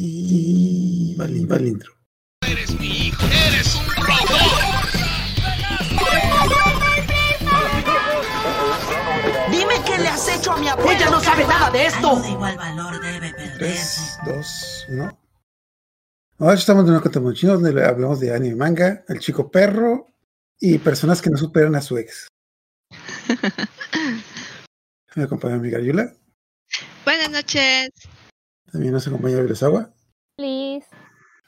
Y 0.00 1.16
vale, 1.16 1.44
va 1.44 1.56
el 1.56 1.66
intro. 1.66 1.92
Eres 2.46 2.78
mi 2.78 3.08
hijo. 3.08 3.26
Eres 3.26 3.74
un 3.74 3.84
robot. 3.96 4.20
Dime 9.50 9.74
qué 9.84 9.98
le 9.98 10.08
has 10.08 10.28
hecho 10.28 10.52
a 10.52 10.58
mi 10.58 10.68
abuela. 10.68 10.92
Ella 10.92 11.10
no 11.10 11.20
sabe 11.20 11.44
nada 11.48 11.72
de 11.72 11.86
esto. 11.86 12.10
Algo 12.10 12.22
de 12.22 12.30
igual 12.30 12.56
valor 12.56 13.00
debe 13.00 13.32
perderse. 13.32 14.20
3, 14.24 14.36
2, 14.36 14.86
1. 14.90 15.18
Ahora 16.38 16.54
estamos 16.54 16.84
de 16.84 16.90
nuevo 16.90 17.02
con 17.02 17.10
Tamochinos, 17.10 17.60
donde 17.60 17.84
hablamos 17.84 18.20
de 18.20 18.32
anime 18.32 18.54
manga, 18.54 19.04
el 19.08 19.18
chico 19.18 19.50
perro 19.50 20.06
y 20.60 20.78
personas 20.78 21.20
que 21.20 21.30
no 21.30 21.36
superan 21.36 21.74
a 21.74 21.82
su 21.82 21.98
ex. 21.98 22.28
Me 25.16 25.24
acompaña 25.24 25.56
mi. 25.56 25.72
Buenas 27.04 27.30
noches. 27.30 27.90
También 28.70 28.92
nos 28.92 29.06
acompaña 29.06 29.40
Virosawa, 29.40 29.90
Please. 30.36 30.86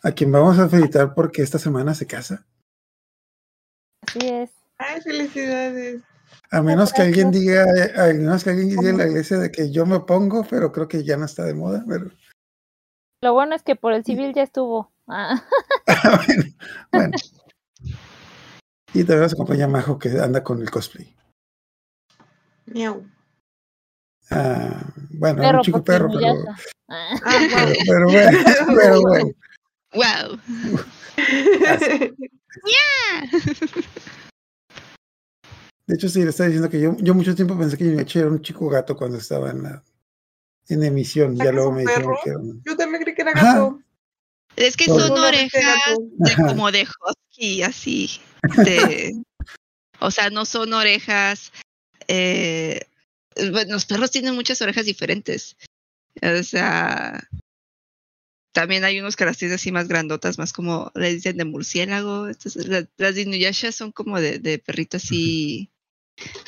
a 0.02 0.12
quien 0.12 0.32
vamos 0.32 0.58
a 0.58 0.68
felicitar 0.68 1.14
porque 1.14 1.42
esta 1.42 1.58
semana 1.58 1.94
se 1.94 2.06
casa. 2.06 2.46
Así 4.06 4.26
es. 4.26 4.50
Ay, 4.78 5.00
felicidades. 5.02 6.02
A 6.50 6.62
menos 6.62 6.92
que 6.92 7.02
alguien 7.02 7.30
diga, 7.30 7.64
a 7.96 8.06
menos 8.06 8.42
que 8.42 8.50
alguien 8.50 8.70
diga 8.70 8.88
en 8.90 8.98
la 8.98 9.06
iglesia 9.06 9.38
de 9.38 9.50
que 9.50 9.70
yo 9.70 9.86
me 9.86 9.96
opongo, 9.96 10.44
pero 10.48 10.72
creo 10.72 10.88
que 10.88 11.04
ya 11.04 11.16
no 11.16 11.26
está 11.26 11.44
de 11.44 11.54
moda. 11.54 11.84
Pero, 11.86 12.10
Lo 13.22 13.34
bueno 13.34 13.54
es 13.54 13.62
que 13.62 13.76
por 13.76 13.92
el 13.92 14.04
civil 14.04 14.32
ya 14.34 14.42
estuvo. 14.42 14.90
Ah, 15.06 15.42
bueno, 16.26 16.44
bueno. 16.92 17.16
Y 18.92 19.04
también 19.04 19.20
nos 19.20 19.32
acompaña 19.34 19.68
Majo 19.68 19.98
que 19.98 20.08
anda 20.20 20.42
con 20.42 20.60
el 20.60 20.70
cosplay. 20.70 21.14
Miau. 22.66 23.04
Ah, 24.30 24.84
bueno, 25.10 25.42
perro, 25.42 25.58
un 25.58 25.64
chico 25.64 25.82
perro, 25.84 26.08
pero, 26.08 26.20
ya 26.20 26.32
está. 26.32 26.56
Ah, 26.88 27.18
pero, 27.48 27.72
pero 27.86 28.10
bueno, 28.10 28.38
pero 28.76 29.00
bueno. 29.02 29.30
Wow. 29.92 30.38
De 35.86 35.96
hecho, 35.96 36.08
sí, 36.08 36.22
le 36.22 36.30
estaba 36.30 36.46
diciendo 36.48 36.70
que 36.70 36.80
yo, 36.80 36.96
yo 36.98 37.14
mucho 37.14 37.34
tiempo 37.34 37.58
pensé 37.58 37.76
que 37.76 37.84
Yunechi 37.84 38.20
era 38.20 38.28
un 38.28 38.40
chico 38.42 38.68
gato 38.68 38.96
cuando 38.96 39.18
estaba 39.18 39.50
en 39.50 39.64
la 39.64 39.82
en 40.68 40.84
emisión. 40.84 41.36
¿Ah, 41.40 41.44
Ya 41.44 41.52
luego 41.52 41.72
me 41.72 41.82
dijeron 41.82 42.14
que 42.22 42.30
era 42.30 42.38
un- 42.38 42.62
Yo 42.64 42.76
también 42.76 43.02
creí 43.02 43.14
que 43.16 43.22
era 43.22 43.32
Ajá. 43.32 43.54
gato. 43.54 43.80
Es 44.56 44.76
que 44.76 44.84
son 44.86 45.10
orejas 45.18 45.98
de, 46.12 46.36
como 46.36 46.70
de 46.70 46.86
husky, 46.86 47.62
así. 47.62 48.20
de- 48.64 49.20
o 49.98 50.10
sea, 50.12 50.30
no 50.30 50.44
son 50.44 50.72
orejas. 50.72 51.52
eh, 52.06 52.80
bueno, 52.80 52.89
los 53.68 53.84
perros 53.86 54.10
tienen 54.10 54.34
muchas 54.34 54.60
orejas 54.62 54.84
diferentes. 54.86 55.56
O 56.22 56.42
sea, 56.42 57.28
también 58.52 58.84
hay 58.84 58.98
unos 59.00 59.16
que 59.16 59.24
las 59.24 59.38
tienen 59.38 59.54
así 59.54 59.70
más 59.70 59.86
grandotas, 59.88 60.38
más 60.38 60.52
como 60.52 60.90
le 60.94 61.14
dicen 61.14 61.36
de 61.36 61.44
murciélago. 61.44 62.28
Entonces, 62.28 62.66
la- 62.66 62.88
las 62.96 63.16
Inuyasha 63.16 63.70
son 63.72 63.92
como 63.92 64.20
de, 64.20 64.38
de 64.38 64.58
perrito 64.58 64.96
así. 64.96 65.70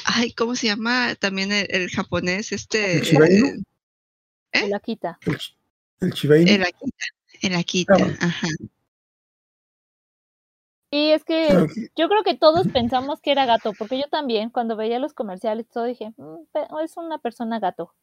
Ay, 0.05 0.33
¿cómo 0.33 0.57
se 0.57 0.67
llama? 0.67 1.15
También 1.15 1.53
el, 1.53 1.67
el 1.71 1.91
japonés, 1.91 2.53
este. 2.53 2.97
¿El 2.99 3.03
Shiba 3.03 3.31
Inu? 3.31 3.63
eh, 4.53 4.71
quita. 4.85 5.19
el, 5.27 5.39
chi- 5.39 5.55
el 6.01 6.11
Shiba 6.13 6.39
Inu. 6.39 6.51
El 6.51 6.63
Akita. 6.63 7.05
El 7.41 7.55
Akita, 7.55 7.95
Ah, 7.95 7.99
bueno. 7.99 8.17
ajá. 8.21 8.49
Y 10.95 11.11
es 11.13 11.25
que 11.25 11.49
yo 11.97 12.09
creo 12.11 12.23
que 12.23 12.37
todos 12.37 12.69
pensamos 12.69 13.19
que 13.23 13.33
era 13.33 13.47
gato, 13.47 13.73
porque 13.73 13.99
yo 13.99 14.05
también, 14.11 14.51
cuando 14.51 14.77
veía 14.77 14.99
los 14.99 15.15
comerciales, 15.15 15.67
todo 15.69 15.85
dije, 15.85 16.13
"Mm, 16.19 16.43
es 16.85 16.97
una 16.99 17.17
persona 17.17 17.59
gato. 17.59 17.95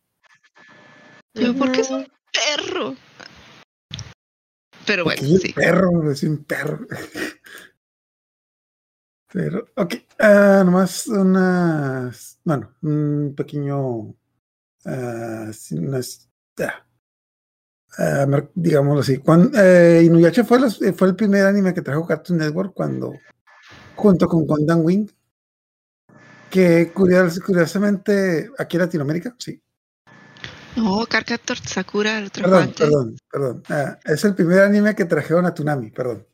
Pero 1.33 1.53
¿por 1.53 1.71
qué 1.71 1.81
es 1.81 1.91
un 1.91 2.07
perro? 2.33 2.95
Pero 4.87 5.03
bueno, 5.03 5.21
porque 5.21 5.21
es 5.21 5.31
un 5.31 5.39
sí. 5.39 5.53
perro, 5.53 6.11
es 6.11 6.23
un 6.23 6.43
perro. 6.43 6.87
Pero, 9.31 9.67
ok, 9.75 9.93
ah, 10.17 10.63
nomás 10.65 11.05
una, 11.05 12.11
bueno, 12.43 12.73
un 12.81 13.35
pequeño, 13.37 14.15
unas- 15.69 16.27
ah, 16.57 16.87
mar- 18.27 18.49
digámoslo 18.55 19.01
así. 19.01 19.17
Cuando, 19.17 19.57
eh, 19.59 20.03
Inuyasha 20.03 20.43
fue, 20.43 20.59
los- 20.59 20.81
eh, 20.81 20.93
fue 20.93 21.07
el 21.09 21.15
primer 21.15 21.45
anime 21.45 21.73
que 21.73 21.81
trajo 21.81 22.05
Cartoon 22.05 22.39
Network 22.39 22.73
cuando, 22.73 23.13
junto 23.95 24.27
con 24.27 24.45
Gundam 24.45 24.81
Wing, 24.85 25.07
que 26.49 26.91
curios- 26.93 27.39
curiosamente 27.39 28.49
aquí 28.57 28.77
en 28.77 28.81
Latinoamérica, 28.83 29.35
sí, 29.37 29.61
No, 30.75 31.05
Carcaptor 31.07 31.57
Sakura, 31.57 32.19
el 32.19 32.25
otro 32.27 32.43
Perdón, 32.43 32.61
antes. 32.63 32.77
perdón, 32.79 33.17
perdón. 33.29 33.63
Ah, 33.69 33.97
es 34.05 34.23
el 34.23 34.35
primer 34.35 34.59
anime 34.61 34.95
que 34.95 35.03
trajeron 35.05 35.45
a 35.47 35.53
Tsunami, 35.53 35.89
perdón. 35.91 36.25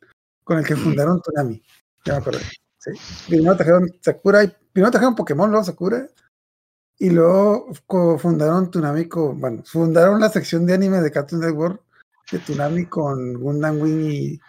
Con 0.44 0.58
el 0.58 0.64
que 0.64 0.76
fundaron 0.76 1.20
Tsunami. 1.20 1.60
Ya 2.04 2.20
me. 2.20 2.38
Sí. 2.78 2.90
Primero 3.28 3.56
trajeron 3.56 3.90
Sakura 4.00 4.44
y 4.44 4.52
primero 4.72 4.90
trajeron 4.92 5.16
Pokémon, 5.16 5.50
luego 5.50 5.64
Sakura. 5.64 6.06
Y 6.98 7.10
luego 7.10 7.68
fundaron 8.18 8.70
Tsunami 8.70 9.06
con, 9.06 9.38
bueno, 9.40 9.62
fundaron 9.64 10.20
la 10.20 10.30
sección 10.30 10.64
de 10.64 10.74
anime 10.74 11.00
de 11.00 11.10
Cartoon 11.10 11.42
Network 11.42 11.82
de 12.30 12.38
Tsunami 12.38 12.86
con 12.86 13.34
Gundam 13.34 13.80
Wing 13.80 14.10
y, 14.10 14.40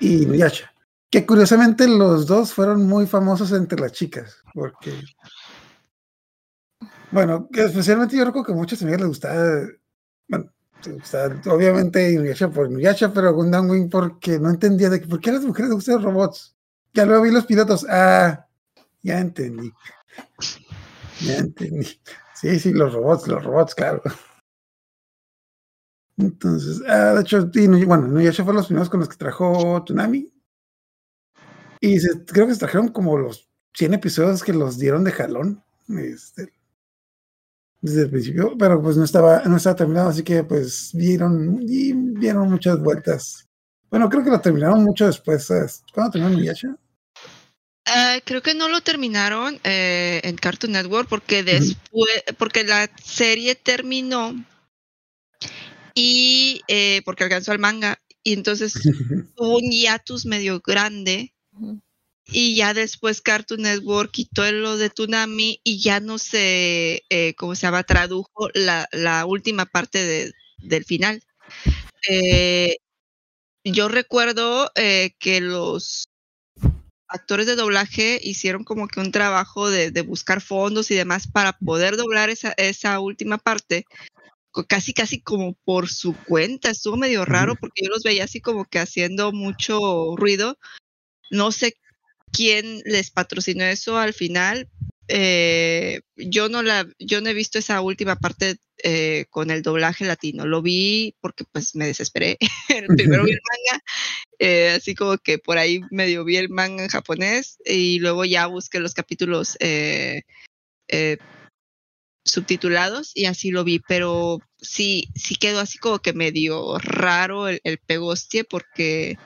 y 0.00 0.22
Inuyasha. 0.24 0.72
Que 1.10 1.24
curiosamente 1.24 1.86
los 1.88 2.26
dos 2.26 2.52
fueron 2.52 2.86
muy 2.86 3.06
famosos 3.06 3.52
entre 3.52 3.78
las 3.78 3.92
chicas, 3.92 4.42
porque 4.52 4.92
bueno, 7.10 7.48
especialmente 7.52 8.16
yo 8.16 8.24
recuerdo 8.24 8.46
que 8.46 8.52
a 8.52 8.56
muchas 8.56 8.82
amigas 8.82 9.00
les 9.00 9.08
gustaba, 9.08 9.60
bueno, 10.28 10.52
les 10.84 10.94
gustaba, 10.94 11.34
obviamente 11.46 12.12
Inuyasha 12.12 12.50
por 12.50 12.70
Inuyasha, 12.70 13.12
pero 13.12 13.32
Gundam 13.32 13.70
Wing 13.70 13.88
porque 13.88 14.38
no 14.38 14.50
entendía 14.50 14.90
de 14.90 15.00
por 15.00 15.20
qué 15.20 15.30
a 15.30 15.34
las 15.34 15.44
mujeres 15.44 15.70
les 15.70 15.76
gustan 15.76 15.94
los 15.96 16.04
robots. 16.04 16.54
Ya 16.92 17.06
luego 17.06 17.22
vi 17.22 17.30
los 17.30 17.46
pilotos, 17.46 17.86
ah, 17.88 18.46
ya 19.02 19.20
entendí. 19.20 19.72
Ya 21.20 21.38
entendí. 21.38 21.86
Sí, 22.34 22.58
sí, 22.60 22.72
los 22.72 22.92
robots, 22.92 23.26
los 23.28 23.44
robots, 23.44 23.74
claro. 23.74 24.02
Entonces, 26.16 26.82
ah, 26.88 27.14
de 27.14 27.20
hecho, 27.20 27.48
bueno, 27.86 28.08
Inuyasha 28.08 28.44
fue 28.44 28.54
los 28.54 28.66
primeros 28.66 28.90
con 28.90 29.00
los 29.00 29.08
que 29.08 29.16
trajo 29.16 29.82
Tsunami. 29.84 30.32
Y 31.80 31.98
creo 32.26 32.46
que 32.46 32.54
se 32.54 32.60
trajeron 32.60 32.88
como 32.88 33.16
los 33.16 33.48
100 33.74 33.94
episodios 33.94 34.42
que 34.42 34.52
los 34.52 34.78
dieron 34.78 35.04
de 35.04 35.12
jalón. 35.12 35.62
Este, 35.88 36.52
desde 37.80 38.02
el 38.02 38.10
principio, 38.10 38.54
pero 38.58 38.82
pues 38.82 38.96
no 38.96 39.04
estaba, 39.04 39.42
no 39.44 39.56
estaba 39.56 39.76
terminado, 39.76 40.08
así 40.08 40.22
que 40.24 40.42
pues 40.42 40.90
vieron 40.94 41.60
y 41.62 41.92
vieron 41.92 42.50
muchas 42.50 42.80
vueltas. 42.80 43.46
Bueno, 43.90 44.08
creo 44.08 44.24
que 44.24 44.30
lo 44.30 44.40
terminaron 44.40 44.82
mucho 44.82 45.06
después. 45.06 45.44
¿sabes? 45.46 45.84
¿Cuándo 45.94 46.12
terminó 46.12 46.32
Inuyasha? 46.34 46.76
Ah, 47.90 48.18
creo 48.24 48.42
que 48.42 48.54
no 48.54 48.68
lo 48.68 48.80
terminaron 48.82 49.58
eh, 49.64 50.20
en 50.24 50.36
Cartoon 50.36 50.72
Network 50.72 51.08
porque 51.08 51.42
después, 51.42 52.22
porque 52.36 52.64
la 52.64 52.90
serie 53.02 53.54
terminó 53.54 54.34
y 55.94 56.60
eh, 56.68 57.02
porque 57.04 57.24
alcanzó 57.24 57.52
al 57.52 57.58
manga 57.58 58.00
y 58.22 58.32
entonces 58.34 58.74
hubo 59.36 59.58
un 59.58 59.70
hiatus 59.70 60.26
medio 60.26 60.60
grande 60.60 61.34
y 62.26 62.56
ya 62.56 62.74
después 62.74 63.22
Cartoon 63.22 63.62
Network 63.62 64.10
quitó 64.10 64.50
lo 64.52 64.76
de 64.76 64.90
Tsunami 64.90 65.60
y 65.64 65.80
ya 65.80 65.98
no 66.00 66.18
se, 66.18 67.04
eh, 67.08 67.34
¿cómo 67.36 67.54
se 67.54 67.62
llama? 67.62 67.84
Tradujo 67.84 68.50
la, 68.52 68.86
la 68.92 69.24
última 69.24 69.64
parte 69.64 70.04
de- 70.04 70.32
del 70.58 70.84
final. 70.84 71.22
Eh, 72.08 72.76
yo 73.64 73.88
recuerdo 73.88 74.70
que 74.74 75.40
los 75.40 76.08
actores 77.08 77.46
de 77.46 77.56
doblaje 77.56 78.20
hicieron 78.22 78.64
como 78.64 78.86
que 78.88 79.00
un 79.00 79.12
trabajo 79.12 79.70
de, 79.70 79.90
de 79.90 80.02
buscar 80.02 80.40
fondos 80.40 80.90
y 80.90 80.94
demás 80.94 81.26
para 81.26 81.52
poder 81.52 81.96
doblar 81.96 82.30
esa, 82.30 82.52
esa 82.56 83.00
última 83.00 83.38
parte, 83.38 83.86
casi 84.68 84.92
casi 84.92 85.20
como 85.20 85.54
por 85.64 85.88
su 85.88 86.14
cuenta. 86.14 86.70
Estuvo 86.70 86.96
medio 86.96 87.24
raro 87.24 87.54
porque 87.56 87.84
yo 87.84 87.90
los 87.90 88.02
veía 88.02 88.24
así 88.24 88.40
como 88.40 88.64
que 88.64 88.78
haciendo 88.78 89.32
mucho 89.32 90.16
ruido. 90.16 90.58
No 91.30 91.52
sé 91.52 91.74
quién 92.32 92.80
les 92.84 93.10
patrocinó 93.10 93.64
eso 93.64 93.98
al 93.98 94.14
final. 94.14 94.68
Eh, 95.08 96.00
yo 96.16 96.50
no 96.50 96.62
la, 96.62 96.86
yo 96.98 97.20
no 97.20 97.30
he 97.30 97.34
visto 97.34 97.58
esa 97.58 97.80
última 97.80 98.16
parte 98.16 98.56
eh, 98.84 99.24
con 99.30 99.50
el 99.50 99.62
doblaje 99.62 100.04
latino. 100.04 100.46
Lo 100.46 100.62
vi 100.62 101.14
porque 101.20 101.44
pues 101.50 101.74
me 101.74 101.86
desesperé. 101.86 102.36
Primero 102.88 103.24
vi 103.24 103.32
el 103.32 103.40
manga, 103.72 103.82
eh, 104.38 104.68
así 104.76 104.94
como 104.94 105.16
que 105.18 105.38
por 105.38 105.58
ahí 105.58 105.80
medio 105.90 106.24
vi 106.24 106.36
el 106.36 106.50
manga 106.50 106.84
en 106.84 106.90
japonés 106.90 107.58
y 107.64 107.98
luego 108.00 108.24
ya 108.24 108.46
busqué 108.46 108.80
los 108.80 108.94
capítulos 108.94 109.56
subtitulados 112.24 113.12
y 113.14 113.24
así 113.24 113.50
lo 113.50 113.64
vi, 113.64 113.80
pero 113.88 114.38
sí, 114.60 115.08
sí 115.14 115.36
quedó 115.36 115.60
así 115.60 115.78
como 115.78 116.00
que 116.00 116.12
medio 116.12 116.76
raro 116.78 117.48
el, 117.48 117.60
el 117.64 117.78
pegostie 117.78 118.44
porque 118.44 119.16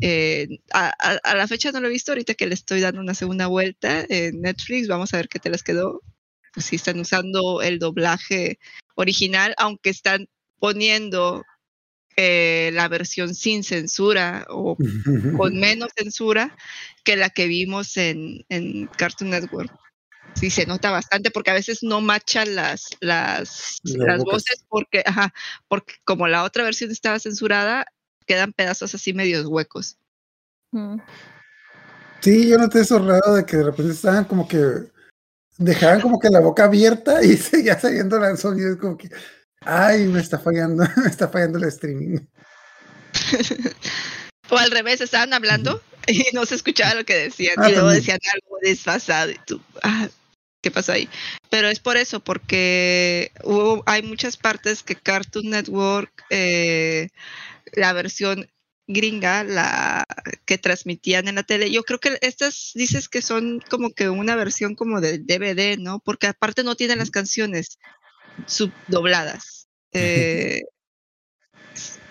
eh, 0.00 0.48
a, 0.72 0.88
a- 0.98 1.20
a 1.22 1.34
la 1.36 1.46
fecha 1.48 1.72
no 1.72 1.80
lo 1.80 1.88
he 1.88 1.90
visto, 1.90 2.12
ahorita 2.12 2.34
que 2.34 2.46
le 2.46 2.54
estoy 2.54 2.80
dando 2.80 3.00
una 3.00 3.14
segunda 3.14 3.46
vuelta 3.46 4.04
en 4.08 4.40
Netflix, 4.42 4.88
vamos 4.88 5.12
a 5.14 5.18
ver 5.18 5.28
qué 5.28 5.38
te 5.38 5.50
les 5.50 5.62
quedó. 5.62 6.02
Pues 6.54 6.66
sí 6.66 6.76
están 6.76 6.98
usando 7.00 7.60
el 7.62 7.78
doblaje 7.78 8.58
original, 8.94 9.54
aunque 9.58 9.90
están 9.90 10.28
poniendo 10.58 11.44
eh, 12.16 12.70
la 12.72 12.88
versión 12.88 13.34
sin 13.34 13.62
censura 13.62 14.46
o 14.48 14.76
con 15.36 15.58
menos 15.58 15.90
censura 15.96 16.56
que 17.04 17.16
la 17.16 17.28
que 17.30 17.46
vimos 17.46 17.96
en, 17.96 18.44
en 18.48 18.86
Cartoon 18.86 19.30
Network. 19.30 19.70
Sí, 20.34 20.50
se 20.50 20.66
nota 20.66 20.90
bastante 20.90 21.30
porque 21.30 21.50
a 21.50 21.54
veces 21.54 21.82
no 21.82 22.00
machan 22.00 22.54
las, 22.54 22.88
las, 23.00 23.78
Las 23.84 23.96
las 24.06 24.24
voces 24.24 24.64
porque, 24.68 25.02
ajá, 25.06 25.32
porque 25.68 25.94
como 26.04 26.26
la 26.28 26.42
otra 26.44 26.62
versión 26.64 26.90
estaba 26.90 27.18
censurada, 27.18 27.86
quedan 28.26 28.52
pedazos 28.52 28.94
así 28.94 29.12
medios 29.12 29.46
huecos. 29.46 29.98
Mm. 30.72 30.98
Sí, 32.20 32.48
yo 32.48 32.58
noté 32.58 32.80
eso 32.80 32.98
raro 32.98 33.34
de 33.34 33.46
que 33.46 33.56
de 33.56 33.64
repente 33.64 33.92
estaban 33.92 34.24
como 34.24 34.48
que 34.48 34.90
dejaban 35.58 36.00
como 36.00 36.18
que 36.18 36.28
la 36.28 36.40
boca 36.40 36.64
abierta 36.64 37.22
y 37.24 37.36
seguía 37.36 37.78
saliendo 37.78 38.22
el 38.24 38.38
sonido. 38.38 38.72
Es 38.72 38.76
como 38.76 38.96
que, 38.96 39.08
ay, 39.60 40.06
me 40.06 40.20
está 40.20 40.38
fallando, 40.38 40.84
me 40.96 41.08
está 41.08 41.28
fallando 41.28 41.58
el 41.58 41.64
streaming. 41.64 42.18
O 44.48 44.56
al 44.56 44.70
revés, 44.70 45.00
estaban 45.00 45.32
hablando 45.32 45.82
y 46.06 46.24
no 46.32 46.46
se 46.46 46.54
escuchaba 46.54 46.94
lo 46.94 47.04
que 47.04 47.16
decían. 47.16 47.56
Ah, 47.58 47.68
y 47.68 47.72
luego 47.72 47.88
también. 47.88 48.00
decían 48.00 48.20
algo 48.32 48.58
desfasado 48.62 49.32
y 49.32 49.40
tú, 49.44 49.60
ah, 49.82 50.08
¿qué 50.62 50.70
pasó 50.70 50.92
ahí? 50.92 51.08
Pero 51.50 51.68
es 51.68 51.80
por 51.80 51.96
eso, 51.96 52.20
porque 52.20 53.32
hubo, 53.42 53.82
hay 53.86 54.02
muchas 54.02 54.36
partes 54.36 54.84
que 54.84 54.94
Cartoon 54.94 55.50
Network, 55.50 56.12
eh, 56.30 57.08
la 57.72 57.92
versión 57.92 58.48
gringa, 58.86 59.42
la 59.44 60.04
que 60.44 60.58
transmitían 60.58 61.28
en 61.28 61.36
la 61.36 61.42
tele, 61.42 61.70
yo 61.70 61.82
creo 61.82 61.98
que 61.98 62.18
estas 62.20 62.70
dices 62.74 63.08
que 63.08 63.20
son 63.20 63.60
como 63.68 63.90
que 63.90 64.08
una 64.08 64.36
versión 64.36 64.74
como 64.74 65.00
de 65.00 65.18
DVD, 65.18 65.76
¿no? 65.78 65.98
Porque 66.00 66.28
aparte 66.28 66.62
no 66.62 66.76
tienen 66.76 66.98
las 66.98 67.10
canciones 67.10 67.78
subdobladas. 68.46 69.68
Eh, 69.92 70.62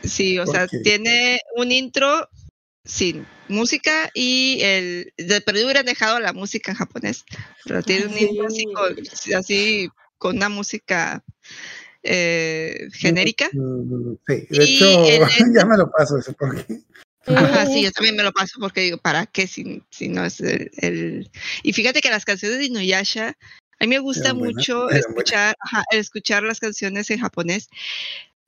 sí, 0.04 0.38
o 0.40 0.46
¿Por 0.46 0.56
sea, 0.56 0.68
tiene 0.68 1.40
un 1.56 1.72
intro 1.72 2.28
sin 2.84 3.26
música 3.48 4.12
y 4.14 4.60
el 4.62 5.14
de 5.18 5.42
perdido 5.42 5.66
hubieran 5.66 5.86
dejado 5.86 6.20
la 6.20 6.34
música 6.34 6.72
en 6.72 6.78
japonés, 6.78 7.24
pero 7.64 7.82
tiene 7.84 8.06
un 8.08 8.18
intro 8.18 8.48
así 8.48 8.66
con, 8.66 8.96
así 9.36 9.90
con 10.18 10.38
una 10.38 10.50
música 10.50 11.24
eh, 12.06 12.88
genérica. 12.94 13.50
Mm, 13.54 14.16
Sí, 14.28 14.48
de 14.50 14.66
Y 14.66 14.76
hecho, 14.76 15.06
el- 15.06 15.22
ya 15.56 15.66
me 15.66 15.78
lo 15.78 15.90
paso 15.92 16.18
eso, 16.18 16.34
porque 16.34 16.80
Ajá, 17.28 17.66
Sí. 17.66 17.84
yo 17.84 17.92
también 17.92 18.16
me 18.16 18.22
lo 18.24 18.32
paso 18.32 18.60
porque 18.60 18.82
digo, 18.82 18.98
¿para 19.00 19.26
qué 19.26 19.48
si, 19.48 19.82
si 19.90 20.08
no 20.10 20.24
es 20.24 20.40
el, 20.42 20.70
el- 20.78 21.32
Y 21.64 21.74
fíjate 21.74 22.00
que 22.02 22.10
las 22.12 22.24
canciones 22.24 22.60
de 22.60 22.66
Inuyasha, 22.66 23.30
a 23.80 23.84
mí 23.84 23.88
me 23.88 24.00
gusta 24.00 24.30
Eran 24.30 24.38
mucho 24.38 24.84
buenas. 24.84 25.06
escuchar, 25.08 25.56
ajá, 25.60 25.84
escuchar 25.92 26.44
las 26.44 26.60
canciones 26.60 27.10
en 27.10 27.20
japonés, 27.20 27.68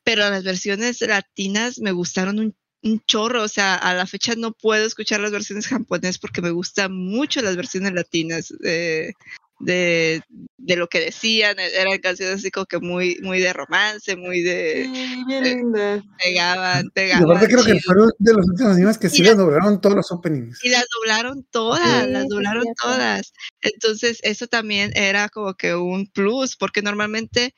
pero 0.04 0.30
las 0.30 0.44
versiones 0.44 1.02
latinas 1.02 1.80
me 1.80 1.92
gustaron 1.92 2.38
un, 2.40 2.56
un 2.84 3.02
chorro, 3.08 3.42
o 3.44 3.48
sea, 3.48 3.74
a 3.76 3.96
la 3.96 4.06
fecha 4.06 4.36
no 4.38 4.52
puedo 4.54 4.86
escuchar 4.86 5.20
las 5.22 5.32
versiones 5.32 5.66
japonés 5.68 6.20
porque 6.20 6.42
me 6.44 6.52
gustan 6.52 6.94
mucho 6.94 7.42
las 7.42 7.56
versiones 7.58 7.94
latinas 7.94 8.54
de, 8.60 9.16
de, 9.60 10.22
de 10.58 10.76
lo 10.76 10.88
que 10.88 11.00
decían, 11.00 11.58
eran 11.60 11.98
canciones 12.00 12.36
así 12.36 12.52
como 12.52 12.66
que 12.66 12.80
muy, 12.80 13.18
muy 13.22 13.40
de 13.40 13.54
romance, 13.54 14.16
muy 14.16 14.42
de... 14.42 14.84
Sí, 14.94 15.24
bien 15.28 15.46
eh, 15.46 15.56
linda. 15.56 16.04
pegaban, 16.24 16.86
y 16.86 16.90
pegaban. 16.92 17.32
aparte 17.32 17.48
creo 17.48 17.66
que 17.66 17.80
fueron 17.82 18.12
de 18.20 18.34
los 18.34 18.48
últimos 18.48 18.74
animes 18.74 18.98
que 18.98 19.10
sí 19.10 19.24
le 19.24 19.34
doblaron 19.36 19.82
todos 19.82 19.96
los 19.96 20.12
openings. 20.12 20.64
Y 20.64 20.70
las 20.70 20.86
doblaron 20.96 21.44
todas, 21.50 22.06
Sí, 22.06 22.12
las 22.12 22.28
doblaron 22.28 22.66
todas. 22.82 23.34
Entonces, 23.62 24.20
eso 24.22 24.48
también 24.48 24.92
era 24.96 25.30
como 25.30 25.54
que 25.56 25.74
un 25.76 26.08
plus, 26.08 26.56
porque 26.56 26.82
normalmente 26.82 27.56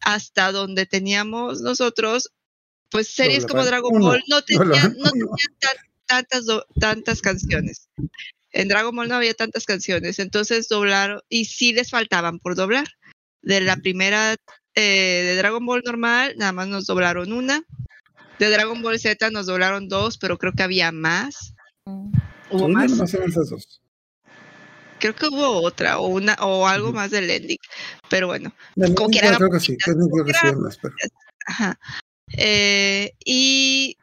hasta 0.00 0.52
donde 0.52 0.86
teníamos 0.86 1.60
nosotros, 1.60 2.30
pues 2.90 3.08
series 3.08 3.46
como 3.46 3.64
Dragon 3.64 3.94
uno, 3.94 4.06
Ball 4.06 4.22
no 4.28 4.42
tenían, 4.44 4.96
no 4.98 5.10
tenían 5.10 5.28
tan- 5.60 5.76
tantas, 6.06 6.44
tantas 6.80 7.20
canciones. 7.20 7.88
En 8.52 8.68
Dragon 8.68 8.94
Ball 8.94 9.08
no 9.08 9.16
había 9.16 9.34
tantas 9.34 9.64
canciones, 9.64 10.18
entonces 10.18 10.68
doblaron, 10.68 11.20
y 11.28 11.46
sí 11.46 11.72
les 11.72 11.90
faltaban 11.90 12.38
por 12.38 12.54
doblar. 12.54 12.86
De 13.42 13.60
la 13.60 13.76
primera, 13.76 14.36
eh, 14.74 15.22
de 15.26 15.36
Dragon 15.36 15.64
Ball 15.64 15.82
normal, 15.84 16.34
nada 16.36 16.52
más 16.52 16.68
nos 16.68 16.86
doblaron 16.86 17.32
una. 17.32 17.62
De 18.38 18.50
Dragon 18.50 18.80
Ball 18.82 18.98
Z 18.98 19.30
nos 19.30 19.46
doblaron 19.46 19.88
dos, 19.88 20.18
pero 20.18 20.38
creo 20.38 20.52
que 20.52 20.62
había 20.62 20.92
más. 20.92 21.54
Mm. 21.86 22.12
Hubo 22.50 22.68
más 22.68 23.14
eran 23.14 23.30
esos. 23.30 23.80
creo 25.00 25.14
que 25.16 25.26
hubo 25.26 25.62
otra 25.62 25.98
o 25.98 26.06
una 26.06 26.34
o 26.40 26.68
algo 26.68 26.92
más 26.92 27.10
del 27.10 27.28
ending 27.28 27.58
pero 28.08 28.28
bueno 28.28 28.54
Como 28.94 29.08
creo 29.10 29.50
que 29.50 29.58
sí, 29.58 29.76
que 29.76 29.92
creo 29.92 30.24
que 30.24 30.32
sí 30.32 30.46
era- 30.46 30.58
pero- 30.80 30.94
ajá 31.46 31.78
Eh, 32.36 33.12
y 33.24 33.96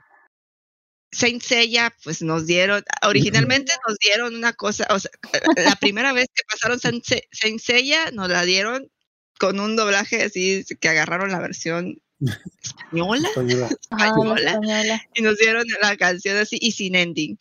Saint 1.12 1.42
Seiya 1.42 1.96
pues 2.04 2.22
nos 2.22 2.46
dieron 2.46 2.84
originalmente 3.04 3.74
nos 3.88 3.98
dieron 3.98 4.36
una 4.36 4.54
cosa 4.54 4.86
o 4.92 5.00
sea 5.00 5.12
la 5.58 5.76
primera 5.76 6.14
vez 6.14 6.28
que 6.34 6.44
pasaron 6.50 6.80
Saint 6.80 7.04
Se- 7.04 7.28
Saint 7.32 7.60
Seiya 7.60 8.12
nos 8.12 8.30
la 8.30 8.44
dieron 8.44 8.92
con 9.40 9.60
un 9.60 9.76
doblaje 9.76 10.22
así 10.24 10.64
que 10.80 10.90
agarraron 10.90 11.32
la 11.32 11.40
versión 11.40 12.02
española 13.30 13.70
española. 14.52 15.02
Y 15.16 15.22
nos 15.22 15.38
dieron 15.38 15.66
la 15.82 15.96
canción 15.98 16.38
así 16.38 16.58
y 16.60 16.72
sin 16.74 16.96
ending. 16.96 17.38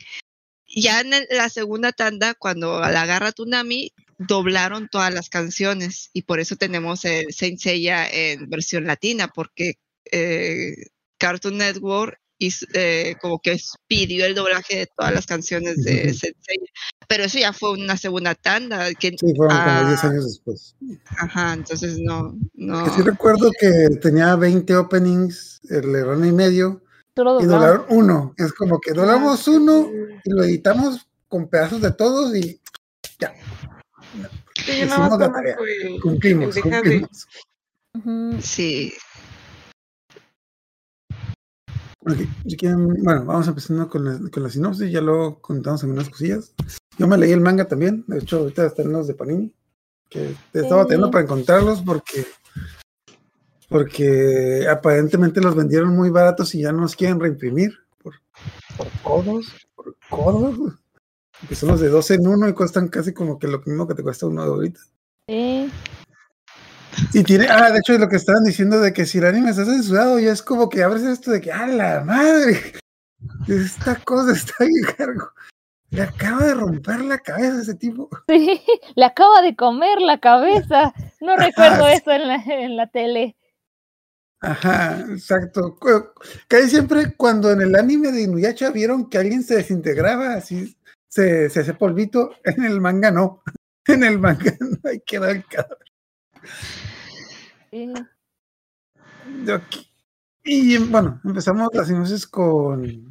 Ya 0.75 1.01
en 1.01 1.13
el- 1.15 1.27
la 1.31 1.49
segunda 1.49 1.93
tanda, 1.93 2.35
cuando 2.35 2.81
la 2.81 3.03
agarra 3.03 3.33
Tunami, 3.33 3.93
doblaron 4.19 4.89
todas 4.89 5.13
las 5.13 5.29
canciones 5.29 6.11
y 6.13 6.23
por 6.23 6.41
eso 6.41 6.57
tenemos 6.57 7.05
el 7.05 7.33
Saint 7.33 7.59
Seiya 7.61 8.09
en 8.09 8.49
versión 8.51 8.85
latina, 8.87 9.29
porque 9.29 9.75
eh, 10.13 10.75
Cartoon 11.19 11.59
Network 11.59 12.21
hizo, 12.39 12.67
eh, 12.75 13.17
como 13.21 13.41
que 13.41 13.59
pidió 13.87 14.25
el 14.27 14.35
doblaje 14.35 14.79
de 14.79 14.87
todas 14.97 15.13
las 15.13 15.27
canciones 15.27 15.83
de 15.85 16.07
Ujú. 16.07 16.15
Saint 16.15 16.37
Seiya. 16.41 16.71
Pero 17.09 17.25
eso 17.25 17.39
ya 17.39 17.53
fue 17.53 17.73
una 17.73 17.97
segunda 17.97 18.35
tanda. 18.35 18.93
Que, 18.95 19.11
Sí, 19.19 19.35
fueron 19.37 19.57
como 19.57 19.71
ah, 19.71 19.89
10 19.89 20.05
años 20.05 20.25
después. 20.27 20.77
Ajá, 21.19 21.55
entonces 21.55 21.99
no, 21.99 22.35
no. 22.55 22.85
Que 22.85 22.91
sí 22.91 23.03
recuerdo 23.03 23.51
que 23.59 23.89
tenía 24.01 24.37
20 24.37 24.77
openings, 24.77 25.61
el 25.71 25.95
error 25.95 26.25
y 26.25 26.33
medio, 26.33 26.83
y 27.41 27.45
doblaron 27.47 27.85
uno. 27.89 28.35
Es 28.37 28.53
como 28.53 28.79
que 28.81 28.93
doblamos 28.93 29.49
uno 29.49 29.85
sí. 29.91 30.21
y 30.25 30.31
lo 30.31 30.45
editamos 30.45 31.09
con 31.29 31.49
pedazos 31.49 31.81
de 31.83 31.93
todos 31.93 32.35
y 32.37 32.61
Sí, 34.65 34.81
yo 34.81 34.87
hicimos 34.87 35.19
la 35.19 35.33
tarea. 35.33 35.57
cumplimos, 36.03 36.57
cumplimos. 36.59 37.27
Ujú. 37.95 38.37
Sí, 38.41 38.93
Bueno, 43.03 43.25
vamos 43.25 43.49
empezando 43.49 43.89
con 43.89 44.05
la, 44.05 44.31
con 44.31 44.43
la 44.43 44.51
sinopsis, 44.51 44.91
ya 44.91 45.01
luego 45.01 45.41
contamos 45.41 45.83
algunas 45.83 46.09
cosillas. 46.09 46.53
Yo 46.99 47.07
me 47.07 47.17
leí 47.19 47.33
el 47.33 47.41
manga 47.41 47.67
también, 47.69 48.05
de 48.07 48.19
hecho 48.19 48.39
ahorita 48.39 48.67
están 48.67 48.91
los 48.93 49.07
de 49.07 49.15
Panini, 49.15 49.55
que 50.09 50.35
estaba 50.53 50.83
Sí. 50.83 50.89
teniendo 50.89 51.11
para 51.11 51.25
encontrarlos 51.25 51.83
porque 51.83 52.25
porque 53.69 54.67
aparentemente 54.69 55.41
los 55.43 55.55
vendieron 55.55 55.95
muy 55.95 56.11
baratos 56.11 56.55
y 56.55 56.63
ya 56.63 56.73
no 56.73 56.81
los 56.83 56.97
quieren 56.97 57.21
reimprimir 57.21 57.75
por, 58.03 58.15
por 58.77 58.89
codos, 59.03 59.47
por 59.75 59.95
codos, 60.09 60.57
que 61.47 61.55
son 61.55 61.69
los 61.71 61.81
de 61.81 61.89
12 61.89 62.15
en 62.15 62.27
uno 62.27 62.49
y 62.49 62.55
cuestan 62.55 62.89
casi 62.89 63.13
como 63.13 63.39
que 63.39 63.47
lo 63.47 63.61
mismo 63.67 63.87
que 63.87 63.95
te 63.95 64.03
cuesta 64.03 64.27
uno 64.27 64.43
de 64.43 64.49
ahorita. 64.49 64.81
Sí. 65.29 65.71
Y 67.13 67.23
tiene, 67.23 67.47
ah, 67.49 67.71
de 67.71 67.79
hecho, 67.79 67.97
lo 67.99 68.09
que 68.09 68.17
estaban 68.17 68.45
diciendo 68.45 68.81
de 68.81 68.93
que 68.93 69.07
si 69.07 69.19
el 69.19 69.27
anime 69.27 69.51
está 69.51 69.65
censurado, 69.65 70.19
ya 70.19 70.33
es 70.33 70.43
como 70.43 70.69
que 70.69 70.83
abres 70.83 71.03
esto 71.03 71.31
de 71.31 71.41
que, 71.41 71.53
¡ah, 71.53 71.67
la 71.67 72.01
madre! 72.05 72.73
Esta 73.47 73.97
cosa 73.97 74.33
está 74.33 74.65
bien 74.65 74.85
cargo. 74.97 75.31
Le 75.91 76.03
acaba 76.03 76.45
de 76.45 76.55
romper 76.55 77.01
la 77.01 77.19
cabeza 77.19 77.59
a 77.59 77.63
ese 77.63 77.75
tipo. 77.75 78.09
Sí, 78.29 78.63
le 78.95 79.05
acaba 79.05 79.41
de 79.43 79.57
comer 79.57 80.01
la 80.01 80.19
cabeza. 80.19 80.93
No 81.21 81.37
recuerdo 81.37 81.87
sí. 81.87 81.95
eso 81.95 82.11
en 82.13 82.29
la, 82.29 82.35
en 82.37 82.77
la 82.77 82.87
tele. 82.89 83.37
Ajá, 84.41 85.01
exacto. 85.11 85.77
Casi 86.47 86.71
siempre 86.71 87.15
cuando 87.17 87.51
en 87.51 87.63
el 87.63 87.75
anime 87.75 88.13
de 88.13 88.23
Inuyasha 88.23 88.71
vieron 88.71 89.09
que 89.09 89.19
alguien 89.19 89.43
se 89.43 89.57
desintegraba, 89.57 90.35
así 90.35 90.77
se, 91.09 91.51
se 91.51 91.61
hace 91.61 91.75
polvito, 91.75 92.33
en 92.45 92.65
el 92.65 92.81
manga 92.81 93.11
no. 93.11 93.43
En 93.87 94.05
el 94.05 94.19
manga 94.19 94.55
no 94.61 94.77
hay 94.85 95.01
que 95.01 95.19
dar 95.19 95.31
el 95.31 95.47
cadáver. 95.47 95.79
Aquí. 99.55 99.91
Y 100.45 100.79
bueno, 100.79 101.21
empezamos 101.25 101.69
las 101.75 101.89
sinopsis 101.89 102.27
con 102.27 103.11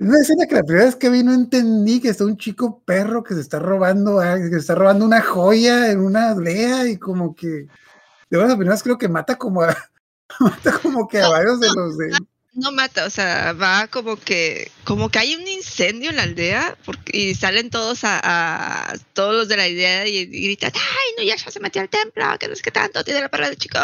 una 0.00 0.18
escena 0.20 0.46
que 0.46 0.56
la 0.56 0.62
primera 0.62 0.84
vez 0.86 0.96
que 0.96 1.08
vi 1.08 1.22
no 1.22 1.32
entendí 1.32 2.00
que 2.00 2.08
está 2.08 2.24
un 2.24 2.36
chico 2.36 2.82
perro 2.84 3.22
que 3.22 3.34
se 3.34 3.40
está 3.40 3.58
robando 3.58 4.20
que 4.20 4.50
se 4.50 4.56
está 4.58 4.74
robando 4.74 5.06
una 5.06 5.22
joya 5.22 5.90
en 5.90 6.00
una 6.00 6.30
aldea 6.30 6.88
y 6.88 6.98
como 6.98 7.34
que 7.34 7.68
de 8.28 8.38
las 8.38 8.56
primeras 8.56 8.82
creo 8.82 8.98
que 8.98 9.08
mata 9.08 9.36
como 9.36 9.62
a 9.62 9.74
mata 10.40 10.78
como 10.82 11.08
que 11.08 11.22
a 11.22 11.28
varios 11.28 11.60
de 11.60 11.68
los 11.74 11.96
de 11.96 12.10
no 12.54 12.72
mata, 12.72 13.04
o 13.06 13.10
sea, 13.10 13.52
va 13.52 13.88
como 13.88 14.16
que, 14.16 14.70
como 14.84 15.10
que 15.10 15.18
hay 15.18 15.34
un 15.34 15.46
incendio 15.46 16.10
en 16.10 16.16
la 16.16 16.22
aldea 16.22 16.76
porque, 16.84 17.16
y 17.16 17.34
salen 17.34 17.70
todos 17.70 18.00
a, 18.04 18.94
todos 19.12 19.34
los 19.34 19.48
de 19.48 19.56
la 19.56 19.64
aldea 19.64 20.06
y, 20.06 20.26
gritan, 20.26 20.72
ay, 20.74 21.14
no, 21.18 21.22
ya 21.24 21.38
se 21.38 21.60
metió 21.60 21.82
al 21.82 21.88
templo, 21.88 22.24
que 22.38 22.48
no 22.48 22.54
sé 22.54 22.62
qué 22.62 22.70
tanto, 22.70 23.04
tiene 23.04 23.20
la 23.20 23.28
parada 23.28 23.50
de 23.50 23.56
chico. 23.56 23.78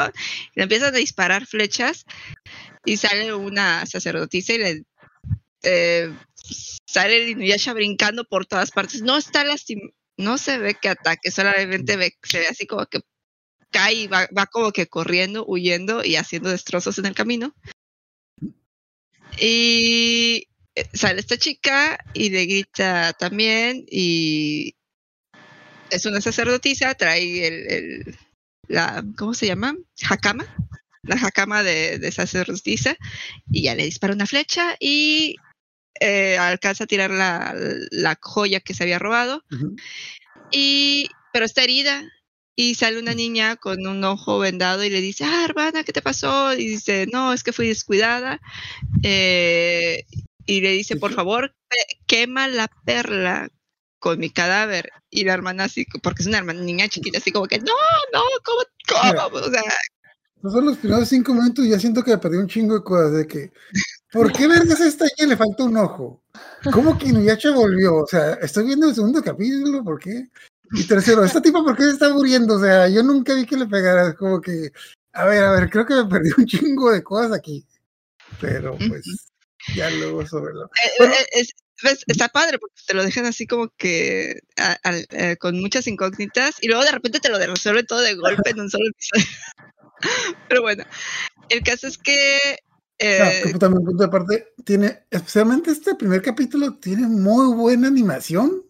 Y 0.54 0.60
le 0.60 0.62
empiezan 0.64 0.94
a 0.94 0.98
disparar 0.98 1.46
flechas 1.46 2.04
y 2.84 2.96
sale 2.96 3.34
una 3.34 3.86
sacerdotisa 3.86 4.54
y 4.54 4.58
le 4.58 4.84
eh, 5.62 6.14
sale 6.86 7.22
el 7.22 7.28
Inuyasha 7.30 7.72
brincando 7.72 8.24
por 8.24 8.46
todas 8.46 8.70
partes. 8.70 9.02
No 9.02 9.16
está 9.16 9.44
lastim 9.44 9.80
no 10.20 10.38
se 10.38 10.58
ve 10.58 10.74
que 10.74 10.88
ataque, 10.88 11.30
solamente 11.30 11.96
ve, 11.96 12.16
se 12.22 12.38
ve 12.38 12.46
así 12.48 12.66
como 12.66 12.86
que 12.86 13.00
cae 13.70 13.94
y 13.94 14.06
va, 14.06 14.28
va 14.36 14.46
como 14.46 14.72
que 14.72 14.86
corriendo, 14.86 15.44
huyendo 15.46 16.04
y 16.04 16.16
haciendo 16.16 16.50
destrozos 16.50 16.98
en 16.98 17.06
el 17.06 17.14
camino. 17.14 17.54
Y 19.40 20.46
eh, 20.74 20.84
sale 20.92 21.20
esta 21.20 21.36
chica 21.38 21.98
y 22.14 22.30
le 22.30 22.44
grita 22.46 23.12
también 23.14 23.84
y 23.90 24.74
es 25.90 26.06
una 26.06 26.20
sacerdotisa, 26.20 26.94
trae 26.94 27.46
el, 27.46 27.72
el- 27.72 28.18
la, 28.68 29.02
¿cómo 29.16 29.34
se 29.34 29.46
llama? 29.46 29.74
Hakama, 30.08 30.44
la 31.02 31.16
Hakama 31.16 31.62
de, 31.64 31.98
de 31.98 32.12
sacerdotisa 32.12 32.96
y 33.50 33.62
ya 33.62 33.74
le 33.74 33.84
dispara 33.84 34.14
una 34.14 34.26
flecha 34.26 34.76
y 34.78 35.34
eh, 36.00 36.38
alcanza 36.38 36.84
a 36.84 36.86
tirar 36.86 37.10
la, 37.10 37.54
la 37.90 38.16
joya 38.22 38.60
que 38.60 38.74
se 38.74 38.84
había 38.84 39.00
robado 39.00 39.42
y 40.52 41.08
pero 41.32 41.44
está 41.44 41.64
herida 41.64 42.08
y 42.60 42.74
sale 42.74 43.00
una 43.00 43.14
niña 43.14 43.56
con 43.56 43.86
un 43.86 44.04
ojo 44.04 44.38
vendado 44.38 44.84
y 44.84 44.90
le 44.90 45.00
dice, 45.00 45.24
ah, 45.24 45.46
hermana, 45.48 45.82
¿qué 45.82 45.94
te 45.94 46.02
pasó? 46.02 46.52
Y 46.52 46.68
dice, 46.68 47.06
no, 47.10 47.32
es 47.32 47.42
que 47.42 47.54
fui 47.54 47.68
descuidada. 47.68 48.38
Eh, 49.02 50.04
y 50.44 50.60
le 50.60 50.72
dice, 50.72 50.96
por 50.96 51.14
favor, 51.14 51.54
quema 52.06 52.48
la 52.48 52.68
perla 52.84 53.48
con 53.98 54.18
mi 54.18 54.28
cadáver. 54.28 54.90
Y 55.08 55.24
la 55.24 55.32
hermana 55.32 55.64
así, 55.64 55.86
porque 56.02 56.20
es 56.20 56.28
una 56.28 56.36
hermana, 56.36 56.60
niña 56.60 56.86
chiquita, 56.88 57.16
así 57.16 57.32
como 57.32 57.46
que, 57.46 57.60
no, 57.60 57.72
no, 58.12 58.20
¿cómo? 58.44 58.60
¿Cómo? 58.88 59.38
O 59.38 59.50
sea, 59.50 59.62
No 60.42 60.50
son 60.50 60.66
los 60.66 60.76
primeros 60.76 61.08
cinco 61.08 61.32
minutos 61.32 61.64
y 61.64 61.70
ya 61.70 61.78
siento 61.80 62.04
que 62.04 62.10
me 62.10 62.18
perdí 62.18 62.36
un 62.36 62.48
chingo 62.48 62.74
de 62.74 62.84
cosas 62.84 63.12
de 63.12 63.26
que. 63.26 63.52
¿Por 64.12 64.32
qué 64.32 64.46
vergas 64.46 64.80
esta 64.80 65.06
niña 65.06 65.30
le 65.30 65.36
falta 65.38 65.64
un 65.64 65.78
ojo? 65.78 66.22
¿Cómo 66.70 66.98
que 66.98 67.08
Inuyasha 67.08 67.52
volvió? 67.52 68.02
O 68.02 68.06
sea, 68.06 68.34
estoy 68.34 68.66
viendo 68.66 68.86
el 68.86 68.94
segundo 68.94 69.22
capítulo, 69.22 69.82
¿por 69.82 69.98
qué? 69.98 70.28
Y 70.72 70.84
tercero, 70.84 71.24
¿esta 71.24 71.42
tipa 71.42 71.62
por 71.64 71.76
qué 71.76 71.84
se 71.84 71.90
está 71.90 72.12
muriendo? 72.12 72.54
O 72.56 72.60
sea, 72.60 72.88
yo 72.88 73.02
nunca 73.02 73.34
vi 73.34 73.44
que 73.46 73.56
le 73.56 73.66
pegara. 73.66 74.14
Como 74.14 74.40
que, 74.40 74.70
a 75.12 75.24
ver, 75.24 75.42
a 75.44 75.52
ver, 75.52 75.68
creo 75.70 75.84
que 75.86 75.94
me 75.94 76.04
perdí 76.06 76.30
un 76.36 76.46
chingo 76.46 76.90
de 76.92 77.02
cosas 77.02 77.32
aquí. 77.32 77.66
Pero 78.40 78.76
pues, 78.88 79.04
ya 79.74 79.90
luego 79.90 80.26
sobre 80.26 80.54
lo. 80.54 80.64
eh, 80.66 80.90
Bueno. 80.98 81.14
eh, 81.14 81.26
es- 81.32 81.54
ves, 81.82 82.04
está 82.06 82.28
padre 82.28 82.58
porque 82.58 82.74
te 82.86 82.94
lo 82.94 83.02
dejan 83.02 83.24
así 83.26 83.46
como 83.46 83.68
que 83.76 84.40
a- 84.58 84.78
eh, 85.10 85.36
con 85.38 85.58
muchas 85.60 85.86
incógnitas 85.86 86.56
y 86.60 86.68
luego 86.68 86.84
de 86.84 86.92
repente 86.92 87.20
te 87.20 87.30
lo 87.30 87.38
resuelven 87.38 87.86
todo 87.86 88.00
de 88.00 88.14
golpe 88.14 88.50
en 88.50 88.60
un 88.60 88.70
solo 88.70 88.84
episodio. 88.90 89.26
Pero 90.48 90.62
bueno, 90.62 90.84
el 91.48 91.62
caso 91.62 91.86
es 91.86 91.98
que 91.98 92.58
No, 93.00 93.24
eh, 93.26 93.40
que 93.44 93.58
también 93.58 93.84
punto 93.84 94.04
de 94.04 94.08
parte, 94.10 94.52
tiene, 94.64 95.04
especialmente 95.10 95.70
este 95.70 95.94
primer 95.94 96.22
capítulo, 96.22 96.74
tiene 96.74 97.06
muy 97.06 97.54
buena 97.56 97.88
animación. 97.88 98.62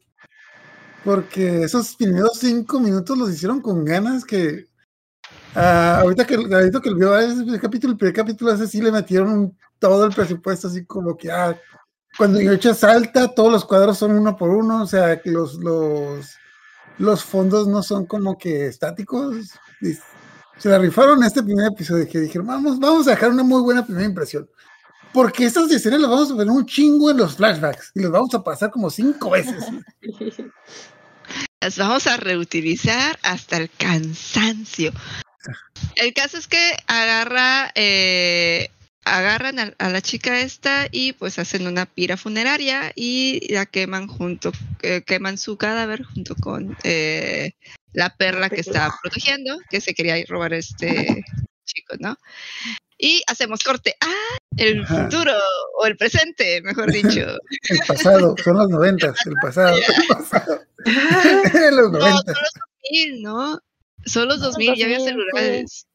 Porque 1.04 1.64
esos 1.64 1.96
primeros 1.96 2.38
cinco 2.38 2.78
minutos 2.78 3.16
los 3.16 3.30
hicieron 3.30 3.60
con 3.60 3.84
ganas 3.84 4.24
que. 4.24 4.66
ah, 5.54 6.00
ahorita 6.02 6.26
que 6.26 6.34
ahorita 6.34 6.80
que 6.80 6.94
vio 6.94 7.12
primer 7.16 7.60
capítulo, 7.60 7.92
el 7.92 7.98
primer 7.98 8.14
capítulo 8.14 8.52
ese 8.52 8.66
sí 8.66 8.80
le 8.80 8.92
metieron 8.92 9.56
todo 9.78 10.04
el 10.04 10.12
presupuesto, 10.12 10.68
así 10.68 10.84
como 10.84 11.16
que 11.16 11.30
ah, 11.30 11.58
cuando 12.16 12.40
Yocha 12.40 12.74
salta, 12.74 13.28
todos 13.28 13.52
los 13.52 13.64
cuadros 13.64 13.98
son 13.98 14.12
uno 14.12 14.36
por 14.36 14.50
uno, 14.50 14.82
o 14.82 14.86
sea 14.86 15.20
que 15.20 15.30
los, 15.30 15.54
los, 15.54 16.36
los 16.98 17.24
fondos 17.24 17.66
no 17.66 17.82
son 17.82 18.06
como 18.06 18.36
que 18.36 18.66
estáticos. 18.66 19.52
se 20.58 20.68
la 20.68 20.78
rifaron 20.78 21.22
este 21.22 21.42
primer 21.42 21.72
episodio 21.72 22.06
que 22.08 22.20
dijeron, 22.20 22.46
vamos, 22.46 22.78
vamos 22.78 23.06
a 23.06 23.12
dejar 23.12 23.30
una 23.30 23.42
muy 23.42 23.62
buena 23.62 23.84
primera 23.84 24.06
impresión. 24.06 24.48
Porque 25.12 25.44
estas 25.44 25.70
escenas 25.70 26.00
las 26.00 26.10
vamos 26.10 26.30
a 26.30 26.34
ver 26.34 26.48
un 26.48 26.66
chingo 26.66 27.10
en 27.10 27.16
los 27.16 27.36
flashbacks 27.36 27.92
y 27.94 28.00
los 28.00 28.12
vamos 28.12 28.32
a 28.34 28.44
pasar 28.44 28.70
como 28.70 28.90
cinco 28.90 29.30
veces. 29.30 29.64
las 31.60 31.76
vamos 31.76 32.06
a 32.06 32.16
reutilizar 32.16 33.18
hasta 33.22 33.56
el 33.56 33.70
cansancio. 33.70 34.92
El 35.96 36.12
caso 36.14 36.38
es 36.38 36.46
que 36.46 36.76
agarra, 36.86 37.72
eh, 37.74 38.70
agarran 39.04 39.58
a, 39.58 39.74
a 39.78 39.90
la 39.90 40.00
chica 40.00 40.40
esta 40.40 40.86
y 40.90 41.12
pues 41.14 41.38
hacen 41.38 41.66
una 41.66 41.86
pira 41.86 42.16
funeraria 42.16 42.92
y 42.94 43.52
la 43.52 43.66
queman 43.66 44.06
junto, 44.06 44.52
eh, 44.82 45.02
queman 45.04 45.38
su 45.38 45.56
cadáver 45.56 46.04
junto 46.04 46.36
con 46.36 46.76
eh, 46.84 47.52
la 47.92 48.14
perla 48.16 48.48
que 48.48 48.60
está 48.60 48.94
protegiendo, 49.02 49.58
que 49.70 49.80
se 49.80 49.94
quería 49.94 50.16
robar 50.28 50.52
este 50.54 51.24
chico, 51.74 51.94
¿no? 51.98 52.16
Y 52.98 53.22
hacemos 53.26 53.62
corte. 53.62 53.96
Ah, 54.00 54.38
el 54.56 54.82
Ajá. 54.84 55.04
futuro 55.04 55.32
o 55.78 55.86
el 55.86 55.96
presente, 55.96 56.60
mejor 56.62 56.92
dicho. 56.92 57.26
El 57.68 57.78
pasado, 57.86 58.34
son 58.44 58.58
los 58.58 58.68
noventas, 58.68 59.16
el 59.26 59.34
pasado, 59.42 59.76
el 59.76 60.06
pasado. 60.08 60.62
los 61.72 61.92
No, 61.92 61.98
noventas. 61.98 62.24
son 62.24 62.42
los 62.42 62.52
2000, 62.90 63.22
¿no? 63.22 63.60
Son 64.06 64.28
los 64.28 64.40
Son 64.40 64.52
2000, 64.52 64.74
ya 64.76 64.84
había 64.84 64.98
2000, 64.98 64.98
sí. 64.98 65.08
celulares. 65.30 65.86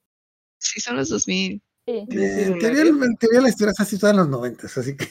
Sí, 0.59 0.79
son 0.81 0.95
los 0.95 1.09
2000. 1.09 1.61
Sí. 1.87 1.93
Eh, 2.09 2.55
teoría, 2.59 2.81
en 2.81 3.15
teoría 3.17 3.41
la 3.41 3.49
historia 3.49 3.69
está 3.71 3.85
situada 3.85 4.11
en 4.13 4.17
los 4.17 4.29
noventas, 4.29 4.75
así 4.77 4.97
que 4.97 5.07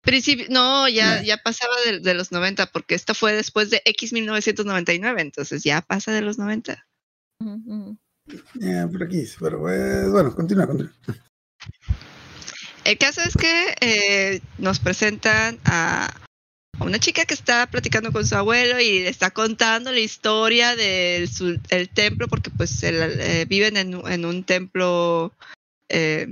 Principio, 0.00 0.46
no, 0.50 0.88
ya, 0.88 1.22
Ya. 1.22 1.22
ya 1.22 1.36
pasaba 1.38 1.74
de, 1.86 2.00
de 2.00 2.14
los 2.14 2.30
90, 2.32 2.66
porque 2.66 2.94
esta 2.96 3.14
fue 3.14 3.32
después 3.32 3.70
de 3.70 3.80
X 3.84 4.12
1999, 4.12 5.20
entonces 5.22 5.62
ya 5.62 5.80
pasa 5.80 6.12
de 6.12 6.20
los 6.22 6.36
90. 6.38 6.84
Ujú, 7.40 7.52
ujú. 7.66 7.98
Ya, 8.54 8.88
por 8.88 9.02
aquí, 9.02 9.24
pero 9.40 9.70
eh, 9.70 10.08
bueno, 10.10 10.34
continúa, 10.34 10.66
continúa. 10.66 10.92
El 12.84 12.98
caso 12.98 13.20
es 13.22 13.34
que 13.34 13.74
eh, 13.80 14.40
nos 14.58 14.78
presentan 14.78 15.58
a, 15.64 16.06
a 16.78 16.84
una 16.84 16.98
chica 16.98 17.24
que 17.24 17.34
está 17.34 17.66
platicando 17.66 18.12
con 18.12 18.26
su 18.26 18.34
abuelo 18.34 18.78
y 18.80 19.00
le 19.00 19.08
está 19.08 19.30
contando 19.30 19.90
la 19.90 20.00
historia 20.00 20.76
del 20.76 21.28
su- 21.28 21.58
el 21.70 21.88
templo, 21.88 22.28
porque 22.28 22.50
pues 22.50 22.82
el- 22.82 23.20
eh, 23.20 23.46
viven 23.48 23.76
en, 23.78 23.94
un- 23.94 24.10
en 24.10 24.24
un 24.26 24.44
templo, 24.44 25.32
eh, 25.88 26.28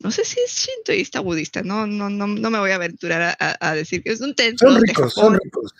no 0.00 0.10
sé 0.10 0.24
si 0.24 0.40
es 0.40 0.50
shintoísta 0.52 1.20
o 1.20 1.24
budista, 1.24 1.62
no, 1.62 1.86
no, 1.86 2.10
no, 2.10 2.26
no 2.26 2.50
me 2.50 2.58
voy 2.58 2.70
a 2.72 2.76
aventurar 2.76 3.36
a, 3.38 3.74
decir 3.74 4.02
que 4.02 4.10
es 4.10 4.20
un 4.20 4.34
templo 4.34 4.70
Son 4.70 4.80
de 4.80 4.86
ricos, 4.88 5.14
Japón. 5.14 5.32
son 5.34 5.40
ricos. 5.42 5.74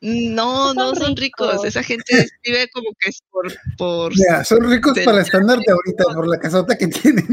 No, 0.00 0.68
Son 0.68 0.76
no 0.76 0.94
son 0.94 1.16
ricos. 1.16 1.48
ricos. 1.52 1.64
Esa 1.64 1.82
gente 1.82 2.04
vive 2.44 2.68
como 2.72 2.90
que 3.00 3.10
es 3.10 3.22
por, 3.30 3.52
por 3.78 4.12
Ya, 4.16 4.44
son 4.44 4.68
ricos 4.70 4.98
para 5.04 5.18
el 5.18 5.24
estándar 5.24 5.58
de 5.58 5.72
ahorita, 5.72 6.04
por 6.14 6.28
la 6.28 6.38
casota 6.38 6.76
que 6.76 6.86
tienen. 6.88 7.26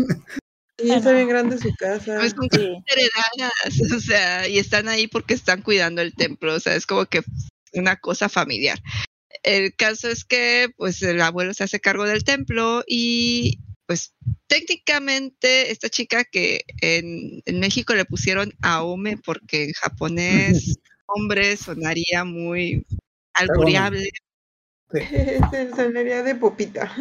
Y 0.82 0.92
está 0.92 1.12
bien 1.12 1.28
grande 1.28 1.58
su 1.60 1.72
casa. 1.78 2.18
pues, 2.18 2.32
son 2.32 2.48
Sí. 2.52 2.74
heredadas, 2.88 3.96
o 3.96 4.00
sea, 4.00 4.48
y 4.48 4.58
están 4.58 4.88
ahí 4.88 5.08
porque 5.08 5.34
están 5.34 5.62
cuidando 5.62 6.02
el 6.02 6.16
templo, 6.16 6.56
o 6.56 6.60
sea, 6.60 6.76
es 6.76 6.86
como 6.88 7.06
que 7.06 7.22
una 7.74 7.96
cosa 7.98 8.28
familiar. 8.30 8.80
El 9.44 9.76
caso 9.76 10.10
es 10.10 10.24
que, 10.26 10.70
pues, 10.78 11.02
el 11.04 11.22
abuelo 11.22 11.54
se 11.54 11.64
hace 11.66 11.80
cargo 11.80 12.06
del 12.06 12.24
templo 12.24 12.84
y, 12.88 13.60
pues, 13.86 14.14
técnicamente 14.48 15.72
esta 15.72 15.90
chica 15.90 16.24
que 16.24 16.64
en, 16.82 17.42
en 17.46 17.60
México 17.60 17.94
le 17.94 18.06
pusieron 18.06 18.54
Aome 18.62 19.18
porque 19.18 19.66
en 19.66 19.74
japonés 19.74 20.78
hombre 21.16 21.56
sonaría 21.58 22.24
muy 22.24 22.86
albureable. 23.34 24.10
Sonaría 25.76 26.22
de 26.22 26.36
popita. 26.36 26.94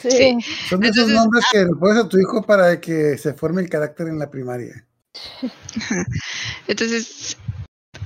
Sí. 0.00 0.10
Sí. 0.10 0.38
Son 0.68 0.80
de 0.80 0.88
esos 0.88 1.08
Entonces, 1.08 1.14
nombres 1.14 1.44
que 1.50 1.58
le 1.58 1.74
pones 1.74 2.04
a 2.04 2.08
tu 2.08 2.18
hijo 2.18 2.42
para 2.42 2.80
que 2.80 3.18
se 3.18 3.32
forme 3.34 3.62
el 3.62 3.68
carácter 3.68 4.08
en 4.08 4.18
la 4.18 4.30
primaria. 4.30 4.86
Entonces, 6.68 7.36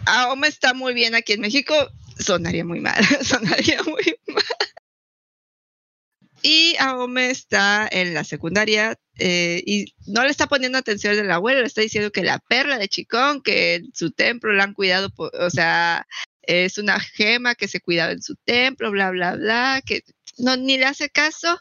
Aome 0.07 0.49
está 0.49 0.75
muy 0.75 0.95
bien 0.95 1.15
aquí 1.15 1.35
en 1.35 1.41
México, 1.41 1.75
sonaría 2.19 2.65
muy 2.65 2.81
mal, 2.81 3.03
sonaría 3.23 3.83
muy 3.83 4.17
mal. 4.29 4.45
Y 6.43 6.77
Aome 6.79 7.31
está 7.31 7.89
en 7.91 8.15
la 8.15 8.23
secundaria 8.25 8.97
eh, 9.19 9.63
y 9.67 9.95
no 10.07 10.23
le 10.25 10.31
está 10.31 10.47
poniendo 10.47 10.79
atención 10.79 11.17
del 11.17 11.31
abuelo, 11.31 11.61
le 11.61 11.67
está 11.67 11.81
diciendo 11.81 12.13
que 12.13 12.23
la 12.23 12.39
perla 12.39 12.79
de 12.79 12.89
Chicón, 12.89 13.43
que 13.43 13.75
en 13.77 13.91
su 13.95 14.13
templo 14.13 14.53
la 14.53 14.65
han 14.65 14.75
cuidado, 14.75 15.11
o 15.17 15.51
sea, 15.51 16.07
es 16.43 16.79
una 16.79 17.01
gema 17.01 17.55
que 17.55 17.67
se 17.69 17.81
cuidaba 17.81 18.13
en 18.13 18.23
su 18.23 18.37
templo, 18.45 18.91
bla, 18.91 19.11
bla, 19.11 19.35
bla, 19.37 19.83
que 19.85 20.03
no 20.39 20.57
ni 20.57 20.79
le 20.79 20.87
hace 20.87 21.09
caso. 21.11 21.59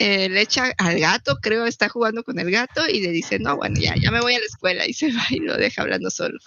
eh, 0.00 0.28
le 0.28 0.42
echa 0.42 0.72
al 0.78 1.00
gato, 1.00 1.38
creo, 1.42 1.66
está 1.66 1.88
jugando 1.88 2.22
con 2.22 2.38
el 2.38 2.52
gato 2.52 2.88
y 2.88 3.00
le 3.00 3.10
dice, 3.10 3.40
no, 3.40 3.56
bueno, 3.56 3.80
ya, 3.80 3.96
ya 4.00 4.12
me 4.12 4.20
voy 4.20 4.34
a 4.34 4.38
la 4.38 4.44
escuela 4.44 4.86
y 4.86 4.92
se 4.92 5.10
va 5.10 5.24
y 5.30 5.40
lo 5.40 5.56
deja 5.56 5.82
hablando 5.82 6.08
solo. 6.08 6.38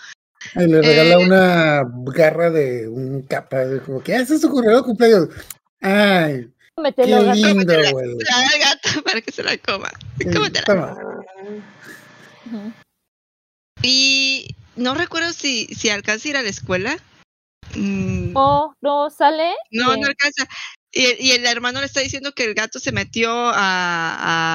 Le 0.55 0.81
regala 0.81 1.15
Eh. 1.15 1.25
una 1.25 1.83
garra 2.13 2.50
de 2.50 2.88
un 2.88 3.23
capa, 3.23 3.65
de 3.65 3.81
como 3.81 4.01
que 4.01 4.15
"Ah, 4.15 4.21
ese 4.21 4.35
es 4.35 4.41
su 4.41 4.50
cumpleaños. 4.50 5.27
Ay, 5.81 6.47
Cómetelo, 6.81 7.23
gato. 7.23 7.47
al 7.47 8.59
gato 8.59 9.03
para 9.03 9.21
que 9.21 9.31
se 9.31 9.43
la 9.43 9.57
coma. 9.57 9.91
Cómetela. 10.33 10.97
Y 13.83 14.55
no 14.75 14.95
recuerdo 14.95 15.31
si, 15.33 15.65
si 15.67 15.89
alcanza 15.89 16.27
a 16.27 16.29
ir 16.31 16.38
a 16.38 16.41
la 16.41 16.50
escuela. 16.50 16.97
Mm, 17.75 18.33
No, 18.33 18.75
no 18.81 19.09
sale. 19.09 19.53
no, 19.71 19.89
Bien. 19.89 20.01
no 20.01 20.07
alcanza. 20.07 20.45
Y, 20.91 21.27
y 21.27 21.31
el 21.31 21.45
hermano 21.45 21.79
le 21.79 21.85
está 21.85 22.01
diciendo 22.01 22.33
que 22.33 22.43
el 22.43 22.53
gato 22.53 22.79
se 22.79 22.91
metió 22.91 23.31
a, 23.31 23.53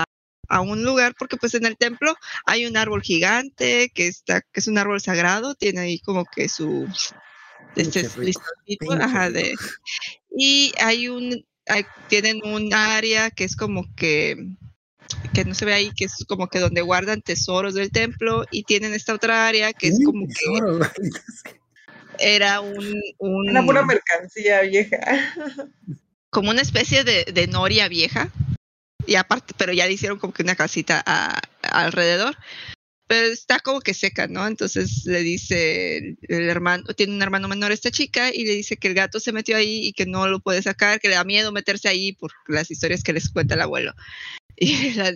a, 0.02 0.04
a 0.49 0.61
un 0.61 0.85
lugar 0.85 1.14
porque 1.18 1.37
pues 1.37 1.54
en 1.54 1.64
el 1.64 1.76
templo 1.76 2.14
hay 2.45 2.66
un 2.66 2.76
árbol 2.76 3.02
gigante 3.02 3.90
que 3.95 4.06
está 4.09 4.42
que 4.42 4.61
es 4.61 4.66
un 4.68 4.76
árbol 4.78 5.00
sagrado 5.00 5.54
tiene 5.54 5.80
ahí 5.80 5.99
como 6.00 6.25
que 6.26 6.49
su 6.50 6.87
este 7.75 8.06
rico, 8.16 8.42
pinche 8.66 9.02
ajá, 9.02 9.30
de 9.30 9.54
y 10.30 10.73
hay 10.78 11.09
un 11.09 11.42
hay- 11.66 11.85
tienen 12.08 12.40
un 12.44 12.73
área 12.75 13.30
que 13.30 13.44
es 13.44 13.56
como 13.56 13.85
que 13.94 14.37
que 15.32 15.44
no 15.44 15.54
se 15.54 15.64
ve 15.64 15.73
ahí 15.75 15.92
que 15.94 16.04
es 16.06 16.25
como 16.28 16.49
que 16.49 16.58
donde 16.58 16.80
guardan 16.82 17.23
tesoros 17.23 17.75
del 17.75 17.90
templo 17.92 18.44
y 18.50 18.64
tienen 18.64 18.92
esta 18.94 19.14
otra 19.14 19.46
área 19.46 19.73
que 19.73 19.88
es 19.88 20.00
como 20.04 20.26
que 20.26 20.35
era 22.18 22.61
un, 22.61 22.94
un 23.18 23.50
Una 23.50 23.64
pura 23.64 23.85
mercancía 23.85 24.62
vieja. 24.62 24.99
como 26.30 26.50
una 26.50 26.62
especie 26.62 27.04
de, 27.04 27.25
de 27.32 27.46
noria 27.46 27.88
vieja. 27.88 28.30
Y 29.06 29.14
aparte, 29.14 29.54
pero 29.56 29.73
ya 29.73 29.87
le 29.87 29.92
hicieron 29.92 30.18
como 30.18 30.32
que 30.32 30.42
una 30.42 30.56
casita 30.56 31.02
a- 31.06 31.40
alrededor. 31.62 32.37
Pero 33.09 33.29
está 33.29 33.61
como 33.61 33.81
que 33.81 33.95
seca, 33.95 34.27
¿no? 34.27 34.47
Entonces 34.47 35.05
le 35.07 35.21
dice 35.21 35.99
el, 35.99 36.19
el 36.23 36.49
hermano, 36.49 36.85
tiene 36.95 37.15
un 37.15 37.23
hermano 37.23 37.47
menor 37.47 37.71
esta 37.71 37.91
chica 37.91 38.35
y 38.35 38.45
le 38.45 38.53
dice 38.53 38.77
que 38.77 38.89
el 38.89 38.95
gato 38.95 39.21
se 39.21 39.33
metió 39.33 39.57
ahí 39.57 39.87
y 39.87 39.93
que 39.93 40.07
no 40.07 40.27
lo 40.27 40.41
puede 40.41 40.61
sacar, 40.63 40.99
que 41.01 41.09
le 41.09 41.15
da 41.15 41.25
miedo 41.25 41.53
meterse 41.53 41.89
ahí 41.89 42.13
por 42.15 42.33
las 42.49 42.71
historias 42.71 43.03
que 43.03 43.13
les 43.13 43.29
cuenta 43.31 43.55
el 43.55 43.63
abuelo. 43.63 43.93
Y 44.59 44.95
la, 44.95 45.13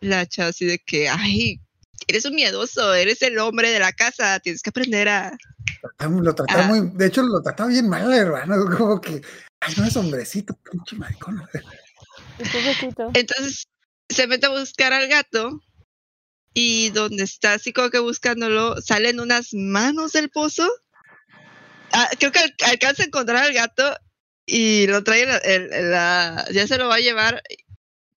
la 0.00 0.26
chava 0.26 0.48
así 0.48 0.66
de 0.66 0.80
que, 0.80 1.08
ay, 1.08 1.60
eres 2.08 2.24
un 2.24 2.34
miedoso, 2.34 2.92
eres 2.94 3.22
el 3.22 3.38
hombre 3.38 3.70
de 3.70 3.78
la 3.78 3.92
casa, 3.92 4.40
tienes 4.40 4.62
que 4.62 4.70
aprender 4.70 5.08
a, 5.08 5.36
Lo 6.00 6.34
trataba 6.34 6.64
Ah. 6.64 6.68
muy, 6.68 6.90
de 6.94 7.06
hecho 7.06 7.22
lo 7.22 7.40
trataba 7.42 7.68
bien 7.68 7.88
mal, 7.88 8.12
hermano, 8.12 8.56
como 8.76 9.00
que, 9.00 9.22
ay, 9.60 9.74
no 9.76 9.84
es 9.84 9.96
hombrecito, 9.96 10.58
pinche 10.70 10.96
maricón. 10.96 11.42
Entonces 13.14 13.66
se 14.08 14.26
mete 14.26 14.46
a 14.46 14.50
buscar 14.50 14.92
al 14.92 15.08
gato 15.08 15.62
y 16.54 16.90
donde 16.90 17.24
está 17.24 17.54
así 17.54 17.72
como 17.72 17.90
que 17.90 17.98
buscándolo, 17.98 18.80
salen 18.80 19.20
unas 19.20 19.52
manos 19.52 20.12
del 20.12 20.30
pozo. 20.30 20.68
Ah, 21.92 22.08
creo 22.18 22.32
que 22.32 22.38
al- 22.38 22.54
alcanza 22.66 23.02
a 23.02 23.06
encontrar 23.06 23.44
al 23.44 23.52
gato 23.52 23.96
y 24.46 24.86
lo 24.86 25.02
trae, 25.04 25.26
la- 25.26 25.40
la- 25.82 26.46
ya 26.52 26.66
se 26.66 26.78
lo 26.78 26.88
va 26.88 26.96
a 26.96 27.00
llevar 27.00 27.42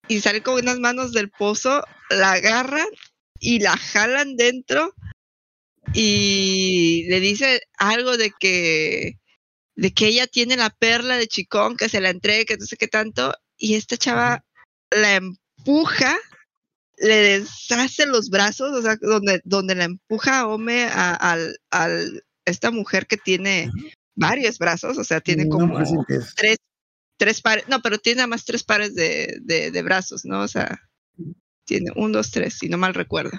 y 0.08 0.20
salen 0.20 0.42
como 0.42 0.58
unas 0.58 0.78
manos 0.78 1.12
del 1.12 1.30
pozo, 1.30 1.82
la 2.10 2.32
agarran 2.32 2.86
y 3.40 3.58
la 3.60 3.76
jalan 3.76 4.36
dentro 4.36 4.94
y 5.92 7.04
le 7.08 7.20
dice 7.20 7.62
algo 7.78 8.16
de 8.16 8.32
que 8.38 9.18
de 9.76 9.92
que 9.92 10.06
ella 10.06 10.26
tiene 10.26 10.56
la 10.56 10.70
perla 10.70 11.16
de 11.18 11.28
Chicón, 11.28 11.76
que 11.76 11.90
se 11.90 12.00
la 12.00 12.08
entregue, 12.08 12.46
que 12.46 12.56
no 12.56 12.64
sé 12.64 12.78
qué 12.78 12.88
tanto, 12.88 13.34
y 13.58 13.74
esta 13.74 13.98
chava 13.98 14.42
la 14.90 15.16
empuja, 15.16 16.16
le 16.98 17.40
deshace 17.40 18.06
los 18.06 18.30
brazos, 18.30 18.72
o 18.72 18.82
sea, 18.82 18.96
donde, 19.00 19.40
donde 19.44 19.74
la 19.74 19.84
empuja 19.84 20.40
a 20.40 20.46
Ome 20.46 20.88
a, 20.90 21.38
esta 22.44 22.70
mujer 22.70 23.06
que 23.06 23.16
tiene 23.16 23.70
varios 24.14 24.58
brazos, 24.58 24.98
o 24.98 25.04
sea, 25.04 25.20
tiene 25.20 25.44
No, 25.44 25.50
como 25.50 25.82
tres, 26.36 26.58
tres 27.18 27.42
pares, 27.42 27.68
no, 27.68 27.80
pero 27.82 27.98
tiene 27.98 28.18
nada 28.18 28.28
más 28.28 28.44
tres 28.44 28.62
pares 28.62 28.94
de, 28.94 29.38
de, 29.42 29.70
de 29.70 29.82
brazos, 29.82 30.24
¿no? 30.24 30.40
O 30.40 30.48
sea, 30.48 30.80
tiene 31.64 31.90
un, 31.96 32.12
dos, 32.12 32.30
tres, 32.30 32.54
si 32.58 32.68
no 32.68 32.78
mal 32.78 32.94
recuerdo. 32.94 33.38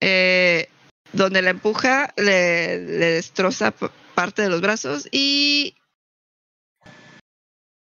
Eh, 0.00 0.68
donde 1.12 1.42
la 1.42 1.50
empuja, 1.50 2.12
le, 2.16 2.78
le 2.78 3.06
destroza 3.06 3.74
parte 4.14 4.42
de 4.42 4.48
los 4.48 4.60
brazos 4.60 5.08
y 5.12 5.76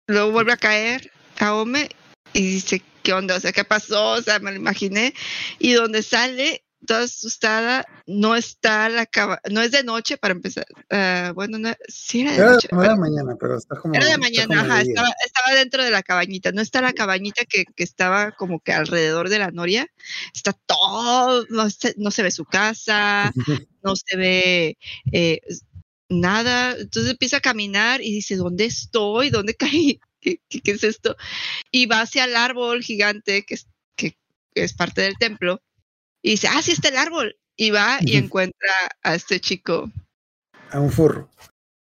luego 0.06 0.30
vuelve 0.30 0.52
a 0.52 0.58
caer 0.58 1.10
a 1.38 1.54
Ome 1.54 1.88
y 2.32 2.46
dice, 2.46 2.82
¿qué 3.04 3.12
onda? 3.12 3.36
O 3.36 3.40
sea, 3.40 3.52
¿qué 3.52 3.62
pasó? 3.62 4.12
O 4.12 4.22
sea, 4.22 4.40
me 4.40 4.50
lo 4.50 4.56
imaginé. 4.56 5.14
Y 5.60 5.74
donde 5.74 6.02
sale, 6.02 6.64
toda 6.86 7.02
asustada, 7.02 7.86
no 8.06 8.34
está 8.34 8.88
la 8.88 9.06
caba 9.06 9.40
no 9.50 9.62
es 9.62 9.70
de 9.70 9.84
noche 9.84 10.16
para 10.16 10.32
empezar. 10.32 10.66
Ah, 10.90 11.32
bueno, 11.34 11.58
no, 11.58 11.72
sí 11.86 12.22
era 12.22 12.32
de 12.32 12.36
Era 12.38 12.52
noche. 12.52 12.68
no 12.72 12.82
era 12.82 12.94
de 12.94 13.00
mañana, 13.00 13.36
pero 13.38 13.56
está 13.56 13.76
como. 13.76 13.94
Era 13.94 14.06
de 14.06 14.18
mañana, 14.18 14.60
ajá, 14.62 14.76
de 14.78 14.82
estaba, 14.90 15.08
estaba 15.24 15.56
dentro 15.56 15.84
de 15.84 15.90
la 15.90 16.02
cabañita, 16.02 16.50
no 16.52 16.60
está 16.60 16.80
la 16.80 16.92
cabañita 16.92 17.44
que, 17.44 17.64
que 17.64 17.84
estaba 17.84 18.32
como 18.32 18.60
que 18.60 18.72
alrededor 18.72 19.28
de 19.28 19.38
la 19.38 19.50
noria, 19.50 19.86
está 20.34 20.52
todo, 20.52 21.46
no 21.50 21.70
se, 21.70 21.94
no 21.98 22.10
se 22.10 22.22
ve 22.22 22.30
su 22.30 22.44
casa, 22.44 23.32
no 23.82 23.94
se 23.96 24.16
ve 24.16 24.78
eh, 25.12 25.40
nada, 26.08 26.74
entonces 26.78 27.12
empieza 27.12 27.38
a 27.38 27.40
caminar 27.40 28.00
y 28.00 28.12
dice, 28.12 28.36
¿dónde 28.36 28.64
estoy? 28.64 29.30
¿Dónde 29.30 29.54
caí? 29.54 30.00
¿Qué, 30.24 30.40
qué- 30.48 30.60
qué 30.62 30.70
es 30.72 30.82
esto? 30.82 31.16
Y 31.70 31.86
va 31.86 32.00
hacia 32.00 32.24
el 32.24 32.34
árbol 32.34 32.82
gigante 32.82 33.44
que 33.44 33.54
es, 33.54 33.68
que 33.96 34.16
es 34.54 34.72
parte 34.72 35.02
del 35.02 35.18
templo 35.18 35.62
y 36.22 36.30
dice, 36.32 36.48
ah, 36.48 36.62
sí 36.62 36.72
está 36.72 36.88
el 36.88 36.96
árbol. 36.96 37.36
Y 37.56 37.70
va 37.70 37.98
y 38.00 38.16
encuentra 38.16 38.70
a 39.02 39.14
este 39.14 39.38
chico 39.40 39.92
A 40.70 40.80
un 40.80 40.90
furro. 40.90 41.30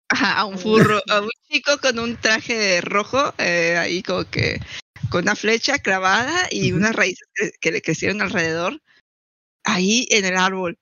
Ajá, 0.09 0.38
a 0.38 0.44
un 0.46 0.59
furro, 0.59 1.00
a 1.09 1.20
un 1.20 1.31
chico 1.48 1.79
con 1.79 2.00
un 2.00 2.16
traje 2.16 2.81
rojo, 2.81 3.33
eh, 3.38 3.76
ahí 3.79 4.03
como 4.03 4.24
que 4.29 4.59
con 5.11 5.22
una 5.22 5.37
flecha 5.37 5.79
clavada 5.79 6.48
y 6.50 6.72
unas 6.72 6.96
raíces 6.96 7.29
que, 7.35 7.53
que 7.61 7.70
le 7.70 7.83
crecieron 7.83 8.20
alrededor, 8.20 8.81
ahí 9.64 10.09
en 10.11 10.24
el 10.24 10.37
árbol. 10.37 10.79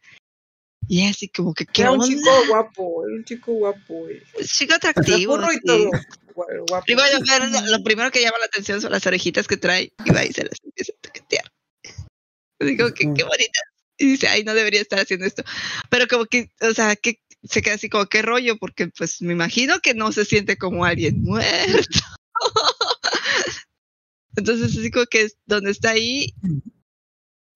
Y 0.88 1.06
así 1.06 1.28
como 1.28 1.52
que, 1.54 1.66
¿qué 1.66 1.82
Era 1.82 1.90
un 1.92 2.00
onda? 2.00 2.08
chico 2.16 2.30
guapo, 2.48 3.04
era 3.06 3.16
un 3.16 3.24
chico 3.24 3.52
guapo. 3.52 4.08
eh. 4.08 4.22
Chico 4.46 4.74
atractivo. 4.74 5.36
burro 5.36 5.52
y 5.52 5.60
todo. 5.60 5.90
Gua- 6.34 6.46
Guapo. 6.68 6.84
Y 6.86 6.94
bueno, 6.94 7.18
lo, 7.66 7.82
primero 7.82 8.10
que 8.10 8.22
llama 8.22 8.38
la 8.38 8.46
atención 8.46 8.80
son 8.80 8.92
las 8.92 9.04
orejitas 9.06 9.46
que 9.48 9.56
trae 9.56 9.92
y 10.04 10.10
va 10.10 10.24
y 10.24 10.32
se 10.32 10.44
las 10.44 10.56
empieza 10.64 10.92
a 10.92 11.00
toquetear. 11.00 11.44
Digo 12.60 12.88
que 12.94 13.12
qué 13.12 13.24
bonita. 13.24 13.60
Y 13.98 14.06
dice, 14.12 14.28
ay, 14.28 14.44
no 14.44 14.54
debería 14.54 14.80
estar 14.80 15.00
haciendo 15.00 15.26
esto. 15.26 15.42
Pero 15.90 16.06
como 16.06 16.26
que, 16.26 16.52
o 16.60 16.72
sea, 16.72 16.94
que 16.96 17.20
se 17.42 17.60
queda 17.60 17.74
así 17.74 17.88
como, 17.88 18.06
qué 18.06 18.22
rollo, 18.22 18.56
porque 18.58 18.86
pues 18.88 19.20
me 19.20 19.32
imagino 19.32 19.80
que 19.80 19.94
no 19.94 20.12
se 20.12 20.24
siente 20.24 20.56
como 20.56 20.84
alguien 20.84 21.22
muerto. 21.22 21.88
Entonces, 24.36 24.76
así 24.78 24.90
como 24.90 25.06
que 25.06 25.22
es 25.22 25.36
donde 25.46 25.72
está 25.72 25.90
ahí, 25.90 26.32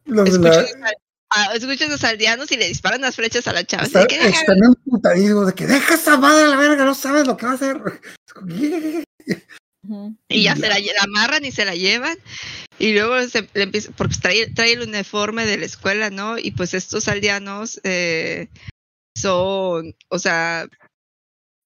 Los 0.05 0.33
de 0.33 0.39
la, 0.41 0.93
los, 1.35 1.47
al- 1.47 1.53
ah, 1.53 1.57
escucha 1.57 1.89
los 1.89 2.05
aldeanos 2.05 2.51
y 2.53 2.57
le 2.57 2.69
disparan 2.69 3.01
las 3.01 3.17
flechas 3.17 3.47
a 3.49 3.53
la 3.53 3.65
chava. 3.65 3.85
está, 3.85 4.01
de 4.01 4.07
que, 4.07 4.17
están 4.29 4.59
emputadísimos 4.63 5.47
de 5.47 5.55
que 5.55 5.67
deja 5.67 5.95
esa 5.95 6.17
madre 6.17 6.45
a 6.45 6.49
la 6.49 6.57
verga, 6.57 6.85
no 6.85 6.95
sabes 6.95 7.27
lo 7.27 7.37
que 7.37 7.47
va 7.47 7.53
a 7.53 7.55
hacer. 7.55 7.81
Y 10.29 10.45
ya 10.45 10.55
se 10.57 10.69
la, 10.69 10.77
amarran 11.03 11.45
y 11.45 11.53
se 11.53 11.65
la 11.65 11.75
llevan. 11.75 12.17
Y 12.79 12.93
luego 12.93 13.21
se 13.29 13.49
le 13.55 13.63
empieza, 13.65 13.91
porque 13.93 14.17
trae, 14.21 14.47
trae 14.51 14.73
el 14.73 14.83
uniforme 14.89 15.45
de 15.47 15.59
la 15.59 15.67
escuela, 15.67 16.11
¿no? 16.11 16.39
Y 16.39 16.53
pues 16.53 16.75
estos 16.75 17.09
aldeanos 17.09 17.81
eh, 17.85 18.49
son, 19.17 19.95
o 20.09 20.19
sea, 20.19 20.67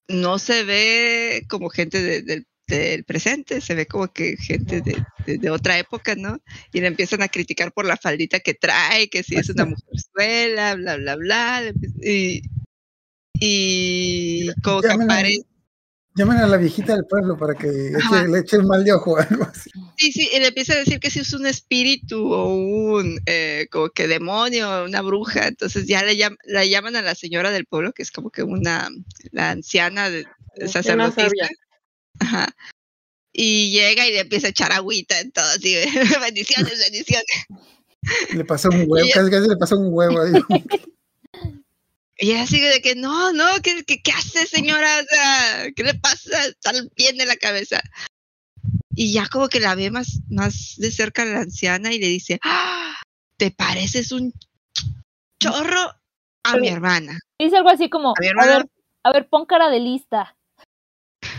no 0.09 0.39
se 0.39 0.63
ve 0.63 1.45
como 1.49 1.69
gente 1.69 2.01
de- 2.01 2.21
del- 2.21 2.46
del 2.67 3.03
presente, 3.05 3.61
se 3.61 3.75
ve 3.75 3.85
como 3.85 4.11
que 4.11 4.35
gente 4.37 4.81
de, 4.81 5.01
de- 5.25 5.37
de 5.37 5.49
otra 5.49 5.77
época, 5.79 6.15
¿no? 6.15 6.39
Y 6.73 6.81
le 6.81 6.87
empiezan 6.87 7.21
a 7.21 7.27
criticar 7.29 7.71
por 7.71 7.85
la 7.85 7.97
faldita 7.97 8.39
que 8.41 8.53
trae, 8.53 9.09
que 9.09 9.23
si 9.23 9.35
es 9.37 9.49
una 9.49 9.65
mujerzuela, 9.75 10.75
bla, 10.75 10.97
bla, 10.97 11.15
bla. 11.15 11.73
Y, 12.01 12.41
y 13.39 14.51
como 14.63 14.81
que 14.81 14.87
aparece. 14.89 15.43
llamen 16.15 16.37
a 16.37 16.47
la 16.47 16.57
viejita 16.57 16.93
del 16.93 17.05
pueblo 17.05 17.37
para 17.37 17.53
que 17.55 17.67
eche- 17.67 18.27
le 18.31 18.39
eche 18.39 18.57
un 18.57 18.67
mal 18.67 18.83
de 18.83 18.93
ojo 18.93 19.11
o 19.13 19.17
algo 19.17 19.43
así. 19.43 19.69
Sí, 19.97 20.11
sí, 20.11 20.29
y 20.33 20.39
le 20.39 20.47
empieza 20.47 20.73
a 20.73 20.77
decir 20.77 20.99
que 20.99 21.09
si 21.09 21.19
es 21.19 21.33
un 21.33 21.45
espíritu 21.47 22.31
o 22.31 22.53
un 22.55 23.19
eh, 23.25 23.67
como 23.71 23.89
que 23.89 24.07
demonio, 24.07 24.83
una 24.85 25.01
bruja, 25.01 25.47
entonces 25.47 25.87
ya 25.87 26.03
le 26.03 26.15
llam- 26.17 26.37
la 26.45 26.65
llaman 26.65 26.95
a 26.95 27.01
la 27.01 27.15
señora 27.15 27.51
del 27.51 27.65
pueblo, 27.65 27.93
que 27.93 28.03
es 28.03 28.11
como 28.11 28.29
que 28.29 28.43
una, 28.43 28.89
la 29.31 29.51
anciana 29.51 30.09
de, 30.09 30.25
Anciana 30.59 31.11
sacerdotisa. 31.11 31.49
Ajá. 32.19 32.55
Y 33.33 33.71
llega 33.71 34.07
y 34.07 34.13
le 34.13 34.21
empieza 34.21 34.47
a 34.47 34.49
echar 34.49 34.71
agüita 34.71 35.19
en 35.19 35.31
todo, 35.31 35.45
así, 35.45 35.75
bendiciones, 36.21 36.79
bendiciones. 36.79 37.25
Le 38.33 38.45
pasó 38.45 38.69
un 38.69 38.85
huevo, 38.87 39.07
casi 39.13 39.29
casi 39.29 39.47
le 39.47 39.57
pasó 39.57 39.77
un 39.77 39.93
huevo 39.93 40.21
ahí. 40.21 40.33
Y 42.19 42.31
ella 42.31 42.47
sigue 42.47 42.67
de 42.69 42.81
que 42.81 42.95
no, 42.95 43.31
no, 43.31 43.45
¿qué, 43.61 43.83
qué, 43.83 44.01
qué 44.01 44.11
hace 44.11 44.47
señora? 44.47 45.01
O 45.01 45.05
sea, 45.07 45.67
¿qué 45.75 45.83
le 45.83 45.93
pasa? 45.93 46.45
Está 46.47 46.71
bien 46.95 47.15
de 47.15 47.27
la 47.27 47.35
cabeza. 47.35 47.79
Y 48.95 49.13
ya 49.13 49.27
como 49.27 49.49
que 49.49 49.59
la 49.59 49.75
ve 49.75 49.91
más, 49.91 50.21
más 50.27 50.77
de 50.77 50.89
cerca 50.89 51.25
la 51.25 51.41
anciana 51.41 51.93
y 51.93 51.99
le 51.99 52.07
dice, 52.07 52.39
¡Ah! 52.43 52.95
¿te 53.37 53.51
pareces 53.51 54.11
un 54.11 54.33
chorro 55.39 55.93
a 56.43 56.57
mi 56.57 56.69
hermana? 56.69 57.19
Dice 57.39 57.57
algo 57.57 57.69
así 57.69 57.87
como, 57.87 58.15
A 58.17 58.19
mi 58.19 58.29
a 58.29 58.45
ver, 58.47 58.65
a 59.03 59.11
ver, 59.11 59.29
pon 59.29 59.45
cara 59.45 59.69
de 59.69 59.79
lista. 59.79 60.35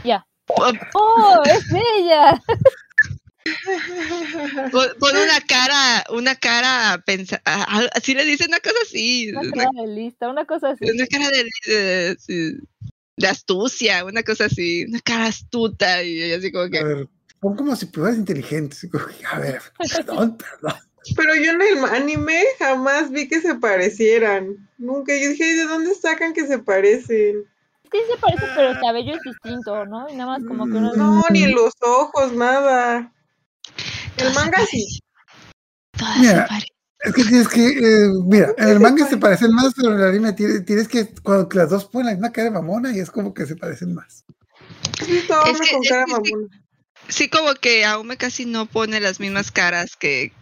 Ya. 0.05 0.28
Pon, 0.49 0.79
¡Oh, 0.95 1.43
es 1.45 1.65
ella! 1.99 2.43
pon- 4.73 4.95
pon 4.99 5.17
una 5.17 5.41
cara, 5.47 6.05
una 6.11 6.35
cara, 6.37 7.03
pensa, 7.05 7.41
así 7.45 8.15
le 8.15 8.25
dice 8.25 8.47
una 8.47 8.61
cosa 8.61 8.77
así, 8.83 9.31
Una 9.31 9.41
una, 9.41 9.51
cara 9.53 9.71
de 9.83 9.87
lista, 9.95 10.29
una 10.29 10.45
cosa 10.45 10.71
así. 10.71 10.85
una 10.91 11.07
cara 11.07 11.29
de, 11.31 11.45
de- 11.73 12.17
sí, 12.19 12.53
de 13.17 13.27
astucia, 13.29 14.05
una 14.05 14.23
cosa 14.23 14.47
así, 14.47 14.85
una 14.89 15.01
cara 15.01 15.27
astuta 15.27 16.03
y 16.03 16.23
ella 16.23 16.37
así 16.37 16.51
como 16.53 16.65
A 16.65 16.71
que, 16.71 16.83
ver, 16.85 17.09
son 17.41 17.57
como 17.57 17.77
si 17.77 17.87
fueras 17.87 18.17
inteligente. 18.17 18.75
así 18.77 18.89
como 18.89 19.07
que, 19.07 19.27
A 19.27 19.39
ver, 19.39 19.61
perdón, 19.79 20.37
perdón. 20.63 20.79
Pero 21.17 21.35
yo 21.37 21.53
en 21.53 21.63
el 21.63 21.85
anime 21.87 22.43
jamás 22.59 23.11
vi 23.11 23.29
que 23.29 23.41
se 23.41 23.55
parecieran. 23.55 24.69
Nunca. 24.77 25.17
Yo 25.17 25.31
dije, 25.31 25.45
"Ay, 25.45 25.55
¿de 25.55 25.65
dónde 25.65 25.95
sacan 25.95 26.35
que 26.35 26.47
se 26.47 26.59
parecen? 26.59 27.45
Es 27.91 27.91
que 27.91 27.99
sí 28.07 28.13
se 28.13 28.19
parece, 28.21 28.47
pero 28.55 28.71
el 28.71 28.81
cabello 28.81 29.15
es 29.15 29.21
distinto, 29.23 29.85
¿no? 29.87 30.09
Y 30.11 30.17
nada 30.17 30.33
más 30.39 30.47
como 30.47 30.65
que 30.67 30.73
uno 30.73 30.93
No, 30.95 31.23
ni 31.31 31.47
los 31.47 31.73
ojos, 31.81 32.33
nada. 32.33 33.13
El 34.17 34.35
manga 34.35 34.59
sí. 34.67 35.01
Todas 35.97 36.19
Mira, 36.19 36.33
se 36.43 36.49
parecen. 36.49 36.69
Es 37.01 37.15
que 37.15 37.23
tienes 37.25 37.49
que, 37.49 37.67
eh, 37.69 38.09
mira, 38.27 38.53
en 38.59 38.69
el 38.69 38.81
manga 38.81 39.07
se 39.07 39.17
parecen 39.17 39.53
más, 39.53 39.73
pero 39.77 39.93
en 39.95 40.01
el 40.01 40.07
anime 40.09 40.33
tienes, 40.33 40.65
tienes 40.65 40.89
que, 40.89 41.09
cuando 41.23 41.49
las 41.53 41.71
dos 41.71 41.85
ponen 41.87 42.07
la 42.07 42.13
misma 42.13 42.33
cara 42.33 42.47
de 42.47 42.51
mamona 42.51 42.93
y 42.95 42.99
es 42.99 43.11
como 43.11 43.33
que 43.33 43.47
se 43.47 43.55
parecen 43.57 43.95
más. 43.95 44.25
Sí, 45.05 45.23
todo 45.29 45.45
Es 45.45 45.51
hombre 45.53 45.67
que- 45.69 45.75
con 45.75 45.85
es 45.85 45.89
cara 45.89 46.05
que 46.05 46.13
sí. 46.25 46.33
mamona. 46.35 46.65
Sí, 47.09 47.29
como 47.31 47.55
que 47.55 47.85
Aume 47.85 48.17
casi 48.17 48.45
no 48.47 48.67
pone 48.67 49.01
las 49.01 49.21
mismas 49.21 49.51
caras 49.53 49.97
que, 49.97 50.33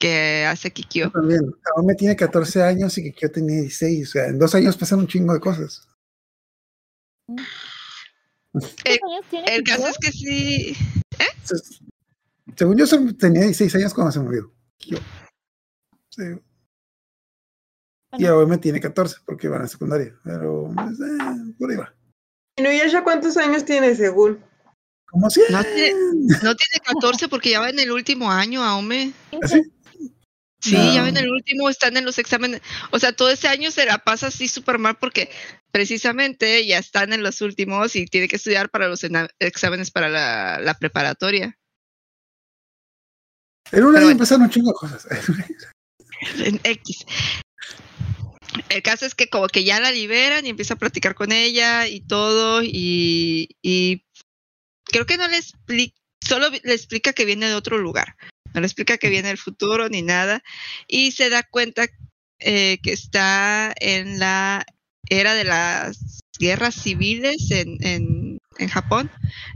que 0.00 0.44
hace 0.48 0.68
Yo 0.70 0.74
Kikyo. 0.74 1.10
también. 1.12 1.42
Aún 1.76 1.86
me 1.86 1.94
tiene 1.94 2.16
14 2.16 2.62
años 2.62 2.96
y 2.98 3.12
que 3.12 3.14
yo 3.20 3.30
tenía 3.30 3.60
16. 3.60 4.08
O 4.08 4.12
sea, 4.12 4.26
en 4.26 4.38
dos 4.38 4.54
años 4.54 4.76
pasan 4.76 5.00
un 5.00 5.06
chingo 5.06 5.34
de 5.34 5.40
cosas. 5.40 5.86
¿Cuántos 7.26 8.76
años 8.84 9.24
tiene 9.30 9.54
El 9.54 9.62
caso 9.64 9.86
es 9.88 9.98
que 9.98 10.12
sí. 10.12 10.76
Entonces, 11.18 11.80
según 12.56 12.76
yo, 12.76 12.86
tenía 13.16 13.42
16 13.42 13.74
años 13.76 13.94
cuando 13.94 14.12
se 14.12 14.20
murió. 14.20 14.52
Yo. 14.80 14.98
Sí. 16.10 16.22
Y 18.18 18.24
ahora 18.26 18.46
me 18.46 18.58
tiene 18.58 18.80
14 18.80 19.16
porque 19.26 19.48
van 19.48 19.62
a 19.62 19.68
secundaria. 19.68 20.14
Pero, 20.24 20.70
pues, 20.74 21.00
eh, 21.00 21.54
por 21.58 21.70
ahí 21.70 21.76
va. 21.76 21.94
¿Y 22.56 22.62
Nuyasha 22.62 23.04
cuántos 23.04 23.36
años 23.36 23.64
tiene 23.64 23.94
según? 23.94 24.42
Como 25.06 25.28
si. 25.28 25.40
No 25.50 25.62
tiene, 25.62 25.92
no 26.42 26.54
tiene 26.56 26.80
14 26.84 27.28
porque 27.28 27.50
ya 27.50 27.60
va 27.60 27.68
en 27.68 27.78
el 27.78 27.92
último 27.92 28.30
año. 28.30 28.62
Sí, 29.46 29.62
ya 30.70 31.02
va 31.02 31.08
en 31.08 31.14
No. 31.14 31.20
el 31.20 31.30
último, 31.30 31.68
están 31.68 31.96
en 31.96 32.04
los 32.04 32.18
exámenes. 32.18 32.62
O 32.90 32.98
sea, 32.98 33.12
todo 33.12 33.30
ese 33.30 33.48
año 33.48 33.70
se 33.70 33.86
la 33.86 33.98
pasa 33.98 34.28
así 34.28 34.48
súper 34.48 34.78
mal 34.78 34.96
porque 34.96 35.30
precisamente 35.70 36.64
ya 36.66 36.78
están 36.78 37.12
en 37.12 37.22
los 37.22 37.40
últimos 37.40 37.96
y 37.96 38.06
tiene 38.06 38.28
que 38.28 38.36
estudiar 38.36 38.70
para 38.70 38.88
los 38.88 39.04
exámenes 39.38 39.90
para 39.90 40.08
la, 40.08 40.58
la 40.60 40.74
preparatoria. 40.74 41.56
En 43.72 43.84
un 43.84 43.96
año 43.96 44.04
bueno. 44.04 44.10
empezaron 44.12 44.42
un 44.42 44.50
chingo 44.50 44.70
de 44.70 44.74
cosas. 44.74 45.06
En 46.38 46.58
X. 46.64 47.04
El 48.70 48.82
caso 48.82 49.04
es 49.04 49.14
que 49.14 49.28
como 49.28 49.48
que 49.48 49.64
ya 49.64 49.80
la 49.80 49.90
liberan 49.92 50.46
y 50.46 50.48
empieza 50.48 50.74
a 50.74 50.78
platicar 50.78 51.14
con 51.14 51.30
ella 51.30 51.86
y 51.88 52.00
todo 52.00 52.62
y, 52.62 53.54
y 53.60 54.02
creo 54.84 55.04
que 55.04 55.18
no 55.18 55.28
le 55.28 55.36
explica, 55.36 55.94
solo 56.26 56.48
le 56.48 56.72
explica 56.72 57.12
que 57.12 57.26
viene 57.26 57.48
de 57.48 57.54
otro 57.54 57.76
lugar, 57.76 58.16
no 58.56 58.62
le 58.62 58.66
explica 58.66 58.96
que 58.98 59.10
viene 59.10 59.28
del 59.28 59.38
futuro 59.38 59.88
ni 59.88 60.00
nada 60.02 60.42
y 60.88 61.12
se 61.12 61.28
da 61.30 61.42
cuenta 61.44 61.86
eh, 62.40 62.78
que 62.82 62.92
está 62.92 63.72
en 63.78 64.18
la 64.18 64.64
era 65.08 65.34
de 65.34 65.44
las 65.44 66.20
guerras 66.38 66.74
civiles 66.74 67.50
en, 67.50 67.76
en, 67.86 68.38
en 68.58 68.68
Japón, 68.68 69.10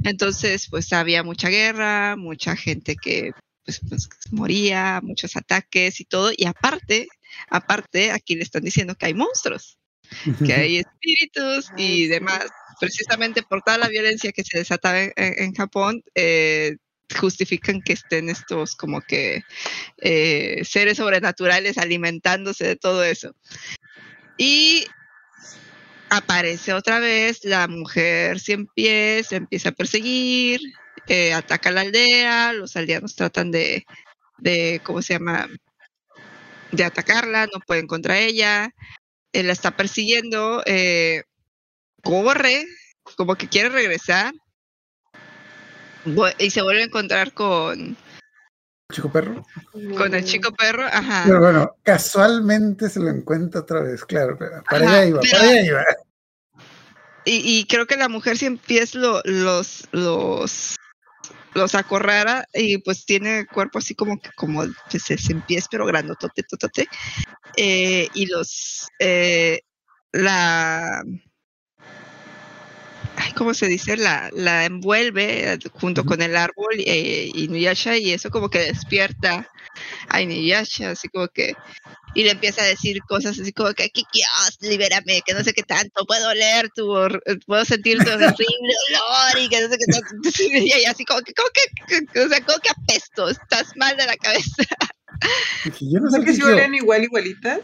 entonces 0.04 0.68
pues 0.70 0.92
había 0.92 1.22
mucha 1.22 1.48
guerra, 1.48 2.14
mucha 2.16 2.56
gente 2.56 2.94
que 2.96 3.32
pues, 3.64 3.80
pues, 3.88 4.08
moría, 4.30 5.00
muchos 5.02 5.34
ataques 5.36 6.00
y 6.00 6.04
todo, 6.04 6.30
y 6.36 6.44
aparte, 6.46 7.08
aparte, 7.48 8.10
aquí 8.12 8.34
le 8.34 8.42
están 8.42 8.62
diciendo 8.64 8.94
que 8.94 9.06
hay 9.06 9.14
monstruos, 9.14 9.78
que 10.44 10.54
hay 10.54 10.76
espíritus 10.84 11.70
y 11.76 12.06
demás, 12.06 12.46
precisamente 12.78 13.42
por 13.42 13.62
toda 13.62 13.78
la 13.78 13.88
violencia 13.88 14.32
que 14.32 14.44
se 14.44 14.58
desataba 14.58 15.02
en, 15.02 15.12
en- 15.16 15.34
en 15.44 15.54
Japón, 15.54 16.02
eh, 16.14 16.76
justifican 17.18 17.82
que 17.82 17.94
estén 17.94 18.28
estos 18.28 18.76
como 18.76 19.00
que 19.00 19.42
eh, 19.98 20.62
seres 20.64 20.98
sobrenaturales 20.98 21.78
alimentándose 21.78 22.66
de 22.66 22.76
todo 22.76 23.04
eso. 23.04 23.34
Y 24.36 24.86
aparece 26.10 26.72
otra 26.72 26.98
vez 26.98 27.44
la 27.44 27.68
mujer 27.68 28.40
cien 28.40 28.66
pies, 28.66 29.32
empieza 29.32 29.70
a 29.70 29.72
perseguir, 29.72 30.60
eh, 31.06 31.32
ataca 31.32 31.70
la 31.70 31.82
aldea, 31.82 32.52
los 32.52 32.76
aldeanos 32.76 33.14
tratan 33.14 33.50
de, 33.50 33.84
de, 34.38 34.80
¿cómo 34.84 35.02
se 35.02 35.14
llama? 35.14 35.48
De 36.72 36.84
atacarla, 36.84 37.46
no 37.46 37.60
pueden 37.60 37.86
contra 37.86 38.18
ella, 38.18 38.70
él 39.32 39.46
la 39.46 39.52
está 39.52 39.76
persiguiendo, 39.76 40.62
eh, 40.66 41.22
corre, 42.02 42.64
como 43.16 43.36
que 43.36 43.48
quiere 43.48 43.68
regresar, 43.68 44.32
y 46.38 46.50
se 46.50 46.62
vuelve 46.62 46.82
a 46.82 46.86
encontrar 46.86 47.32
con, 47.32 47.96
Chico 48.92 49.10
perro. 49.12 49.46
con 49.96 50.14
el 50.14 50.24
chico 50.24 50.52
perro, 50.52 50.84
ajá. 50.84 51.22
Pero 51.26 51.40
bueno, 51.40 51.76
casualmente 51.82 52.88
se 52.88 53.00
lo 53.00 53.08
encuentra 53.08 53.60
otra 53.60 53.80
vez, 53.82 54.04
claro. 54.04 54.36
pero 54.38 54.62
Para 54.64 54.86
Ajá, 54.86 54.94
allá 54.96 55.06
iba, 55.06 55.20
pero- 55.20 55.38
para 55.38 55.48
allá 55.50 55.62
iba. 55.62 55.84
Y, 57.24 57.58
y 57.60 57.64
creo 57.66 57.86
que 57.86 57.96
la 57.96 58.08
mujer 58.08 58.38
cien 58.38 58.56
pies 58.58 58.94
lo, 58.94 59.20
los, 59.24 59.86
los, 59.92 60.76
los 61.54 61.74
acorrara 61.74 62.46
y 62.54 62.78
pues 62.78 63.04
tiene 63.04 63.46
cuerpo 63.46 63.78
así 63.78 63.94
como 63.94 64.18
que 64.18 64.30
como 64.36 64.64
pues, 64.90 65.02
cien 65.04 65.42
pies, 65.42 65.66
pero 65.70 65.84
grandotote, 65.86 66.42
totote. 66.44 66.88
Eh, 67.56 68.08
y 68.14 68.26
los 68.26 68.88
eh, 68.98 69.60
la 70.12 71.04
¿cómo 73.36 73.54
se 73.54 73.66
dice? 73.66 73.96
La, 73.96 74.30
la 74.32 74.64
envuelve 74.64 75.58
junto 75.74 76.02
Ujú. 76.02 76.10
con 76.10 76.22
el 76.22 76.36
árbol 76.36 76.74
eh, 76.78 77.30
y 77.34 77.48
Nuyasha 77.48 77.96
y 77.96 78.12
eso 78.12 78.30
como 78.30 78.48
que 78.48 78.58
despierta 78.60 79.48
a 80.08 80.20
Inuyasha, 80.20 80.90
así 80.90 81.08
como 81.08 81.28
que 81.28 81.54
y 82.14 82.24
le 82.24 82.32
empieza 82.32 82.62
a 82.62 82.66
decir 82.66 83.00
cosas 83.06 83.38
así 83.38 83.52
como 83.52 83.72
que 83.72 83.88
Kikios, 83.88 84.58
libérame, 84.62 85.22
que 85.24 85.32
no 85.32 85.44
sé 85.44 85.52
qué 85.52 85.62
tanto, 85.62 86.04
puedo 86.06 86.28
oler 86.28 86.68
tu, 86.74 86.86
hor- 86.88 87.22
puedo 87.46 87.64
sentir 87.64 87.98
tu 87.98 88.10
horrible 88.10 88.74
olor 88.88 89.38
y 89.38 89.48
que 89.48 89.60
no 89.60 89.68
sé 89.68 89.78
qué 89.78 89.86
tanto. 89.86 90.08
Y 90.40 90.72
ella 90.72 90.90
así 90.90 91.04
como 91.04 91.20
que, 91.22 91.32
como 91.34 91.48
que, 91.50 92.06
que- 92.12 92.20
o 92.20 92.28
sea, 92.28 92.44
como 92.44 92.58
que 92.58 92.70
apesto, 92.70 93.28
estás 93.28 93.72
mal 93.76 93.96
de 93.96 94.06
la 94.06 94.16
cabeza. 94.16 94.64
Dije, 95.64 95.84
yo 95.92 96.00
no 96.00 96.10
sé 96.10 96.18
que 96.20 96.26
qué 96.26 96.34
si 96.34 96.42
huelen 96.42 96.74
igual, 96.74 97.04
igualitas. 97.04 97.60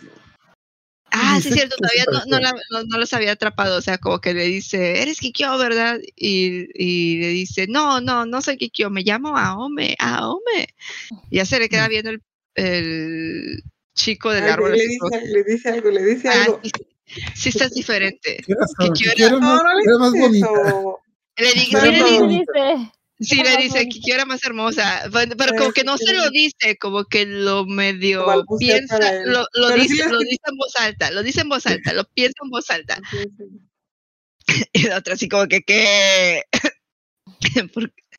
Ah, 1.19 1.39
sí, 1.41 1.49
Dice 1.49 1.55
cierto, 1.61 1.77
todavía 1.77 2.05
no, 2.27 2.39
la- 2.41 2.53
no- 2.71 2.85
no 2.85 2.99
los 2.99 3.13
había 3.13 3.33
atrapado, 3.33 3.79
o 3.79 3.81
sea, 3.83 3.99
como 3.99 4.21
que 4.21 4.35
le 4.35 4.45
dice, 4.45 5.01
eres 5.03 5.19
Kikyo, 5.21 5.57
¿verdad? 5.59 5.99
Y, 6.15 6.67
y 6.75 7.19
le 7.19 7.29
dice, 7.29 7.67
no, 7.69 8.01
no, 8.01 8.27
no 8.27 8.43
soy 8.43 8.57
Kikyo, 8.57 8.91
me 8.91 9.03
llamo 9.03 9.37
Aome, 9.37 9.97
Aome. 9.99 10.69
Y 11.31 11.37
ya 11.37 11.45
se 11.45 11.59
le 11.59 11.69
queda 11.69 11.89
viendo 11.89 12.11
el, 12.11 12.23
el 12.55 13.63
chico 13.95 14.31
del 14.31 14.45
Ay, 14.45 14.51
árbol. 14.51 14.73
le, 14.73 14.83
dice, 14.83 14.99
como, 14.99 15.17
le 15.17 15.45
dice 15.45 15.69
algo, 15.71 15.91
le 15.91 16.05
dice 16.05 16.29
"Ah, 16.29 16.45
algo. 16.45 16.61
sí, 16.63 16.71
sí 17.35 17.49
estás 17.51 17.73
diferente. 17.73 18.43
¿Qué 18.47 18.53
era, 18.53 18.67
que 18.79 18.87
¿Qué 18.87 18.93
quiera- 18.93 19.15
quiero 19.15 19.41
No, 19.41 19.47
más, 19.47 19.61
era 19.85 19.99
más 19.99 20.15
eso. 20.15 20.99
Le, 21.39 21.53
di- 21.53 21.69
Pero 21.73 21.85
sí 21.87 21.91
le 21.93 22.19
no. 22.21 22.29
dice, 22.29 22.93
Sí, 23.19 23.43
le 23.43 23.57
dice. 23.57 23.89
Kikyo 23.89 24.15
era 24.15 24.27
más 24.27 24.45
hermosa, 24.45 25.09
pero 25.39 25.55
como 25.57 25.73
que 25.73 25.85
no 25.85 25.97
se 25.97 26.13
lo 26.13 26.29
dice, 26.31 26.77
como 26.79 27.05
que 27.05 27.25
lo 27.25 27.65
medio 27.65 28.45
piensa, 28.59 28.99
lo, 29.25 29.47
lo 29.55 29.71
dice, 29.71 30.07
lo 30.09 30.19
dice 30.19 30.43
en 30.47 30.57
voz 30.57 30.77
alta, 30.77 31.11
lo 31.11 31.23
dice 31.23 31.41
en 31.41 31.49
voz 31.49 31.67
alta, 31.67 31.95
lo 31.95 32.05
piensa 32.05 32.37
en 32.43 32.51
voz 32.51 32.71
alta. 32.71 33.01
Y 34.73 34.85
la 34.85 34.99
otra 34.99 35.15
así 35.15 35.29
como 35.29 35.49
que, 35.49 35.63
¿qué? 35.63 36.43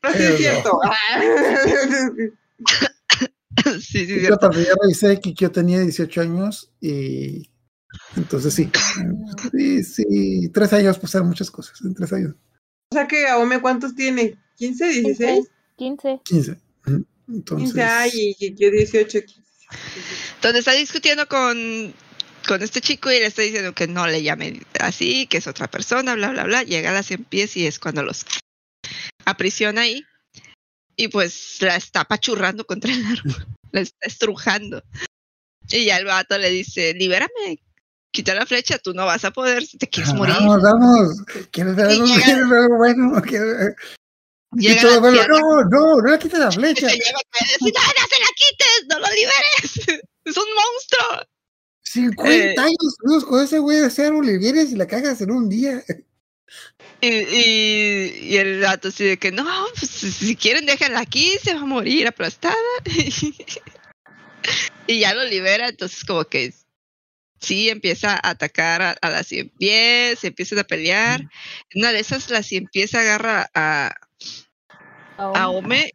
No, 0.02 0.10
es 0.10 0.36
cierto. 0.36 0.78
sí, 3.80 4.06
sí, 4.06 4.20
Yo 4.20 4.38
ya 4.40 4.48
revisé 4.80 5.20
que 5.20 5.32
yo 5.34 5.50
tenía 5.50 5.80
18 5.80 6.20
años 6.20 6.70
y 6.80 7.50
entonces 8.16 8.54
sí. 8.54 8.70
Sí, 9.50 9.82
sí, 9.82 10.50
tres 10.52 10.72
años 10.72 10.98
pasaron 10.98 11.28
muchas 11.28 11.50
cosas, 11.50 11.80
en 11.82 11.94
tres 11.94 12.12
años, 12.12 12.34
O 12.92 12.94
sea 12.94 13.08
que 13.08 13.26
Aome, 13.26 13.60
¿cuántos 13.60 13.94
tiene? 13.94 14.38
¿15, 14.58 15.02
16? 15.02 15.48
15. 15.76 16.20
15. 16.24 16.56
Ujú. 16.86 17.06
Entonces, 17.28 17.72
15 17.72 17.82
ay, 17.82 18.36
y 18.38 18.54
yo 18.54 18.70
18. 18.70 19.18
Donde 20.42 20.58
está 20.60 20.72
discutiendo 20.72 21.28
con, 21.28 21.94
con 22.46 22.62
este 22.62 22.80
chico 22.80 23.10
y 23.10 23.18
le 23.18 23.26
está 23.26 23.42
diciendo 23.42 23.74
que 23.74 23.86
no 23.86 24.06
le 24.06 24.22
llame 24.22 24.60
así, 24.80 25.26
que 25.26 25.38
es 25.38 25.46
otra 25.46 25.68
persona, 25.70 26.14
bla, 26.14 26.30
bla, 26.30 26.44
bla. 26.44 26.62
Llega 26.62 26.90
a 26.90 26.94
las 26.94 27.06
100 27.06 27.24
pies 27.24 27.56
y 27.56 27.66
es 27.66 27.78
cuando 27.78 28.02
los 28.02 28.24
aprisiona 29.24 29.82
ahí. 29.82 30.04
Y 30.96 31.08
pues 31.08 31.58
la 31.60 31.76
está 31.76 32.00
apachurrando 32.00 32.64
contra 32.66 32.92
el 32.92 33.04
árbol, 33.04 33.46
la 33.72 33.80
está 33.82 34.06
estrujando. 34.06 34.82
Y 35.70 35.84
ya 35.84 35.98
el 35.98 36.06
vato 36.06 36.38
le 36.38 36.50
dice, 36.50 36.94
libérame, 36.94 37.60
quita 38.10 38.34
la 38.34 38.46
flecha, 38.46 38.78
tú 38.78 38.94
no 38.94 39.04
vas 39.04 39.24
a 39.24 39.30
poder, 39.30 39.64
si 39.64 39.76
te 39.76 39.86
quieres 39.88 40.12
ah, 40.12 40.16
morir. 40.16 40.34
vamos, 40.34 40.62
vamos. 40.62 41.24
¿Quieres 41.52 41.76
ver 41.76 41.86
algo, 41.86 42.04
¿Quieres 42.06 42.48
ver 42.48 42.58
algo 42.58 42.76
bueno? 42.78 43.22
¿Quieres- 43.22 43.76
Y 44.56 44.74
todo 44.76 45.00
bueno, 45.00 45.22
no, 45.28 45.64
no, 45.64 45.96
no 46.00 46.10
le 46.12 46.18
quites 46.18 46.38
la 46.38 46.50
flecha. 46.58 46.90
y 46.90 46.94
dice, 46.98 47.12
no, 47.12 47.18
no 47.60 47.70
se 47.70 48.20
la 48.20 48.28
quites, 48.36 48.86
no 48.88 48.98
lo 48.98 49.06
liberes, 49.14 50.02
es 50.24 50.36
un 50.36 50.46
monstruo. 50.54 51.26
50 51.82 52.34
Eh. 52.34 52.54
años 52.58 53.24
con 53.24 53.42
ese 53.44 53.58
güey 53.58 53.80
de 53.80 53.90
cero, 53.90 54.20
le 54.22 54.38
vienes 54.38 54.72
y 54.72 54.76
la 54.76 54.86
cagas 54.86 55.20
en 55.20 55.30
un 55.30 55.48
día. 55.48 55.82
Y, 57.00 57.08
y, 57.08 58.18
y 58.22 58.36
el 58.36 58.60
gato 58.60 58.88
así 58.88 59.04
de 59.04 59.18
que 59.18 59.30
no, 59.32 59.44
pues 59.78 59.90
si 59.90 60.36
quieren 60.36 60.66
déjenla 60.66 61.00
aquí, 61.00 61.32
se 61.42 61.54
va 61.54 61.60
a 61.60 61.64
morir 61.66 62.06
aplastada. 62.08 62.54
y 64.86 65.00
ya 65.00 65.14
lo 65.14 65.24
libera, 65.24 65.68
entonces 65.68 66.04
como 66.04 66.24
que 66.24 66.52
sí 67.40 67.68
empieza 67.68 68.14
a 68.14 68.30
atacar 68.30 68.82
a, 68.82 68.90
a 69.00 69.10
la 69.10 69.22
cien 69.22 69.50
pies, 69.58 70.20
se 70.20 70.28
empiezan 70.28 70.58
a 70.58 70.64
pelear. 70.64 71.20
En 71.70 71.82
Una 71.82 71.92
de 71.92 72.00
esas 72.00 72.30
la 72.30 72.42
cien 72.42 72.66
pies 72.66 72.94
agarra 72.94 73.50
a, 73.54 73.94
a 75.18 75.48
Ome, 75.50 75.90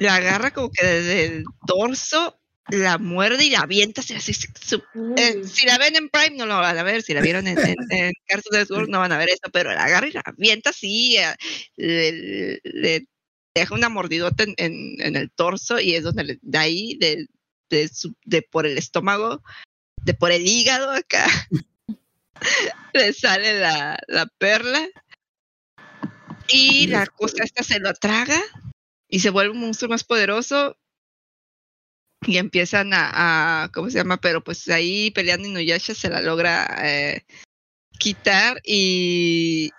la 0.00 0.16
agarra 0.16 0.50
como 0.50 0.70
que 0.70 0.84
desde 0.84 1.24
el 1.26 1.44
torso, 1.66 2.38
la 2.70 2.98
muerde 2.98 3.44
y 3.46 3.50
la 3.50 3.60
avienta 3.60 4.02
su- 4.02 4.12
eh, 5.16 5.42
si 5.44 5.64
la 5.66 5.78
ven 5.78 5.96
en 5.96 6.10
Prime 6.10 6.36
no 6.36 6.44
lo 6.44 6.56
van 6.58 6.76
a 6.76 6.82
ver, 6.82 7.02
si 7.02 7.14
la 7.14 7.22
vieron 7.22 7.46
en, 7.46 7.58
en, 7.58 7.76
en 7.90 8.12
Cartoon 8.26 8.58
Network 8.58 8.88
no 8.90 8.98
van 8.98 9.12
a 9.12 9.18
ver 9.18 9.30
eso, 9.30 9.50
pero 9.52 9.72
la 9.72 9.84
agarra 9.84 10.06
y 10.08 10.12
la 10.12 10.22
avienta 10.24 10.70
así, 10.70 11.16
eh, 11.16 11.34
le, 11.76 12.60
le 12.64 13.06
deja 13.54 13.74
una 13.74 13.88
mordidota 13.88 14.42
en, 14.42 14.54
en, 14.58 14.96
en 15.00 15.16
el 15.16 15.30
torso 15.30 15.80
y 15.80 15.94
es 15.94 16.02
donde 16.02 16.24
le, 16.24 16.38
de 16.42 16.58
ahí, 16.58 16.98
de, 17.00 17.26
de, 17.70 17.88
su- 17.88 18.14
de 18.26 18.42
por 18.42 18.66
el 18.66 18.76
estómago, 18.76 19.42
de 20.04 20.12
por 20.14 20.30
el 20.30 20.46
hígado 20.46 20.90
acá, 20.90 21.26
le 22.92 23.12
sale 23.14 23.58
la, 23.60 23.98
la 24.08 24.26
perla 24.38 24.86
y 26.52 26.86
la 26.88 27.06
cosa 27.06 27.44
esta 27.44 27.62
se 27.62 27.78
lo 27.80 27.92
traga 27.94 28.40
y 29.08 29.20
se 29.20 29.30
vuelve 29.30 29.52
un 29.54 29.60
monstruo 29.60 29.90
más 29.90 30.04
poderoso 30.04 30.76
y 32.22 32.36
empiezan 32.38 32.92
a, 32.92 33.64
a- 33.64 33.68
¿cómo 33.70 33.90
se 33.90 33.98
llama? 33.98 34.20
Pero 34.20 34.42
pues 34.42 34.66
ahí 34.68 35.10
peleando 35.12 35.48
Inuyasha 35.48 35.94
se 35.94 36.08
la 36.10 36.20
logra 36.20 36.66
eh, 36.82 37.24
quitar 37.98 38.60
y 38.64 39.70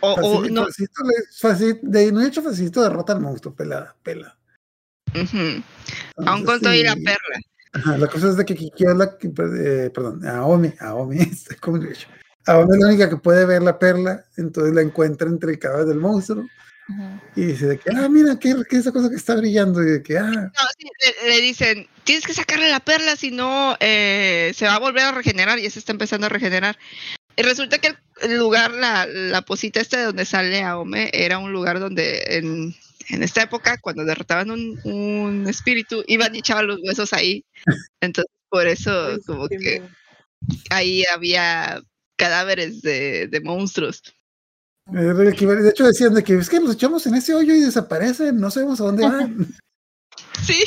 o, 0.00 0.12
o 0.12 0.16
Facilito, 0.16 0.60
no 0.60 0.66
facilito, 0.66 1.02
le- 1.04 1.26
faci- 1.40 1.80
de 1.82 2.26
hecho 2.26 2.42
facilito 2.42 2.82
derrota 2.82 3.12
al 3.12 3.20
monstruo, 3.20 3.54
pelada, 3.54 3.96
pela. 4.02 4.36
ujú, 5.14 5.38
aún 5.38 5.62
Entonces, 6.18 6.44
con 6.46 6.60
todo 6.60 6.74
y 6.74 6.82
la 6.82 6.94
sí. 6.94 7.04
perla 7.04 7.40
Ajá, 7.72 7.98
la 7.98 8.06
cosa 8.06 8.28
es 8.28 8.36
de 8.36 8.44
que 8.44 8.54
Kiki 8.54 8.84
la 8.84 9.16
eh, 9.20 9.90
perdón, 9.92 10.24
Aomi, 10.26 10.72
Aomi, 10.78 11.18
este, 11.18 11.56
¿cómo 11.60 11.76
le 11.78 11.90
Aomi 12.46 12.72
es 12.74 12.80
la 12.80 12.86
única 12.88 13.08
que 13.08 13.16
puede 13.16 13.46
ver 13.46 13.62
la 13.62 13.78
perla, 13.78 14.24
entonces 14.36 14.74
la 14.74 14.82
encuentra 14.82 15.28
entre 15.28 15.52
el 15.52 15.58
cadáver 15.58 15.86
del 15.86 15.98
monstruo 15.98 16.44
Ujú. 16.88 17.20
y 17.36 17.46
dice 17.46 17.66
de 17.66 17.78
que, 17.78 17.90
ah, 17.96 18.08
mira, 18.08 18.38
¿qué, 18.38 18.54
qué 18.68 18.76
es 18.76 18.80
esa 18.82 18.92
cosa 18.92 19.08
que 19.08 19.16
está 19.16 19.34
brillando? 19.36 19.82
Y 19.82 19.86
de 19.86 20.02
que, 20.02 20.18
ah, 20.18 20.30
No, 20.30 20.50
sí, 20.78 20.86
le, 21.24 21.30
le 21.30 21.40
dicen, 21.40 21.88
tienes 22.04 22.26
que 22.26 22.34
sacarle 22.34 22.68
la 22.68 22.80
perla, 22.80 23.16
si 23.16 23.30
no 23.30 23.76
eh, 23.80 24.52
se 24.54 24.66
va 24.66 24.74
a 24.74 24.80
volver 24.80 25.04
a 25.04 25.12
regenerar, 25.12 25.58
y 25.58 25.70
se 25.70 25.78
está 25.78 25.92
empezando 25.92 26.26
a 26.26 26.30
regenerar. 26.30 26.78
Y 27.36 27.42
resulta 27.42 27.78
que 27.78 27.88
el- 28.22 28.36
lugar, 28.36 28.70
la, 28.72 29.06
la 29.06 29.42
posita 29.42 29.80
esta 29.80 29.98
de 29.98 30.04
donde 30.04 30.24
sale 30.24 30.62
Aome, 30.62 31.10
era 31.12 31.38
un 31.38 31.52
lugar 31.52 31.80
donde 31.80 32.22
en, 32.28 32.74
en 33.08 33.22
esta 33.22 33.42
época, 33.42 33.78
cuando 33.80 34.04
derrotaban 34.04 34.50
un, 34.50 34.78
un 34.84 35.48
espíritu, 35.48 36.04
iban 36.06 36.34
y 36.34 36.38
echaban 36.38 36.66
los 36.68 36.78
huesos 36.82 37.12
ahí. 37.12 37.44
Entonces, 38.00 38.30
por 38.48 38.66
eso, 38.68 39.18
como 39.26 39.48
que 39.48 39.82
ahí 40.70 41.04
había 41.12 41.82
cadáveres 42.16 42.82
de, 42.82 43.28
de 43.28 43.40
monstruos. 43.40 44.02
equivalente. 44.86 45.64
de 45.64 45.70
hecho 45.70 45.86
decían 45.86 46.14
de 46.14 46.22
que 46.22 46.34
es 46.34 46.48
que 46.48 46.60
los 46.60 46.74
echamos 46.74 47.06
en 47.06 47.14
ese 47.14 47.34
hoyo 47.34 47.54
y 47.54 47.60
desaparecen, 47.60 48.38
no 48.38 48.50
sabemos 48.50 48.80
a 48.80 48.84
dónde 48.84 49.02
van. 49.08 49.54
Sí. 50.42 50.62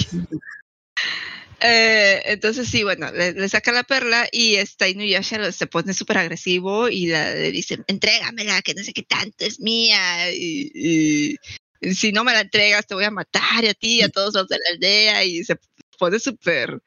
Eh, 1.59 2.21
entonces 2.25 2.67
sí, 2.67 2.83
bueno, 2.83 3.11
le, 3.11 3.33
le 3.33 3.49
saca 3.49 3.71
la 3.71 3.83
perla 3.83 4.27
y 4.31 4.55
esta 4.55 4.87
Inuyasha 4.87 5.51
se 5.51 5.65
pone 5.67 5.93
súper 5.93 6.19
agresivo 6.19 6.87
y 6.87 7.07
la, 7.07 7.33
le 7.33 7.51
dice, 7.51 7.79
entrégamela, 7.87 8.61
que 8.61 8.75
no 8.75 8.83
sé 8.83 8.93
qué 8.93 9.03
tanto 9.03 9.45
es 9.45 9.59
mía 9.59 10.31
y 10.31 11.35
si 11.81 12.11
no 12.11 12.23
me 12.23 12.33
la 12.33 12.41
entregas 12.41 12.85
te 12.87 12.95
voy 12.95 13.03
a 13.03 13.11
matar 13.11 13.63
y 13.63 13.67
a 13.67 13.73
ti 13.73 13.99
y 13.99 14.01
a 14.01 14.09
todos 14.09 14.33
los 14.33 14.47
de 14.47 14.57
la 14.57 14.69
aldea 14.73 15.23
y 15.23 15.43
se 15.43 15.57
pone 15.97 16.19
súper 16.19 16.81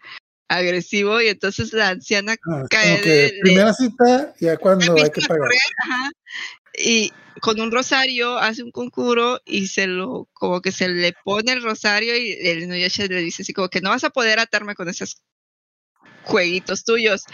agresivo 0.50 1.20
y 1.22 1.28
entonces 1.28 1.72
la 1.72 1.88
anciana 1.90 2.36
Ah, 2.46 2.64
Cae 2.68 3.00
de- 3.00 3.10
de- 3.32 3.40
primera 3.40 3.72
cita, 3.72 4.34
ya 4.40 4.56
cuando 4.56 4.94
hay 4.96 5.10
que 5.10 5.24
a 5.24 5.28
pagar. 5.28 5.42
correr, 5.42 5.58
ajá, 5.78 6.10
y 6.76 7.12
con 7.40 7.60
un 7.60 7.70
rosario 7.70 8.36
hace 8.36 8.62
un 8.62 8.72
conjuro 8.72 9.40
y 9.46 9.68
se 9.68 9.86
lo, 9.86 10.28
como 10.32 10.60
que 10.60 10.72
se 10.72 10.88
le 10.88 11.14
pone 11.24 11.52
el 11.52 11.62
rosario 11.62 12.16
y 12.16 12.32
el 12.32 12.64
Inuyasha 12.64 13.06
le 13.06 13.20
dice 13.20 13.42
así 13.42 13.52
como 13.52 13.68
que 13.68 13.80
no 13.80 13.90
vas 13.90 14.04
a 14.04 14.10
poder 14.10 14.40
atarme 14.40 14.74
con 14.74 14.88
esos 14.88 15.22
jueguitos 16.24 16.84
tuyos. 16.84 17.24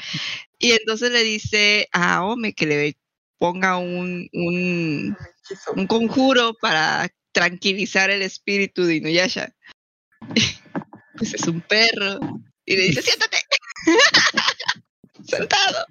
Y 0.58 0.72
entonces 0.72 1.10
le 1.10 1.22
dice 1.24 1.88
a 1.92 2.22
Ome 2.24 2.52
que 2.52 2.66
le 2.66 2.96
ponga 3.38 3.78
un, 3.78 4.28
un, 4.32 5.16
un 5.74 5.86
conjuro 5.86 6.54
para 6.60 7.08
tranquilizar 7.32 8.10
el 8.10 8.22
espíritu 8.22 8.84
de 8.84 8.96
Inuyasha. 8.96 9.54
Pues 11.18 11.32
es 11.32 11.48
un 11.48 11.62
perro. 11.62 12.18
Y 12.66 12.76
le 12.76 12.82
dice, 12.84 13.02
siéntate. 13.02 13.38
Sentado. 15.26 15.86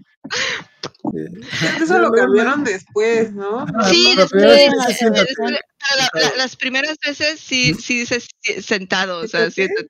Eh, 1.16 1.82
Eso 1.82 2.00
lo 2.00 2.12
cambiaron 2.12 2.64
después, 2.64 3.32
¿no? 3.34 3.66
Ah, 3.76 3.90
Sí, 3.90 4.16
después, 4.16 4.44
la- 5.40 6.10
la- 6.14 6.36
las 6.38 6.56
primeras 6.56 6.98
veces 7.06 7.40
sí, 7.40 7.74
sí 7.76 8.00
dice 8.00 8.20
si- 8.20 8.62
sentado, 8.62 9.20
o 9.20 9.28
sea, 9.28 9.50
¿Siéntate? 9.52 9.90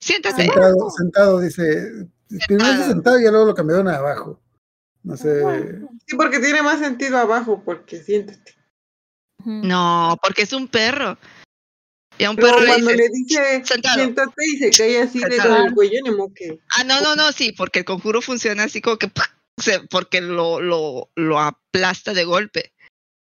siéntate. 0.00 0.42
Sentado, 0.44 0.90
sentado, 0.90 1.40
dice. 1.40 2.08
Primero 2.46 2.64
dice 2.70 2.76
Sentado. 2.84 2.92
sentado 2.92 3.18
y 3.18 3.22
luego 3.22 3.46
lo 3.46 3.54
cambiaron 3.54 3.88
a 3.88 3.96
abajo. 3.96 4.40
No 5.02 5.16
sé. 5.16 5.42
Sí, 6.06 6.16
porque 6.16 6.38
tiene 6.40 6.62
más 6.62 6.80
sentido 6.80 7.18
abajo, 7.18 7.62
porque 7.64 8.02
siéntate. 8.02 8.54
No, 9.44 10.16
porque 10.22 10.42
es 10.42 10.52
un 10.52 10.68
perro. 10.68 11.18
Y 12.18 12.24
a 12.24 12.30
un 12.30 12.36
Pero 12.36 12.48
perro 12.48 12.60
le 12.60 12.66
cuando 12.68 12.90
dice, 12.90 13.02
le 13.02 13.08
dice 13.08 13.62
sentado. 13.64 13.96
siéntate 13.96 14.44
y 14.54 14.58
se 14.58 14.70
cae 14.70 14.98
así 15.02 15.18
de 15.18 15.28
Sentado. 15.30 15.62
del 15.64 15.74
cuello, 15.74 15.98
ni 16.04 16.34
que. 16.34 16.58
ah, 16.76 16.84
no, 16.84 17.00
no, 17.00 17.16
no, 17.16 17.32
sí, 17.32 17.52
porque 17.52 17.80
el 17.80 17.84
conjuro 17.84 18.22
funciona 18.22 18.64
así 18.64 18.80
como 18.80 18.98
que, 18.98 19.10
porque 19.90 20.20
lo, 20.20 20.60
lo, 20.60 21.10
lo 21.16 21.40
aplasta 21.40 22.14
de 22.14 22.24
golpe. 22.24 22.72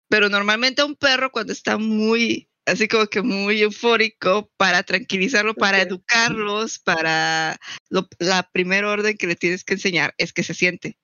Pero 0.09 0.29
normalmente 0.29 0.83
a 0.83 0.85
un 0.85 0.95
perro 0.95 1.33
cuando 1.33 1.53
está 1.53 1.79
muy, 1.79 2.49
así 2.65 2.87
como 2.87 3.07
que 3.09 3.23
muy 3.23 3.61
eufórico, 3.61 4.51
para 4.57 4.85
tranquilizarlo, 4.85 5.55
para 5.55 5.79
Ok. 5.79 5.87
educarlos, 5.89 6.79
para 6.79 7.59
lo- 7.89 8.09
la 8.21 8.49
primera 8.53 8.89
orden 8.89 9.17
que 9.17 9.27
le 9.27 9.35
tienes 9.35 9.65
que 9.65 9.75
enseñar 9.75 10.15
es 10.17 10.33
que 10.33 10.45
se 10.45 10.55
siente. 10.55 10.97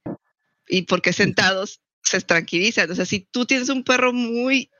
Y 0.68 0.82
porque 0.82 1.12
sentados 1.12 1.80
se 2.04 2.20
tranquilizan. 2.20 2.90
O 2.92 2.94
sea, 2.94 3.06
si 3.06 3.20
tú 3.30 3.44
tienes 3.44 3.68
un 3.70 3.82
perro 3.82 4.12
muy, 4.12 4.70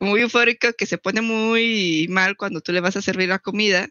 muy 0.00 0.20
eufórico 0.20 0.68
que 0.76 0.86
se 0.86 0.98
pone 0.98 1.20
muy 1.22 2.06
mal 2.10 2.36
cuando 2.36 2.60
tú 2.60 2.72
le 2.72 2.80
vas 2.80 2.96
a 2.96 3.02
servir 3.02 3.28
la 3.28 3.38
comida, 3.38 3.88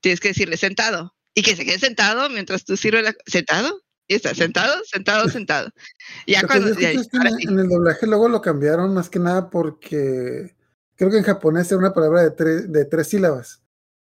tienes 0.00 0.20
que 0.20 0.28
decirle 0.28 0.56
sentado. 0.56 1.14
Y 1.34 1.42
que 1.42 1.54
se 1.56 1.64
quede 1.64 1.78
sentado 1.78 2.28
mientras 2.30 2.64
tú 2.64 2.76
sirves 2.76 3.04
la 3.04 3.14
sentado. 3.26 3.80
Y 4.10 4.14
está 4.14 4.34
sentado, 4.34 4.72
sentado, 4.84 5.28
sentado. 5.28 5.70
Ya 6.26 6.42
cuando 6.46 6.78
ya- 6.80 6.92
en, 6.92 7.04
sí. 7.04 7.08
en 7.48 7.58
el 7.58 7.68
doblaje 7.68 8.06
luego 8.06 8.28
lo 8.28 8.40
cambiaron 8.40 8.92
más 8.94 9.08
que 9.10 9.18
nada 9.18 9.50
porque 9.50 10.54
creo 10.96 11.10
que 11.10 11.18
en 11.18 11.24
japonés 11.24 11.68
era 11.70 11.78
una 11.78 11.92
palabra 11.92 12.22
de, 12.22 12.30
tres 12.30 12.72
de 12.72 12.84
tres 12.86 13.08
sílabas 13.08 13.62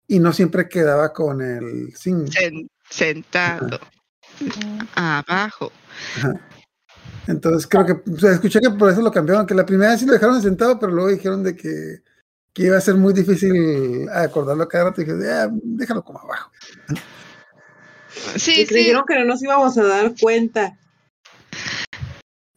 y 0.08 0.20
no 0.20 0.32
siempre 0.34 0.68
quedaba 0.70 1.12
con 1.14 1.42
el 1.42 1.96
sin. 1.96 2.28
Sen- 2.28 2.68
sentado, 2.90 3.80
abajo. 4.96 5.72
Ajá. 6.18 6.40
Entonces 7.28 7.68
creo 7.68 7.86
que 7.86 8.12
o 8.12 8.18
sea, 8.20 8.32
escuché 8.34 8.60
que 8.60 8.70
por 8.72 8.90
eso 8.92 9.02
lo 9.02 9.12
cambiaron, 9.12 9.46
que 9.46 9.54
la 9.56 9.66
primera 9.66 9.92
vez 9.92 10.00
sí 10.02 10.06
lo 10.06 10.14
dejaron 10.14 10.42
sentado, 10.42 10.78
pero 10.80 10.92
luego 10.92 11.10
dijeron 11.10 11.44
de 11.44 11.56
que, 11.56 12.02
que 12.54 12.64
iba 12.64 12.78
a 12.78 12.82
ser 12.82 12.96
muy 12.96 13.14
difícil 13.14 14.08
acordarlo 14.10 14.68
cada 14.68 14.86
rato 14.86 15.02
y 15.02 15.06
dije, 15.06 15.32
"Ah, 15.32 15.50
déjalo 15.52 16.04
como 16.04 16.20
abajo. 16.20 16.52
Sí, 18.36 18.52
Y 18.52 18.56
sí. 18.56 18.66
creyeron 18.68 19.06
que 19.08 19.16
no 19.18 19.26
nos 19.26 19.42
íbamos 19.42 19.78
a 19.78 19.84
dar 19.84 20.14
cuenta. 20.20 20.78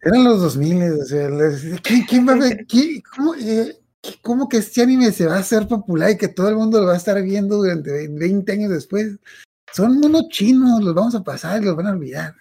Eran 0.02 0.24
los 0.24 0.40
2000, 0.40 1.00
o 1.00 1.04
sea, 1.04 1.28
les- 1.30 1.80
¿quién, 1.82 2.04
quién 2.04 2.28
va 2.28 2.32
a 2.34 2.38
ver? 2.38 2.66
quién- 2.68 3.02
cómo, 3.14 3.34
eh, 3.36 3.78
cómo 4.22 4.48
que 4.48 4.58
este 4.58 4.82
anime 4.82 5.10
se 5.12 5.26
va 5.26 5.36
a 5.36 5.40
hacer 5.40 5.66
popular 5.66 6.10
y 6.10 6.16
que 6.18 6.28
todo 6.28 6.48
el 6.48 6.56
mundo 6.56 6.80
lo 6.80 6.86
va 6.88 6.92
a 6.94 6.96
estar 6.98 7.20
viendo 7.22 7.56
durante 7.56 7.90
ve- 7.90 8.08
20 8.10 8.52
años 8.52 8.70
después? 8.70 9.16
Son 9.72 9.98
monos 9.98 10.28
chinos, 10.30 10.82
los 10.82 10.94
vamos 10.94 11.14
a 11.14 11.22
pasar 11.24 11.60
y 11.60 11.64
los 11.64 11.74
van 11.76 11.86
a 11.86 11.90
olvidar. 11.92 12.34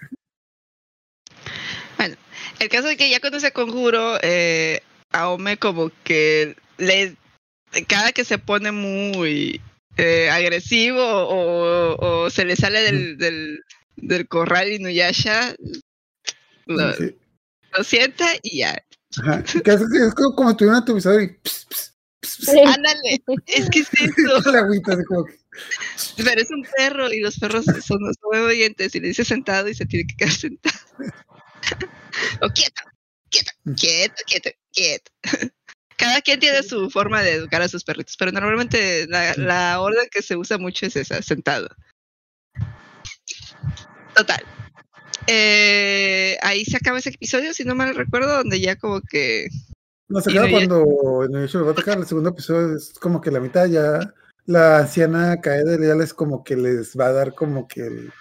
El 2.60 2.70
caso 2.70 2.90
es 2.90 2.98
que 2.98 3.10
ya 3.10 3.20
cuando 3.20 3.40
se 3.40 3.52
conjuro, 3.52 4.18
eh, 4.22 4.82
Aome 5.12 5.58
como 5.58 5.92
que 6.04 6.56
le 6.78 7.16
cada 7.88 8.12
que 8.14 8.24
se 8.24 8.38
pone 8.38 8.72
muy 8.72 9.62
eh, 9.98 10.30
agresivo 10.30 11.02
o, 11.04 11.98
o 12.26 12.30
se 12.30 12.46
le 12.46 12.56
sale 12.56 12.82
del, 12.82 13.18
del, 13.18 13.60
del 13.98 14.28
corral 14.28 14.72
Inuyasha, 14.72 15.56
lo, 16.66 16.94
Sí. 16.94 17.16
lo 17.78 17.84
sienta 17.84 18.26
y 18.42 18.60
ya. 18.60 18.82
Ajá. 19.22 19.44
Que 19.44 19.72
es, 19.72 19.82
es 19.82 20.14
como, 20.14 20.50
si 20.52 20.58
tuviera 20.58 20.78
un 20.78 20.84
atomizador 20.84 21.22
y 21.24 21.28
ps, 21.28 21.66
ps, 21.66 21.66
ps, 21.70 21.94
ps, 22.22 22.46
Sí. 22.52 22.60
Ándale, 22.66 23.22
es 23.48 23.70
que 23.70 23.80
es 23.80 23.90
eso. 24.18 24.52
la 24.52 24.60
agüita, 24.60 24.94
así 24.94 25.04
como 25.06 25.26
que- 25.26 25.38
Pero 26.18 26.42
es 26.42 26.50
un 26.52 26.66
perro 26.76 27.14
y 27.14 27.20
los 27.20 27.38
perros 27.40 27.66
son, 27.66 27.82
son 27.86 28.00
muy 28.32 28.40
obedientes 28.40 28.96
y 28.96 29.00
le 29.00 29.10
dice 29.10 29.24
sentado 29.24 29.70
y 29.70 29.76
se 29.76 29.86
tiene 29.86 30.08
que 30.08 30.16
quedar 30.16 30.34
sentado. 30.34 30.76
o 32.42 32.50
quieto, 32.50 32.82
quieto, 33.30 33.52
quieto, 33.76 34.16
quieto, 34.26 34.50
quieto. 34.72 35.12
Cada 35.98 36.22
quien 36.22 36.40
tiene 36.40 36.62
su 36.62 36.90
forma 36.90 37.22
de 37.22 37.34
educar 37.34 37.62
a 37.62 37.70
sus 37.70 37.84
perritos, 37.84 38.16
pero 38.18 38.32
normalmente 38.32 39.08
la, 39.08 39.34
la 39.38 39.80
orden 39.80 40.08
que 40.12 40.22
se 40.22 40.36
usa 40.36 40.58
mucho 40.58 40.86
es 40.86 40.96
esa, 40.98 41.22
sentado. 41.22 41.70
Total. 44.14 44.44
Eh, 45.28 46.38
ahí 46.42 46.66
se 46.66 46.78
acaba 46.78 47.00
ese 47.00 47.10
episodio, 47.10 47.54
si 47.54 47.64
no 47.64 47.76
mal 47.76 47.96
recuerdo, 47.96 48.38
donde 48.38 48.60
ya 48.60 48.76
como 48.76 49.02
que 49.02 49.48
No 50.10 50.22
se 50.22 50.32
acaba 50.32 50.50
cuando 50.50 51.24
en 51.24 51.36
el 51.36 51.48
show 51.48 51.66
va 51.66 51.72
a 51.72 51.94
el 51.96 52.06
segundo 52.06 52.30
episodio, 52.30 52.76
es 52.76 52.94
como 53.00 53.22
que 53.22 53.32
la 53.32 53.40
mitad 53.40 53.66
ya 53.68 54.00
la 54.46 54.80
anciana 54.80 55.42
Kaede 55.42 55.88
ya 55.88 55.96
les 55.96 56.14
como 56.14 56.44
que 56.44 56.56
les 56.56 56.96
va 56.96 57.08
a 57.08 57.14
dar 57.14 57.34
como 57.34 57.68
que 57.68 57.82
el- 57.88 58.12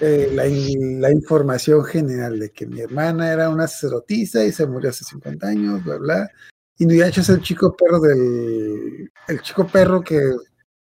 eh, 0.00 0.30
la, 0.34 0.46
in- 0.46 1.00
la 1.00 1.10
información 1.12 1.84
general 1.84 2.38
de 2.38 2.50
que 2.50 2.66
mi 2.66 2.80
hermana 2.80 3.32
era 3.32 3.48
una 3.48 3.66
sacerdotisa 3.66 4.44
y 4.44 4.52
se 4.52 4.66
murió 4.66 4.90
hace 4.90 5.04
50 5.04 5.46
años, 5.46 5.84
bla, 5.84 5.96
bla. 5.96 6.30
Y 6.78 6.86
Nuyacha 6.86 7.20
es 7.20 7.28
el 7.28 7.40
chico 7.40 7.74
perro 7.76 8.00
del. 8.00 9.10
El 9.28 9.40
chico 9.42 9.66
perro 9.66 10.00
que 10.02 10.20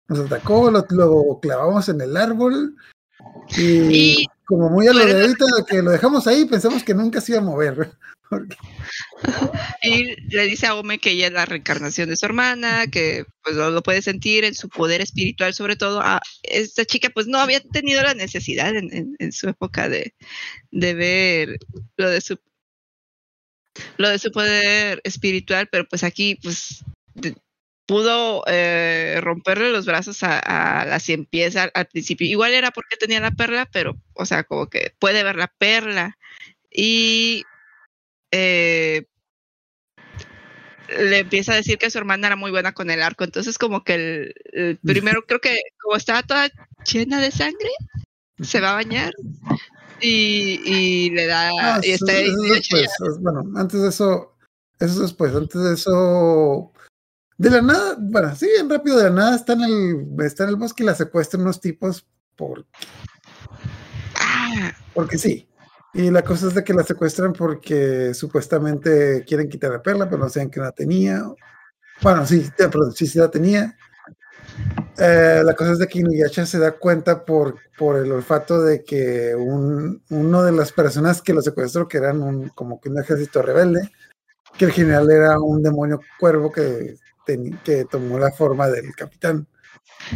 nos 0.09 0.21
atacó, 0.21 0.71
lo, 0.71 1.41
clavamos 1.41 1.89
en 1.89 2.01
el 2.01 2.17
árbol. 2.17 2.75
Y- 3.59 4.27
como 4.51 4.69
muy 4.69 4.89
a 4.89 4.93
lo 4.93 5.07
de 5.07 5.23
ahorita, 5.23 5.45
que 5.69 5.81
lo 5.81 5.93
dejamos 5.93 6.27
ahí, 6.27 6.45
pensamos 6.45 6.83
que 6.83 6.93
nunca 6.93 7.21
se 7.21 7.33
iba 7.33 7.41
a 7.41 7.45
mover. 7.45 7.93
Porque- 8.29 8.57
Y 9.83 10.17
le 10.35 10.45
dice 10.47 10.67
a 10.67 10.75
Ome 10.75 10.99
que 10.99 11.11
ella 11.13 11.29
es 11.29 11.33
la 11.33 11.47
reencarnación 11.47 12.09
de 12.09 12.17
su 12.17 12.27
hermana, 12.27 12.87
que 12.89 13.25
pues 13.43 13.55
lo, 13.57 13.71
lo 13.71 13.83
puede 13.83 14.03
sentir 14.03 14.45
en 14.45 14.55
su 14.55 14.69
poder 14.69 15.01
espiritual, 15.01 15.55
sobre 15.55 15.77
todo. 15.77 16.01
Ah, 16.03 16.21
esta 16.43 16.85
chica 16.85 17.11
pues 17.15 17.27
no 17.29 17.39
había 17.39 17.61
tenido 17.61 18.03
la 18.03 18.15
necesidad 18.15 18.75
en, 18.77 18.93
en- 18.95 19.17
en 19.19 19.33
su 19.33 19.49
época 19.49 19.89
de, 19.89 20.15
de 20.73 20.95
ver 20.95 21.59
lo 21.97 22.11
de 22.11 22.21
su 22.21 22.39
lo 23.99 24.09
de 24.09 24.19
su 24.19 24.31
poder 24.33 25.01
espiritual, 25.05 25.69
pero 25.71 25.87
pues 25.89 26.03
aquí 26.03 26.37
pues 26.43 26.85
de- 27.15 27.37
pudo 27.91 28.45
eh, 28.47 29.19
romperle 29.21 29.73
los 29.73 29.85
brazos 29.85 30.23
a, 30.23 30.39
a 30.39 30.85
la 30.85 31.01
cien 31.01 31.25
pies 31.27 31.57
al, 31.57 31.73
al 31.75 31.87
principio. 31.87 32.25
Igual 32.25 32.53
era 32.55 32.71
porque 32.71 32.97
tenía 32.97 33.19
la 33.19 33.33
perla, 33.33 33.69
pero 33.73 33.97
o 34.15 34.25
sea, 34.25 34.45
como 34.45 34.69
que 34.69 34.95
puede 35.01 35.25
ver 35.25 35.35
la 35.35 35.49
perla 35.49 36.17
y 36.71 37.43
eh, 38.31 39.07
le 41.01 41.19
empieza 41.19 41.53
a 41.53 41.57
decir 41.57 41.79
que 41.79 41.91
su 41.91 41.99
hermana 41.99 42.29
era 42.29 42.37
muy 42.37 42.53
buena 42.53 42.73
con 42.75 42.91
el 42.91 43.03
arco. 43.03 43.25
Entonces, 43.25 43.59
como 43.59 43.83
que 43.83 43.95
el, 43.95 44.35
el 44.53 44.77
primero, 44.79 45.25
creo 45.27 45.41
que 45.41 45.59
como 45.83 45.97
estaba 45.97 46.23
toda 46.23 46.49
llena 46.85 47.21
de 47.21 47.33
sangre, 47.33 47.71
se 48.41 48.61
va 48.61 48.71
a 48.71 48.75
bañar 48.75 49.13
y, 50.01 50.61
y 50.65 51.11
le 51.11 51.27
da. 51.27 51.51
Ah, 51.61 51.81
y 51.83 51.91
eso- 51.91 52.07
está 52.07 52.21
eso 52.21 52.45
y 52.45 52.53
es 52.53 52.55
después, 52.69 52.91
es- 53.03 53.19
bueno, 53.21 53.43
antes 53.57 53.83
de 53.83 53.89
eso, 53.89 54.37
eso 54.79 54.93
es 54.93 54.99
después, 55.01 55.35
antes 55.35 55.61
de 55.61 55.75
eso, 55.75 56.73
de 57.41 57.49
la 57.49 57.63
nada, 57.63 57.97
bueno, 57.99 58.37
sí, 58.37 58.47
bien 58.47 58.69
rápido, 58.69 58.99
de 58.99 59.05
la 59.05 59.11
nada 59.11 59.37
está 59.37 59.55
en 59.55 59.63
el, 59.63 60.25
está 60.27 60.45
en 60.45 60.51
el 60.51 60.57
bosque 60.57 60.83
y 60.83 60.87
la 60.87 60.95
secuestran 60.95 61.41
unos 61.41 61.59
tipos 61.59 62.07
por, 62.37 62.67
porque 64.93 65.17
sí. 65.17 65.49
Y 65.95 66.11
la 66.11 66.23
cosa 66.23 66.49
es 66.49 66.55
de 66.55 66.63
que 66.63 66.75
la 66.75 66.85
secuestran 66.85 67.33
porque 67.33 68.13
supuestamente 68.13 69.25
quieren 69.27 69.49
quitar 69.49 69.71
la 69.71 69.83
perla, 69.83 70.05
pero 70.05 70.23
no 70.23 70.29
saben 70.29 70.51
que 70.51 70.61
la 70.61 70.71
tenía. 70.73 71.25
Bueno, 72.03 72.27
sí, 72.27 72.47
eh, 72.59 72.71
sí, 72.95 73.07
sí 73.07 73.19
la 73.19 73.31
tenía. 73.31 73.75
Eh, 74.99 75.41
la 75.43 75.55
cosa 75.55 75.73
es 75.73 75.79
de 75.79 75.89
que 75.89 76.01
Inuyasha 76.01 76.45
se 76.45 76.59
da 76.59 76.73
cuenta 76.73 77.25
por, 77.25 77.57
por 77.79 77.97
el 77.97 78.13
olfato 78.13 78.61
de 78.61 78.85
que 78.85 79.35
un, 79.35 80.03
uno 80.11 80.43
de 80.43 80.53
las 80.53 80.73
personas 80.73 81.23
que 81.23 81.33
lo 81.33 81.41
secuestró, 81.41 81.89
que 81.89 81.97
eran 81.97 82.23
un, 82.23 82.51
como 82.51 82.79
que 82.79 82.91
un 82.91 83.01
ejército 83.01 83.41
rebelde, 83.41 83.91
que 84.59 84.67
el 84.67 84.73
general 84.73 85.11
era 85.11 85.41
un 85.41 85.63
demonio 85.63 86.01
cuervo 86.19 86.53
que, 86.53 86.97
que 87.65 87.85
tomó 87.85 88.19
la 88.19 88.31
forma 88.33 88.69
del 88.69 88.95
capitán. 88.95 89.47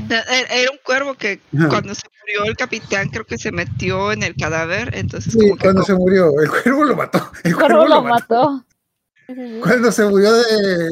era 0.09 0.23
era 0.51 0.71
un 0.71 0.79
cuervo 0.85 1.14
que 1.14 1.40
Ajá. 1.57 1.69
cuando 1.69 1.95
se 1.95 2.03
murió 2.21 2.45
el 2.51 2.57
capitán, 2.57 3.09
creo 3.11 3.25
que 3.27 3.38
se 3.38 3.53
metió 3.53 4.12
en 4.12 4.23
el 4.23 4.35
cadáver. 4.37 4.95
Entonces, 4.97 5.33
Sí, 5.33 5.38
como 5.38 5.59
cuando 5.59 5.83
como- 5.83 5.87
se 5.87 5.95
murió, 5.95 6.40
el 6.40 6.49
cuervo 6.51 6.85
lo 6.85 6.97
mató. 6.97 7.31
El 7.45 7.55
Cuervo 7.55 7.79
cuervo 7.79 7.95
lo 7.95 8.03
mató. 8.03 8.64
Sí. 9.27 9.61
Cuando 9.62 9.90
se 9.93 10.05
murió 10.05 10.33
de 10.33 10.88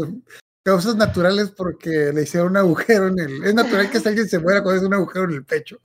causas 0.64 0.96
naturales 0.96 1.50
porque 1.56 2.12
le 2.14 2.22
hicieron 2.22 2.50
un 2.52 2.56
agujero 2.58 3.08
en 3.08 3.18
el. 3.18 3.44
Es 3.44 3.54
natural 3.54 3.90
que 3.90 3.98
alguien 3.98 4.28
se 4.28 4.38
muera 4.38 4.62
cuando 4.62 4.80
es 4.80 4.86
un 4.86 4.94
agujero 4.94 5.24
en 5.26 5.32
el 5.32 5.44
pecho. 5.44 5.78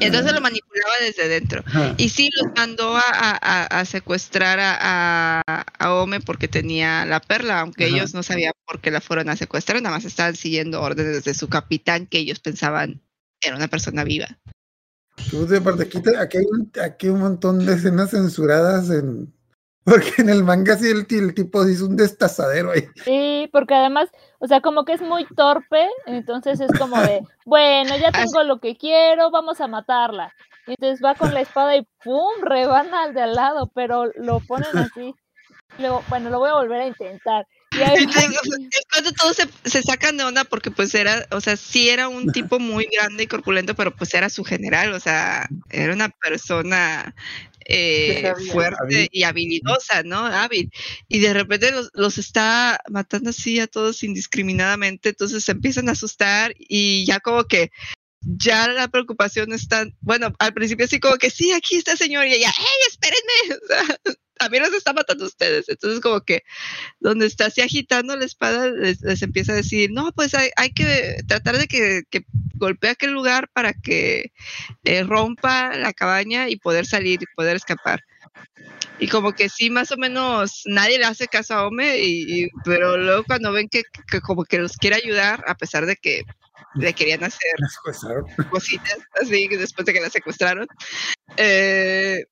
Entonces 0.00 0.32
lo 0.32 0.40
manipulaba 0.40 0.92
desde 1.00 1.28
dentro. 1.28 1.64
Y 1.96 2.08
sí, 2.10 2.28
los 2.36 2.52
mandó 2.56 2.96
a, 2.96 3.00
a- 3.00 3.38
a- 3.40 3.80
a 3.80 3.84
secuestrar 3.84 4.58
a, 4.60 5.40
a, 5.46 5.64
a 5.78 5.94
Ome 5.94 6.20
porque 6.20 6.48
tenía 6.48 7.04
la 7.06 7.20
perla, 7.20 7.60
aunque 7.60 7.86
Ajá. 7.86 7.94
ellos 7.96 8.14
no 8.14 8.22
sabían 8.22 8.52
por 8.66 8.80
qué 8.80 8.90
la 8.90 9.00
fueron 9.00 9.28
a 9.30 9.36
secuestrar, 9.36 9.80
nada 9.82 9.94
más 9.96 10.04
estaban 10.04 10.36
siguiendo 10.36 10.82
órdenes 10.82 11.24
de 11.24 11.34
su 11.34 11.48
capitán 11.48 12.06
que 12.06 12.18
ellos 12.18 12.40
pensaban 12.40 13.00
era 13.42 13.56
una 13.56 13.68
persona 13.68 14.04
viva. 14.04 14.38
Tú 15.30 15.46
de 15.46 15.60
parte, 15.60 15.84
aquí, 15.84 16.00
te- 16.02 16.16
aquí 16.16 16.38
hay 16.38 16.44
un, 16.50 16.70
aquí 16.82 17.06
hay 17.06 17.12
un 17.12 17.20
montón 17.20 17.64
de 17.64 17.74
escenas 17.74 18.10
censuradas 18.10 18.90
en. 18.90 19.32
Porque 19.86 20.14
en 20.18 20.28
el 20.30 20.42
manga 20.42 20.76
sí 20.76 20.88
el 20.88 21.06
tipo 21.06 21.66
hizo 21.68 21.86
un 21.86 21.96
destazadero 21.96 22.72
ahí. 22.72 22.88
Sí, 23.04 23.48
porque 23.52 23.72
además, 23.74 24.08
o 24.38 24.46
sea, 24.46 24.60
como 24.60 24.84
que 24.84 24.92
es 24.92 25.00
muy 25.00 25.24
torpe, 25.24 25.88
entonces 26.06 26.60
es 26.60 26.70
como 26.78 27.00
de, 27.00 27.22
bueno, 27.44 27.96
ya 27.96 28.12
tengo 28.12 28.42
lo 28.42 28.60
que 28.60 28.76
quiero, 28.76 29.30
vamos 29.30 29.60
a 29.60 29.68
matarla. 29.68 30.34
Y 30.66 30.72
entonces 30.72 31.04
va 31.04 31.14
con 31.14 31.32
la 31.32 31.40
espada 31.40 31.76
y 31.76 31.86
¡pum! 32.02 32.42
rebana 32.42 33.04
al 33.04 33.14
de 33.14 33.22
al 33.22 33.34
lado, 33.34 33.70
pero 33.74 34.06
lo 34.16 34.40
ponen 34.40 34.68
así. 34.92 35.14
Luego, 35.78 36.02
bueno, 36.08 36.30
lo 36.30 36.38
voy 36.38 36.50
a 36.50 36.54
volver 36.54 36.80
a 36.80 36.86
intentar. 36.86 37.46
Y 37.72 37.82
ahí 37.82 38.02
Y 38.02 38.06
te 38.06 38.20
digo, 38.20 38.40
es 38.70 38.86
cuando 38.90 39.12
todos 39.12 39.36
se, 39.36 39.48
se 39.64 39.82
sacan 39.82 40.16
de 40.16 40.24
onda 40.24 40.44
porque 40.44 40.70
pues 40.70 40.94
era, 40.94 41.26
o 41.30 41.40
sea, 41.40 41.56
sí 41.56 41.88
era 41.88 42.08
un 42.08 42.26
tipo 42.32 42.58
muy 42.58 42.88
grande 42.92 43.24
y 43.24 43.26
corpulento, 43.26 43.74
pero 43.74 43.94
pues 43.94 44.14
era 44.14 44.28
su 44.28 44.44
general, 44.44 44.92
o 44.92 45.00
sea, 45.00 45.48
era 45.70 45.92
una 45.92 46.08
persona 46.08 47.14
eh, 47.68 48.32
fuerte 48.52 49.08
y 49.10 49.22
habilidosa, 49.24 50.02
¿no? 50.02 50.26
Hábil. 50.26 50.70
Y 51.08 51.18
de 51.18 51.34
repente 51.34 51.72
los, 51.72 51.90
los 51.94 52.18
está 52.18 52.78
matando 52.88 53.30
así 53.30 53.60
a 53.60 53.66
todos 53.66 54.02
indiscriminadamente, 54.02 55.10
entonces 55.10 55.44
se 55.44 55.52
empiezan 55.52 55.88
a 55.88 55.92
asustar 55.92 56.54
y 56.58 57.04
ya 57.06 57.20
como 57.20 57.44
que 57.44 57.70
ya 58.20 58.68
la 58.68 58.88
preocupación 58.88 59.52
está, 59.52 59.86
bueno, 60.00 60.32
al 60.38 60.52
principio 60.52 60.88
sí 60.88 60.98
como 60.98 61.16
que 61.16 61.30
sí, 61.30 61.52
aquí 61.52 61.76
está 61.76 61.96
señor 61.96 62.26
y 62.26 62.34
ella, 62.34 62.52
hey, 62.56 62.66
espérenme, 62.88 63.56
o 63.62 63.66
sea, 63.66 64.14
también 64.38 64.62
los 64.62 64.72
está 64.74 64.92
matando 64.92 65.24
a 65.24 65.28
ustedes, 65.28 65.68
entonces 65.68 66.00
como 66.00 66.20
que 66.20 66.42
donde 67.00 67.26
está 67.26 67.46
así 67.46 67.60
agitando 67.60 68.16
la 68.16 68.24
espada, 68.24 68.68
les, 68.68 69.00
les 69.02 69.22
empieza 69.22 69.52
a 69.52 69.56
decir, 69.56 69.90
no, 69.92 70.12
pues 70.12 70.34
hay, 70.34 70.50
hay 70.56 70.70
que 70.70 71.16
tratar 71.26 71.58
de 71.58 71.66
que, 71.66 72.02
que 72.10 72.24
golpee 72.54 72.90
aquel 72.90 73.12
lugar 73.12 73.48
para 73.52 73.72
que 73.72 74.32
eh, 74.84 75.02
rompa 75.04 75.76
la 75.76 75.92
cabaña 75.92 76.48
y 76.48 76.56
poder 76.56 76.86
salir 76.86 77.20
y 77.22 77.26
poder 77.34 77.56
escapar. 77.56 78.02
Y 78.98 79.08
como 79.08 79.32
que 79.32 79.48
sí, 79.48 79.68
más 79.68 79.92
o 79.92 79.96
menos 79.98 80.62
nadie 80.66 80.98
le 80.98 81.04
hace 81.04 81.28
caso 81.28 81.54
a 81.54 81.66
Ome, 81.66 81.98
y, 81.98 82.44
y- 82.44 82.48
pero 82.64 82.96
luego 82.96 83.24
cuando 83.24 83.52
ven 83.52 83.68
que, 83.68 83.82
que 84.10 84.20
como 84.20 84.44
que 84.44 84.58
los 84.58 84.76
quiere 84.76 84.96
ayudar, 84.96 85.44
a 85.46 85.54
pesar 85.54 85.84
de 85.86 85.96
que 85.96 86.22
le 86.76 86.92
querían 86.94 87.22
hacer 87.24 87.52
cositas 88.50 88.98
así 89.20 89.48
después 89.48 89.84
de 89.86 89.92
que 89.92 90.00
la 90.00 90.10
secuestraron. 90.10 90.66
Eh, 91.36 92.24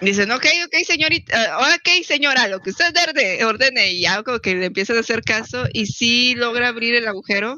dicen, 0.00 0.30
ok, 0.30 0.44
ok, 0.66 0.84
señorita, 0.86 1.44
eh, 1.44 1.48
ok, 1.76 2.04
señora, 2.04 2.48
lo 2.48 2.60
que 2.60 2.70
usted 2.70 2.94
ordene, 3.08 3.44
ordene, 3.44 3.92
y 3.92 4.02
ya 4.02 4.22
como 4.22 4.38
que 4.40 4.54
le 4.54 4.66
empiezan 4.66 4.96
a 4.96 5.00
hacer 5.00 5.22
caso 5.22 5.64
y 5.72 5.86
sí 5.86 6.34
logra 6.34 6.68
abrir 6.68 6.94
el 6.94 7.06
agujero 7.08 7.56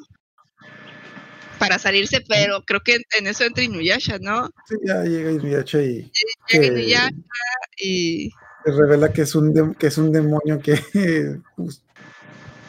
para 1.58 1.78
salirse, 1.78 2.20
pero 2.28 2.62
creo 2.64 2.80
que 2.80 2.98
en, 3.18 3.26
eso 3.26 3.44
entra 3.44 3.64
Inuyasha, 3.64 4.18
¿no? 4.20 4.48
Sí, 4.68 4.76
ya 4.84 5.02
llega 5.02 5.32
Inuyasha 5.32 5.82
y 5.82 6.10
Llega 6.50 6.66
Inuyasha 6.66 7.10
y... 7.78 8.30
se 8.64 8.72
revela 8.72 9.12
que 9.12 9.22
es 9.22 9.34
un, 9.34 9.52
dem- 9.52 9.76
que 9.76 9.88
es 9.88 9.98
un 9.98 10.12
demonio 10.12 10.60
que, 10.60 10.74
pues, 11.56 11.82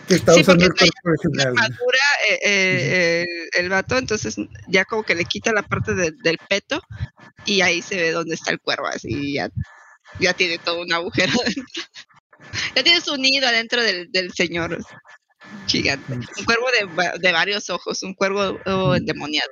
que 0.10 0.16
está 0.16 0.34
Sí, 0.34 0.42
usando 0.42 0.66
el 0.66 0.74
cuerpo 0.74 1.00
original. 1.06 1.48
armadura 1.50 2.00
eh, 2.30 2.40
eh, 2.44 3.26
el, 3.54 3.64
el 3.66 3.70
vato, 3.70 3.98
entonces 3.98 4.36
ya 4.68 4.84
como 4.84 5.04
que 5.04 5.16
le 5.16 5.24
quita 5.24 5.54
la 5.54 5.62
parte 5.64 5.94
de- 5.94 6.12
del 6.24 6.38
peto 6.50 6.82
y 7.46 7.62
ahí 7.62 7.82
se 7.82 7.96
ve 7.96 8.12
dónde 8.12 8.36
está 8.36 8.52
el 8.52 8.60
cuervo, 8.60 8.88
así 8.88 9.34
ya, 9.34 9.50
ya 10.20 10.34
tiene 10.34 10.58
todo 10.58 10.82
un 10.82 10.92
agujero. 10.92 11.32
Ya 12.76 12.84
tiene 12.84 13.02
su 13.02 13.16
nido 13.18 13.48
adentro 13.48 13.84
del, 13.84 14.10
del 14.14 14.32
señor 14.32 14.78
gigante. 15.68 16.14
Un 16.14 16.46
cuervo 16.46 16.66
de, 16.72 17.20
de 17.20 17.32
varios 17.34 17.70
ojos, 17.70 18.02
un 18.02 18.14
cuervo 18.14 18.58
oh, 18.66 18.96
endemoniado. 18.96 19.50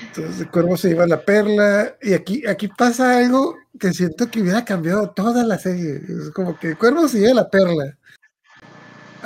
Entonces 0.00 0.40
el 0.40 0.50
cuervo 0.50 0.76
se 0.76 0.88
lleva 0.90 1.06
la 1.08 1.20
perla 1.24 1.96
y 2.00 2.14
aquí, 2.14 2.46
aquí 2.46 2.68
pasa 2.68 3.18
algo 3.18 3.58
que 3.78 3.92
siento 3.92 4.30
que 4.30 4.40
hubiera 4.40 4.64
cambiado 4.64 5.10
toda 5.10 5.42
la 5.44 5.58
serie. 5.58 5.96
Es 6.08 6.30
como 6.32 6.56
que 6.58 6.68
el 6.68 6.78
cuervo 6.78 7.08
se 7.08 7.18
lleva 7.18 7.34
la 7.34 7.50
perla. 7.50 7.98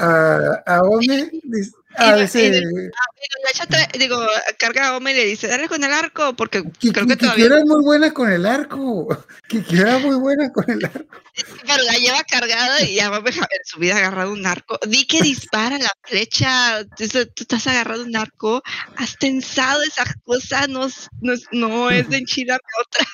A, 0.07 0.63
a 0.67 0.83
Ome, 0.85 1.19
dis- 1.45 1.75
Ah, 1.97 2.17
y- 2.19 2.23
ese. 2.23 2.47
y- 2.49 3.99
Digo, 3.99 4.19
carga 4.59 4.89
a 4.89 4.97
Ome 4.97 5.13
y 5.13 5.15
le 5.17 5.25
dice, 5.27 5.47
dale 5.49 5.69
con 5.69 5.83
el 5.85 5.93
arco, 5.93 6.35
porque 6.35 6.63
Ki- 6.79 6.93
creo 6.93 7.07
que 7.07 7.15
Kikyo 7.15 7.27
todavía 7.33 7.47
era 7.47 7.65
muy 7.65 7.83
buena 7.85 8.13
con 8.13 8.31
el 8.33 8.47
arco. 8.47 9.25
Kikyo 9.49 9.83
era 9.83 9.99
muy 9.99 10.17
buena 10.17 10.51
con 10.53 10.69
el 10.71 10.85
arco. 10.85 11.17
pero 11.67 11.83
la 11.85 11.93
lleva 11.95 12.23
cargada 12.25 12.83
y 12.83 12.97
ya 12.97 13.09
va 13.09 13.19
en 13.19 13.33
su 13.65 13.79
vida 13.79 13.97
agarrado 13.97 14.33
un 14.33 14.47
arco. 14.47 14.79
Di 14.87 15.07
que 15.07 15.23
dispara 15.23 15.79
la 15.79 15.91
flecha, 16.03 16.85
tú, 16.97 17.07
tú 17.09 17.43
estás 17.43 17.67
agarrando 17.67 18.05
un 18.05 18.17
arco, 18.17 18.63
has 18.97 19.17
tensado 19.19 19.83
esa 19.83 20.05
cosa, 20.25 20.67
no, 20.67 20.87
es- 20.87 21.09
no, 21.21 21.33
es- 21.33 21.47
no 21.53 21.91
es 21.91 22.09
de 22.09 22.19
enchilame 22.27 22.61
otra. 22.81 23.07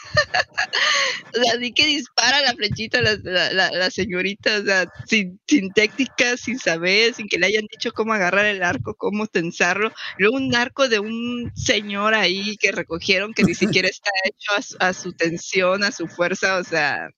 o 1.38 1.42
sea, 1.44 1.56
di 1.56 1.72
que 1.72 1.86
dispara 1.86 2.40
la 2.42 2.54
flechita 2.54 3.00
la, 3.02 3.16
la, 3.22 3.52
la- 3.52 3.70
la 3.70 3.90
señorita, 3.90 4.58
o 4.58 4.64
sea, 4.64 4.86
sin, 5.06 5.40
sin 5.46 5.72
técnicas, 5.72 6.40
sin 6.40 6.58
saber, 6.58 7.14
sin 7.14 7.28
que 7.28 7.38
le 7.38 7.46
hayan 7.46 7.66
dicho 7.70 7.92
cómo 7.92 8.12
agarrar 8.12 8.46
el 8.46 8.62
arco, 8.62 8.75
cómo 8.80 9.26
tensarlo. 9.26 9.92
Luego 10.18 10.36
un 10.36 10.54
arco 10.54 10.88
de 10.88 10.98
un 11.00 11.52
señor 11.54 12.14
ahí 12.14 12.56
que 12.56 12.72
recogieron 12.72 13.32
que 13.34 13.44
ni 13.44 13.54
siquiera 13.82 13.88
está 13.88 14.10
hecho 14.24 14.52
a 14.56 14.62
su, 14.62 14.76
a 14.80 14.92
su 14.92 15.12
tensión, 15.12 15.84
a 15.84 15.92
su 15.92 16.06
fuerza, 16.08 16.58
o 16.58 16.64
sea, 16.64 17.08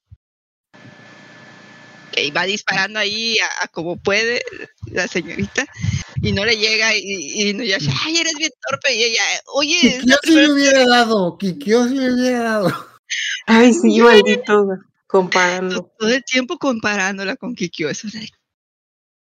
y 2.17 2.31
va 2.31 2.45
disparando 2.45 2.99
ahí 2.99 3.37
a, 3.39 3.65
a 3.65 3.69
como 3.69 3.97
puede 3.97 4.43
la 4.87 5.07
señorita 5.07 5.67
y 6.23 6.33
no 6.33 6.45
le 6.45 6.57
llega 6.57 6.97
y, 6.97 7.03
y 7.49 7.55
no 7.55 7.63
ya 7.63 7.79
ay 8.05 8.17
eres 8.19 8.35
bien 8.37 8.51
torpe 8.69 8.95
y 8.95 9.05
ella 9.05 9.23
oye 9.55 9.79
Kikyo 9.81 10.03
la 10.07 10.19
sí 10.25 10.35
le 10.35 10.51
hubiera 10.53 10.87
dado. 10.87 11.39
Kikyo 11.39 11.89
sí 11.89 11.95
le 11.95 12.13
hubiera 12.13 12.43
dado. 12.43 12.87
Ay, 13.47 13.73
sí, 13.73 14.01
maldito. 14.01 14.67
Comparando. 15.07 15.91
todo 15.99 16.09
el 16.11 16.25
tiempo 16.25 16.59
comparándola 16.59 17.37
con 17.37 17.55
Kikyo 17.55 17.89
eso 17.89 18.09
de- 18.09 18.31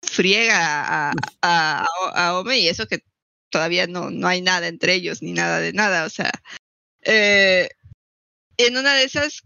friega 0.01 0.57
a, 0.57 1.11
a, 1.11 1.13
a, 1.41 1.85
a 2.13 2.39
Ome 2.39 2.59
y 2.59 2.67
eso 2.67 2.87
que 2.87 3.03
todavía 3.49 3.87
no, 3.87 4.09
no 4.11 4.27
hay 4.27 4.41
nada 4.41 4.67
entre 4.67 4.93
ellos 4.93 5.21
ni 5.21 5.33
nada 5.33 5.59
de 5.59 5.73
nada 5.73 6.05
o 6.05 6.09
sea 6.09 6.31
eh, 7.03 7.69
en 8.57 8.77
una 8.77 8.93
de 8.95 9.03
esas 9.03 9.43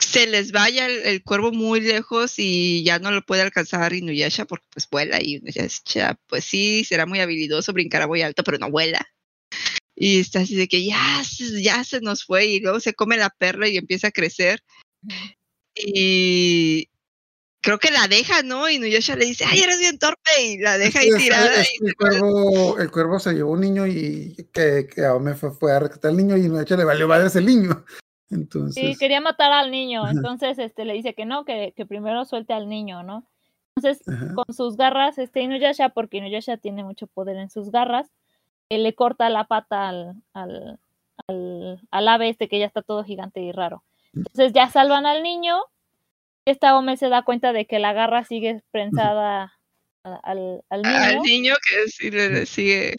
se 0.00 0.26
les 0.26 0.50
vaya 0.52 0.86
el, 0.86 1.02
el 1.06 1.22
cuervo 1.22 1.52
muy 1.52 1.80
lejos 1.80 2.34
y 2.38 2.82
ya 2.82 2.98
no 2.98 3.10
lo 3.12 3.22
puede 3.24 3.42
alcanzar 3.42 3.92
Inuyasha 3.92 4.44
porque 4.44 4.66
pues 4.72 4.88
vuela 4.90 5.22
y 5.22 5.36
Inuyasha 5.36 6.18
pues 6.26 6.44
sí 6.44 6.84
será 6.84 7.06
muy 7.06 7.20
habilidoso 7.20 7.72
brincará 7.72 8.06
muy 8.06 8.22
alto 8.22 8.42
pero 8.42 8.58
no 8.58 8.70
vuela. 8.70 9.06
Y 9.96 10.18
está 10.18 10.40
así 10.40 10.56
de 10.56 10.66
que 10.66 10.84
ya 10.84 11.22
se- 11.24 11.62
ya 11.62 11.84
se 11.84 12.00
nos 12.00 12.24
fue 12.24 12.46
y 12.46 12.60
luego 12.60 12.80
se 12.80 12.94
come 12.94 13.16
la 13.16 13.30
perla 13.30 13.68
y 13.68 13.76
empieza 13.76 14.08
a 14.08 14.10
crecer. 14.10 14.60
Y 15.76 16.88
creo 17.64 17.78
que 17.78 17.90
la 17.90 18.06
deja, 18.08 18.42
¿no? 18.42 18.68
Y 18.68 18.78
Nuyasha 18.78 19.16
le 19.16 19.24
dice, 19.24 19.44
ay, 19.48 19.60
eres 19.60 19.78
bien 19.78 19.98
torpe, 19.98 20.30
y 20.42 20.58
la 20.58 20.76
deja 20.76 21.00
ahí 21.00 21.08
tirada. 21.16 21.62
es 21.62 21.70
y 21.80 21.86
el, 21.86 21.96
cuervo, 21.96 22.78
el 22.78 22.90
cuervo 22.90 23.18
se 23.18 23.32
llevó 23.32 23.52
un 23.52 23.60
niño 23.60 23.86
y 23.86 24.36
que, 24.52 24.86
que 24.86 25.04
Aome 25.06 25.34
fue, 25.34 25.50
fue 25.50 25.72
a 25.72 25.80
rescatar 25.80 26.10
al 26.10 26.16
niño 26.18 26.36
y 26.36 26.60
hecho 26.60 26.76
le 26.76 26.84
valió 26.84 27.08
madres 27.08 27.34
el 27.36 27.46
niño. 27.46 27.84
Entonces, 28.30 28.74
Sí, 28.74 28.96
quería 28.98 29.20
matar 29.20 29.52
al 29.52 29.70
niño, 29.70 30.08
entonces 30.08 30.58
este 30.58 30.84
le 30.84 30.94
dice 30.94 31.14
que 31.14 31.24
no, 31.24 31.44
que, 31.44 31.72
que 31.76 31.86
primero 31.86 32.24
suelte 32.24 32.52
al 32.52 32.68
niño, 32.68 33.02
¿no? 33.02 33.28
Entonces, 33.76 34.08
ajá. 34.08 34.34
con 34.34 34.52
sus 34.52 34.76
garras, 34.76 35.18
este 35.18 35.42
Inuyasha, 35.42 35.90
porque 35.90 36.16
Inuyasha 36.16 36.56
tiene 36.56 36.82
mucho 36.82 37.06
poder 37.06 37.36
en 37.36 37.50
sus 37.50 37.70
garras, 37.70 38.10
él 38.70 38.82
le 38.82 38.94
corta 38.94 39.28
la 39.28 39.44
pata 39.44 39.88
al, 39.88 40.14
al, 40.32 40.80
al, 41.28 41.80
al 41.90 42.08
ave 42.08 42.30
este 42.30 42.48
que 42.48 42.58
ya 42.58 42.66
está 42.66 42.82
todo 42.82 43.04
gigante 43.04 43.40
y 43.40 43.52
raro. 43.52 43.84
Entonces 44.14 44.52
ya 44.52 44.68
salvan 44.68 45.06
al 45.06 45.22
niño. 45.22 45.60
Esta 46.46 46.76
Ome 46.76 46.96
se 46.96 47.08
da 47.08 47.22
cuenta 47.22 47.52
de 47.52 47.66
que 47.66 47.78
la 47.78 47.92
garra 47.92 48.24
sigue 48.24 48.62
prensada 48.70 49.58
al, 50.04 50.62
al 50.68 50.82
niño. 50.82 50.96
al 50.96 51.18
niño 51.22 51.54
que 51.68 51.90
sí 51.90 52.10
le, 52.10 52.44
sigue. 52.46 52.96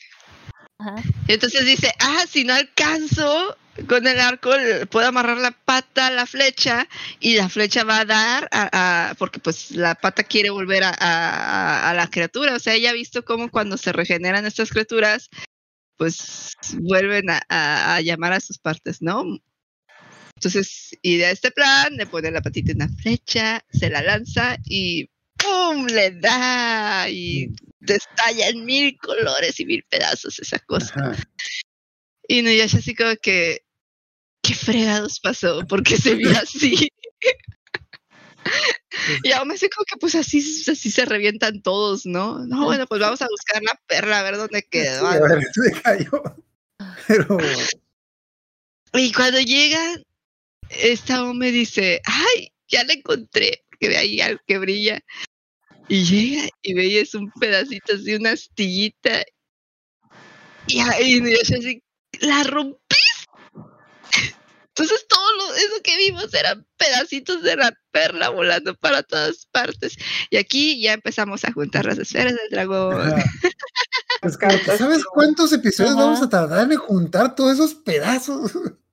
Ajá. 0.80 0.96
Y 1.28 1.34
entonces 1.34 1.66
dice, 1.66 1.92
ah, 2.00 2.24
si 2.28 2.44
no 2.44 2.54
alcanzo 2.54 3.56
con 3.88 4.08
el 4.08 4.20
arco, 4.20 4.52
puedo 4.90 5.08
amarrar 5.08 5.38
la 5.38 5.52
pata 5.52 6.08
a 6.08 6.12
la 6.12 6.26
flecha 6.26 6.88
y 7.20 7.36
la 7.36 7.48
flecha 7.50 7.84
va 7.84 8.00
a 8.00 8.06
dar 8.06 8.48
a, 8.52 9.10
a- 9.10 9.14
porque 9.16 9.40
pues 9.40 9.72
la 9.72 9.94
pata 9.96 10.24
quiere 10.24 10.50
volver 10.50 10.84
a, 10.84 10.96
a- 11.00 11.90
a 11.90 11.94
la 11.94 12.10
criatura. 12.10 12.56
O 12.56 12.60
sea, 12.60 12.74
ella 12.74 12.90
ha 12.90 12.94
visto 12.94 13.24
cómo 13.24 13.52
cuando 13.52 13.78
se 13.78 13.92
regeneran 13.92 14.46
estas 14.46 14.72
criaturas, 14.72 15.30
pues 15.98 16.54
vuelven 16.80 17.30
a, 17.30 17.42
a- 17.48 17.96
a 17.98 18.02
llamar 18.02 18.34
a 18.34 18.40
sus 18.40 18.58
partes, 18.58 19.02
¿no? 19.04 19.24
Entonces, 20.36 20.98
y 21.02 21.18
de 21.18 21.32
este 21.32 21.52
plan, 21.52 21.96
le 21.96 22.06
pone 22.08 22.30
la 22.32 22.42
patita 22.42 22.72
en 22.72 22.78
una 22.84 22.90
flecha, 22.90 23.64
se 23.72 23.90
la 23.90 24.02
lanza 24.02 24.58
y 24.66 25.10
¡pum! 25.38 25.86
le 25.88 26.12
da 26.12 27.10
y 27.10 27.50
destalla 27.80 28.50
en 28.50 28.66
mil 28.66 28.98
colores 28.98 29.60
y 29.60 29.66
mil 29.66 29.84
pedazos 29.90 30.38
esa 30.40 30.60
cosa. 30.60 30.94
Ajá. 31.12 31.24
Y 32.28 32.42
no, 32.42 32.52
ya 32.52 32.66
así 32.66 32.96
como 32.96 33.16
que, 33.22 33.64
¿qué 34.42 34.54
fregados 34.56 35.20
pasó? 35.20 35.66
Porque 35.68 35.96
se 35.98 36.16
vio 36.16 36.32
así. 36.32 36.90
y 39.24 39.32
aún 39.32 39.52
así 39.52 39.70
como 39.70 39.86
que 39.86 39.98
pues 39.98 40.16
así, 40.16 40.40
así 40.70 40.92
se 40.92 41.06
revientan 41.06 41.62
todos, 41.62 42.06
¿no? 42.06 42.46
No, 42.46 42.66
bueno, 42.66 42.88
pues 42.88 43.00
vamos 43.00 43.22
a 43.22 43.28
buscar 43.30 43.62
la 43.64 43.80
perla 43.88 44.20
a 44.20 44.24
ver 44.24 44.38
dónde 44.38 44.60
Sí, 44.62 44.68
quedó. 44.70 45.08
a 45.08 45.20
ver, 45.20 45.40
se 45.54 45.82
cayó. 45.82 46.24
Pero 47.08 47.38
Y 48.94 49.12
cuando 49.14 49.40
llegan, 49.40 50.04
esta 50.70 51.24
me 51.34 51.52
dice, 51.52 52.02
ay, 52.06 52.52
ya 52.68 52.84
la 52.84 52.94
encontré, 52.94 53.64
porque 53.70 53.90
ve 53.90 53.98
ahí 53.98 54.22
algo 54.22 54.42
que 54.48 54.58
brilla. 54.58 55.02
Y 55.88 56.04
llega 56.04 56.50
y 56.64 56.74
ve 56.74 56.86
y 56.88 56.98
es 56.98 57.14
un 57.14 57.32
pedacito 57.32 57.94
así, 57.94 58.16
una 58.16 58.32
astillita. 58.32 59.24
Y 60.68 60.80
ahí 60.80 61.18
y 61.18 61.32
yo 61.32 61.38
así, 61.42 61.84
la 62.22 62.44
rompí. 62.44 62.80
Entonces 64.70 65.06
todo 65.08 65.32
lo, 65.38 65.54
eso 65.54 65.82
que 65.84 65.96
vimos 65.98 66.34
eran 66.34 66.66
pedacitos 66.76 67.42
de 67.44 67.56
la 67.56 67.74
perla 67.92 68.30
volando 68.30 68.76
para 68.76 69.04
todas 69.04 69.46
partes. 69.52 69.96
Y 70.30 70.38
aquí 70.38 70.82
ya 70.82 70.94
empezamos 70.94 71.46
a 71.46 71.54
juntar 71.54 71.86
las 71.86 71.98
esferas 71.98 72.34
del 72.36 72.50
dragón. 72.50 73.14
Las 74.22 74.38
que, 74.38 74.48
cartas. 74.48 74.78
¿Sabes 74.78 75.06
cuántos 75.06 75.54
episodios 75.54 75.94
Ajá. 75.94 76.04
vamos 76.04 76.22
a 76.22 76.30
tardar 76.30 76.70
en 76.70 76.78
juntar 76.78 77.36
todos 77.36 77.54
esos 77.54 77.76
pedazos? 77.76 78.52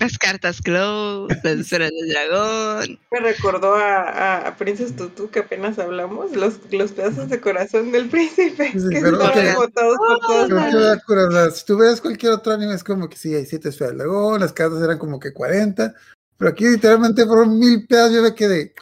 Las 0.00 0.18
cartas 0.18 0.60
Close, 0.60 1.34
las 1.42 1.58
esferas 1.60 1.90
del 1.90 2.08
dragón. 2.10 2.98
Me 3.10 3.20
recordó 3.20 3.74
a, 3.74 4.48
a 4.48 4.56
Princess 4.56 4.94
Tutu 4.94 5.30
que 5.30 5.40
apenas 5.40 5.78
hablamos, 5.78 6.36
los, 6.36 6.60
los 6.70 6.92
pedazos 6.92 7.28
de 7.28 7.40
corazón 7.40 7.92
del 7.92 8.08
príncipe, 8.08 8.72
Sí, 8.72 8.88
que 8.90 9.00
pero, 9.00 9.20
estaban 9.20 9.48
ok. 9.48 9.54
botados 9.56 9.96
por 9.96 10.20
todos 10.20 11.50
que 11.50 11.56
si 11.56 11.64
tú 11.64 11.78
ves 11.78 12.00
cualquier 12.00 12.32
otro 12.32 12.52
anime 12.52 12.74
es 12.74 12.84
como 12.84 13.08
que 13.08 13.16
sí, 13.16 13.34
hay 13.34 13.46
siete 13.46 13.70
esferas 13.70 13.92
del 13.92 13.98
dragón, 13.98 14.40
las 14.40 14.52
cartas 14.52 14.82
eran 14.82 14.98
como 14.98 15.18
que 15.18 15.32
40, 15.32 15.94
pero 16.36 16.50
aquí 16.50 16.66
literalmente 16.66 17.24
fueron 17.24 17.58
mil 17.58 17.86
pedazos, 17.86 18.14
yo 18.16 18.22
me 18.22 18.34
quedé. 18.34 18.74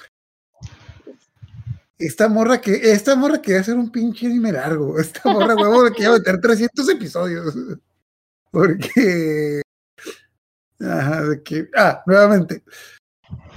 Esta 1.97 2.29
morra 2.29 2.61
que, 2.61 2.73
esta 2.93 3.15
morra 3.15 3.41
quería 3.41 3.61
hacer 3.61 3.77
un 3.77 3.91
pinche 3.93 4.27
anime 4.27 4.53
largo, 4.53 4.99
esta 4.99 5.21
morra 5.31 5.55
huevo 5.55 5.85
le 5.85 5.93
quería 5.93 6.11
meter 6.11 6.41
300 6.41 6.89
episodios, 6.89 7.55
porque, 8.51 9.63
ajá, 10.81 11.23
de 11.25 11.43
que, 11.43 11.69
ah, 11.77 12.03
nuevamente, 12.07 12.63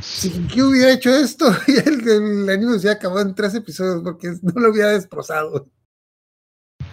si 0.02 0.30
que 0.48 0.62
hubiera 0.64 0.92
hecho 0.94 1.10
esto, 1.10 1.46
y 1.68 1.78
el, 1.78 2.08
el 2.08 2.50
anime 2.50 2.80
se 2.80 2.90
acabado 2.90 3.22
en 3.22 3.36
tres 3.36 3.54
episodios, 3.56 4.02
porque 4.04 4.34
no 4.42 4.62
lo 4.62 4.72
hubiera 4.72 4.90
destrozado. 4.92 5.68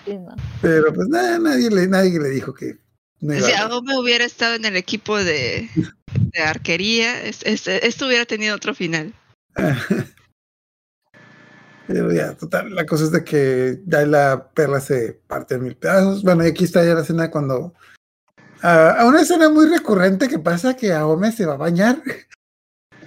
Sí, 0.05 0.19
no. 0.19 0.35
Pero 0.61 0.93
pues 0.93 1.09
nada, 1.09 1.39
nadie 1.39 1.71
le, 1.71 1.87
nadie 1.89 2.19
le 2.21 2.29
dijo 2.31 2.53
que 2.53 2.79
no 3.21 3.35
Si 3.41 3.53
Aome 3.53 3.99
hubiera 3.99 4.25
estado 4.25 4.55
en 4.55 4.65
el 4.67 4.77
equipo 4.77 5.17
de, 5.17 5.69
de 6.15 6.41
arquería, 6.43 7.23
es- 7.23 7.43
es- 7.45 7.67
esto 7.69 8.07
hubiera 8.07 8.27
tenido 8.27 8.55
otro 8.57 8.75
final. 8.75 9.15
Pero 11.87 12.11
ya, 12.13 12.35
total, 12.35 12.75
la 12.75 12.87
cosa 12.87 13.05
es 13.05 13.13
de 13.13 13.25
que 13.25 13.81
ya 13.87 14.07
la 14.07 14.51
perla 14.55 14.81
se 14.81 15.21
parte 15.27 15.57
en 15.57 15.65
mil 15.65 15.77
pedazos. 15.77 16.23
Bueno, 16.23 16.43
y 16.45 16.49
aquí 16.49 16.65
está 16.65 16.83
ya 16.85 16.95
la 16.95 17.03
escena 17.03 17.31
cuando... 17.31 17.75
ah, 18.65 18.97
a 18.99 19.07
una 19.07 19.21
escena 19.21 19.49
muy 19.49 19.67
recurrente 19.67 20.27
que 20.29 20.39
pasa 20.41 20.75
que 20.75 20.93
Aome 20.93 21.31
se 21.33 21.47
va 21.47 21.55
a 21.55 21.59
bañar. 21.59 22.03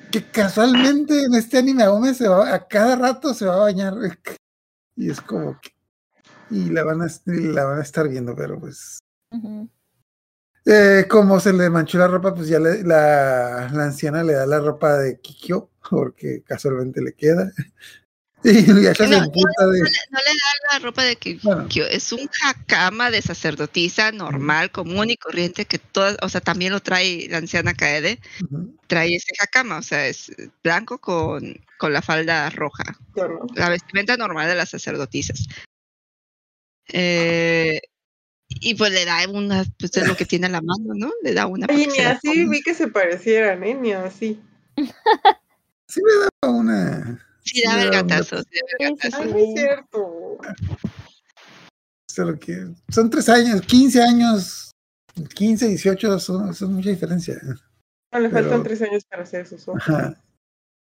Que 0.09 0.23
casualmente 0.23 1.23
en 1.25 1.33
este 1.35 1.57
anime 1.57 1.83
Aome 1.83 2.13
se 2.13 2.29
va, 2.29 2.53
a 2.53 2.65
cada 2.65 2.95
rato 2.95 3.33
se 3.33 3.45
va 3.45 3.55
a 3.55 3.59
bañar. 3.59 3.93
Y 4.95 5.11
es 5.11 5.19
como 5.21 5.59
que... 5.61 5.71
Y 6.49 6.69
la 6.69 6.83
van 6.85 7.01
a, 7.01 7.07
la 7.25 7.65
van 7.65 7.79
a 7.79 7.83
estar 7.83 8.07
viendo, 8.07 8.33
pero 8.33 8.57
pues... 8.59 8.99
Eh, 10.65 11.05
como 11.09 11.39
se 11.41 11.51
le 11.53 11.69
manchó 11.69 11.97
la 11.97 12.07
ropa, 12.07 12.33
pues 12.33 12.47
ya 12.47 12.57
le- 12.59 12.83
la, 12.83 13.69
la 13.71 13.83
anciana 13.83 14.23
le 14.23 14.33
da 14.33 14.45
la 14.45 14.59
ropa 14.59 14.97
de 14.97 15.19
Kikyo, 15.19 15.69
porque 15.89 16.41
casualmente 16.43 17.01
le 17.01 17.13
queda. 17.13 17.51
Y 18.43 18.53
ya 18.83 18.93
se 18.93 19.07
No, 19.07 19.17
emputa 19.17 19.65
de. 19.67 19.79
No 19.79 20.19
le 20.19 20.31
da 20.33 20.73
la 20.73 20.79
ropa 20.79 21.03
de 21.03 21.15
que 21.15 21.39
Bueno. 21.41 21.67
es 21.89 22.11
un 22.11 22.29
hakama 22.43 23.09
de 23.11 23.21
sacerdotisa 23.21 24.11
normal, 24.11 24.71
común 24.71 25.09
y 25.09 25.17
corriente 25.17 25.65
que 25.65 25.79
todas, 25.79 26.17
o 26.21 26.29
sea, 26.29 26.41
también 26.41 26.71
lo 26.71 26.79
trae 26.79 27.27
la 27.29 27.37
anciana 27.37 27.73
Kaede, 27.73 28.19
trae 28.87 29.15
ese 29.15 29.33
hakama, 29.41 29.77
o 29.77 29.81
sea, 29.81 30.07
es 30.07 30.31
blanco 30.63 30.99
con, 30.99 31.59
con 31.77 31.93
la 31.93 32.01
falda 32.01 32.49
roja, 32.51 32.83
la 33.55 33.69
vestimenta 33.69 34.17
normal 34.17 34.47
de 34.47 34.55
las 34.55 34.69
sacerdotisas. 34.69 35.47
Eh, 36.89 37.81
y 38.49 38.75
pues 38.75 38.93
le 38.93 39.03
da 39.03 39.27
una, 39.27 39.65
pues 39.77 39.97
es 39.97 40.07
lo 40.07 40.15
que 40.15 40.25
tiene 40.25 40.45
a 40.45 40.49
la 40.49 40.61
mano, 40.61 40.93
¿no? 40.95 41.11
Le 41.21 41.33
da 41.33 41.47
una. 41.47 41.67
Oye, 41.69 41.87
ni 41.87 41.99
así 41.99 42.45
vi 42.47 42.61
que 42.61 42.73
se 42.73 42.87
parecieran, 42.87 43.63
¿eh? 43.63 43.73
Ni 43.73 43.91
así. 43.91 44.39
Sí 45.87 46.01
me 46.01 46.11
daba 46.41 46.57
una. 46.57 47.26
Sí, 47.47 47.63
daba 47.63 47.83
el 47.83 47.91
gatazo. 47.91 48.37
sí, 48.43 48.59
daba 48.79 48.89
el 48.91 48.97
Sí, 48.97 49.01
sí, 49.01 49.09
gatazo. 49.09 49.23
Ay, 49.23 49.31
no 49.31 49.37
es 49.39 49.53
cierto. 49.53 50.37
Solo 52.09 52.39
que 52.39 52.67
son 52.89 53.09
tres 53.09 53.29
años, 53.29 53.61
15 53.61 54.01
años, 54.01 54.71
15, 55.35 55.67
18, 55.67 56.19
son, 56.19 56.53
son 56.53 56.73
mucha 56.73 56.89
diferencia. 56.89 57.39
No, 58.11 58.19
le 58.19 58.29
Pero- 58.29 58.41
faltan 58.49 58.63
tres 58.63 58.81
años 58.81 59.03
para 59.05 59.23
hacer 59.23 59.47
sus 59.47 59.67
ojos. 59.67 59.81
Ajá. 59.87 60.21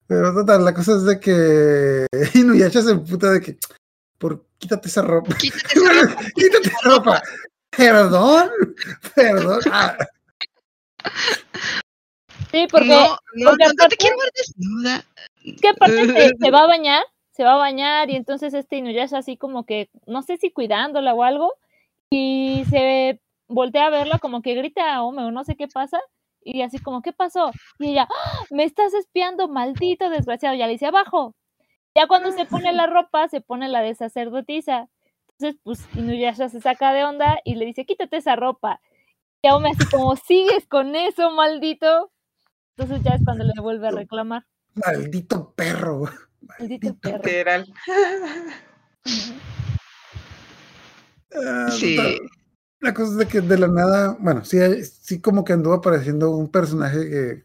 Pero 0.08 0.34
total, 0.34 0.66
la 0.66 0.74
cosa 0.74 0.96
es 0.96 1.04
de 1.04 1.20
que 1.20 2.08
Inuyasha 2.36 2.82
se 2.82 2.92
emputa 2.92 3.32
de 3.32 3.42
que, 3.42 3.58
por 4.18 4.46
quítate 4.58 4.88
esa 4.88 5.02
ropa. 5.04 5.36
Quítate 5.38 5.68
esa 5.76 5.94
ropa. 6.08 6.22
quítate 6.36 6.68
esa 6.70 6.90
ropa. 6.90 7.22
Perdón, 7.76 8.50
perdón. 9.16 9.60
Ah, 9.72 9.98
Sí, 12.52 12.66
porque 12.72 12.88
no, 12.88 13.02
no, 13.12 13.18
porque 13.20 13.44
no, 13.44 13.52
no 13.54 13.56
aparte- 13.74 13.90
te 13.90 13.98
quiero 13.98 14.16
ver 14.18 14.32
desnuda. 14.36 15.06
Que 15.62 15.70
aparte 15.70 16.06
se, 16.06 16.30
se 16.40 16.52
va 16.52 16.64
a 16.64 16.68
bañar, 16.68 17.04
se 17.32 17.44
va 17.44 17.54
a 17.54 17.58
bañar 17.58 18.10
y 18.10 18.16
entonces 18.16 18.54
este 18.54 18.78
Inuyasha 18.78 19.18
así 19.20 19.38
como 19.38 19.66
que, 19.66 19.90
no 20.06 20.22
sé 20.22 20.38
si 20.38 20.52
cuidándola 20.52 21.14
o 21.14 21.24
algo, 21.24 21.54
y 22.10 22.64
se 22.70 23.22
voltea 23.48 23.88
a 23.88 23.90
verla 23.90 24.20
como 24.20 24.42
que 24.42 24.56
grita 24.56 24.94
a 24.94 25.04
Ome 25.04 25.24
o 25.24 25.32
no 25.32 25.44
sé 25.44 25.56
qué 25.56 25.68
pasa, 25.68 26.00
y 26.44 26.62
así 26.62 26.80
como, 26.80 27.02
¿qué 27.02 27.14
pasó? 27.14 27.52
Y 27.80 27.92
ella, 27.92 28.08
¡Ah! 28.10 28.46
me 28.50 28.64
estás 28.64 28.94
espiando, 28.94 29.48
maldito 29.48 30.10
desgraciado, 30.10 30.56
ya 30.56 30.68
le 30.68 30.74
dice 30.74 30.88
abajo. 30.88 31.36
Ya 31.96 32.08
cuando 32.08 32.32
se 32.32 32.46
pone 32.46 32.72
la 32.74 32.88
ropa, 32.88 33.28
se 33.28 33.42
pone 33.42 33.68
la 33.68 33.82
de 33.82 33.96
sacerdotisa. 33.96 34.88
Entonces, 35.38 35.60
pues 35.64 35.88
Inuyasha 35.96 36.50
se 36.50 36.62
saca 36.62 36.94
de 36.94 37.04
onda 37.04 37.40
y 37.44 37.56
le 37.56 37.66
dice, 37.66 37.86
quítate 37.86 38.18
esa 38.18 38.36
ropa. 38.36 38.82
Y 39.42 39.50
Ome 39.50 39.72
así 39.72 39.86
como, 39.90 40.16
¿sigues 40.16 40.68
con 40.68 40.96
eso, 40.96 41.32
maldito? 41.32 42.12
Entonces 42.78 43.04
ya 43.04 43.16
es 43.16 43.24
cuando 43.26 43.44
le 43.44 43.54
vuelve 43.62 43.88
a 43.88 43.92
reclamar. 43.92 44.46
Maldito 44.76 45.54
perro. 45.56 46.10
Maldito 46.60 46.96
perro. 46.96 47.18
Literal. 47.24 47.74
Ah, 51.34 51.70
Sí. 51.72 51.98
La 52.82 52.94
cosa 52.94 53.12
es 53.12 53.18
de 53.18 53.28
que 53.28 53.42
de 53.42 53.58
la 53.58 53.68
nada, 53.68 54.16
bueno, 54.22 54.46
sí, 54.46 54.58
hay- 54.58 54.86
sí 54.86 55.20
como 55.20 55.44
que 55.44 55.52
anduvo 55.54 55.74
apareciendo 55.74 56.32
un 56.32 56.50
personaje 56.50 57.10
que, 57.10 57.44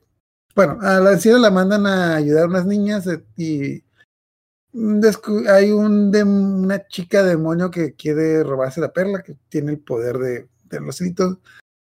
bueno, 0.54 0.78
a 0.80 1.00
la 1.00 1.10
anciana 1.10 1.38
la 1.40 1.50
mandan 1.50 1.86
a 1.86 2.14
ayudar 2.14 2.44
a 2.44 2.48
unas 2.48 2.66
niñas 2.66 3.04
eh, 3.08 3.24
y 3.36 3.82
hay 5.48 5.70
un 5.72 6.10
de, 6.12 6.22
una 6.22 6.86
chica 6.86 7.24
demonio 7.24 7.70
que 7.70 7.94
quiere 7.94 8.44
robarse 8.44 8.80
la 8.80 8.92
perla, 8.92 9.22
que 9.24 9.34
tiene 9.48 9.72
el 9.72 9.78
poder 9.80 10.18
de, 10.18 10.48
de 10.64 10.80
los 10.80 11.00
hitos, 11.00 11.38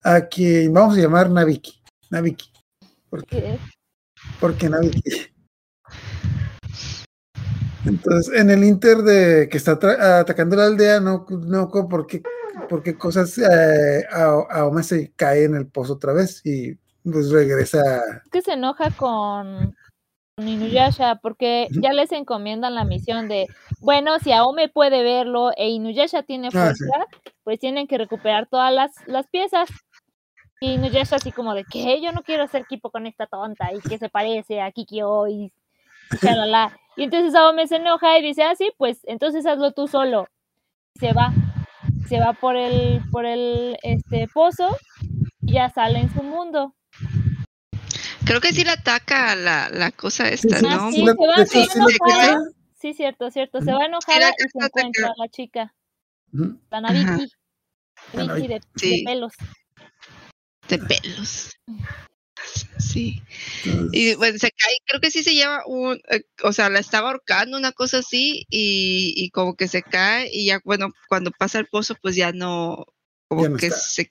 a 0.04 0.28
quien 0.28 0.74
vamos 0.74 0.98
a 0.98 1.02
llamar 1.02 1.30
Nabiki. 1.30 1.82
Nabiki. 2.10 2.52
Porque, 3.10 3.58
Porque 4.40 4.70
Nabiki. 4.70 5.02
Entonces, 7.86 8.34
en 8.40 8.50
el 8.50 8.64
Inter 8.64 8.98
de 8.98 9.48
que 9.50 9.58
está 9.58 9.72
atacando 10.20 10.56
la 10.56 10.66
aldea, 10.66 11.00
no, 11.00 11.26
no 11.30 11.70
co- 11.70 11.88
por 11.88 12.06
qué, 12.06 12.22
por 12.68 12.84
qué 12.84 12.98
cosas 12.98 13.38
eh, 13.38 14.06
a- 14.12 14.46
Aome 14.50 14.84
se 14.84 15.12
cae 15.16 15.46
en 15.46 15.56
el 15.56 15.68
pozo 15.68 15.94
otra 15.94 16.12
vez 16.14 16.42
y 16.46 16.76
pues 17.10 17.30
regresa. 17.32 17.98
Es 18.26 18.30
que 18.32 18.42
se 18.42 18.54
enoja 18.54 18.92
con, 18.92 19.74
con 20.36 20.48
Inuyasha 20.48 21.16
porque 21.22 21.70
ya 21.82 21.94
les 21.94 22.12
encomiendan 22.12 22.76
la 22.76 22.84
misión 22.84 23.30
de, 23.30 23.48
bueno, 23.80 24.20
si 24.20 24.34
Aome 24.34 24.68
puede 24.68 25.02
verlo 25.04 25.52
e 25.56 25.70
Inuyasha 25.70 26.24
tiene 26.24 26.50
Ah, 26.54 26.74
sí. 26.76 26.84
fuerza, 26.84 27.08
pues 27.46 27.60
tienen 27.60 27.88
que 27.88 27.98
recuperar 27.98 28.48
todas 28.50 28.74
las, 28.74 28.92
las 29.08 29.28
piezas. 29.28 29.70
Y 30.60 30.74
Inuyasha 30.74 31.18
así 31.18 31.32
como 31.32 31.54
de 31.54 31.64
que 31.66 32.02
yo 32.02 32.12
no 32.12 32.24
quiero 32.24 32.44
hacer 32.44 32.62
equipo 32.62 32.90
con 32.90 33.06
esta 33.06 33.28
tonta 33.28 33.72
y 33.74 33.80
que 33.80 33.98
se 33.98 34.10
parece 34.10 34.62
a 34.62 34.72
Kikyo 34.72 35.28
y 35.28 35.52
chalala. 36.20 36.78
Y 36.96 37.04
entonces 37.04 37.36
Aome 37.36 37.68
se 37.68 37.76
enoja 37.76 38.18
y 38.18 38.24
dice, 38.24 38.44
ah, 38.44 38.56
sí, 38.56 38.72
pues 38.78 39.02
entonces 39.04 39.46
hazlo 39.46 39.72
tú 39.72 39.88
solo. 39.88 40.28
Y 40.96 41.00
se 41.00 41.14
va, 41.14 41.32
se 42.08 42.20
va 42.20 42.34
por 42.34 42.56
el, 42.56 43.02
por 43.12 43.26
el 43.26 43.78
este 43.84 44.28
pozo 44.34 44.76
y 45.42 45.54
ya 45.54 45.70
sale 45.70 46.00
en 46.00 46.12
su 46.12 46.24
mundo. 46.24 46.74
Creo 48.26 48.42
que 48.42 48.52
sí 48.52 48.64
la 48.64 48.74
ataca 48.74 49.36
la, 49.36 49.70
la 49.70 49.92
cosa 49.92 50.28
esta, 50.28 50.58
sí, 50.58 50.66
Ah, 50.68 50.76
¿no? 50.76 50.92
sí, 50.92 51.06
se 51.06 51.80
va, 51.80 52.40
sí 52.76 52.94
cierto, 52.94 53.32
cierto. 53.32 53.62
Se 53.62 53.72
va 53.72 53.86
enojada 53.86 54.32
y 54.32 54.50
se 54.50 54.66
encuentra 54.66 55.08
a 55.08 55.14
la 55.18 55.28
chica, 55.30 55.74
la. 56.34 56.52
La 58.14 58.24
Nabiki 58.26 58.48
de, 58.48 58.62
pelos. 59.06 59.34
De 60.70 60.78
pelos. 60.80 61.52
Sí. 62.80 63.22
Y 63.92 64.16
bueno, 64.16 64.38
se 64.38 64.52
cae, 64.52 64.78
creo 64.86 65.02
que 65.02 65.12
sí 65.12 65.24
se 65.24 65.34
lleva 65.34 65.64
un, 65.66 66.00
eh, 66.10 66.24
o 66.44 66.54
sea, 66.54 66.70
la 66.70 66.80
estaba 66.80 67.10
ahorcando, 67.10 67.58
una 67.58 67.72
cosa 67.72 68.00
así, 68.00 68.46
y, 68.50 69.14
y 69.16 69.30
como 69.32 69.56
que 69.56 69.68
se 69.68 69.84
cae, 69.84 70.30
y 70.32 70.46
ya, 70.46 70.60
bueno, 70.64 70.90
cuando 71.10 71.32
pasa 71.32 71.60
el 71.60 71.68
pozo, 71.68 71.96
pues 72.02 72.16
ya 72.16 72.32
no, 72.32 72.86
como 73.28 73.44
Ya 73.44 73.50
no 73.50 73.58
que 73.58 73.72
se, 73.72 74.10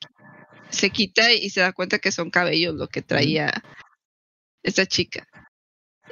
se 0.70 0.90
quita 0.90 1.32
y 1.32 1.50
se 1.50 1.60
da 1.60 1.72
cuenta 1.72 1.98
que 1.98 2.12
son 2.12 2.30
cabellos 2.30 2.74
lo 2.74 2.88
que 2.88 3.02
traía 3.02 3.52
esta 4.62 4.86
chica. 4.86 5.26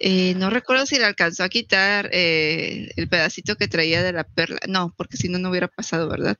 Eh, 0.01 0.34
no 0.34 0.51
recuerdo 0.51 0.86
si 0.86 0.99
le 0.99 1.05
alcanzó 1.05 1.45
a 1.45 1.49
quitar 1.49 2.09
eh, 2.12 2.90
el 2.97 3.09
pedacito 3.09 3.57
que 3.57 3.68
traía 3.68 4.03
de 4.03 4.12
la 4.12 4.24
perla. 4.24 4.59
No, 4.68 4.92
porque 4.97 5.16
si 5.16 5.28
no, 5.28 5.38
no 5.38 5.51
hubiera 5.51 5.68
pasado, 5.68 6.09
¿verdad? 6.09 6.36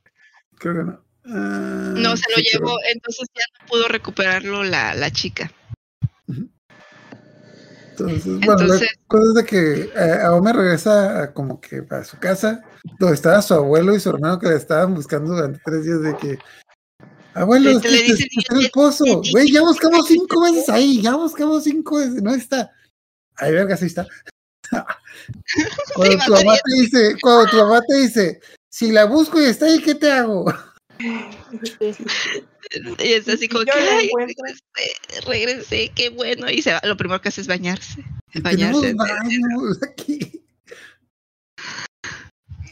creo 0.59 0.74
que 0.74 0.84
no. 0.84 1.05
Ah, 1.26 1.94
No, 1.96 2.16
se 2.16 2.24
lo 2.30 2.36
sí, 2.36 2.44
llevó, 2.52 2.66
pero- 2.76 2.92
entonces 2.92 3.28
ya 3.34 3.42
no 3.60 3.66
pudo 3.66 3.88
recuperarlo 3.88 4.62
la, 4.64 4.94
la 4.94 5.10
chica. 5.10 5.50
Entonces, 7.90 8.24
bueno, 8.24 8.60
Entonces- 8.62 8.80
la 8.82 9.06
cosa 9.06 9.24
es 9.28 9.34
de 9.34 9.44
que 9.44 9.80
eh, 9.94 10.18
Aome 10.24 10.52
regresa 10.52 11.22
a 11.22 11.32
como 11.32 11.60
que 11.60 11.84
a 11.90 12.04
su 12.04 12.18
casa, 12.18 12.62
donde 12.98 13.14
estaba 13.14 13.40
su 13.40 13.54
abuelo 13.54 13.94
y 13.94 14.00
su 14.00 14.10
hermano 14.10 14.38
que 14.38 14.48
le 14.48 14.56
estaban 14.56 14.94
buscando 14.94 15.32
durante 15.34 15.60
tres 15.64 15.84
días 15.84 16.02
de 16.02 16.16
que 16.16 16.38
abuelo, 17.34 17.70
le 17.70 18.02
dicen, 18.02 18.28
este 18.36 18.54
el 18.56 18.70
pozo, 18.72 19.04
güey, 19.32 19.52
ya 19.52 19.60
buscamos 19.62 20.06
cinco 20.08 20.42
veces 20.42 20.68
ahí, 20.68 21.00
ya 21.00 21.14
buscamos 21.14 21.62
cinco 21.64 21.98
veces, 21.98 22.20
no 22.22 22.34
está. 22.34 22.72
Ay, 23.36 23.52
verga, 23.52 23.76
sí 23.76 23.86
está. 23.86 24.06
cuando 25.94 26.18
tu 26.26 26.32
mamá 26.32 26.54
te 26.64 26.80
dice, 26.80 27.16
cuando 27.22 27.46
tu 27.50 27.56
mamá 27.58 27.80
te 27.86 27.94
dice, 27.96 28.40
si 28.70 28.90
la 28.90 29.04
busco 29.04 29.40
y 29.40 29.44
está 29.44 29.66
ahí, 29.66 29.80
¿qué 29.80 29.94
te 29.94 30.10
hago? 30.10 30.46
Y 32.99 33.12
es 33.12 33.28
así 33.28 33.49
como 33.49 33.64
que, 33.64 33.72
regresé, 33.72 35.26
regresé, 35.26 35.92
qué 35.95 36.11
bueno. 36.11 36.51
Y 36.51 36.62
se 36.62 36.72
va, 36.72 36.80
lo 36.84 36.97
primero 36.97 37.20
que 37.20 37.28
hace 37.28 37.40
es 37.40 37.47
bañarse. 37.47 38.05
Bañarse 38.42 38.90
en, 38.90 38.97
aquí. 39.82 40.45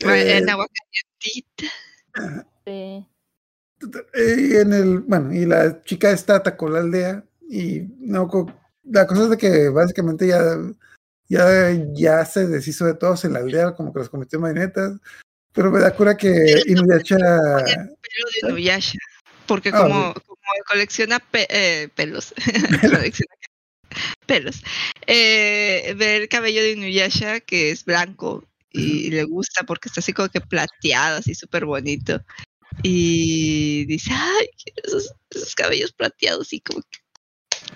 en 0.01 0.11
Eh, 0.11 0.51
agua 0.51 0.67
calientita. 0.69 1.67
Sí. 2.67 3.07
Eh, 4.15 4.61
en 4.61 4.73
el, 4.73 5.01
bueno, 5.01 5.33
y 5.33 5.45
la 5.45 5.83
chica 5.83 6.11
esta 6.11 6.37
atacó 6.37 6.69
la 6.69 6.81
aldea 6.81 7.25
y 7.49 7.81
no, 7.99 8.29
la 8.85 9.07
cosa 9.07 9.25
es 9.25 9.31
de 9.31 9.39
que 9.39 9.69
básicamente 9.69 10.29
ya, 10.29 10.41
ya, 11.29 11.71
ya 11.93 12.25
se 12.25 12.47
deshizo 12.47 12.87
de 12.87 12.95
todos 12.95 13.25
en 13.25 13.33
la 13.33 13.41
aldea, 13.41 13.75
como 13.75 13.93
que 13.93 14.01
los 14.01 14.09
convirtió 14.09 14.37
en 14.37 14.43
marionetas, 14.43 14.93
pero 15.53 15.71
me 15.71 15.81
da 15.81 15.95
cura 15.95 16.17
que 16.17 16.63
Inuyasha, 16.67 17.17
Pelo 17.17 18.27
de 18.43 18.49
Inuyasha. 18.51 18.99
Porque 19.47 19.71
Ah, 19.73 19.79
como, 19.79 20.15
como 20.15 20.39
colecciona 20.69 21.19
pe- 21.19 21.47
eh, 21.51 21.89
pelos, 21.95 22.35
colecciona 22.81 23.35
pelos, 24.27 24.63
eh, 25.07 25.95
ve 25.97 26.17
el 26.17 26.29
cabello 26.29 26.63
de 26.63 26.73
Inuyasha 26.73 27.41
que 27.41 27.71
es 27.71 27.85
blanco 27.85 28.45
y 28.71 29.11
le 29.11 29.25
gusta 29.25 29.65
porque 29.65 29.89
está 29.89 30.01
así 30.01 30.13
como 30.13 30.29
que 30.29 30.41
plateado, 30.41 31.19
así 31.19 31.35
súper 31.35 31.67
bonito. 31.67 32.23
Y 32.83 33.85
dice, 33.85 34.11
ay, 34.15 34.49
quiero 34.63 34.81
esos, 34.89 35.13
esos 35.29 35.55
cabellos 35.55 35.93
plateados 35.93 36.53
y 36.55 36.61
como 36.61 36.81
que 36.81 36.99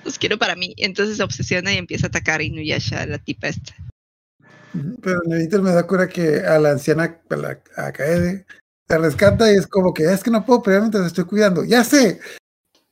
los 0.04 0.18
quiero 0.18 0.38
para 0.38 0.54
mí. 0.56 0.72
Entonces 0.78 1.18
se 1.18 1.22
obsesiona 1.22 1.74
y 1.74 1.76
empieza 1.76 2.06
a 2.06 2.08
atacar 2.08 2.40
a 2.40 2.44
Inuyasha, 2.44 3.04
la 3.04 3.18
tipa 3.18 3.48
esta. 3.48 3.74
Pero 5.02 5.20
en 5.24 5.32
el 5.32 5.42
Inter 5.42 5.62
me 5.62 5.72
da 5.72 5.86
cura 5.86 6.08
que 6.08 6.40
a 6.40 6.58
la 6.58 6.70
anciana, 6.72 7.20
a, 7.30 7.36
la, 7.36 7.60
a 7.76 7.92
Kaede, 7.92 8.46
la 8.88 8.98
rescata 8.98 9.52
y 9.52 9.56
es 9.56 9.66
como 9.66 9.92
que 9.92 10.04
es 10.04 10.22
que 10.22 10.30
no 10.30 10.44
puedo 10.44 10.62
pelear 10.62 10.82
mientras 10.82 11.06
estoy 11.06 11.24
cuidando, 11.24 11.64
ya 11.64 11.84
sé. 11.84 12.20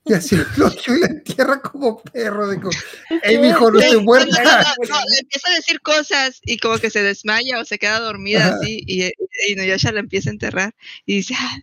Y 0.06 0.12
así 0.12 0.36
lo 0.58 0.68
y 0.68 1.00
la 1.00 1.06
entierra 1.06 1.60
como 1.62 2.02
perro, 2.02 2.50
digo, 2.50 2.70
ey, 3.22 3.38
mijo, 3.38 3.70
no 3.70 3.80
No, 3.80 4.00
muerta. 4.02 4.26
no, 4.26 4.42
no, 4.42 4.88
no, 4.88 4.96
le 5.10 5.18
empieza 5.20 5.50
a 5.50 5.54
decir 5.54 5.80
cosas 5.80 6.40
y 6.42 6.58
como 6.58 6.78
que 6.78 6.90
se 6.90 7.02
desmaya 7.02 7.60
o 7.60 7.64
se 7.64 7.78
queda 7.78 8.00
dormida 8.00 8.46
Ajá. 8.48 8.56
así 8.56 8.82
y, 8.86 9.04
y 9.04 9.12
Inuyasha 9.48 9.92
la 9.92 10.00
empieza 10.00 10.30
a 10.30 10.32
enterrar 10.34 10.74
y 11.06 11.16
dice, 11.16 11.34
"Ah, 11.38 11.58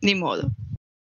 ni 0.00 0.14
modo. 0.14 0.50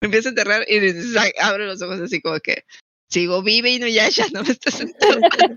Me 0.01 0.07
empieza 0.07 0.29
a 0.29 0.31
enterrar 0.31 0.65
y 0.69 0.79
dice, 0.81 1.19
abre 1.41 1.67
los 1.67 1.81
ojos 1.83 2.01
así 2.01 2.21
como 2.21 2.39
que 2.41 2.65
sigo 3.09 3.43
vive 3.43 3.71
Inuyasha, 3.71 4.27
no 4.33 4.43
me 4.43 4.51
estás 4.51 4.81
enterrando. 4.81 5.57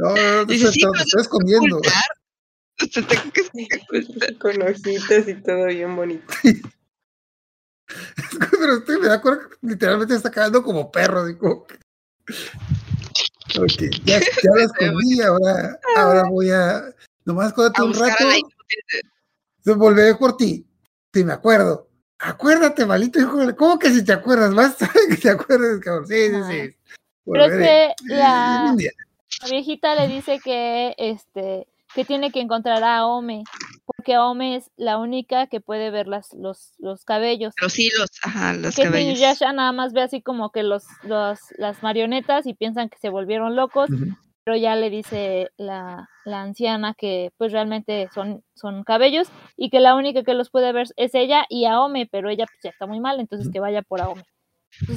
No, 0.00 0.14
no, 0.14 0.36
no, 0.36 0.46
te 0.46 0.54
estoy, 0.54 0.72
"Sí, 0.72 0.80
te 0.80 0.86
pero 0.90 1.02
estoy 1.04 1.20
escondiendo. 1.22 1.76
Ocultar". 1.78 2.02
Entonces 2.80 3.06
tengo 3.06 3.32
que. 3.32 4.38
Con 4.38 4.62
hojitas 4.62 5.28
y 5.28 5.34
todo 5.42 5.66
bien 5.66 5.94
bonito. 5.96 6.24
Pero 8.50 8.78
usted 8.78 8.98
me 8.98 9.08
da 9.08 9.14
acuerdo 9.14 9.48
que 9.50 9.56
literalmente 9.62 10.14
está 10.14 10.30
cagando 10.30 10.62
como 10.62 10.90
perro. 10.92 11.26
Digo. 11.26 11.66
Ok, 13.58 13.80
ya, 14.04 14.20
ya 14.20 14.50
lo 14.54 14.60
escondí, 14.60 15.20
ahora, 15.20 15.78
ahora 15.96 16.22
voy 16.30 16.50
a. 16.50 16.94
Nomás 17.24 17.52
cuéntate 17.52 17.82
un 17.82 17.92
rato. 17.94 18.24
la. 18.24 18.36
Se 19.62 19.72
volveré 19.74 20.14
por 20.14 20.36
ti. 20.36 20.64
Si 21.12 21.24
me 21.24 21.32
acuerdo. 21.32 21.88
Acuérdate, 22.20 22.86
malito 22.86 23.18
hijo. 23.18 23.38
de- 23.44 23.56
¿Cómo 23.56 23.78
que 23.78 23.90
si 23.90 24.04
te 24.04 24.12
acuerdas? 24.12 24.54
Basta 24.54 24.88
que 25.08 25.16
te 25.16 25.30
acuerdes, 25.30 25.80
cabrón. 25.80 26.06
Sí, 26.06 26.28
sí, 26.28 26.34
sí. 26.48 26.76
Pero 27.24 27.44
es 27.44 27.50
Volveré. 27.50 27.94
que 27.98 28.14
la, 28.14 28.66
Un 28.70 28.76
día. 28.76 28.92
La 29.42 29.48
viejita 29.48 29.94
le 29.94 30.08
dice 30.08 30.40
que 30.42 30.94
este 30.98 31.66
que 31.94 32.04
tiene 32.04 32.30
que 32.30 32.40
encontrar 32.40 32.84
a 32.84 33.04
Ome, 33.06 33.42
porque 33.84 34.16
Ome 34.16 34.56
es 34.56 34.70
la 34.76 34.98
única 34.98 35.48
que 35.48 35.60
puede 35.60 35.90
ver 35.90 36.06
las, 36.06 36.32
los, 36.34 36.74
los 36.78 37.04
cabellos. 37.04 37.52
Los 37.60 37.78
hilos, 37.78 38.10
ajá, 38.22 38.52
los 38.52 38.76
que 38.76 38.84
cabellos. 38.84 39.18
Inuyasha 39.18 39.52
nada 39.52 39.72
más 39.72 39.92
ve 39.92 40.02
así 40.02 40.22
como 40.22 40.50
que 40.50 40.62
los, 40.62 40.84
los 41.02 41.40
las 41.58 41.82
marionetas 41.82 42.46
y 42.46 42.54
piensan 42.54 42.90
que 42.90 42.98
se 42.98 43.08
volvieron 43.08 43.56
locos, 43.56 43.90
pero 44.44 44.56
ya 44.56 44.76
le 44.76 44.88
dice 44.88 45.50
la, 45.56 46.08
la 46.24 46.42
anciana 46.42 46.94
que 46.94 47.32
pues 47.36 47.52
realmente 47.52 48.08
son, 48.14 48.44
son 48.54 48.84
cabellos 48.84 49.28
y 49.56 49.70
que 49.70 49.80
la 49.80 49.94
única 49.96 50.22
que 50.22 50.34
los 50.34 50.50
puede 50.50 50.72
ver 50.72 50.86
es 50.96 51.14
ella 51.14 51.44
y 51.48 51.64
Aome, 51.64 52.08
pero 52.10 52.30
ella 52.30 52.46
pues 52.46 52.60
ya 52.62 52.70
está 52.70 52.86
muy 52.86 53.00
mal, 53.00 53.18
entonces 53.18 53.50
que 53.52 53.60
vaya 53.60 53.82
por 53.82 54.00
Aome. 54.00 54.22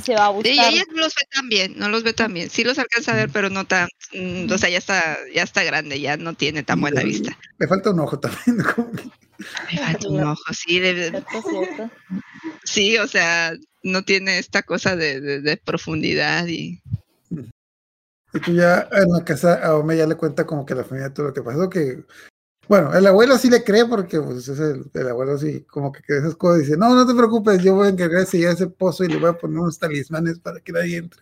Se 0.04 0.14
va 0.16 0.28
a 0.28 0.30
Sí, 0.30 0.36
buscar. 0.36 0.74
ella 0.74 0.84
no 0.92 1.02
los 1.02 1.14
ve 1.16 1.22
tan 1.34 1.50
bien, 1.50 1.74
no 1.78 1.90
los 1.90 2.04
ve 2.04 2.14
tan 2.14 2.34
bien. 2.34 2.50
Sí 2.50 2.64
los 2.64 2.78
alcanza 2.80 3.12
a 3.14 3.16
ver, 3.16 3.30
pero 3.30 3.50
no 3.50 3.66
tan, 3.66 3.90
mm, 4.14 4.52
o 4.52 4.58
sea, 4.58 4.70
ya 4.70 4.78
está, 4.78 5.18
ya 5.34 5.44
está 5.44 5.64
grande, 5.64 6.00
ya 6.00 6.16
no 6.18 6.34
tiene 6.36 6.64
tan 6.64 6.80
buena 6.80 7.02
Y- 7.02 7.06
vista. 7.08 7.38
Le 7.60 7.68
falta 7.68 7.90
un 7.92 8.00
ojo 8.00 8.20
también. 8.20 8.58
Me 8.58 9.78
falta 9.78 10.08
un 10.08 10.24
ojo, 10.24 10.54
sí, 10.54 10.80
de- 10.80 11.10
Cierto, 11.10 11.42
cierto. 11.50 11.92
sí, 12.64 12.98
o 12.98 13.08
sea, 13.08 13.54
no 13.82 14.04
tiene 14.04 14.38
esta 14.38 14.62
cosa 14.64 14.96
de, 14.96 15.20
de- 15.20 15.42
de 15.42 15.58
profundidad 15.58 16.46
y 16.48 16.82
Y 18.36 18.40
tú 18.40 18.52
ya 18.56 18.88
en 18.92 19.10
la 19.12 19.24
casa 19.26 19.56
a 19.64 19.76
Ome 19.76 19.96
ya 19.98 20.08
le 20.08 20.16
cuenta 20.16 20.46
como 20.46 20.66
que 20.66 20.74
la 20.76 20.84
familia 20.84 21.14
todo 21.14 21.28
lo 21.28 21.34
que 21.34 21.42
pasó, 21.44 21.70
que 21.70 22.04
bueno, 22.68 22.94
el 22.96 23.06
abuelo 23.06 23.38
sí 23.38 23.50
le 23.50 23.64
cree 23.64 23.86
porque 23.86 24.20
pues 24.22 24.48
es 24.48 24.60
el, 24.60 24.86
el 24.94 25.08
abuelo 25.10 25.38
sí 25.38 25.64
como 25.66 25.92
que 25.92 26.02
cree 26.02 26.20
esas 26.20 26.36
cosas 26.36 26.60
dice, 26.62 26.78
no, 26.78 26.94
no 26.96 27.06
te 27.06 27.14
preocupes, 27.14 27.62
yo 27.62 27.76
voy 27.76 27.88
a 27.88 27.92
encargar 27.92 28.22
de 28.22 28.26
sellar 28.26 28.54
ese 28.54 28.68
pozo 28.68 29.04
y 29.04 29.10
le 29.10 29.18
voy 29.18 29.30
a 29.30 29.38
poner 29.38 29.60
unos 29.60 29.78
talismanes 29.80 30.40
para 30.40 30.60
que 30.60 30.72
nadie 30.72 30.98
entre. 30.98 31.22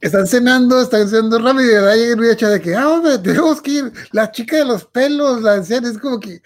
Están 0.00 0.26
cenando, 0.26 0.80
están 0.80 1.06
cenando 1.08 1.38
rápido 1.38 1.62
y 1.64 1.66
de 1.68 1.74
verdad 1.74 1.94
llega 1.94 2.12
Inuyasha 2.14 2.48
de 2.48 2.60
que, 2.62 2.74
ah, 2.74 2.88
hombre, 2.88 3.18
tenemos 3.18 3.60
que 3.60 3.70
ir, 3.70 3.92
la 4.12 4.30
chica 4.32 4.56
de 4.56 4.64
los 4.64 4.86
pelos, 4.86 5.42
la 5.42 5.54
anciana, 5.54 5.90
es 5.90 5.98
como 5.98 6.18
que, 6.18 6.40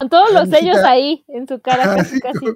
Con 0.00 0.08
todos 0.08 0.30
Ah, 0.34 0.40
los 0.40 0.48
sellos 0.48 0.74
mijita. 0.74 0.90
ahí 0.90 1.24
en 1.28 1.46
su 1.46 1.60
cara, 1.60 1.84
Ajá, 1.84 1.96
casi, 1.96 2.18
casi. 2.20 2.38
que, 2.40 2.52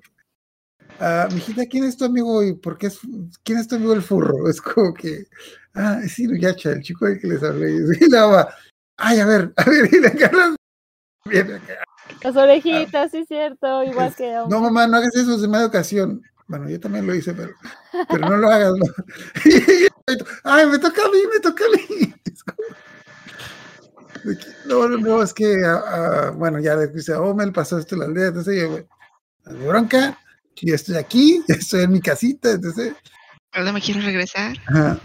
Ah, 0.98 1.28
mijita, 1.32 1.64
¿quién 1.66 1.84
es 1.84 1.96
tu 1.96 2.04
amigo 2.04 2.42
y 2.42 2.54
por 2.54 2.76
qué 2.76 2.88
es, 2.88 2.98
quién 3.44 3.58
es 3.58 3.66
tu 3.68 3.76
amigo 3.76 3.92
el 3.92 4.02
furro? 4.02 4.48
Es 4.48 4.60
como 4.60 4.92
que, 4.94 5.26
ah, 5.74 6.00
es 6.04 6.18
Inuyasha, 6.18 6.72
el 6.72 6.82
chico 6.82 7.06
del 7.06 7.20
que 7.20 7.28
les 7.28 7.42
hablé. 7.42 7.72
Y 8.00 8.08
la 8.10 8.26
va, 8.26 8.54
ay, 8.96 9.20
a 9.20 9.26
ver, 9.26 9.52
a 9.56 9.64
ver, 9.64 9.92
y 9.92 10.00
le 10.00 10.08
agarras. 10.08 10.56
Las 12.22 12.36
orejitas, 12.36 13.10
sí, 13.10 13.24
cierto, 13.26 13.82
igual 13.84 14.14
que. 14.14 14.32
No, 14.48 14.60
mamá, 14.60 14.86
no 14.86 14.96
hagas 14.96 15.14
eso, 15.14 15.34
es 15.34 15.42
de 15.42 15.48
mala 15.48 15.66
ocasión. 15.66 16.22
Bueno, 16.46 16.68
yo 16.68 16.78
también 16.78 17.06
lo 17.06 17.14
hice, 17.14 17.32
pero, 17.32 17.54
pero 18.10 18.28
no 18.28 18.36
lo 18.36 18.48
hagas. 18.48 18.72
no. 18.76 18.86
ay, 20.44 20.66
me 20.66 20.78
toca 20.78 21.02
a 21.04 21.08
mí, 21.08 21.18
me 21.32 21.40
toca 21.40 21.64
a 21.64 21.68
mí. 21.68 22.14
No, 24.66 24.88
no, 24.88 24.98
no, 24.98 25.22
es 25.22 25.32
que, 25.32 25.62
ah, 25.64 26.32
bueno, 26.36 26.60
ya 26.60 26.76
le 26.76 26.88
dice, 26.88 27.14
oh, 27.14 27.34
me 27.34 27.50
pasó 27.50 27.78
esto 27.78 27.94
en 27.94 28.00
la 28.00 28.06
aldea, 28.06 28.28
entonces 28.28 28.60
yo, 28.60 28.76
hay 29.46 29.56
bronca, 29.66 30.18
yo 30.56 30.74
estoy 30.74 30.96
aquí, 30.96 31.42
estoy 31.48 31.82
en 31.82 31.92
mi 31.92 32.00
casita, 32.00 32.52
entonces, 32.52 32.94
ahora 33.52 33.72
me 33.72 33.80
quiero 33.80 34.00
regresar. 34.00 34.56
ajá. 34.66 35.00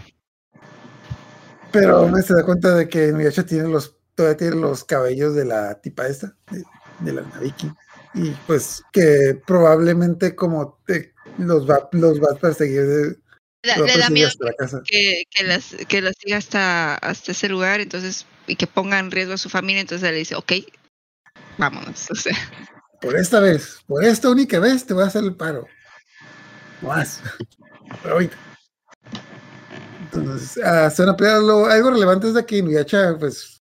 Pero 1.80 2.08
me 2.08 2.22
se 2.22 2.34
da 2.34 2.44
cuenta 2.44 2.74
de 2.74 2.88
que 2.88 3.08
Inuyasha 3.08 3.44
tiene 3.44 3.68
los, 3.68 3.96
todavía 4.14 4.36
tiene 4.36 4.56
los 4.56 4.84
cabellos 4.84 5.34
de 5.34 5.44
la 5.44 5.80
tipa 5.80 6.06
esta, 6.06 6.34
de, 6.50 6.64
de 7.00 7.12
la 7.12 7.22
Nabiki, 7.22 7.70
y 8.14 8.30
pues 8.46 8.82
que 8.92 9.40
probablemente 9.46 10.34
como 10.34 10.80
te, 10.86 11.14
los 11.38 11.68
va, 11.68 11.88
los 11.92 12.20
va 12.20 12.32
a 12.32 12.38
perseguir, 12.38 12.86
de, 12.86 13.16
Le, 13.62 13.76
los 13.76 13.88
va 13.88 13.92
a 13.92 13.96
le 13.96 14.02
da 14.02 14.10
miedo 14.10 14.28
hasta 14.28 14.44
la 14.44 14.52
casa. 14.54 14.82
que, 14.84 15.24
que 15.30 15.44
las 15.44 15.76
que 15.88 16.00
las 16.02 16.14
siga 16.18 16.36
hasta, 16.36 16.94
hasta 16.96 17.32
ese 17.32 17.48
lugar, 17.48 17.80
entonces, 17.80 18.26
y 18.46 18.56
que 18.56 18.66
ponga 18.66 18.98
en 18.98 19.10
riesgo 19.10 19.34
a 19.34 19.38
su 19.38 19.48
familia, 19.48 19.80
entonces 19.80 20.10
le 20.10 20.18
dice, 20.18 20.34
ok, 20.34 20.52
vámonos. 21.56 22.08
O 22.10 22.14
sea, 22.14 22.36
Por 23.00 23.16
esta 23.16 23.40
vez, 23.40 23.78
por 23.86 24.04
esta 24.04 24.28
única 24.30 24.58
vez 24.58 24.84
te 24.84 24.94
voy 24.94 25.04
a 25.04 25.06
hacer 25.06 25.22
el 25.22 25.36
paro. 25.36 25.66
No 26.82 26.88
Más. 26.88 27.20
Pero 28.02 28.14
ahorita. 28.14 28.47
Entonces, 30.12 30.58
ah, 30.64 30.90
a. 30.90 31.38
Lo- 31.38 31.66
algo 31.66 31.90
relevante 31.90 32.28
es 32.28 32.34
de 32.34 32.44
que 32.46 32.58
Inuyasha, 32.58 33.16
pues, 33.18 33.60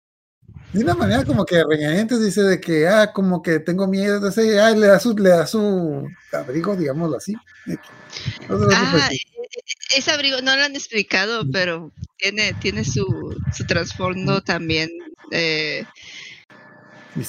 de 0.72 0.82
una 0.82 0.94
manera 0.94 1.24
como 1.24 1.44
que 1.44 1.62
regañadientes 1.64 2.22
dice 2.22 2.42
de 2.42 2.60
que, 2.60 2.86
ah, 2.86 3.12
como 3.12 3.42
que 3.42 3.60
tengo 3.60 3.86
miedo, 3.86 4.16
entonces, 4.16 4.58
ah, 4.58 4.70
le 4.70 4.86
da 4.86 5.00
su, 5.00 5.16
le 5.16 5.30
da 5.30 5.46
su 5.46 6.06
abrigo, 6.32 6.76
digámoslo 6.76 7.16
así. 7.16 7.34
de 7.66 8.74
ah, 8.74 9.08
e- 9.10 9.14
e- 9.16 9.98
ese 9.98 10.10
abrigo 10.10 10.40
no 10.42 10.54
lo 10.56 10.62
han 10.62 10.74
explicado, 10.76 11.44
pero 11.50 11.92
tiene, 12.18 12.52
tiene 12.54 12.84
su, 12.84 13.36
su 13.52 13.66
trasfondo 13.66 14.40
también 14.42 14.90
eh, 15.32 15.84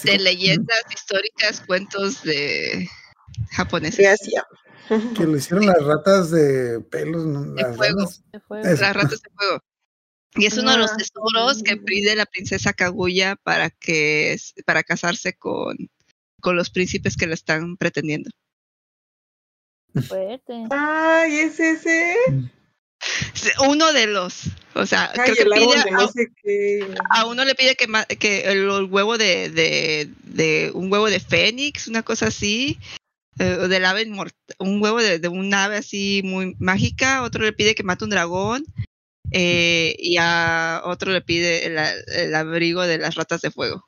de 0.03 0.19
leyendas 0.19 0.81
históricas, 0.93 1.61
cuentos 1.65 2.23
de 2.23 2.87
japoneses. 3.51 3.99
Gracias. 3.99 4.43
Que 5.15 5.23
lo 5.25 5.35
hicieron 5.37 5.65
las 5.65 5.83
ratas 5.83 6.31
de 6.31 6.79
pelos, 6.81 7.25
¿no? 7.25 7.43
De 7.53 7.61
las 7.61 7.75
fuego. 7.75 7.97
ranas. 7.99 8.23
Se 8.31 8.39
fue. 8.41 8.61
Eso. 8.61 8.81
Las 8.81 8.95
ratas 8.95 9.21
de 9.21 9.29
fuego. 9.35 9.59
Y 10.35 10.45
es 10.45 10.57
uno 10.57 10.71
de 10.71 10.77
los 10.77 10.91
Ah, 10.91 10.97
tesoros 10.97 11.63
que 11.63 11.77
pide 11.77 12.15
la 12.15 12.25
princesa 12.25 12.73
Kaguya 12.73 13.35
para 13.43 13.69
que 13.71 14.37
para 14.65 14.83
casarse 14.83 15.33
con, 15.33 15.75
con 16.41 16.55
los 16.55 16.69
príncipes 16.69 17.17
que 17.17 17.27
la 17.27 17.33
están 17.33 17.75
pretendiendo. 17.77 18.29
Fuerte. 20.07 20.65
Ay, 20.69 21.37
¿es 21.39 21.59
ese? 21.59 22.15
Uno 23.67 23.93
de 23.93 24.07
los, 24.07 24.43
o 24.75 24.85
sea, 24.85 25.11
Ay, 25.17 25.31
creo 25.33 25.35
que 25.35 25.41
el 25.43 25.53
árbol 25.53 25.67
pide 25.73 25.83
de 25.83 25.89
a, 25.89 25.97
no 25.97 26.07
sé 26.07 26.27
qué. 26.43 26.95
a 27.09 27.25
uno 27.25 27.45
le 27.45 27.55
pide 27.55 27.75
que, 27.75 27.87
que 28.17 28.41
el, 28.51 28.69
el 28.69 28.83
huevo 28.85 29.17
de, 29.17 29.49
de, 29.49 30.09
de 30.23 30.71
un 30.73 30.91
huevo 30.91 31.09
de 31.09 31.19
fénix, 31.19 31.87
una 31.87 32.03
cosa 32.03 32.27
así, 32.27 32.77
eh, 33.39 33.67
del 33.67 33.85
ave 33.85 34.09
un 34.59 34.81
huevo 34.81 34.99
de, 35.01 35.19
de 35.19 35.27
un 35.27 35.53
ave 35.53 35.77
así 35.77 36.21
muy 36.23 36.55
mágica, 36.59 37.23
otro 37.23 37.43
le 37.43 37.53
pide 37.53 37.75
que 37.75 37.83
mate 37.83 38.03
un 38.03 38.09
dragón, 38.11 38.65
eh, 39.31 39.95
y 39.99 40.17
a 40.19 40.81
otro 40.85 41.11
le 41.11 41.21
pide 41.21 41.65
el, 41.65 41.77
el 42.15 42.33
abrigo 42.35 42.81
de 42.83 42.97
las 42.97 43.15
ratas 43.15 43.41
de 43.41 43.51
fuego. 43.51 43.83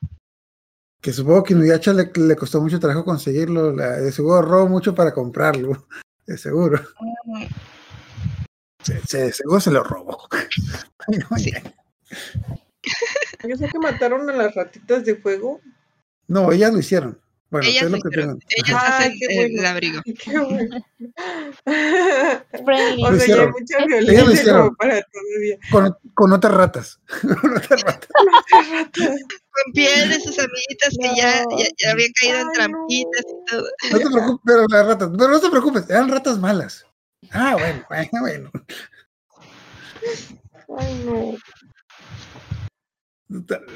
Que 1.00 1.12
supongo 1.14 1.42
que 1.44 1.54
Inuyasha 1.54 1.94
le, 1.94 2.10
le 2.14 2.36
costó 2.36 2.60
mucho 2.60 2.78
trabajo 2.78 3.04
conseguirlo. 3.06 3.72
La, 3.72 3.92
de 3.96 4.12
seguro 4.12 4.34
ahorró 4.36 4.68
mucho 4.68 4.94
para 4.94 5.12
comprarlo. 5.14 5.86
De 6.26 6.36
seguro. 6.38 6.80
Se, 8.84 9.00
se- 9.06 9.18
de 9.24 9.32
seguro 9.32 9.60
se 9.60 9.70
lo 9.70 9.82
robó. 9.82 10.28
Sí. 11.38 11.52
Yo 13.48 13.56
sé 13.56 13.68
que 13.68 13.78
mataron 13.78 14.28
a 14.30 14.32
las 14.34 14.54
ratitas 14.54 15.04
de 15.04 15.16
fuego. 15.16 15.60
No, 16.28 16.52
ellas 16.52 16.72
lo 16.72 16.78
hicieron. 16.78 17.18
Bueno, 17.50 17.66
Ellas 17.68 17.82
es 17.84 17.90
lo 17.90 17.96
lo 17.96 18.02
que 18.02 18.08
hicieron. 18.08 18.38
tengo. 18.38 18.40
Ellas 18.50 18.76
Ajá. 18.76 18.98
Ay, 18.98 19.08
hacen 19.08 19.18
qué 19.28 19.44
el 19.46 19.66
abrigo. 19.66 20.02
Qué 20.24 20.38
bueno. 20.38 20.86
Friendly. 22.64 23.04
O 23.04 23.10
Lo 23.10 23.18
sea, 23.18 23.26
ya 23.26 23.42
hay 23.42 23.50
hicieron. 23.50 23.50
mucha 23.50 23.78
Ellas 23.78 23.88
lo 23.90 23.96
violencia 23.96 24.32
hicieron. 24.34 24.62
como 24.62 24.76
para 24.76 25.02
todavía. 25.02 25.58
Con, 25.70 25.96
con 26.14 26.32
otras 26.32 26.54
ratas. 26.54 27.00
con 27.40 27.56
otras 27.56 27.82
ratas. 27.82 28.08
Con 28.92 29.72
piel 29.74 30.08
de 30.08 30.20
sus 30.20 30.38
amiguitas 30.38 30.96
que 31.00 31.08
ya, 31.16 31.44
ya, 31.58 31.66
ya 31.82 31.90
habían 31.90 32.12
caído 32.20 32.40
en 32.40 32.52
trampitas 32.52 33.24
y 33.26 33.50
todo. 33.50 33.64
No 33.92 33.98
te 33.98 34.06
preocupes, 34.10 34.40
pero 34.46 34.66
las 34.68 34.86
ratas. 34.86 35.10
Pero 35.18 35.28
no 35.30 35.40
te 35.40 35.50
preocupes, 35.50 35.90
eran 35.90 36.08
ratas 36.08 36.38
malas. 36.38 36.86
Ah, 37.32 37.56
bueno, 37.58 37.84
bueno, 37.88 38.10
bueno. 38.20 38.50
Ay, 40.78 41.02
no. 41.04 41.36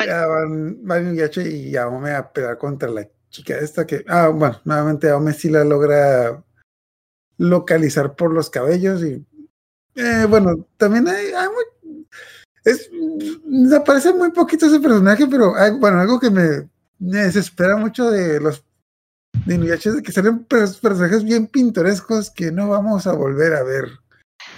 Ya 0.04 0.26
van, 0.26 1.16
y 1.46 1.76
Aome 1.76 2.10
a 2.12 2.32
pelear 2.32 2.58
contra 2.58 2.88
la 2.88 3.08
chica 3.34 3.58
esta 3.58 3.86
que. 3.86 4.04
Ah, 4.08 4.28
bueno, 4.28 4.60
nuevamente 4.64 5.10
Aome 5.10 5.32
sí 5.32 5.50
la 5.50 5.64
logra 5.64 6.42
localizar 7.38 8.14
por 8.14 8.32
los 8.32 8.48
cabellos 8.48 9.02
y. 9.02 9.24
eh, 9.96 10.26
bueno, 10.28 10.66
también 10.76 11.08
hay, 11.08 11.26
hay 11.32 11.48
muy- 11.48 12.06
es, 12.64 12.88
me 13.44 13.80
parece 13.80 14.12
muy 14.14 14.30
poquito 14.30 14.66
ese 14.66 14.80
personaje, 14.80 15.26
pero 15.26 15.54
hay, 15.56 15.72
bueno, 15.72 16.00
algo 16.00 16.18
que 16.18 16.30
me, 16.30 16.68
me 16.98 17.18
desespera 17.24 17.76
mucho 17.76 18.10
de 18.10 18.40
los 18.40 18.64
de 19.44 19.56
Inuyasha 19.56 19.90
es 19.90 20.02
que 20.02 20.12
salen 20.12 20.46
pers- 20.48 20.80
personajes 20.80 21.24
bien 21.24 21.46
pintorescos 21.48 22.30
que 22.30 22.50
no 22.52 22.68
vamos 22.68 23.06
a 23.06 23.12
volver 23.12 23.54
a 23.54 23.62
ver. 23.64 23.84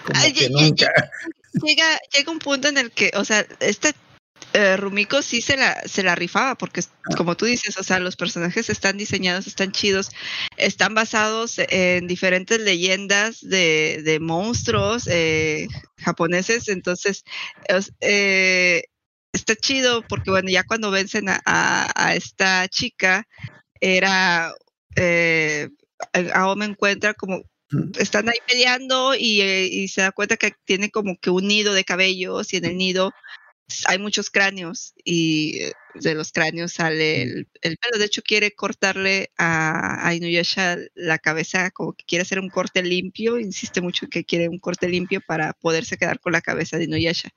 Como 0.04 0.20
Ay, 0.20 0.32
que 0.32 0.48
nunca. 0.50 0.92
Llega, 1.54 1.98
llega 2.16 2.30
un 2.30 2.38
punto 2.38 2.68
en 2.68 2.76
el 2.78 2.90
que, 2.92 3.10
o 3.16 3.24
sea, 3.24 3.44
esta, 3.60 3.90
eh, 4.52 4.76
Rumiko 4.76 5.22
sí 5.22 5.40
se 5.42 5.56
la, 5.56 5.80
se 5.86 6.02
la 6.02 6.14
rifaba, 6.14 6.54
porque 6.56 6.80
es- 6.80 6.90
como 7.16 7.36
tú 7.36 7.44
dices, 7.46 7.76
o 7.78 7.82
sea, 7.84 7.98
los 8.00 8.16
personajes 8.16 8.70
están 8.70 8.96
diseñados, 8.96 9.46
están 9.46 9.72
chidos, 9.72 10.10
están 10.56 10.94
basados 10.94 11.56
en 11.58 12.06
diferentes 12.06 12.60
leyendas 12.60 13.40
de, 13.40 14.02
de 14.04 14.18
monstruos 14.20 15.06
eh, 15.10 15.68
japoneses, 15.98 16.68
entonces 16.68 17.24
es- 17.68 17.92
eh, 18.00 18.84
está 19.32 19.54
chido 19.56 20.02
porque 20.08 20.30
bueno, 20.30 20.48
ya 20.50 20.64
cuando 20.64 20.90
vencen 20.90 21.28
a, 21.28 21.40
a- 21.44 21.92
a 21.94 22.14
esta 22.14 22.66
chica, 22.68 23.26
era, 23.80 24.52
eh, 24.96 25.68
Aome 26.34 26.66
encuentra 26.66 27.14
como 27.14 27.42
están 27.98 28.28
ahí 28.28 28.38
peleando 28.46 29.14
y, 29.14 29.40
eh, 29.42 29.66
y 29.70 29.88
se 29.88 30.02
da 30.02 30.12
cuenta 30.12 30.36
que 30.36 30.52
tiene 30.64 30.90
como 30.90 31.16
que 31.18 31.30
un 31.30 31.48
nido 31.48 31.74
de 31.74 31.84
cabellos 31.84 32.52
y 32.52 32.58
en 32.58 32.64
el 32.66 32.76
nido 32.78 33.12
hay 33.86 33.98
muchos 33.98 34.30
cráneos 34.30 34.94
y 35.04 35.60
de 35.94 36.14
los 36.14 36.32
cráneos 36.32 36.72
sale 36.72 37.22
el, 37.22 37.48
el 37.62 37.76
pelo. 37.78 37.98
De 37.98 38.04
hecho, 38.04 38.22
quiere 38.22 38.52
cortarle 38.52 39.30
a, 39.36 40.06
a 40.06 40.14
Inuyasha 40.14 40.76
la 40.94 41.18
cabeza, 41.18 41.70
como 41.70 41.92
que 41.92 42.04
quiere 42.04 42.22
hacer 42.22 42.38
un 42.38 42.48
corte 42.48 42.82
limpio. 42.82 43.38
Insiste 43.38 43.80
mucho 43.80 44.08
que 44.08 44.24
quiere 44.24 44.48
un 44.48 44.58
corte 44.58 44.88
limpio 44.88 45.20
para 45.26 45.52
poderse 45.54 45.96
quedar 45.96 46.20
con 46.20 46.32
la 46.32 46.40
cabeza 46.40 46.78
de 46.78 46.84
Inuyasha. 46.84 47.30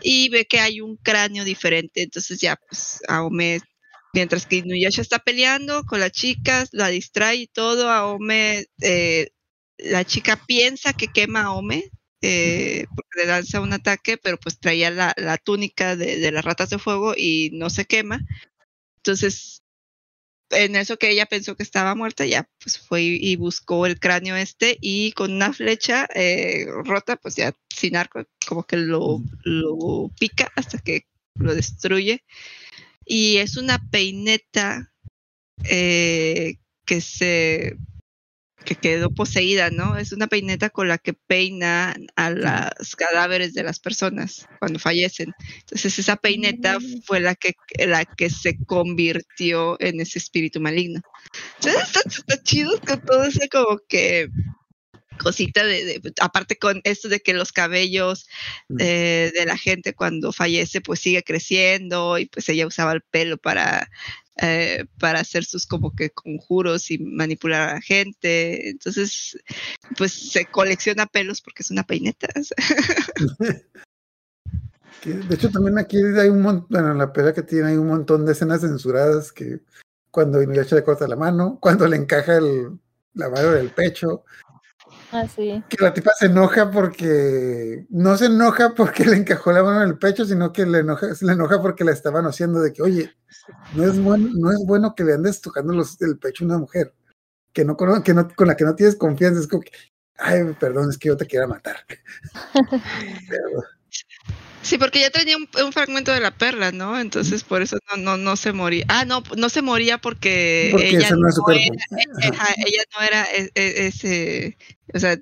Y 0.00 0.28
ve 0.30 0.46
que 0.46 0.60
hay 0.60 0.80
un 0.80 0.96
cráneo 0.96 1.44
diferente, 1.44 2.02
entonces 2.02 2.40
ya, 2.40 2.56
pues, 2.56 3.00
Aome, 3.06 3.60
mientras 4.12 4.46
que 4.46 4.56
Inuyasha 4.56 5.02
está 5.02 5.18
peleando 5.18 5.84
con 5.84 6.00
las 6.00 6.12
chicas, 6.12 6.70
la 6.72 6.88
distrae 6.88 7.36
y 7.36 7.46
todo, 7.46 7.90
Aome, 7.90 8.66
eh, 8.80 9.28
la 9.76 10.04
chica 10.04 10.40
piensa 10.46 10.92
que 10.92 11.08
quema 11.08 11.42
a 11.42 11.44
Aome, 11.46 11.90
eh, 12.22 12.86
porque 12.94 13.20
le 13.20 13.26
lanza 13.26 13.60
un 13.60 13.72
ataque, 13.72 14.16
pero 14.18 14.38
pues 14.38 14.58
traía 14.58 14.90
la, 14.90 15.14
la 15.16 15.38
túnica 15.38 15.96
de, 15.96 16.18
de 16.18 16.32
las 16.32 16.44
ratas 16.44 16.70
de 16.70 16.78
fuego 16.78 17.14
y 17.16 17.50
no 17.52 17.70
se 17.70 17.84
quema. 17.84 18.20
Entonces, 18.96 19.62
en 20.50 20.76
eso 20.76 20.96
que 20.96 21.10
ella 21.10 21.26
pensó 21.26 21.56
que 21.56 21.62
estaba 21.62 21.94
muerta, 21.94 22.26
ya 22.26 22.48
pues 22.62 22.78
fue 22.78 23.02
y, 23.02 23.36
buscó 23.36 23.86
el 23.86 24.00
cráneo 24.00 24.36
este 24.36 24.78
y 24.80 25.12
con 25.12 25.32
una 25.32 25.52
flecha 25.52 26.08
eh, 26.14 26.66
rota, 26.84 27.16
pues 27.16 27.36
ya 27.36 27.54
sin 27.68 27.96
arco, 27.96 28.24
como 28.46 28.64
que 28.64 28.76
lo, 28.76 29.22
lo 29.44 30.10
pica 30.18 30.50
hasta 30.56 30.78
que 30.78 31.06
lo 31.34 31.54
destruye. 31.54 32.24
Y 33.04 33.38
es 33.38 33.56
una 33.56 33.78
peineta 33.90 34.92
eh, 35.64 36.56
que 36.84 37.00
se 37.00 37.76
que 38.64 38.74
quedó 38.74 39.10
poseída, 39.10 39.70
¿no? 39.70 39.96
Es 39.96 40.12
una 40.12 40.26
peineta 40.26 40.68
con 40.70 40.88
la 40.88 40.98
que 40.98 41.14
peina 41.14 41.96
a 42.16 42.30
los 42.30 42.96
cadáveres 42.96 43.54
de 43.54 43.62
las 43.62 43.78
personas 43.78 44.46
cuando 44.58 44.78
fallecen. 44.78 45.32
Entonces 45.60 45.98
esa 45.98 46.16
peineta 46.16 46.78
fue 47.06 47.20
la 47.20 47.34
que 47.34 47.54
la 47.86 48.04
que 48.04 48.28
se 48.30 48.58
convirtió 48.66 49.80
en 49.80 50.00
ese 50.00 50.18
espíritu 50.18 50.60
maligno. 50.60 51.00
Entonces 51.56 51.82
está, 51.82 52.00
está 52.06 52.42
chido 52.42 52.78
con 52.86 53.00
todo 53.00 53.24
ese 53.24 53.48
como 53.48 53.78
que 53.88 54.28
cosita 55.18 55.64
de, 55.64 55.84
de- 56.00 56.12
aparte 56.20 56.56
con 56.58 56.80
esto 56.84 57.08
de 57.08 57.20
que 57.20 57.34
los 57.34 57.52
cabellos 57.52 58.28
eh, 58.78 59.32
de 59.34 59.46
la 59.46 59.56
gente 59.58 59.92
cuando 59.94 60.32
fallece 60.32 60.80
pues 60.80 61.00
sigue 61.00 61.22
creciendo 61.24 62.18
y 62.18 62.26
pues 62.26 62.48
ella 62.48 62.66
usaba 62.66 62.92
el 62.92 63.02
pelo 63.02 63.36
para 63.36 63.90
eh, 64.40 64.86
para 64.98 65.20
hacer 65.20 65.44
sus 65.44 65.66
como 65.66 65.94
que 65.94 66.10
conjuros 66.10 66.90
y 66.90 66.98
manipular 66.98 67.68
a 67.68 67.74
la 67.74 67.80
gente. 67.80 68.70
Entonces 68.70 69.38
pues 69.96 70.12
se 70.12 70.46
colecciona 70.46 71.06
pelos 71.06 71.40
porque 71.40 71.62
es 71.62 71.70
una 71.70 71.84
peineta 71.84 72.28
de 75.04 75.34
hecho, 75.34 75.50
también 75.50 75.78
aquí 75.78 75.96
hay 75.98 76.28
un 76.28 76.42
montón, 76.42 76.66
bueno, 76.70 76.92
en 76.92 76.98
la 76.98 77.12
pelea 77.12 77.32
que 77.32 77.42
tiene 77.42 77.68
hay 77.68 77.76
un 77.76 77.86
montón 77.86 78.26
de 78.26 78.32
escenas 78.32 78.60
censuradas 78.62 79.32
que 79.32 79.60
cuando 80.10 80.42
Inuyasha 80.42 80.76
le 80.76 80.82
corta 80.82 81.06
la 81.06 81.16
mano, 81.16 81.58
cuando 81.60 81.86
le 81.86 81.96
encaja 81.96 82.36
el, 82.38 82.78
la 83.14 83.28
mano 83.28 83.50
del 83.52 83.70
pecho, 83.70 84.24
Ah, 85.10 85.26
sí. 85.26 85.62
que 85.68 85.82
la 85.82 85.94
tipa 85.94 86.10
se 86.18 86.26
enoja 86.26 86.70
porque 86.70 87.86
no 87.88 88.16
se 88.18 88.26
enoja 88.26 88.74
porque 88.74 89.04
le 89.06 89.16
encajó 89.16 89.52
la 89.52 89.62
mano 89.62 89.82
en 89.82 89.88
el 89.88 89.98
pecho, 89.98 90.24
sino 90.24 90.52
que 90.52 90.66
le 90.66 90.80
enoja, 90.80 91.14
se 91.14 91.24
le 91.24 91.32
enoja 91.32 91.62
porque 91.62 91.84
la 91.84 91.92
estaban 91.92 92.26
haciendo 92.26 92.60
de 92.60 92.72
que, 92.72 92.82
oye, 92.82 93.12
no 93.74 93.84
es 93.84 93.98
bueno, 94.00 94.28
no 94.34 94.50
es 94.50 94.58
bueno 94.66 94.94
que 94.94 95.04
le 95.04 95.14
andes 95.14 95.40
tocando 95.40 95.72
los, 95.72 96.00
el 96.02 96.18
pecho 96.18 96.44
a 96.44 96.48
una 96.48 96.58
mujer 96.58 96.94
que 97.52 97.64
no, 97.64 97.76
cono- 97.76 98.02
que 98.02 98.12
no 98.14 98.28
con 98.34 98.48
la 98.48 98.56
que 98.56 98.64
no 98.64 98.74
tienes 98.74 98.96
confianza. 98.96 99.40
Es 99.40 99.46
como 99.48 99.62
que, 99.62 99.72
ay, 100.18 100.54
perdón, 100.60 100.90
es 100.90 100.98
que 100.98 101.08
yo 101.08 101.16
te 101.16 101.26
quiero 101.26 101.48
matar. 101.48 101.76
Pero, 103.28 103.62
sí 104.62 104.76
porque 104.78 105.00
ya 105.00 105.10
tenía 105.10 105.36
un, 105.36 105.48
un 105.64 105.72
fragmento 105.72 106.12
de 106.12 106.20
la 106.20 106.30
perla 106.32 106.72
no 106.72 106.98
entonces 106.98 107.44
por 107.44 107.62
eso 107.62 107.78
no 107.90 107.96
no 107.96 108.16
no 108.16 108.36
se 108.36 108.52
moría 108.52 108.84
ah 108.88 109.04
no 109.04 109.22
no 109.36 109.48
se 109.48 109.62
moría 109.62 109.98
porque, 109.98 110.68
porque 110.72 110.88
ella 110.90 111.10
no 111.10 111.28
era- 111.28 112.54
ella 112.66 112.82
no 112.98 113.06
era 113.06 113.24
e- 113.34 113.50
e- 113.54 113.86
ese, 113.86 114.58
o 114.92 114.98
sea, 114.98 115.16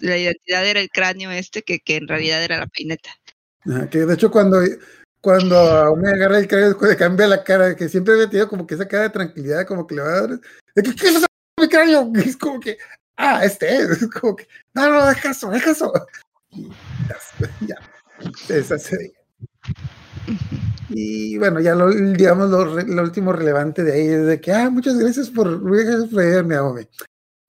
la 0.00 0.18
identidad 0.18 0.66
era 0.66 0.80
el 0.80 0.90
cráneo 0.90 1.30
este 1.30 1.62
que, 1.62 1.80
que 1.80 1.96
en 1.96 2.06
realidad 2.08 2.44
era 2.44 2.58
la 2.58 2.66
peineta. 2.66 3.10
Ajá, 3.64 3.88
que 3.88 4.00
de 4.00 4.14
hecho 4.14 4.30
cuando, 4.30 4.60
cuando 5.20 5.56
a 5.58 5.96
me 5.96 6.10
agarra 6.10 6.38
el 6.38 6.48
cráneo, 6.48 6.76
le 6.80 6.96
cambia 6.96 7.26
la 7.26 7.42
cara, 7.42 7.74
que 7.76 7.88
siempre 7.88 8.14
había 8.14 8.28
tenido 8.28 8.48
como 8.48 8.66
que 8.66 8.74
esa 8.74 8.86
cara 8.88 9.04
de 9.04 9.10
tranquilidad, 9.10 9.66
como 9.66 9.86
que 9.86 9.94
le 9.94 10.02
va 10.02 10.08
a 10.08 10.20
dar, 10.26 10.40
¿qué 10.74 10.90
es 11.08 11.16
eso? 11.16 11.26
mi 11.60 11.68
cráneo? 11.68 12.10
Es 12.32 12.36
como 12.36 12.60
que, 12.60 12.76
ah, 13.16 13.44
este 13.44 13.74
es, 13.76 13.88
es 14.02 14.10
como 14.10 14.36
que, 14.36 14.46
no, 14.74 14.88
no, 14.90 15.06
deja 15.06 15.30
eso, 15.30 15.50
deja 15.50 15.70
eso. 15.70 15.92
Ya, 17.66 17.76
se 18.46 18.54
deshace 18.54 18.96
de 18.96 19.04
ella. 19.06 19.22
Y 20.88 21.38
bueno, 21.38 21.60
ya 21.60 21.74
lo, 21.74 21.90
digamos, 21.90 22.50
lo, 22.50 23.02
último 23.02 23.32
relevante 23.32 23.82
de 23.82 23.92
ahí 23.92 24.06
es 24.06 24.26
de 24.26 24.40
que, 24.40 24.52
ah, 24.52 24.70
muchas 24.70 24.98
gracias 24.98 25.30
por, 25.30 25.62
gracias 25.64 26.10
por 26.10 26.22
ayudarme, 26.22 26.54
Aome. 26.56 26.88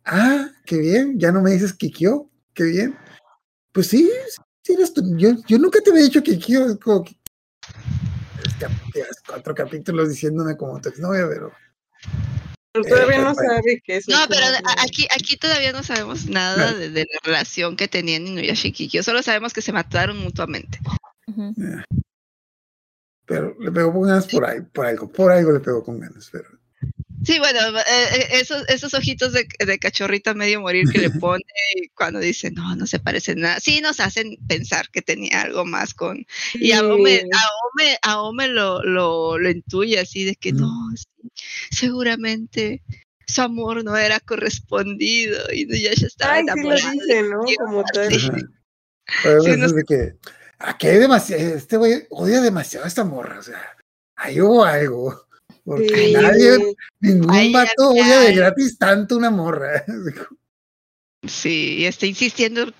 Ah, 0.05 0.49
qué 0.65 0.77
bien, 0.77 1.19
ya 1.19 1.31
no 1.31 1.41
me 1.41 1.51
dices 1.51 1.73
Kikyo, 1.73 2.29
qué 2.53 2.63
bien. 2.63 2.97
Pues 3.71 3.87
sí, 3.87 4.09
sí 4.61 4.75
tú. 4.93 5.17
Yo, 5.17 5.31
yo 5.47 5.57
nunca 5.57 5.79
te 5.81 5.91
había 5.91 6.03
dicho 6.03 6.21
Kikyo, 6.21 6.67
es 6.67 6.77
como 6.77 7.03
que. 7.03 7.15
Es 8.45 8.53
que 8.55 8.67
llevas 8.93 9.21
cuatro 9.27 9.55
capítulos 9.55 10.09
diciéndome 10.09 10.55
como 10.55 10.79
tu 10.79 10.89
exnovia, 10.89 11.27
pero. 11.27 11.51
Pero 12.73 12.85
todavía 12.85 13.19
no 13.19 13.35
sabe 13.35 13.81
que 13.83 13.97
es. 13.97 14.07
No, 14.07 14.17
pero 14.27 14.45
aquí, 14.81 15.07
aquí 15.15 15.37
todavía 15.37 15.71
no 15.71 15.83
sabemos 15.83 16.25
nada 16.25 16.71
No. 16.71 16.77
de, 16.77 16.89
de 16.89 17.01
la 17.01 17.19
relación 17.23 17.75
que 17.77 17.87
tenían 17.87 18.25
Inuyasha 18.27 18.67
y 18.67 18.71
Kikyo, 18.71 19.03
solo 19.03 19.21
sabemos 19.21 19.53
que 19.53 19.61
se 19.61 19.71
mataron 19.71 20.17
mutuamente. 20.17 20.79
Ujú. 21.27 21.53
Pero 23.25 23.55
le 23.59 23.71
pegó 23.71 23.93
con 23.93 24.01
ganas 24.07 24.27
por 24.27 24.45
ahí, 24.45 24.61
por 24.61 24.85
algo, 24.85 25.11
por 25.11 25.31
algo 25.31 25.51
le 25.51 25.59
pegó 25.59 25.83
con 25.83 25.99
ganas, 25.99 26.29
pero. 26.31 26.49
Sí, 27.25 27.39
bueno, 27.39 27.59
eh, 27.79 27.83
eh, 28.15 28.27
esos, 28.33 28.67
esos 28.69 28.93
ojitos 28.93 29.33
de, 29.33 29.47
de 29.65 29.79
cachorrita 29.79 30.33
medio 30.33 30.59
morir 30.61 30.89
que 30.91 30.99
le 30.99 31.09
pone 31.21 31.43
y 31.75 31.87
cuando 31.89 32.19
dice, 32.19 32.51
no, 32.51 32.75
no 32.75 32.85
se 32.87 32.99
parecen 32.99 33.39
nada, 33.41 33.59
sí 33.59 33.79
nos 33.81 33.99
hacen 33.99 34.37
pensar 34.47 34.89
que 34.89 35.01
tenía 35.01 35.41
algo 35.43 35.63
más 35.65 35.93
con... 35.93 36.25
Y 36.53 36.71
Aome, 36.73 37.21
Sí. 37.21 37.29
Aome, 37.33 37.97
Aome 38.03 38.47
lo, 38.49 38.83
lo, 38.83 39.37
lo 39.37 39.49
intuye 39.49 39.99
así 39.99 40.25
de 40.25 40.35
que 40.35 40.51
Mm. 40.53 40.57
no, 40.57 40.69
sí, 40.95 41.05
seguramente 41.71 42.81
su 43.27 43.41
amor 43.41 43.83
no 43.83 43.95
era 43.97 44.19
correspondido 44.19 45.41
y 45.51 45.67
ya 45.81 45.91
ya 45.93 46.07
estaba 46.07 46.33
Ay, 46.33 46.41
sí 46.41 46.47
lo 46.47 46.53
enamorado. 46.53 46.91
de 46.91 46.91
dice, 46.91 47.23
¿no? 47.29 47.41
Como 47.65 47.83
tal. 47.93 48.11
Sí. 48.13 48.29
Sí, 49.21 49.27
veces 49.27 49.57
no 49.57 49.67
sé. 49.69 49.75
de 49.75 49.83
que. 49.83 50.15
Aquí 50.59 50.87
hay 50.87 50.97
demasiado. 50.97 51.55
Este 51.55 51.75
güey 51.75 52.05
odia 52.09 52.39
demasiado 52.39 52.85
a 52.85 52.87
esta 52.87 53.03
morra, 53.03 53.37
o 53.37 53.43
sea. 53.43 53.61
Ahí 54.15 54.39
hubo 54.39 54.63
algo. 54.63 55.27
Porque 55.65 56.07
Sí. 56.07 56.13
nadie, 56.13 56.75
ningún 56.99 57.51
vato 57.53 57.89
odia 57.91 58.19
de 58.19 58.33
gratis 58.35 58.77
tanto 58.77 59.15
una 59.17 59.29
morra. 59.29 59.85
Sí, 61.25 61.77
y 61.79 61.85
está 61.85 62.05
insistiendo 62.05 62.71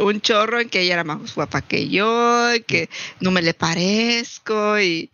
un 0.00 0.20
chorro 0.20 0.60
en 0.60 0.68
que 0.68 0.82
ella 0.82 0.94
era 0.94 1.04
más 1.04 1.34
guapa 1.34 1.60
que 1.62 1.88
yo, 1.88 2.54
y 2.54 2.62
que 2.62 2.88
no 3.20 3.30
me 3.32 3.42
le 3.42 3.54
parezco 3.54 4.78
y 4.78 5.10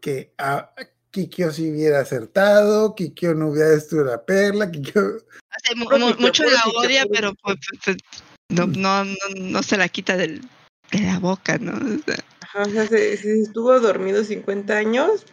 que 0.00 0.32
a 0.38 0.72
Kikyo 1.10 1.52
sí 1.52 1.70
hubiera 1.70 2.00
acertado, 2.00 2.94
Kikyo 2.94 3.34
no 3.34 3.48
hubiera 3.48 3.70
destruido 3.70 4.06
la 4.06 4.24
perla, 4.24 4.70
Kikyo. 4.70 5.00
o 5.16 5.18
sea, 5.62 5.74
mu- 5.76 5.84
Puro 5.84 5.98
mu- 5.98 6.06
Kikyo, 6.12 6.20
mucho 6.26 6.44
la 6.44 6.62
odia, 6.76 7.04
pero 7.12 7.32
Kikyo. 7.32 7.42
pues, 7.42 7.58
pues, 7.84 7.96
no, 8.50 8.66
no, 8.66 9.04
no, 9.04 9.14
no 9.36 9.62
se 9.62 9.76
la 9.76 9.88
quita 9.88 10.16
del, 10.16 10.40
de 10.92 11.00
la 11.00 11.18
boca, 11.18 11.58
¿no? 11.58 11.72
O 11.72 12.02
sea, 12.04 12.24
Ajá, 12.40 12.62
o 12.62 12.70
sea, 12.70 12.86
se, 12.86 13.16
se 13.18 13.40
estuvo 13.42 13.78
dormido 13.78 14.24
50 14.24 14.78
años, 14.78 15.26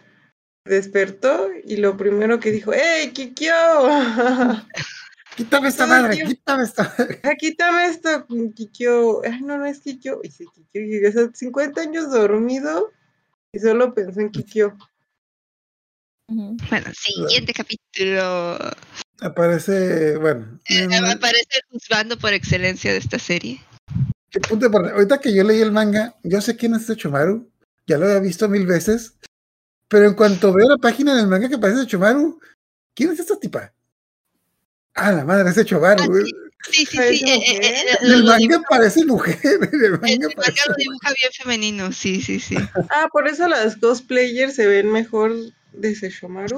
despertó 0.66 1.48
y 1.64 1.76
lo 1.76 1.96
primero 1.96 2.38
que 2.40 2.50
dijo, 2.50 2.72
¡Ey, 2.72 3.10
Kikyo! 3.12 3.52
Quítame 5.36 5.68
esta 5.68 5.86
madre, 5.86 6.22
quítame 6.26 6.62
esta 6.64 6.94
madre. 6.98 7.20
Ah, 7.22 7.34
quítame 7.38 7.84
esto, 7.86 8.26
Kikyo. 8.54 9.22
Ay, 9.22 9.42
no, 9.42 9.58
no 9.58 9.66
es 9.66 9.80
Kikyo. 9.80 10.20
Y 10.22 10.30
sí, 10.30 10.46
Kikyo 10.46 10.80
llegó 10.80 11.08
a 11.08 11.12
ser 11.12 11.30
50 11.34 11.80
años 11.82 12.10
dormido 12.10 12.90
y 13.52 13.58
solo 13.58 13.92
pensó 13.92 14.20
en 14.20 14.30
Kikyo. 14.30 14.74
Bueno, 16.28 16.86
siguiente 16.94 17.52
capítulo. 17.52 18.58
Aparece, 19.20 20.16
bueno, 20.16 20.58
Eh, 20.68 20.84
en- 20.84 20.92
Aparece 21.04 21.46
el 21.54 21.62
juzgando 21.70 22.18
por 22.18 22.32
excelencia 22.32 22.92
de 22.92 22.98
esta 22.98 23.18
serie. 23.18 23.60
ahorita 24.50 25.18
que 25.20 25.34
yo 25.34 25.44
leí 25.44 25.60
el 25.60 25.70
manga, 25.72 26.14
yo 26.22 26.40
sé 26.40 26.56
quién 26.56 26.74
es 26.74 26.82
este 26.82 26.96
Chomaru, 26.96 27.50
ya 27.86 27.98
lo 27.98 28.06
había 28.06 28.20
visto 28.20 28.48
mil 28.48 28.66
veces, 28.66 29.14
pero 29.88 30.06
en 30.06 30.14
cuanto 30.14 30.52
veo 30.52 30.68
la 30.68 30.78
página 30.78 31.14
del 31.16 31.26
manga 31.28 31.48
que 31.48 31.58
parece 31.58 31.86
Chomaru, 31.86 32.40
¿quién 32.94 33.10
es 33.12 33.20
esta 33.20 33.38
tipa? 33.38 33.72
Ah, 34.94 35.12
la 35.12 35.24
madre, 35.24 35.50
es 35.50 35.56
de 35.56 35.64
Chomaru. 35.64 36.02
Ah. 36.02 36.24
Sí, 36.70 36.84
sí, 36.86 36.96
sí. 37.18 37.24
no, 37.24 37.30
eh, 37.30 37.42
eh, 37.46 37.60
eh, 37.62 37.96
el 38.02 38.24
manga 38.24 38.62
parece 38.68 39.04
mujer. 39.04 39.38
En 39.42 39.62
el 39.62 39.84
el 39.84 39.90
manga 39.92 40.00
manga 40.00 40.28
parece 40.36 40.60
lo 40.68 40.74
dibuja 40.76 41.08
bien 41.20 41.32
femenino, 41.32 41.92
sí, 41.92 42.20
sí, 42.22 42.40
sí. 42.40 42.56
Ah, 42.90 43.08
por 43.12 43.28
eso 43.28 43.46
las 43.46 43.76
cosplayers 43.76 44.54
se 44.54 44.66
ven 44.66 44.90
mejor 44.90 45.32
de 45.72 45.94
Sesshomaru. 45.94 46.56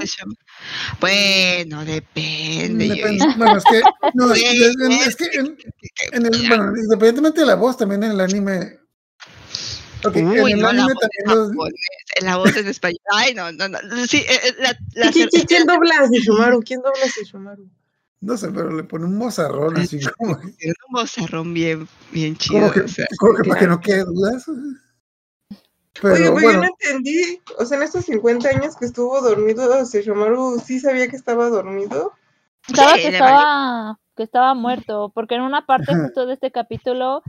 Bueno, 1.00 1.84
depende. 1.84 3.02
Bueno, 3.36 3.56
es 3.58 3.64
que, 3.64 3.82
no, 4.14 4.32
es, 4.32 4.40
Güey, 4.42 4.62
es- 5.00 5.06
es 5.08 5.16
que 5.16 5.24
en, 5.38 5.58
en 6.12 6.26
el, 6.26 6.48
bueno, 6.48 6.72
independientemente 6.76 7.40
de 7.40 7.46
la 7.46 7.56
voz, 7.56 7.76
también 7.76 8.02
en 8.04 8.12
el 8.12 8.20
anime. 8.20 8.78
Ok, 10.04 10.16
en 10.16 10.28
Uy, 10.28 10.52
el 10.52 10.60
no, 10.60 10.72
la 10.72 10.84
voz 10.84 10.94
los- 11.26 11.48
japonés, 11.48 11.74
la 12.22 12.36
voz 12.36 12.56
en 12.56 12.66
español. 12.68 13.00
Ay, 13.12 13.34
no, 13.34 13.50
no, 13.52 13.68
no. 13.68 13.78
Sí, 14.06 14.18
eh, 14.18 14.26
eh, 14.44 14.54
la, 14.60 14.76
la, 14.94 15.10
¿Qui- 15.10 15.28
qui- 15.28 15.46
¿Quién 15.46 15.66
dobla 15.66 15.94
a 16.00 16.08
Sesshomaru? 16.08 16.60
¿Quién 16.62 16.80
dobla 16.82 17.04
a 17.04 17.08
Sesshomaru? 17.08 17.68
no 18.20 18.36
sé, 18.36 18.48
pero 18.50 18.70
le 18.74 18.82
pone 18.82 19.04
un 19.04 19.16
mozarrón 19.16 19.76
así 19.76 20.00
como 20.18 20.32
un 20.34 20.54
vozarrón 20.90 21.54
bien, 21.54 21.86
bien 22.10 22.36
chido. 22.36 22.60
como 22.60 22.72
que, 22.72 22.80
o 22.80 22.88
sea, 22.88 23.06
como 23.18 23.34
que 23.34 23.44
para 23.48 23.60
que 23.60 23.66
no 23.68 23.80
quede 23.80 24.04
dudas. 24.04 24.44
Pero 26.00 26.14
Oye, 26.14 26.30
pero 26.32 26.52
yo 26.52 26.56
no 26.58 26.64
entendí. 26.64 27.40
O 27.58 27.64
sea, 27.64 27.76
en 27.78 27.82
estos 27.84 28.04
50 28.04 28.48
años 28.50 28.76
que 28.76 28.86
estuvo 28.86 29.20
dormido, 29.20 29.84
Sesshomaru 29.84 30.60
sí 30.64 30.78
sabía 30.80 31.08
que 31.08 31.16
estaba 31.16 31.48
dormido. 31.48 32.12
Pensaba 32.66 32.94
Sí, 32.94 33.02
que 33.02 33.08
estaba, 33.08 33.98
que 34.16 34.22
estaba 34.22 34.54
muerto, 34.54 35.10
porque 35.14 35.34
en 35.36 35.42
una 35.42 35.66
parte 35.66 35.94
justo 35.94 36.26
de 36.26 36.34
este 36.34 36.50
capítulo 36.52 37.22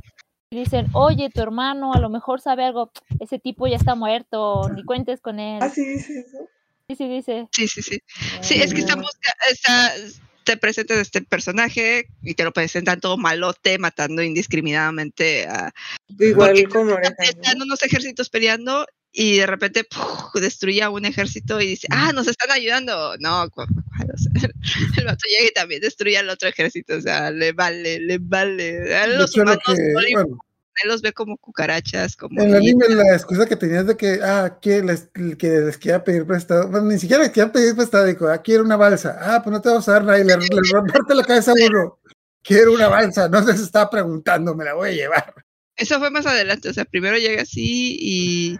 dicen, 0.51 0.87
oye, 0.93 1.29
tu 1.29 1.41
hermano 1.41 1.93
a 1.93 1.99
lo 1.99 2.09
mejor 2.09 2.41
sabe 2.41 2.65
algo, 2.65 2.91
ese 3.19 3.37
tipo 3.37 3.67
ya 3.67 3.75
está 3.75 3.93
muerto, 3.93 4.67
ni 4.73 4.83
cuentes 4.83 5.21
con 5.21 5.39
él. 5.39 5.59
Ah, 5.61 5.69
sí, 5.69 5.85
dice 5.85 6.19
eso. 6.19 6.37
Sí, 6.89 6.95
sí, 6.95 7.07
dice. 7.07 7.47
Sí, 7.51 7.67
sí, 7.67 7.81
sí. 7.83 7.99
Sí, 8.41 8.55
es 8.61 8.73
que 8.73 8.79
están 8.79 8.99
busca- 8.99 9.35
está, 9.51 9.93
te 10.43 10.57
presentan 10.57 10.97
este 10.97 11.21
personaje 11.21 12.07
y 12.23 12.33
te 12.33 12.43
lo 12.43 12.51
presentan 12.51 12.99
todo 12.99 13.15
malote, 13.15 13.77
matando 13.77 14.23
indiscriminadamente 14.23 15.47
a... 15.47 15.71
Igual 16.17 16.67
como. 16.69 16.97
Están 16.97 17.61
unos 17.61 17.83
ejércitos 17.83 18.31
peleando 18.31 18.87
y 19.11 19.37
de 19.37 19.45
repente 19.45 19.83
¡puf! 19.83 20.33
destruye 20.41 20.83
a 20.83 20.89
un 20.89 21.05
ejército 21.05 21.59
y 21.59 21.67
dice, 21.67 21.87
ah, 21.91 22.11
nos 22.13 22.27
están 22.27 22.51
ayudando. 22.51 23.15
No, 23.19 23.49
cu- 23.49 23.65
cuál, 23.97 24.11
o 24.13 24.17
sea, 24.17 24.49
el 24.97 25.05
vato 25.05 25.25
llega 25.27 25.49
y 25.49 25.53
también 25.53 25.81
destruye 25.81 26.17
al 26.17 26.29
otro 26.29 26.49
ejército, 26.49 26.95
o 26.95 27.01
sea, 27.01 27.31
le 27.31 27.51
vale, 27.51 27.99
le 27.99 28.17
vale. 28.19 28.95
A 28.95 29.07
los 29.07 29.35
humanos 29.35 29.59
que, 29.65 29.73
no 29.73 29.99
le 29.99 30.13
bueno, 30.13 30.45
él 30.83 30.89
los 30.89 31.01
ve 31.01 31.11
como 31.11 31.37
cucarachas, 31.37 32.15
como... 32.15 32.41
en 32.41 32.49
el 32.49 32.55
anime 32.55 32.85
la 32.89 33.13
excusa 33.15 33.45
que 33.45 33.55
tenías 33.55 33.85
de 33.85 33.97
que, 33.97 34.19
ah, 34.23 34.59
que 34.61 34.81
les, 34.81 35.09
que 35.37 35.49
les 35.49 35.77
quería 35.77 36.03
pedir 36.03 36.25
prestado, 36.25 36.69
bueno, 36.69 36.87
ni 36.87 36.99
siquiera 36.99 37.23
les 37.23 37.31
quería 37.31 37.51
pedir 37.51 37.75
prestado, 37.75 38.05
dijo, 38.05 38.27
ah, 38.27 38.41
quiero 38.41 38.63
una 38.63 38.77
balsa, 38.77 39.17
ah, 39.19 39.41
pues 39.43 39.51
no 39.51 39.61
te 39.61 39.69
vamos 39.69 39.89
a 39.89 39.93
dar 39.93 40.03
nada, 40.05 40.19
y 40.19 40.23
le, 40.23 40.37
le 40.37 40.39
romparte 40.71 41.15
la 41.15 41.23
cabeza 41.23 41.51
a 41.51 41.55
uno, 41.67 41.99
quiero 42.41 42.73
una 42.73 42.87
balsa, 42.87 43.27
no 43.27 43.43
se 43.43 43.51
estaba 43.51 43.89
preguntando, 43.89 44.55
me 44.55 44.63
la 44.63 44.73
voy 44.73 44.89
a 44.89 44.93
llevar. 44.93 45.33
Eso 45.75 45.99
fue 45.99 46.11
más 46.11 46.25
adelante, 46.25 46.69
o 46.69 46.73
sea, 46.73 46.85
primero 46.85 47.17
llega 47.17 47.41
así 47.41 47.97
y 47.99 48.57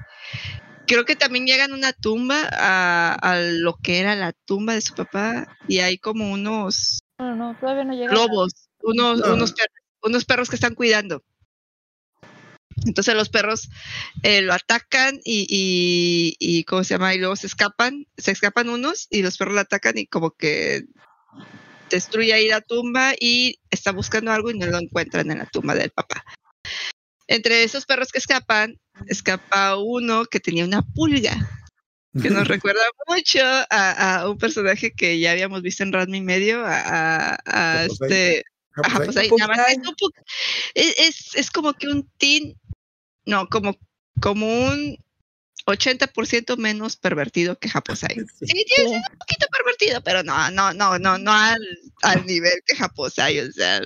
creo 0.88 1.05
que 1.05 1.15
también 1.15 1.45
llegan 1.45 1.71
a 1.71 1.75
una 1.75 1.93
tumba, 1.93 2.47
a, 2.51 3.13
a 3.13 3.39
lo 3.39 3.75
que 3.77 3.99
era 3.99 4.15
la 4.15 4.34
tumba 4.34 4.73
de 4.73 4.82
su 4.82 4.95
papá, 4.95 5.47
y 5.67 5.80
hay 5.80 5.97
como 5.97 6.32
unos 6.32 6.99
No, 7.19 7.36
no, 7.36 7.55
todavía 7.59 7.84
no 7.84 7.93
llega. 7.93 8.13
lobos, 8.13 8.69
unos, 8.82 9.21
Ah. 9.23 9.34
unos, 9.34 9.53
perros, 9.53 9.75
unos 10.01 10.25
perros 10.25 10.49
que 10.49 10.55
están 10.55 10.73
cuidando. 10.75 11.23
Entonces 12.86 13.13
los 13.13 13.27
perros 13.30 13.69
eh, 14.23 14.41
lo 14.41 14.53
atacan 14.53 15.19
y, 15.25 15.45
y, 15.49 16.36
y, 16.39 16.63
¿cómo 16.63 16.84
se 16.86 16.93
llama? 16.93 17.13
Y 17.13 17.17
luego 17.17 17.36
se 17.36 17.47
escapan, 17.47 18.07
se 18.17 18.32
escapan 18.32 18.69
unos 18.69 19.07
y 19.09 19.21
los 19.21 19.38
perros 19.38 19.55
lo 19.55 19.61
atacan 19.61 19.97
y 19.97 20.05
como 20.07 20.32
que 20.32 20.86
destruye 21.89 22.32
ahí 22.34 22.47
la 22.47 22.61
tumba 22.61 23.13
y 23.19 23.59
está 23.69 23.91
buscando 23.91 24.32
algo 24.32 24.49
y 24.49 24.57
no 24.57 24.65
lo 24.67 24.77
encuentran 24.80 25.30
en 25.30 25.39
la 25.39 25.45
tumba 25.45 25.75
del 25.75 25.89
papá. 25.89 26.23
Entre 27.32 27.63
esos 27.63 27.86
perros 27.86 28.11
que 28.11 28.17
escapan, 28.17 28.80
escapa 29.07 29.77
uno 29.77 30.25
que 30.25 30.39
tenía 30.39 30.65
una 30.65 30.82
pulga, 30.82 31.36
que 32.19 32.32
nos 32.32 32.47
recuerda 32.47 32.82
mucho 33.07 33.39
a, 33.43 34.15
a 34.21 34.30
un 34.30 34.38
personaje 34.39 34.91
que 34.91 35.19
ya 35.19 35.32
habíamos 35.32 35.61
visto 35.61 35.84
en 35.84 35.93
Ranma 35.93 36.17
y 36.17 36.21
medio, 36.21 36.65
a, 36.65 37.38
a- 37.45 37.86
este... 37.86 38.43
Ajá, 38.82 39.03
pues 39.03 39.15
ahí 39.17 39.30
nada 39.38 39.65
es, 39.67 39.77
es, 40.73 40.99
es- 40.99 41.36
es 41.36 41.51
como 41.51 41.73
que 41.73 41.88
un 41.88 42.09
teen, 42.17 42.55
no, 43.25 43.47
como, 43.47 43.77
como 44.21 44.47
un 44.67 44.97
80% 45.65 46.57
menos 46.57 46.95
pervertido 46.95 47.57
que 47.59 47.69
Japosai. 47.69 48.15
Sí, 48.39 48.65
tiene 48.65 48.89
Sí. 48.89 48.95
un 48.95 49.17
poquito 49.19 49.45
pervertido, 49.55 50.01
pero 50.01 50.23
no, 50.23 50.49
no, 50.51 50.73
no, 50.73 50.97
no, 50.97 51.17
no 51.19 51.32
al, 51.32 51.59
al 52.01 52.25
nivel 52.25 52.53
que 52.65 52.75
Japosai, 52.75 53.39
o 53.41 53.51
sea. 53.51 53.82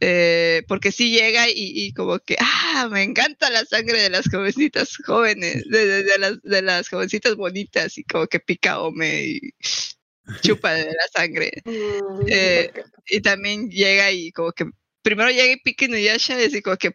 Eh, 0.00 0.62
porque 0.68 0.92
sí 0.92 1.10
llega 1.10 1.48
y, 1.48 1.54
y 1.56 1.92
como 1.92 2.18
que, 2.20 2.36
ah, 2.40 2.88
me 2.90 3.02
encanta 3.02 3.50
la 3.50 3.64
sangre 3.64 4.00
de 4.02 4.10
las 4.10 4.28
jovencitas 4.30 4.96
jóvenes, 5.04 5.64
de, 5.68 5.86
de- 5.86 6.02
de 6.04 6.18
las, 6.18 6.42
de 6.42 6.62
las 6.62 6.88
jovencitas 6.88 7.34
bonitas, 7.36 7.98
y 7.98 8.04
como 8.04 8.26
que 8.28 8.40
pica 8.40 8.80
ome 8.80 9.24
y 9.24 9.40
chupa 10.42 10.72
de 10.74 10.84
la 10.86 11.08
sangre. 11.14 11.52
Mm, 11.64 12.26
Eh. 12.28 12.72
Y 13.10 13.20
también 13.22 13.70
llega 13.70 14.12
y 14.12 14.32
como 14.32 14.52
que 14.52 14.66
primero 15.02 15.30
llega 15.30 15.52
y 15.52 15.56
pica 15.60 15.86
Inuyasha 15.86 16.40
y 16.40 16.44
así 16.46 16.62
como 16.62 16.76
que 16.76 16.92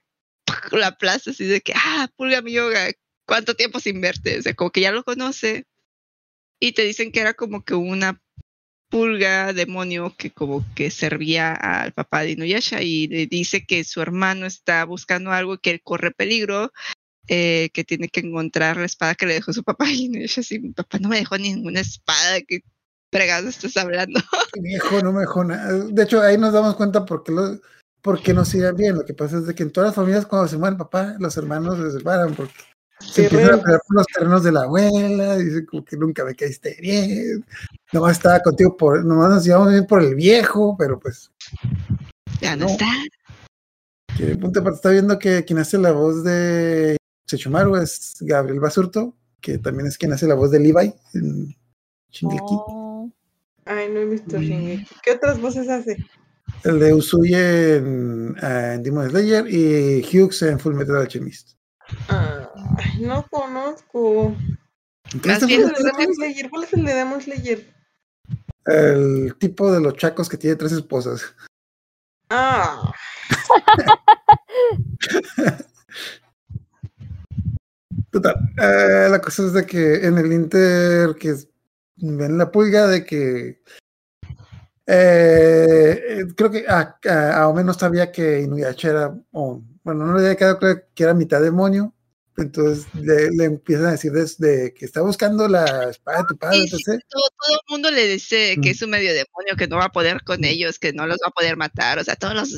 la 0.71 0.87
aplasta 0.87 1.31
así 1.31 1.45
de 1.45 1.61
que, 1.61 1.73
ah, 1.75 2.07
Pulga 2.15 2.41
mi 2.41 2.53
yoga, 2.53 2.91
¿cuánto 3.25 3.55
tiempo 3.55 3.79
sin 3.79 3.99
verte? 4.01 4.39
O 4.39 4.41
sea, 4.41 4.53
como 4.53 4.71
que 4.71 4.81
ya 4.81 4.91
lo 4.91 5.03
conoce. 5.03 5.65
Y 6.59 6.71
te 6.73 6.83
dicen 6.83 7.11
que 7.11 7.19
era 7.21 7.33
como 7.33 7.63
que 7.65 7.73
una 7.75 8.21
pulga 8.93 9.53
demonio 9.53 10.13
que 10.15 10.29
como 10.29 10.63
que 10.75 10.91
servía 10.91 11.53
al 11.53 11.93
papá 11.93 12.21
de 12.21 12.33
Inuyasha 12.33 12.83
y 12.83 13.07
le 13.07 13.25
dice 13.25 13.65
que 13.65 13.83
su 13.83 14.01
hermano 14.03 14.45
está 14.45 14.85
buscando 14.85 15.31
algo 15.31 15.57
que 15.57 15.71
él 15.71 15.81
corre 15.83 16.11
peligro, 16.11 16.71
eh, 17.27 17.71
que 17.73 17.83
tiene 17.83 18.07
que 18.07 18.19
encontrar 18.19 18.77
la 18.77 18.85
espada 18.85 19.15
que 19.15 19.25
le 19.25 19.33
dejó 19.33 19.51
su 19.51 19.63
papá 19.63 19.85
y 19.89 20.05
Inuyasha 20.05 20.41
así, 20.41 20.59
mi 20.59 20.73
papá 20.73 20.99
no 20.99 21.09
me 21.09 21.17
dejó 21.17 21.39
ninguna 21.39 21.79
espada, 21.79 22.39
que 22.47 22.61
fregado 23.11 23.49
estás 23.49 23.75
hablando? 23.77 24.19
No 25.03 25.11
me 25.11 25.21
dejó 25.21 25.43
nada. 25.43 25.85
De 25.85 26.03
hecho, 26.03 26.21
ahí 26.21 26.37
nos 26.37 26.53
damos 26.53 26.75
cuenta 26.75 27.03
por 27.03 27.23
qué, 27.23 27.31
lo, 27.31 27.59
por 28.01 28.21
qué 28.21 28.35
nos 28.35 28.53
iban 28.53 28.75
bien. 28.75 28.95
Lo 28.95 29.05
que 29.05 29.15
pasa 29.15 29.39
es 29.39 29.47
de 29.47 29.55
que 29.55 29.63
en 29.63 29.71
todas 29.71 29.89
las 29.89 29.95
familias, 29.95 30.27
cuando 30.27 30.47
se 30.47 30.57
muere 30.57 30.73
el 30.73 30.77
papá, 30.77 31.15
los 31.19 31.35
hermanos 31.35 31.79
se 31.79 31.97
separan 31.97 32.35
porque 32.35 32.53
se 32.99 33.23
empiezan 33.25 33.59
a 33.59 33.61
pelear 33.63 33.81
por 33.87 33.97
los 33.97 34.05
terrenos 34.07 34.43
de 34.43 34.51
la 34.51 34.61
abuela. 34.63 35.37
Dice 35.37 35.65
como 35.65 35.83
que 35.83 35.97
nunca 35.97 36.23
me 36.25 36.35
caíste 36.35 36.77
bien. 36.81 37.45
Nomás 37.91 38.13
estaba 38.17 38.39
contigo 38.39 38.75
por, 38.77 39.03
nomás 39.03 39.29
nos 39.29 39.43
llevamos 39.45 39.71
bien 39.71 39.85
por 39.85 40.01
el 40.01 40.15
viejo, 40.15 40.75
pero 40.77 40.99
pues, 40.99 41.31
Ya 42.41 42.55
no, 42.55 42.65
No. 42.65 42.71
está. 42.71 42.85
que 44.17 44.35
punto 44.35 44.59
aparte 44.59 44.75
está 44.77 44.89
viendo 44.91 45.17
que 45.19 45.43
quien 45.43 45.59
hace 45.59 45.77
la 45.77 45.91
voz 45.91 46.23
de 46.23 46.97
Sechumaru 47.27 47.75
es 47.77 48.17
Gabriel 48.21 48.59
Basurto, 48.59 49.15
que 49.41 49.57
también 49.57 49.87
es 49.87 49.97
quien 49.97 50.13
hace 50.13 50.27
la 50.27 50.35
voz 50.35 50.51
de 50.51 50.59
Levi 50.59 50.93
en 51.13 51.55
Shingeki. 52.11 52.43
Oh, 52.49 53.09
Ay, 53.65 53.89
no 53.91 53.99
he 54.01 54.05
visto 54.05 54.37
Mm. 54.37 54.41
Shingeki. 54.41 54.87
¿Qué 55.03 55.11
otras 55.11 55.39
voces 55.41 55.67
hace? 55.69 55.97
El 56.63 56.79
de 56.79 56.93
Usuye 56.93 57.75
en, 57.77 58.35
en 58.41 58.83
Demon 58.83 59.09
Slayer 59.09 59.45
y 59.49 60.01
Hughes 60.03 60.41
en 60.43 60.59
Full 60.59 60.75
Metal 60.75 60.95
Alchemist. 60.97 61.53
Ay, 62.07 63.01
no 63.01 63.25
conozco. 63.29 64.35
¿Qué 65.21 65.27
Más 65.29 65.43
este 65.43 65.45
bien 65.47 65.61
fue 65.61 65.69
¿Cuál 66.49 66.63
es 66.63 66.73
el 66.73 66.85
de 66.85 66.93
Demon 66.93 67.21
Slayer? 67.21 67.73
¿Cuál 68.65 68.75
es 68.75 68.83
el 68.95 69.35
tipo 69.39 69.71
de 69.71 69.81
los 69.81 69.93
chacos 69.95 70.29
que 70.29 70.37
tiene 70.37 70.55
tres 70.55 70.71
esposas? 70.71 71.35
Ah, 72.29 72.91
Total. 78.11 78.35
eh, 78.61 79.07
la 79.09 79.19
cosa 79.19 79.43
es 79.45 79.53
de 79.53 79.65
que 79.65 80.05
en 80.05 80.17
el 80.17 80.31
Inter, 80.31 81.15
que 81.15 81.29
es- 81.31 81.47
ven 81.97 82.37
la 82.37 82.51
pulga 82.51 82.87
de 82.87 83.05
que. 83.05 83.61
eh, 84.85 86.01
eh, 86.07 86.25
creo 86.35 86.51
que 86.51 86.65
a, 86.67 86.97
a, 87.09 87.47
Ome 87.47 87.63
no 87.63 87.73
sabía 87.73 88.11
que 88.11 88.41
Inuyasha 88.41 88.89
era. 88.89 89.15
o, 89.31 89.61
bueno, 89.83 90.05
no 90.05 90.13
le 90.17 90.23
había 90.25 90.35
quedado 90.37 90.59
claro 90.59 90.81
que 90.93 91.03
era 91.03 91.13
mitad 91.13 91.41
demonio. 91.41 91.93
Entonces 92.35 92.87
le, 92.95 93.29
le 93.29 93.43
empiezan 93.43 93.85
a 93.85 93.91
decir 93.91 94.11
desde 94.11 94.73
que 94.73 94.85
está 94.85 95.01
buscando 95.01 95.47
la 95.47 95.91
espada 95.91 96.17
de 96.19 96.23
tu 96.29 96.35
padre, 96.37 96.61
Sí, 96.63 96.67
sí, 96.69 96.75
etc. 96.77 97.03
todo, 97.07 97.21
todo 97.37 97.53
el 97.53 97.59
mundo 97.69 97.91
le 97.91 98.07
dice 98.07 98.55
que 98.59 98.69
Mm. 98.69 98.71
es 98.73 98.81
un 98.81 98.89
medio 98.89 99.09
demonio, 99.13 99.55
que 99.55 99.67
no 99.67 99.75
va 99.77 99.85
a 99.85 99.91
poder 99.91 100.23
con 100.23 100.43
ellos, 100.43 100.79
que 100.79 100.93
no 100.93 101.05
los 101.05 101.19
va 101.23 101.27
a 101.27 101.31
poder 101.31 101.57
matar. 101.57 101.99
O 101.99 102.03
sea, 102.03 102.15
todos 102.15 102.33
los. 102.33 102.49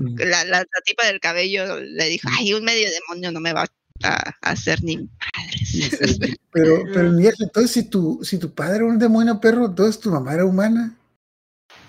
Mm. 0.00 0.16
La, 0.18 0.44
la, 0.44 0.58
la 0.58 0.80
tipa 0.84 1.06
del 1.06 1.20
cabello 1.20 1.78
le 1.80 2.08
dijo: 2.08 2.28
Ay, 2.36 2.54
un 2.54 2.64
medio 2.64 2.88
demonio 2.90 3.30
no 3.30 3.38
me 3.38 3.52
va 3.52 3.66
a, 4.02 4.30
a 4.42 4.50
hacer 4.50 4.82
ni 4.82 4.96
madres. 4.96 5.68
Sí, 5.68 5.88
Pero, 6.52 6.82
pero 6.92 7.16
entonces 7.16 7.70
si 7.70 7.84
tu, 7.84 8.18
si 8.24 8.36
tu 8.36 8.52
padre 8.52 8.78
era 8.78 8.86
un 8.86 8.98
demonio 8.98 9.40
perro, 9.40 9.66
entonces 9.66 10.00
tu 10.00 10.10
mamá 10.10 10.34
era 10.34 10.44
humana. 10.44 10.96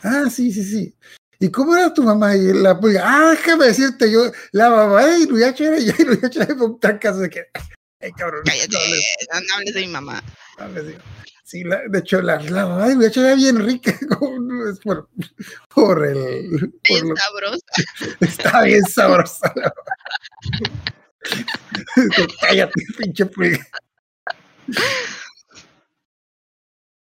Ah, 0.04 0.30
sí, 0.30 0.52
sí, 0.52 0.64
sí. 0.64 0.96
¿Y 1.42 1.50
cómo 1.50 1.76
era 1.76 1.92
tu 1.92 2.04
mamá? 2.04 2.36
Y 2.36 2.54
la 2.54 2.80
pulga, 2.80 3.02
ah, 3.04 3.32
déjame 3.32 3.66
decirte, 3.66 4.12
yo, 4.12 4.32
la 4.52 4.70
mamá 4.70 5.06
de 5.08 5.20
Inuyasha 5.22 5.64
era 5.66 5.80
yo, 5.80 5.92
Inuyasha 6.00 6.44
era 6.44 6.54
un 6.54 6.80
trancazo 6.80 7.20
de 7.22 7.30
que, 7.32 7.46
Ay, 8.00 8.12
cabrón. 8.14 8.44
Cállate, 8.46 8.70
no 8.72 8.80
les- 8.80 9.48
no, 9.48 9.56
hables 9.56 9.74
de 9.74 9.82
mi 9.82 9.88
mamá. 9.88 10.24
no 10.60 10.68
les 10.70 10.88
digo. 10.88 11.00
Sí, 11.44 11.64
la- 11.64 11.82
de 11.90 12.00
hecho, 12.00 12.22
la, 12.22 12.40
la 12.44 12.66
mamá 12.68 12.88
de 12.90 12.96
Nuyacha 12.96 13.22
era 13.22 13.36
bien 13.36 13.58
rica. 13.66 13.92
es 14.72 14.80
por, 14.80 15.10
por 15.74 16.06
el. 16.06 16.74
por 16.88 17.06
lo- 17.06 17.16
es 17.16 17.20
sabrosa. 17.22 17.66
está 18.22 18.62
bien 18.64 18.84
sabrosa. 18.86 19.52
la 19.56 19.74
mamá. 19.74 19.84
Cállate, 22.42 22.84
pinche 23.00 23.26
pulga. 23.26 23.60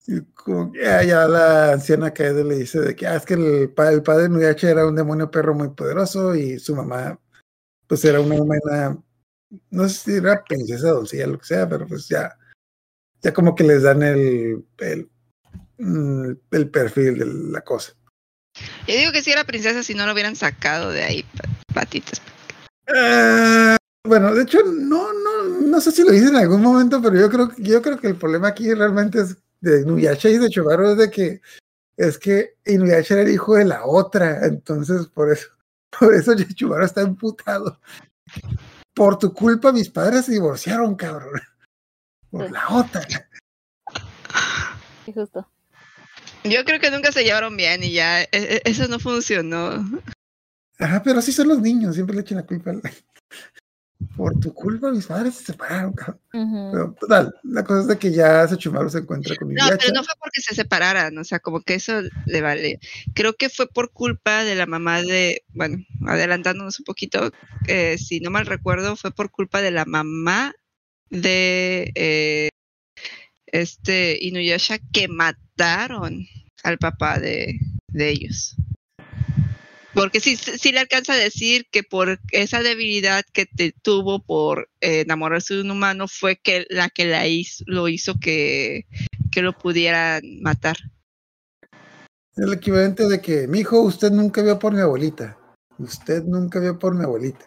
Y 0.07 0.21
como 0.33 0.71
que, 0.71 0.85
ah, 0.87 1.03
ya 1.03 1.27
la 1.27 1.73
anciana 1.73 2.13
Kaede 2.13 2.43
le 2.43 2.55
dice 2.59 2.79
de 2.79 2.95
que 2.95 3.07
ah, 3.07 3.15
es 3.15 3.25
que 3.25 3.33
el, 3.33 3.69
pa- 3.71 3.91
el 3.91 4.03
padre 4.03 4.29
Nuyacha 4.29 4.69
era 4.69 4.85
un 4.87 4.95
demonio 4.95 5.31
perro 5.31 5.55
muy 5.55 5.69
poderoso 5.69 6.35
y 6.35 6.59
su 6.59 6.75
mamá 6.75 7.19
pues 7.87 8.03
era 8.05 8.19
una 8.19 8.35
humana, 8.35 8.97
no 9.69 9.89
sé 9.89 9.95
si 9.95 10.13
era 10.17 10.43
princesa, 10.43 10.89
doncella, 10.89 11.27
lo 11.27 11.37
que 11.39 11.45
sea, 11.45 11.67
pero 11.69 11.87
pues 11.87 12.07
ya, 12.07 12.35
ya 13.21 13.33
como 13.33 13.53
que 13.55 13.63
les 13.63 13.83
dan 13.83 14.01
el, 14.03 14.63
el, 14.79 15.09
mm, 15.77 16.31
el 16.51 16.69
perfil 16.69 17.17
de 17.19 17.25
la 17.51 17.61
cosa. 17.61 17.93
Yo 18.87 18.95
digo 18.95 19.11
que 19.11 19.21
si 19.21 19.31
era 19.31 19.43
princesa 19.43 19.83
si 19.83 19.93
no 19.93 20.05
lo 20.05 20.13
hubieran 20.13 20.35
sacado 20.35 20.91
de 20.91 21.03
ahí, 21.03 21.23
pa- 21.23 21.73
patitas. 21.73 22.21
Ah, 22.87 23.77
bueno, 24.03 24.33
de 24.33 24.43
hecho, 24.43 24.59
no, 24.63 25.11
no, 25.13 25.43
no 25.61 25.81
sé 25.81 25.91
si 25.91 26.03
lo 26.03 26.13
hice 26.13 26.27
en 26.29 26.35
algún 26.35 26.61
momento, 26.61 27.01
pero 27.01 27.19
yo 27.19 27.29
creo, 27.29 27.51
yo 27.57 27.81
creo 27.81 27.99
que 27.99 28.07
el 28.07 28.15
problema 28.15 28.49
aquí 28.49 28.71
realmente 28.73 29.21
es 29.21 29.37
de 29.65 29.81
Inuyasha 29.81 30.29
y 30.29 30.37
de 30.37 30.49
Chobaru 30.49 30.91
es 30.91 30.97
de 30.97 31.09
que 31.11 31.41
es 31.97 32.17
que 32.17 32.55
Inuyasha 32.65 33.15
era 33.15 33.23
el 33.23 33.31
hijo 33.33 33.55
de 33.55 33.65
la 33.65 33.85
otra, 33.85 34.45
entonces 34.45 35.07
por 35.07 35.31
eso, 35.31 35.47
por 35.99 36.13
eso 36.13 36.33
Chobaru 36.35 36.85
está 36.85 37.01
emputado. 37.01 37.79
Por 38.93 39.17
tu 39.17 39.33
culpa 39.33 39.71
mis 39.71 39.89
padres 39.89 40.25
se 40.25 40.33
divorciaron, 40.33 40.95
cabrón. 40.95 41.41
Por 42.31 42.51
la 42.51 42.67
otra. 42.69 43.01
Justo. 45.05 45.47
Yo 46.43 46.63
creo 46.63 46.79
que 46.79 46.91
nunca 46.91 47.11
se 47.11 47.23
llevaron 47.23 47.57
bien 47.57 47.83
y 47.83 47.91
ya, 47.91 48.21
e- 48.21 48.29
e- 48.31 48.61
eso 48.65 48.87
no 48.87 48.99
funcionó. 48.99 49.83
Ajá, 50.79 51.01
pero 51.03 51.19
así 51.19 51.31
son 51.31 51.47
los 51.47 51.59
niños, 51.61 51.95
siempre 51.95 52.15
le 52.15 52.21
echan 52.21 52.37
la 52.37 52.45
culpa. 52.45 52.71
al- 52.71 52.81
Por 54.15 54.39
tu 54.39 54.53
culpa 54.53 54.91
mis 54.91 55.05
padres 55.07 55.35
se 55.35 55.45
separaron, 55.45 55.93
cabrón. 55.93 56.19
Pero 56.71 56.95
total, 56.99 57.35
la 57.43 57.63
cosa 57.63 57.81
es 57.81 57.87
de 57.87 57.97
que 57.97 58.11
ya 58.11 58.47
Sechumaru 58.47 58.89
se 58.89 58.99
encuentra 58.99 59.35
con 59.35 59.47
No, 59.49 59.53
Inuyasha. 59.53 59.77
pero 59.77 59.93
no 59.93 60.03
fue 60.03 60.13
porque 60.19 60.41
se 60.41 60.55
separaran, 60.55 61.17
o 61.17 61.23
sea, 61.23 61.39
como 61.39 61.61
que 61.61 61.75
eso 61.75 62.01
le 62.25 62.41
vale. 62.41 62.79
Creo 63.13 63.33
que 63.33 63.49
fue 63.49 63.67
por 63.67 63.91
culpa 63.91 64.43
de 64.43 64.55
la 64.55 64.65
mamá 64.65 65.01
de, 65.01 65.43
bueno, 65.53 65.77
adelantándonos 66.07 66.79
un 66.79 66.85
poquito, 66.85 67.31
eh, 67.67 67.97
si 67.97 68.19
no 68.21 68.31
mal 68.31 68.45
recuerdo, 68.45 68.95
fue 68.95 69.11
por 69.11 69.31
culpa 69.31 69.61
de 69.61 69.71
la 69.71 69.85
mamá 69.85 70.53
de 71.09 71.91
eh, 71.95 72.49
este 73.47 74.17
Inuyasha 74.21 74.79
que 74.91 75.07
mataron 75.07 76.25
al 76.63 76.77
papá 76.77 77.19
de, 77.19 77.59
de 77.87 78.09
ellos. 78.09 78.55
Porque 79.95 80.19
sí, 80.19 80.35
sí 80.35 80.73
le 80.73 80.81
alcanza 80.81 81.13
a 81.13 81.17
decir 81.17 81.67
que 81.71 81.81
por 81.81 82.19
esa 82.31 82.61
debilidad 82.61 83.23
que 83.31 83.45
te 83.45 83.71
tuvo 83.71 84.19
por 84.19 84.69
eh, 84.81 85.01
enamorarse 85.01 85.53
de 85.55 85.61
un 85.61 85.71
humano 85.71 86.07
fue 86.07 86.35
que 86.35 86.67
la 86.69 86.89
que 86.89 87.05
la 87.05 87.25
hizo, 87.25 87.63
lo 87.65 87.87
hizo 87.87 88.19
que, 88.19 88.85
que 89.31 89.41
lo 89.41 89.53
pudieran 89.53 90.21
matar. 90.41 90.75
Es 92.35 92.45
el 92.45 92.53
equivalente 92.53 93.07
de 93.07 93.21
que, 93.21 93.47
mi 93.47 93.59
hijo, 93.59 93.79
usted 93.79 94.11
nunca 94.11 94.41
vio 94.41 94.59
por 94.59 94.73
mi 94.73 94.81
abuelita. 94.81 95.37
Usted 95.77 96.23
nunca 96.25 96.59
vio 96.59 96.77
por 96.77 96.93
mi 96.93 97.05
abuelita. 97.05 97.45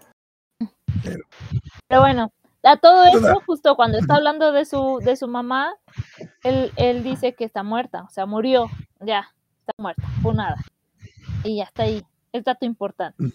Pero 1.86 2.00
bueno, 2.00 2.32
a 2.62 2.76
todo 2.78 3.04
eso, 3.04 3.42
justo 3.46 3.76
cuando 3.76 3.98
está 3.98 4.16
hablando 4.16 4.52
de 4.52 4.64
su, 4.64 5.00
de 5.04 5.16
su 5.16 5.28
mamá, 5.28 5.74
él, 6.42 6.72
él 6.76 7.02
dice 7.02 7.34
que 7.34 7.44
está 7.44 7.62
muerta, 7.62 8.04
o 8.04 8.10
sea, 8.10 8.24
murió, 8.26 8.70
ya, 9.00 9.32
está 9.60 9.72
muerta, 9.78 10.02
por 10.22 10.34
nada. 10.34 10.56
Y 11.44 11.58
ya 11.58 11.64
está 11.64 11.84
ahí, 11.84 12.02
el 12.38 12.44
dato 12.44 12.64
importante. 12.64 13.32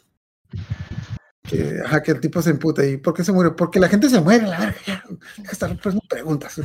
Que, 1.43 1.81
ajá, 1.85 2.01
que 2.01 2.11
el 2.11 2.19
tipo 2.19 2.41
se 2.41 2.49
emputa. 2.49 2.85
¿Y 2.85 2.97
por 2.97 3.13
qué 3.13 3.23
se 3.23 3.31
murió? 3.31 3.55
Porque 3.55 3.79
la 3.79 3.89
gente 3.89 4.09
se 4.09 4.21
muere, 4.21 4.47
la 4.47 4.59
verga. 4.59 4.79
Ya, 4.85 5.03
de 5.37 5.51
estar 5.51 5.69
respondiendo 5.69 6.07
preguntas. 6.09 6.61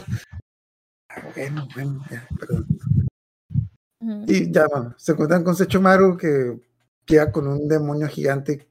Ah, 1.11 1.23
bueno, 1.35 1.69
bueno, 1.75 2.05
ya, 2.11 2.27
perdón. 2.39 2.67
Y 4.27 4.51
ya, 4.53 4.67
bueno, 4.69 4.95
se 4.97 5.13
encuentran 5.13 5.43
con 5.43 5.57
Sechomaru 5.57 6.17
que 6.17 6.59
llega 7.07 7.33
con 7.33 7.47
un 7.49 7.69
demonio 7.69 8.09
gigante. 8.09 8.69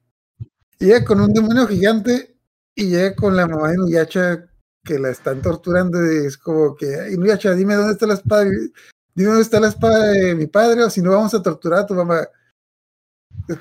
Llega 0.79 1.03
con 1.03 1.19
un 1.19 1.33
demonio 1.33 1.67
gigante 1.67 2.37
y 2.73 2.89
llega 2.89 3.15
con 3.15 3.35
la 3.35 3.47
mamá 3.47 3.69
de 3.69 3.75
Inuyasha 3.75 4.47
que 4.83 4.99
la 4.99 5.09
están 5.09 5.41
torturando 5.41 5.99
y 6.11 6.27
es 6.27 6.37
como 6.37 6.75
que, 6.75 7.11
Inuyasha, 7.11 7.53
dime 7.53 7.75
dónde 7.75 7.93
está 7.93 8.07
la 8.07 8.13
espada, 8.13 8.45
dime 8.45 9.29
dónde 9.29 9.41
está 9.41 9.59
la 9.59 9.67
espada 9.67 10.11
de 10.11 10.35
mi 10.35 10.47
padre 10.47 10.83
o 10.83 10.89
si 10.89 11.01
no 11.01 11.11
vamos 11.11 11.33
a 11.33 11.43
torturar 11.43 11.79
a 11.79 11.85
tu 11.85 11.93
mamá. 11.93 12.25
Es 13.47 13.57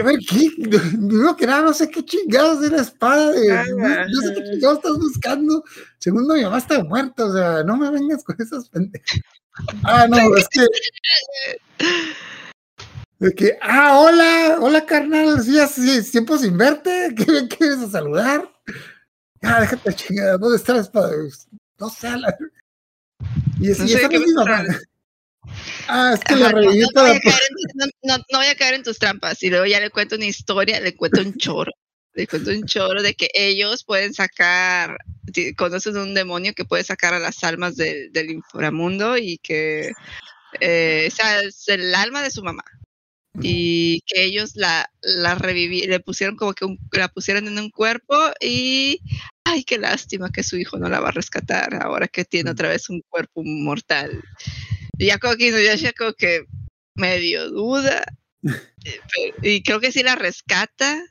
a 0.00 0.02
ver, 0.04 0.18
¿qué? 0.28 0.50
Primero 0.58 1.36
que 1.36 1.46
nada, 1.46 1.62
no 1.62 1.72
sé 1.72 1.88
qué 1.88 2.04
chingados 2.04 2.62
es 2.62 2.70
la 2.72 2.82
espada 2.82 3.30
de, 3.32 3.48
no, 3.76 3.88
no 3.88 4.20
sé 4.20 4.34
qué 4.34 4.44
chingados 4.52 4.78
estás 4.78 4.98
buscando. 4.98 5.64
Segundo, 5.98 6.34
mi 6.34 6.42
mamá 6.42 6.58
está 6.58 6.82
muerta, 6.84 7.24
o 7.24 7.32
sea, 7.32 7.64
no 7.64 7.76
me 7.76 7.90
vengas 7.90 8.22
con 8.22 8.36
esas 8.38 8.68
pendejas. 8.68 9.20
Ah, 9.84 10.06
no, 10.08 10.36
es 10.36 10.48
que 10.48 10.66
de 13.18 13.32
que, 13.34 13.58
ah, 13.60 13.98
hola, 14.00 14.56
hola 14.60 14.86
carnal, 14.86 15.42
sí, 15.42 15.58
hace 15.58 16.02
tiempo 16.04 16.38
sin 16.38 16.56
verte, 16.56 17.14
¿qué 17.16 17.30
me 17.30 17.48
quieres 17.48 17.78
a 17.80 17.88
saludar? 17.90 18.50
Ah, 19.42 19.60
déjate 19.60 19.94
chingada, 19.94 20.38
¿dónde 20.38 20.56
está 20.56 20.74
la 20.74 20.80
espada? 20.80 21.12
No 21.78 21.88
sé, 21.90 22.16
la... 22.16 22.34
Y, 23.58 23.70
es- 23.70 23.78
No 23.78 23.84
y 23.86 23.88
sé 23.88 23.98
esa 23.98 24.08
no 24.08 24.14
es 24.14 24.26
mi 24.26 24.32
mamá. 24.34 24.64
Ah, 25.88 26.12
es 26.14 26.20
que 26.20 26.34
Ajá, 26.34 26.44
la 26.44 26.52
no, 26.52 26.62
voy 26.62 26.82
a 26.82 26.86
caer 26.92 27.16
en- 27.16 27.20
no, 27.74 27.86
no- 28.02 28.24
no 28.30 28.38
voy 28.38 28.46
a 28.46 28.54
caer 28.54 28.74
en 28.74 28.82
tus 28.82 28.98
trampas. 28.98 29.42
Y 29.42 29.50
luego 29.50 29.66
ya 29.66 29.80
le 29.80 29.90
cuento 29.90 30.16
una 30.16 30.26
historia, 30.26 30.80
le 30.80 30.94
cuento 30.94 31.20
un 31.20 31.34
choro. 31.34 31.72
Le 32.14 32.26
cuento 32.26 32.50
un 32.50 32.64
choro 32.64 33.02
de 33.02 33.14
que 33.14 33.28
ellos 33.34 33.84
pueden 33.84 34.12
sacar, 34.12 34.98
conocen 35.56 35.96
un 35.96 36.12
demonio 36.14 36.52
que 36.54 36.64
puede 36.64 36.82
sacar 36.84 37.14
a 37.14 37.18
las 37.20 37.42
almas 37.44 37.76
del, 37.76 38.10
del 38.12 38.30
inframundo 38.30 39.16
y 39.16 39.38
que 39.38 39.92
eh, 40.60 41.04
esa 41.06 41.40
es 41.42 41.68
el 41.68 41.94
alma 41.94 42.22
de 42.22 42.30
su 42.32 42.42
mamá. 42.42 42.64
Y 43.40 44.00
que 44.06 44.24
ellos 44.24 44.56
la, 44.56 44.90
la 45.02 45.36
reviví, 45.36 45.86
le 45.86 46.00
pusieron 46.00 46.34
como 46.34 46.52
que 46.52 46.64
un- 46.64 46.78
la 46.90 47.06
pusieron 47.08 47.46
en 47.46 47.58
un 47.60 47.70
cuerpo 47.70 48.16
y 48.40 49.00
ay, 49.44 49.62
qué 49.62 49.78
lástima 49.78 50.30
que 50.30 50.42
su 50.42 50.56
hijo 50.56 50.78
no 50.78 50.88
la 50.88 50.98
va 50.98 51.08
a 51.10 51.12
rescatar 51.12 51.74
ahora 51.80 52.08
que 52.08 52.24
tiene 52.24 52.50
otra 52.50 52.68
vez 52.68 52.90
un 52.90 53.02
cuerpo 53.08 53.42
mortal. 53.44 54.20
Y 55.00 55.06
ya 55.06 55.18
como 55.18 55.34
que 55.36 55.48
Inuyasha 55.48 55.92
como 55.94 56.12
que 56.12 56.44
medio 56.94 57.48
duda. 57.50 58.04
pero- 58.42 58.54
y 59.42 59.62
creo 59.62 59.80
que 59.80 59.92
sí 59.92 60.02
la 60.02 60.14
rescata 60.14 61.02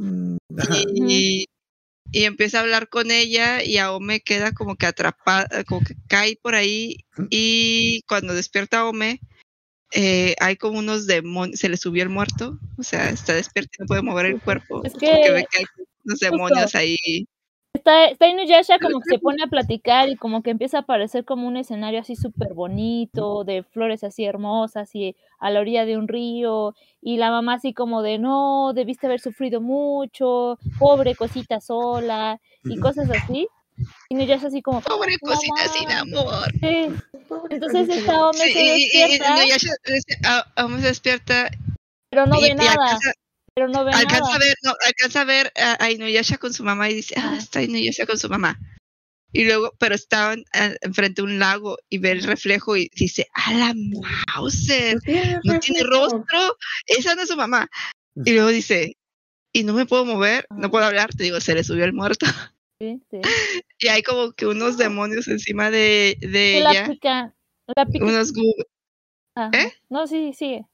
Mm, 0.00 0.36
y, 1.08 1.46
y 2.12 2.24
empieza 2.24 2.58
a 2.58 2.62
hablar 2.62 2.88
con 2.88 3.10
ella 3.10 3.64
y 3.64 3.78
Aome 3.78 4.20
queda 4.20 4.52
como 4.52 4.76
que 4.76 4.86
atrapada, 4.86 5.64
como 5.64 5.80
que 5.84 5.94
cae 6.06 6.38
por 6.40 6.54
ahí 6.54 6.98
y 7.30 8.02
cuando 8.06 8.32
despierta 8.32 8.78
Aome 8.78 9.20
eh, 9.92 10.36
hay 10.38 10.54
como 10.56 10.78
unos 10.78 11.08
demonios, 11.08 11.58
se 11.58 11.68
le 11.68 11.76
subió 11.76 12.04
el 12.04 12.10
muerto, 12.10 12.60
o 12.76 12.82
sea, 12.84 13.10
está 13.10 13.34
despierto 13.34 13.70
y 13.78 13.82
no 13.82 13.86
puede 13.86 14.02
mover 14.02 14.26
el 14.26 14.40
cuerpo. 14.40 14.84
Es 14.84 14.92
porque 14.92 15.06
que- 15.24 15.30
ve 15.32 15.46
que 15.50 15.58
hay 15.58 15.64
unos 16.04 16.20
demonios 16.20 16.74
ahí. 16.76 16.96
Está, 17.74 18.06
está 18.06 18.26
Inuyasha 18.28 18.78
como 18.78 19.00
que 19.00 19.10
se 19.10 19.18
pone 19.18 19.42
a 19.42 19.46
platicar 19.46 20.08
y 20.08 20.16
como 20.16 20.42
que 20.42 20.50
empieza 20.50 20.78
a 20.78 20.80
aparecer 20.80 21.24
como 21.24 21.46
un 21.46 21.56
escenario 21.56 22.00
así 22.00 22.16
súper 22.16 22.54
bonito, 22.54 23.44
de 23.44 23.62
flores 23.62 24.04
así 24.04 24.24
hermosas 24.24 24.94
y 24.94 25.14
a 25.38 25.50
la 25.50 25.60
orilla 25.60 25.84
de 25.84 25.96
un 25.96 26.08
río, 26.08 26.74
y 27.00 27.18
la 27.18 27.30
mamá 27.30 27.54
así 27.54 27.72
como 27.72 28.02
de, 28.02 28.18
no, 28.18 28.72
debiste 28.74 29.06
haber 29.06 29.20
sufrido 29.20 29.60
mucho, 29.60 30.58
pobre 30.78 31.14
cosita 31.14 31.60
sola, 31.60 32.40
y 32.64 32.78
cosas 32.78 33.08
así. 33.10 33.46
Y 34.08 34.14
Inuyasha 34.14 34.48
así 34.48 34.62
como, 34.62 34.80
Pobre 34.80 35.18
cosita 35.18 35.68
sin 35.68 35.90
amor. 35.92 36.50
sí. 36.60 36.88
Entonces 37.50 37.88
esta 37.90 38.26
Ome 38.28 38.38
Sí, 38.38 38.52
se 38.52 38.58
y, 38.60 38.62
y- 38.62 38.68
y 38.68 39.00
despierta, 39.02 39.36
Inuyasha, 39.36 39.72
este, 39.84 40.16
a- 40.26 40.46
Aome 40.56 40.80
se 40.80 40.86
despierta 40.88 41.50
pero 42.10 42.24
no 42.26 42.38
y, 42.38 42.40
ve 42.42 42.48
y 42.48 42.54
nada, 42.54 42.70
alcanza, 42.72 43.12
pero 43.58 43.68
no 43.68 43.84
ve 43.84 43.90
alcanza 43.90 44.20
nada. 44.20 44.36
a 44.36 44.38
ver, 44.38 44.54
no, 44.62 44.72
alcanza 44.86 45.20
a 45.20 45.24
ver 45.24 45.52
a, 45.56 45.90
Inuyasha 45.90 46.38
con 46.38 46.52
su 46.54 46.62
mamá 46.62 46.88
y 46.90 46.94
dice, 46.94 47.14
ah, 47.18 47.34
está 47.36 47.60
Inuyasha 47.60 48.06
con 48.06 48.16
su 48.16 48.28
mamá. 48.28 48.56
Y 49.32 49.44
luego, 49.44 49.72
pero 49.78 49.96
estaban 49.96 50.44
ah, 50.54 50.70
enfrente 50.80 51.22
de 51.22 51.26
un 51.26 51.40
lago 51.40 51.76
y 51.88 51.98
ve 51.98 52.12
el 52.12 52.22
reflejo 52.22 52.76
y 52.76 52.88
dice, 52.94 53.26
a 53.34 53.52
la 53.52 53.74
Mauser, 54.36 54.96
no 55.42 55.58
tiene 55.58 55.82
rostro, 55.82 56.56
esa 56.86 57.16
no 57.16 57.22
es 57.22 57.28
su 57.28 57.36
mamá. 57.36 57.68
Y 58.24 58.32
luego 58.32 58.48
dice, 58.48 58.96
y 59.52 59.64
no 59.64 59.72
me 59.72 59.86
puedo 59.86 60.04
mover, 60.04 60.46
no 60.50 60.70
puedo 60.70 60.84
hablar, 60.84 61.10
te 61.10 61.24
digo, 61.24 61.40
se 61.40 61.54
le 61.56 61.64
subió 61.64 61.84
el 61.84 61.92
muerto. 61.92 62.26
Sí, 62.80 63.02
sí. 63.10 63.20
Y 63.80 63.88
hay 63.88 64.02
como 64.02 64.32
que 64.32 64.46
unos 64.46 64.76
demonios 64.76 65.26
encima 65.28 65.70
de, 65.70 66.16
de 66.20 66.60
la 66.62 66.70
ella, 66.72 66.86
pica, 66.88 67.34
la 67.76 67.86
pica 67.86 68.04
unos. 68.04 68.32
¿Eh? 69.52 69.72
No, 69.88 70.06
sí, 70.06 70.32
sigue. 70.32 70.56
eh, 70.56 70.64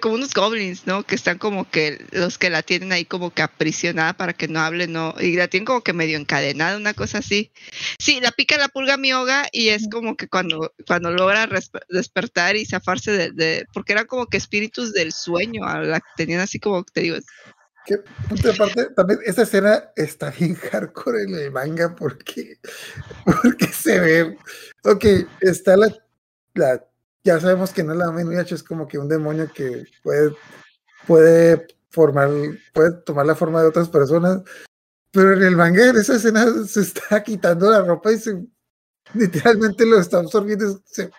como 0.00 0.14
unos 0.14 0.32
goblins, 0.32 0.86
¿no? 0.86 1.02
Que 1.02 1.14
están 1.14 1.38
como 1.38 1.68
que 1.70 2.04
los 2.12 2.38
que 2.38 2.50
la 2.50 2.62
tienen 2.62 2.92
ahí 2.92 3.04
como 3.04 3.32
que 3.32 3.42
aprisionada 3.42 4.14
para 4.14 4.32
que 4.32 4.48
no 4.48 4.60
hable, 4.60 4.86
¿no? 4.86 5.14
Y 5.20 5.36
la 5.36 5.48
tienen 5.48 5.66
como 5.66 5.82
que 5.82 5.92
medio 5.92 6.16
encadenada, 6.18 6.76
una 6.76 6.94
cosa 6.94 7.18
así. 7.18 7.52
Sí, 7.98 8.20
la 8.20 8.30
pica 8.32 8.56
la 8.56 8.68
pulga 8.68 8.96
mioga 8.96 9.48
y 9.52 9.68
es 9.68 9.88
como 9.90 10.16
que 10.16 10.28
cuando, 10.28 10.72
cuando 10.86 11.10
logra 11.10 11.48
despertar 11.90 12.56
y 12.56 12.64
zafarse 12.64 13.12
de, 13.12 13.30
de- 13.32 13.66
porque 13.74 13.92
eran 13.92 14.06
como 14.06 14.26
que 14.26 14.38
espíritus 14.38 14.92
del 14.92 15.12
sueño, 15.12 15.64
a 15.66 15.80
la 15.80 16.00
que 16.00 16.06
tenían 16.16 16.40
así 16.40 16.58
como, 16.58 16.84
te 16.84 17.02
digo, 17.02 17.16
Que, 17.84 17.96
aparte, 18.48 18.86
también 18.96 19.18
esta 19.26 19.42
escena 19.42 19.90
está 19.96 20.30
bien 20.30 20.54
hardcore 20.54 21.24
en 21.24 21.34
el 21.34 21.50
manga 21.50 21.94
porque, 21.94 22.56
porque 23.24 23.66
se 23.66 24.00
ve. 24.00 24.38
Ok, 24.84 25.04
está 25.40 25.76
la, 25.76 25.94
la. 26.54 26.82
Ya 27.24 27.38
sabemos 27.40 27.72
que 27.72 27.84
no 27.84 27.92
es 27.92 27.98
la 27.98 28.10
Menuyacha, 28.10 28.54
es 28.54 28.62
como 28.62 28.88
que 28.88 28.98
un 28.98 29.08
demonio 29.08 29.50
que 29.52 29.84
puede, 30.02 30.34
puede 31.06 31.66
formar, 31.90 32.28
puede 32.72 32.92
tomar 33.02 33.26
la 33.26 33.34
forma 33.36 33.60
de 33.62 33.68
otras 33.68 33.88
personas. 33.88 34.42
Pero 35.12 35.34
en 35.34 35.42
el 35.42 35.56
manga, 35.56 35.86
en 35.88 35.96
esa 35.96 36.16
escena, 36.16 36.46
se 36.66 36.80
está 36.80 37.22
quitando 37.24 37.70
la 37.70 37.82
ropa 37.82 38.12
y 38.12 38.18
se 38.18 38.44
literalmente 39.14 39.86
lo 39.86 40.00
está 40.00 40.18
absorbiendo. 40.18 40.80
Se, 40.86 41.10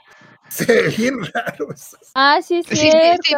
se 0.50 0.66
ve 0.66 0.90
bien 0.98 1.20
raro. 1.34 1.72
eso. 1.74 1.98
Ah, 2.16 2.40
sí, 2.42 2.58
es 2.60 2.68
Sí, 2.68 2.76
cierto. 2.80 3.22
sí, 3.24 3.34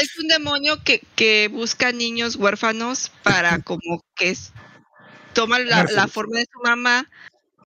es 0.00 0.18
un 0.18 0.28
demonio 0.28 0.82
que, 0.84 1.00
que 1.14 1.48
busca 1.52 1.92
niños 1.92 2.36
huérfanos 2.36 3.10
para 3.22 3.58
como 3.60 4.02
que 4.14 4.30
es- 4.30 4.52
toma 5.34 5.58
la, 5.58 5.84
la 5.84 6.08
forma 6.08 6.38
de 6.38 6.46
su 6.50 6.58
mamá 6.64 7.08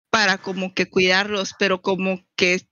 para 0.10 0.38
como 0.38 0.74
que 0.74 0.90
cuidarlos, 0.90 1.54
pero 1.60 1.82
como 1.82 2.26
que 2.36 2.68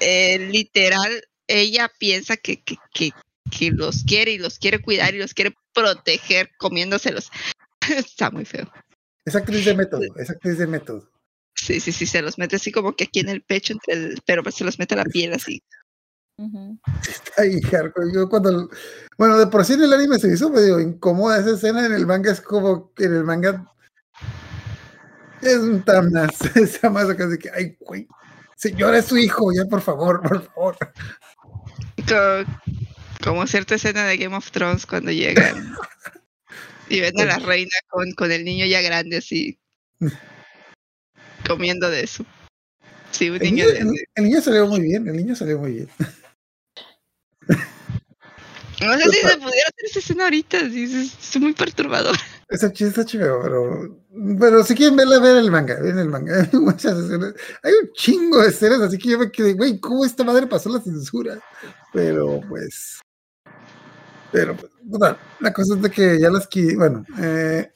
eh, 0.00 0.38
literal 0.50 1.22
ella 1.46 1.90
piensa 1.98 2.36
que, 2.36 2.62
que, 2.62 2.76
que, 2.94 3.10
que 3.50 3.70
los 3.70 4.04
quiere 4.04 4.32
y 4.32 4.38
los 4.38 4.58
quiere 4.58 4.80
cuidar 4.80 5.14
y 5.14 5.18
los 5.18 5.34
quiere 5.34 5.54
proteger 5.74 6.50
comiéndoselos. 6.58 7.30
Está 7.88 8.30
muy 8.30 8.44
feo. 8.44 8.70
Es 9.24 9.34
actriz 9.36 9.64
de 9.64 9.74
método, 9.74 10.02
es 10.16 10.30
actriz 10.30 10.58
de 10.58 10.66
método. 10.66 11.10
Sí, 11.54 11.80
sí, 11.80 11.92
sí, 11.92 12.06
se 12.06 12.22
los 12.22 12.38
mete 12.38 12.56
así 12.56 12.72
como 12.72 12.94
que 12.94 13.04
aquí 13.04 13.20
en 13.20 13.28
el 13.28 13.42
pecho, 13.42 13.74
entre 13.74 13.94
el, 13.94 14.22
pero 14.24 14.48
se 14.50 14.64
los 14.64 14.78
mete 14.78 14.94
a 14.94 14.98
la 14.98 15.04
piel 15.04 15.32
así. 15.34 15.62
Ay, 17.36 17.60
hardcore. 17.60 18.12
Yo 18.14 18.28
cuando. 18.28 18.70
Bueno, 19.18 19.38
de 19.38 19.46
por 19.46 19.64
sí 19.64 19.74
en 19.74 19.82
el 19.82 19.92
anime 19.92 20.18
se 20.18 20.32
hizo 20.32 20.48
medio 20.48 20.80
incómoda 20.80 21.38
esa 21.38 21.50
escena. 21.50 21.84
En 21.84 21.92
el 21.92 22.06
manga 22.06 22.32
es 22.32 22.40
como 22.40 22.94
que 22.94 23.04
en 23.04 23.14
el 23.14 23.24
manga. 23.24 23.66
Es 25.42 25.58
un 25.58 25.82
tan 25.82 26.10
más. 26.10 26.30
Esa 26.56 26.88
más 26.88 27.10
acá 27.10 27.26
de 27.26 27.38
que, 27.38 27.50
ay, 27.50 27.76
güey. 27.80 28.08
Señora, 28.60 28.98
es 28.98 29.06
su 29.06 29.16
hijo, 29.16 29.50
ya 29.54 29.64
por 29.64 29.80
favor, 29.80 30.20
por 30.20 30.44
favor. 30.44 30.76
Co- 32.06 32.44
como 33.24 33.46
cierta 33.46 33.76
escena 33.76 34.04
de 34.06 34.18
Game 34.18 34.36
of 34.36 34.50
Thrones 34.50 34.84
cuando 34.84 35.10
llegan 35.10 35.74
y 36.90 37.00
ven 37.00 37.18
a 37.20 37.24
la 37.24 37.38
reina 37.38 37.70
con, 37.88 38.12
con 38.12 38.30
el 38.30 38.44
niño 38.44 38.66
ya 38.66 38.82
grande 38.82 39.16
así 39.16 39.58
comiendo 41.46 41.88
de 41.88 42.02
eso. 42.02 42.26
Sí, 43.12 43.30
un 43.30 43.36
El 43.36 43.42
niño 43.42 43.64
niño, 43.64 43.74
de, 43.74 43.78
el- 43.80 44.04
el 44.14 44.24
niño 44.24 44.40
salió 44.42 44.66
muy 44.66 44.80
bien, 44.80 45.08
el 45.08 45.16
niño 45.16 45.34
salió 45.34 45.58
muy 45.58 45.72
bien. 45.72 45.88
No 48.80 48.96
sé 48.96 49.02
si 49.10 49.16
se 49.18 49.36
pudiera 49.36 49.68
hacer 49.68 49.84
esa 49.84 49.98
escena 49.98 50.24
ahorita, 50.24 50.58
sí, 50.70 50.84
es, 50.84 51.34
es 51.34 51.40
muy 51.40 51.52
perturbador. 51.52 52.16
Esa 52.48 52.72
chiste 52.72 52.88
está 53.00 53.04
chido, 53.04 53.40
pero. 53.42 53.96
Pero 54.40 54.64
si 54.64 54.74
quieren 54.74 54.96
verla, 54.96 55.20
ver 55.20 55.36
el 55.36 55.50
manga, 55.50 55.78
ven 55.80 55.98
el 55.98 56.08
manga. 56.08 56.40
Hay 56.52 56.58
muchas 56.58 56.98
escenas. 56.98 57.34
Hay 57.62 57.72
un 57.82 57.92
chingo 57.92 58.42
de 58.42 58.48
escenas, 58.48 58.80
así 58.80 58.98
que 58.98 59.10
yo 59.10 59.18
me 59.18 59.30
quedé, 59.30 59.52
güey, 59.54 59.78
¿cómo 59.78 60.04
esta 60.04 60.24
madre 60.24 60.46
pasó 60.46 60.68
la 60.70 60.80
censura? 60.80 61.38
Pero 61.92 62.40
pues. 62.48 63.00
Pero, 64.32 64.56
pues, 64.56 64.70
total, 64.90 65.18
la 65.40 65.52
cosa 65.52 65.74
es 65.74 65.82
de 65.82 65.90
que 65.90 66.18
ya 66.18 66.30
las 66.30 66.46
que. 66.46 66.74
Bueno, 66.76 67.04
eh, 67.20 67.70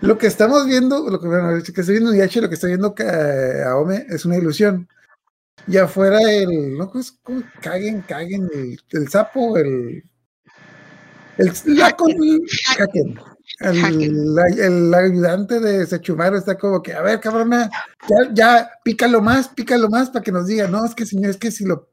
lo 0.00 0.16
que 0.18 0.26
estamos 0.28 0.66
viendo, 0.66 1.08
lo 1.10 1.20
que, 1.20 1.26
bueno, 1.28 1.52
lo 1.52 1.62
que 1.62 1.80
estoy 1.80 1.94
viendo 1.98 2.14
Yachi, 2.14 2.40
lo 2.40 2.48
que 2.48 2.54
está 2.54 2.66
viendo 2.68 2.94
Ka- 2.94 3.70
Aome 3.70 4.06
es 4.08 4.24
una 4.24 4.36
ilusión. 4.36 4.88
Y 5.66 5.76
afuera 5.76 6.18
el. 6.22 6.76
¿No? 6.78 6.88
¿Cómo 6.88 7.00
es? 7.00 7.12
¿Cómo? 7.22 7.42
Caguen, 7.60 8.00
caguen, 8.02 8.48
el, 8.54 8.80
el 8.90 9.08
sapo, 9.08 9.56
el. 9.56 10.04
El, 11.42 11.76
la, 11.76 11.90
con, 11.92 12.12
Haken. 12.78 13.18
El, 13.60 13.84
Haken. 13.84 14.34
la- 14.34 14.66
el 14.66 14.94
ayudante 14.94 15.60
de 15.60 15.86
Sechumaru 15.86 16.36
está 16.36 16.56
como 16.56 16.82
que, 16.82 16.92
a 16.92 17.02
ver, 17.02 17.20
cabrona, 17.20 17.70
ya, 18.08 18.34
ya, 18.34 18.70
pícalo 18.84 19.20
más, 19.20 19.48
pícalo 19.48 19.88
más 19.88 20.10
para 20.10 20.22
que 20.22 20.32
nos 20.32 20.46
diga, 20.46 20.68
no, 20.68 20.84
es 20.84 20.94
que 20.94 21.06
señor, 21.06 21.30
es 21.30 21.36
que 21.36 21.50
si 21.50 21.64
lo, 21.64 21.88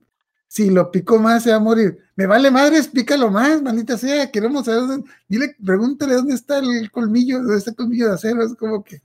si 0.47 0.69
lo 0.69 0.91
pico 0.91 1.19
más 1.19 1.43
se 1.43 1.51
va 1.51 1.57
a 1.57 1.59
morir. 1.59 1.97
Me 2.15 2.27
vale 2.27 2.51
madres, 2.51 2.87
pícalo 2.87 3.29
más, 3.31 3.61
maldita 3.61 3.97
sea, 3.97 4.31
queremos 4.31 4.65
saber 4.65 4.87
dónde, 4.87 5.09
dile, 5.27 5.55
pregúntale 5.63 6.15
dónde 6.15 6.35
está 6.35 6.59
el 6.59 6.89
colmillo, 6.91 7.39
dónde 7.39 7.57
está 7.57 7.71
el 7.71 7.75
colmillo 7.75 8.07
de 8.07 8.13
acero, 8.15 8.43
es 8.43 8.55
como 8.55 8.83
que. 8.83 9.01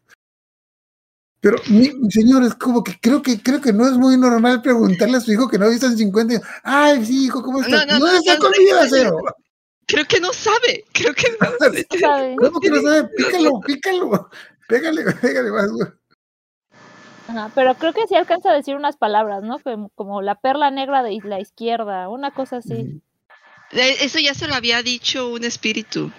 Pero, 1.41 1.59
mi, 1.69 1.91
señor, 2.11 2.43
es 2.43 2.55
como 2.55 2.83
que 2.83 2.99
creo 3.01 3.21
que 3.21 3.43
creo 3.43 3.61
que 3.61 3.73
no 3.73 3.87
es 3.87 3.99
muy 3.99 4.17
normal 4.17 4.63
preguntarle 4.63 5.19
a 5.19 5.21
su 5.21 5.31
hijo 5.31 5.47
que 5.47 5.59
no 5.59 5.67
ha 5.67 5.69
visto 5.69 5.85
en 5.87 5.99
50 5.99 6.35
años. 6.35 6.47
Ay, 6.63 7.05
sí, 7.05 7.27
hijo, 7.27 7.43
¿cómo 7.43 7.61
está? 7.61 7.85
No, 7.85 7.99
no, 7.99 7.99
¿Dónde 7.99 8.13
no, 8.13 8.19
está 8.19 8.33
el 8.33 8.39
no, 8.39 8.45
colmillo 8.47 8.75
de 8.77 8.81
acero? 8.81 9.17
Creo 9.87 10.05
que 10.07 10.21
no 10.21 10.33
sabe, 10.33 10.85
creo 10.93 11.15
que 11.15 11.29
no 11.41 11.47
sabe. 11.59 11.87
¿Sabe? 12.01 12.37
¿Cómo 12.39 12.61
que 12.61 12.71
no 12.71 12.83
sabe? 12.83 13.09
Pícalo, 13.17 13.61
pícalo. 13.61 14.31
Pégale, 14.69 15.05
pégale 15.21 15.51
más, 15.51 15.71
güey. 15.71 15.89
Ajá, 17.29 17.51
pero 17.55 17.75
creo 17.75 17.93
que 17.93 18.07
sí 18.07 18.15
alcanza 18.15 18.51
a 18.51 18.55
decir 18.55 18.77
unas 18.77 18.97
palabras, 18.97 19.43
¿no? 19.43 19.59
Como, 19.59 19.89
como 19.91 20.23
la 20.23 20.35
perla 20.35 20.71
negra 20.71 21.03
de 21.03 21.19
la 21.25 21.41
izquierda, 21.41 22.09
una 22.09 22.31
cosa 22.33 22.59
así. 22.59 23.01
Eh, 23.73 23.97
Eso 24.01 24.19
ya 24.19 24.35
se 24.35 24.47
lo 24.47 24.55
había 24.55 24.83
dicho 24.83 25.31
un 25.31 25.45
espíritu. 25.45 26.11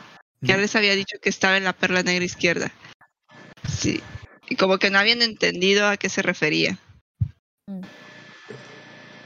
Ya 0.42 0.58
les 0.58 0.76
había 0.76 0.94
dicho 0.96 1.18
que 1.22 1.30
estaba 1.30 1.58
en 1.58 1.64
la 1.64 1.74
perla 1.74 2.04
negra 2.04 2.24
izquierda. 2.24 2.72
Sí. 3.68 4.02
Y 4.48 4.56
como 4.58 4.78
que 4.78 4.92
no 4.92 5.00
habían 5.00 5.22
entendido 5.22 5.88
a 5.88 5.98
qué 5.98 6.10
se 6.10 6.22
refería. 6.22 6.78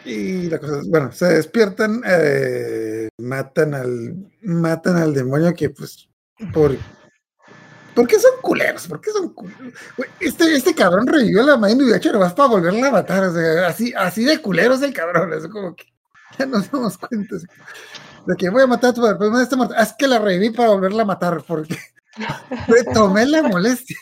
Y 0.09 0.49
la 0.49 0.57
cosa 0.57 0.79
es, 0.79 0.87
bueno, 0.89 1.11
se 1.11 1.25
despiertan, 1.27 2.01
eh, 2.03 3.09
matan 3.19 3.75
al, 3.75 4.15
matan 4.41 4.97
al 4.97 5.13
demonio 5.13 5.53
que 5.53 5.69
pues, 5.69 6.09
por, 6.51 6.75
¿por 7.93 8.07
qué 8.07 8.19
son 8.19 8.31
culeros? 8.41 8.87
¿Por 8.87 8.99
qué 9.01 9.11
son 9.11 9.31
culeros? 9.35 9.73
Este, 10.19 10.55
este 10.55 10.73
cabrón 10.73 11.05
revivió 11.05 11.43
la 11.43 11.59
y 11.71 11.93
hecho 11.93 12.11
nomás 12.11 12.33
para 12.33 12.49
volverla 12.49 12.87
a 12.87 12.91
matar, 12.91 13.23
o 13.25 13.33
sea, 13.33 13.67
así, 13.67 13.93
así 13.95 14.25
de 14.25 14.41
culero 14.41 14.73
es 14.73 14.81
el 14.81 14.95
cabrón, 14.95 15.31
es 15.31 15.47
como 15.47 15.75
que 15.75 15.85
ya 16.39 16.47
nos 16.47 16.71
damos 16.71 16.97
cuenta 16.97 17.35
de 18.25 18.35
que 18.35 18.49
voy 18.49 18.63
a 18.63 18.67
matar 18.67 18.89
a 18.89 18.93
tu 18.93 19.01
pero 19.01 19.29
no 19.29 19.39
está 19.39 19.55
muerta, 19.57 19.79
es 19.79 19.93
que 19.93 20.07
la 20.07 20.17
reviví 20.17 20.49
para 20.49 20.69
volverla 20.69 21.03
a 21.03 21.05
matar, 21.05 21.43
porque 21.47 21.77
me 22.67 22.83
tomé 22.95 23.27
la 23.27 23.43
molestia, 23.43 23.97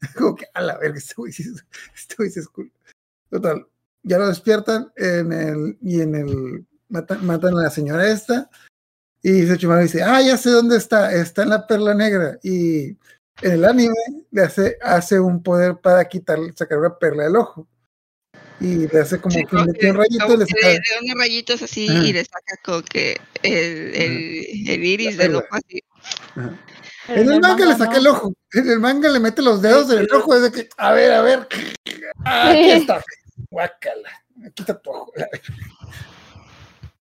como 0.18 0.34
que 0.34 0.46
a 0.54 0.60
la 0.60 0.76
verga, 0.76 0.98
este 0.98 1.14
güey 1.16 1.30
este 1.30 2.40
es 2.40 2.48
cool. 2.48 2.72
Total, 3.30 3.64
ya 4.02 4.18
lo 4.18 4.28
despiertan 4.28 4.92
en 4.96 5.32
el, 5.32 5.78
y 5.82 6.00
en 6.00 6.14
el 6.14 6.66
matan, 6.88 7.24
matan 7.24 7.56
a 7.58 7.62
la 7.62 7.70
señora 7.70 8.08
esta 8.10 8.50
y 9.22 9.46
Sechumaru 9.46 9.82
dice, 9.82 10.02
ah, 10.02 10.20
ya 10.20 10.36
sé 10.36 10.50
dónde 10.50 10.76
está, 10.76 11.12
está 11.12 11.42
en 11.44 11.50
la 11.50 11.66
perla 11.66 11.94
negra 11.94 12.38
y 12.42 12.88
en 13.40 13.52
el 13.52 13.64
anime 13.64 13.94
le 14.30 14.42
hace, 14.42 14.76
hace 14.82 15.20
un 15.20 15.42
poder 15.42 15.76
para 15.76 16.04
quitar, 16.08 16.38
sacar 16.56 16.78
una 16.78 16.98
perla 16.98 17.24
del 17.24 17.36
ojo 17.36 17.68
y 18.60 18.86
le 18.88 19.00
hace 19.00 19.20
como 19.20 19.34
Sí, 19.34 19.44
que 19.44 19.56
le 19.56 19.64
mete 19.66 19.90
un 19.90 19.96
rayito 19.96 20.24
y 20.24 20.26
como 20.26 20.36
le 20.38 20.46
saca, 20.46 20.68
le 20.68 20.74
da 20.74 20.80
unos 21.02 21.18
rayitos 21.18 21.62
así 21.62 21.88
Ajá. 21.88 22.04
y 22.04 22.12
le 22.12 22.24
saca 22.24 22.56
como 22.64 22.82
que 22.82 23.20
el, 23.42 23.94
el, 23.94 24.68
el 24.70 24.84
iris 24.84 25.16
del 25.16 25.36
ojo 25.36 25.46
así. 25.50 25.80
Ajá. 26.36 26.58
En 27.08 27.32
el 27.32 27.40
manga 27.40 27.66
le 27.66 27.72
saca 27.76 27.94
no. 27.94 27.98
el 27.98 28.06
ojo, 28.06 28.34
en 28.52 28.70
el 28.70 28.78
manga 28.78 29.08
le 29.08 29.18
mete 29.18 29.42
los 29.42 29.60
dedos 29.60 29.90
en 29.90 29.98
el 30.00 30.12
ojo, 30.12 30.34
es 30.36 30.42
de 30.42 30.52
que, 30.52 30.68
a 30.76 30.92
ver, 30.92 31.12
a 31.12 31.20
ver, 31.22 31.48
ah, 32.24 32.50
aquí 32.50 32.62
Sí. 32.64 32.70
está, 32.70 33.02
guácala, 33.50 34.10
quita 34.54 34.78
tu 34.80 34.90
ojo. 34.90 35.12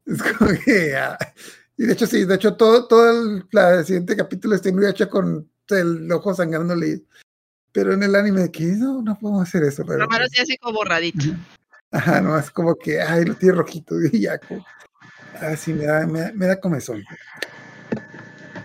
Es 0.06 0.22
como 0.22 0.50
que, 0.64 0.96
ah, 0.96 1.18
y 1.76 1.84
de 1.84 1.92
hecho 1.92 2.06
sí, 2.06 2.24
de 2.24 2.34
hecho 2.34 2.56
todo, 2.56 2.88
todo 2.88 3.10
el, 3.10 3.44
la 3.52 3.84
siguiente 3.84 4.16
capítulo 4.16 4.54
está 4.54 4.72
muy 4.72 4.86
hecho 4.86 5.06
con 5.10 5.46
el 5.68 6.10
ojo 6.10 6.34
sangrándole, 6.34 7.02
pero 7.72 7.92
en 7.92 8.02
el 8.02 8.14
anime 8.16 8.40
de 8.40 8.50
que 8.50 8.64
no, 8.64 9.02
no 9.02 9.18
podemos 9.18 9.46
hacer 9.46 9.64
eso, 9.64 9.84
pero 9.84 9.98
Lo 9.98 10.08
malo 10.08 10.22
pues, 10.22 10.30
tiene 10.30 10.44
así 10.44 10.56
como 10.56 10.78
borradito. 10.78 11.26
ajá, 11.90 12.22
no, 12.22 12.38
es 12.38 12.50
como 12.50 12.74
que, 12.74 13.02
ay, 13.02 13.26
lo 13.26 13.34
tiene 13.34 13.56
rojito, 13.56 13.96
y 14.12 14.20
ya, 14.22 14.38
como, 14.38 14.64
así 15.42 15.74
me 15.74 15.84
da, 15.84 16.06
me 16.06 16.20
da, 16.20 16.32
me 16.32 16.46
da 16.46 16.58
comezón. 16.58 17.04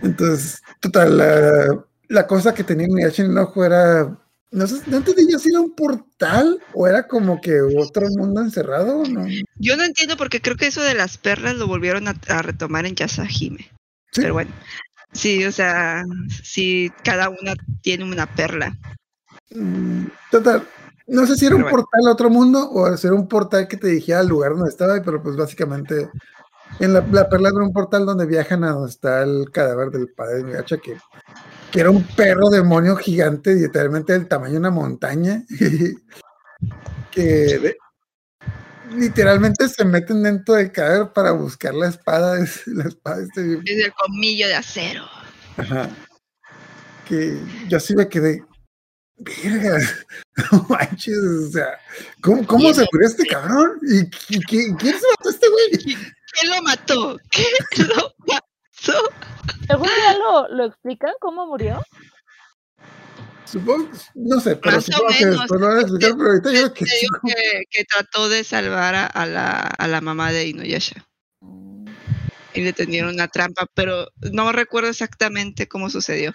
Entonces, 0.01 0.61
total, 0.79 1.17
la, 1.17 1.85
la 2.07 2.27
cosa 2.27 2.53
que 2.53 2.63
tenía 2.63 2.87
Inuyasha 2.87 3.23
en 3.23 3.31
el 3.31 3.37
ojo 3.37 3.65
era, 3.65 4.17
no 4.53 4.67
sé, 4.67 4.75
entendí 4.95 5.31
yo 5.31 5.39
si 5.39 5.49
era 5.49 5.59
un 5.59 5.73
portal 5.75 6.59
o 6.73 6.87
era 6.87 7.07
como 7.07 7.41
que 7.41 7.59
otro 7.77 8.07
mundo 8.17 8.41
encerrado, 8.41 9.03
¿no? 9.05 9.25
Yo 9.55 9.75
no 9.75 9.83
entiendo 9.83 10.15
porque 10.15 10.41
creo 10.41 10.55
que 10.55 10.67
eso 10.67 10.81
de 10.81 10.93
las 10.93 11.17
perlas 11.17 11.55
lo 11.55 11.67
volvieron 11.67 12.07
a, 12.07 12.13
a 12.27 12.41
retomar 12.43 12.85
en 12.85 12.95
Yasahime. 12.95 13.69
Sí. 14.11 14.21
Pero 14.21 14.33
bueno. 14.33 14.51
Sí, 15.11 15.43
o 15.45 15.51
sea, 15.51 16.03
sí, 16.43 16.91
cada 17.03 17.29
una 17.29 17.53
tiene 17.81 18.03
una 18.03 18.25
perla. 18.27 18.75
Mm, 19.51 20.05
Total, 20.31 20.67
no 21.07 21.25
sé 21.27 21.35
si 21.35 21.45
era 21.45 21.55
un 21.55 21.61
bueno. 21.63 21.77
portal 21.77 22.07
a 22.07 22.11
otro 22.11 22.29
mundo 22.29 22.69
o 22.71 22.95
si 22.97 23.07
era 23.07 23.15
un 23.15 23.27
portal 23.27 23.67
que 23.67 23.77
te 23.77 23.87
dijera 23.87 24.19
al 24.19 24.27
lugar 24.27 24.53
donde 24.53 24.69
estaba, 24.69 25.01
pero 25.03 25.21
pues 25.21 25.35
básicamente 25.35 26.09
En 26.79 26.93
la, 26.93 27.05
la 27.11 27.29
perla 27.29 27.49
abre 27.49 27.65
un 27.65 27.73
portal 27.73 28.05
donde 28.05 28.25
viajan 28.25 28.63
a 28.63 28.71
donde 28.71 28.89
está 28.89 29.21
el 29.23 29.51
cadáver 29.51 29.89
del 29.91 30.09
padre 30.13 30.35
de 30.35 30.41
Inuyasha, 30.41 30.77
que, 30.77 30.97
que 31.73 31.79
era 31.79 31.89
un 31.89 32.03
perro 32.03 32.51
demonio 32.51 32.95
gigante, 32.95 33.55
literalmente 33.55 34.13
del 34.13 34.27
tamaño 34.27 34.53
de 34.53 34.59
una 34.59 34.69
montaña, 34.69 35.43
que 37.11 37.75
literalmente 38.95 39.67
se 39.67 39.83
meten 39.83 40.21
dentro 40.21 40.53
del 40.53 40.71
cadáver 40.71 41.11
para 41.13 41.31
buscar 41.31 41.73
la 41.73 41.89
espada, 41.89 42.37
la 42.67 42.83
espada 42.87 43.17
de 43.17 43.23
este 43.23 43.53
Es 43.65 43.85
el 43.85 43.93
colmillo 43.93 44.47
de 44.47 44.55
acero. 44.55 45.03
Ajá. 45.57 45.89
Que 47.07 47.39
yo 47.67 47.77
así 47.77 47.95
me 47.95 48.07
quedé. 48.07 48.43
Verga, 49.17 49.79
no 50.51 50.65
manches, 50.69 51.17
o 51.17 51.51
sea, 51.51 51.79
¿cómo, 52.21 52.45
cómo 52.45 52.71
se 52.71 52.85
murió 52.91 53.07
este 53.07 53.25
cabrón? 53.25 53.79
¿Y, 53.81 53.99
y 54.35 54.39
qui- 54.41 54.77
quién 54.77 54.99
se 54.99 55.07
mató 55.09 55.29
a 55.29 55.31
este 55.31 55.47
güey? 55.49 55.69
¿Quién 55.81 56.51
lo 56.51 56.61
mató? 56.63 57.19
¿Qué 57.31 57.45
lo 57.83 58.13
mató? 58.87 59.09
¿Algún 59.69 59.87
día 59.87 60.17
lo, 60.17 60.47
lo 60.49 60.65
explican 60.65 61.11
cómo 61.19 61.47
murió? 61.47 61.81
Supongo, 63.45 63.89
no 64.15 64.39
sé, 64.39 64.55
pero 64.55 64.75
Más 64.77 64.89
o 64.89 64.91
supongo 64.91 65.13
que 65.17 65.25
después 65.25 65.61
lo 65.61 65.67
van 65.67 65.77
a 65.77 65.81
explicar, 65.81 66.11
pero 66.17 66.29
ahorita 66.29 66.51
yo 66.53 66.73
que 66.73 66.85
Te 66.85 66.95
digo 67.01 67.15
que, 67.25 67.63
que 67.69 67.85
trató 67.85 68.29
de 68.29 68.43
salvar 68.43 68.95
a, 68.95 69.05
a 69.05 69.25
la, 69.25 69.59
a 69.59 69.87
la 69.87 70.01
mamá 70.01 70.31
de 70.31 70.47
Inuyasha 70.47 71.05
y 72.53 72.61
le 72.61 72.73
tenieron 72.73 73.13
una 73.13 73.27
trampa, 73.27 73.65
pero 73.73 74.07
no 74.31 74.51
recuerdo 74.51 74.89
exactamente 74.89 75.67
cómo 75.67 75.89
sucedió. 75.89 76.33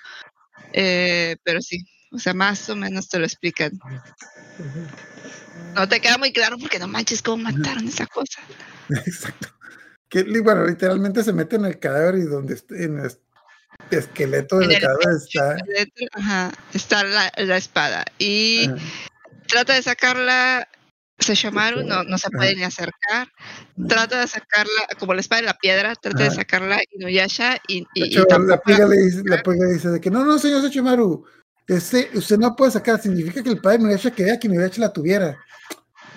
Eh, 0.73 1.37
pero 1.45 1.61
sí, 1.61 1.85
o 2.11 2.19
sea, 2.19 2.35
más 2.35 2.69
o 2.69 2.77
menos 2.77 3.09
te 3.09 3.19
lo 3.19 3.25
explican. 3.25 3.73
No 5.75 5.89
te 5.89 6.01
queda 6.01 6.19
muy 6.19 6.33
claro 6.33 6.57
porque 6.59 6.79
no 6.79 6.89
manches 6.89 7.23
cómo 7.23 7.45
mataron 7.45 7.87
esa 7.87 8.07
cosa. 8.07 8.41
Exacto. 8.91 9.49
Que 10.09 10.25
bueno, 10.41 10.67
literalmente 10.67 11.23
se 11.23 11.33
mete 11.33 11.57
en 11.57 11.67
el 11.67 11.79
cadáver 11.79 12.17
y 12.17 12.23
donde 12.23 12.61
en 12.71 13.01
el 13.01 13.13
esqueleto 13.91 14.61
En 14.61 14.69
del 14.69 14.77
el 14.77 14.83
cadáver 14.83 15.09
está. 15.17 15.57
Ajá, 16.13 16.53
está 16.73 17.05
la, 17.05 17.33
la 17.37 17.57
espada 17.57 18.05
y 18.19 18.71
trata 19.47 19.75
de 19.75 19.83
sacarla. 19.83 20.69
Sesshomaru 21.21 21.83
no, 21.83 22.05
no 22.05 22.17
se 22.17 22.31
puede 22.31 22.55
ni 22.55 22.63
acercar. 22.63 23.27
Trata 23.89 24.21
de 24.21 24.29
sacarla, 24.29 24.87
como 25.01 25.15
la 25.15 25.21
espada 25.21 25.41
de 25.41 25.47
la 25.49 25.59
piedra, 25.59 25.97
trata 25.97 26.23
de 26.23 26.31
sacarla 26.31 26.79
Inuyasha 26.93 27.57
y, 27.67 27.79
y, 27.95 28.17
y 28.17 28.25
la 28.47 28.61
pliega 28.61 28.87
le 28.87 28.99
dice, 28.99 29.23
la 29.25 29.43
pliega 29.43 29.67
dice 29.67 29.89
de 29.89 30.01
que 30.01 30.13
no, 30.13 30.25
no, 30.25 30.39
señor 30.39 30.63
Sechimaru, 30.63 31.27
este, 31.67 32.09
usted 32.15 32.39
no 32.39 32.55
puede 32.55 32.71
sacar, 32.71 33.03
significa 33.03 33.43
que 33.43 33.51
el 33.51 33.61
padre 33.61 33.79
Inuyasha 33.79 34.13
quería 34.13 34.39
que 34.39 34.47
Inuyasha 34.47 34.81
la 34.81 34.93
tuviera. 34.93 35.37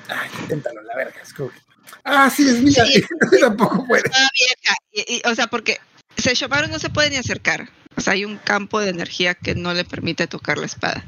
Ay, 0.08 0.30
inténtalo, 0.40 0.84
la 0.84 0.96
verga. 0.96 1.20
Es 1.24 1.34
como 1.34 1.50
que, 1.50 1.60
ah, 2.04 2.30
sí, 2.30 2.48
es 2.48 2.62
mía. 2.62 2.86
Sí. 2.86 3.04
y 3.38 3.40
tampoco 3.40 3.86
puede. 3.88 4.04
vieja. 4.04 4.76
Y- 4.92 5.16
y, 5.18 5.22
o 5.28 5.36
sea, 5.36 5.48
porque 5.48 5.78
Sesshomaru 6.18 6.68
no 6.68 6.80
se 6.80 6.90
puede 6.90 7.10
ni 7.10 7.18
acercar. 7.18 7.70
O 7.96 8.02
sea, 8.02 8.14
hay 8.14 8.26
un 8.26 8.38
campo 8.38 8.80
de 8.80 8.90
energía 8.90 9.34
que 9.36 9.54
no 9.56 9.74
le 9.74 9.84
permite 9.86 10.28
tocar 10.28 10.58
la 10.58 10.66
espada. 10.66 11.06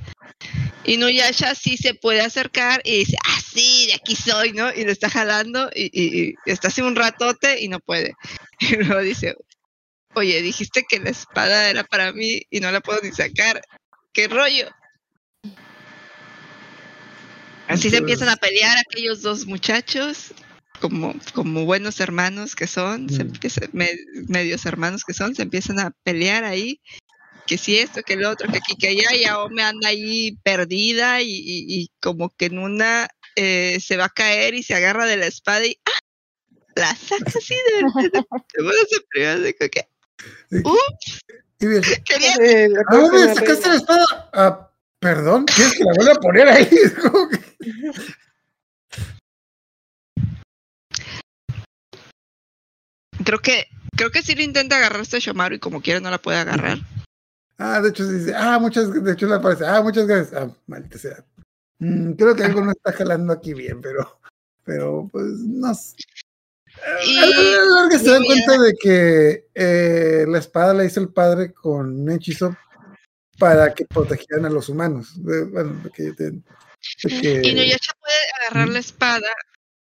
Inuyasha 0.86 1.56
sí 1.56 1.78
se 1.78 1.94
puede 1.94 2.20
acercar 2.22 2.82
y 2.84 3.00
dice, 3.00 3.16
ah, 3.26 3.40
sí, 3.54 3.88
de 3.88 3.94
aquí 3.94 4.16
soy, 4.18 4.52
¿no? 4.52 4.70
Y 4.74 4.84
le 4.84 4.92
está 4.92 5.10
jalando 5.10 5.70
y, 5.74 5.86
y- 5.94 6.30
y 6.46 6.52
está 6.52 6.68
así 6.68 6.82
un 6.82 6.96
ratote 6.96 7.62
y 7.62 7.68
no 7.70 7.80
puede. 7.80 8.14
Y 8.60 8.76
luego 8.78 9.00
dice, 9.02 9.36
oye, 10.14 10.42
dijiste 10.42 10.84
que 10.88 11.00
la 11.00 11.10
espada 11.10 11.70
era 11.70 11.84
para 11.84 12.12
mí 12.14 12.42
y 12.50 12.60
no 12.60 12.72
la 12.72 12.82
puedo 12.82 13.00
ni 13.02 13.12
sacar. 13.12 13.62
¿Qué 14.12 14.28
rollo? 14.28 14.70
Así 17.68 17.90
se 17.90 17.98
empiezan 17.98 18.30
a 18.30 18.36
pelear 18.36 18.78
aquellos 18.78 19.22
dos 19.22 19.46
muchachos, 19.46 20.34
como, 20.84 21.16
como 21.34 21.64
buenos 21.64 22.02
hermanos 22.02 22.56
que 22.58 22.68
son, 22.68 23.10
se 23.10 23.24
Mm. 23.24 23.28
empieza- 23.28 23.62
me- 23.72 23.98
medios 24.28 24.66
hermanos 24.66 25.06
que 25.06 25.14
son, 25.14 25.34
se 25.34 25.44
empiezan 25.44 25.80
a 25.80 25.92
pelear 26.04 26.44
ahí, 26.44 26.82
que 27.48 27.58
si 27.58 27.78
esto, 27.78 28.02
que 28.04 28.18
lo 28.18 28.30
otro, 28.30 28.52
que 28.52 28.58
aquí, 28.58 28.76
que 28.76 28.90
allá, 28.90 29.16
y 29.16 29.24
Aome 29.24 29.64
anda 29.64 29.88
ahí 29.88 30.38
perdida 30.44 31.22
y, 31.22 31.30
y- 31.32 31.66
y 31.84 31.92
como 32.02 32.32
que 32.36 32.48
en 32.48 32.60
una 32.60 33.08
eh, 33.38 33.80
se 33.80 33.96
va 33.96 34.06
a 34.06 34.10
caer 34.10 34.56
y 34.56 34.62
se 34.62 34.76
agarra 34.76 35.06
de 35.06 35.16
la 35.16 35.26
espada 35.28 35.66
y 35.66 35.80
¡ah! 35.86 36.00
la 36.76 36.94
saca 36.96 37.32
así 37.34 37.56
de, 37.56 38.02
de, 38.04 38.10
de, 38.10 39.40
de 39.40 39.56
que, 39.70 39.88
"Ups, 40.66 41.22
quería 42.06 42.36
Eh, 42.42 42.68
¿a 42.90 42.94
dónde 42.96 43.34
sacaste 43.34 43.70
la 43.70 43.76
espada? 43.76 44.06
Ah, 44.34 44.70
perdón, 45.00 45.46
¿quieres 45.46 45.74
que 45.78 45.84
la 45.86 45.94
vuelva 45.96 46.12
a 46.14 46.20
poner 46.20 46.48
ahí? 46.50 46.68
Es 46.84 46.94
como 46.94 47.30
que- 47.30 47.40
creo 53.24 53.40
que 53.40 53.68
creo 53.96 54.12
que 54.12 54.22
sí 54.24 54.36
le 54.36 54.44
intenta 54.44 54.78
agarrarse 54.78 55.18
a 55.18 55.20
Shomaru 55.20 55.56
y 55.56 55.60
como 55.60 55.82
quiera 55.82 56.00
no 56.00 56.10
la 56.10 56.18
puede 56.22 56.38
agarrar. 56.40 56.80
Ah, 57.58 57.80
de 57.82 57.90
hecho, 57.90 58.06
dice, 58.08 58.34
ah, 58.36 58.58
muchas, 58.60 58.92
de 58.92 59.12
hecho 59.14 59.28
le 59.28 59.36
aparece, 59.36 59.66
ah, 59.66 59.82
muchas 59.82 60.08
gracias. 60.08 60.34
Ah, 60.42 60.50
maldita 60.68 60.98
sea. 60.98 61.24
Mm, 61.80 62.14
creo 62.14 62.36
que 62.36 62.44
algo 62.44 62.62
no 62.62 62.72
está 62.72 62.92
jalando 62.94 63.32
aquí 63.34 63.54
bien, 63.54 63.82
pero, 63.82 64.20
pero, 64.64 65.08
pues, 65.12 65.26
no 65.26 65.74
sé. 65.76 65.96
Y- 67.06 67.18
A 67.20 67.26
la 67.28 67.82
larga 67.82 68.00
se 68.00 68.06
y 68.06 68.10
dan 68.10 68.24
cuenta 68.26 68.58
de 68.60 68.74
que 68.82 69.48
eh, 69.54 70.26
la 70.28 70.40
espada 70.40 70.74
la 70.74 70.86
hizo 70.86 71.00
el 71.00 71.10
padre 71.10 71.54
con 71.54 72.02
un 72.02 72.12
hechizo 72.12 72.58
para 73.38 73.74
que 73.74 73.86
protegieran 73.86 74.46
a 74.46 74.50
los 74.50 74.70
humanos. 74.70 75.24
De- 75.24 75.44
bueno, 75.46 75.80
de 75.84 75.90
que, 75.92 76.04
de- 76.14 76.42
que- 77.22 77.42
Inuyasha 77.48 77.94
puede 78.00 78.16
agarrar 78.42 78.70
la 78.70 78.80
espada 78.80 79.28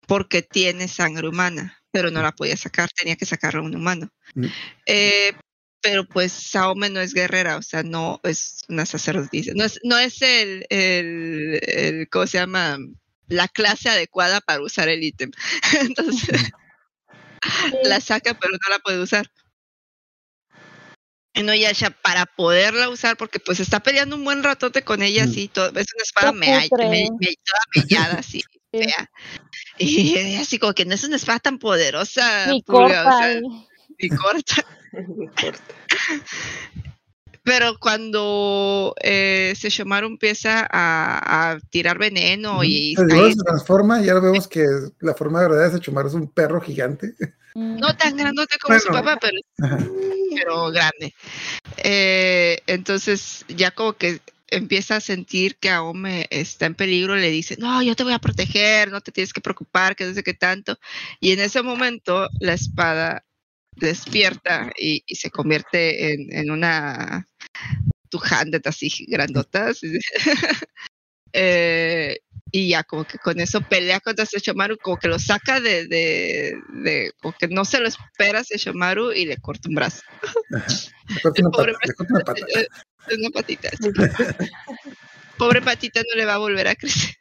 porque 0.05 0.41
tiene 0.43 0.87
sangre 0.87 1.27
humana, 1.27 1.79
pero 1.97 2.11
no 2.11 2.21
la 2.21 2.31
podía 2.31 2.55
sacar, 2.55 2.89
tenía 2.91 3.15
que 3.15 3.25
sacarla 3.25 3.61
un 3.61 3.75
humano. 3.75 4.09
Ujú. 4.35 4.47
Eh, 4.85 5.33
pero 5.81 6.05
pues 6.05 6.31
Saome 6.31 6.89
no 6.89 6.99
es 7.01 7.13
guerrera, 7.13 7.57
o 7.57 7.61
sea, 7.61 7.83
no 7.83 8.19
es 8.23 8.63
una 8.67 8.85
sacerdotisa, 8.85 9.51
no 9.55 9.63
es, 9.63 9.79
no 9.83 9.97
es 9.97 10.21
el, 10.21 10.65
el, 10.69 11.59
el, 11.63 12.09
¿cómo 12.09 12.27
se 12.27 12.37
llama? 12.39 12.77
La 13.27 13.47
clase 13.47 13.89
adecuada 13.89 14.41
para 14.41 14.61
usar 14.61 14.89
el 14.89 15.03
ítem. 15.03 15.31
Entonces 15.81 16.41
Sí. 16.41 16.51
la 17.83 17.99
saca, 18.01 18.33
pero 18.33 18.53
no 18.53 18.69
la 18.69 18.79
puede 18.79 18.99
usar. 18.99 19.29
Inuyasha 21.33 21.91
para 21.91 22.25
poderla 22.25 22.89
usar, 22.89 23.15
porque 23.15 23.39
pues 23.39 23.59
está 23.59 23.79
peleando 23.79 24.15
un 24.15 24.23
buen 24.23 24.41
ratote 24.43 24.81
con 24.81 25.03
ella, 25.03 25.25
Mm. 25.25 25.29
así, 25.29 25.47
todo, 25.47 25.67
es 25.67 25.87
una 25.93 26.03
espada 26.03 26.31
putre. 26.31 26.89
me- 26.89 27.09
me- 27.19 27.35
toda 27.45 27.61
mellada, 27.75 28.19
así, 28.19 28.41
Sí. 28.41 28.56
Fea. 28.71 29.09
Y 29.79 30.35
así 30.37 30.57
como 30.57 30.73
que 30.73 30.85
no 30.85 30.95
es 30.95 31.03
una 31.03 31.15
espada 31.17 31.39
tan 31.39 31.59
poderosa, 31.59 32.47
Ni 32.47 32.61
Pulga, 32.63 33.01
o 33.01 33.03
corta. 33.05 33.17
sea, 33.19 33.41
ni 33.99 34.09
corta. 34.09 34.65
Pero 37.43 37.77
cuando 37.79 38.93
eh, 39.01 39.53
Sesshomaru 39.55 40.07
empieza 40.07 40.67
a, 40.69 41.51
a 41.51 41.59
tirar 41.69 41.97
veneno 41.97 42.63
y 42.63 42.93
Pues, 42.95 43.35
se 43.35 43.43
transforma, 43.43 44.01
ya 44.01 44.15
lo 44.15 44.21
vemos 44.21 44.47
que 44.47 44.65
la 44.99 45.13
forma 45.13 45.41
de 45.41 45.47
verdad 45.49 45.71
de 45.71 45.79
Chumar 45.79 46.07
es 46.07 46.13
un 46.13 46.29
perro 46.29 46.59
gigante. 46.59 47.13
Mm, 47.55 47.77
no 47.79 47.95
tan 47.95 48.17
grandote 48.17 48.57
como 48.61 48.77
su 48.79 48.89
papá, 48.89 49.17
pero 49.21 49.37
pero 50.35 50.71
grande. 50.71 51.13
Eh, 51.77 52.59
entonces 52.67 53.45
ya 53.47 53.71
como 53.71 53.93
que 53.93 54.19
empieza 54.49 54.97
a 54.97 55.01
sentir 55.01 55.57
que 55.57 55.69
Aome 55.69 56.27
está 56.29 56.65
en 56.65 56.75
peligro, 56.75 57.15
le 57.15 57.29
dice, 57.29 57.55
no, 57.59 57.81
yo 57.83 57.95
te 57.95 58.03
voy 58.03 58.13
a 58.13 58.19
proteger, 58.19 58.91
no 58.91 59.01
te 59.01 59.11
tienes 59.11 59.33
que 59.33 59.41
preocupar, 59.41 59.95
que 59.95 60.05
no 60.05 60.13
sé 60.13 60.23
qué 60.23 60.33
tanto. 60.33 60.77
Y 61.19 61.31
en 61.31 61.39
ese 61.39 61.61
momento 61.61 62.29
la 62.39 62.53
espada 62.53 63.25
despierta 63.75 64.71
y, 64.77 65.03
y 65.05 65.15
se 65.15 65.29
convierte 65.29 66.13
en, 66.13 66.33
en 66.35 66.51
una 66.51 67.27
tujandet 68.09 68.65
así 68.67 68.89
grandota. 69.07 69.67
así. 69.69 69.87
Eh, 71.33 72.19
y 72.51 72.69
ya 72.69 72.83
como 72.83 73.03
que 73.05 73.17
con 73.19 73.39
eso 73.39 73.61
pelea 73.61 73.99
contra 73.99 74.25
Sesshomaru, 74.25 74.77
como 74.77 74.97
que 74.97 75.09
lo 75.09 75.19
saca 75.19 75.59
de, 75.59 75.85
de, 75.85 76.55
de- 76.69 77.11
como 77.21 77.35
que 77.37 77.47
no 77.49 77.65
se 77.65 77.79
lo 77.79 77.87
espera 77.87 78.43
Sesshomaru 78.43 79.11
y 79.11 79.25
le 79.25 79.37
corta 79.37 79.67
un 79.69 79.75
brazo. 79.75 80.01
Le 80.49 81.19
corta 81.21 81.41
una 81.41 81.49
Pobre 81.51 81.73
pata, 81.73 81.85
le 81.85 81.93
corta 81.93 82.13
una 82.13 82.23
pata. 82.23 82.45
Una 83.17 83.29
patita. 83.33 83.69
Pobre 85.37 85.61
patita 85.61 86.01
no 86.01 86.15
le 86.17 86.25
va 86.25 86.35
a 86.35 86.39
volver 86.39 86.67
a 86.67 86.75
crecer. 86.75 87.15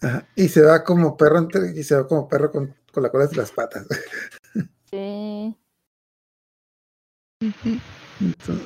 Ajá. 0.00 0.26
Y 0.36 0.48
se 0.48 0.62
va 0.62 0.82
como 0.84 1.16
perro 1.16 1.38
entre- 1.38 1.72
y 1.78 1.82
se 1.82 1.94
va 1.96 2.06
como 2.06 2.28
perro 2.28 2.50
con, 2.50 2.74
con 2.92 3.02
la 3.02 3.10
cola 3.10 3.26
de 3.26 3.36
las 3.36 3.50
patas. 3.50 3.86
sí. 4.90 5.56
Entonces, 8.20 8.64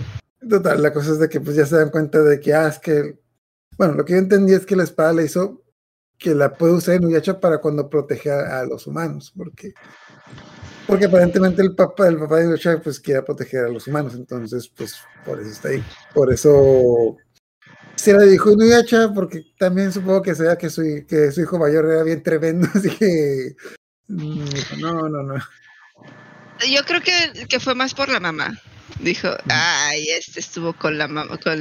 Total, 0.48 0.82
la 0.82 0.93
cosa 0.93 1.12
es 1.12 1.18
de 1.18 1.28
que 1.28 1.40
pues 1.40 1.56
ya 1.56 1.64
se 1.64 1.76
dan 1.76 1.89
cuenta 1.90 2.20
de 2.22 2.39
que, 2.39 2.52
ah, 2.52 2.68
es 2.68 2.78
que, 2.78 3.18
bueno, 3.78 3.94
lo 3.94 4.05
que 4.05 4.12
yo 4.12 4.18
entendí 4.18 4.52
es 4.52 4.66
que 4.66 4.76
la 4.76 4.82
espada 4.85 5.14
le 5.14 5.24
hizo 5.24 5.64
que 6.24 6.34
la 6.34 6.55
puede 6.55 6.72
usar 6.72 6.96
Inuyasha 6.96 7.38
para 7.38 7.59
cuando 7.59 7.90
protege 7.90 8.30
a, 8.30 8.60
a 8.60 8.64
los 8.64 8.86
humanos, 8.86 9.30
porque, 9.36 9.74
porque 10.86 11.05
aparentemente 11.05 11.60
el 11.60 11.74
papá, 11.74 12.09
el 12.09 12.18
papá 12.18 12.38
de 12.38 12.44
Inuyasha 12.46 12.80
pues 12.80 12.98
quiere 12.98 13.20
proteger 13.20 13.66
a 13.66 13.68
los 13.68 13.86
humanos, 13.86 14.14
entonces 14.14 14.72
pues 14.74 14.96
por 15.22 15.38
eso 15.38 15.51
está 15.51 15.68
ahí, 15.68 15.84
por 16.14 16.32
eso 16.32 17.18
se 17.94 18.14
la 18.14 18.22
dijo 18.22 18.52
Inuyasha, 18.52 19.12
porque 19.12 19.42
también 19.59 19.92
supongo 19.92 20.22
que 20.22 20.34
sea 20.34 20.56
que 20.56 20.70
su, 20.70 20.82
que 21.06 21.30
su 21.30 21.42
hijo 21.42 21.59
mayor 21.59 21.84
era 21.84 22.02
bien 22.02 22.22
tremendo, 22.22 22.68
así 22.74 22.88
que 22.88 23.55
mm, 24.09 24.80
no, 24.80 25.06
no, 25.10 25.22
no. 25.22 25.34
Yo 26.66 26.84
creo 26.86 27.02
que, 27.02 27.46
que 27.48 27.60
fue 27.60 27.74
más 27.74 27.92
por 27.92 28.09
la 28.09 28.20
mamá. 28.20 28.59
Dijo, 29.01 29.28
ay, 29.51 30.09
este 30.09 30.40
estuvo 30.40 30.72
con 30.72 30.96
la 30.96 31.06
mamá, 31.06 31.36
con, 31.36 31.60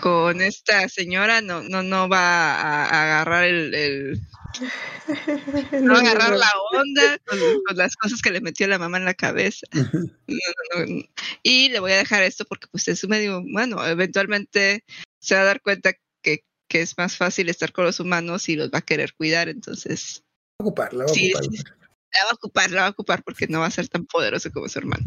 con 0.00 0.40
esta 0.40 0.88
señora, 0.88 1.40
no, 1.40 1.62
no, 1.62 1.82
no 1.82 2.08
va 2.08 2.54
a, 2.54 2.84
a 2.86 3.02
agarrar 3.04 3.44
el, 3.44 3.74
el- 3.74 4.20
no 5.82 5.92
va 5.92 5.98
a 5.98 6.02
agarrar 6.02 6.36
la 6.36 6.50
onda 6.72 7.18
con, 7.26 7.38
con 7.66 7.76
las 7.76 7.96
cosas 7.96 8.20
que 8.22 8.30
le 8.30 8.40
metió 8.40 8.66
la 8.68 8.78
mamá 8.78 8.98
en 8.98 9.04
la 9.04 9.14
cabeza. 9.14 9.66
No, 9.72 10.36
no, 10.74 10.86
no. 10.86 11.02
Y 11.42 11.68
le 11.70 11.80
voy 11.80 11.92
a 11.92 11.96
dejar 11.98 12.22
esto 12.22 12.44
porque 12.44 12.66
pues 12.70 12.86
es 12.88 13.06
medio, 13.08 13.42
bueno, 13.52 13.84
eventualmente 13.86 14.84
se 15.20 15.34
va 15.34 15.42
a 15.42 15.44
dar 15.44 15.60
cuenta 15.62 15.92
que, 16.22 16.44
que 16.68 16.80
es 16.82 16.96
más 16.98 17.16
fácil 17.16 17.48
estar 17.48 17.72
con 17.72 17.84
los 17.84 18.00
humanos 18.00 18.48
y 18.48 18.56
los 18.56 18.70
va 18.70 18.78
a 18.78 18.82
querer 18.82 19.14
cuidar, 19.14 19.48
entonces 19.48 20.22
Va 20.60 20.64
a 20.64 20.66
ocupar, 20.66 20.92
la 20.94 21.04
va 21.04 21.10
a 21.10 21.14
Sí, 21.14 21.32
ocupar. 21.34 21.50
sí, 21.50 21.64
la 22.12 22.24
va 22.24 22.30
a 22.30 22.34
ocupar, 22.34 22.70
la 22.70 22.80
va 22.82 22.86
a 22.88 22.90
ocupar 22.90 23.22
porque 23.22 23.46
no 23.48 23.60
va 23.60 23.66
a 23.66 23.70
ser 23.70 23.88
tan 23.88 24.04
poderoso 24.06 24.50
como 24.50 24.68
su 24.68 24.78
hermano. 24.78 25.06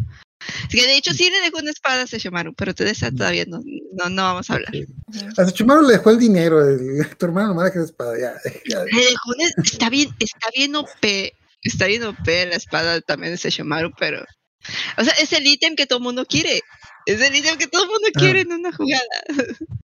Así 0.67 0.77
que 0.77 0.85
de 0.85 0.95
hecho 0.97 1.13
sí 1.13 1.29
le 1.29 1.41
dejó 1.41 1.59
una 1.59 1.71
espada 1.71 2.03
a 2.03 2.07
Sesshomaru, 2.07 2.53
pero 2.53 2.73
de 2.73 2.89
esa 2.89 3.11
todavía 3.11 3.45
no, 3.47 3.61
no, 3.93 4.09
no 4.09 4.23
vamos 4.23 4.49
a 4.49 4.53
hablar. 4.55 4.71
Sí. 4.71 4.85
A 5.37 5.45
Sesshomaru 5.45 5.83
le 5.87 5.93
dejó 5.93 6.09
el 6.11 6.19
dinero, 6.19 6.67
el- 6.67 7.07
tu 7.17 7.25
hermano 7.25 7.49
nomás 7.49 7.65
le 7.65 7.71
quedó 7.73 7.85
espada, 7.85 8.17
ya. 8.19 8.33
ya. 8.67 8.83
Le 8.85 9.01
dejó 9.05 9.31
una- 9.37 9.63
está 9.63 9.89
bien, 9.89 10.09
está 10.19 10.47
bien 10.55 10.75
OP, 10.75 11.33
está 11.63 11.85
bien 11.87 12.03
OP 12.03 12.27
la 12.47 12.55
espada 12.55 13.01
también 13.01 13.33
de 13.33 13.37
Sesshomaru, 13.37 13.91
pero 13.99 14.23
o 14.97 15.03
sea, 15.03 15.13
es 15.13 15.33
el 15.33 15.45
ítem 15.47 15.75
que 15.75 15.87
todo 15.87 15.97
el 15.99 16.03
mundo 16.03 16.25
quiere. 16.25 16.61
Es 17.07 17.19
el 17.19 17.35
ítem 17.35 17.57
que 17.57 17.65
todo 17.67 17.83
el 17.83 17.89
mundo 17.89 18.07
quiere 18.13 18.41
en 18.41 18.51
una 18.51 18.71
jugada. 18.71 19.01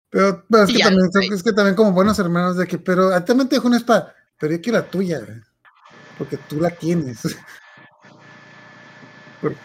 Pero, 0.09 0.43
pero 0.49 0.63
es, 0.63 0.71
que 0.71 0.79
Ya, 0.79 0.85
también, 0.85 1.33
es 1.33 1.43
que 1.43 1.53
también 1.53 1.75
como 1.75 1.91
buenos 1.91 2.17
hermanos 2.17 2.57
de 2.57 2.65
que, 2.67 2.79
pero 2.79 3.13
a 3.13 3.19
ti 3.19 3.27
también 3.27 3.47
te 3.49 3.55
dejó 3.57 3.67
una 3.67 3.77
espada, 3.77 4.15
pero 4.39 4.55
yo 4.55 4.61
quiero 4.61 4.79
la 4.79 4.89
tuya, 4.89 5.21
porque 6.17 6.37
tú 6.37 6.59
la 6.59 6.71
tienes. 6.71 7.19
Por- 9.41 9.55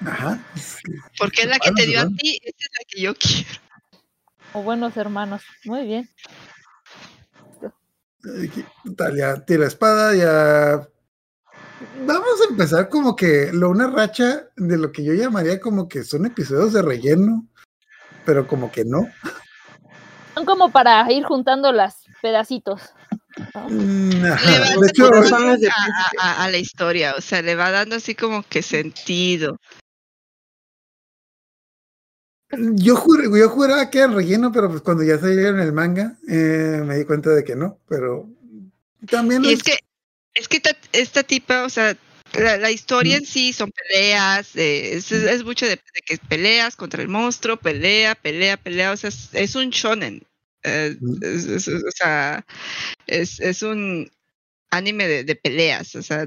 Ajá. 0.00 0.38
Porque 1.18 1.42
es 1.42 1.48
la 1.48 1.58
que 1.58 1.72
te 1.72 1.86
dio 1.86 2.00
a 2.00 2.06
ti, 2.08 2.38
esa 2.42 2.56
es 2.58 2.70
la 2.78 2.84
que 2.88 3.00
yo 3.00 3.14
quiero. 3.14 3.48
O 4.52 4.62
buenos 4.62 4.96
hermanos. 4.96 5.42
Muy 5.64 5.84
bien. 5.86 6.08
Total, 8.84 9.16
ya 9.16 9.44
la 9.58 9.66
espada, 9.66 10.14
ya. 10.14 10.88
Vamos 12.06 12.40
a 12.40 12.50
empezar 12.50 12.88
como 12.88 13.14
que 13.14 13.50
lo 13.52 13.68
una 13.70 13.88
racha 13.90 14.46
de 14.56 14.78
lo 14.78 14.90
que 14.92 15.04
yo 15.04 15.12
llamaría 15.12 15.60
como 15.60 15.88
que 15.88 16.02
son 16.04 16.24
episodios 16.24 16.72
de 16.72 16.82
relleno, 16.82 17.46
pero 18.24 18.46
como 18.46 18.72
que 18.72 18.84
no. 18.84 19.06
Son 20.34 20.46
como 20.46 20.70
para 20.72 21.10
ir 21.12 21.24
juntando 21.24 21.72
las 21.72 22.04
pedacitos. 22.22 22.80
Mm, 23.68 24.24
ajá. 24.24 24.50
Le 24.50 24.58
va 24.60 24.66
De 24.80 24.86
hecho, 24.88 25.02
dando 25.10 25.20
Razones 25.22 25.60
de 25.60 25.68
a, 25.68 25.72
príncipe. 25.74 26.16
a- 26.20 26.44
a 26.44 26.50
la 26.50 26.56
historia, 26.58 27.14
o 27.16 27.20
sea, 27.20 27.42
le 27.42 27.54
va 27.54 27.70
dando 27.70 27.96
así 27.96 28.14
como 28.14 28.42
que 28.44 28.62
sentido. 28.62 29.58
Yo, 32.74 32.96
jur- 32.96 33.36
yo 33.38 33.48
juraba 33.48 33.90
que 33.90 33.98
era 33.98 34.08
relleno, 34.08 34.52
pero 34.52 34.68
pues 34.70 34.82
cuando 34.82 35.02
ya 35.04 35.18
salieron 35.18 35.60
el 35.60 35.72
manga, 35.72 36.16
eh, 36.28 36.82
me 36.84 36.96
di 36.98 37.04
cuenta 37.04 37.30
de 37.30 37.44
que 37.44 37.56
no, 37.56 37.78
pero 37.88 38.28
también 39.08 39.44
Y 39.44 39.48
es- 39.52 39.58
es 39.58 39.62
que, 39.62 39.78
es 40.34 40.48
que 40.48 40.56
esta, 40.58 40.76
esta 40.92 41.22
tipa, 41.22 41.64
o 41.64 41.68
sea, 41.70 41.96
la, 42.34 42.56
la 42.56 42.70
historia 42.70 43.16
en 43.16 43.26
sí 43.26 43.52
son 43.52 43.70
peleas, 43.70 44.56
eh, 44.56 44.94
es, 44.96 45.12
es 45.12 45.44
mucho 45.44 45.66
de, 45.66 45.72
de 45.76 46.00
que 46.04 46.18
peleas 46.28 46.74
contra 46.76 47.02
el 47.02 47.08
monstruo, 47.08 47.56
pelea, 47.56 48.14
pelea, 48.14 48.56
pelea, 48.56 48.92
o 48.92 48.96
sea, 48.96 49.08
es, 49.08 49.28
es 49.32 49.54
un 49.54 49.70
shonen. 49.70 50.22
eh, 50.64 50.96
Mm. 51.00 51.22
es- 51.22 51.68
o 51.68 51.90
sea, 51.94 52.44
es, 53.06 53.38
es 53.40 53.62
un 53.62 54.10
anime 54.70 55.06
de, 55.06 55.24
de 55.24 55.36
peleas, 55.36 55.94
o 55.94 56.02
sea, 56.02 56.26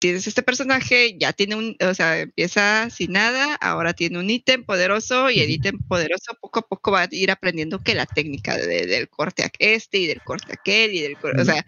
tienes 0.00 0.26
este 0.26 0.42
personaje, 0.42 1.16
ya 1.18 1.32
tiene 1.32 1.54
un, 1.54 1.76
o 1.80 1.94
sea, 1.94 2.20
empieza 2.20 2.90
sin 2.90 3.12
nada, 3.12 3.54
ahora 3.54 3.94
tiene 3.94 4.18
un 4.18 4.28
ítem 4.28 4.62
poderoso 4.64 5.30
y 5.30 5.40
el 5.40 5.50
ítem 5.50 5.78
poderoso 5.88 6.34
poco 6.40 6.58
a 6.58 6.62
poco 6.68 6.90
va 6.92 7.02
a 7.02 7.08
ir 7.10 7.30
aprendiendo 7.30 7.78
que 7.82 7.94
la 7.94 8.04
técnica 8.04 8.56
de- 8.58 8.86
del 8.86 9.08
corte 9.08 9.44
a 9.44 9.50
este 9.58 9.98
y 9.98 10.06
del 10.06 10.20
corte 10.22 10.52
a 10.52 10.54
aquel 10.56 10.92
y 10.94 11.00
del 11.00 11.16
cor- 11.16 11.40
o 11.40 11.44
sea, 11.44 11.54
va 11.54 11.60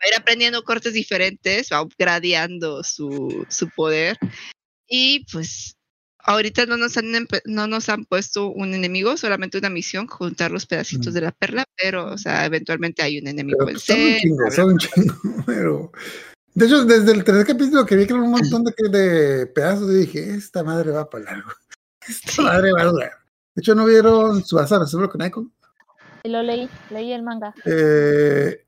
a 0.00 0.08
ir 0.08 0.14
aprendiendo 0.18 0.62
cortes 0.64 0.92
diferentes, 0.92 1.68
va 1.72 1.80
upgradeando 1.82 2.82
su, 2.84 3.46
su 3.48 3.70
poder 3.70 4.18
y 4.86 5.24
pues 5.32 5.74
ahorita 6.18 6.66
no 6.66 6.76
nos 6.76 6.96
han 6.98 7.26
no 7.46 7.66
nos 7.68 7.88
han 7.88 8.04
puesto 8.04 8.48
un 8.48 8.74
enemigo, 8.74 9.16
solamente 9.16 9.56
una 9.56 9.70
misión, 9.70 10.06
juntar 10.08 10.50
los 10.50 10.66
pedacitos 10.66 11.12
Mm. 11.12 11.14
de 11.14 11.20
la 11.22 11.32
perla, 11.32 11.64
pero 11.80 12.12
o 12.12 12.18
sea, 12.18 12.44
eventualmente 12.44 13.02
hay 13.02 13.18
un 13.18 13.28
enemigo 13.28 13.58
pero 13.60 13.70
a 13.70 13.72
pues, 13.72 13.84
son 13.84 13.96
un 13.98 14.04
vencer, 14.04 14.20
chingo, 14.20 14.42
habrá- 14.42 14.56
son 14.56 14.70
un 14.72 14.78
chingo, 14.78 15.14
pero. 15.46 15.92
De 16.58 16.66
hecho, 16.66 16.84
desde 16.84 17.12
el 17.12 17.22
tercer 17.22 17.46
capítulo 17.46 17.86
que 17.86 17.94
vi 17.94 18.04
que 18.04 18.14
era 18.14 18.20
un 18.22 18.32
montón 18.32 18.64
de, 18.64 18.72
de 18.88 19.46
pedazos, 19.46 19.86
yo 19.86 19.92
dije, 19.94 20.34
esta 20.34 20.64
madre 20.64 20.90
va 20.90 21.08
para 21.08 21.22
largo. 21.24 21.50
Esta 22.08 22.32
Sí. 22.32 22.42
madre 22.42 22.72
va 22.72 22.82
a 22.82 22.86
durar. 22.86 23.12
De 23.54 23.60
hecho, 23.60 23.74
¿no 23.76 23.84
vieron 23.84 24.44
su 24.44 24.58
azar 24.58 24.84
seguro 24.88 25.08
con 25.08 25.24
Icon? 25.24 25.52
Y 26.24 26.28
lo 26.30 26.42
leí, 26.42 26.68
leí 26.90 27.12
el 27.12 27.22
manga. 27.22 27.54
Eh, 27.64 28.64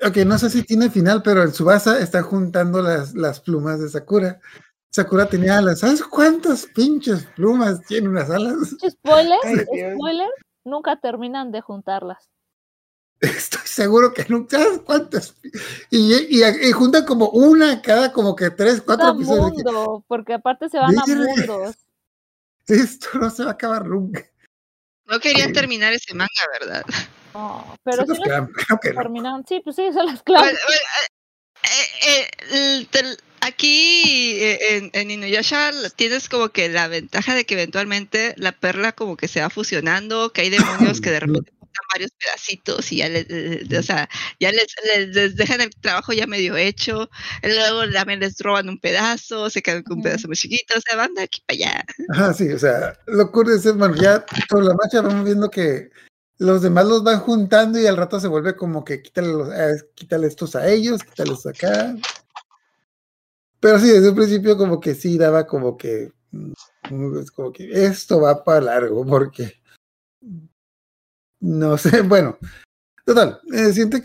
ok, 0.00 0.16
no 0.18 0.38
sé 0.38 0.48
si 0.48 0.62
tiene 0.62 0.90
final, 0.90 1.22
pero 1.24 1.42
en 1.42 1.52
Subasa 1.52 1.98
está 1.98 2.22
juntando 2.22 2.80
las, 2.82 3.14
las 3.14 3.40
plumas 3.40 3.80
de 3.80 3.88
Sakura. 3.88 4.38
Sakura 4.90 5.26
tenía 5.26 5.58
alas. 5.58 5.80
¿Sabes 5.80 6.04
cuántas 6.04 6.66
pinches 6.66 7.26
plumas 7.34 7.80
tiene 7.86 8.08
unas 8.10 8.30
alas? 8.30 8.76
Spoiler, 8.88 9.38
Ay, 9.42 9.56
spoiler, 9.96 10.28
nunca 10.64 11.00
terminan 11.00 11.50
de 11.50 11.62
juntarlas. 11.62 12.28
Estoy 13.20 13.62
seguro 13.64 14.12
que 14.12 14.26
no. 14.28 14.46
¿Sabes 14.50 14.80
cuántas? 14.84 15.34
Y, 15.90 16.14
y, 16.14 16.44
y 16.44 16.72
juntan 16.72 17.04
como 17.06 17.28
una 17.30 17.80
cada 17.80 18.12
como 18.12 18.36
que 18.36 18.50
tres, 18.50 18.82
cuatro 18.82 19.06
Cada 19.06 19.16
episodios. 19.16 19.52
Mundo, 19.52 20.04
porque 20.06 20.34
aparte 20.34 20.68
se 20.68 20.78
van 20.78 20.98
a 20.98 21.06
mundos. 21.06 21.76
Esto 22.66 23.08
no 23.18 23.30
se 23.30 23.44
va 23.44 23.50
a 23.50 23.54
acabar 23.54 23.86
nunca. 23.86 24.24
No 25.06 25.20
querían 25.20 25.52
terminar 25.52 25.92
ese 25.92 26.14
manga, 26.14 26.30
¿verdad? 26.58 26.84
No, 27.34 27.76
pero 27.82 28.04
no 28.06 28.14
clan, 28.14 28.46
creo 28.46 28.80
que 28.80 28.90
no. 28.92 29.00
terminaron, 29.02 29.44
sí, 29.46 29.60
pues 29.62 29.76
sí, 29.76 29.82
son 29.92 30.06
las 30.06 30.22
claves. 30.22 30.58
bueno, 30.66 30.80
eh, 31.62 32.08
eh, 32.08 32.28
el 32.78 32.88
tel- 32.88 33.18
aquí 33.40 34.38
eh, 34.40 34.76
en, 34.76 34.90
en 34.94 35.10
Inuyasha 35.10 35.72
tienes 35.96 36.28
como 36.28 36.48
que 36.50 36.68
la 36.70 36.88
ventaja 36.88 37.34
de 37.34 37.44
que 37.44 37.54
eventualmente 37.54 38.34
la 38.38 38.52
perla 38.52 38.92
como 38.92 39.16
que 39.16 39.28
se 39.28 39.40
va 39.42 39.50
fusionando, 39.50 40.32
que 40.32 40.42
hay 40.42 40.50
demonios 40.50 41.00
que 41.02 41.10
de 41.10 41.20
repente 41.20 41.52
varios 41.92 42.10
pedacitos 42.12 42.90
y 42.92 42.96
ya 42.98 43.08
les, 43.08 43.26
o 43.78 43.82
sea, 43.82 44.08
ya 44.40 44.50
les, 44.52 44.66
les- 44.84 45.08
les 45.14 45.36
dejan 45.36 45.60
el 45.60 45.70
trabajo 45.80 46.12
ya 46.12 46.26
medio 46.26 46.56
hecho, 46.56 47.08
luego 47.42 47.90
también 47.92 48.20
les 48.20 48.38
roban 48.40 48.68
un 48.68 48.78
pedazo, 48.78 49.50
se 49.50 49.62
quedan 49.62 49.82
con 49.82 49.98
un 49.98 50.02
pedazo 50.04 50.28
más 50.28 50.38
chiquito, 50.38 50.74
o 50.76 50.80
sea, 50.80 50.96
van 50.96 51.14
de 51.14 51.22
aquí 51.22 51.42
para 51.46 51.56
allá. 51.56 51.84
Ajá, 52.10 52.34
sí, 52.34 52.48
o 52.52 52.58
sea, 52.58 52.98
lo 53.06 53.30
curioso 53.30 53.70
es, 53.70 53.76
bueno, 53.76 53.94
ya 53.96 54.24
por 54.48 54.64
la 54.64 54.74
marcha 54.74 55.00
vamos 55.00 55.24
viendo 55.24 55.50
que 55.50 55.90
los 56.38 56.62
demás 56.62 56.86
los 56.86 57.04
van 57.04 57.20
juntando 57.20 57.78
y 57.78 57.86
al 57.86 57.96
rato 57.96 58.18
se 58.18 58.26
vuelve 58.28 58.56
como 58.56 58.84
que 58.84 59.02
quítale, 59.02 59.28
los- 59.28 59.48
eh, 59.52 59.82
quítale 59.94 60.26
estos 60.26 60.56
a 60.56 60.68
ellos, 60.68 61.02
quítales 61.02 61.46
acá. 61.46 61.94
Pero 63.60 63.78
sí, 63.78 63.88
desde 63.88 64.10
un 64.10 64.16
principio 64.16 64.56
como 64.58 64.78
que 64.80 64.94
sí 64.94 65.16
daba 65.16 65.46
como 65.46 65.76
que, 65.76 66.12
mm, 66.32 67.18
es 67.20 67.30
como 67.30 67.50
que 67.52 67.86
esto 67.86 68.20
va 68.20 68.44
para 68.44 68.60
largo 68.60 69.06
porque, 69.06 69.54
no 71.40 71.76
sé, 71.78 72.00
bueno, 72.02 72.38
total, 73.04 73.40
el 73.52 73.68
siguiente, 73.74 74.02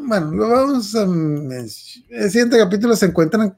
bueno, 0.00 0.30
lo 0.32 0.48
vamos 0.48 0.94
a, 0.94 1.04
menc- 1.06 2.04
el 2.10 2.30
siguiente 2.30 2.58
capítulo 2.58 2.94
se 2.96 3.06
encuentran, 3.06 3.54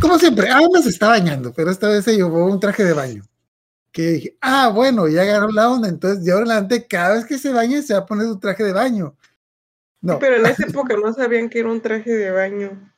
como 0.00 0.18
siempre, 0.18 0.48
Alma 0.48 0.82
se 0.82 0.90
está 0.90 1.08
bañando, 1.08 1.52
pero 1.52 1.70
esta 1.70 1.88
vez 1.88 2.04
se 2.04 2.16
llevó 2.16 2.46
un 2.46 2.60
traje 2.60 2.84
de 2.84 2.92
baño 2.92 3.24
que 3.90 4.10
dije, 4.12 4.36
ah, 4.40 4.68
bueno, 4.68 5.08
ya 5.08 5.22
agarró 5.22 5.48
la 5.50 5.70
onda, 5.70 5.88
entonces 5.88 6.24
de 6.24 6.30
ahora 6.30 6.44
en 6.44 6.50
adelante, 6.52 6.86
cada 6.86 7.14
vez 7.16 7.24
que 7.24 7.38
se 7.38 7.52
bañe, 7.52 7.82
se 7.82 7.94
va 7.94 8.00
a 8.00 8.06
poner 8.06 8.26
su 8.26 8.38
traje 8.38 8.62
de 8.62 8.72
baño. 8.72 9.16
No, 10.00 10.18
Pero 10.20 10.36
en 10.36 10.46
esa 10.46 10.62
época 10.68 10.94
no 10.96 11.12
sabían 11.12 11.48
que 11.48 11.58
era 11.60 11.70
un 11.70 11.80
traje 11.80 12.12
de 12.12 12.30
baño. 12.30 12.92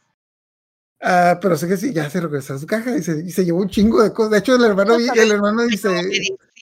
ah, 1.00 1.38
pero 1.40 1.56
sé 1.56 1.68
que 1.68 1.76
sí, 1.78 1.94
ya 1.94 2.10
se 2.10 2.20
regresó 2.20 2.54
a 2.54 2.58
su 2.58 2.66
caja 2.66 2.94
y 2.98 3.02
se, 3.02 3.22
y 3.24 3.30
se 3.30 3.44
llevó 3.44 3.60
un 3.60 3.70
chingo 3.70 4.02
de 4.02 4.12
cosas. 4.12 4.32
De 4.32 4.38
hecho, 4.38 4.56
el 4.56 4.64
hermano, 4.64 4.96
el 4.96 5.30
hermano 5.30 5.62
dice, 5.62 5.88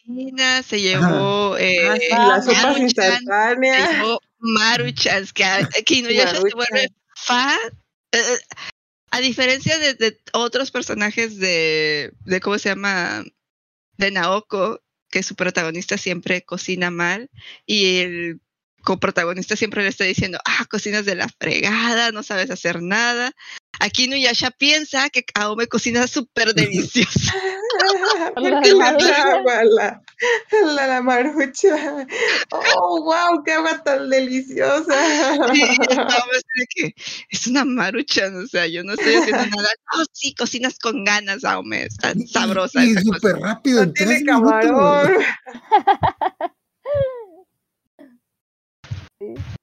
medicina, 0.08 0.62
se 0.62 0.80
llevó 0.80 1.56
eh, 1.58 1.88
Ah, 1.88 1.96
sí, 1.98 2.08
las 2.10 2.44
sopas 2.44 2.64
Maruchan, 2.64 3.24
se 3.60 3.92
llevó 3.92 4.20
Maruchans, 4.38 5.32
que 5.32 5.44
aquí 5.44 6.02
no 6.02 6.10
ya 6.10 6.34
se 6.34 6.40
vuelve 6.40 6.88
fan. 7.14 7.58
Eh, 8.12 8.18
eh, 8.18 8.38
a 9.10 9.20
diferencia 9.20 9.78
de, 9.78 9.94
de 9.94 10.18
otros 10.32 10.70
personajes 10.70 11.38
de, 11.38 12.12
de, 12.24 12.40
¿cómo 12.40 12.58
se 12.58 12.68
llama? 12.68 13.24
De 13.96 14.10
Naoko, 14.10 14.80
que 15.10 15.22
su 15.22 15.34
protagonista 15.34 15.98
siempre 15.98 16.42
cocina 16.42 16.90
mal 16.90 17.30
y 17.66 17.98
el 17.98 18.40
coprotagonista 18.82 19.56
siempre 19.56 19.82
le 19.82 19.88
está 19.88 20.04
diciendo, 20.04 20.38
ah, 20.44 20.64
cocinas 20.70 21.04
de 21.04 21.14
la 21.14 21.28
fregada, 21.38 22.12
no 22.12 22.22
sabes 22.22 22.50
hacer 22.50 22.80
nada. 22.82 23.32
Aquí 23.80 24.08
Nuyasha 24.08 24.50
piensa 24.50 25.10
que 25.10 25.24
Kaome 25.24 25.66
cocina 25.66 26.06
súper 26.08 26.54
delicioso. 26.54 27.32
Porque 28.34 28.72
La 28.74 28.92
marucha. 28.92 29.42
la, 29.42 30.02
la, 30.74 30.86
la 30.86 31.02
marucha. 31.02 32.06
Oh, 32.50 33.02
wow, 33.04 33.42
qué 33.44 33.52
agua 33.52 33.82
tan 33.84 34.08
deliciosa. 34.10 34.92
Sí, 35.52 35.62
que 36.74 36.94
es 37.30 37.46
una 37.46 37.64
maruchan, 37.64 38.36
o 38.42 38.46
sea, 38.46 38.66
yo 38.66 38.82
no 38.84 38.92
estoy 38.94 39.14
haciendo 39.14 39.46
nada. 39.56 39.68
No, 39.96 40.04
sí, 40.12 40.34
cocinas 40.34 40.78
con 40.78 41.04
ganas, 41.04 41.44
Aume, 41.44 41.84
está 41.84 42.12
Y- 42.14 42.26
sabrosa 42.26 42.84
Y 42.84 42.94
súper 42.94 43.36
rápido, 43.36 43.76
No 43.78 43.82
en 43.84 43.92
tiene 43.94 44.24
camarón. 44.24 45.12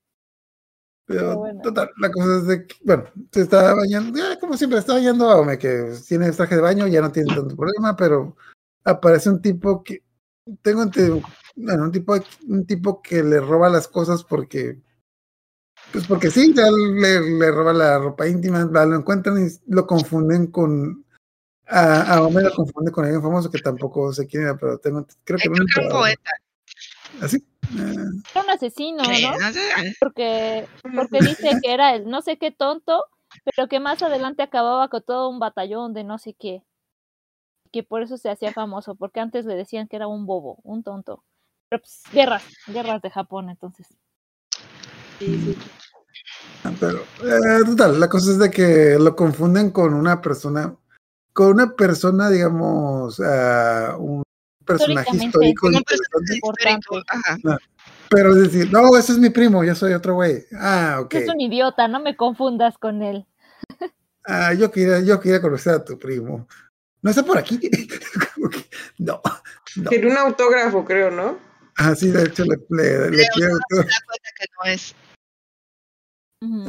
Pero 1.06 1.38
bueno. 1.38 1.62
total, 1.62 1.92
la 1.98 2.12
cosa 2.12 2.38
es 2.38 2.48
de 2.48 2.66
que, 2.66 2.76
bueno, 2.84 3.04
se 3.32 3.42
estaba 3.42 3.76
bañando, 3.76 4.18
ya, 4.18 4.40
como 4.40 4.58
siempre, 4.58 4.80
está 4.80 4.94
bañando 4.94 5.30
a 5.30 5.40
Ome, 5.40 5.60
que 5.60 5.94
tiene 6.08 6.32
traje 6.32 6.56
de 6.56 6.62
baño, 6.62 6.88
ya 6.88 7.02
no 7.02 7.12
tiene 7.12 7.34
tanto 7.34 7.56
problema, 7.56 7.96
pero 7.96 8.36
aparece 8.84 9.30
un 9.30 9.42
tipo 9.42 9.84
que, 9.84 10.04
tengo 10.64 10.84
entendido, 10.84 11.22
bueno, 11.56 11.84
un 11.84 11.92
tipo, 11.92 12.16
un 12.48 12.66
tipo 12.66 13.02
que 13.02 13.24
le 13.24 13.40
roba 13.40 13.70
las 13.70 13.88
cosas 13.88 14.24
porque, 14.24 14.82
pues 15.92 16.08
porque 16.08 16.32
sí, 16.32 16.54
ya 16.56 16.66
le, 16.72 17.38
le 17.38 17.52
roba 17.52 17.74
la 17.74 18.00
ropa 18.00 18.28
íntima, 18.28 18.64
lo 18.64 18.96
encuentran 18.96 19.46
y 19.46 19.50
lo 19.68 19.86
confunden 19.86 20.48
con, 20.48 21.06
a, 21.68 22.16
a 22.16 22.24
Ome 22.24 22.42
lo 22.42 22.52
confunde 22.52 22.92
con 22.92 23.06
alguien 23.06 23.22
famoso 23.22 23.52
que 23.52 23.60
tampoco 23.60 24.12
sé 24.12 24.26
quién 24.28 24.44
era, 24.44 24.58
pero 24.58 24.80
tengo, 24.80 25.06
creo 25.24 25.38
que 25.40 25.50
creo 25.50 25.66
que 25.66 25.82
era 25.82 25.88
un 25.88 26.02
poeta. 26.02 26.32
Así. 27.22 27.46
Era 27.74 28.44
un 28.44 28.50
asesino, 28.50 29.04
¿no? 29.04 29.38
Porque, 30.00 30.68
porque 30.96 31.20
dice 31.20 31.60
que 31.62 31.74
era 31.74 31.96
el 31.96 32.08
no 32.08 32.22
sé 32.22 32.38
qué 32.38 32.52
tonto, 32.52 33.04
pero 33.44 33.68
que 33.68 33.80
más 33.80 34.02
adelante 34.02 34.44
acababa 34.44 34.88
con 34.90 35.04
todo 35.04 35.30
un 35.30 35.40
batallón 35.40 35.94
de 35.94 36.04
no 36.04 36.18
sé 36.18 36.36
qué. 36.40 36.64
Que 37.72 37.84
por 37.84 38.02
eso 38.02 38.18
se 38.18 38.30
hacía 38.30 38.54
famoso, 38.54 38.96
porque 38.96 39.20
antes 39.20 39.46
le 39.46 39.56
decían 39.56 39.88
que 39.88 39.98
era 39.98 40.08
un 40.08 40.26
bobo, 40.26 40.60
un 40.64 40.84
tonto. 40.84 41.24
Pero 41.70 41.82
pues, 41.82 42.04
guerras, 42.14 42.44
guerras 42.68 43.02
de 43.02 43.10
Japón, 43.10 43.50
entonces. 43.50 43.88
Sí, 45.20 45.38
sí. 45.38 45.58
Ah, 46.64 46.72
Pero, 46.80 47.00
eh, 47.00 47.66
total, 47.66 48.00
la 48.00 48.10
cosa 48.10 48.32
es 48.32 48.40
de 48.40 48.50
que 48.50 48.98
lo 49.00 49.16
confunden 49.16 49.72
con 49.72 49.94
una 49.94 50.22
persona, 50.22 50.76
con 51.34 51.48
una 51.48 51.76
persona, 51.76 52.30
digamos, 52.30 53.20
ah, 53.20 53.96
un 54.00 54.25
personaje 54.66 55.10
Históricamente. 55.12 55.56
histórico 55.56 55.68
un 55.68 55.84
personaje 55.84 56.36
histórico, 56.36 57.02
ajá. 57.08 57.60
pero 58.10 58.32
es 58.36 58.52
decir, 58.52 58.72
no, 58.72 58.98
ese 58.98 59.14
es 59.14 59.18
mi 59.20 59.30
primo, 59.30 59.64
yo 59.64 59.76
soy 59.76 59.94
otro 59.94 60.16
güey. 60.16 60.44
Ah, 60.60 61.00
ok. 61.02 61.14
Es 61.14 61.30
un 61.30 61.40
idiota, 61.42 61.88
no 61.88 62.00
me 62.02 62.16
confundas 62.16 62.78
con 62.78 63.02
él. 63.02 63.26
Ah, 64.26 64.54
yo 64.54 64.72
quería, 64.72 65.02
yo 65.02 65.20
quería 65.20 65.42
conocer 65.42 65.74
a 65.76 65.86
tu 65.86 65.98
primo. 66.00 66.48
No 67.02 67.10
está 67.10 67.24
por 67.24 67.38
aquí. 67.38 67.60
No, 68.98 69.22
no. 69.76 69.90
Tiene 69.90 70.08
un 70.08 70.18
autógrafo, 70.18 70.86
creo, 70.86 71.12
¿no? 71.12 71.38
Ah, 71.78 71.94
sí, 71.96 72.10
de 72.12 72.24
hecho 72.24 72.46
le, 72.46 72.56
le, 72.70 73.12
le 73.12 73.28
quiero. 73.34 73.58
Se 73.70 73.76
da 73.76 73.84
cuenta 73.84 74.30
que 74.40 74.46
no 74.56 74.72
es. 74.72 74.96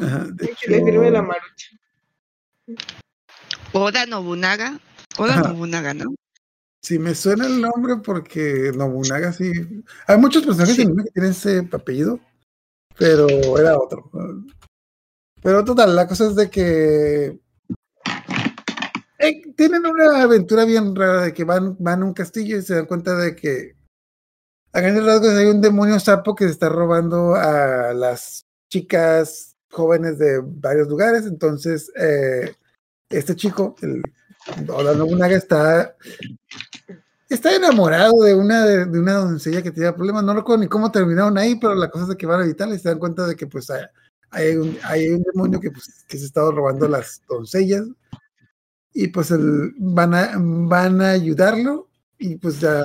Ajá, 0.03 0.25
de 0.33 0.55
Que 0.59 0.69
le 0.71 0.83
firme 0.83 1.09
la 1.11 1.21
marucha. 1.21 1.69
Oda 3.71 4.05
Nobunaga. 4.05 4.77
Oda 5.17 5.33
Ajá. 5.35 5.49
Nobunaga, 5.49 5.93
¿no? 5.93 6.13
Sí, 6.87 6.99
me 6.99 7.13
suena 7.13 7.47
el 7.47 7.59
nombre 7.59 7.97
porque 7.97 8.71
Nobunaga 8.73 9.33
sí. 9.33 9.51
Hay 10.07 10.17
muchos 10.17 10.45
personajes 10.45 10.77
Sí. 10.77 10.85
que 10.85 11.11
tienen 11.11 11.31
ese 11.31 11.67
apellido, 11.69 12.17
pero 12.97 13.27
era 13.59 13.77
otro. 13.77 14.09
Pero 15.43 15.65
total, 15.65 15.97
la 15.97 16.07
cosa 16.07 16.27
es 16.27 16.35
de 16.37 16.49
que 16.49 17.41
eh, 19.19 19.41
tienen 19.57 19.85
una 19.85 20.21
aventura 20.21 20.63
bien 20.63 20.95
rara 20.95 21.23
de 21.23 21.33
que 21.33 21.43
van, 21.43 21.75
van 21.77 22.03
a 22.03 22.05
un 22.05 22.13
castillo 22.13 22.57
y 22.57 22.61
se 22.61 22.75
dan 22.75 22.85
cuenta 22.85 23.17
de 23.17 23.35
que 23.35 23.75
a 24.71 24.79
grandes 24.79 25.03
rasgos 25.03 25.31
hay 25.33 25.47
un 25.47 25.59
demonio 25.59 25.99
sapo 25.99 26.35
que 26.35 26.45
se 26.45 26.51
está 26.51 26.69
robando 26.69 27.35
a 27.35 27.93
las 27.93 28.45
chicas 28.71 29.57
jóvenes 29.69 30.19
de 30.19 30.39
varios 30.41 30.87
lugares. 30.87 31.25
Entonces, 31.25 31.91
eh, 31.99 32.55
este 33.09 33.35
chico, 33.35 33.75
el 33.81 34.01
Oda 34.69 34.95
Nobunaga, 34.95 35.35
está 35.35 35.97
está 37.29 37.55
enamorado 37.55 38.13
de 38.23 38.35
una 38.35 38.65
de, 38.65 38.85
de 38.85 38.99
una 38.99 39.13
doncella 39.13 39.61
que 39.61 39.71
tenía 39.71 39.95
problemas. 39.95 40.23
No 40.23 40.33
recuerdo 40.33 40.61
ni 40.63 40.67
cómo 40.69 40.91
terminaron 40.91 41.37
ahí, 41.37 41.55
pero 41.55 41.75
la 41.75 41.89
cosa 41.89 42.03
es 42.03 42.09
de 42.09 42.17
que 42.17 42.25
van 42.25 42.41
a 42.41 42.45
evitarla 42.45 42.75
y 42.75 42.79
se 42.79 42.89
dan 42.89 42.99
cuenta 42.99 43.25
de 43.27 43.35
que 43.35 43.47
pues 43.47 43.69
hay, 43.69 43.83
hay 44.31 44.55
un, 44.55 44.77
hay 44.83 45.07
un 45.09 45.23
demonio 45.23 45.59
que, 45.59 45.71
pues, 45.71 46.05
que 46.07 46.17
se 46.17 46.23
ha 46.23 46.27
estado 46.27 46.51
robando 46.51 46.87
las 46.87 47.21
doncellas 47.27 47.85
y 48.93 49.07
pues 49.09 49.31
el- 49.31 49.73
van, 49.77 50.13
a, 50.13 50.31
van 50.37 51.01
a 51.01 51.11
ayudarlo 51.11 51.89
y 52.17 52.35
pues 52.37 52.59
ya, 52.59 52.83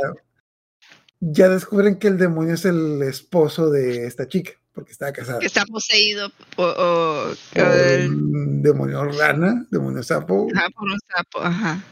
ya 1.21 1.49
descubren 1.49 1.99
que 1.99 2.09
el 2.09 2.19
demonio 2.19 2.55
es 2.55 2.65
el 2.65 3.03
esposo 3.03 3.71
de 3.71 4.07
esta 4.07 4.27
chica 4.29 4.53
porque 4.75 4.93
estaba 4.93 5.13
casada. 5.13 5.39
Que 5.39 5.47
está 5.47 5.65
poseído 5.67 6.29
o- 6.57 7.33
Por 7.55 7.63
el- 7.65 8.09
un 8.09 8.63
demonio 8.63 9.05
rana, 9.05 9.67
demonio 9.71 10.03
sapo. 10.03 10.49
ajá, 10.55 10.67
por 10.75 10.89
un 10.91 10.99
sapo, 11.15 11.41
ajá. 11.41 11.83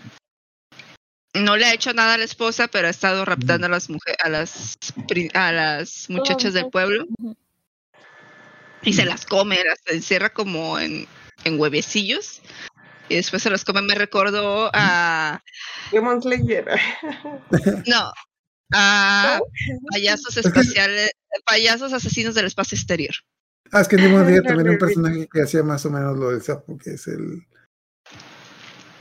No 1.35 1.57
le 1.57 1.66
ha 1.66 1.74
hecho 1.74 1.93
nada 1.93 2.15
a 2.15 2.19
la 2.19 2.24
esposa, 2.24 2.69
pero 2.69 2.89
ha 2.89 2.90
estado 2.90 3.24
raptando 3.24 3.66
a 3.66 3.70
las 3.70 3.89
mujeres, 3.89 4.19
a 4.23 4.28
las 4.28 4.77
a 5.35 5.52
las 5.52 6.11
muchachas 6.11 6.55
del 6.55 6.69
pueblo 6.70 7.07
y 8.82 8.93
se 8.93 9.05
las 9.05 9.27
come, 9.27 9.62
las 9.65 9.78
encierra 9.86 10.31
como 10.32 10.78
en, 10.78 11.07
en 11.44 11.61
huevecillos 11.61 12.40
y 13.09 13.16
después 13.16 13.43
se 13.43 13.51
las 13.51 13.65
come. 13.65 13.82
Me 13.82 13.94
recordó 13.94 14.70
a 14.73 15.43
Demon 15.93 16.20
Slayer. 16.23 16.66
no 17.86 18.12
a 18.73 19.40
payasos 19.90 20.36
espaciales, 20.36 21.11
payasos 21.44 21.93
asesinos 21.93 22.35
del 22.35 22.47
espacio 22.47 22.77
exterior. 22.77 23.15
Ah, 23.73 23.81
es 23.81 23.89
que 23.89 23.97
Demon 23.97 24.24
Slayer 24.24 24.43
también 24.47 24.69
hay 24.69 24.73
un 24.74 24.78
personaje 24.78 25.28
que 25.32 25.43
hacía 25.43 25.62
más 25.62 25.85
o 25.86 25.90
menos 25.90 26.16
lo 26.16 26.31
del 26.31 26.43
sapo, 26.43 26.78
que 26.78 26.94
es 26.94 27.07
el. 27.07 27.47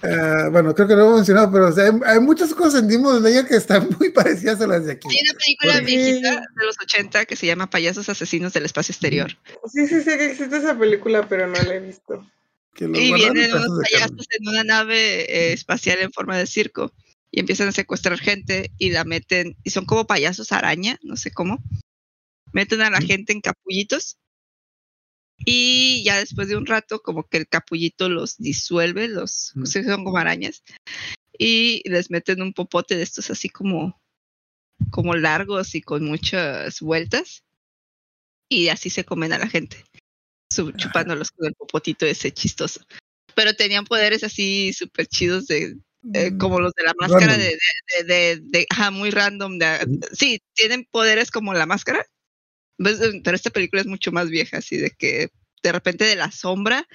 Ah, 0.01 0.49
bueno, 0.51 0.73
creo 0.73 0.88
que 0.88 0.95
lo 0.95 1.11
he 1.11 1.15
mencionado, 1.15 1.51
pero 1.51 1.67
o 1.67 1.71
sea, 1.71 1.85
hay, 1.85 1.91
hay 2.05 2.19
muchas 2.19 2.53
cosas 2.53 2.81
en 2.81 2.88
Demon 2.88 3.19
Slayer 3.19 3.45
que 3.47 3.55
están 3.55 3.89
muy 3.99 4.09
parecidas 4.11 4.61
a 4.61 4.67
las 4.67 4.85
de 4.85 4.93
aquí. 4.93 5.07
Hay 5.09 5.17
una 5.30 5.34
película 5.39 5.73
Porque- 5.73 5.85
viejita 5.85 6.31
de 6.59 6.65
los 6.65 6.76
80 6.81 7.26
que 7.26 7.35
se 7.35 7.45
llama 7.47 7.69
Payasos 7.69 8.07
asesinos 8.09 8.53
del 8.53 8.65
espacio 8.65 8.91
exterior. 8.93 9.38
Sí, 9.73 9.88
sí, 9.88 10.01
sé 10.01 10.17
que 10.17 10.26
existe 10.31 10.57
esa 10.57 10.77
película, 10.77 11.27
pero 11.27 11.47
no 11.47 11.53
la 11.61 11.76
he 11.76 11.80
visto. 11.80 12.26
Que 12.73 12.85
Y 12.85 13.13
vienen 13.13 13.38
en 13.45 13.53
unos 13.55 13.81
payasos 13.84 14.26
en 14.30 14.47
una 14.47 14.63
nave 14.63 15.21
eh, 15.23 15.53
espacial 15.53 15.99
en 15.99 16.11
forma 16.11 16.38
de 16.38 16.47
circo 16.47 16.93
y 17.31 17.39
empiezan 17.41 17.67
a 17.67 17.71
secuestrar 17.73 18.17
gente 18.19 18.71
y 18.77 18.91
la 18.91 19.03
meten, 19.03 19.57
y 19.63 19.69
son 19.71 19.85
como 19.85 20.07
payasos 20.07 20.51
araña, 20.51 20.97
no 21.03 21.15
sé 21.17 21.31
cómo. 21.31 21.61
Meten 22.53 22.81
a 22.81 22.89
la 22.89 22.97
Ujú. 22.99 23.07
gente 23.07 23.34
en 23.34 23.41
capullitos 23.41 24.17
y 25.45 26.03
ya 26.03 26.18
después 26.18 26.48
de 26.49 26.57
un 26.57 26.66
rato 26.66 27.02
como 27.02 27.28
que 27.28 27.38
el 27.38 27.48
capullito 27.48 28.10
los 28.10 28.38
disuelve, 28.38 29.07
los 29.07 29.53
sí, 29.64 29.84
son 29.84 30.03
como 30.03 30.18
arañas 30.18 30.64
y 31.38 31.82
les 31.90 32.11
meten 32.11 32.41
un 32.41 32.53
popote 32.53 32.95
de 32.98 33.03
estos 33.03 33.30
así 33.32 33.49
como 33.49 33.99
como 34.91 35.14
largos 35.16 35.76
y 35.76 35.82
con 35.82 36.03
muchas 36.06 36.80
vueltas 36.82 37.44
y 38.49 38.70
así 38.70 38.90
se 38.90 39.03
comen 39.06 39.34
a 39.34 39.38
la 39.38 39.48
gente 39.48 39.84
chupándolos 40.78 41.32
con 41.32 41.48
el 41.48 41.53
popotito 41.53 42.06
ese 42.06 42.32
chistoso. 42.32 42.82
Pero 43.36 43.53
tenían 43.53 43.86
poderes 43.86 44.24
así 44.24 44.74
súper 44.74 45.06
chidos 45.07 45.45
de 45.48 45.78
eh, 46.14 46.32
como 46.38 46.60
los 46.60 46.74
de 46.74 46.84
la 46.84 46.94
máscara 46.98 47.38
de, 47.38 47.44
de, 47.45 48.03
de, 48.03 48.14
de- 48.14 48.41
de- 48.41 48.68
ajá, 48.70 48.90
muy 48.90 49.11
random 49.11 49.60
sí 50.14 50.41
tienen 50.53 50.86
poderes 50.90 51.30
como 51.30 51.53
la 51.53 51.66
máscara. 51.66 52.06
Pero 53.23 53.35
esta 53.35 53.49
película 53.49 53.81
es 53.81 53.88
mucho 53.88 54.11
más 54.11 54.30
vieja 54.30 54.57
así 54.57 54.77
de 54.77 54.91
que 54.91 55.30
de 55.61 55.72
repente 55.72 56.06
de 56.06 56.15
la 56.15 56.31
sombra 56.31 56.88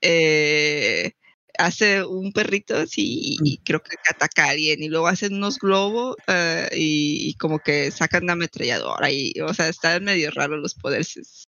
eh, 0.00 1.12
hace 1.58 2.04
un 2.04 2.32
perrito 2.32 2.76
así 2.76 3.36
y, 3.42 3.58
creo 3.58 3.82
que 3.82 3.96
ataca 4.10 4.44
a 4.46 4.50
alguien 4.50 4.82
y 4.82 4.88
luego 4.88 5.06
hacen 5.06 5.34
unos 5.34 5.58
globos 5.58 6.16
eh, 6.26 6.68
y, 6.72 7.28
y 7.28 7.34
como 7.34 7.58
que 7.58 7.90
sacan 7.90 8.24
una 8.24 8.34
ametralladora 8.34 9.10
y 9.10 9.34
o 9.40 9.52
sea 9.54 9.68
están 9.68 10.04
medio 10.04 10.30
raros 10.30 10.60
los 10.60 10.74
poderes 10.74 11.46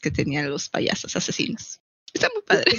que 0.00 0.10
tenían 0.10 0.50
los 0.50 0.68
payasos 0.68 1.16
asesinos. 1.16 1.80
Está 2.12 2.28
muy 2.32 2.42
padre. 2.42 2.70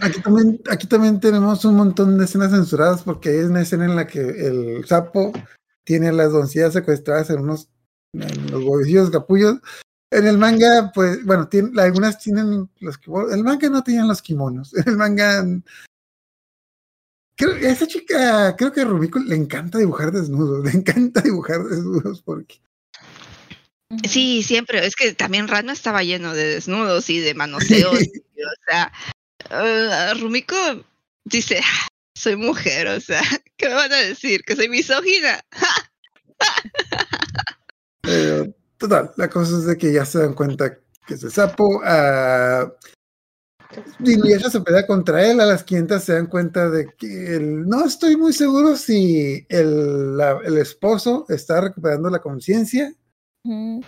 Aquí 0.00 0.20
también, 0.20 0.60
aquí 0.68 0.86
también 0.88 1.20
tenemos 1.20 1.64
un 1.64 1.76
montón 1.76 2.18
de 2.18 2.24
escenas 2.24 2.50
censuradas 2.50 3.02
porque 3.02 3.28
hay 3.28 3.38
una 3.44 3.62
escena 3.62 3.84
en 3.84 3.94
la 3.94 4.06
que 4.06 4.20
el 4.20 4.84
sapo 4.86 5.32
tiene 5.84 6.08
a 6.08 6.12
las 6.12 6.32
doncellas 6.32 6.72
secuestradas 6.72 7.30
en 7.30 7.40
unos 7.40 7.68
en 8.12 8.50
los 8.50 8.64
huevecillos 8.64 9.10
capullos. 9.10 9.58
En 10.10 10.26
el 10.26 10.36
manga, 10.36 10.92
pues, 10.94 11.24
bueno, 11.24 11.48
tiene, 11.48 11.80
algunas 11.80 12.18
tienen 12.18 12.68
los 12.80 12.98
kimonos. 12.98 13.32
El 13.32 13.44
manga 13.44 13.68
no 13.70 13.82
tenían 13.82 14.08
los 14.08 14.20
kimonos. 14.20 14.74
En 14.76 14.88
el 14.88 14.96
manga. 14.96 15.44
Creo, 17.34 17.54
a 17.54 17.72
esa 17.72 17.86
chica, 17.86 18.54
creo 18.56 18.72
que 18.72 18.82
a 18.82 18.84
Rumiko 18.84 19.18
le 19.18 19.36
encanta 19.36 19.78
dibujar 19.78 20.12
desnudos. 20.12 20.64
Le 20.64 20.78
encanta 20.78 21.22
dibujar 21.22 21.64
desnudos 21.64 22.22
porque. 22.22 22.60
Sí 24.08 24.42
siempre 24.42 24.86
es 24.86 24.96
que 24.96 25.12
también 25.12 25.48
Rano 25.48 25.72
estaba 25.72 26.02
lleno 26.02 26.32
de 26.32 26.54
desnudos 26.54 27.10
y 27.10 27.20
de 27.20 27.34
manoseos 27.34 28.00
y, 28.02 28.42
o 28.42 28.64
sea 28.66 28.90
eh, 29.50 30.14
Rumiko 30.14 30.56
dice 31.24 31.60
"Ah, 31.62 31.88
soy 32.16 32.36
mujer, 32.36 32.88
o 32.88 33.00
sea, 33.00 33.20
¿qué 33.56 33.68
me 33.68 33.74
van 33.74 33.92
a 33.92 33.96
decir? 33.96 34.42
¿Que 34.44 34.56
soy 34.56 34.68
misógina? 34.68 35.44
Pero, 38.12 38.54
total, 38.76 39.10
la 39.16 39.28
cosa 39.30 39.56
es 39.56 39.64
de 39.64 39.76
que 39.78 39.92
ya 39.92 40.04
se 40.04 40.18
dan 40.18 40.34
cuenta 40.34 40.74
que 41.06 41.14
es 41.14 41.22
el 41.22 41.32
sapo. 41.32 41.80
ah, 41.84 42.70
y 44.00 44.32
ella 44.34 44.50
se 44.50 44.60
pelea 44.60 44.86
contra 44.86 45.26
él. 45.26 45.40
A 45.40 45.46
las 45.46 45.64
500 45.64 46.02
se 46.04 46.12
dan 46.12 46.26
cuenta 46.26 46.68
de 46.68 46.92
que 46.98 47.36
el- 47.36 47.66
no 47.66 47.84
estoy 47.86 48.16
muy 48.16 48.32
seguro 48.34 48.76
si 48.76 49.46
el, 49.48 50.16
la- 50.16 50.40
el 50.44 50.58
esposo 50.58 51.24
está 51.30 51.60
recuperando 51.60 52.10
la 52.10 52.18
conciencia 52.20 52.92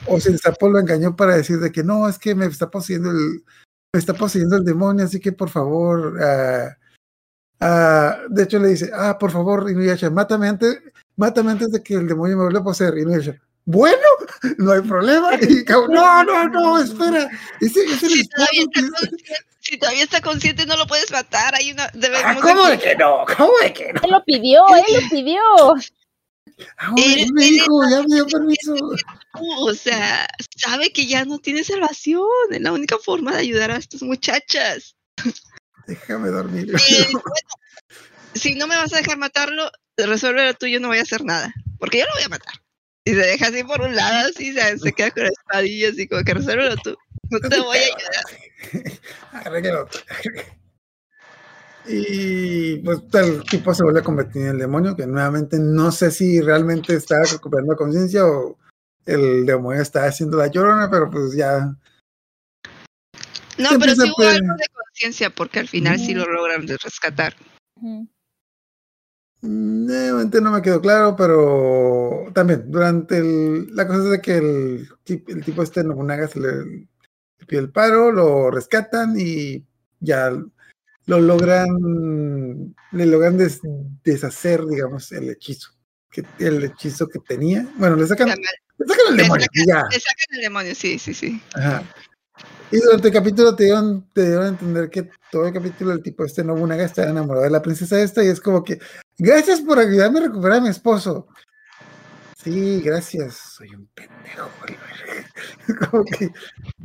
o 0.06 0.18
si 0.20 0.30
el 0.30 0.38
sapo 0.38 0.68
lo 0.70 0.78
engañó 0.78 1.14
para 1.14 1.36
decir 1.36 1.58
de 1.60 1.70
que 1.70 1.84
no, 1.84 2.08
es 2.08 2.18
que 2.18 2.34
me 2.34 2.46
está 2.46 2.70
poseyendo 2.70 3.10
el, 3.10 3.44
me 3.92 3.98
está 4.00 4.14
poseyendo 4.14 4.56
el 4.56 4.64
demonio, 4.64 5.04
así 5.04 5.20
que 5.20 5.32
por 5.32 5.50
favor, 5.50 6.18
ah, 6.22 6.76
ah, 7.60 8.18
de 8.30 8.42
hecho 8.44 8.58
le 8.58 8.68
dice, 8.68 8.90
ah, 8.94 9.18
por 9.18 9.30
favor, 9.30 9.70
Inuyasha, 9.70 10.08
mátame 10.10 10.48
antes, 10.48 10.80
mátame 11.16 11.52
antes 11.52 11.70
de 11.70 11.82
que 11.82 11.94
el 11.94 12.08
demonio 12.08 12.36
me 12.38 12.44
vuelva 12.44 12.60
a 12.60 12.64
poseer. 12.64 12.96
Inuyasha, 12.98 13.40
bueno, 13.66 14.02
no 14.58 14.72
hay 14.72 14.80
problema. 14.82 15.30
Y 15.40 15.64
no, 15.64 16.24
no, 16.24 16.48
no, 16.48 16.78
espera. 16.78 17.28
Ese, 17.60 17.84
ese 17.84 18.08
Si 18.08 18.28
todavía, 18.28 18.62
está 18.62 18.80
consciente, 18.80 19.34
si 19.60 19.78
todavía 19.78 20.02
está 20.04 20.20
consciente, 20.20 20.66
no 20.66 20.76
lo 20.76 20.86
puedes 20.86 21.10
matar. 21.10 21.54
Hay 21.54 21.72
una. 21.72 21.84
Ah, 22.24 22.38
¿Cómo 22.40 22.66
de 22.66 22.78
que 22.78 22.94
no? 22.96 23.24
¿Cómo 23.36 23.52
de 23.62 23.72
que 23.72 23.92
no? 23.92 24.00
Él 24.02 24.10
lo 24.10 24.24
pidió, 24.24 24.64
él 24.76 24.84
lo 25.02 25.08
pidió. 25.08 25.40
Ah, 26.78 26.92
Eres- 26.96 27.32
me 27.32 27.42
dijo, 27.44 27.82
ya 27.90 28.02
me 28.02 28.14
dio 28.14 28.26
permiso. 28.26 28.74
O 29.32 29.74
sea, 29.74 30.26
sabe 30.56 30.92
que 30.92 31.06
ya 31.06 31.24
no 31.24 31.38
tiene 31.38 31.64
salvación. 31.64 32.28
Es 32.50 32.60
la 32.60 32.72
única 32.72 32.98
forma 32.98 33.32
de 33.32 33.38
ayudar 33.38 33.70
a 33.70 33.76
estas 33.76 34.02
muchachas. 34.02 34.94
Déjame 35.86 36.28
dormir. 36.28 36.70
Eh, 36.70 37.06
bueno, 37.12 37.22
si 38.34 38.54
no 38.54 38.66
me 38.66 38.76
vas 38.76 38.92
a 38.92 38.98
dejar 38.98 39.16
matarlo, 39.18 39.70
resuélvelo 39.96 40.54
tú, 40.54 40.66
yo 40.66 40.80
no 40.80 40.88
voy 40.88 40.98
a 40.98 41.02
hacer 41.02 41.24
nada. 41.24 41.52
Porque 41.78 41.98
yo 41.98 42.04
lo 42.04 42.12
voy 42.14 42.22
a 42.24 42.28
matar. 42.28 42.54
Y 43.06 43.10
se 43.10 43.16
deja 43.18 43.48
así 43.48 43.62
por 43.64 43.82
un 43.82 43.94
lado, 43.94 44.28
así 44.28 44.52
se, 44.52 44.78
se 44.78 44.92
queda 44.92 45.10
con 45.10 45.24
la 45.24 45.28
espadilla, 45.28 45.90
así 45.90 46.08
como 46.08 46.22
que 46.22 46.34
resuélvelo 46.34 46.76
tú. 46.76 46.96
No 47.30 47.40
te 47.40 47.60
voy 47.60 47.78
a 47.78 47.80
ayudar. 47.80 49.00
Arréglalo. 49.46 49.88
Y 51.86 52.76
pues 52.78 53.00
el 53.12 53.44
tipo 53.44 53.74
se 53.74 53.82
vuelve 53.82 54.00
a 54.00 54.04
convertir 54.04 54.42
en 54.42 54.48
el 54.48 54.58
demonio, 54.58 54.96
que 54.96 55.06
nuevamente 55.06 55.58
no 55.58 55.92
sé 55.92 56.10
si 56.10 56.40
realmente 56.40 56.94
está 56.94 57.22
recuperando 57.30 57.76
conciencia 57.76 58.24
o 58.26 58.58
el 59.04 59.44
demonio 59.44 59.82
está 59.82 60.06
haciendo 60.06 60.38
la 60.38 60.46
llorona, 60.46 60.90
pero 60.90 61.10
pues 61.10 61.34
ya. 61.34 61.76
No, 63.58 63.68
Siempre 63.68 63.92
pero 63.94 64.02
sí 64.02 64.12
hubo 64.16 64.26
algo 64.26 64.54
de 64.56 64.66
conciencia, 64.72 65.30
porque 65.30 65.58
al 65.58 65.68
final 65.68 65.98
sí 65.98 66.14
lo 66.14 66.24
logran 66.24 66.66
rescatar. 66.66 67.36
Nuevamente 69.46 70.40
no 70.40 70.50
me 70.50 70.62
quedó 70.62 70.80
claro, 70.80 71.14
pero 71.16 72.30
también 72.32 72.70
durante 72.70 73.18
el, 73.18 73.74
la 73.76 73.86
cosa 73.86 74.04
es 74.04 74.10
de 74.10 74.20
que 74.22 74.36
el, 74.38 74.88
el 75.06 75.44
tipo 75.44 75.62
este 75.62 75.84
Nobunaga 75.84 76.26
se 76.28 76.40
le, 76.40 76.64
le 76.64 77.46
pide 77.46 77.60
el 77.60 77.70
paro, 77.70 78.10
lo 78.10 78.50
rescatan 78.50 79.14
y 79.18 79.62
ya 80.00 80.30
lo 81.06 81.20
logran, 81.20 82.74
le 82.92 83.06
logran 83.06 83.36
des- 83.36 83.60
deshacer, 84.02 84.64
digamos, 84.64 85.12
el 85.12 85.28
hechizo, 85.28 85.72
que, 86.10 86.24
el 86.38 86.64
hechizo 86.64 87.06
que 87.08 87.18
tenía. 87.18 87.68
Bueno, 87.76 87.96
le 87.96 88.06
sacan, 88.06 88.28
Le 88.28 88.36
le 88.78 88.86
sacan 88.86 89.06
el 89.10 89.16
demonio, 89.18 89.46
y 89.52 89.66
ya. 89.66 89.82
sacan 89.82 90.36
el 90.36 90.40
demonio, 90.40 90.74
sí, 90.74 90.98
sí, 90.98 91.12
sí. 91.12 91.42
Ajá. 91.54 91.82
Y 92.70 92.78
durante 92.78 93.08
el 93.08 93.14
capítulo 93.14 93.54
te 93.54 93.64
dieron, 93.64 94.08
te 94.14 94.26
dieron 94.26 94.44
a 94.46 94.48
entender 94.48 94.88
que 94.88 95.10
todo 95.30 95.46
el 95.46 95.52
capítulo 95.52 95.92
el 95.92 96.02
tipo 96.02 96.24
este 96.24 96.42
Nobunaga 96.42 96.84
está 96.84 97.08
enamorado 97.08 97.44
de 97.44 97.50
la 97.50 97.60
princesa 97.62 98.00
esta 98.00 98.24
y 98.24 98.28
es 98.28 98.40
como 98.40 98.64
que, 98.64 98.80
gracias 99.18 99.60
por 99.60 99.78
ayudarme 99.78 100.20
a 100.20 100.22
recuperar 100.24 100.58
a 100.58 100.60
mi 100.62 100.68
esposo. 100.68 101.28
Sí, 102.36 102.82
gracias, 102.82 103.36
soy 103.56 103.74
un 103.74 103.86
pendejo. 103.94 104.50
Oliver. 104.62 105.26
Como 105.90 106.04
que, 106.04 106.30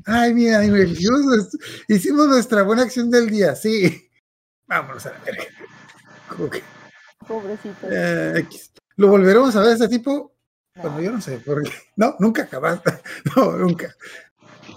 ay, 0.06 0.34
mira, 0.34 0.60
mira, 0.60 0.86
hicimos, 1.88 2.28
nuestra 2.28 2.64
buena 2.64 2.84
acción 2.84 3.12
del 3.12 3.30
día, 3.30 3.56
sí. 3.56 4.10
Vámonos 4.68 5.06
a 5.06 5.12
la 5.12 5.20
verga. 5.20 5.44
Como 6.30 6.50
que, 6.50 6.64
Pobrecito. 7.28 7.88
eh. 7.90 8.48
¿Lo 8.96 9.08
volveremos 9.08 9.56
a 9.56 9.62
ver 9.62 9.70
a 9.70 9.74
ese 9.76 9.88
tipo? 9.90 10.34
Bueno, 10.76 11.02
yo 11.02 11.12
no 11.12 11.22
sé, 11.22 11.42
porque 11.46 11.72
no, 11.96 12.16
nunca 12.20 12.48
jamás. 12.48 12.80
No, 13.36 13.58
nunca. 13.58 13.94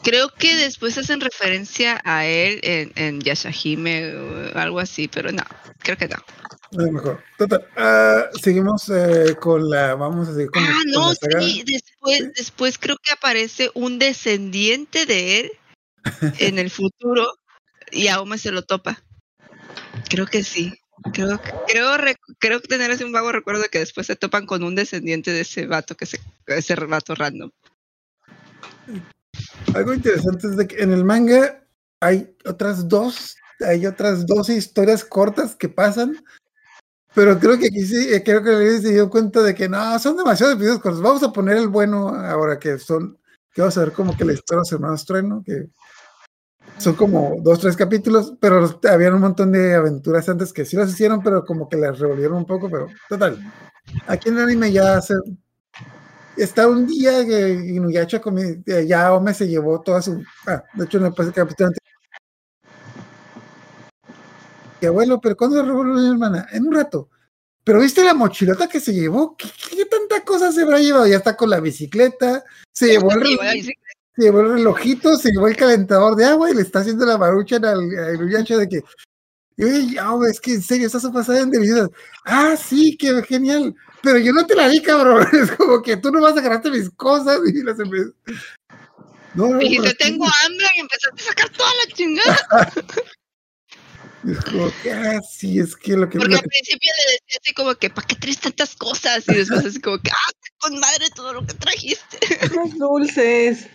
Creo 0.03 0.29
que 0.35 0.55
después 0.57 0.97
hacen 0.99 1.21
referencia 1.21 2.01
a 2.05 2.27
él 2.27 2.61
en, 2.63 2.93
en 2.97 3.21
Yashahime 3.21 4.15
o 4.17 4.59
algo 4.59 4.81
así, 4.81 5.09
pero 5.09 5.31
no, 5.33 5.43
creo 5.79 5.97
que 5.97 6.09
no. 6.09 6.17
A 6.17 6.83
lo 6.83 6.93
mejor. 6.93 7.23
Total. 7.39 7.67
ah, 7.77 8.25
seguimos 8.43 8.89
eh, 8.89 9.37
con 9.41 9.69
la. 9.69 9.95
Vamos 9.95 10.29
a 10.29 10.33
seguir 10.35 10.51
con, 10.51 10.63
Ah, 10.65 10.73
con 10.83 10.91
no, 10.93 11.09
la 11.11 11.15
saga. 11.15 11.41
sí, 11.41 11.63
después, 11.67 12.19
Sí. 12.19 12.31
después 12.37 12.79
creo 12.79 12.97
que 13.03 13.13
aparece 13.13 13.71
un 13.75 13.99
descendiente 13.99 15.07
de 15.07 15.41
él 15.41 15.53
en 16.41 16.59
el 16.59 16.71
futuro 16.71 17.27
y 17.91 18.09
Aome 18.09 18.39
se 18.39 18.53
lo 18.53 18.63
topa. 18.63 19.03
Creo 20.09 20.27
que 20.27 20.43
sí. 20.43 20.73
Creo, 21.13 21.41
creo, 22.39 22.61
tener 22.61 22.91
ese 22.93 23.05
un 23.05 23.13
vago 23.13 23.33
recuerdo 23.33 23.63
de 23.63 23.69
que 23.69 23.81
después 23.81 24.07
se 24.07 24.15
topan 24.15 24.47
con 24.47 24.63
un 24.63 24.75
descendiente 24.77 25.33
de 25.33 25.41
ese 25.41 25.67
vato, 25.67 25.97
que 25.97 26.07
se, 26.07 26.21
ese 26.47 26.75
vato 26.77 27.15
random. 27.17 27.51
Algo 29.75 29.95
interesante 29.95 30.47
es 30.47 30.57
de 30.57 30.67
que 30.67 30.83
en 30.83 30.93
el 30.93 31.05
manga 31.05 31.65
hay 32.01 32.37
otras 32.45 32.89
dos, 32.89 33.37
hay 33.61 33.87
otras 33.87 34.27
dos 34.27 34.49
historias 34.49 35.05
cortas 35.05 35.55
que 35.55 35.69
pasan, 35.69 36.23
pero 37.15 37.39
creo 37.39 37.59
que 37.59 37.67
aquí 37.67 37.85
sí, 37.85 38.13
eh, 38.13 38.23
creo 38.23 38.43
que 38.43 38.81
se 38.81 38.93
dio 38.93 39.09
cuenta 39.09 39.43
de 39.43 39.55
que 39.55 39.69
no, 39.69 39.99
son 39.99 40.17
demasiados 40.17 40.59
videos 40.59 40.81
cortos. 40.81 41.03
Vamos 41.03 41.23
a 41.23 41.33
poner 41.33 41.57
el 41.57 41.69
bueno 41.69 42.09
ahora 42.09 42.59
que 42.59 42.79
son, 42.79 43.19
que 43.53 43.63
vamos 43.63 43.77
a 43.79 43.81
ver 43.81 43.93
como 43.93 44.17
que 44.17 44.25
la 44.25 44.33
historia 44.33 44.59
de 44.59 44.61
los 44.61 44.73
hermanos 44.73 45.05
Trueno, 45.07 45.43
que 45.45 45.69
son 46.79 46.95
como 46.95 47.37
dos, 47.43 47.61
tres 47.61 47.77
capítulos, 47.77 48.35
pero 48.41 48.81
habían 48.91 49.15
un 49.15 49.21
montón 49.21 49.53
de 49.53 49.75
aventuras 49.75 50.29
antes 50.29 50.53
que 50.53 50.65
sí 50.65 50.77
las 50.77 50.91
hicieron, 50.91 51.23
pero 51.23 51.45
como 51.45 51.69
que 51.69 51.77
las 51.77 51.99
revolvieron 51.99 52.39
un 52.39 52.47
poco, 52.47 52.69
pero 52.71 52.89
total. 53.09 53.39
Aquí 54.07 54.29
en 54.29 54.39
el 54.39 54.45
anime 54.45 54.73
ya 54.73 55.01
se, 55.01 55.15
está 56.37 56.69
un 56.69 56.87
día 56.87 57.25
que 57.25 57.51
Inuyasha 57.51 58.21
eh, 58.67 58.87
ya 58.87 59.13
Ome 59.15 59.35
se 59.35 59.49
llevó 59.49 59.81
toda 59.81 60.03
su. 60.03 60.23
Ah, 60.47 60.63
de 60.75 60.85
hecho, 60.85 60.99
en 60.99 61.07
el 61.07 61.15
pasado 61.15 61.33
capítulo 61.35 61.69
anterior. 61.69 61.83
Y 64.81 64.87
abuelo, 64.87 65.21
pero 65.21 65.37
¿cuándo 65.37 65.57
se 65.57 65.63
revolvió 65.63 65.95
mi 65.95 66.11
hermana? 66.11 66.47
En 66.53 66.67
un 66.67 66.75
rato. 66.75 67.09
Pero 67.65 67.81
viste 67.81 68.03
la 68.03 68.15
mochilota 68.15 68.69
que 68.69 68.81
se 68.81 68.93
llevó. 68.93 69.37
¿Qué, 69.37 69.49
qué 69.71 69.85
tanta 69.87 70.25
cosa 70.25 70.51
se 70.51 70.63
habrá 70.63 70.79
llevado? 70.79 71.07
Ya 71.07 71.19
está 71.19 71.37
con 71.37 71.51
la 71.51 71.61
bicicleta. 71.61 72.45
Se 72.73 72.89
llevó, 72.89 73.13
el, 73.13 73.39
se 74.17 74.23
llevó 74.23 74.43
relojito, 74.43 75.17
se 75.17 75.31
llevó 75.31 75.47
el 75.47 75.57
calentador 75.57 76.17
de 76.17 76.25
agua 76.25 76.51
y 76.51 76.55
le 76.55 76.63
está 76.63 76.81
haciendo 76.81 77.07
la 77.07 77.19
marucha 77.19 77.57
al, 77.57 77.99
a 77.99 78.15
Inuyasha 78.15 78.57
de 78.57 78.69
que. 78.69 78.83
Ome, 79.59 80.31
es 80.31 80.41
que 80.41 80.55
en 80.55 80.63
serio, 80.63 80.87
estás 80.87 81.07
pasada 81.13 81.41
en 81.41 81.51
debilidad. 81.51 81.91
Ah, 82.25 82.57
sí, 82.57 82.97
qué 82.97 83.23
genial. 83.23 83.75
Pero 84.03 84.19
yo 84.19 84.33
no 84.33 84.47
te 84.47 84.55
la 84.55 84.69
di, 84.69 84.81
cabrón. 84.83 85.27
Es 85.33 85.51
como 85.53 85.83
que 85.83 85.97
tú 85.97 86.11
no 86.11 86.21
vas 86.21 86.37
a 86.37 86.41
agarrarte 86.41 86.71
mis 86.71 86.91
cosas 86.91 87.39
y 87.47 87.63
las 87.63 87.77
empe- 87.79 88.13
No, 89.35 89.49
no, 89.49 89.59
Dijiste, 89.59 89.95
tengo 89.95 90.25
hambre 90.45 90.67
y 90.77 90.81
empezaste 90.81 91.23
a 91.23 91.27
sacar 91.27 91.49
toda 91.51 91.71
la 91.87 91.95
chingada. 91.95 92.73
es 94.29 94.45
como 94.45 94.73
que, 94.83 94.93
ah, 94.93 95.21
sí, 95.29 95.59
es 95.59 95.77
que 95.77 95.93
lo 95.97 96.09
que, 96.09 96.19
Porque 96.19 96.35
lo 96.35 96.37
al 96.39 96.43
que- 96.43 96.49
principio 96.49 96.91
le 97.07 97.13
decía 97.13 97.39
así 97.43 97.55
como 97.55 97.75
que, 97.77 97.91
¿para 97.91 98.07
qué 98.07 98.17
traes 98.17 98.41
tantas 98.41 98.75
cosas? 98.77 99.25
Y 99.29 99.35
después 99.35 99.65
así 99.65 99.81
como 99.81 99.99
que, 99.99 100.11
ah, 100.11 100.33
con 100.59 100.79
madre 100.81 101.07
todo 101.15 101.33
lo 101.35 101.47
que 101.47 101.55
trajiste. 101.55 102.19
Los 102.55 102.77
dulces. 102.79 103.67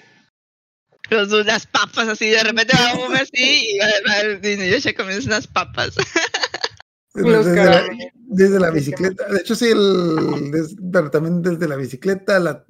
Los, 1.09 1.29
las 1.45 1.65
papas 1.65 2.07
así, 2.07 2.29
de 2.29 2.43
repente 2.43 2.73
va 2.77 2.91
a 2.91 2.97
comer 2.97 3.21
así 3.21 3.31
y, 3.33 4.69
yo 4.69 4.77
ya 4.77 4.95
comienzo 4.95 5.27
unas 5.27 5.47
papas. 5.47 5.95
Desde, 7.13 7.55
la, 7.55 7.55
caramelos. 7.55 8.11
desde 8.27 8.59
la 8.59 8.69
bicicleta. 8.69 9.27
De 9.29 9.39
hecho, 9.39 9.55
sí, 9.55 9.69
el, 9.69 10.51
des- 10.51 10.75
pero 10.91 11.09
también 11.09 11.41
desde 11.41 11.67
la 11.67 11.75
bicicleta, 11.75 12.39
la, 12.39 12.63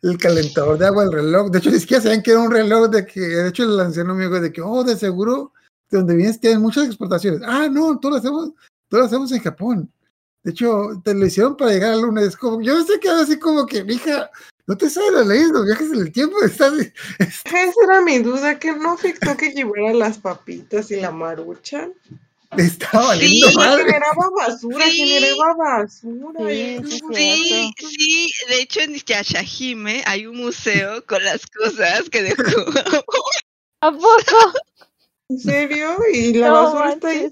el 0.00 0.16
calentador 0.16 0.78
de 0.78 0.86
agua, 0.86 1.04
el 1.04 1.12
reloj. 1.12 1.50
De 1.50 1.58
hecho, 1.58 1.70
ni 1.70 1.80
siquiera 1.80 2.02
sabían 2.02 2.22
que 2.22 2.30
era 2.30 2.40
un 2.40 2.50
reloj 2.50 2.88
de 2.88 3.04
que, 3.04 3.20
de 3.20 3.48
hecho, 3.48 3.64
el 3.64 3.78
anciano 3.78 4.12
amigo 4.12 4.40
de 4.40 4.50
que, 4.50 4.62
oh, 4.62 4.84
de 4.84 4.96
seguro, 4.96 5.52
de 5.90 5.98
donde 5.98 6.16
vienes 6.16 6.40
tienen 6.40 6.62
muchas 6.62 6.86
exportaciones. 6.86 7.42
Ah, 7.44 7.68
no, 7.70 7.98
todo 8.00 8.12
lo 8.12 8.16
hacemos, 8.18 8.52
todo 8.88 9.00
lo 9.00 9.06
hacemos 9.06 9.30
en 9.32 9.40
Japón. 9.40 9.92
De 10.42 10.52
hecho, 10.52 11.02
te 11.04 11.12
lo 11.12 11.26
hicieron 11.26 11.54
para 11.54 11.72
llegar 11.72 11.92
al 11.92 12.00
lunes. 12.00 12.34
Como, 12.36 12.62
yo 12.62 12.82
sé 12.84 12.98
que 12.98 13.10
así 13.10 13.38
como 13.38 13.66
que, 13.66 13.84
mija, 13.84 14.30
no 14.70 14.76
te 14.76 14.88
sabes 14.88 15.10
las 15.12 15.26
leyes, 15.26 15.48
los 15.48 15.66
viajes 15.66 15.90
en 15.90 15.98
el 16.00 16.12
tiempo, 16.12 16.36
estás, 16.44 16.72
Esa 17.18 17.72
era 17.84 18.00
mi 18.02 18.20
duda, 18.20 18.56
que 18.60 18.70
no 18.70 18.92
afectó 18.92 19.36
que 19.36 19.50
llevara 19.50 19.92
las 19.94 20.18
papitas 20.18 20.92
y 20.92 20.96
la 21.00 21.10
marucha. 21.10 21.88
estaba 22.56 23.06
valiendo 23.08 23.48
Sí, 23.48 23.56
madre. 23.56 23.82
Generaba 23.82 24.30
basura, 24.36 24.86
Sí. 24.86 24.96
generaba 25.08 25.54
basura. 25.82 26.40
Sí, 26.48 26.80
sí, 26.88 27.74
Sí, 27.78 28.30
de 28.48 28.62
hecho 28.62 28.80
en 28.82 28.94
Yashahime 28.94 30.04
hay 30.06 30.28
un 30.28 30.36
museo 30.36 31.04
con 31.04 31.24
las 31.24 31.44
cosas 31.46 32.08
que 32.08 32.22
dejó. 32.22 32.64
¿A 33.80 33.90
poco? 33.90 34.52
¿En 35.30 35.38
serio? 35.40 35.96
¿Y 36.12 36.34
la 36.34 36.46
No 36.48 36.54
basura 36.62 36.92
está 36.92 37.08
ahí? 37.08 37.28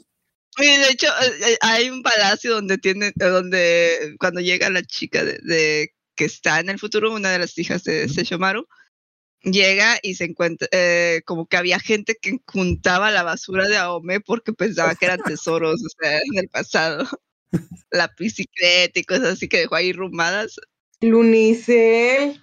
de 0.58 0.90
hecho, 0.90 1.06
eh, 1.06 1.52
eh, 1.52 1.58
hay 1.60 1.88
un 1.88 2.02
palacio 2.02 2.54
donde 2.54 2.78
tiene, 2.78 3.06
eh, 3.08 3.12
donde 3.24 4.16
cuando 4.18 4.40
llega 4.40 4.68
la 4.70 4.82
chica 4.82 5.22
de, 5.24 5.38
de- 5.44 5.92
que 6.18 6.24
está 6.26 6.58
en 6.60 6.68
el 6.68 6.78
futuro, 6.80 7.14
una 7.14 7.30
de 7.30 7.38
las 7.38 7.56
hijas 7.56 7.84
de 7.84 8.04
Ujú. 8.04 8.14
Sesshomaru, 8.14 8.66
llega 9.42 9.98
y 10.02 10.16
se 10.16 10.24
encuentra, 10.24 10.66
eh, 10.72 11.22
como 11.24 11.46
que 11.46 11.56
había 11.56 11.78
gente 11.78 12.16
que 12.20 12.38
juntaba 12.46 13.12
la 13.12 13.22
basura 13.22 13.68
de 13.68 13.76
Aome 13.76 14.20
porque 14.20 14.52
pensaba 14.52 14.96
que 14.96 15.06
eran 15.06 15.20
tesoros, 15.40 15.80
o 15.82 15.88
sea, 16.02 16.18
en 16.18 16.38
el 16.38 16.48
pasado. 16.48 17.06
La 17.90 18.12
bicicleta 18.18 18.98
y 19.00 19.04
cosas 19.04 19.28
así 19.34 19.48
que 19.48 19.60
dejó 19.60 19.76
ahí 19.76 19.92
rumadas. 19.94 20.60
Lunicel. 21.00 22.42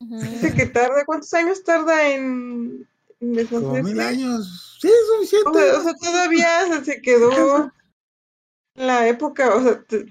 Dice 0.00 0.54
que 0.54 0.64
tarda. 0.66 1.04
¿Cuántos 1.04 1.34
años 1.34 1.62
tarda 1.64 2.08
en, 2.14 2.88
en 3.20 3.46
Como 3.48 3.82
mil 3.82 4.00
años. 4.00 4.78
Sí, 4.80 4.88
es 4.88 4.94
O 4.94 5.16
suficiente. 5.16 5.58
sea, 5.60 5.78
o 5.78 5.82
sea, 5.82 5.94
todavía 6.00 6.84
se- 6.84 7.02
quedó 7.02 7.70
la 8.74 9.08
época, 9.08 9.54
o 9.54 9.62
sea, 9.62 9.82
te- 9.82 10.06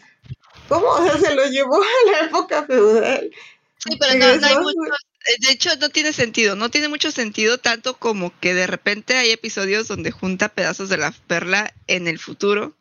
¿cómo? 0.68 0.88
O 0.98 1.03
sea, 1.03 1.18
se 1.18 1.35
lo 1.35 1.45
llevó 1.48 1.76
a 1.76 2.11
la 2.11 2.27
época 2.27 2.64
feudal. 2.65 3.31
Sí, 3.77 3.98
pero 3.99 4.14
no, 4.15 4.35
no 4.38 4.48
hay 4.48 4.56
mucho, 4.56 4.94
eh, 5.27 5.35
de 5.45 5.52
hecho 5.52 5.69
no 5.80 5.89
tiene 5.89 6.14
sentido, 6.14 6.56
no 6.56 6.69
tiene 6.69 6.88
mucho 6.88 7.11
sentido 7.11 7.57
tanto 7.57 7.95
como 7.95 8.34
que 8.39 8.53
de 8.53 8.65
repente 8.65 9.15
hay 9.15 9.31
episodios 9.31 9.88
donde 9.88 10.11
junta 10.11 10.49
pedazos 10.49 10.89
de 10.89 10.98
la 10.98 11.14
perla 11.27 11.73
en 11.88 12.07
el 12.07 12.18
futuro. 12.19 12.76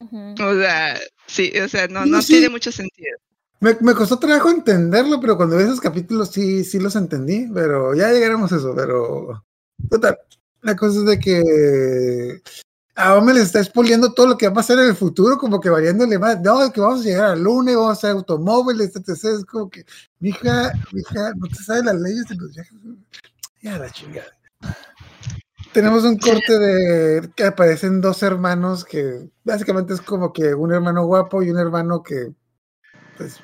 O 0.00 0.54
sea, 0.58 0.98
sí, 1.26 1.52
o 1.58 1.68
sea, 1.68 1.86
no, 1.88 2.00
No, 2.00 2.16
no 2.16 2.22
sí. 2.22 2.34
tiene 2.34 2.48
mucho 2.48 2.72
sentido. 2.72 3.16
Me, 3.60 3.76
me 3.80 3.94
costó 3.94 4.18
trabajo 4.18 4.50
entenderlo, 4.50 5.20
pero 5.20 5.36
cuando 5.36 5.56
vi 5.56 5.64
esos 5.64 5.80
capítulos 5.80 6.30
sí, 6.30 6.64
sí 6.64 6.80
los 6.80 6.96
entendí, 6.96 7.46
pero 7.52 7.94
ya 7.94 8.10
llegaremos 8.10 8.50
a 8.52 8.56
eso, 8.56 8.74
pero 8.74 9.44
total, 9.90 10.18
la 10.62 10.74
cosa 10.76 11.00
es 11.00 11.04
de 11.04 11.18
que 11.18 12.40
a 13.00 13.16
Ome 13.16 13.32
les 13.32 13.44
está 13.44 13.60
expoliando 13.60 14.12
todo 14.12 14.26
lo 14.26 14.36
que 14.36 14.46
va 14.46 14.52
a 14.52 14.54
pasar 14.56 14.78
en 14.78 14.88
el 14.88 14.94
futuro, 14.94 15.38
como 15.38 15.58
que 15.60 15.70
variándole 15.70 16.18
más, 16.18 16.40
no, 16.40 16.70
que 16.72 16.80
vamos 16.80 17.00
a 17.00 17.04
llegar 17.04 17.24
a 17.24 17.28
la 17.30 17.36
luna, 17.36 17.72
y 17.72 17.74
vamos 17.74 17.90
a 17.90 17.92
hacer 17.92 18.10
automóviles, 18.10 18.94
etc, 18.94 19.08
es 19.08 19.44
como 19.44 19.70
que, 19.70 19.84
mija, 20.18 20.72
mija, 20.92 21.32
no 21.36 21.46
te 21.48 21.54
sabes 21.56 21.84
las 21.84 22.00
leyes 22.00 22.26
de 22.28 22.34
los 22.36 22.54
viajes, 22.54 22.78
ya 23.62 23.78
la 23.78 23.90
chingada. 23.90 24.30
Tenemos 25.72 26.04
un 26.04 26.18
corte 26.18 26.58
de 26.58 27.30
que 27.34 27.44
aparecen 27.44 28.00
dos 28.00 28.22
hermanos 28.22 28.84
que 28.84 29.30
básicamente 29.44 29.94
es 29.94 30.00
como 30.00 30.32
que 30.32 30.54
un 30.54 30.72
hermano 30.72 31.06
guapo 31.06 31.42
y 31.42 31.50
un 31.50 31.58
hermano 31.58 32.02
que 32.02 32.32
pues 33.16 33.38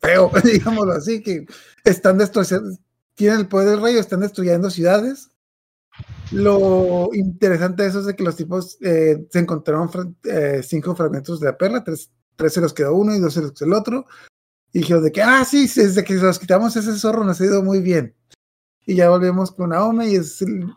feo, 0.00 0.30
digámoslo 0.44 0.92
así, 0.92 1.22
que 1.22 1.46
están 1.84 2.18
destruyendo, 2.18 2.78
tienen 3.14 3.40
el 3.40 3.48
poder 3.48 3.68
del 3.70 3.82
rayo, 3.82 4.00
están 4.00 4.20
destruyendo 4.20 4.70
ciudades. 4.70 5.30
Lo 6.32 7.08
interesante 7.12 7.82
de 7.82 7.88
eso 7.88 8.00
es 8.00 8.06
de 8.06 8.14
que 8.14 8.22
los 8.22 8.36
tipos 8.36 8.78
eh, 8.82 9.26
se 9.30 9.38
encontraron 9.40 9.90
fra- 9.90 10.08
eh, 10.24 10.62
cinco 10.62 10.94
fragmentos 10.94 11.40
de 11.40 11.46
la 11.46 11.56
perla, 11.58 11.82
tres, 11.82 12.10
tres 12.36 12.52
se 12.52 12.60
los 12.60 12.72
quedó 12.72 12.94
uno 12.94 13.14
y 13.14 13.18
dos 13.18 13.34
se 13.34 13.40
los 13.42 13.52
quedó 13.52 13.66
el 13.66 13.72
otro. 13.74 14.06
Y 14.72 14.80
dijeron 14.80 15.02
de 15.02 15.10
que, 15.10 15.22
ah, 15.22 15.44
sí, 15.44 15.62
desde 15.74 16.04
que 16.04 16.14
los 16.14 16.38
quitamos 16.38 16.76
ese 16.76 16.96
zorro 16.96 17.24
nos 17.24 17.40
ha 17.40 17.44
ido 17.44 17.62
muy 17.64 17.80
bien. 17.80 18.14
Y 18.86 18.94
ya 18.94 19.10
volvemos 19.10 19.50
con 19.50 19.72
Aome 19.72 20.08
y, 20.08 20.14
es 20.16 20.40
el- 20.42 20.72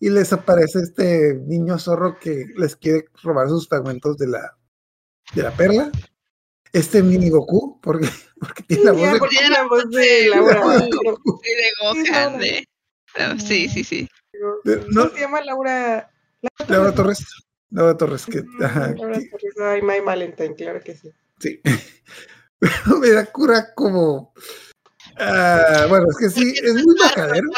y 0.00 0.08
les 0.10 0.32
aparece 0.32 0.80
este 0.80 1.34
niño 1.46 1.78
zorro 1.78 2.18
que 2.18 2.46
les 2.56 2.74
quiere 2.74 3.04
robar 3.22 3.48
sus 3.50 3.68
fragmentos 3.68 4.16
de 4.16 4.28
la, 4.28 4.56
de 5.34 5.42
la 5.42 5.50
perla. 5.54 5.90
Este 6.72 7.02
mini 7.02 7.28
Goku, 7.30 7.78
porque, 7.82 8.08
porque 8.40 8.62
tiene 8.64 8.84
la 8.84 8.92
voz 8.92 9.00
de 9.12 9.48
la 9.50 9.66
voz 9.68 9.90
de 9.90 10.28
la 10.30 10.36
Laura. 10.36 10.60
voz 10.64 10.74
de 10.82 10.88
pero- 10.90 11.10
Goku. 11.12 11.40
Sí, 13.38 13.68
Sí, 13.68 13.84
sí, 13.84 14.08
sí, 14.34 14.38
sí. 14.64 14.70
De- 14.70 14.78
¿Cómo 14.80 14.90
no, 14.92 15.10
se 15.10 15.20
llama 15.20 15.40
Laura? 15.42 16.10
Laura 16.68 16.92
Torres. 16.94 17.24
Laura 17.70 17.96
Torres, 17.96 18.26
que, 18.26 18.44
ajá, 18.62 18.94
Laura 18.96 19.18
que- 19.18 19.28
Torres. 19.28 19.54
Ay, 19.62 19.82
My 19.82 20.00
Valentine, 20.00 20.54
claro 20.54 20.80
que 20.82 20.94
sí. 20.94 21.10
sí. 21.40 21.60
Pero 22.58 22.72
me 23.00 23.10
da 23.10 23.26
cura 23.26 23.72
como. 23.74 24.32
ah, 25.18 25.86
bueno, 25.88 26.06
es 26.10 26.16
que 26.18 26.30
sí, 26.30 26.54
es 26.62 26.74
muy 26.74 26.94
majadero. 26.96 27.48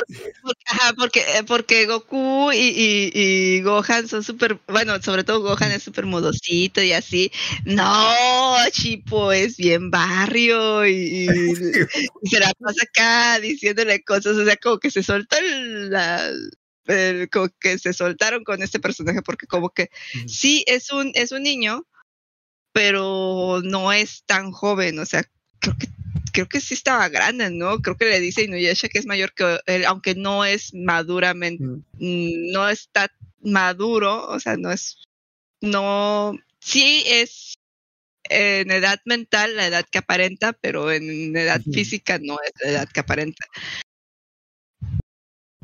Porque, 0.43 0.62
ajá, 0.69 0.93
porque, 0.97 1.20
eh, 1.20 1.44
porque 1.47 1.86
Goku 1.86 2.51
y, 2.53 2.57
y, 2.59 3.11
y 3.15 3.62
Gohan 3.62 4.09
son 4.09 4.23
súper, 4.23 4.59
bueno, 4.69 5.01
sobre 5.03 5.24
todo 5.24 5.40
Gohan 5.43 5.73
es 5.73 5.82
súper 5.82 6.07
modosito 6.07 6.81
y 6.82 6.93
así. 6.93 7.31
No, 7.65 8.15
Chipo 8.73 9.32
es 9.32 9.57
bien 9.57 9.90
barrio 9.90 10.86
y, 10.86 10.93
y- 10.93 11.28
se 12.31 12.40
la 12.40 12.53
pasa 12.59 12.82
acá 12.89 13.40
diciéndole 13.40 14.03
cosas, 14.05 14.36
o 14.36 14.44
sea, 14.44 14.57
como 14.57 14.78
que 14.78 14.90
se 14.90 15.03
soltó 15.03 15.36
el- 15.39 15.90
la, 15.90 16.31
el- 16.86 17.28
como 17.30 17.48
que 17.60 17.78
se 17.78 17.92
soltaron 17.92 18.44
con 18.44 18.62
este 18.62 18.78
personaje 18.80 19.22
porque 19.22 19.46
como 19.46 19.70
que 19.70 19.90
sí 20.26 20.64
es 20.66 20.92
un, 20.92 21.12
es 21.14 21.32
un 21.32 21.42
niño, 21.42 21.84
pero 22.72 23.60
no 23.64 23.92
es 23.92 24.24
tan 24.26 24.52
joven, 24.52 24.98
o 24.98 25.06
sea, 25.06 25.24
creo 25.60 25.76
que 25.78 25.88
creo 26.32 26.48
que 26.48 26.60
sí 26.60 26.74
estaba 26.74 27.08
grande, 27.08 27.50
¿no? 27.50 27.78
Creo 27.80 27.96
que 27.96 28.04
le 28.04 28.20
dice 28.20 28.42
Inuyasha 28.42 28.88
que 28.88 28.98
es 28.98 29.06
mayor 29.06 29.32
que 29.32 29.58
él, 29.64 29.86
aunque 29.86 30.14
no 30.14 30.44
es 30.44 30.74
maduramente, 30.74 31.64
Mm. 31.64 32.52
no 32.52 32.68
está 32.68 33.10
maduro, 33.40 34.26
o 34.28 34.38
sea, 34.38 34.58
no 34.58 34.70
es, 34.70 34.98
no, 35.62 36.36
sí 36.60 37.04
es 37.06 37.54
en 38.28 38.70
edad 38.70 39.00
mental 39.06 39.56
la 39.56 39.66
edad 39.68 39.86
que 39.90 39.98
aparenta, 39.98 40.52
pero 40.52 40.92
en 40.92 41.34
edad 41.34 41.62
física 41.72 42.18
no 42.20 42.36
es 42.44 42.52
la 42.62 42.70
edad 42.70 42.88
que 42.92 43.00
aparenta. 43.00 43.46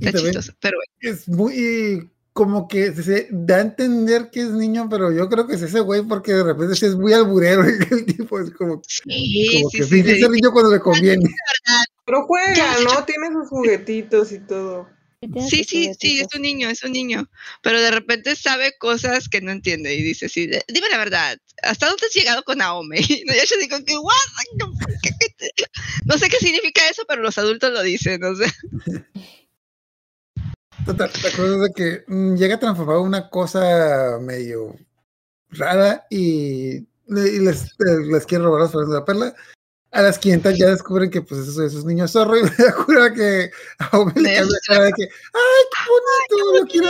Está 0.07 0.19
chistoso, 0.19 0.53
pero 0.61 0.79
bueno. 0.79 1.15
es 1.17 1.29
muy 1.29 2.11
como 2.33 2.67
que 2.67 2.93
se 2.95 3.29
da 3.31 3.57
a 3.57 3.61
entender 3.61 4.31
que 4.31 4.41
es 4.41 4.49
niño, 4.51 4.89
pero 4.89 5.13
yo 5.13 5.29
creo 5.29 5.47
que 5.47 5.55
es 5.57 5.63
ese 5.63 5.81
güey 5.81 6.03
porque 6.03 6.33
de 6.33 6.43
repente 6.45 6.75
sí 6.77 6.87
es 6.87 6.95
muy 6.95 7.13
alburero 7.13 7.63
y 7.69 7.73
el 7.95 8.07
tipo 8.07 8.41
es 8.41 8.51
como, 8.53 8.81
sí, 8.87 9.49
como 9.53 9.71
sí, 9.71 9.79
que 9.79 9.85
sí, 9.85 10.03
le 10.03 10.19
ser 10.19 10.31
niño 10.31 10.51
cuando 10.51 10.73
le 10.73 10.81
conviene. 10.81 11.29
Pero 12.07 12.25
juega. 12.27 12.77
¿no? 12.85 13.05
Tiene 13.05 13.29
sus 13.33 13.49
juguetitos 13.49 14.33
y 14.33 14.39
todo. 14.41 14.89
Sí, 15.21 15.29
Sí, 15.49 15.65
sí, 15.65 15.93
sí, 16.01 16.21
es 16.21 16.27
un 16.35 16.43
niño, 16.43 16.69
es 16.69 16.83
un 16.83 16.93
niño. 16.93 17.31
Pero 17.63 17.81
de 17.81 17.93
repente 17.93 18.35
sabe 18.35 18.73
cosas 18.79 19.29
que 19.29 19.41
no 19.41 19.53
entiende 19.53 19.95
y 19.95 20.03
dice 20.03 20.27
de- 20.49 20.65
dime 20.67 20.89
la 20.91 20.99
verdad, 20.99 21.39
¿hasta 21.63 21.87
dónde 21.87 22.07
has 22.07 22.15
llegado 22.15 22.43
con 22.43 22.59
Naomi? 22.59 22.97
Y 23.09 23.25
yo 23.29 23.35
yo 23.49 23.57
digo 23.61 23.85
que, 23.85 23.97
what? 23.99 24.15
¿Qué- 25.03 25.11
qué 25.21 25.27
te-?" 25.37 25.65
No 26.07 26.19
sé 26.19 26.29
qué 26.29 26.39
significa 26.39 26.81
eso, 26.91 27.05
pero 27.07 27.23
los 27.23 27.39
adultos 27.39 27.73
lo 27.73 27.83
dicen, 27.83 28.25
o 28.25 28.35
sea. 28.35 28.53
Total, 30.87 31.11
la 31.23 31.31
cosa 31.31 31.55
es 31.55 31.61
de 31.61 31.73
que 31.75 32.05
mm, 32.09 32.35
llega 32.37 32.57
a 32.57 32.61
transformar 32.61 32.99
una 32.99 33.29
cosa 33.31 34.19
medio 34.21 34.75
rara 35.51 36.07
y, 36.11 36.77
y 36.79 37.39
les, 37.39 37.65
eh, 37.65 37.99
les 38.11 38.27
quiere 38.27 38.45
robar 38.45 38.63
las 38.63 38.71
flores 38.73 38.89
de 38.91 38.97
la 38.97 39.05
perla. 39.05 39.35
A 39.93 40.01
las 40.01 40.19
500 40.19 40.57
ya 40.57 40.71
descubren 40.71 41.11
que 41.11 41.21
pues 41.21 41.43
esos, 41.43 41.59
esos 41.59 41.85
niños 41.85 42.13
zorro 42.13 42.37
y 42.39 42.43
me 42.43 42.51
da 42.51 42.75
cura 42.75 43.13
que 43.13 43.51
a 43.79 43.99
Ome 43.99 44.13
le 44.17 44.35
cambia 44.37 44.59
cara 44.67 44.85
de 44.87 44.93
que 44.93 45.03
¡ay, 45.03 45.65
qué 46.31 46.41
bonito! 46.41 46.59
Lo 46.59 46.67
quiero, 46.67 46.89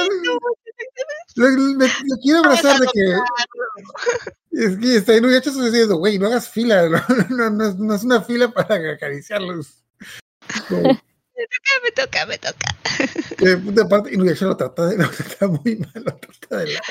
lo, 1.36 1.48
me- 1.76 1.86
lo 1.86 2.16
quiero 2.22 2.38
abrazar 2.40 2.78
de 2.80 2.86
que 2.92 3.14
es 4.52 4.76
que 4.78 4.96
está 4.96 5.14
en 5.16 5.24
un 5.24 5.34
hecho 5.34 5.50
diciendo, 5.50 5.96
güey, 5.96 6.18
no 6.18 6.26
hagas 6.28 6.48
fila, 6.48 6.88
no, 6.88 7.00
no, 7.30 7.50
no 7.50 7.66
es, 7.68 7.76
no 7.76 7.94
es 7.94 8.04
una 8.04 8.22
fila 8.22 8.50
para 8.52 8.92
acariciarlos. 8.92 9.82
Como, 10.68 11.00
Me 11.84 11.90
toca, 11.92 12.26
me 12.26 12.38
toca. 12.38 13.36
que, 13.36 13.56
de 13.56 13.84
parte, 13.86 14.14
Inuyasha 14.14 14.46
lo 14.46 14.56
trata, 14.56 14.86
de, 14.86 14.96
lo 15.02 15.10
trata 15.10 15.48
muy 15.48 15.76
mal, 15.76 15.90
lo 16.04 16.16
trata 16.16 16.58
de 16.58 16.66
lado. 16.72 16.82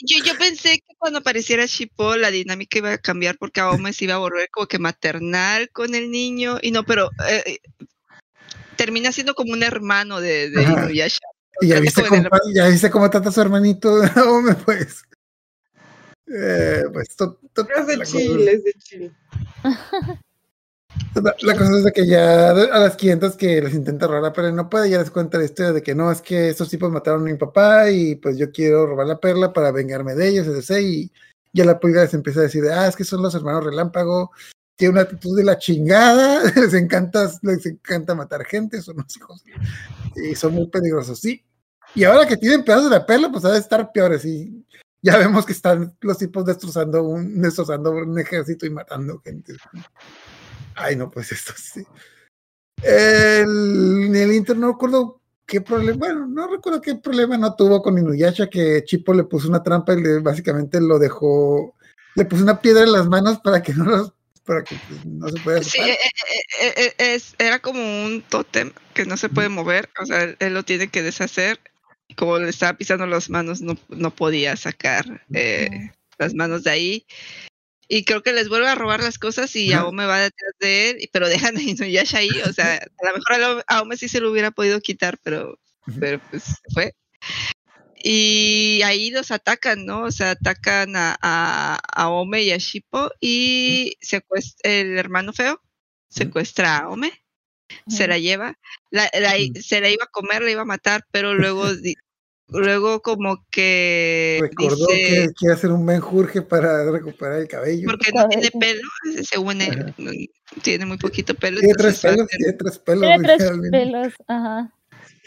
Yo, 0.00 0.24
yo 0.24 0.38
pensé 0.38 0.78
que 0.86 0.94
cuando 0.98 1.18
apareciera 1.20 1.66
Shippo 1.66 2.16
la 2.16 2.30
dinámica 2.30 2.78
iba 2.78 2.92
a 2.92 2.98
cambiar 2.98 3.36
porque 3.38 3.60
Aome 3.60 3.92
se 3.92 4.04
iba 4.04 4.14
a 4.14 4.18
volver 4.18 4.48
como 4.50 4.66
que 4.66 4.78
maternal 4.78 5.70
con 5.70 5.94
el 5.94 6.10
niño 6.10 6.58
y 6.62 6.70
no, 6.70 6.84
pero 6.84 7.10
eh, 7.28 7.42
eh, 7.46 7.58
termina 8.76 9.10
siendo 9.12 9.34
como 9.34 9.52
un 9.52 9.62
hermano 9.62 10.20
de, 10.20 10.50
de. 10.50 10.62
Inuyasha. 10.62 11.20
Y 11.60 11.68
ya 11.68 11.80
viste, 11.80 12.04
cómo, 12.06 12.22
ya 12.54 12.68
viste 12.68 12.90
cómo 12.90 13.10
trata 13.10 13.30
a 13.30 13.32
su 13.32 13.40
hermanito, 13.40 13.92
hombre, 14.26 14.54
pues. 14.64 15.02
Eh, 16.26 16.84
pues 16.92 17.16
to- 17.16 17.40
to- 17.54 17.66
Es 17.74 17.86
de 17.86 18.02
Chile, 18.04 18.52
es 18.52 18.64
de 18.64 18.72
Chile. 18.74 19.12
La- 21.22 21.56
cosa 21.56 21.78
es 21.88 21.92
que 21.92 22.06
ya 22.06 22.50
a 22.50 22.78
las 22.78 22.96
500 22.96 23.36
que 23.36 23.60
les 23.62 23.74
intenta 23.74 24.06
robar 24.06 24.22
la 24.22 24.32
perla 24.32 24.52
no 24.52 24.68
puede, 24.68 24.90
ya 24.90 24.98
les 24.98 25.10
cuenta 25.10 25.38
la 25.38 25.44
historia 25.44 25.72
de 25.72 25.82
que 25.82 25.94
no, 25.94 26.10
es 26.10 26.20
que 26.22 26.48
estos 26.48 26.68
tipos 26.70 26.90
mataron 26.90 27.22
a 27.22 27.24
mi 27.30 27.36
papá 27.36 27.90
y 27.90 28.16
pues 28.16 28.36
yo 28.38 28.50
quiero 28.50 28.86
robar 28.86 29.06
la 29.06 29.18
perla 29.18 29.52
para 29.52 29.72
vengarme 29.72 30.14
de 30.14 30.28
ellos, 30.28 30.46
etc. 30.46 30.80
Y 30.80 31.12
ya 31.52 31.64
la 31.64 31.78
pulga 31.78 32.02
les 32.02 32.14
empieza 32.14 32.40
a 32.40 32.44
decir, 32.44 32.64
ah, 32.70 32.88
es 32.88 32.96
que 32.96 33.04
son 33.04 33.22
los 33.22 33.34
hermanos 33.34 33.64
relámpago, 33.64 34.30
tiene 34.76 34.92
una 34.92 35.02
actitud 35.02 35.36
de 35.36 35.44
la 35.44 35.58
chingada, 35.58 36.42
les 36.56 36.74
encanta, 36.74 37.30
les 37.42 37.66
encanta 37.66 38.14
matar 38.14 38.44
gente, 38.44 38.80
son 38.80 38.96
unos 38.96 39.16
hijos 39.16 39.44
y 40.16 40.34
son 40.34 40.54
muy 40.54 40.68
peligrosos, 40.68 41.18
sí. 41.20 41.44
Y 41.94 42.04
ahora 42.04 42.26
que 42.26 42.36
tienen 42.36 42.64
pedazos 42.64 42.90
de 42.90 42.96
la 42.98 43.06
perla, 43.06 43.30
pues 43.30 43.44
ha 43.44 43.52
de 43.52 43.58
estar 43.58 43.90
peores 43.92 44.24
y 44.24 44.64
ya 45.00 45.16
vemos 45.16 45.46
que 45.46 45.52
están 45.52 45.96
los 46.00 46.18
tipos 46.18 46.44
destrozando 46.44 47.02
un, 47.02 47.40
destrozando 47.40 47.92
un 47.92 48.18
ejército 48.18 48.66
y 48.66 48.70
matando 48.70 49.20
gente. 49.20 49.54
Ay, 50.78 50.96
no, 50.96 51.10
pues 51.10 51.32
esto 51.32 51.52
sí. 51.56 51.84
El, 52.82 54.06
en 54.06 54.16
el 54.16 54.32
Inter 54.32 54.56
no 54.56 54.72
recuerdo 54.72 55.20
qué 55.46 55.60
problema, 55.60 55.98
bueno, 55.98 56.26
no 56.26 56.46
recuerdo 56.46 56.80
qué 56.80 56.94
problema 56.94 57.36
no 57.36 57.54
tuvo 57.56 57.82
con 57.82 57.98
Inuyasha 57.98 58.48
que 58.48 58.84
Chipo 58.84 59.12
le 59.14 59.24
puso 59.24 59.48
una 59.48 59.62
trampa 59.62 59.94
y 59.94 60.02
le, 60.02 60.20
básicamente 60.20 60.80
lo 60.80 60.98
dejó, 60.98 61.74
le 62.14 62.24
puso 62.24 62.42
una 62.42 62.60
piedra 62.60 62.84
en 62.84 62.92
las 62.92 63.08
manos 63.08 63.40
para 63.40 63.62
que 63.62 63.72
no 63.74 63.84
los, 63.84 64.12
para 64.44 64.62
que 64.62 64.76
no 65.04 65.28
se 65.28 65.40
pueda 65.40 65.62
Sí, 65.62 65.80
eh, 65.80 65.98
eh, 66.62 66.72
eh, 66.76 66.94
es, 66.98 67.34
era 67.38 67.58
como 67.58 67.80
un 67.80 68.22
tótem 68.22 68.72
que 68.94 69.04
no 69.04 69.16
se 69.16 69.28
puede 69.28 69.48
mover, 69.48 69.88
o 70.00 70.06
sea, 70.06 70.22
él, 70.22 70.36
él 70.38 70.54
lo 70.54 70.62
tiene 70.62 70.88
que 70.88 71.02
deshacer. 71.02 71.58
Como 72.16 72.38
le 72.38 72.48
estaba 72.48 72.76
pisando 72.76 73.06
las 73.06 73.28
manos, 73.28 73.60
no, 73.60 73.76
no 73.88 74.10
podía 74.10 74.56
sacar 74.56 75.26
eh, 75.34 75.90
las 76.18 76.34
manos 76.34 76.64
de 76.64 76.70
ahí. 76.70 77.06
Y 77.88 78.04
creo 78.04 78.22
que 78.22 78.32
les 78.34 78.48
vuelve 78.50 78.68
a 78.68 78.74
robar 78.74 79.02
las 79.02 79.18
cosas 79.18 79.56
y 79.56 79.72
Ajá. 79.72 79.82
Aome 79.82 80.04
va 80.04 80.20
detrás 80.20 80.52
de 80.60 80.90
él, 80.90 81.08
pero 81.12 81.28
dejan 81.28 81.56
a 81.56 81.62
Inuyasha 81.62 82.18
ahí. 82.18 82.28
O 82.42 82.52
sea, 82.52 82.74
a 83.02 83.06
lo 83.06 83.14
mejor 83.14 83.64
a 83.66 83.76
Aome 83.78 83.96
sí 83.96 84.08
se 84.08 84.20
lo 84.20 84.30
hubiera 84.30 84.50
podido 84.50 84.80
quitar, 84.80 85.18
pero, 85.22 85.58
pero 85.98 86.20
pues 86.30 86.44
fue. 86.72 86.94
Y 88.00 88.80
ahí 88.82 89.10
los 89.10 89.30
atacan, 89.30 89.84
¿no? 89.84 90.02
O 90.04 90.10
sea, 90.12 90.32
atacan 90.32 90.94
a, 90.96 91.18
a, 91.20 91.80
a 91.92 92.08
Ome 92.10 92.42
y 92.42 92.52
a 92.52 92.56
Shippo 92.58 93.10
y 93.20 93.96
secuestra 94.00 94.70
el 94.70 94.96
hermano 94.98 95.32
feo, 95.32 95.60
secuestra 96.08 96.76
a 96.78 96.88
Ome, 96.90 97.12
se 97.88 98.06
la 98.06 98.18
lleva, 98.18 98.56
la, 98.90 99.10
la- 99.18 99.36
Ujú. 99.36 99.60
se 99.60 99.80
la 99.80 99.90
iba 99.90 100.04
a 100.04 100.10
comer, 100.12 100.42
la 100.42 100.50
iba 100.50 100.62
a 100.62 100.66
matar, 100.66 101.04
pero 101.10 101.34
luego, 101.34 101.66
luego 102.50 103.00
como 103.02 103.44
que 103.50 104.38
Recordó 104.40 104.86
dice, 104.88 105.02
que 105.26 105.32
quiere 105.34 105.54
hacer 105.54 105.70
un 105.70 105.84
menjurje 105.84 106.42
para 106.42 106.90
recuperar 106.90 107.40
el 107.40 107.48
cabello. 107.48 107.88
porque 107.88 108.10
no 108.12 108.26
tiene 108.28 108.50
pelo, 108.58 108.82
según 109.22 109.60
él, 109.60 109.80
Ajá. 109.80 109.94
no- 109.98 110.10
tiene 110.62 110.86
muy 110.86 110.96
poquito 110.98 111.34
pelo. 111.34 111.60
Tiene 111.60 111.74
tres 111.74 112.00
pelos, 112.00 112.26
hacer- 112.26 112.38
tiene 112.38 112.52
tres 112.54 112.78
pelos. 112.78 113.02
Tiene 113.02 113.22
tres 113.22 113.38
literalmente. 113.38 113.78
pelos, 113.78 114.14
ajá. 114.26 114.72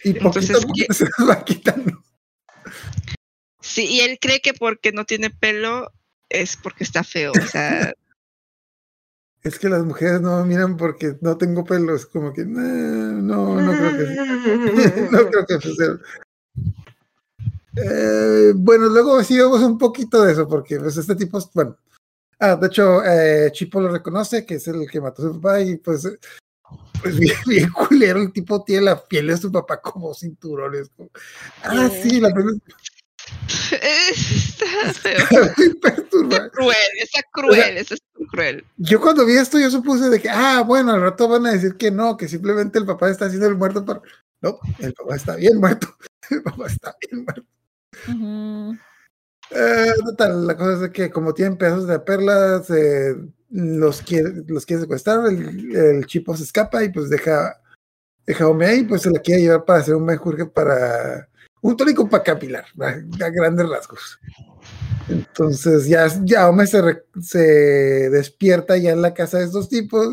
Y 0.04 0.10
Entonces, 0.12 0.52
poquito 0.66 0.94
se 0.94 1.06
los 1.18 1.30
va 1.30 1.44
quitando. 1.46 2.04
Sí, 3.62 3.86
y 3.86 4.00
él 4.02 4.18
cree 4.20 4.42
que 4.42 4.54
porque 4.54 4.92
no 4.92 5.06
tiene 5.06 5.30
pelo 5.30 5.92
es 6.30 6.58
porque 6.58 6.84
está 6.84 7.04
feo, 7.04 7.32
o 7.32 7.46
sea, 7.48 7.94
Es 9.44 9.58
que 9.58 9.70
las 9.70 9.84
mujeres 9.84 10.22
no 10.22 10.40
me 10.40 10.46
miran 10.46 10.78
porque 10.78 11.16
no 11.22 11.36
tengo 11.36 11.64
pelos, 11.66 12.06
como 12.06 12.32
que 12.32 12.46
"Nah, 12.46 12.62
no, 13.22 13.60
no 13.60 13.72
creo 13.76 13.98
que 13.98 14.06
no 15.12 15.30
creo 15.30 15.46
que 15.48 15.60
suceda. 15.60 16.00
Eh, 17.76 18.54
bueno, 18.56 18.88
luego 18.88 19.24
sí 19.24 19.38
vemos 19.38 19.62
un 19.62 19.78
poquito 19.78 20.22
de 20.24 20.34
eso, 20.34 20.48
porque 20.48 20.80
pues 20.80 20.98
este 20.98 21.16
tipo, 21.16 21.38
es- 21.38 21.50
bueno, 21.54 21.78
ah, 22.40 22.56
de 22.56 22.68
hecho, 22.68 23.04
eh, 23.04 23.50
Chipo 23.54 23.80
lo 23.80 23.90
reconoce, 23.90 24.46
que 24.46 24.56
es 24.56 24.68
el 24.68 24.90
que 24.90 25.00
mató 25.02 25.22
a 25.24 25.34
su 25.34 25.42
papá, 25.42 25.62
y 25.62 25.78
pues, 25.78 26.06
eh, 26.06 26.18
pues 27.02 27.18
bien, 27.20 27.36
bien 27.46 27.70
culero, 27.72 28.22
el 28.22 28.32
tipo 28.34 28.64
tiene 28.64 28.84
la 28.86 29.02
piel 29.02 29.28
de 29.28 29.38
su 29.38 29.52
papá 29.52 29.80
como 29.82 30.14
cinturones. 30.14 30.90
como- 30.96 31.10
ah, 31.64 31.90
sí, 31.90 32.20
la 32.20 32.34
piel 32.34 32.62
está 33.72 34.66
cruel, 36.52 36.76
está 37.00 37.22
cruel, 37.32 37.78
está 37.78 37.96
cruel. 38.30 38.66
Yo 38.78 39.00
cuando 39.00 39.26
vi 39.26 39.36
esto, 39.38 39.60
yo 39.60 39.70
supuse 39.72 40.10
de 40.10 40.22
que, 40.22 40.30
ah, 40.30 40.64
bueno, 40.66 40.92
al 40.92 41.02
rato 41.02 41.28
van 41.28 41.46
a 41.46 41.52
decir 41.52 41.76
que 41.78 41.92
no, 41.92 42.18
que 42.18 42.28
simplemente 42.28 42.80
el 42.80 42.86
papá 42.86 43.10
está 43.10 43.26
haciendo 43.26 43.48
el 43.48 43.56
muerto 43.56 43.86
para... 43.86 44.02
No, 44.42 44.60
el 44.80 44.94
papá 44.94 45.16
está 45.16 45.36
bien 45.36 45.60
muerto. 45.60 45.96
El 46.32 46.44
papá 46.44 46.68
está 46.68 46.96
bien 47.10 47.26
muerto. 47.26 47.44
Eh, 49.52 49.94
la 50.18 50.58
cosa 50.58 50.86
es 50.86 50.92
que 50.92 51.10
como 51.10 51.34
tienen 51.34 51.58
pedazos 51.58 51.88
de 51.88 52.00
perlas, 52.00 52.70
eh, 52.70 53.16
los, 53.50 54.02
quiere, 54.02 54.44
los 54.48 54.66
quiere 54.66 54.84
secuestrar, 54.84 55.28
el, 55.28 55.76
el 55.76 56.06
chipo 56.06 56.36
se 56.38 56.44
escapa 56.44 56.84
y 56.84 56.90
pues 56.90 57.10
deja, 57.10 57.62
deja 58.26 58.46
a 58.46 58.48
Ome 58.48 58.66
ahí, 58.66 58.84
pues 58.84 59.02
se 59.02 59.12
la 59.12 59.20
quiere 59.20 59.42
llevar 59.42 59.66
para 59.66 59.80
hacer 59.80 59.96
un 59.96 60.06
menjurje 60.06 60.46
para... 60.46 61.28
Un 61.64 61.78
tónico 61.78 62.10
para 62.10 62.24
capilar, 62.24 62.66
a, 62.80 63.30
grandes 63.30 63.70
rasgos. 63.70 64.20
Entonces 65.08 65.86
ya, 65.86 66.08
ya 66.24 66.50
Ome 66.50 66.66
se, 66.66 66.82
se 67.22 68.10
despierta 68.10 68.78
ya 68.78 68.92
en 68.92 69.02
la 69.02 69.14
casa 69.14 69.38
de 69.38 69.46
estos 69.46 69.70
tipos. 69.70 70.10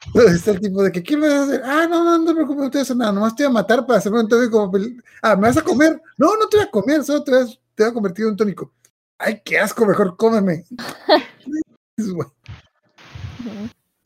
Está 0.34 0.52
el 0.52 0.60
tipo 0.60 0.82
de 0.82 0.90
que, 0.92 1.02
¿qué 1.02 1.16
me 1.16 1.28
vas 1.28 1.40
a 1.40 1.42
hacer? 1.44 1.62
Ah, 1.64 1.86
no, 1.88 2.02
no, 2.04 2.18
no 2.18 2.24
te 2.24 2.34
preocupes, 2.34 2.62
no 2.64 2.70
te 2.70 2.78
voy 2.78 2.80
a 2.80 2.82
hacer 2.82 2.96
nada, 2.96 3.12
nomás 3.12 3.36
te 3.36 3.44
voy 3.44 3.50
a 3.50 3.54
matar 3.54 3.86
para 3.86 3.98
hacerme 3.98 4.20
un 4.20 4.28
tónico 4.28 4.58
como... 4.58 4.72
pel- 4.72 5.02
Ah, 5.22 5.36
¿me 5.36 5.42
vas 5.42 5.56
a 5.56 5.62
comer? 5.62 6.00
No, 6.16 6.36
no 6.36 6.48
te 6.48 6.56
voy 6.56 6.66
a 6.66 6.70
comer, 6.70 7.04
solo 7.04 7.22
te 7.22 7.30
voy 7.30 7.42
a, 7.42 7.46
te 7.74 7.82
voy 7.84 7.90
a 7.90 7.94
convertir 7.94 8.24
en 8.24 8.30
un 8.32 8.36
tónico. 8.36 8.72
Ay, 9.18 9.42
qué 9.44 9.58
asco, 9.58 9.84
mejor 9.86 10.16
cómeme. 10.16 10.64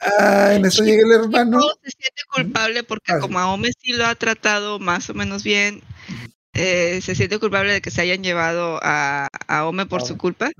Ah, 0.01 0.53
en 0.55 0.65
eso 0.67 0.85
llega 0.85 1.03
el 1.03 1.13
hermano. 1.13 1.61
Se 1.83 1.91
siente 1.91 2.23
culpable 2.35 2.83
porque 2.85 3.13
Ah, 3.13 3.21
como 3.21 3.39
Aome 3.39 3.71
sí 3.81 3.93
lo 3.95 4.05
ha 4.07 4.15
tratado 4.15 4.79
más 4.79 5.09
o 5.09 5.15
menos 5.15 5.43
bien, 5.43 5.83
eh, 6.53 7.01
se 7.03 7.15
siente 7.15 7.39
culpable 7.39 7.73
de 7.73 7.81
que 7.81 7.91
se 7.91 8.03
hayan 8.03 8.23
llevado 8.23 8.79
a, 8.83 9.29
a 9.49 9.67
Ome 9.67 9.87
por 9.87 10.03
Ah, 10.03 10.05
su 10.05 10.19
culpa. 10.19 10.51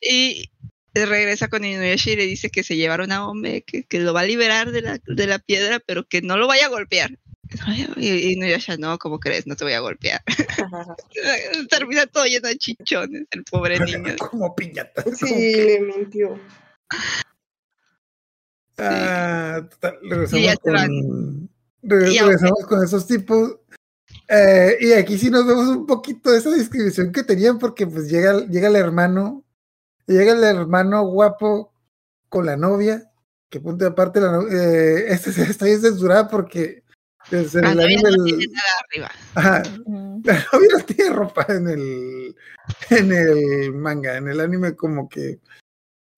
Y 0.00 0.50
regresa 0.94 1.48
con 1.48 1.64
Inuyasha 1.64 2.10
y 2.10 2.16
le 2.16 2.26
dice 2.26 2.50
que 2.50 2.62
se 2.62 2.76
llevaron 2.76 3.12
a 3.12 3.26
Ome, 3.26 3.62
que, 3.62 3.84
que 3.84 4.00
lo 4.00 4.12
va 4.12 4.20
a 4.20 4.26
liberar 4.26 4.72
de 4.72 4.82
la, 4.82 4.98
de 5.04 5.26
la 5.26 5.38
piedra, 5.38 5.80
pero 5.80 6.06
que 6.06 6.22
no 6.22 6.36
lo 6.36 6.46
vaya 6.46 6.66
a 6.66 6.70
golpear. 6.70 7.18
Y 7.96 8.32
Inuyasha, 8.32 8.76
no, 8.76 8.98
¿cómo 8.98 9.18
crees? 9.18 9.46
No 9.46 9.56
te 9.56 9.64
voy 9.64 9.74
a 9.74 9.80
golpear. 9.80 10.22
Termina 11.70 12.06
todo 12.06 12.24
lleno 12.24 12.48
de 12.48 12.56
chichones, 12.56 13.26
el 13.30 13.44
pobre 13.44 13.78
niño. 13.78 14.16
Como 14.18 14.54
piñata. 14.54 15.04
Sí, 15.14 15.54
le 15.54 15.80
mintió. 15.80 16.38
Ah, 18.78 19.66
total, 19.70 19.98
regresamos 20.02 20.58
con, 20.62 21.50
regresamos 21.82 22.66
con 22.66 22.84
esos 22.84 23.06
tipos. 23.06 23.56
Eh, 24.28 24.78
y 24.80 24.92
aquí 24.92 25.18
sí 25.18 25.30
nos 25.30 25.46
vemos 25.46 25.68
un 25.68 25.86
poquito 25.86 26.30
de 26.30 26.38
esa 26.38 26.50
descripción 26.50 27.12
que 27.12 27.22
tenían, 27.22 27.58
porque 27.58 27.86
pues 27.86 28.08
llega, 28.10 28.46
llega 28.46 28.68
el 28.68 28.76
hermano, 28.76 29.41
llega 30.12 30.32
el 30.32 30.44
hermano 30.44 31.04
guapo 31.06 31.72
con 32.28 32.46
la 32.46 32.56
novia, 32.56 33.10
que 33.50 33.60
punto 33.60 33.84
de 33.84 33.90
aparte 33.90 34.20
la 34.20 34.32
no- 34.32 34.48
eh, 34.48 35.06
este 35.12 35.32
se- 35.32 35.42
está 35.42 35.64
bien 35.66 35.80
censurada 35.80 36.28
porque 36.28 36.82
desde 37.30 37.62
La 37.62 37.70
el 37.70 37.76
novia 37.76 37.86
anime 37.98 38.02
no 38.02 38.24
el- 38.24 38.24
tiene 38.38 38.52
nada 38.54 38.72
arriba. 38.88 39.10
ajá, 39.34 39.62
la 40.24 40.46
novia 40.52 40.68
no 40.78 40.84
tiene 40.84 41.10
ropa 41.14 41.46
en 41.48 41.68
el, 41.68 42.36
en 42.90 43.12
el 43.12 43.72
manga, 43.74 44.16
en 44.16 44.28
el 44.28 44.40
anime 44.40 44.74
como 44.74 45.08
que 45.08 45.38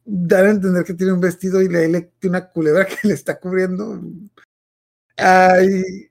dan 0.05 0.47
a 0.47 0.51
entender 0.51 0.85
que 0.85 0.95
tiene 0.95 1.13
un 1.13 1.21
vestido 1.21 1.63
y 1.63 1.69
le, 1.69 1.89
le 1.89 2.03
tiene 2.19 2.39
una 2.39 2.49
culebra 2.51 2.87
que 2.87 3.09
le 3.09 3.15
está 3.15 3.39
cubriendo. 3.41 4.01
Ay, 5.17 6.11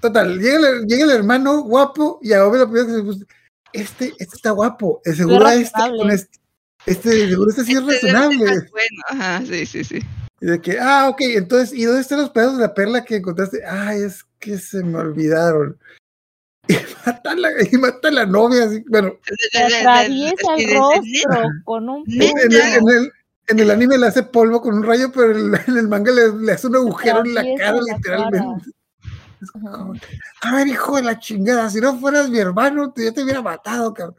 total, 0.00 0.38
llega 0.38 0.68
el, 0.68 0.86
llega 0.86 1.04
el 1.04 1.10
hermano 1.10 1.62
guapo 1.62 2.18
y 2.22 2.32
a 2.32 2.46
Ove 2.46 2.58
lo 2.58 2.66
primero 2.70 2.86
que 2.86 2.94
se 2.94 3.02
puso, 3.02 3.24
este, 3.72 4.04
este 4.18 4.36
está 4.36 4.50
guapo, 4.50 5.00
seguro 5.04 5.48
este, 5.48 5.80
con 5.98 6.10
este, 6.10 6.38
este, 6.86 7.28
seguro 7.28 7.50
este 7.50 7.64
sí 7.64 7.72
es 7.72 7.78
Este 7.78 8.12
razonable. 8.12 8.44
Bueno, 8.70 9.02
ajá, 9.08 9.42
sí, 9.46 9.66
sí, 9.66 9.84
sí. 9.84 9.98
Y 10.40 10.46
de 10.46 10.60
que, 10.60 10.78
ah, 10.80 11.08
ok, 11.08 11.20
entonces, 11.22 11.72
¿y 11.76 11.84
dónde 11.84 12.00
están 12.02 12.20
los 12.20 12.30
pedazos 12.30 12.58
de 12.58 12.62
la 12.66 12.74
perla 12.74 13.04
que 13.04 13.16
encontraste? 13.16 13.64
Ay, 13.66 14.02
es 14.02 14.24
que 14.38 14.58
se 14.58 14.82
me 14.82 14.98
olvidaron. 14.98 15.78
Y 16.68 16.76
mata 17.06 17.30
a 17.32 17.34
la, 17.34 17.50
y 17.70 17.76
mata 17.76 18.08
a 18.08 18.10
la 18.10 18.26
novia, 18.26 18.64
así, 18.64 18.82
bueno, 18.88 19.18
Le 19.52 19.76
atraviesa 19.76 20.54
el 20.56 20.74
rostro 20.74 21.42
con 21.64 21.88
un 21.90 22.04
en, 22.10 22.22
en 22.22 22.52
el, 22.52 22.60
en 22.60 22.88
el- 22.88 23.12
en 23.46 23.58
el 23.60 23.70
anime 23.70 23.98
le 23.98 24.06
hace 24.06 24.22
polvo 24.22 24.62
con 24.62 24.74
un 24.74 24.82
rayo, 24.82 25.12
pero 25.12 25.32
en 25.38 25.54
el, 25.54 25.60
en 25.68 25.76
el 25.76 25.86
manga 25.88 26.10
le, 26.10 26.32
le 26.32 26.52
hace 26.52 26.66
un 26.66 26.76
agujero 26.76 27.22
en 27.22 27.34
la 27.34 27.44
cara, 27.58 27.72
la 27.72 27.94
literalmente. 27.96 28.70
Es 29.42 29.50
Ajá. 29.54 29.70
como, 29.76 29.94
a 30.40 30.56
ver, 30.56 30.66
hijo 30.68 30.96
de 30.96 31.02
la 31.02 31.18
chingada, 31.18 31.68
si 31.68 31.78
no 31.78 31.98
fueras 32.00 32.30
mi 32.30 32.38
hermano, 32.38 32.90
te- 32.92 33.04
yo 33.04 33.12
te 33.12 33.22
hubiera 33.22 33.42
matado, 33.42 33.92
cabrón. 33.92 34.16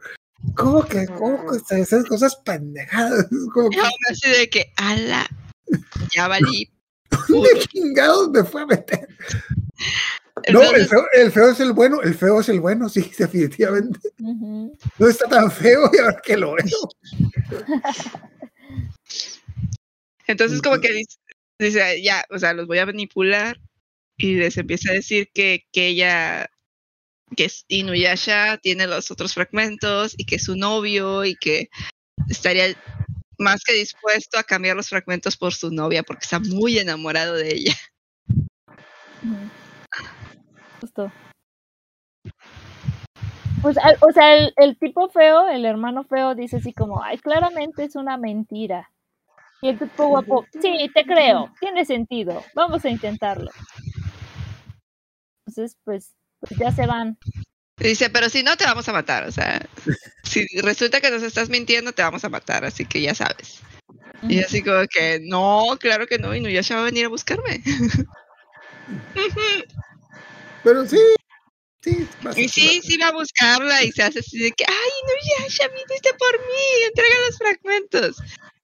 ¿Cómo 0.54 0.84
que, 0.84 1.06
cómo 1.06 1.44
que 1.50 1.80
esas 1.80 2.04
cosas 2.04 2.36
pendejadas? 2.36 3.26
Como 3.52 3.70
que, 3.70 3.80
así 4.10 4.30
de 4.30 4.48
que, 4.48 4.72
ala, 4.76 5.26
ya 6.14 6.28
valí. 6.28 6.70
¿dónde 7.28 7.48
chingados 7.68 8.30
me 8.30 8.44
fue 8.44 8.62
a 8.62 8.66
meter? 8.66 9.08
No, 10.52 10.62
el 10.62 10.86
feo, 10.86 11.06
el 11.14 11.32
feo 11.32 11.50
es 11.50 11.60
el 11.60 11.72
bueno, 11.72 12.02
el 12.02 12.14
feo 12.14 12.40
es 12.40 12.48
el 12.48 12.60
bueno, 12.60 12.88
sí, 12.88 13.10
definitivamente. 13.18 13.98
No 14.18 15.08
está 15.08 15.28
tan 15.28 15.50
feo 15.50 15.90
y 15.92 15.98
ahora 15.98 16.20
que 16.22 16.36
lo 16.36 16.54
veo. 16.54 16.88
entonces 20.26 20.60
como 20.62 20.80
que 20.80 20.92
dice, 20.92 21.18
dice, 21.58 22.02
ya, 22.02 22.24
o 22.30 22.38
sea, 22.38 22.52
los 22.52 22.66
voy 22.66 22.78
a 22.78 22.86
manipular 22.86 23.58
y 24.16 24.34
les 24.36 24.56
empieza 24.56 24.90
a 24.90 24.94
decir 24.94 25.30
que, 25.34 25.64
que 25.72 25.88
ella, 25.88 26.48
que 27.34 27.46
es 27.46 27.64
Inuyasha 27.68 28.58
tiene 28.58 28.86
los 28.86 29.10
otros 29.10 29.34
fragmentos 29.34 30.14
y 30.16 30.24
que 30.24 30.36
es 30.36 30.44
su 30.44 30.56
novio 30.56 31.24
y 31.24 31.34
que 31.36 31.68
estaría 32.28 32.74
más 33.38 33.62
que 33.64 33.74
dispuesto 33.74 34.38
a 34.38 34.44
cambiar 34.44 34.76
los 34.76 34.88
fragmentos 34.88 35.36
por 35.36 35.52
su 35.52 35.70
novia 35.70 36.02
porque 36.02 36.24
está 36.24 36.38
muy 36.38 36.78
enamorado 36.78 37.34
de 37.34 37.54
ella. 37.54 37.74
Justo. 40.80 41.10
Pues, 43.62 43.78
al- 43.78 43.98
o 44.00 44.12
sea, 44.12 44.36
el, 44.36 44.52
el 44.56 44.78
tipo 44.78 45.08
feo, 45.08 45.48
el 45.48 45.64
hermano 45.64 46.04
feo, 46.04 46.34
dice 46.34 46.58
así 46.58 46.72
como, 46.72 47.02
ay, 47.02 47.18
claramente 47.18 47.84
es 47.84 47.96
una 47.96 48.16
mentira. 48.16 48.92
Y 49.62 49.70
el 49.70 49.78
tipo 49.78 50.06
guapo, 50.06 50.46
sí, 50.52 50.90
te 50.94 51.04
creo, 51.04 51.52
tiene 51.58 51.84
sentido, 51.84 52.44
vamos 52.54 52.84
a 52.84 52.90
intentarlo. 52.90 53.50
Entonces, 55.46 55.76
pues 55.84 56.14
ya 56.58 56.72
se 56.72 56.86
van. 56.86 57.18
Dice, 57.78 58.08
pero 58.08 58.30
si 58.30 58.42
no, 58.42 58.56
te 58.56 58.64
vamos 58.64 58.88
a 58.88 58.92
matar. 58.92 59.24
O 59.26 59.32
sea, 59.32 59.64
si 60.24 60.46
resulta 60.62 61.00
que 61.00 61.10
nos 61.10 61.22
estás 61.22 61.48
mintiendo, 61.48 61.92
te 61.92 62.02
vamos 62.02 62.24
a 62.24 62.28
matar. 62.28 62.64
Así 62.64 62.86
que 62.86 63.00
ya 63.00 63.14
sabes. 63.14 63.60
Y 64.22 64.40
así 64.40 64.62
como 64.62 64.86
que, 64.88 65.20
no, 65.22 65.76
claro 65.78 66.06
que 66.06 66.18
no. 66.18 66.34
Y 66.34 66.40
Nuyasha 66.40 66.76
va 66.76 66.80
a 66.82 66.86
venir 66.86 67.04
a 67.04 67.10
buscarme. 67.10 67.62
Pero 70.64 70.86
sí, 70.86 70.98
sí. 71.82 72.08
Y 72.34 72.48
sí, 72.48 72.80
sí 72.82 72.96
va 72.96 73.08
a 73.08 73.12
buscarla 73.12 73.84
y 73.84 73.92
se 73.92 74.02
hace 74.02 74.20
así 74.20 74.38
de 74.38 74.52
que, 74.52 74.64
ay, 74.66 74.90
Nuyasha, 75.06 75.68
viniste 75.68 76.14
por 76.18 76.32
mí, 76.40 76.84
entrega 76.86 77.14
los 77.26 77.36
fragmentos. 77.38 78.16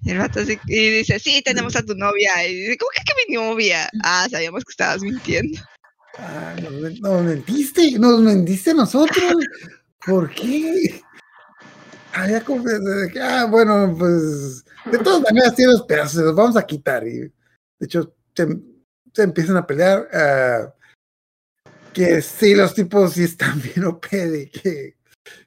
Y 0.04 0.10
el 0.10 0.18
vato 0.18 0.40
así, 0.40 0.58
y 0.66 0.90
dice, 0.90 1.20
sí, 1.20 1.42
tenemos 1.42 1.76
a 1.76 1.84
tu 1.84 1.94
novia. 1.94 2.44
Y 2.46 2.54
dice, 2.54 2.78
¿cómo 2.78 2.90
que, 2.90 3.02
que 3.04 3.12
mi 3.28 3.34
novia? 3.36 3.88
Ah, 4.02 4.26
sabíamos 4.30 4.64
que 4.64 4.72
estabas 4.72 5.02
mintiendo. 5.02 5.60
Ah, 6.18 6.54
nos, 6.62 6.72
men- 6.72 7.00
nos 7.00 7.22
mentiste, 7.22 7.98
nos 7.98 8.20
mentiste 8.20 8.74
nosotros. 8.74 9.34
¿Por 10.04 10.30
qué? 10.34 11.00
Ah, 12.14 12.28
ya 12.28 12.40
que- 12.44 12.58
de 12.58 13.10
que, 13.12 13.20
ah, 13.20 13.46
bueno, 13.46 13.94
pues 13.98 14.64
de 14.84 14.98
todas 14.98 15.22
maneras 15.22 15.54
tiene 15.54 15.72
los 15.72 15.82
pedazos, 15.82 16.12
se 16.12 16.22
los 16.22 16.34
vamos 16.34 16.56
a 16.56 16.66
quitar. 16.66 17.06
Y 17.06 17.18
de 17.20 17.32
hecho, 17.80 18.14
se, 18.34 18.46
se 19.14 19.22
empiezan 19.22 19.56
a 19.56 19.66
pelear. 19.66 20.08
ah, 20.12 20.74
que 21.92 22.22
sí, 22.22 22.54
los 22.54 22.74
tipos 22.74 23.12
sí 23.12 23.24
están 23.24 23.60
bien 23.60 23.84
OP 23.84 24.06
de 24.10 24.50
que 24.50 24.96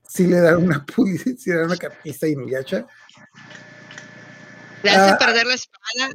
sí 0.08 0.28
le 0.28 0.40
dan 0.40 0.58
una 0.64 0.86
publicidad, 0.86 1.36
sí 1.40 1.50
le 1.50 1.56
dan 1.58 1.66
una 1.66 1.78
camisa 1.78 2.28
y 2.28 2.36
hace 4.90 5.12
Ah. 5.14 5.18
perder 5.18 5.48
la 5.48 5.56
espada, 5.56 6.14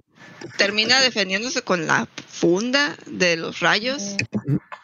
termina 0.56 1.00
defendiéndose 1.00 1.62
con 1.62 1.86
la 1.86 2.06
funda 2.28 2.96
de 3.06 3.36
los 3.36 3.60
rayos. 3.60 4.16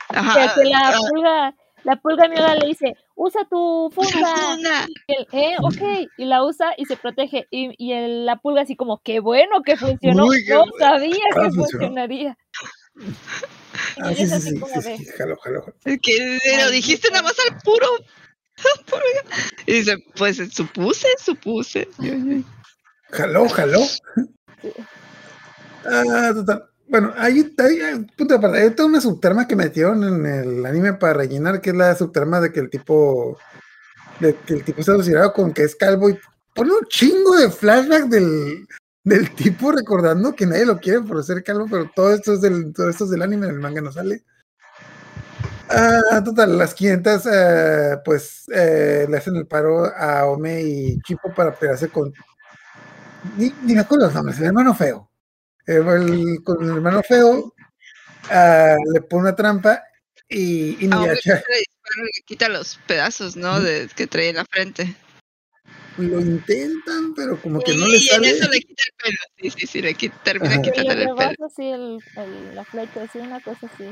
Ajá. 0.09 0.55
Que, 0.55 0.63
que 0.63 0.69
la 0.71 0.99
pulga, 1.11 1.55
la 1.85 1.97
pulga 1.97 2.29
mioga 2.29 2.55
le 2.57 2.67
dice, 2.69 2.95
usa 3.15 3.43
tu 3.51 3.91
funda. 3.95 4.35
funda. 4.37 4.87
Y 5.07 5.13
él, 5.15 5.27
eh, 5.33 5.57
ok, 5.61 6.11
y 6.19 6.25
la 6.25 6.45
usa 6.45 6.75
y 6.77 6.85
se 6.87 6.97
protege. 6.97 7.47
Y, 7.51 7.73
y 7.79 7.93
el- 7.93 8.27
la 8.27 8.37
pulga 8.37 8.63
así 8.63 8.77
como, 8.77 9.01
qué 9.03 9.21
bueno 9.21 9.63
que 9.65 9.77
funcionó. 9.77 10.27
Uy, 10.27 10.45
no 10.49 10.59
bueno. 10.61 10.73
sabía 10.79 11.17
Ah, 11.33 11.35
que 11.35 11.41
funcionó. 11.51 11.65
funcionaría. 11.71 12.39
Ah, 14.01 14.13
Y 14.13 14.17
sí, 14.17 14.23
es 14.23 14.29
sí, 14.31 14.35
así 14.37 14.51
sí, 14.51 14.59
como 14.61 14.81
sí, 14.81 14.89
de, 14.89 14.97
sí, 14.99 15.07
jalo, 15.19 15.37
jalo, 15.37 15.63
jalo. 15.63 15.77
Que 16.03 16.39
lo 16.65 16.71
dijiste 16.71 17.09
nada 17.11 17.23
más 17.25 17.37
al 17.51 17.59
puro. 17.59 17.87
puro- 18.87 19.03
Y 19.67 19.73
dice, 19.73 19.97
pues 20.17 20.39
supuse, 20.53 21.09
supuse. 21.23 21.89
Jaló, 23.11 23.49
jaló. 23.49 23.81
Ah, 25.89 26.33
total. 26.35 26.69
Bueno, 26.89 27.13
hay, 27.17 27.53
hay, 27.59 28.07
punto 28.17 28.37
aparte, 28.37 28.59
hay 28.59 28.71
toda 28.71 28.89
una 28.89 29.01
subtrama 29.01 29.49
que 29.49 29.57
metieron 29.57 30.05
en 30.05 30.25
el 30.25 30.67
anime 30.67 30.95
para 30.95 31.15
rellenar, 31.15 31.61
que 31.61 31.71
es 31.71 31.77
la 31.77 31.97
subtrama 31.97 32.41
de 32.41 32.53
que 32.53 32.61
el 32.61 32.71
tipo, 32.71 33.37
de 34.21 34.37
que 34.47 34.55
el 34.55 34.65
tipo 34.65 34.81
está 34.81 34.95
obsesionado 34.95 35.33
con 35.33 35.53
que 35.53 35.65
es 35.65 35.75
calvo 35.75 36.09
y 36.11 36.19
pone 36.55 36.73
un 36.73 36.87
chingo 36.89 37.37
de 37.37 37.51
flashback 37.51 38.05
del, 38.05 38.69
del 39.03 39.35
tipo 39.35 39.73
recordando 39.73 40.35
que 40.35 40.47
nadie 40.47 40.65
lo 40.65 40.79
quiere 40.79 41.01
por 41.01 41.23
ser 41.25 41.43
calvo, 41.43 41.67
pero 41.69 41.91
todo 41.95 42.15
esto 42.15 42.35
es 42.35 42.41
del, 42.41 42.73
todo 42.73 42.89
esto 42.89 43.05
es 43.05 43.11
del 43.11 43.23
anime, 43.23 43.47
en 43.47 43.55
el 43.55 43.61
manga 43.61 43.81
no 43.81 43.91
sale. 43.91 44.23
Ah, 45.69 46.23
total, 46.25 46.57
las 46.57 46.73
500 46.75 47.27
eh, 47.27 47.97
pues 48.05 48.45
eh, 48.55 49.07
le 49.11 49.17
hacen 49.17 49.35
el 49.35 49.47
paro 49.49 49.87
a 49.87 50.25
Ome 50.27 50.63
y 50.63 51.01
Chipo 51.01 51.35
para 51.35 51.53
pelearse 51.53 51.89
con 51.89 52.13
ni, 53.37 53.53
ni 53.63 53.75
me 53.75 53.81
acuerdo 53.81 54.07
los 54.07 54.15
nombres, 54.15 54.39
el 54.39 54.45
hermano 54.47 54.73
feo. 54.75 55.11
Eh, 55.67 55.77
el- 55.77 56.43
con 56.45 56.63
el 56.65 56.77
hermano 56.77 57.03
feo 57.03 57.53
ah, 58.31 58.77
le 58.93 59.01
pone 59.03 59.23
una 59.23 59.35
trampa 59.37 59.83
y, 60.29 60.77
y 60.85 60.91
A 60.93 61.01
hombre 61.01 61.19
que 61.23 61.31
Nuyasha 61.31 61.45
le 61.51 61.59
dispara 61.59 62.03
y 62.03 62.05
le 62.05 62.23
quita 62.25 62.49
los 62.49 62.79
pedazos, 62.87 63.37
¿no? 63.37 63.61
De, 63.61 63.89
que 63.95 64.07
trae 64.07 64.29
en 64.31 64.37
la 64.37 64.45
frente. 64.45 64.95
lo 65.99 66.21
intentan, 66.21 67.15
pero 67.15 67.41
como 67.41 67.61
que 67.61 67.73
no 67.75 67.87
y 67.89 67.93
le 67.93 67.97
en 67.99 68.03
sale. 68.05 68.31
eso 68.31 68.49
le 68.51 68.61
quita 68.61 68.83
el 68.87 68.93
pelo. 69.03 69.19
Sí, 69.39 69.51
sí, 69.61 69.67
sí, 69.67 69.83
le 69.83 69.95
quita, 69.95 70.17
termina 70.23 70.61
quitándole 70.63 71.03
el 71.05 71.15
pelo. 71.17 71.47
así 71.47 71.63
el, 71.69 71.99
el- 72.17 72.55
la 72.55 72.65
flecha, 72.65 73.03
así 73.03 73.19
una 73.19 73.41
cosa 73.41 73.67
así. 73.75 73.85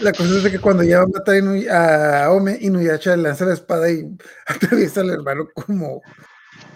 La 0.00 0.12
cosa 0.12 0.38
es 0.38 0.50
que 0.50 0.58
cuando 0.58 0.82
ya 0.82 0.98
va 0.98 1.04
a 1.04 1.06
matar 1.08 1.34
a 1.34 1.38
Inu- 1.38 1.70
a 1.70 2.30
Ome, 2.32 2.58
Inuyasha 2.60 3.16
le 3.16 3.22
lanza 3.24 3.44
la 3.44 3.54
espada 3.54 3.90
y 3.90 4.04
atraviesa 4.46 5.00
al 5.02 5.10
hermano 5.10 5.48
como 5.54 6.00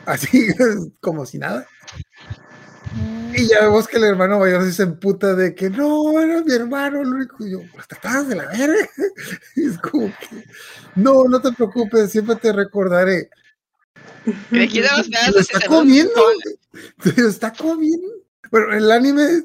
así, 0.06 0.46
como 1.00 1.24
si 1.26 1.38
nada. 1.38 1.66
Y 3.34 3.48
ya 3.48 3.60
vemos 3.62 3.86
que 3.86 3.98
el 3.98 4.04
hermano 4.04 4.38
mayor 4.38 4.70
se 4.72 4.82
emputa 4.82 5.34
de 5.34 5.54
que 5.54 5.70
no, 5.70 6.18
era 6.20 6.42
mi 6.42 6.52
hermano, 6.52 7.02
el 7.02 7.08
único. 7.08 7.46
Y 7.46 7.52
yo, 7.52 7.60
"Pues 7.72 7.86
te 7.86 7.96
pasas 7.96 8.28
de 8.28 8.36
la 8.36 8.46
verga. 8.46 8.88
Y 9.56 9.66
es 9.68 9.78
como 9.78 10.06
que, 10.06 10.44
no, 10.96 11.24
no 11.24 11.40
te 11.40 11.52
preocupes, 11.52 12.10
siempre 12.10 12.36
te 12.36 12.52
recordaré. 12.52 13.30
Lo 14.50 15.40
está 15.40 15.60
comiendo. 15.66 16.12
lo 17.16 17.28
está 17.28 17.52
comiendo. 17.52 18.08
Bueno, 18.50 18.72
en 18.72 18.78
el 18.78 18.90
anime 18.90 19.42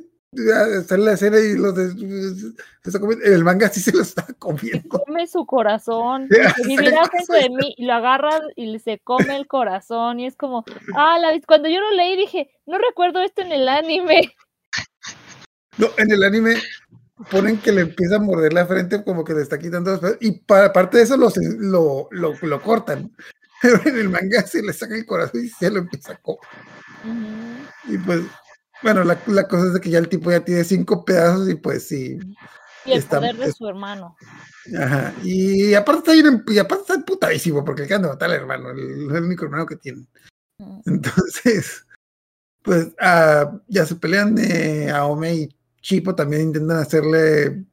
está 0.80 0.96
en 0.96 1.06
la 1.06 1.14
escena 1.14 1.40
y 1.40 1.56
los 1.58 1.76
de, 1.76 1.90
se 1.92 2.90
está 2.90 3.00
comiendo. 3.00 3.26
En 3.26 3.34
el 3.34 3.44
manga 3.44 3.70
sí 3.70 3.80
se 3.80 3.92
lo 3.96 4.02
está 4.02 4.26
comiendo. 4.40 5.00
come 5.00 5.28
su 5.28 5.46
corazón. 5.46 6.28
Vivirás 6.66 6.94
ya 7.12 7.18
dentro 7.18 7.36
de 7.36 7.50
mí. 7.50 7.74
Y 7.78 7.86
lo 7.86 7.94
agarra 7.94 8.40
y 8.56 8.78
se 8.80 9.00
come 9.00 9.36
el 9.36 9.48
corazón. 9.48 10.20
Y 10.20 10.26
es 10.28 10.36
como, 10.36 10.64
ah, 10.96 11.18
la, 11.20 11.32
vez- 11.32 11.46
cuando 11.48 11.70
yo 11.70 11.80
lo 11.80 11.92
leí 11.92 12.18
dije, 12.18 12.50
no 12.66 12.78
recuerdo 12.78 13.22
esto 13.22 13.42
en 13.42 13.52
el 13.52 13.68
anime. 13.70 14.34
No, 15.78 15.88
en 15.98 16.12
el 16.12 16.24
anime 16.24 16.56
ponen 17.32 17.58
que 17.58 17.72
le 17.72 17.82
empieza 17.82 18.18
a 18.18 18.20
morder 18.20 18.54
la 18.54 18.66
frente 18.66 19.04
como 19.04 19.24
que 19.24 19.34
le 19.34 19.42
está 19.42 19.58
quitando 19.58 19.92
los 19.92 20.00
pedos, 20.00 20.18
y 20.20 20.32
para 20.40 20.66
aparte 20.66 20.98
de 20.98 21.04
eso 21.04 21.16
lo, 21.18 21.30
se- 21.30 21.58
lo, 21.58 22.08
lo, 22.12 22.34
lo 22.42 22.62
cortan. 22.62 23.12
Pero 23.62 23.80
en 23.86 23.98
el 23.98 24.10
manga 24.10 24.42
se 24.46 24.62
le 24.62 24.74
saca 24.74 24.94
el 24.96 25.06
corazón 25.06 25.44
y 25.46 25.48
se 25.48 25.72
lo 25.72 25.80
empieza 25.80 26.14
a 26.14 26.18
comer. 26.18 26.40
Y 27.86 27.98
pues, 27.98 28.22
bueno, 28.84 29.04
la, 29.04 29.18
la 29.28 29.48
cosa 29.48 29.68
es 29.68 29.74
de 29.74 29.82
que 29.82 29.90
ya 29.90 30.00
el 30.00 30.10
tipo 30.10 30.30
ya 30.32 30.44
tiene 30.44 30.64
cinco 30.64 31.04
pedazos 31.06 31.50
y 31.50 31.56
pues 31.56 31.88
sí. 31.88 32.20
Y 32.86 32.92
el 32.92 33.00
Está- 33.00 33.18
poder 33.20 33.38
de 33.38 33.46
es- 33.46 33.56
su 33.56 33.68
hermano. 33.68 34.16
Ajá. 34.80 35.14
Y 35.24 35.74
aparte 35.74 36.00
está 36.00 36.12
bien, 36.14 36.44
y 36.48 36.58
aparte 36.58 36.84
está 36.94 37.06
putadísimo 37.06 37.64
porque 37.66 37.82
le 37.82 37.86
acaban 37.88 38.04
de 38.04 38.08
matar 38.10 38.30
al 38.30 38.36
hermano, 38.38 38.70
el, 38.72 38.80
el 39.16 39.24
único 39.24 39.46
hermano 39.46 39.66
que 39.66 39.76
tiene. 39.78 40.06
Mm. 40.60 40.80
Entonces, 40.86 41.86
pues 42.62 42.90
ah, 43.00 43.60
ya 43.68 43.86
se 43.86 43.96
pelean 43.96 44.38
eh, 44.38 44.90
Aome 44.92 45.34
y 45.36 45.56
Chipo 45.82 46.16
también 46.16 46.44
intentan 46.44 46.78
hacerle 46.78 47.66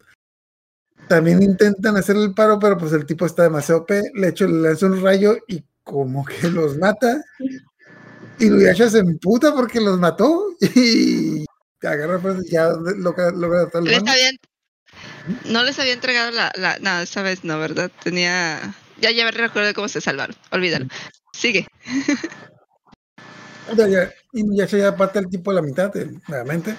también 1.08 1.42
intentan 1.42 1.96
hacerle 1.96 2.24
el 2.24 2.34
paro, 2.34 2.58
pero 2.60 2.76
pues 2.78 2.92
el 2.92 3.04
tipo 3.06 3.26
está 3.26 3.42
demasiado 3.44 3.80
OP, 3.82 3.90
le 4.14 4.28
echo 4.28 4.46
le 4.46 4.60
lanza 4.68 4.86
un 4.86 5.02
rayo 5.02 5.36
y 5.48 5.64
como 5.82 6.24
que 6.24 6.48
los 6.48 6.76
mata. 6.78 7.24
Y 8.40 8.48
Nuyasha 8.48 8.88
se 8.90 8.98
emputa 8.98 9.54
porque 9.54 9.80
los 9.80 9.98
mató 9.98 10.46
y 10.74 11.44
agarra 11.82 12.18
pues 12.18 12.48
ya 12.50 12.70
logra, 12.96 13.30
logra 13.30 13.68
Les 13.82 13.98
mano. 14.00 14.10
habían- 14.12 14.36
no 15.44 15.62
les 15.62 15.78
había 15.78 15.92
entregado 15.92 16.30
la, 16.32 16.50
la. 16.56 16.78
No, 16.80 17.00
esta 17.00 17.22
vez 17.22 17.44
no, 17.44 17.58
¿verdad? 17.58 17.90
Tenía. 18.02 18.74
Ya, 19.00 19.10
ya 19.12 19.24
me 19.24 19.30
recuerdo 19.30 19.72
cómo 19.74 19.88
se 19.88 20.00
salvaron. 20.00 20.34
Olvídalo. 20.50 20.86
Sigue. 21.32 21.66
Ya, 23.76 23.86
ya, 23.86 24.10
y 24.32 24.42
Nuyasha 24.42 24.78
ya 24.78 24.96
parte 24.96 25.18
el 25.20 25.28
tipo 25.28 25.50
a 25.50 25.54
la 25.54 25.62
mitad, 25.62 25.94
eh, 25.96 26.10
nuevamente. 26.28 26.74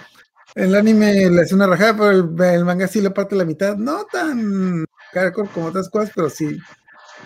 El 0.55 0.75
anime 0.75 1.29
le 1.29 1.41
hace 1.41 1.55
una 1.55 1.65
rajada, 1.67 1.93
pero 1.95 2.09
el, 2.11 2.53
el 2.55 2.65
manga 2.65 2.88
sí 2.88 2.99
le 2.99 3.11
parte 3.11 3.35
la 3.35 3.45
mitad. 3.45 3.77
No 3.77 4.03
tan 4.11 4.83
hardcore 5.13 5.49
como 5.53 5.67
otras 5.67 5.89
cosas, 5.89 6.11
pero 6.13 6.29
sí. 6.29 6.57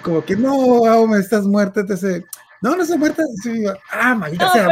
Como 0.04 0.24
que 0.24 0.36
no, 0.36 0.86
Aome, 0.86 1.18
estás 1.20 1.46
muerta. 1.46 1.80
Entonces, 1.80 2.24
no, 2.70 2.76
no 2.76 2.82
estoy 2.84 2.98
muerta, 2.98 3.22
viva. 3.44 3.78
Ah, 3.92 4.16
maldita 4.16 4.46
No, 4.46 4.52
sea. 4.54 4.68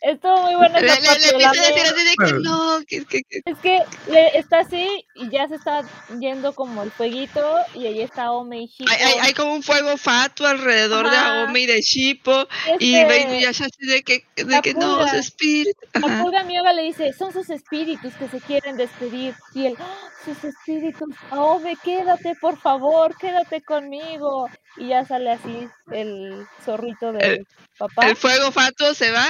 estuvo 0.00 0.42
muy 0.42 0.54
buena 0.54 0.80
Le, 0.80 0.86
le, 0.86 0.94
le 0.94 0.98
decir 0.98 1.46
así 1.86 2.04
de 2.04 2.14
que 2.26 2.32
no, 2.42 2.78
que, 2.86 3.04
que, 3.06 3.22
que- 3.22 3.40
Es 3.44 3.58
que 3.58 3.82
le, 4.10 4.38
está 4.38 4.58
así 4.60 5.04
y 5.14 5.30
ya 5.30 5.48
se 5.48 5.54
está 5.54 5.82
yendo 6.20 6.54
como 6.54 6.82
el 6.82 6.90
fueguito 6.90 7.40
y 7.74 7.86
ahí 7.86 8.00
está 8.02 8.30
Ome 8.32 8.62
y 8.62 8.68
Chico. 8.68 8.90
hay, 8.92 9.02
hay, 9.02 9.18
hay 9.20 9.32
como 9.34 9.54
un 9.54 9.62
fuego 9.62 9.96
fatuo 9.96 10.46
alrededor 10.46 11.08
de 11.10 11.16
Ajá. 11.16 11.42
Aome 11.44 11.60
y 11.60 11.66
de 11.66 11.80
Shippo. 11.80 12.46
Y 12.78 12.94
Este, 12.96 13.08
ve 13.08 13.20
Inuyasha 13.22 13.64
así 13.64 13.86
de 13.86 14.02
que, 14.02 14.24
de 14.36 14.44
la 14.44 14.60
que 14.62 14.74
no, 14.74 14.96
pulga. 14.98 15.10
su 15.10 15.16
espíritu. 15.16 15.80
La 15.94 16.22
pulga 16.22 16.44
mioga 16.44 16.72
le 16.74 16.82
dice, 16.82 17.12
son 17.14 17.32
sus 17.32 17.48
espíritus 17.50 18.12
que 18.14 18.28
se 18.28 18.40
quieren 18.40 18.76
despedir. 18.76 19.34
Y 19.54 19.66
él, 19.66 19.76
"Ah, 19.80 20.08
sus 20.24 20.44
espíritus, 20.44 21.08
Aome, 21.30 21.76
quédate, 21.82 22.34
por 22.40 22.58
favor, 22.58 23.16
quédate 23.16 23.62
conmigo. 23.62 24.48
Y 24.76 24.88
ya 24.88 25.04
sale 25.04 25.32
así 25.32 25.68
el 25.92 26.46
zorrito 26.64 27.12
del 27.12 27.22
El- 27.22 27.46
papá. 27.78 28.08
El 28.08 28.16
fuego 28.16 28.52
fatuo 28.52 28.94
se 28.94 29.10
va. 29.10 29.26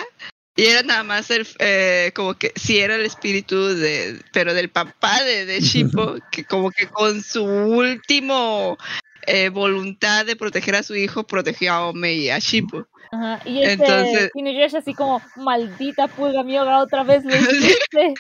Y 0.58 0.64
era 0.66 0.82
nada 0.82 1.02
más 1.02 1.30
el, 1.30 1.46
eh, 1.58 2.12
como 2.14 2.32
que 2.34 2.52
sí 2.56 2.78
era 2.78 2.94
el 2.94 3.04
espíritu 3.04 3.74
de, 3.74 4.22
pero 4.32 4.54
del 4.54 4.70
papá 4.70 5.22
de, 5.22 5.44
de 5.44 5.60
Shippo, 5.60 6.16
que 6.32 6.44
como 6.44 6.70
que 6.70 6.86
con 6.88 7.22
su 7.22 7.44
último 7.44 8.78
eh, 9.26 9.48
voluntad 9.50 10.24
de 10.26 10.36
proteger 10.36 10.76
a 10.76 10.82
su 10.82 10.94
hijo, 10.94 11.24
protegió 11.26 11.72
a 11.72 11.88
Ome 11.88 12.12
y 12.14 12.30
a 12.30 12.38
Shippo. 12.38 12.86
Ajá, 13.12 13.40
y 13.44 13.62
este 13.62 13.72
Entonces- 13.74 14.30
Inuyasha 14.34 14.78
así 14.78 14.92
como, 14.94 15.22
maldita 15.36 16.08
pulga 16.08 16.42
mioga, 16.42 16.78
otra 16.78 17.04
vez 17.04 17.24
lo 17.24 17.30
hiciste. 17.36 18.14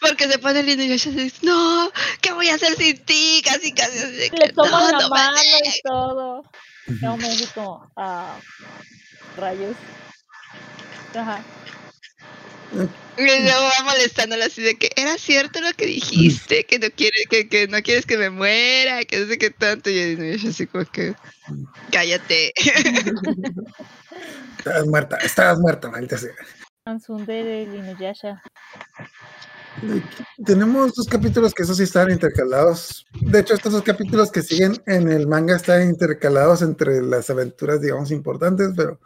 Porque 0.00 0.28
se 0.28 0.38
pone 0.38 0.62
lindo 0.62 0.82
y 0.82 0.92
ella 0.92 1.10
dice, 1.10 1.38
no, 1.42 1.90
¿qué 2.20 2.32
voy 2.32 2.48
a 2.48 2.54
hacer 2.54 2.74
sin 2.74 2.98
ti? 3.04 3.42
Casi, 3.44 3.72
casi. 3.72 3.98
así 3.98 4.12
de 4.12 4.30
Le 4.38 4.46
que, 4.46 4.52
toman 4.52 4.70
"No, 4.72 4.86
la 4.86 4.92
no 4.92 4.98
me 5.04 5.08
mano 5.08 5.36
dejes". 5.36 5.76
y 5.76 5.80
todo. 5.82 6.42
Y 7.00 7.04
aún 7.04 7.24
así 7.24 7.46
como, 7.54 7.90
ah, 7.96 8.36
rayos. 9.36 9.76
Ajá. 11.14 11.42
Y 12.72 13.22
luego 13.22 13.62
va 13.62 13.84
molestándola 13.84 14.46
así 14.46 14.62
de 14.62 14.76
que 14.76 14.90
era 14.96 15.18
cierto 15.18 15.60
lo 15.60 15.72
que 15.74 15.86
dijiste, 15.86 16.64
que 16.64 16.78
no 16.78 16.88
quieres, 16.94 17.26
que, 17.28 17.48
que 17.48 17.68
no 17.68 17.82
quieres 17.82 18.06
que 18.06 18.16
me 18.16 18.30
muera, 18.30 19.04
que 19.04 19.18
no 19.18 19.26
sé 19.26 19.38
qué 19.38 19.50
tanto. 19.50 19.90
Y 19.90 19.98
ella 19.98 20.48
así 20.48 20.66
como 20.66 20.84
que 20.86 21.14
cállate. 21.90 22.52
Estabas 24.58 24.86
muerta, 24.86 25.16
estabas 25.16 25.58
muerta, 25.58 25.90
maldita 25.90 26.18
sea. 26.18 26.32
Tenemos 30.44 30.94
dos 30.94 31.06
capítulos 31.06 31.54
que 31.54 31.62
esos 31.62 31.76
sí 31.76 31.84
están 31.84 32.10
intercalados. 32.10 33.06
De 33.20 33.40
hecho, 33.40 33.54
estos 33.54 33.72
dos 33.72 33.82
capítulos 33.82 34.30
que 34.30 34.42
siguen 34.42 34.80
en 34.86 35.10
el 35.10 35.26
manga 35.26 35.56
están 35.56 35.88
intercalados 35.88 36.62
entre 36.62 37.02
las 37.02 37.30
aventuras, 37.30 37.80
digamos, 37.80 38.10
importantes, 38.10 38.72
pero. 38.76 38.98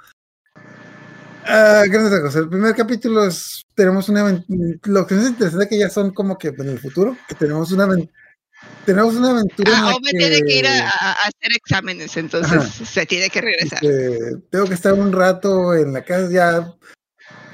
Ah, 1.46 1.84
grandes 1.88 2.12
rasgos. 2.12 2.36
El 2.36 2.48
primer 2.48 2.74
capítulo 2.74 3.24
es. 3.24 3.62
Tenemos 3.74 4.08
una. 4.08 4.42
Lo 4.84 5.06
que 5.06 5.14
es 5.14 5.26
interesante 5.26 5.64
es 5.64 5.70
que 5.70 5.78
ya 5.78 5.90
son 5.90 6.12
como 6.12 6.38
que 6.38 6.48
en 6.48 6.68
el 6.68 6.78
futuro, 6.78 7.16
que 7.28 7.34
tenemos 7.34 7.70
una. 7.72 7.88
Tenemos 8.86 9.14
una 9.16 9.30
aventura. 9.30 9.70
en 9.70 9.76
Ah, 9.76 9.94
Ome 9.94 10.10
tiene 10.10 10.42
que 10.42 10.58
ir 10.58 10.66
a, 10.66 10.88
hacer 10.88 11.52
exámenes, 11.54 12.16
entonces 12.16 12.52
Ajá. 12.52 12.84
se 12.84 13.06
tiene 13.06 13.28
que 13.28 13.40
regresar. 13.40 13.80
tengo 14.50 14.64
que 14.66 14.74
estar 14.74 14.94
un 14.94 15.12
rato 15.12 15.74
en 15.74 15.92
la 15.92 16.02
casa 16.02 16.30
ya. 16.30 16.74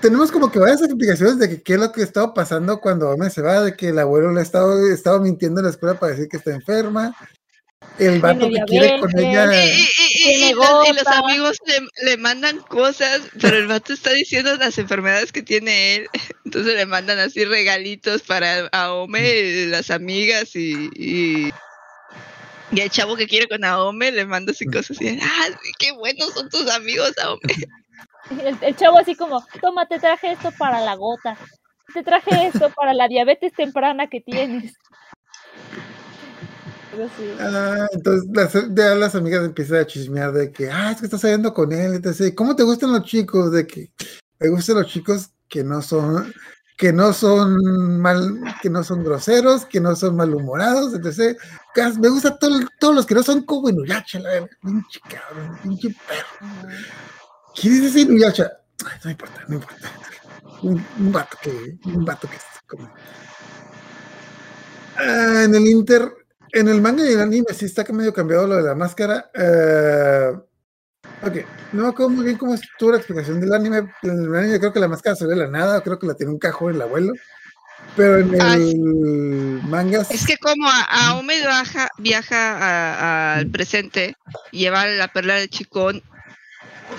Tenemos 0.00 0.32
como 0.32 0.50
que 0.50 0.58
varias 0.58 0.80
explicaciones 0.82 1.38
de 1.38 1.48
que 1.48 1.62
qué 1.62 1.74
es 1.74 1.80
lo 1.80 1.92
que 1.92 2.02
estaba 2.02 2.32
pasando 2.32 2.80
cuando 2.80 3.10
Ome 3.10 3.28
se 3.28 3.42
va, 3.42 3.60
de 3.60 3.76
que 3.76 3.88
el 3.88 3.98
abuelo 3.98 4.32
le 4.32 4.40
ha 4.40 4.42
estado, 4.42 4.86
estaba 4.90 5.20
mintiendo 5.20 5.60
en 5.60 5.66
la 5.66 5.70
escuela 5.72 5.98
para 5.98 6.12
decir 6.12 6.28
que 6.28 6.38
está 6.38 6.52
enferma. 6.52 7.14
El 7.98 8.20
vato 8.20 8.48
que 8.48 8.60
quiere 8.66 8.98
con 8.98 9.10
ella. 9.18 9.46
Y, 9.54 9.58
y- 9.58 9.82
y- 9.82 10.24
Tiene 10.24 10.50
y 10.50 10.54
los, 10.54 10.88
y 10.88 10.92
los 10.92 11.04
gota. 11.04 11.18
amigos 11.18 11.58
le, 11.66 12.06
le 12.10 12.16
mandan 12.16 12.58
cosas, 12.60 13.22
pero 13.40 13.56
el 13.58 13.66
vato 13.66 13.92
está 13.92 14.10
diciendo 14.12 14.54
las 14.56 14.78
enfermedades 14.78 15.32
que 15.32 15.42
tiene 15.42 15.96
él. 15.96 16.08
Entonces 16.44 16.76
le 16.76 16.86
mandan 16.86 17.18
así 17.18 17.44
regalitos 17.44 18.22
para 18.22 18.68
Aome, 18.68 19.66
las 19.66 19.90
amigas 19.90 20.56
y, 20.56 20.88
y, 20.94 21.50
y 22.72 22.80
el 22.80 22.90
chavo 22.90 23.16
que 23.16 23.26
quiere 23.26 23.48
con 23.48 23.64
Aome 23.64 24.12
le 24.12 24.24
manda 24.24 24.52
así 24.52 24.64
cosas 24.66 24.92
así. 24.92 25.18
¡Ah, 25.22 25.48
qué 25.78 25.92
buenos 25.92 26.32
son 26.34 26.48
tus 26.48 26.70
amigos, 26.70 27.12
Aome! 27.22 27.40
El, 28.30 28.56
el 28.60 28.76
chavo 28.76 28.98
así 28.98 29.16
como, 29.16 29.44
toma, 29.60 29.86
te 29.88 29.98
traje 29.98 30.30
esto 30.32 30.52
para 30.52 30.80
la 30.80 30.94
gota. 30.94 31.36
Te 31.92 32.04
traje 32.04 32.46
esto 32.46 32.70
para 32.70 32.94
la 32.94 33.08
diabetes 33.08 33.52
temprana 33.52 34.06
que 34.08 34.20
tienes. 34.20 34.74
Sí. 36.90 37.30
Ah, 37.38 37.86
entonces 37.92 38.28
las, 38.32 38.52
ya 38.74 38.94
las 38.94 39.14
amigas 39.14 39.44
empiezan 39.44 39.78
a 39.78 39.86
chismear 39.86 40.32
de 40.32 40.50
que, 40.50 40.70
ah, 40.70 40.90
es 40.90 40.98
que 40.98 41.06
estás 41.06 41.20
saliendo 41.20 41.54
con 41.54 41.72
él. 41.72 41.94
Entonces, 41.94 42.32
¿cómo 42.34 42.56
te 42.56 42.64
gustan 42.64 42.92
los 42.92 43.04
chicos? 43.04 43.52
De 43.52 43.66
que 43.66 43.92
me 44.40 44.48
gustan 44.48 44.76
los 44.76 44.86
chicos 44.86 45.30
que 45.48 45.62
no 45.62 45.82
son, 45.82 46.32
que 46.76 46.92
no 46.92 47.12
son 47.12 48.00
mal, 48.00 48.40
que 48.62 48.70
no 48.70 48.82
son 48.82 49.04
groseros, 49.04 49.66
que 49.66 49.80
no 49.80 49.94
son 49.94 50.16
malhumorados. 50.16 50.94
Entonces, 50.94 51.36
me 51.98 52.08
gusta 52.08 52.36
todo, 52.38 52.58
todos 52.78 52.94
los 52.94 53.06
que 53.06 53.14
no 53.14 53.22
son 53.22 53.44
como 53.44 53.68
Inuyasha, 53.68 54.18
la 54.20 54.30
verdad. 54.30 54.48
Pinche 54.62 55.00
cabrón, 55.08 55.58
pinche 55.62 55.94
perro. 56.08 56.48
¿Quién 57.54 57.74
es 57.74 57.80
ese 57.82 58.00
Inuyasha? 58.00 58.50
Ay, 58.84 58.98
no 59.04 59.10
importa, 59.10 59.44
no 59.46 59.54
importa. 59.56 59.90
Un, 60.62 60.84
un 60.98 61.12
vato 61.12 61.36
que, 61.40 61.78
un 61.84 62.04
vato 62.04 62.28
que 62.28 62.36
es 62.36 62.42
como. 62.66 62.90
Ah, 64.96 65.42
en 65.44 65.54
el 65.54 65.66
Inter, 65.66 66.12
en 66.52 66.68
el 66.68 66.80
manga 66.80 67.04
y 67.08 67.12
el 67.12 67.20
anime 67.20 67.46
sí 67.54 67.64
está 67.66 67.84
que 67.84 67.92
medio 67.92 68.12
cambiado 68.12 68.46
lo 68.46 68.56
de 68.56 68.62
la 68.62 68.74
máscara. 68.74 69.30
eh, 69.34 70.32
ok, 71.22 71.36
no 71.72 71.82
me 71.84 71.88
acuerdo 71.88 72.10
muy 72.10 72.24
bien 72.24 72.36
cómo 72.36 72.54
estuvo 72.54 72.90
la 72.92 72.98
explicación 72.98 73.40
del 73.40 73.52
anime. 73.52 73.78
En 74.02 74.24
el 74.24 74.34
anime 74.34 74.58
creo 74.58 74.72
que 74.72 74.80
la 74.80 74.88
máscara 74.88 75.16
se 75.16 75.26
ve 75.26 75.34
de 75.34 75.40
la 75.40 75.48
nada, 75.48 75.80
creo 75.82 75.98
que 75.98 76.06
la 76.06 76.14
tiene 76.14 76.32
un 76.32 76.38
cajón 76.38 76.74
el 76.74 76.82
abuelo. 76.82 77.12
Pero 77.96 78.18
en 78.18 78.34
el 78.34 78.40
Ay. 78.40 78.74
manga 79.68 80.02
Es 80.10 80.26
que 80.26 80.36
como 80.36 80.68
a- 80.68 81.08
Aome 81.08 81.38
viaja, 81.38 81.88
viaja 81.98 83.34
al 83.36 83.50
presente, 83.50 84.14
lleva 84.52 84.86
la 84.86 85.08
perla 85.08 85.34
del 85.36 85.48
chicón, 85.48 86.02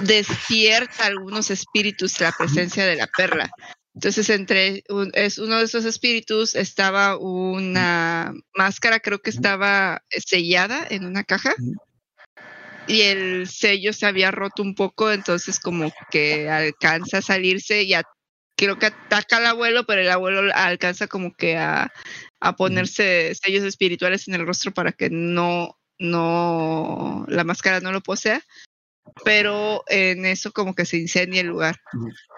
despierta 0.02 1.06
algunos 1.06 1.52
espíritus 1.52 2.20
la 2.20 2.32
presencia 2.32 2.86
de 2.86 2.96
la 2.96 3.08
perla. 3.08 3.50
Entonces, 3.94 4.30
entre 4.30 4.84
un- 4.90 5.12
es 5.14 5.38
uno 5.38 5.58
de 5.58 5.66
esos 5.66 5.84
espíritus 5.86 6.56
estaba 6.56 7.18
una 7.18 8.34
máscara, 8.56 9.00
creo 9.00 9.20
que 9.22 9.30
estaba 9.32 10.02
sellada 10.10 10.86
en 10.90 11.06
una 11.06 11.24
caja. 11.24 11.54
Y 12.88 13.02
el 13.02 13.48
sello 13.48 13.94
se 13.94 14.06
había 14.06 14.32
roto 14.32 14.64
un 14.64 14.76
poco, 14.76 15.12
entonces 15.12 15.60
como 15.60 15.92
que 16.10 16.50
alcanza 16.50 17.20
a 17.20 17.22
salirse 17.22 17.84
y 17.84 17.94
a- 17.94 18.04
creo 18.58 18.78
que 18.80 18.88
ataca 18.88 19.38
al 19.38 19.46
abuelo, 19.46 19.86
pero 19.86 20.02
el 20.02 20.10
abuelo 20.10 20.52
alcanza 20.54 21.08
como 21.08 21.34
que 21.34 21.58
a, 21.58 21.92
a 22.40 22.56
ponerse 22.56 23.34
sellos 23.36 23.64
espirituales 23.64 24.28
en 24.28 24.34
el 24.36 24.46
rostro 24.46 24.72
para 24.74 24.92
que 24.92 25.10
no, 25.10 25.78
no, 26.00 27.26
la 27.28 27.44
máscara 27.44 27.80
no 27.82 27.92
lo 27.92 28.02
posea. 28.02 28.42
Pero 29.26 29.84
en 29.88 30.26
eso 30.26 30.52
como 30.52 30.74
que 30.74 30.86
se 30.86 30.98
incendia 30.98 31.42
el 31.42 31.48
lugar. 31.48 31.76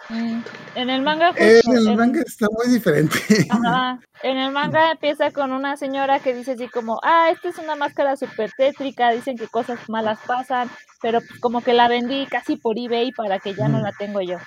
Mm, 0.10 0.42
En 0.76 0.90
el 0.90 1.02
manga 1.02 1.28
justo, 1.30 1.44
en 1.72 1.78
el 1.78 1.88
en- 1.90 1.98
manga 1.98 2.22
está 2.22 2.48
muy 2.52 2.74
diferente. 2.74 3.18
Ajá. 3.50 4.00
En 4.24 4.38
el 4.38 4.52
manga 4.52 4.92
empieza 4.92 5.32
con 5.32 5.52
una 5.52 5.78
señora 5.78 6.20
que 6.20 6.34
dice 6.34 6.54
así 6.54 6.68
como, 6.68 7.00
ah, 7.04 7.30
esta 7.32 7.50
es 7.50 7.58
una 7.60 7.76
máscara 7.76 8.16
súper 8.16 8.52
tétrica, 8.58 9.12
dicen 9.12 9.38
que 9.38 9.48
cosas 9.48 9.88
malas 9.88 10.20
pasan, 10.26 10.70
pero 11.02 11.20
pues 11.22 11.40
como 11.40 11.62
que 11.62 11.74
la 11.74 11.88
vendí 11.88 12.26
casi 12.28 12.56
por 12.58 12.78
eBay 12.78 13.12
para 13.12 13.40
que 13.40 13.54
ya 13.54 13.68
no 13.68 13.80
la 13.80 13.92
tengo 13.92 14.22
yo. 14.22 14.38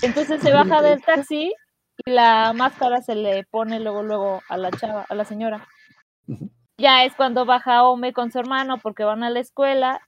Entonces 0.00 0.40
se 0.40 0.52
baja 0.52 0.80
del 0.80 1.02
taxi 1.02 1.52
y 2.06 2.10
la 2.10 2.52
máscara 2.54 3.02
se 3.02 3.14
le 3.14 3.44
pone 3.44 3.78
luego 3.78 4.02
luego 4.02 4.42
a 4.48 4.56
la 4.56 4.70
chava, 4.70 5.04
a 5.08 5.14
la 5.14 5.24
señora. 5.24 5.66
Ya 6.78 7.04
es 7.04 7.14
cuando 7.14 7.44
baja 7.44 7.84
Ome 7.84 8.12
con 8.12 8.32
su 8.32 8.38
hermano 8.38 8.78
porque 8.78 9.04
van 9.04 9.22
a 9.22 9.30
la 9.30 9.40
escuela 9.40 10.00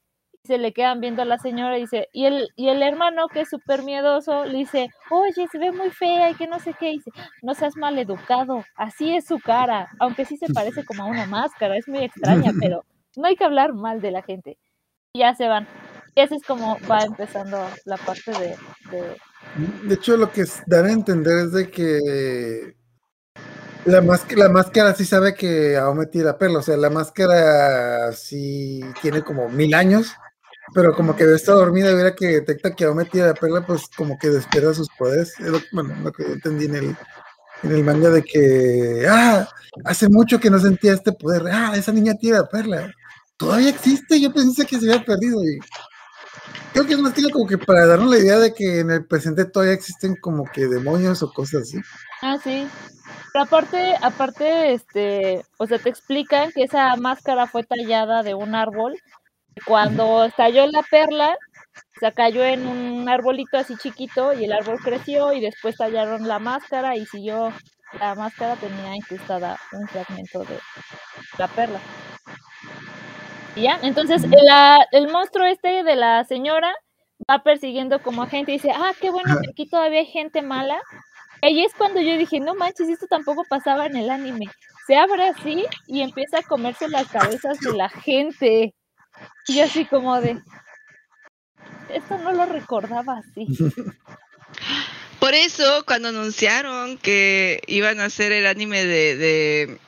se 0.45 0.59
le 0.59 0.73
quedan 0.73 1.01
viendo 1.01 1.23
a 1.23 1.25
la 1.25 1.39
señora 1.39 1.79
y 1.79 1.83
dice, 1.83 2.09
y 2.13 2.27
el, 2.27 2.49
y 2.55 2.69
el 2.69 2.83
hermano 2.83 3.29
que 3.29 3.41
es 3.41 3.49
súper 3.51 3.83
miedoso 3.83 4.45
le 4.45 4.59
dice, 4.59 4.89
oye, 5.11 5.49
se 5.51 5.59
ve 5.59 5.73
muy 5.73 5.91
fea 5.91 6.31
y 6.31 6.35
que 6.35 6.47
no 6.47 6.61
sé 6.61 6.75
qué, 6.79 6.91
y 6.91 6.97
dice, 6.99 7.11
no 7.43 7.55
seas 7.55 7.77
mal 7.77 7.99
educado, 7.99 8.63
así 8.77 9.17
es 9.17 9.27
su 9.27 9.39
cara, 9.41 9.89
aunque 10.01 10.25
sí 10.27 10.37
se 10.37 10.53
parece 10.53 10.85
como 10.85 11.03
a 11.05 11.07
una 11.07 11.25
máscara, 11.27 11.77
es 11.79 11.89
muy 11.89 12.05
extraña, 12.05 12.53
pero 12.61 12.85
no 13.17 13.27
hay 13.27 13.37
que 13.37 13.45
hablar 13.45 13.73
mal 13.73 14.01
de 14.03 14.11
la 14.11 14.23
gente. 14.23 14.59
Y 15.15 15.21
ya 15.21 15.35
se 15.35 15.49
van. 15.49 15.67
Y 16.15 16.21
así 16.21 16.35
es 16.37 16.45
como 16.45 16.77
va 16.91 17.01
empezando 17.05 17.59
la 17.87 17.97
parte 17.97 18.31
de... 18.33 18.57
de- 18.91 19.17
De 19.89 19.95
hecho, 19.95 20.17
lo 20.17 20.31
que 20.31 20.45
dan 20.67 20.87
a 20.87 20.93
entender 20.93 21.39
es 21.47 21.53
de 21.53 21.71
que 21.71 22.77
la, 23.87 24.01
máscara, 24.03 24.45
la 24.45 24.49
máscara 24.49 24.95
sí 24.95 25.05
sabe 25.05 25.35
que 25.35 25.77
Aome 25.77 26.07
tira 26.07 26.37
perla, 26.39 26.59
o 26.59 26.63
sea, 26.63 26.77
la 26.77 26.91
máscara 26.91 28.13
sí 28.13 28.81
tiene 29.03 29.23
como 29.23 29.49
mil 29.49 29.75
años, 29.75 30.15
pero 30.73 30.95
como 30.95 31.15
que 31.15 31.25
está 31.35 31.53
dormida 31.53 31.91
y 31.91 31.95
verá 31.95 32.15
que 32.15 32.27
detecta 32.27 32.75
que 32.75 32.85
Aome 32.85 33.05
tira 33.05 33.27
la 33.27 33.35
perla, 33.35 33.67
pues 33.67 33.89
como 33.97 34.19
que 34.19 34.29
despierta 34.29 34.75
sus 34.75 34.89
poderes. 34.99 35.35
Bueno, 35.73 35.95
lo 36.03 36.13
que 36.13 36.25
yo 36.25 36.33
entendí 36.35 36.67
en 36.67 36.77
el, 36.77 36.97
en 37.63 37.73
el 37.73 37.85
manga 37.85 38.11
de 38.11 38.23
que, 38.23 39.07
ah, 39.09 39.47
hace 39.85 40.09
mucho 40.09 40.41
que 40.41 40.51
no 40.51 40.59
sentía 40.59 40.93
este 40.95 41.13
poder, 41.13 41.43
ah, 41.53 41.73
esa 41.77 41.93
niña 41.93 42.15
tira 42.15 42.39
la 42.39 42.49
perla. 42.49 42.93
Todavía 43.37 43.71
existe, 43.71 44.21
yo 44.21 44.33
pensé 44.33 44.65
que 44.65 44.79
se 44.79 44.91
había 44.91 45.05
perdido 45.05 45.41
creo 46.75 46.87
que 46.87 46.95
es 46.95 46.99
más 46.99 47.13
que 47.13 47.31
como 47.31 47.47
que 47.47 47.57
para 47.57 47.87
darnos 47.87 48.11
la 48.11 48.19
idea 48.19 48.39
de 48.39 48.53
que 48.53 48.81
en 48.81 48.91
el 48.91 49.07
presente 49.07 49.45
todavía 49.45 49.75
existen 49.75 50.17
como 50.17 50.45
que 50.45 50.67
demonios 50.67 51.23
o 51.23 51.33
cosas 51.33 51.63
así. 51.63 51.79
Ah, 52.21 52.37
sí. 52.43 52.67
Pero 53.33 53.45
aparte, 53.45 53.95
aparte, 54.03 54.73
este, 54.75 55.45
o 55.59 55.67
sea, 55.67 55.79
te 55.79 55.89
explican 55.89 56.51
que 56.53 56.65
esa 56.65 56.97
máscara 56.97 57.47
fue 57.47 57.63
tallada 57.63 58.23
de 58.23 58.35
un 58.35 58.55
árbol. 58.57 58.95
Y 59.57 59.61
Cuando 59.63 60.25
estalló 60.25 60.67
la 60.67 60.83
perla, 60.91 61.37
se 62.01 62.13
cayó 62.13 62.45
en 62.45 62.67
un 62.67 63.09
arbolito 63.09 63.59
así 63.59 63.77
chiquito 63.79 64.33
y 64.35 64.45
el 64.45 64.53
árbol 64.53 64.81
creció 64.83 65.33
y 65.33 65.41
después 65.41 65.77
tallaron 65.77 66.29
la 66.29 66.39
máscara 66.39 66.97
y 66.97 67.07
siguió, 67.07 67.55
la 67.93 68.15
máscara 68.17 68.57
tenía 68.57 68.97
incrustada 68.97 69.59
un 69.73 69.89
fragmento 69.89 70.45
de 70.45 70.63
la 71.39 71.49
perla. 71.49 71.83
Y 73.55 73.63
ya, 73.63 73.79
entonces 73.83 74.27
la- 74.31 74.87
el 74.91 75.09
monstruo 75.09 75.47
este 75.47 75.85
de 75.85 75.97
la 75.97 76.25
señora 76.25 76.75
va 77.31 77.43
persiguiendo 77.43 78.03
como 78.03 78.23
a 78.23 78.27
gente 78.29 78.53
y 78.53 78.55
dice, 78.57 78.73
ah, 78.75 78.93
qué 79.01 79.11
bueno 79.11 79.37
que 79.41 79.51
aquí 79.51 79.69
todavía 79.69 80.01
hay 80.01 80.07
gente 80.07 80.43
mala. 80.43 80.81
Ahí 81.43 81.65
es 81.65 81.75
cuando 81.75 82.01
yo 82.01 82.17
dije, 82.19 82.41
no 82.41 82.55
manches, 82.55 82.89
esto 82.89 83.07
tampoco 83.09 83.45
pasaba 83.49 83.87
en 83.87 83.97
el 83.97 84.11
anime. 84.11 84.47
Se 84.87 84.97
abre 84.97 85.29
así 85.29 85.67
y 85.87 86.03
empieza 86.03 86.39
a 86.41 86.43
comerse 86.43 86.89
las 86.89 87.09
cabezas 87.09 87.59
de 87.61 87.75
la 87.75 87.89
gente. 87.91 88.75
Y 89.49 89.57
yo 89.57 89.65
así 89.65 89.85
como 89.85 90.21
de... 90.21 90.41
Esto 91.91 92.19
no 92.19 92.33
lo 92.33 92.47
recordaba 92.47 93.19
así. 93.19 93.47
Por 95.25 95.35
eso, 95.35 95.85
cuando 95.87 96.09
anunciaron 96.09 96.99
que 96.99 97.63
iban 97.67 98.01
a 98.01 98.07
hacer 98.07 98.33
el 98.33 98.47
anime 98.47 98.85
de, 98.85 99.17
de, 99.17 99.79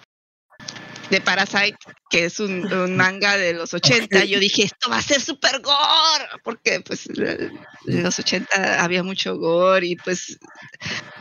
de 1.10 1.20
Parasite, 1.20 1.76
que 2.08 2.24
es 2.24 2.40
un, 2.40 2.72
un 2.72 2.96
manga 2.96 3.36
de 3.36 3.52
los 3.52 3.74
80, 3.74 4.24
yo 4.24 4.38
dije, 4.40 4.62
esto 4.62 4.88
va 4.88 4.98
a 4.98 5.02
ser 5.02 5.20
super 5.20 5.60
gore, 5.60 6.26
porque 6.42 6.80
pues 6.80 7.08
en 7.08 8.02
los 8.02 8.18
80 8.18 8.82
había 8.82 9.02
mucho 9.02 9.36
gore 9.36 9.88
y 9.88 9.96
pues 9.96 10.38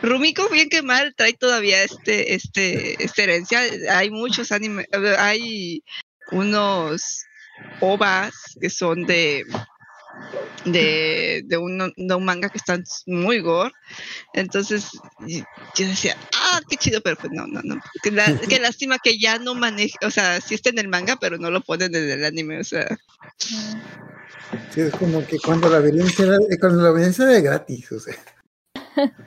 Rumiko, 0.02 0.48
bien 0.50 0.70
que 0.70 0.82
mal, 0.82 1.14
trae 1.16 1.34
todavía 1.34 1.84
este, 1.84 2.36
este, 2.36 3.04
esta 3.04 3.24
herencia. 3.24 3.60
Hay 3.92 4.12
muchos 4.12 4.52
animes, 4.52 4.88
hay 5.18 5.84
unos 6.32 7.26
ovas 7.82 8.34
que 8.60 8.70
son 8.70 9.06
de 9.06 9.44
de, 10.66 11.44
de, 11.46 11.58
un, 11.58 11.94
de 11.96 12.16
un 12.16 12.26
manga 12.26 12.50
que 12.50 12.58
están 12.58 12.84
muy 13.06 13.40
gore. 13.40 13.72
Entonces 14.34 14.86
yo 15.28 15.88
decía, 15.88 16.18
ah, 16.36 16.60
qué 16.68 16.76
chido, 16.78 17.02
pero 17.02 17.16
pues 17.18 17.32
no, 17.32 17.46
no, 17.48 17.62
no. 17.64 17.80
Qué, 18.02 18.12
la- 18.12 18.36
qué 18.50 18.60
lástima 18.60 18.98
que 19.00 19.20
ya 19.20 19.38
no 19.38 19.54
maneje, 19.54 19.96
o 20.04 20.10
sea, 20.10 20.42
sí 20.42 20.56
está 20.56 20.70
en 20.70 20.80
el 20.80 20.88
manga, 20.88 21.18
pero 21.20 21.38
no 21.38 21.52
lo 21.52 21.62
ponen 21.62 21.94
en 21.96 22.10
el 22.10 22.26
anime, 22.26 22.60
o 22.60 22.64
sea. 22.64 22.88
Sí, 23.38 24.82
es 24.82 24.94
como 24.96 25.26
que 25.26 25.38
cuando 25.40 25.70
la 25.70 25.80
violencia 25.80 26.26
era, 26.26 26.38
eh, 26.50 26.58
cuando 26.60 26.82
la 26.82 26.92
violencia 26.92 27.30
era 27.30 27.40
gratis, 27.42 27.92
o 27.92 28.00
sea. 28.00 28.16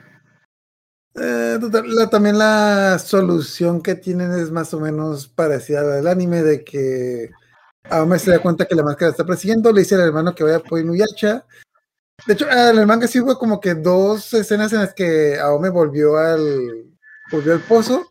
Eh, 1.15 1.59
la- 1.85 2.09
también 2.09 2.37
la 2.37 2.97
solución 2.99 3.81
que 3.81 3.95
tienen 3.95 4.31
es 4.31 4.51
más 4.51 4.73
o 4.73 4.79
menos 4.79 5.27
parecida 5.27 5.81
a 5.81 5.83
la 5.83 5.95
del 5.95 6.07
anime, 6.07 6.43
de 6.43 6.63
que 6.63 7.31
Aome 7.89 8.19
se 8.19 8.31
da 8.31 8.39
cuenta 8.39 8.65
que 8.65 8.75
la 8.75 8.83
máscara 8.83 9.11
está 9.11 9.25
persiguiendo, 9.25 9.71
le 9.71 9.81
dice 9.81 9.95
al 9.95 10.01
hermano 10.01 10.35
que 10.35 10.43
vaya 10.43 10.59
por 10.59 10.79
Inuyasha. 10.79 11.45
De 12.25 12.33
hecho, 12.33 12.45
ah, 12.49 12.69
en 12.71 12.79
el 12.79 12.87
manga 12.87 13.07
sí 13.07 13.19
hubo 13.19 13.37
como 13.37 13.59
que 13.59 13.75
dos 13.75 14.33
escenas 14.33 14.73
en 14.73 14.79
las 14.79 14.93
que 14.93 15.39
Aome 15.39 15.69
volvió 15.69 16.17
al, 16.17 16.85
volvió 17.31 17.53
al 17.53 17.61
pozo. 17.61 18.09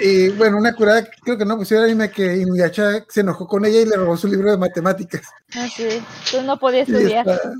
Y 0.00 0.28
bueno, 0.30 0.56
una 0.58 0.74
curada, 0.74 1.06
creo 1.22 1.36
que 1.36 1.44
no 1.44 1.56
pusieron 1.56 1.84
el 1.84 1.90
anime 1.90 2.10
que 2.10 2.36
Inuyasha 2.36 3.04
se 3.08 3.20
enojó 3.20 3.46
con 3.46 3.64
ella 3.64 3.80
y 3.80 3.84
le 3.84 3.96
robó 3.96 4.16
su 4.16 4.28
libro 4.28 4.50
de 4.50 4.56
matemáticas. 4.56 5.22
Así. 5.54 6.02
Tú 6.30 6.42
no 6.42 6.58
podías 6.58 6.88
estudiar. 6.88 7.28
está, 7.28 7.52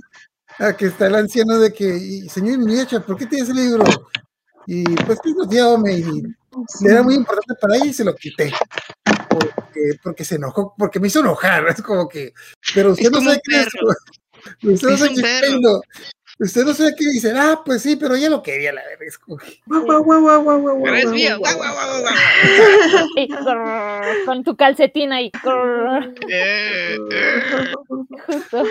ah, 0.61 0.73
que 0.73 0.87
está 0.87 1.09
el 1.09 1.17
anciano 1.17 1.59
de 1.59 1.73
que, 1.73 1.85
y, 1.85 2.29
señor 2.29 2.55
Inuyasha, 2.55 3.01
¿por 3.01 3.17
qué 3.17 3.27
tiene 3.27 3.45
ese 3.45 3.55
libro? 3.55 3.85
Y 4.67 4.85
pues 4.85 5.19
que 5.21 5.33
nos 5.33 5.49
dio 5.49 5.71
Ome, 5.73 5.99
y 5.99 6.23
era 6.85 7.03
muy 7.03 7.15
importante 7.15 7.55
para 7.61 7.77
ella 7.77 7.87
y 7.87 7.93
se 7.93 8.05
lo 8.05 8.15
quité. 8.15 8.53
Porque, 9.39 9.81
porque 10.03 10.25
se 10.25 10.37
enojó, 10.37 10.75
porque 10.77 11.01
me 11.01 11.09
hizo 11.09 11.21
enojar. 11.21 11.67
Es 11.69 11.83
como 11.83 12.09
que, 12.09 12.33
pero 12.75 12.93
usted 12.93 13.07
Es 13.07 13.11
no 13.11 13.21
sabe 13.21 13.41
qué 13.45 13.61
es. 13.61 13.69
Usted 14.63 14.89
no 14.89 14.97
sabe. 14.97 15.11
Usted 16.41 16.65
no 16.65 16.73
sabe 16.73 16.95
qué 16.97 17.05
dice. 17.05 17.33
Ah, 17.37 17.63
pues 17.65 17.83
sí, 17.83 17.97
pero 17.97 18.15
ella 18.15 18.31
lo 18.31 18.43
quería, 18.43 18.73
la 18.73 18.83
verdad. 18.83 19.03
Es 19.07 19.19
como 19.19 19.39
Pero 19.67 20.97
es 23.17 23.29
grrr, 23.45 24.25
con 24.25 24.45
tu 24.45 24.57
calcetín 24.57 25.13
ahí. 25.13 25.33
grrr, 25.43 26.15
Eh, 26.29 26.97
eh. 27.11 27.43
Justo. 28.27 28.63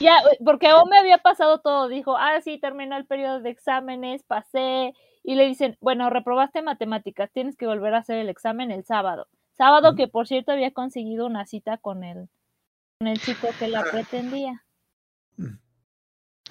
Ya, 0.00 0.20
porque 0.44 0.66
a 0.66 0.84
me 0.84 0.98
había 0.98 1.18
pasado 1.18 1.60
todo. 1.60 1.88
Dijo, 1.88 2.16
ah, 2.16 2.40
sí, 2.42 2.58
terminó 2.58 2.96
el 2.96 3.06
periodo 3.06 3.40
de 3.40 3.50
exámenes, 3.50 4.22
pasé. 4.22 4.92
Y 5.22 5.34
le 5.34 5.46
dicen, 5.46 5.76
bueno, 5.80 6.10
reprobaste 6.10 6.62
matemáticas, 6.62 7.30
tienes 7.32 7.56
que 7.56 7.66
volver 7.66 7.94
a 7.94 7.98
hacer 7.98 8.18
el 8.18 8.28
examen 8.28 8.70
el 8.70 8.84
sábado. 8.84 9.28
Sábado 9.60 9.94
que, 9.94 10.08
por 10.08 10.26
cierto, 10.26 10.52
había 10.52 10.70
conseguido 10.70 11.26
una 11.26 11.44
cita 11.44 11.76
con 11.76 12.02
el, 12.02 12.30
con 12.98 13.08
el 13.08 13.20
chico 13.20 13.46
que 13.58 13.68
la 13.68 13.84
pretendía. 13.84 14.64
Mm. 15.36 15.58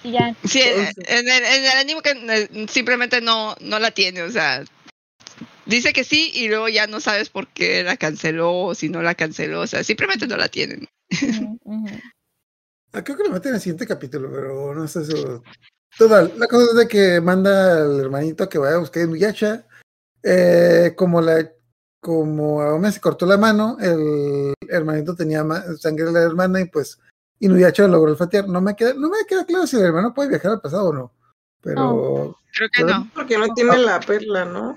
Y 0.04 0.12
ya, 0.12 0.36
Sí, 0.44 0.60
en, 0.62 0.86
en 1.08 1.28
el, 1.28 1.44
en 1.44 1.64
el 1.64 1.76
anime 1.76 2.02
que 2.02 2.10
eh, 2.12 2.66
simplemente 2.68 3.20
no, 3.20 3.56
no 3.62 3.80
la 3.80 3.90
tiene, 3.90 4.22
o 4.22 4.30
sea, 4.30 4.62
dice 5.66 5.92
que 5.92 6.04
sí 6.04 6.30
y 6.32 6.46
luego 6.46 6.68
ya 6.68 6.86
no 6.86 7.00
sabes 7.00 7.30
por 7.30 7.48
qué 7.48 7.82
la 7.82 7.96
canceló 7.96 8.66
o 8.66 8.74
si 8.76 8.88
no 8.88 9.02
la 9.02 9.16
canceló, 9.16 9.62
o 9.62 9.66
sea, 9.66 9.82
simplemente 9.82 10.28
no 10.28 10.36
la 10.36 10.46
tienen. 10.46 10.86
ah, 12.92 13.02
creo 13.02 13.16
que 13.16 13.24
lo 13.24 13.30
meten 13.30 13.48
en 13.48 13.54
el 13.56 13.60
siguiente 13.60 13.88
capítulo, 13.88 14.30
pero 14.30 14.72
no 14.72 14.86
sé 14.86 15.00
eso. 15.00 15.42
Total, 15.98 16.32
la 16.36 16.46
cosa 16.46 16.66
es 16.70 16.76
de 16.76 16.86
que 16.86 17.20
manda 17.20 17.82
al 17.82 17.98
hermanito 17.98 18.48
que 18.48 18.58
vaya 18.58 18.76
a 18.76 18.80
buscar 18.80 19.02
a 19.02 19.06
Inuyasha. 19.06 19.66
Eh, 20.22 20.92
como 20.96 21.20
la 21.20 21.50
como 22.00 22.62
Aome 22.62 22.90
se 22.92 23.00
cortó 23.00 23.26
la 23.26 23.36
mano, 23.36 23.76
el 23.80 24.54
hermanito 24.68 25.14
tenía 25.14 25.44
sangre 25.78 26.06
de 26.06 26.12
la 26.12 26.22
hermana 26.22 26.60
y 26.60 26.64
pues 26.66 26.98
Inuyasha 27.40 27.86
logró 27.88 28.12
olfatear. 28.12 28.48
No 28.48 28.60
me 28.60 28.74
queda, 28.74 28.94
no 28.94 29.08
me 29.10 29.24
queda 29.28 29.44
claro 29.44 29.66
si 29.66 29.76
el 29.76 29.84
hermano 29.84 30.14
puede 30.14 30.30
viajar 30.30 30.52
al 30.52 30.60
pasado 30.60 30.88
o 30.88 30.92
no. 30.92 31.12
Pero 31.62 32.36
Creo 32.54 32.68
que 32.72 32.84
Pero- 32.84 32.98
no, 32.98 33.10
Porque 33.14 33.38
no 33.38 33.52
tiene 33.54 33.78
la 33.78 34.00
perla, 34.00 34.44
¿no? 34.44 34.76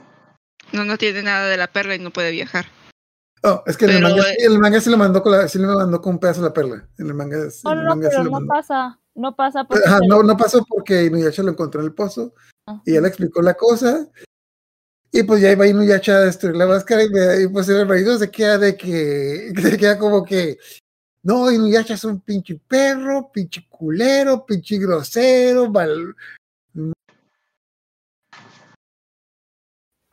no, 0.73 0.85
no 0.85 0.97
tiene 0.97 1.23
nada 1.23 1.47
de 1.47 1.57
la 1.57 1.67
perla 1.67 1.95
y 1.95 1.99
no 1.99 2.11
puede 2.11 2.31
viajar. 2.31 2.65
oh, 3.43 3.63
es 3.65 3.77
que 3.77 3.85
en 3.85 3.91
el 3.91 3.97
Pero, 4.03 4.09
manga, 4.15 4.29
eh, 4.31 4.35
el 4.39 4.59
manga 4.59 4.81
sí 4.81 4.89
lo 4.89 4.97
mandó 4.97 5.23
con 5.23 5.31
la, 5.31 5.47
sí 5.47 5.59
lo 5.59 5.67
mandó 5.75 6.01
con 6.01 6.13
un 6.15 6.19
pedazo 6.19 6.41
de 6.41 6.47
la 6.49 6.53
perla. 6.53 6.87
En 6.97 7.07
el 7.07 7.13
manga, 7.13 7.37
en 7.37 7.49
No, 7.63 7.71
el 7.71 7.83
no, 7.85 7.93
sí 7.95 7.99
pero 8.09 8.23
no 8.25 8.39
pasa, 8.47 8.99
no 9.15 9.35
pasa 9.35 9.63
porque 9.63 9.83
Ajá, 9.85 9.99
se 9.99 10.07
no, 10.07 10.37
pasó 10.37 10.63
porque 10.67 11.05
Inuyasha 11.05 11.41
lo 11.43 11.51
encontró 11.51 11.81
en 11.81 11.87
el 11.87 11.93
pozo 11.93 12.33
Ajá. 12.65 12.81
y 12.85 12.99
le 12.99 13.07
explicó 13.07 13.41
la 13.41 13.53
cosa. 13.55 14.07
Y 15.15 15.21
pues 15.21 15.41
ya 15.41 15.51
iba 15.51 15.67
Inuyasha 15.67 16.17
a 16.17 16.21
destruir 16.21 16.55
la 16.55 16.65
máscara 16.65 17.03
y 17.03 17.47
pues 17.47 17.69
el 17.69 17.85
marido 17.85 18.17
se 18.17 18.31
queda 18.31 18.57
de 18.57 18.75
que, 18.75 19.53
se 19.61 19.77
queda 19.77 19.99
como 19.99 20.25
que, 20.25 20.57
no, 21.21 21.51
Inuyasha 21.51 21.93
es 21.93 22.03
un 22.03 22.19
pinche 22.19 22.59
perro, 22.67 23.31
pinche 23.31 23.67
culero, 23.69 24.43
pinche 24.43 24.79
grosero, 24.79 25.69
mal, 25.69 26.15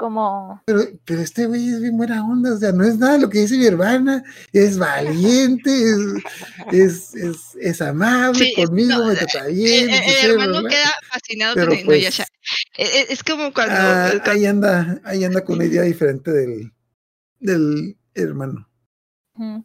como 0.01 0.63
pero, 0.65 0.81
pero 1.05 1.21
este 1.21 1.45
güey 1.45 1.69
es 1.69 1.79
bien 1.83 1.95
buena 1.99 2.25
onda, 2.25 2.55
o 2.55 2.57
sea, 2.57 2.73
no 2.73 2.85
es 2.85 2.97
nada 2.97 3.19
lo 3.19 3.29
que 3.29 3.41
dice 3.41 3.59
mi 3.59 3.67
hermana, 3.67 4.25
es 4.51 4.79
valiente, 4.79 5.71
es, 5.71 6.01
es, 6.73 7.15
es, 7.15 7.37
es 7.61 7.83
amable 7.83 8.39
Sí, 8.47 8.55
es- 8.57 8.67
conmigo, 8.67 8.89
no, 8.99 9.07
me 9.09 9.13
eh, 9.13 9.17
trata 9.17 9.47
El, 9.47 9.55
bien, 9.55 9.91
el- 9.91 9.97
sé, 10.03 10.25
el 10.25 10.31
hermano 10.31 10.63
queda 10.65 10.91
fascinado 11.11 11.55
Pero, 11.55 11.67
con 11.69 11.85
pues, 11.85 11.99
Inuyasha. 11.99 12.25
Eh, 12.79 12.87
eh, 13.01 13.07
Es 13.11 13.23
como 13.23 13.53
cuando, 13.53 13.75
Ah, 13.77 14.09
cuando- 14.13 14.31
ahí 14.31 14.47
anda, 14.47 15.01
ahí 15.05 15.23
anda 15.25 15.45
con 15.45 15.57
una 15.57 15.67
idea 15.67 15.83
diferente 15.83 16.31
del, 16.31 16.73
del 17.39 17.99
hermano. 18.15 18.67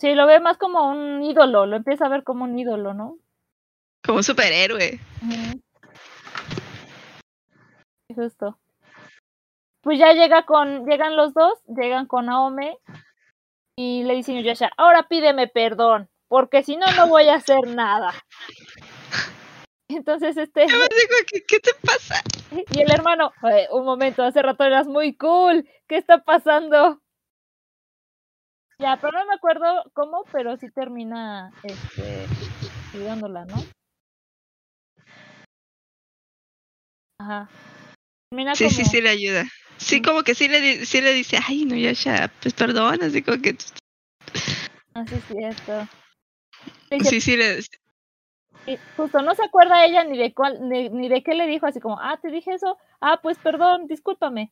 sí, 0.02 0.14
lo 0.16 0.28
ve 0.28 0.42
más 0.42 0.58
como 0.58 0.92
un 0.92 1.24
ídolo, 1.24 1.66
lo 1.66 1.78
empieza 1.78 2.08
a 2.08 2.10
ver 2.10 2.24
como 2.26 2.44
un 2.44 2.60
ídolo, 2.60 2.94
¿no? 2.94 3.18
como 4.04 4.18
un 4.18 4.24
superhéroe. 4.24 5.00
Sí, 8.08 8.14
Justo. 8.14 8.60
Pues 9.86 10.00
ya 10.00 10.14
llega 10.14 10.48
con, 10.48 10.88
llegan 10.88 11.16
los 11.16 11.36
dos, 11.36 11.60
llegan 11.68 12.08
con 12.08 12.28
Aome 12.28 12.80
y 13.78 14.02
le 14.04 14.16
dicen 14.16 14.38
a 14.38 14.42
Yasha, 14.42 14.72
ahora 14.78 15.08
pídeme 15.08 15.48
perdón, 15.48 16.10
porque 16.28 16.64
si 16.64 16.76
no, 16.76 16.88
no 16.98 17.08
voy 17.08 17.28
a 17.30 17.36
hacer 17.36 17.68
nada. 17.68 18.12
Entonces, 19.88 20.38
este, 20.38 20.66
¿qué, 21.32 21.44
qué 21.48 21.60
te 21.60 21.70
pasa? 21.86 22.16
y 22.72 22.82
el 22.82 22.92
hermano, 22.92 23.32
"Eh, 23.44 23.68
un 23.70 23.86
momento, 23.86 24.24
hace 24.24 24.42
rato 24.42 24.64
eras 24.64 24.88
muy 24.88 25.16
cool, 25.18 25.70
¿qué 25.88 25.98
está 25.98 26.24
pasando? 26.24 27.00
Ya, 28.80 28.98
pero 29.00 29.20
no 29.20 29.26
me 29.28 29.36
acuerdo 29.36 29.84
cómo, 29.94 30.24
pero 30.32 30.58
sí 30.58 30.72
termina, 30.72 31.52
este, 31.62 32.26
ayudándola, 32.96 33.46
¿no? 33.46 33.58
Ajá. 37.22 37.48
Termina 38.32 38.56
Sí, 38.56 38.72
sí, 38.72 38.84
sí 38.84 39.00
le 39.00 39.10
ayuda. 39.10 39.46
Sí, 39.78 40.02
como 40.02 40.24
que 40.24 40.36
sí 40.36 40.48
le, 40.48 40.86
sí 40.86 41.02
le 41.02 41.14
dice, 41.14 41.38
ay, 41.46 41.64
Inuyasha, 41.64 42.32
pues 42.42 42.54
perdón, 42.54 43.04
así 43.04 43.22
como 43.22 43.42
que 43.42 43.56
Ah, 44.94 45.04
sí, 45.08 45.16
es 45.16 45.24
cierto. 45.26 45.88
Sí, 47.10 47.20
sí 47.22 47.36
le... 47.38 47.62
"Sí, 47.62 47.70
justo, 48.96 49.22
no 49.22 49.36
se 49.36 49.44
acuerda 49.44 49.86
ella 49.86 50.04
ni 50.06 50.18
de 50.18 50.34
cuál, 50.34 50.70
ni, 50.70 50.90
ni 50.90 51.10
de 51.10 51.22
qué 51.22 51.34
le 51.34 51.48
dijo, 51.48 51.66
así 51.66 51.80
como, 51.80 52.00
ah, 52.00 52.18
te 52.22 52.30
dije 52.32 52.54
eso, 52.54 52.78
ah, 53.02 53.20
pues 53.22 53.38
perdón, 53.40 53.88
discúlpame. 53.88 54.52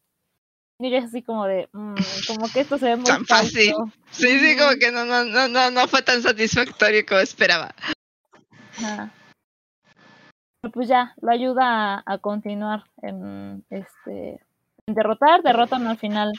Y 0.79 0.93
es 0.93 1.05
así 1.05 1.21
como 1.21 1.45
de, 1.45 1.69
"Mm, 1.71 1.95
como 2.27 2.51
que 2.51 2.59
esto 2.61 2.77
se 2.77 2.87
ve 2.87 2.95
muy 2.97 3.05
Tan 3.05 3.25
fácil. 3.25 3.71
falso". 3.73 3.91
Sí, 4.11 4.37
sí, 4.39 4.57
como 4.57 4.71
que 4.77 4.91
no, 4.91 5.05
no, 5.05 5.23
no, 5.23 5.47
no, 5.47 5.71
no 5.71 5.87
fue 5.87 6.01
tan 6.01 6.21
satisfactorio 6.21 7.05
como 7.05 7.21
esperaba. 7.21 7.73
Pero 10.61 10.71
Pues 10.73 10.87
ya, 10.89 11.13
lo 11.21 11.31
ayuda 11.31 11.95
a, 11.95 12.03
a 12.05 12.17
continuar 12.17 12.83
en 13.01 13.65
este 13.69 14.39
derrotar, 14.87 15.43
derrotan 15.43 15.87
al 15.87 15.97
final 15.97 16.31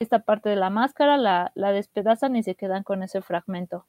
esta 0.00 0.20
parte 0.20 0.48
de 0.48 0.56
la 0.56 0.70
máscara, 0.70 1.16
la, 1.16 1.52
la 1.54 1.72
despedazan 1.72 2.36
y 2.36 2.42
se 2.42 2.54
quedan 2.54 2.82
con 2.82 3.02
ese 3.02 3.20
fragmento. 3.22 3.86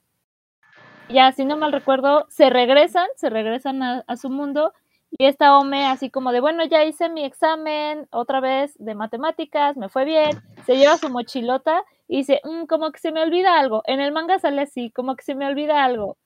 Ya, 1.09 1.31
si 1.31 1.43
no 1.43 1.57
mal 1.57 1.71
recuerdo, 1.71 2.26
se 2.30 2.49
regresan, 2.49 3.07
se 3.15 3.30
regresan 3.30 3.81
a, 3.81 4.03
su 4.15 4.30
mundo 4.30 4.73
Y 5.11 5.26
esta 5.26 5.57
Ome 5.57 5.88
así 5.88 6.11
como 6.11 6.31
de, 6.31 6.39
bueno, 6.39 6.63
ya 6.65 6.84
hice 6.85 7.09
mi 7.09 7.26
examen 7.26 8.07
otra 8.11 8.39
vez 8.41 8.76
de 8.77 8.93
matemáticas, 8.93 9.76
me 9.76 9.89
fue 9.89 10.05
bien, 10.05 10.30
se 10.67 10.77
lleva 10.77 10.97
su 10.97 11.09
mochilota 11.09 11.84
y 12.07 12.17
dice, 12.17 12.41
"Mm, 12.43 12.65
como 12.65 12.91
que 12.91 12.99
se 12.99 13.11
me 13.11 13.21
olvida 13.23 13.59
algo. 13.59 13.81
En 13.85 13.99
el 14.01 14.11
manga 14.11 14.38
sale 14.38 14.61
así, 14.61 14.91
como 14.91 15.15
que 15.15 15.23
se 15.23 15.34
me 15.35 15.47
olvida 15.47 15.84
algo. 15.84 16.17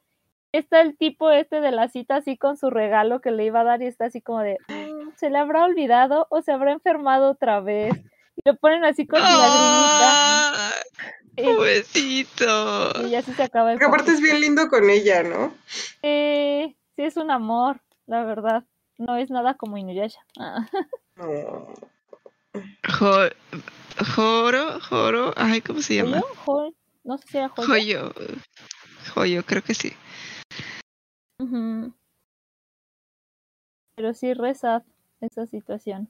Está 0.54 0.82
el 0.82 0.98
tipo 0.98 1.32
este 1.32 1.62
de 1.62 1.72
la 1.72 1.88
cita 1.90 2.18
así 2.18 2.38
con 2.38 2.58
su 2.58 2.70
regalo 2.70 3.22
que 3.22 3.32
le 3.32 3.46
iba 3.46 3.62
a 3.62 3.64
dar 3.66 3.82
y 3.82 3.88
está 3.88 4.06
así 4.06 4.22
como 4.22 4.42
de, 4.42 4.58
"Mm, 4.70 4.93
¿se 5.18 5.30
le 5.30 5.38
habrá 5.38 5.66
olvidado 5.66 6.28
o 6.30 6.42
se 6.42 6.52
habrá 6.52 6.72
enfermado 6.72 7.32
otra 7.32 7.60
vez? 7.62 7.94
Y 8.36 8.42
lo 8.50 8.56
ponen 8.58 8.84
así 8.84 9.06
con 9.06 9.20
su 9.20 9.26
lagrimita. 9.26 10.50
¡Ah! 10.70 10.72
Y, 11.36 11.44
Pobrecito. 11.44 13.08
y 13.08 13.16
así 13.16 13.34
se 13.34 13.44
acaba 13.44 13.72
el 13.72 13.80
Porque 13.80 13.86
aparte 13.88 14.12
es 14.12 14.22
bien 14.22 14.40
lindo 14.42 14.68
con 14.70 14.90
ella, 14.90 15.24
¿no? 15.24 15.54
Eh, 16.02 16.76
sí, 16.96 17.02
es 17.04 17.18
un 17.18 17.32
amor, 17.32 17.82
la 18.06 18.24
verdad. 18.24 18.64
No 18.98 19.18
es 19.18 19.30
nada 19.32 19.56
como 19.56 19.78
Inuyasha. 19.78 20.20
Ah. 20.40 20.68
No. 21.16 21.74
Jo- 23.00 23.30
Joro, 24.16 24.80
Joro, 24.82 25.34
ay, 25.36 25.62
¿cómo 25.62 25.82
se 25.82 25.96
llama? 25.96 26.22
¿Joyo? 26.22 26.36
Jo- 26.46 26.74
No 27.04 27.18
sé 27.18 27.28
si 27.28 27.38
era 27.38 27.50
Joyo. 27.50 27.68
Joyo. 27.68 28.14
Joyo, 29.14 29.44
creo 29.46 29.64
que 29.64 29.74
sí. 29.74 29.94
Pero 33.96 34.14
sí, 34.14 34.34
reza 34.34 34.84
esa 35.26 35.46
situación. 35.46 36.10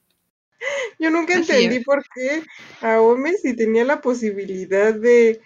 Yo 1.00 1.10
nunca 1.10 1.34
Así 1.38 1.52
entendí 1.52 1.78
es. 1.78 1.84
por 1.84 2.04
qué 2.14 2.44
Aome 2.82 3.34
si 3.34 3.56
tenía 3.56 3.84
la 3.84 4.00
posibilidad 4.02 4.94
de, 4.94 5.42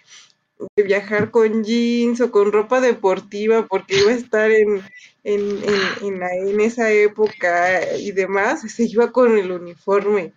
de 0.76 0.82
viajar 0.82 1.30
con 1.30 1.64
jeans 1.64 2.20
o 2.20 2.30
con 2.30 2.52
ropa 2.52 2.80
deportiva 2.80 3.66
porque 3.66 3.98
iba 3.98 4.10
a 4.12 4.14
estar 4.14 4.50
en, 4.50 4.80
en, 5.24 5.40
en, 5.64 5.80
en, 6.02 6.20
la- 6.20 6.34
en 6.34 6.60
esa 6.60 6.90
época 6.92 7.96
y 7.96 8.12
demás, 8.12 8.60
se 8.70 8.84
iba 8.84 9.10
con 9.10 9.36
el 9.38 9.50
uniforme. 9.50 10.32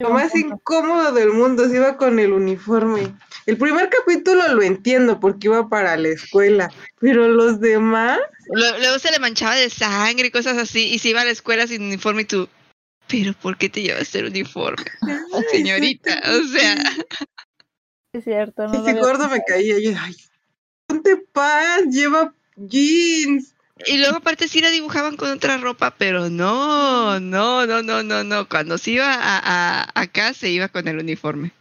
Lo 0.00 0.10
más 0.10 0.34
incómodo 0.34 1.12
del 1.12 1.30
mundo, 1.30 1.68
se 1.68 1.76
iba 1.76 1.96
con 1.96 2.18
el 2.18 2.32
uniforme. 2.32 3.14
El 3.46 3.56
primer 3.56 3.88
capítulo 3.90 4.48
lo 4.54 4.62
entiendo 4.62 5.20
porque 5.20 5.46
iba 5.46 5.68
para 5.68 5.96
la 5.96 6.08
escuela, 6.08 6.70
pero 6.98 7.28
los 7.28 7.60
demás, 7.60 8.18
Luego 8.52 8.98
se 8.98 9.10
le 9.12 9.18
manchaba 9.20 9.54
de 9.54 9.70
sangre 9.70 10.26
y 10.26 10.30
cosas 10.30 10.58
así, 10.58 10.88
y 10.92 10.98
se 10.98 11.10
iba 11.10 11.20
a 11.20 11.24
la 11.24 11.30
escuela 11.30 11.66
sin 11.66 11.82
uniforme 11.82 12.22
y 12.22 12.24
tú, 12.24 12.48
pero 13.08 13.32
¿por 13.34 13.56
qué 13.58 13.68
te 13.68 13.82
llevas 13.82 14.14
el 14.14 14.26
uniforme, 14.26 14.84
señorita? 15.50 16.20
O 16.40 16.48
sea, 16.48 16.74
Es 18.12 18.24
cierto, 18.24 18.66
no 18.68 18.74
ese 18.86 18.98
gordo 18.98 19.28
me 19.28 19.40
caía. 19.46 19.78
Yo, 19.80 19.92
ay, 19.98 20.16
ponte 20.86 21.16
paz, 21.16 21.82
lleva 21.90 22.32
jeans. 22.56 23.54
y 23.86 23.98
luego 23.98 24.16
aparte 24.18 24.46
sí 24.48 24.60
la 24.60 24.70
dibujaban 24.70 25.16
con 25.16 25.30
otra 25.30 25.58
ropa, 25.58 25.94
pero 25.98 26.30
no, 26.30 27.18
no, 27.20 27.66
no, 27.66 27.82
no, 27.82 28.02
no, 28.02 28.22
no. 28.24 28.48
Cuando 28.48 28.78
se 28.78 28.92
iba 28.92 29.12
a, 29.12 29.38
a- 29.82 29.90
acá 30.00 30.32
se 30.34 30.50
iba 30.50 30.68
con 30.68 30.86
el 30.88 30.98
uniforme. 30.98 31.52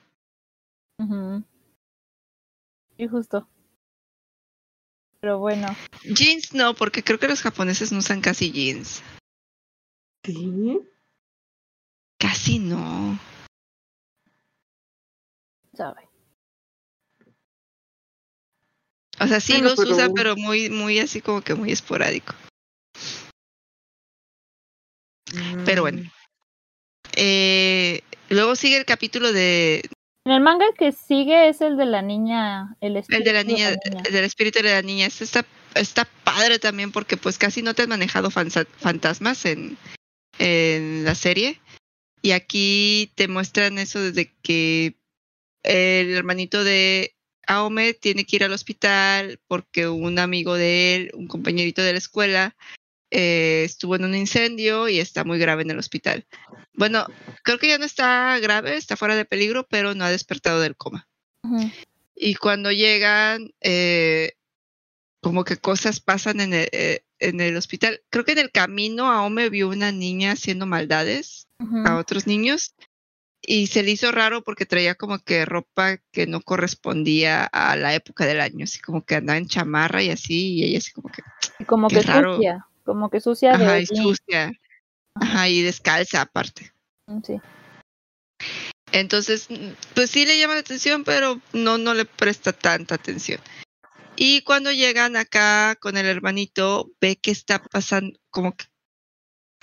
Ujú. 1.00 1.44
Sí, 2.98 3.08
justo. 3.08 3.48
Pero 5.20 5.40
bueno, 5.40 5.68
Jeans 6.04 6.54
no, 6.54 6.76
porque 6.76 7.02
creo 7.02 7.18
que 7.18 7.30
los 7.30 7.42
japoneses 7.42 7.92
no 7.92 8.00
usan 8.00 8.20
casi 8.22 8.52
jeans. 8.52 9.02
¿Sí? 10.26 10.80
Casi 12.24 12.58
no. 12.58 13.20
sabe. 15.76 16.08
O 19.20 19.28
sea, 19.28 19.42
sí 19.42 19.54
Bueno, 19.54 19.70
los 19.72 19.76
pero- 19.80 19.92
usan, 19.92 20.14
pero 20.14 20.36
muy, 20.38 20.70
muy 20.70 21.00
así 21.00 21.20
como 21.20 21.42
que 21.42 21.54
muy 21.54 21.74
esporádico. 21.74 22.34
Pero 25.66 25.82
bueno. 25.82 26.10
Eh, 27.18 28.02
luego 28.30 28.56
sigue 28.56 28.78
el 28.78 28.86
capítulo 28.86 29.34
de 29.34 29.82
En 30.26 30.32
el 30.32 30.40
manga 30.42 30.66
que 30.78 30.94
sigue 30.94 31.50
es 31.50 31.60
el 31.60 31.76
de 31.76 31.86
la 31.88 32.02
niña, 32.02 32.78
el 32.80 32.96
el 32.96 33.04
de 33.24 33.34
la 33.34 33.42
espíritu 33.42 33.54
niña, 33.54 33.72
del 34.10 34.24
espíritu 34.24 34.60
de 34.64 34.72
la 34.72 34.82
niña. 34.82 35.08
Este 35.08 35.26
está, 35.26 35.46
está 35.76 36.06
padre 36.24 36.58
también 36.58 36.94
porque 36.94 37.18
pues 37.18 37.38
casi 37.38 37.62
no 37.62 37.74
te 37.74 37.82
han 37.82 37.90
manejado 37.90 38.32
fantasmas 38.32 39.44
en, 39.46 39.78
en 40.40 41.04
la 41.04 41.16
serie. 41.16 41.60
Y 42.24 42.32
aquí 42.32 43.12
te 43.16 43.28
muestran 43.28 43.78
eso 43.78 44.00
desde 44.00 44.34
que 44.42 44.96
el 45.62 46.14
hermanito 46.14 46.64
de 46.64 47.18
Aome 47.48 47.94
tiene 47.94 48.26
que 48.26 48.38
ir 48.38 48.46
al 48.46 48.54
hospital 48.54 49.42
porque 49.46 49.90
un 49.90 50.18
amigo 50.18 50.56
de 50.56 50.96
él, 50.96 51.12
un 51.16 51.28
compañerito 51.28 51.82
de 51.82 51.92
la 51.92 51.98
escuela, 51.98 52.56
eh, 53.12 53.64
estuvo 53.66 53.98
en 53.98 54.06
un 54.06 54.16
incendio 54.16 54.88
y 54.88 55.00
está 55.00 55.26
muy 55.26 55.38
grave 55.38 55.64
en 55.64 55.72
el 55.72 55.80
hospital. 55.80 56.26
Bueno, 56.74 57.06
creo 57.44 57.60
que 57.60 57.68
ya 57.68 57.78
no 57.78 57.84
está 57.84 58.40
grave, 58.40 58.78
está 58.78 58.96
fuera 58.96 59.18
de 59.18 59.26
peligro, 59.26 59.68
pero 59.70 59.94
no 59.94 60.06
ha 60.06 60.10
despertado 60.10 60.62
del 60.62 60.78
coma. 60.78 61.10
Y 62.16 62.36
cuando 62.36 62.72
llegan, 62.72 63.54
eh, 63.60 64.32
como 65.20 65.44
que 65.44 65.58
cosas 65.58 66.00
pasan 66.00 66.40
en 66.40 66.54
el, 66.54 66.70
eh, 66.72 67.04
en 67.20 67.42
el 67.42 67.58
hospital. 67.58 68.02
Creo 68.10 68.24
que 68.24 68.32
en 68.32 68.40
el 68.40 68.52
camino 68.52 69.12
Aome 69.12 69.50
vio 69.50 69.68
una 69.68 69.92
niña 69.92 70.32
haciendo 70.32 70.66
maldades 70.66 71.48
A 71.86 71.98
otros 71.98 72.28
niños 72.28 72.76
y 73.42 73.68
se 73.68 73.84
le 73.84 73.92
hizo 73.92 74.12
raro 74.12 74.42
porque 74.44 74.66
traía 74.66 74.96
como 74.96 75.20
que 75.20 75.46
ropa 75.46 75.98
que 76.12 76.28
no 76.28 76.42
correspondía 76.42 77.44
a 77.46 77.76
la 77.76 77.94
época 77.94 78.26
del 78.26 78.40
año, 78.42 78.64
así 78.64 78.80
como 78.80 79.04
que 79.04 79.16
andaba 79.16 79.38
en 79.38 79.48
chamarra 79.48 80.02
y 80.02 80.10
así, 80.10 80.54
y 80.56 80.64
ella 80.64 80.78
así 80.78 80.92
como 80.92 81.10
que, 81.10 81.22
Y 81.60 81.66
como 81.66 81.90
que 81.90 82.02
raro. 82.02 82.36
sucia, 82.36 82.68
como 82.86 83.10
que 83.10 83.20
sucia 83.20 83.58
de 83.58 83.66
ajá, 83.66 83.80
y 83.82 83.86
sucia, 83.86 84.52
ajá, 85.16 85.50
y 85.50 85.62
descalza 85.62 86.22
aparte. 86.22 86.72
Mm, 87.08 87.22
Sí. 87.22 87.42
Entonces, 88.94 89.48
mm, 89.50 89.72
pues 89.96 90.12
sí 90.12 90.26
le 90.26 90.38
llama 90.38 90.54
la 90.54 90.60
atención, 90.62 91.04
pero 91.04 91.42
no, 91.52 91.78
no 91.78 91.94
le 91.94 92.06
presta 92.06 92.54
tanta 92.54 92.96
atención. 92.96 93.42
Y 94.16 94.42
cuando 94.44 94.72
llegan 94.72 95.16
acá 95.16 95.76
con 95.82 95.98
el 95.98 96.06
hermanito, 96.06 96.92
ve 97.02 97.16
que 97.16 97.32
está 97.32 97.62
pasando, 97.64 98.18
como 98.30 98.56
que, 98.56 98.66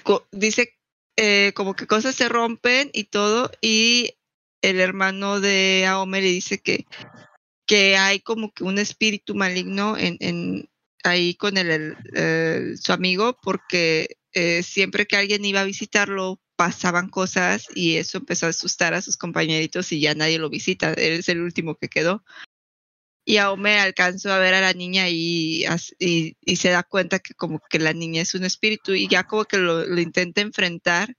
co- 0.02 0.26
dice 0.32 0.76
eh, 1.22 1.52
como 1.54 1.74
que 1.74 1.86
cosas 1.86 2.14
se 2.14 2.30
rompen 2.30 2.88
y 2.94 3.04
todo, 3.04 3.50
y 3.60 4.14
el 4.62 4.80
hermano 4.80 5.38
de 5.40 5.84
Aome 5.86 6.22
le 6.22 6.28
dice 6.28 6.58
que, 6.58 6.86
que 7.66 7.98
hay 7.98 8.20
como 8.20 8.52
que 8.52 8.64
un 8.64 8.78
espíritu 8.78 9.34
maligno 9.34 9.98
en, 9.98 10.16
en 10.20 10.70
ahí 11.04 11.34
con 11.34 11.58
el, 11.58 11.96
su 12.80 12.92
amigo, 12.94 13.36
porque 13.42 14.16
eh, 14.32 14.62
siempre 14.62 15.06
que 15.06 15.16
alguien 15.16 15.44
iba 15.44 15.60
a 15.60 15.64
visitarlo 15.64 16.40
pasaban 16.56 17.10
cosas 17.10 17.66
y 17.74 17.96
eso 17.96 18.16
empezó 18.16 18.46
a 18.46 18.50
asustar 18.50 18.94
a 18.94 19.02
sus 19.02 19.18
compañeritos 19.18 19.92
y 19.92 20.00
ya 20.00 20.14
nadie 20.14 20.38
lo 20.38 20.48
visita, 20.48 20.94
él 20.94 21.20
es 21.20 21.28
el 21.28 21.42
último 21.42 21.74
que 21.74 21.88
quedó. 21.88 22.24
Y 23.24 23.36
Aome 23.36 23.78
alcanzó 23.78 24.32
a 24.32 24.38
ver 24.38 24.54
a 24.54 24.60
la 24.60 24.72
niña 24.72 25.08
y, 25.08 25.64
y, 25.98 26.56
se 26.56 26.70
da 26.70 26.82
cuenta 26.82 27.18
que 27.18 27.34
como 27.34 27.60
que 27.70 27.78
la 27.78 27.92
niña 27.92 28.22
es 28.22 28.34
un 28.34 28.44
espíritu 28.44 28.92
y 28.92 29.08
ya 29.08 29.24
como 29.24 29.44
que 29.44 29.58
lo, 29.58 29.86
lo 29.86 30.00
intenta 30.00 30.40
enfrentar 30.40 31.14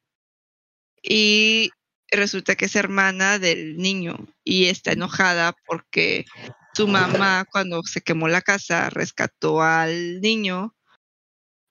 y 1.01 1.71
resulta 2.11 2.55
que 2.55 2.65
es 2.65 2.75
hermana 2.75 3.39
del 3.39 3.77
niño 3.77 4.17
y 4.43 4.65
está 4.65 4.91
enojada 4.91 5.55
porque 5.65 6.25
su 6.73 6.87
mamá 6.87 7.45
cuando 7.51 7.81
se 7.83 8.01
quemó 8.01 8.27
la 8.27 8.41
casa 8.41 8.89
rescató 8.89 9.61
al 9.61 10.21
niño, 10.21 10.75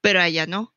pero 0.00 0.22
ella 0.22 0.46
no. 0.46 0.74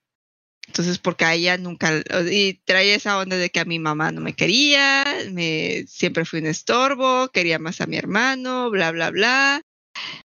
Entonces, 0.67 0.97
porque 0.97 1.25
a 1.25 1.33
ella 1.35 1.57
nunca, 1.57 2.01
y 2.31 2.55
trae 2.65 2.95
esa 2.95 3.19
onda 3.19 3.37
de 3.37 3.49
que 3.49 3.59
a 3.59 3.65
mi 3.65 3.79
mamá 3.79 4.11
no 4.11 4.21
me 4.21 4.33
quería, 4.35 5.05
me, 5.31 5.85
siempre 5.87 6.25
fui 6.25 6.39
un 6.39 6.47
estorbo, 6.47 7.29
quería 7.29 7.59
más 7.59 7.81
a 7.81 7.85
mi 7.87 7.97
hermano, 7.97 8.69
bla, 8.71 8.91
bla, 8.91 9.11
bla. 9.11 9.61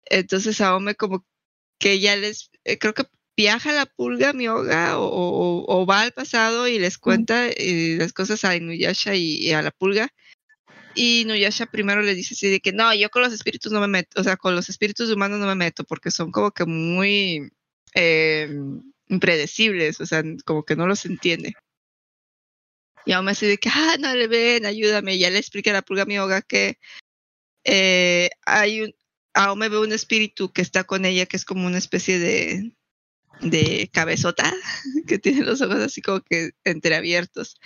Entonces, 0.06 0.62
a 0.62 0.76
Ome 0.76 0.96
como 0.96 1.26
que 1.80 2.00
ya 2.00 2.16
les, 2.16 2.52
eh, 2.66 2.78
creo 2.80 2.94
que 2.94 3.06
viaja 3.38 3.74
la 3.74 3.86
pulga, 3.86 4.34
mi 4.34 4.48
hoga, 4.48 5.00
o, 5.00 5.06
o- 5.08 5.66
o 5.82 5.86
va 5.86 6.02
al 6.02 6.12
pasado 6.14 6.68
y 6.68 6.80
les 6.80 6.98
cuenta 6.98 7.48
eh, 7.50 7.98
las 8.00 8.14
cosas 8.14 8.44
a 8.46 8.56
Inuyasha 8.56 9.16
y, 9.16 9.38
y 9.38 9.52
a 9.54 9.62
la 9.62 9.72
pulga. 9.72 10.10
Y 10.96 11.22
Inuyasha 11.22 11.66
primero 11.68 12.02
le 12.02 12.16
dice 12.16 12.34
así 12.36 12.50
de 12.50 12.60
que 12.62 12.74
no, 12.74 12.94
yo 12.94 13.10
con 13.10 13.22
los 13.24 13.34
espíritus 13.34 13.72
no 13.72 13.80
me 13.82 13.88
meto, 13.88 14.22
o 14.22 14.24
sea, 14.24 14.38
con 14.38 14.56
los 14.56 14.70
espíritus 14.70 15.10
humanos 15.12 15.40
no 15.40 15.48
me 15.48 15.56
meto 15.56 15.84
porque 15.86 16.12
son 16.12 16.32
como 16.32 16.52
que 16.52 16.66
muy 16.66 17.52
eh, 17.96 18.50
impredecibles, 19.10 20.00
o 20.02 20.06
sea, 20.06 20.24
como 20.46 20.64
que 20.64 20.76
no 20.76 20.88
los 20.88 21.06
entiende. 21.06 21.54
Y 23.06 23.12
aún 23.14 23.28
así 23.30 23.48
de 23.48 23.58
que, 23.58 23.70
ah, 23.70 23.98
no 24.00 24.16
le 24.16 24.28
ven, 24.28 24.66
ayúdame. 24.66 25.16
Y 25.16 25.20
ya 25.20 25.30
le 25.30 25.40
explica 25.40 25.72
a 25.72 25.74
la 25.74 25.82
pulga 25.82 26.06
Mioga 26.06 26.42
que 26.42 26.78
eh, 27.64 28.30
hay 28.46 28.82
un, 28.82 28.96
aún 29.34 29.60
me 29.60 29.70
ve 29.70 29.80
un 29.80 29.94
espíritu 29.94 30.52
que 30.52 30.62
está 30.62 30.84
con 30.84 31.06
ella, 31.06 31.26
que 31.26 31.38
es 31.38 31.46
como 31.46 31.66
una 31.68 31.78
especie 31.78 32.20
de, 32.20 32.74
de 33.42 33.90
cabezota, 33.92 34.54
que 35.08 35.20
tiene 35.20 35.44
los 35.44 35.62
ojos 35.62 35.78
así 35.78 36.02
como 36.02 36.22
que 36.22 36.52
entreabiertos, 36.64 37.58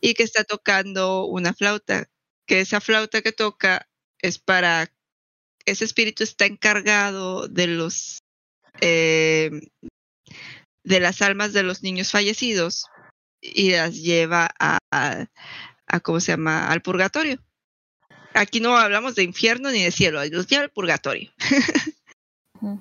y 0.00 0.14
que 0.14 0.22
está 0.22 0.44
tocando 0.44 1.26
una 1.26 1.54
flauta, 1.54 2.08
que 2.46 2.60
esa 2.60 2.80
flauta 2.80 3.22
que 3.22 3.32
toca 3.32 3.88
es 4.20 4.38
para, 4.38 4.92
ese 5.64 5.84
espíritu 5.84 6.22
está 6.22 6.46
encargado 6.46 7.48
de 7.48 7.66
los, 7.66 8.22
eh, 8.80 9.50
de 10.86 11.00
las 11.00 11.20
almas 11.20 11.52
de 11.52 11.64
los 11.64 11.82
niños 11.82 12.12
fallecidos 12.12 12.86
y 13.40 13.72
las 13.72 13.96
lleva 13.96 14.48
a, 14.58 14.78
a, 14.92 15.26
a 15.86 16.00
¿cómo 16.00 16.20
se 16.20 16.32
llama? 16.32 16.68
Al 16.68 16.80
purgatorio. 16.80 17.42
Aquí 18.34 18.60
no 18.60 18.76
hablamos 18.76 19.16
de 19.16 19.24
infierno 19.24 19.70
ni 19.70 19.82
de 19.82 19.90
cielo, 19.90 20.24
los 20.26 20.46
lleva 20.46 20.64
al 20.64 20.70
purgatorio. 20.70 21.30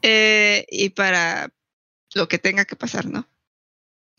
Eh, 0.02 0.66
y 0.70 0.90
para 0.92 1.52
lo 2.14 2.30
que 2.30 2.40
tenga 2.40 2.64
que 2.64 2.78
pasar, 2.78 3.08
¿no? 3.08 3.30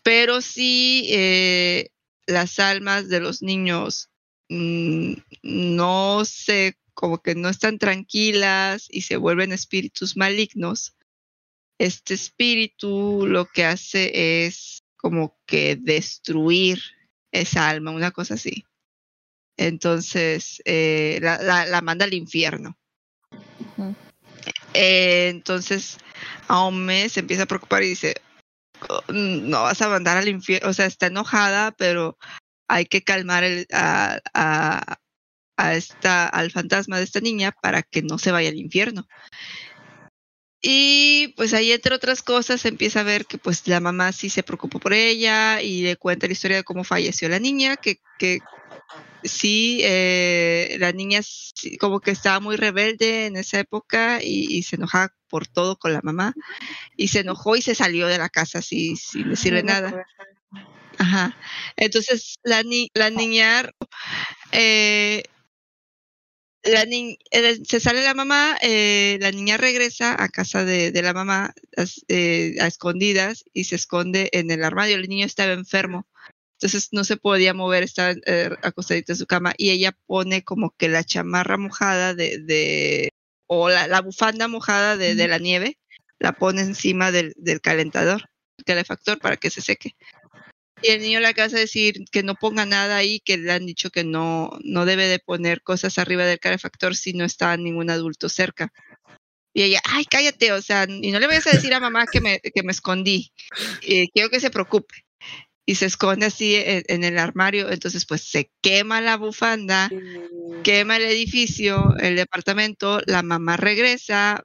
Pero 0.02 0.42
sí, 0.42 1.08
eh, 1.08 1.88
las 2.26 2.58
almas 2.58 3.08
de 3.08 3.20
los 3.20 3.40
niños 3.40 4.10
mm, 4.50 5.14
no 5.42 6.24
se, 6.26 6.78
como 6.92 7.22
que 7.22 7.34
no 7.34 7.48
están 7.48 7.78
tranquilas 7.78 8.86
y 8.90 9.00
se 9.00 9.16
vuelven 9.16 9.50
espíritus 9.50 10.14
malignos. 10.14 10.95
Este 11.78 12.14
espíritu 12.14 13.26
lo 13.26 13.46
que 13.46 13.64
hace 13.64 14.46
es 14.46 14.82
como 14.96 15.38
que 15.46 15.76
destruir 15.76 16.80
esa 17.32 17.68
alma, 17.68 17.90
una 17.90 18.10
cosa 18.10 18.34
así. 18.34 18.64
Entonces, 19.58 20.62
eh, 20.64 21.18
la, 21.22 21.38
la- 21.42 21.66
la 21.66 21.80
manda 21.80 22.04
al 22.04 22.14
infierno. 22.14 22.76
Ujú. 23.60 23.94
Eh, 24.74 25.28
entonces, 25.28 25.98
Aome 26.48 27.08
se 27.08 27.20
empieza 27.20 27.44
a 27.44 27.46
preocupar 27.46 27.82
y 27.82 27.88
dice, 27.88 28.14
"Oh, 28.88 29.02
no 29.12 29.62
vas 29.62 29.80
a 29.82 29.88
mandar 29.88 30.16
al 30.16 30.28
infierno, 30.28 30.68
o 30.68 30.72
sea, 30.72 30.86
está 30.86 31.06
enojada, 31.06 31.72
pero 31.72 32.18
hay 32.68 32.86
que 32.86 33.02
calmar 33.02 33.44
el- 33.44 33.66
a, 33.72 34.18
a- 34.34 34.98
a 35.58 35.74
esta, 35.74 36.26
al 36.28 36.50
fantasma 36.50 36.98
de 36.98 37.04
esta 37.04 37.20
niña 37.20 37.52
para 37.62 37.82
que 37.82 38.02
no 38.02 38.18
se 38.18 38.30
vaya 38.30 38.50
al 38.50 38.56
infierno. 38.58 39.08
Y 40.68 41.28
pues 41.36 41.54
ahí, 41.54 41.70
entre 41.70 41.94
otras 41.94 42.22
cosas, 42.22 42.64
empieza 42.64 42.98
a 42.98 43.04
ver 43.04 43.24
que 43.24 43.38
pues 43.38 43.68
la 43.68 43.78
mamá 43.78 44.10
sí 44.10 44.28
se 44.30 44.42
preocupó 44.42 44.80
por 44.80 44.94
ella 44.94 45.62
y 45.62 45.82
le 45.82 45.94
cuenta 45.94 46.26
la 46.26 46.32
historia 46.32 46.56
de 46.56 46.64
cómo 46.64 46.82
falleció 46.82 47.28
la 47.28 47.38
niña, 47.38 47.76
que, 47.76 48.00
que 48.18 48.40
sí, 49.22 49.78
eh, 49.84 50.74
la 50.80 50.90
niña 50.90 51.20
sí, 51.22 51.78
como 51.78 52.00
que 52.00 52.10
estaba 52.10 52.40
muy 52.40 52.56
rebelde 52.56 53.26
en 53.26 53.36
esa 53.36 53.60
época 53.60 54.18
y, 54.20 54.56
y 54.56 54.64
se 54.64 54.74
enojaba 54.74 55.14
por 55.28 55.46
todo 55.46 55.76
con 55.76 55.92
la 55.92 56.00
mamá 56.02 56.34
y 56.96 57.08
se 57.08 57.20
enojó 57.20 57.54
y 57.54 57.62
se 57.62 57.76
salió 57.76 58.08
de 58.08 58.18
la 58.18 58.28
casa 58.28 58.58
así, 58.58 58.96
sin 58.96 59.30
decirle 59.30 59.62
nada. 59.62 60.04
Ajá. 60.98 61.36
Entonces 61.76 62.34
la, 62.42 62.64
ni 62.64 62.90
la 62.92 63.10
niña, 63.10 63.70
eh, 64.50 65.22
la 66.66 66.84
ni 66.84 67.18
eh, 67.30 67.60
se 67.64 67.80
sale 67.80 68.02
la 68.02 68.14
mamá, 68.14 68.56
eh, 68.60 69.18
la 69.20 69.30
niña 69.30 69.56
regresa 69.56 70.20
a 70.22 70.28
casa 70.28 70.64
de, 70.64 70.92
de 70.92 71.02
la 71.02 71.12
mamá 71.12 71.54
eh, 72.08 72.56
a 72.60 72.66
escondidas 72.66 73.44
y 73.52 73.64
se 73.64 73.76
esconde 73.76 74.28
en 74.32 74.50
el 74.50 74.64
armario. 74.64 74.96
El 74.96 75.08
niño 75.08 75.26
estaba 75.26 75.52
enfermo, 75.52 76.06
entonces 76.58 76.88
no 76.92 77.04
se 77.04 77.16
podía 77.16 77.54
mover, 77.54 77.82
estaba 77.82 78.14
eh, 78.26 78.50
acostadito 78.62 79.12
en 79.12 79.18
su 79.18 79.26
cama 79.26 79.54
y 79.56 79.70
ella 79.70 79.96
pone 80.06 80.42
como 80.42 80.74
que 80.76 80.88
la 80.88 81.04
chamarra 81.04 81.58
mojada 81.58 82.14
de, 82.14 82.38
de 82.38 83.10
o 83.46 83.68
la, 83.68 83.86
la 83.88 84.00
bufanda 84.00 84.48
mojada 84.48 84.96
de, 84.96 85.14
de 85.14 85.28
la 85.28 85.38
nieve, 85.38 85.78
la 86.18 86.32
pone 86.32 86.62
encima 86.62 87.12
del, 87.12 87.34
del 87.36 87.60
calentador, 87.60 88.22
calefactor 88.64 89.18
para 89.18 89.36
que 89.36 89.50
se 89.50 89.60
seque. 89.60 89.96
Y 90.82 90.88
el 90.88 91.00
niño 91.00 91.20
le 91.20 91.28
acaba 91.28 91.48
de 91.48 91.60
decir 91.60 92.04
que 92.10 92.22
no 92.22 92.34
ponga 92.34 92.66
nada 92.66 92.96
ahí, 92.96 93.20
que 93.20 93.38
le 93.38 93.52
han 93.52 93.66
dicho 93.66 93.90
que 93.90 94.04
no, 94.04 94.50
no 94.62 94.84
debe 94.84 95.06
de 95.06 95.18
poner 95.18 95.62
cosas 95.62 95.98
arriba 95.98 96.24
del 96.24 96.38
calefactor 96.38 96.94
si 96.94 97.12
no 97.12 97.24
está 97.24 97.56
ningún 97.56 97.90
adulto 97.90 98.28
cerca. 98.28 98.72
Y 99.54 99.62
ella, 99.62 99.80
ay, 99.84 100.04
cállate, 100.04 100.52
o 100.52 100.60
sea, 100.60 100.86
y 100.88 101.10
no 101.12 101.18
le 101.18 101.26
vayas 101.26 101.46
a 101.46 101.52
decir 101.52 101.72
a 101.72 101.80
mamá 101.80 102.06
que 102.06 102.20
me, 102.20 102.40
que 102.40 102.62
me 102.62 102.72
escondí. 102.72 103.32
Eh, 103.82 104.08
quiero 104.12 104.28
que 104.28 104.38
se 104.40 104.50
preocupe. 104.50 104.94
Y 105.64 105.76
se 105.76 105.86
esconde 105.86 106.26
así 106.26 106.54
en, 106.54 106.84
en 106.86 107.02
el 107.04 107.18
armario, 107.18 107.70
entonces 107.72 108.06
pues 108.06 108.22
se 108.22 108.50
quema 108.60 109.00
la 109.00 109.16
bufanda, 109.16 109.90
Mm, 109.90 110.62
quema 110.62 110.96
el 110.96 111.04
edificio, 111.04 111.96
el 111.98 112.16
departamento, 112.16 113.00
la 113.06 113.22
mamá 113.22 113.56
regresa 113.56 114.44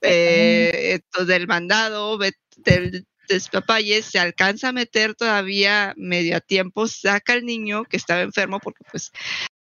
eh, 0.00 1.00
del 1.26 1.46
mandado, 1.46 2.16
ve- 2.16 2.32
del 2.56 3.06
despapalles, 3.28 4.06
se 4.06 4.18
alcanza 4.18 4.68
a 4.68 4.72
meter 4.72 5.14
todavía 5.14 5.94
medio 5.96 6.36
a 6.36 6.40
tiempo, 6.40 6.86
saca 6.88 7.34
al 7.34 7.44
niño 7.44 7.84
que 7.84 7.96
estaba 7.96 8.22
enfermo 8.22 8.58
porque 8.60 8.84
pues 8.90 9.12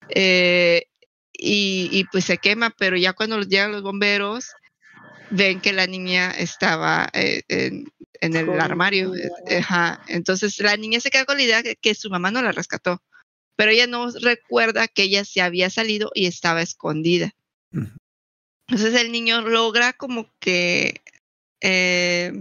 eh, 0.09 0.85
y, 1.31 1.89
y, 1.91 2.03
pues 2.05 2.25
se 2.25 2.37
quema, 2.37 2.71
pero 2.71 2.97
ya 2.97 3.13
cuando 3.13 3.39
llegan 3.41 3.71
los 3.71 3.83
bomberos 3.83 4.47
ven 5.29 5.61
que 5.61 5.71
la 5.71 5.87
niña 5.87 6.31
estaba 6.31 7.07
eh, 7.13 7.43
en, 7.47 7.85
en 8.19 8.35
el 8.35 8.59
armario. 8.59 9.13
eh, 9.15 9.57
Ajá. 9.59 10.01
Entonces 10.07 10.59
la 10.59 10.75
niña 10.75 10.99
se 10.99 11.11
queda 11.11 11.25
con 11.25 11.37
la 11.37 11.43
idea 11.43 11.63
que, 11.63 11.75
que 11.75 11.95
su 11.95 12.09
mamá 12.09 12.31
no 12.31 12.41
la 12.41 12.51
rescató, 12.51 13.01
pero 13.55 13.71
ella 13.71 13.87
no 13.87 14.09
recuerda 14.11 14.87
que 14.87 15.03
ella 15.03 15.23
se 15.23 15.41
había 15.41 15.69
salido 15.69 16.11
y 16.13 16.25
estaba 16.25 16.61
escondida. 16.61 17.33
Entonces 18.67 18.99
el 18.99 19.11
niño 19.11 19.41
logra 19.41 19.93
como 19.93 20.29
que 20.39 21.01
eh, 21.61 22.33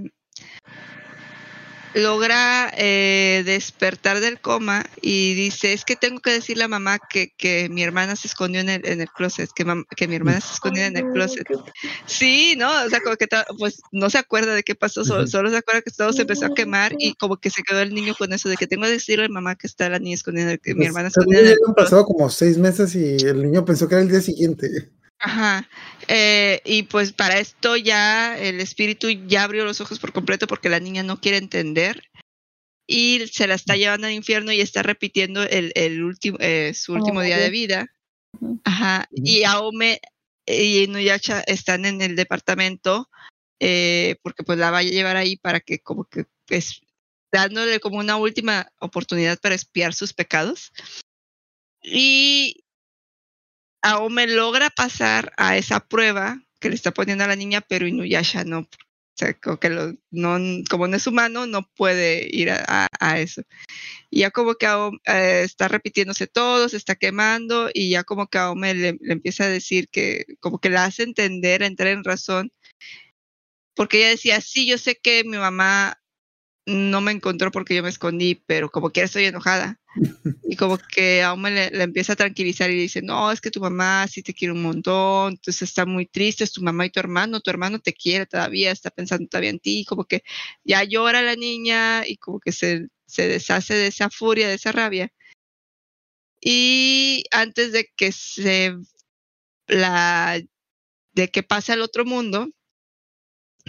logra 1.95 2.73
eh, 2.77 3.43
despertar 3.45 4.21
del 4.21 4.41
coma 4.41 4.85
y 5.01 5.35
dice, 5.35 5.73
es 5.73 5.85
que 5.85 5.97
tengo 5.97 6.21
que 6.21 6.31
decirle 6.31 6.65
a 6.65 6.69
mamá 6.69 6.99
que, 6.99 7.33
que 7.37 7.69
mi 7.71 7.83
hermana 7.83 8.17
se 8.17 8.29
escondió 8.29 8.61
en 8.61 8.69
el, 8.69 8.87
en 8.87 9.01
el 9.01 9.09
closet, 9.09 9.51
que, 9.55 9.67
mam- 9.67 9.87
que 9.97 10.07
mi 10.07 10.17
hermana 10.17 10.41
se 10.41 10.55
escondió 10.55 10.85
en 10.85 10.97
el 10.97 11.11
closet. 11.13 11.47
Sí, 12.07 12.55
¿no? 12.57 12.71
O 12.85 12.89
sea, 12.91 13.01
como 13.01 13.17
que 13.17 13.27
pues 13.59 13.81
no 13.93 14.11
se 14.11 14.19
acuerda 14.19 14.55
de 14.55 14.63
qué 14.63 14.75
pasó, 14.75 15.05
solo, 15.05 15.27
se 15.27 15.57
acuerda 15.57 15.83
que 15.83 15.91
todo 15.91 16.13
se 16.13 16.23
empezó 16.23 16.47
a 16.47 16.55
quemar 16.55 16.95
y 16.99 17.15
como 17.15 17.37
que 17.39 17.51
se 17.51 17.63
quedó 17.63 17.81
el 17.81 17.95
niño 17.95 18.15
con 18.17 18.33
eso 18.33 18.49
de 18.49 18.57
que 18.57 18.67
tengo 18.67 18.85
que 18.85 18.91
decirle 18.91 19.25
a 19.27 19.29
mamá 19.29 19.57
que 19.57 19.67
está 19.67 19.89
la 19.89 19.99
niña 19.99 20.15
escondida, 20.15 20.57
que 20.59 20.75
mi 20.75 20.79
Pues, 20.81 20.89
hermana 20.89 21.09
escondida 21.09 21.41
en 21.41 21.47
el 21.49 21.75
pasado 21.75 22.05
como 22.05 22.29
seis 22.31 22.59
meses 22.59 22.95
y 22.95 23.17
el 23.17 23.43
niño 23.43 23.65
pensó 23.65 23.89
que 23.89 23.95
era 23.95 24.03
el 24.03 24.11
día 24.11 24.21
siguiente. 24.21 24.91
Ajá. 25.21 25.69
Eh, 26.07 26.61
y 26.65 26.85
pues 26.85 27.13
para 27.13 27.39
esto 27.39 27.77
ya 27.77 28.39
el 28.39 28.61
espíritu 28.61 29.09
ya 29.11 29.45
abrió 29.45 29.65
los 29.65 29.81
ojos 29.81 29.99
por 29.99 30.13
completo 30.13 30.47
porque 30.47 30.69
la 30.69 30.81
niña 30.81 31.03
no 31.03 31.21
quiere 31.21 31.39
entender 31.39 32.05
y 32.87 33.27
se 33.31 33.47
la 33.47 33.55
está 33.55 33.77
llevando 33.77 34.07
al 34.07 34.15
infierno 34.15 34.53
y 34.53 34.61
está 34.61 34.83
repitiendo 34.83 35.43
el, 35.43 35.73
el 35.75 36.03
último, 36.03 36.39
eh, 36.41 36.73
su 36.75 36.95
último 36.95 37.21
día 37.21 37.37
de 37.37 37.51
vida. 37.51 37.87
Ajá. 38.65 39.09
Y 39.13 39.45
Aome 39.45 40.01
y 40.47 40.85
Inuyasha 40.85 41.41
están 41.41 41.85
en 41.85 42.01
el 42.01 42.17
departamento 42.17 43.11
eh, 43.61 44.17
porque 44.23 44.45
pues 44.45 44.59
la 44.59 44.71
va 44.71 44.79
a 44.79 44.83
llevar 44.83 45.17
ahí 45.17 45.37
para 45.37 45.61
que 45.61 45.81
como 45.81 46.05
que 46.05 46.25
pues 46.47 46.81
dándole 47.33 47.81
como 47.81 47.99
una 47.99 48.17
última 48.17 48.73
oportunidad 48.79 49.39
para 49.39 49.55
espiar 49.55 49.93
sus 49.93 50.13
pecados. 50.13 50.73
Y 51.83 52.65
Aome 53.83 54.27
logra 54.27 54.71
pasar 54.71 55.33
a 55.37 55.57
esa 55.57 55.81
prueba 55.81 56.43
que 56.61 56.69
le 56.69 56.75
está 56.75 56.93
poniendo 56.93 57.25
a 57.25 57.29
la 57.29 57.37
niña, 57.37 57.61
pero 57.61 57.87
Inuyasha 57.87 58.45
no. 58.45 58.69
O 59.21 59.27
como 59.43 59.59
que 59.59 59.71
lo, 59.71 59.95
no, 60.11 60.39
como 60.71 60.87
no 60.87 60.97
es 60.97 61.07
humano, 61.07 61.47
no 61.47 61.69
puede 61.75 62.29
ir 62.31 62.51
a, 62.51 62.89
eso. 63.19 63.43
Y 64.11 64.21
ya 64.21 64.31
como 64.31 64.55
que 64.55 64.67
Aome, 64.67 64.99
eh, 65.07 65.43
está 65.45 65.69
repitiéndose 65.69 66.27
todo, 66.29 66.69
se 66.69 66.77
está 66.77 66.95
quemando, 66.97 67.71
y 67.75 67.91
ya 67.91 68.05
como 68.05 68.29
que 68.29 68.39
Aome 68.39 68.75
le, 68.75 68.99
le 69.01 69.13
empieza 69.15 69.45
a 69.45 69.49
decir 69.49 69.89
que, 69.91 70.25
como 70.41 70.61
que 70.61 70.71
la 70.71 70.85
hace 70.85 71.03
entender, 71.03 71.63
entrar 71.63 71.89
en 71.91 72.05
razón, 72.05 72.53
porque 73.75 73.99
ella 73.99 74.11
decía, 74.11 74.41
sí, 74.41 74.67
yo 74.67 74.79
sé 74.79 74.97
que 75.03 75.25
mi 75.25 75.39
mamá 75.39 76.01
no 76.69 77.01
me 77.01 77.13
encontró 77.13 77.51
porque 77.51 77.75
yo 77.75 77.83
me 77.83 77.89
escondí, 77.89 78.35
pero 78.47 78.71
como 78.71 78.91
quiera 78.91 79.07
estoy 79.07 79.25
enojada. 79.25 79.81
Y 80.45 80.57
como 80.57 80.79
que 80.95 81.23
a 81.23 81.31
Aome 81.31 81.51
le, 81.51 81.71
le 81.71 81.83
empieza 81.85 82.13
a 82.13 82.17
tranquilizar 82.17 82.71
y 82.71 82.77
dice, 82.77 83.01
no, 83.03 83.33
es 83.33 83.41
que 83.41 83.51
tu 83.51 83.61
mamá 83.61 84.07
sí 84.07 84.23
te 84.23 84.35
quiere 84.35 84.53
un 84.53 84.63
montón, 84.63 85.33
entonces 85.33 85.63
está 85.63 85.87
muy 85.87 86.07
triste, 86.07 86.45
es 86.45 86.53
tu 86.53 86.63
mamá 86.63 86.87
y 86.87 86.91
tu 86.91 87.01
hermano, 87.01 87.41
tu 87.41 87.51
hermano 87.51 87.79
te 87.81 87.95
quiere 87.95 88.27
todavía, 88.27 88.71
está 88.71 88.91
pensando 88.91 89.27
todavía 89.29 89.51
en 89.51 89.61
ti, 89.61 89.85
como 89.87 90.05
que 90.05 90.23
ya 90.65 90.85
llora 90.85 91.23
la 91.23 91.37
niña 91.37 92.07
y 92.07 92.19
como 92.19 92.39
que 92.41 92.53
se, 92.53 92.89
se 93.07 93.29
deshace 93.29 93.75
de 93.75 93.87
esa 93.89 94.11
furia, 94.11 94.49
de 94.49 94.55
esa 94.55 94.73
rabia. 94.73 95.11
Y 96.41 97.25
antes 97.31 97.73
de 97.73 97.91
que 97.97 98.13
se 98.13 98.77
la 99.67 100.41
de 101.13 101.29
que 101.31 101.43
pase 101.43 101.73
al 101.73 101.83
otro 101.83 102.05
mundo, 102.05 102.49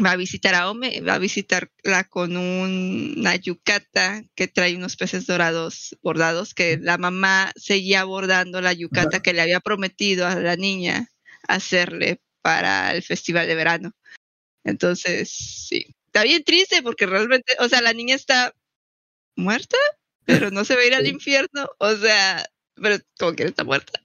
va 0.03 0.11
a 0.11 0.15
visitar 0.15 0.55
a 0.55 0.69
Ome, 0.69 1.01
va 1.01 1.15
a 1.15 1.19
visitarla 1.19 2.03
con 2.09 2.37
un- 2.37 3.15
una 3.17 3.35
yucata 3.35 4.23
que 4.35 4.47
trae 4.47 4.75
unos 4.75 4.95
peces 4.95 5.25
dorados 5.25 5.97
bordados, 6.01 6.53
que 6.53 6.77
la 6.77 6.97
mamá 6.97 7.51
seguía 7.55 8.03
bordando 8.03 8.61
la 8.61 8.73
yucata 8.73 9.21
que 9.21 9.33
le 9.33 9.41
había 9.41 9.59
prometido 9.59 10.25
a 10.27 10.35
la 10.35 10.55
niña 10.55 11.09
hacerle 11.47 12.21
para 12.41 12.93
el 12.93 13.03
festival 13.03 13.47
de 13.47 13.55
verano. 13.55 13.91
Entonces, 14.63 15.29
sí, 15.29 15.95
está 16.07 16.23
bien 16.23 16.43
triste 16.43 16.81
porque 16.81 17.05
realmente, 17.05 17.55
o 17.59 17.67
sea, 17.69 17.81
la 17.81 17.93
niña 17.93 18.15
está 18.15 18.53
muerta, 19.35 19.77
pero 20.25 20.51
no 20.51 20.63
se 20.65 20.75
va 20.75 20.81
a 20.81 20.85
ir 20.85 20.93
al 20.95 21.07
infierno, 21.07 21.69
o 21.77 21.95
sea, 21.95 22.45
pero 22.75 22.97
como 23.17 23.33
que 23.33 23.43
está 23.43 23.63
muerta. 23.63 24.01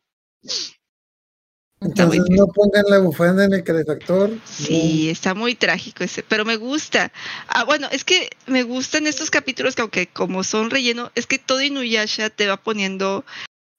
Entonces 1.80 2.22
no 2.30 2.46
pongan 2.46 2.84
la 2.88 2.98
bufanda 2.98 3.44
en 3.44 3.52
el 3.52 3.62
calefactor. 3.64 4.30
Sí, 4.46 5.10
está 5.10 5.34
muy 5.34 5.54
trágico 5.54 6.02
ese, 6.04 6.22
pero 6.22 6.44
me 6.44 6.56
gusta. 6.56 7.12
Ah, 7.48 7.64
bueno, 7.64 7.88
es 7.92 8.04
que 8.04 8.30
me 8.46 8.62
gustan 8.62 9.06
estos 9.06 9.30
capítulos 9.30 9.74
que 9.74 9.82
aunque 9.82 10.06
como 10.06 10.44
son 10.44 10.70
relleno, 10.70 11.12
es 11.14 11.26
que 11.26 11.38
todo 11.38 11.60
Inuyasha 11.60 12.30
te 12.30 12.46
va 12.46 12.56
poniendo 12.56 13.24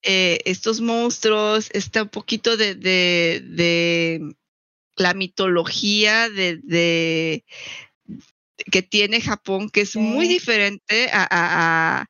eh, 0.04 0.40
estos 0.46 0.82
monstruos, 0.82 1.70
está 1.74 2.04
un 2.04 2.10
poquito 2.10 2.58
de, 2.58 2.76
de, 2.76 3.42
de 3.44 4.36
la 4.98 5.14
mitología 5.16 6.30
de, 6.30 6.60
de 6.64 7.44
que 8.72 8.84
tiene 8.84 9.20
Japón, 9.20 9.70
que 9.70 9.82
es 9.82 9.96
muy 9.96 10.28
diferente 10.28 11.10
a, 11.12 11.28
a- 11.30 12.06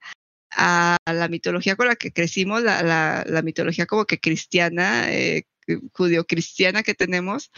a- 0.57 0.97
a 1.05 1.13
la 1.13 1.27
mitología 1.29 1.75
con 1.75 1.87
la 1.87 1.95
que 1.95 2.11
crecimos, 2.11 2.61
la, 2.63 2.81
la- 2.83 3.23
la 3.27 3.41
mitología 3.41 3.85
como 3.85 4.05
que 4.05 4.19
cristiana, 4.19 5.11
eh, 5.13 5.43
judío-cristiana 5.93 6.83
que 6.83 6.93
tenemos. 6.93 7.51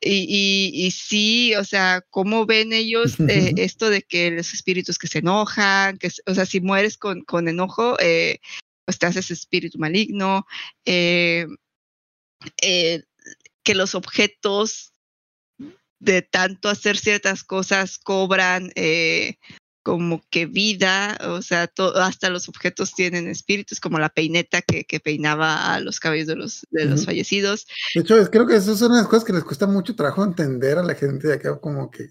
Y, 0.00 0.26
y, 0.28 0.86
y 0.86 0.90
sí, 0.92 1.54
o 1.56 1.64
sea, 1.64 2.04
¿cómo 2.10 2.46
ven 2.46 2.72
ellos 2.72 3.18
eh, 3.28 3.54
esto 3.56 3.90
de 3.90 4.02
que 4.02 4.30
los 4.30 4.54
espíritus 4.54 4.98
que 4.98 5.08
se 5.08 5.18
enojan? 5.18 5.98
Que, 5.98 6.10
o 6.26 6.34
sea, 6.34 6.46
si 6.46 6.60
mueres 6.60 6.96
con, 6.96 7.22
con 7.22 7.48
enojo, 7.48 7.96
eh, 8.00 8.38
pues 8.84 8.98
te 8.98 9.06
haces 9.06 9.30
espíritu 9.30 9.78
maligno. 9.78 10.46
eh, 10.84 11.46
eh, 12.62 13.02
que 13.64 13.74
los 13.74 13.94
objetos 13.94 14.92
de 15.98 16.22
tanto 16.22 16.68
hacer 16.68 16.96
ciertas 16.96 17.44
cosas 17.44 17.98
cobran 17.98 18.72
como 19.88 20.22
que 20.28 20.44
vida, 20.44 21.16
o 21.28 21.40
sea, 21.40 21.66
to- 21.66 21.96
hasta 21.96 22.28
los 22.28 22.46
objetos 22.50 22.92
tienen 22.92 23.26
espíritus, 23.26 23.80
como 23.80 23.98
la 23.98 24.10
peineta 24.10 24.60
que, 24.60 24.84
que 24.84 25.00
peinaba 25.00 25.72
a 25.72 25.80
los 25.80 25.98
cabellos 25.98 26.26
de 26.26 26.36
los, 26.36 26.66
de 26.70 26.84
los 26.84 27.06
fallecidos. 27.06 27.66
De 27.94 28.02
hecho, 28.02 28.20
es- 28.20 28.28
creo 28.28 28.46
que 28.46 28.54
esas 28.56 28.78
son 28.78 28.92
las 28.92 29.06
cosas 29.08 29.24
que 29.24 29.32
les 29.32 29.44
cuesta 29.44 29.66
mucho 29.66 29.96
trabajo 29.96 30.22
entender 30.22 30.76
a 30.76 30.82
la 30.82 30.94
gente 30.94 31.26
de 31.26 31.32
acá, 31.32 31.54
que, 31.54 31.60
como 31.62 31.90
que 31.90 32.10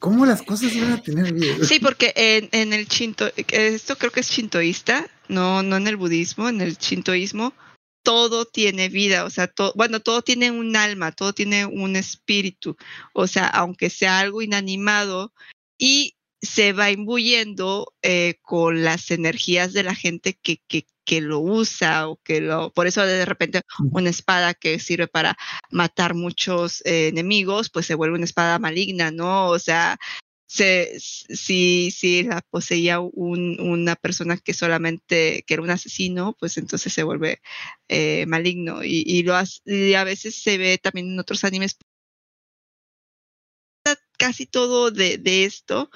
¿cómo 0.00 0.26
las 0.26 0.42
cosas 0.42 0.74
van 0.74 0.94
a 0.94 1.00
tener 1.00 1.32
vida? 1.32 1.64
Sí, 1.64 1.78
porque 1.78 2.12
en, 2.16 2.48
en 2.50 2.72
el 2.72 2.88
chinto, 2.88 3.30
esto 3.36 3.96
creo 3.96 4.10
que 4.10 4.20
es 4.20 4.28
chintoísta, 4.28 5.08
no, 5.28 5.62
no 5.62 5.76
en 5.76 5.86
el 5.86 5.96
budismo, 5.96 6.48
en 6.48 6.62
el 6.62 6.76
chintoísmo, 6.76 7.54
todo 8.02 8.44
tiene 8.44 8.88
vida, 8.88 9.24
o 9.24 9.30
sea, 9.30 9.46
todo, 9.46 9.72
bueno, 9.76 10.00
todo 10.00 10.22
tiene 10.22 10.50
un 10.50 10.74
alma, 10.74 11.12
todo 11.12 11.32
tiene 11.32 11.64
un 11.64 11.94
espíritu, 11.94 12.76
o 13.12 13.28
sea, 13.28 13.46
aunque 13.46 13.88
sea 13.88 14.18
algo 14.18 14.42
inanimado 14.42 15.32
y 15.78 16.16
se 16.42 16.72
va 16.72 16.90
imbuyendo 16.90 17.94
eh, 18.02 18.36
con 18.42 18.84
las 18.84 19.10
energías 19.10 19.72
de 19.72 19.82
la 19.82 19.94
gente 19.94 20.34
que, 20.34 20.60
que, 20.68 20.86
que 21.04 21.20
lo 21.20 21.40
usa 21.40 22.08
o 22.08 22.16
que 22.22 22.40
lo, 22.40 22.72
por 22.72 22.86
eso 22.86 23.04
de 23.06 23.24
repente 23.24 23.62
una 23.92 24.10
espada 24.10 24.54
que 24.54 24.78
sirve 24.78 25.08
para 25.08 25.36
matar 25.70 26.14
muchos 26.14 26.82
eh, 26.84 27.08
enemigos, 27.08 27.70
pues 27.70 27.86
se 27.86 27.94
vuelve 27.94 28.16
una 28.16 28.24
espada 28.24 28.58
maligna, 28.58 29.10
¿no? 29.10 29.48
O 29.48 29.58
sea, 29.58 29.98
se, 30.46 30.98
si, 31.00 31.90
si 31.90 32.22
la 32.24 32.40
poseía 32.50 33.00
un, 33.00 33.60
una 33.60 33.96
persona 33.96 34.36
que 34.38 34.54
solamente, 34.54 35.44
que 35.46 35.54
era 35.54 35.62
un 35.62 35.70
asesino, 35.70 36.36
pues 36.38 36.56
entonces 36.58 36.92
se 36.92 37.02
vuelve 37.02 37.40
eh, 37.88 38.26
maligno. 38.26 38.84
Y, 38.84 39.02
y, 39.06 39.22
lo 39.22 39.34
y 39.64 39.94
a 39.94 40.04
veces 40.04 40.40
se 40.42 40.58
ve 40.58 40.78
también 40.78 41.12
en 41.12 41.20
otros 41.20 41.44
animes 41.44 41.76
casi 44.16 44.46
todo 44.46 44.90
de, 44.90 45.18
de 45.18 45.44
esto. 45.44 45.90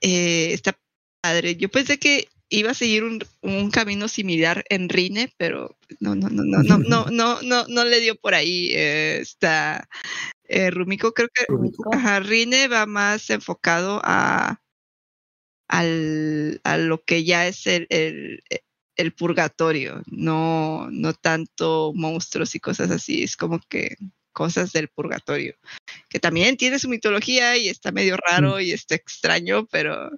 eh, 0.00 0.52
está 0.52 0.78
padre. 1.22 1.56
Yo 1.56 1.68
pensé 1.68 1.98
que 1.98 2.28
iba 2.48 2.72
a 2.72 2.74
seguir 2.74 3.04
un, 3.04 3.24
un 3.42 3.70
camino 3.70 4.08
similar 4.08 4.64
en 4.68 4.88
Rine, 4.88 5.32
pero 5.36 5.76
no, 6.00 6.14
no, 6.14 6.28
no, 6.28 6.42
no, 6.42 6.62
no, 6.62 6.78
no, 6.88 7.06
no, 7.10 7.42
no, 7.42 7.66
no 7.68 7.84
le 7.84 8.00
dio 8.00 8.16
por 8.16 8.34
ahí. 8.34 8.70
eh, 8.72 9.18
está 9.20 9.88
eh, 10.44 10.70
Rumiko, 10.70 11.12
creo 11.12 11.28
que 11.32 11.44
Rumiko. 11.48 11.94
Ajá, 11.94 12.20
Rine 12.20 12.68
va 12.68 12.86
más 12.86 13.30
enfocado 13.30 14.00
a, 14.02 14.60
al, 15.68 16.60
a 16.64 16.76
lo 16.76 17.02
que 17.04 17.24
ya 17.24 17.46
es 17.46 17.66
el, 17.66 17.86
el, 17.90 18.42
el 18.96 19.12
purgatorio, 19.12 20.02
no, 20.06 20.88
no 20.90 21.12
tanto 21.14 21.92
monstruos 21.94 22.54
y 22.54 22.60
cosas 22.60 22.90
así, 22.90 23.22
es 23.22 23.36
como 23.36 23.60
que 23.68 23.96
cosas 24.32 24.72
del 24.72 24.88
purgatorio, 24.88 25.54
que 26.08 26.18
también 26.18 26.56
tiene 26.56 26.78
su 26.78 26.88
mitología 26.88 27.56
y 27.56 27.68
está 27.68 27.92
medio 27.92 28.16
raro 28.16 28.60
y 28.60 28.72
está 28.72 28.94
extraño, 28.94 29.66
pero 29.66 30.10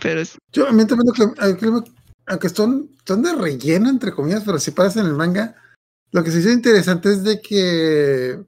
pero 0.00 0.20
es- 0.20 0.38
Yo 0.52 0.68
a 0.68 0.72
mí 0.72 0.86
también 0.86 1.12
aunque 2.26 2.48
son, 2.48 2.96
son 3.04 3.22
de 3.22 3.34
relleno, 3.34 3.90
entre 3.90 4.12
comillas, 4.12 4.44
pero 4.44 4.58
si 4.58 4.70
parecen 4.70 5.02
en 5.04 5.10
el 5.10 5.16
manga, 5.16 5.56
lo 6.12 6.22
que 6.22 6.30
se 6.30 6.38
hizo 6.40 6.50
interesante 6.50 7.10
es 7.10 7.24
de 7.24 7.40
que 7.40 8.44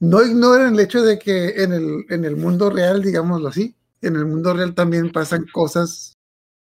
no 0.00 0.22
ignoran 0.22 0.74
el 0.74 0.80
hecho 0.80 1.02
de 1.02 1.18
que 1.18 1.62
en 1.62 1.72
el, 1.72 2.06
en 2.08 2.24
el 2.24 2.36
mundo 2.36 2.70
real, 2.70 3.02
digámoslo 3.02 3.48
así, 3.48 3.76
en 4.00 4.16
el 4.16 4.26
mundo 4.26 4.54
real 4.54 4.74
también 4.74 5.12
pasan 5.12 5.46
cosas, 5.52 6.14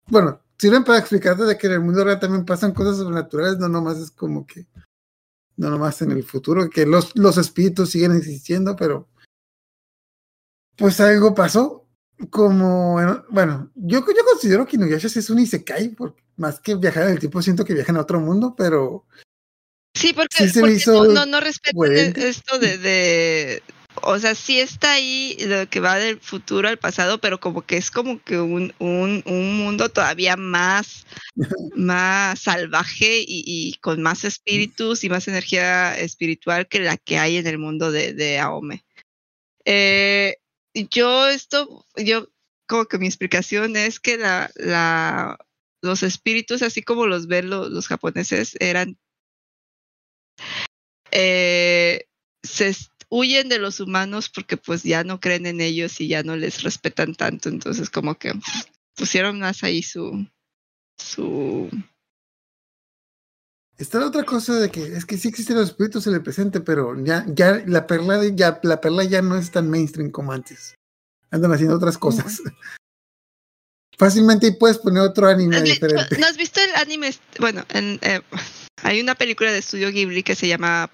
bueno, 0.09 0.41
sirven 0.59 0.85
para 0.85 0.99
explicarte 0.99 1.45
de 1.45 1.57
que 1.59 1.67
en 1.67 1.73
el 1.75 1.81
mundo 1.81 2.05
real 2.05 2.21
también 2.21 2.45
pasan 2.45 2.73
cosas 2.73 2.99
sobrenaturales, 2.99 3.59
no 3.59 3.69
nomás 3.69 3.99
es 3.99 4.11
como 4.11 4.47
que, 4.47 4.67
no 5.57 5.70
nomás 5.70 6.03
en 6.03 6.12
el 6.12 6.23
futuro, 6.24 6.69
que 6.70 6.87
los, 6.87 7.16
los 7.16 7.39
espíritus 7.39 7.91
siguen 7.91 8.12
existiendo, 8.12 8.77
pero 8.77 9.09
pues 10.77 11.01
algo 11.01 11.35
pasó 11.35 11.89
como, 12.31 12.97
bueno, 13.31 13.70
yo, 13.74 14.01
yo 14.01 14.24
considero 14.31 14.66
que 14.66 14.77
Inuyasha 14.77 15.07
es 15.07 15.31
un 15.31 15.39
isekai, 15.39 15.91
porque 15.91 16.23
más 16.37 16.61
que 16.61 16.74
viajar 16.74 17.05
en 17.05 17.11
el 17.11 17.19
tiempo, 17.19 17.43
siento 17.43 17.65
que 17.65 17.74
viajan 17.74 17.97
a 17.97 18.03
otro 18.03 18.20
mundo, 18.20 18.55
pero 18.57 19.07
Sí, 19.97 20.12
porque, 20.12 20.49
Sí 20.49 20.61
no, 20.87 21.05
no, 21.07 21.24
no 21.24 21.41
respetan 21.41 21.74
coherente. 21.74 22.28
esto 22.28 22.59
de, 22.59 22.77
de, 22.77 23.62
o 24.02 24.18
sea, 24.18 24.35
sí 24.35 24.60
está 24.60 24.93
ahí 24.94 25.36
lo 25.40 25.68
que 25.68 25.81
va 25.81 25.97
del 25.97 26.20
futuro 26.20 26.68
al 26.68 26.78
pasado, 26.78 27.18
pero 27.20 27.40
como 27.40 27.62
que 27.62 27.77
es 27.77 27.90
como 27.90 28.23
que 28.23 28.39
un, 28.39 28.74
un, 28.78 29.23
un 29.27 29.56
mundo 29.59 29.89
todavía 29.89 30.36
más, 30.36 31.06
más 31.77 32.40
salvaje 32.40 33.18
y, 33.20 33.44
y 33.47 33.74
con 33.81 34.02
más 34.02 34.24
espíritus 34.24 35.05
y 35.05 35.09
más 35.09 35.28
energía 35.28 35.97
espiritual 35.98 36.68
que 36.68 36.81
la 36.81 36.97
que 36.97 37.18
hay 37.18 37.36
en 37.39 37.47
el 37.47 37.59
mundo 37.59 37.90
de, 37.93 38.12
de 38.14 38.39
Aome. 38.39 38.85
Eh, 39.64 40.36
yo 40.74 41.28
esto, 41.28 41.86
yo 41.97 42.28
como 42.66 42.86
que 42.86 42.98
mi 42.98 43.06
explicación 43.06 43.77
es 43.77 44.01
que 44.01 44.16
la, 44.18 44.51
la, 44.56 45.39
los 45.82 46.02
espíritus, 46.02 46.62
así 46.62 46.82
como 46.82 47.06
los 47.06 47.27
ven 47.28 47.51
lo- 47.51 47.68
los 47.68 47.89
japoneses, 47.89 48.56
eran 48.60 48.98
eh, 51.10 52.06
se 52.47 52.74
huyen 53.09 53.48
de 53.48 53.59
los 53.59 53.81
humanos 53.81 54.28
porque 54.28 54.56
pues 54.56 54.82
ya 54.82 55.05
no 55.05 55.20
creen 55.20 55.47
en 55.47 55.60
ellos 55.60 56.01
y 56.01 56.09
ya 56.09 56.23
no 56.23 56.36
les 56.36 56.62
respetan 56.62 57.14
tanto, 57.14 57.48
entonces 57.48 57.90
como 57.90 58.16
que 58.16 58.32
pusieron 58.97 59.39
más 59.40 59.62
ahí 59.62 59.82
su 59.82 60.27
su 60.98 61.68
está 63.78 63.98
la 64.01 64.06
otra 64.06 64.24
cosa 64.24 64.55
de 64.59 64.70
que 64.70 64.82
es 64.97 65.05
que 65.05 65.18
sí 65.18 65.28
existen 65.28 65.56
los 65.56 65.68
espíritus 65.70 66.06
en 66.06 66.14
el 66.14 66.23
presente, 66.23 66.60
pero 66.60 66.98
ya, 67.05 67.24
ya 67.28 67.62
la 67.66 67.86
perla 67.86 68.18
de- 68.18 68.35
ya, 68.35 68.59
la 68.62 68.81
perla 68.81 69.05
ya 69.05 69.20
no 69.23 69.36
es 69.36 69.51
tan 69.51 69.68
mainstream 69.68 70.10
como 70.10 70.32
antes. 70.32 70.74
Andan 71.31 71.52
haciendo 71.52 71.77
otras 71.77 71.98
cosas. 71.98 72.40
Fácilmente 73.98 74.52
puedes 74.52 74.78
poner 74.78 75.02
otro 75.02 75.27
anime 75.27 75.56
¿Has 75.56 75.62
vi- 75.62 75.70
diferente. 75.73 76.18
¿No 76.18 76.27
has 76.27 76.36
visto 76.36 76.60
el 76.60 76.74
anime? 76.77 77.14
Bueno, 77.40 77.64
en, 77.70 77.98
eh, 78.02 78.20
hay 78.82 79.01
una 79.01 79.14
película 79.14 79.51
de 79.52 79.59
estudio 79.59 79.90
Ghibli 79.90 80.23
que 80.23 80.35
se 80.35 80.48
llama 80.48 80.90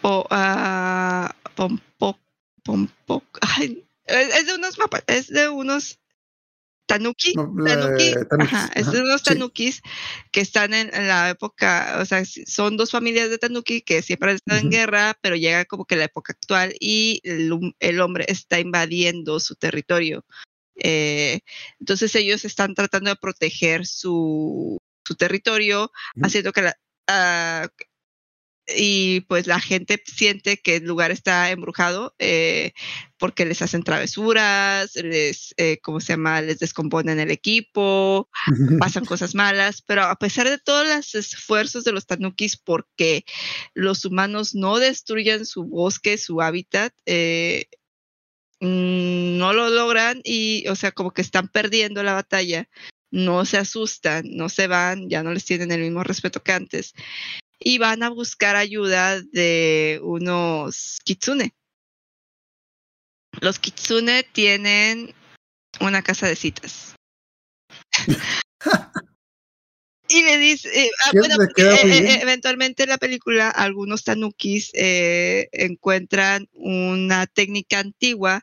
Po, 0.00 0.26
ah, 0.30 1.34
Pompo, 1.54 2.18
Pompo, 2.64 3.22
ay, 3.58 3.84
es, 4.06 4.46
de 4.46 4.54
unos 4.54 4.78
mapas, 4.78 5.04
es 5.06 5.28
de 5.28 5.48
unos 5.48 5.98
tanuki, 6.86 7.34
tanuki, 7.34 8.14
ajá, 8.40 8.70
es 8.74 8.90
de 8.90 9.00
unos 9.00 9.20
sí. 9.20 9.26
tanukis 9.26 9.82
que 10.32 10.40
están 10.40 10.74
en, 10.74 10.92
en 10.92 11.06
la 11.06 11.30
época, 11.30 11.98
o 12.00 12.04
sea, 12.04 12.24
son 12.24 12.76
dos 12.76 12.90
familias 12.90 13.30
de 13.30 13.38
tanuki 13.38 13.82
que 13.82 14.02
siempre 14.02 14.30
han 14.30 14.36
estado 14.36 14.58
en 14.58 14.70
guerra, 14.70 15.16
pero 15.20 15.36
llega 15.36 15.64
como 15.66 15.84
que 15.84 15.96
la 15.96 16.04
época 16.04 16.32
actual 16.32 16.74
y 16.80 17.20
el, 17.22 18.00
hombre 18.00 18.24
está 18.28 18.58
invadiendo 18.58 19.38
su 19.38 19.54
territorio. 19.54 20.24
Eh, 20.82 21.40
entonces 21.78 22.14
ellos 22.16 22.44
están 22.44 22.74
tratando 22.74 23.10
de 23.10 23.16
proteger 23.16 23.86
su, 23.86 24.78
su 25.04 25.14
territorio, 25.14 25.92
haciendo 26.22 26.52
que 26.52 26.62
la... 26.62 26.76
ah, 27.06 27.68
y 28.76 29.20
pues 29.22 29.46
la 29.46 29.60
gente 29.60 30.02
siente 30.04 30.58
que 30.58 30.76
el 30.76 30.84
lugar 30.84 31.10
está 31.10 31.50
embrujado 31.50 32.14
eh, 32.18 32.72
porque 33.18 33.44
les 33.44 33.62
hacen 33.62 33.82
travesuras, 33.82 34.94
les, 34.96 35.54
eh, 35.56 35.78
¿cómo 35.82 36.00
se 36.00 36.14
llama? 36.14 36.40
Les 36.40 36.58
descomponen 36.58 37.20
el 37.20 37.30
equipo, 37.30 38.28
pasan 38.78 39.04
cosas 39.04 39.34
malas, 39.34 39.82
pero 39.82 40.04
a 40.04 40.16
pesar 40.16 40.48
de 40.48 40.58
todos 40.58 40.86
los 40.86 41.14
esfuerzos 41.14 41.84
de 41.84 41.92
los 41.92 42.06
tanukis 42.06 42.56
porque 42.56 43.24
los 43.74 44.04
humanos 44.04 44.54
no 44.54 44.78
destruyan 44.78 45.44
su 45.46 45.64
bosque, 45.64 46.18
su 46.18 46.40
hábitat, 46.40 46.92
eh, 47.06 47.66
mm, 48.60 49.38
no 49.38 49.52
lo 49.52 49.68
logran 49.70 50.20
y, 50.24 50.66
o 50.68 50.76
sea, 50.76 50.92
como 50.92 51.12
que 51.12 51.22
están 51.22 51.48
perdiendo 51.48 52.02
la 52.02 52.14
batalla. 52.14 52.68
no 53.12 53.44
se 53.44 53.58
asustan, 53.58 54.24
no 54.36 54.48
se 54.48 54.68
van, 54.68 55.08
ya 55.10 55.24
no 55.24 55.32
les 55.32 55.44
tienen 55.44 55.72
el 55.72 55.80
mismo 55.80 56.04
respeto 56.04 56.44
que 56.44 56.52
antes 56.52 56.94
y 57.60 57.78
van 57.78 58.02
a 58.02 58.08
buscar 58.08 58.56
ayuda 58.56 59.20
de 59.20 60.00
unos 60.02 60.98
kitsune. 61.04 61.54
Los 63.40 63.58
kitsune 63.58 64.24
tienen 64.24 65.14
una 65.80 66.02
casa 66.02 66.26
de 66.26 66.36
citas. 66.36 66.96
y 70.08 70.22
le 70.22 70.38
dice, 70.38 70.68
eh, 70.74 70.90
ah, 71.04 71.10
bueno, 71.12 71.36
eh, 71.44 71.76
eh, 71.84 72.18
eventualmente 72.22 72.82
en 72.82 72.88
la 72.88 72.98
película 72.98 73.50
algunos 73.50 74.04
tanukis 74.04 74.70
eh, 74.74 75.48
encuentran 75.52 76.48
una 76.52 77.26
técnica 77.26 77.78
antigua 77.78 78.42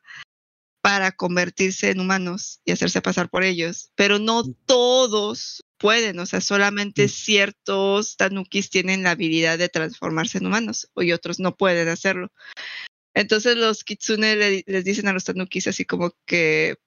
para 0.88 1.12
convertirse 1.12 1.90
en 1.90 2.00
humanos 2.00 2.62
y 2.64 2.72
hacerse 2.72 3.02
pasar 3.02 3.30
por 3.30 3.44
ellos, 3.44 3.92
pero 3.96 4.20
no 4.20 4.46
todos 4.66 5.66
pueden, 5.78 6.18
o 6.20 6.26
sea, 6.26 6.40
solamente 6.40 7.10
ciertos 7.10 8.16
tanukis 8.16 8.70
tienen 8.70 9.04
la 9.04 9.12
habilidad 9.12 9.58
de 9.58 9.68
transformarse 9.68 10.38
en 10.38 10.46
humanos 10.46 10.90
y 10.96 11.12
otros 11.12 11.42
no 11.42 11.58
pueden 11.58 11.90
hacerlo. 11.90 12.32
Entonces 13.14 13.58
los 13.58 13.84
kitsune 13.84 14.38
le- 14.38 14.64
les 14.66 14.86
dicen 14.86 15.10
a 15.10 15.12
los 15.12 15.26
tanukis 15.26 15.68
así 15.68 15.84
como 15.84 16.14
que 16.26 16.78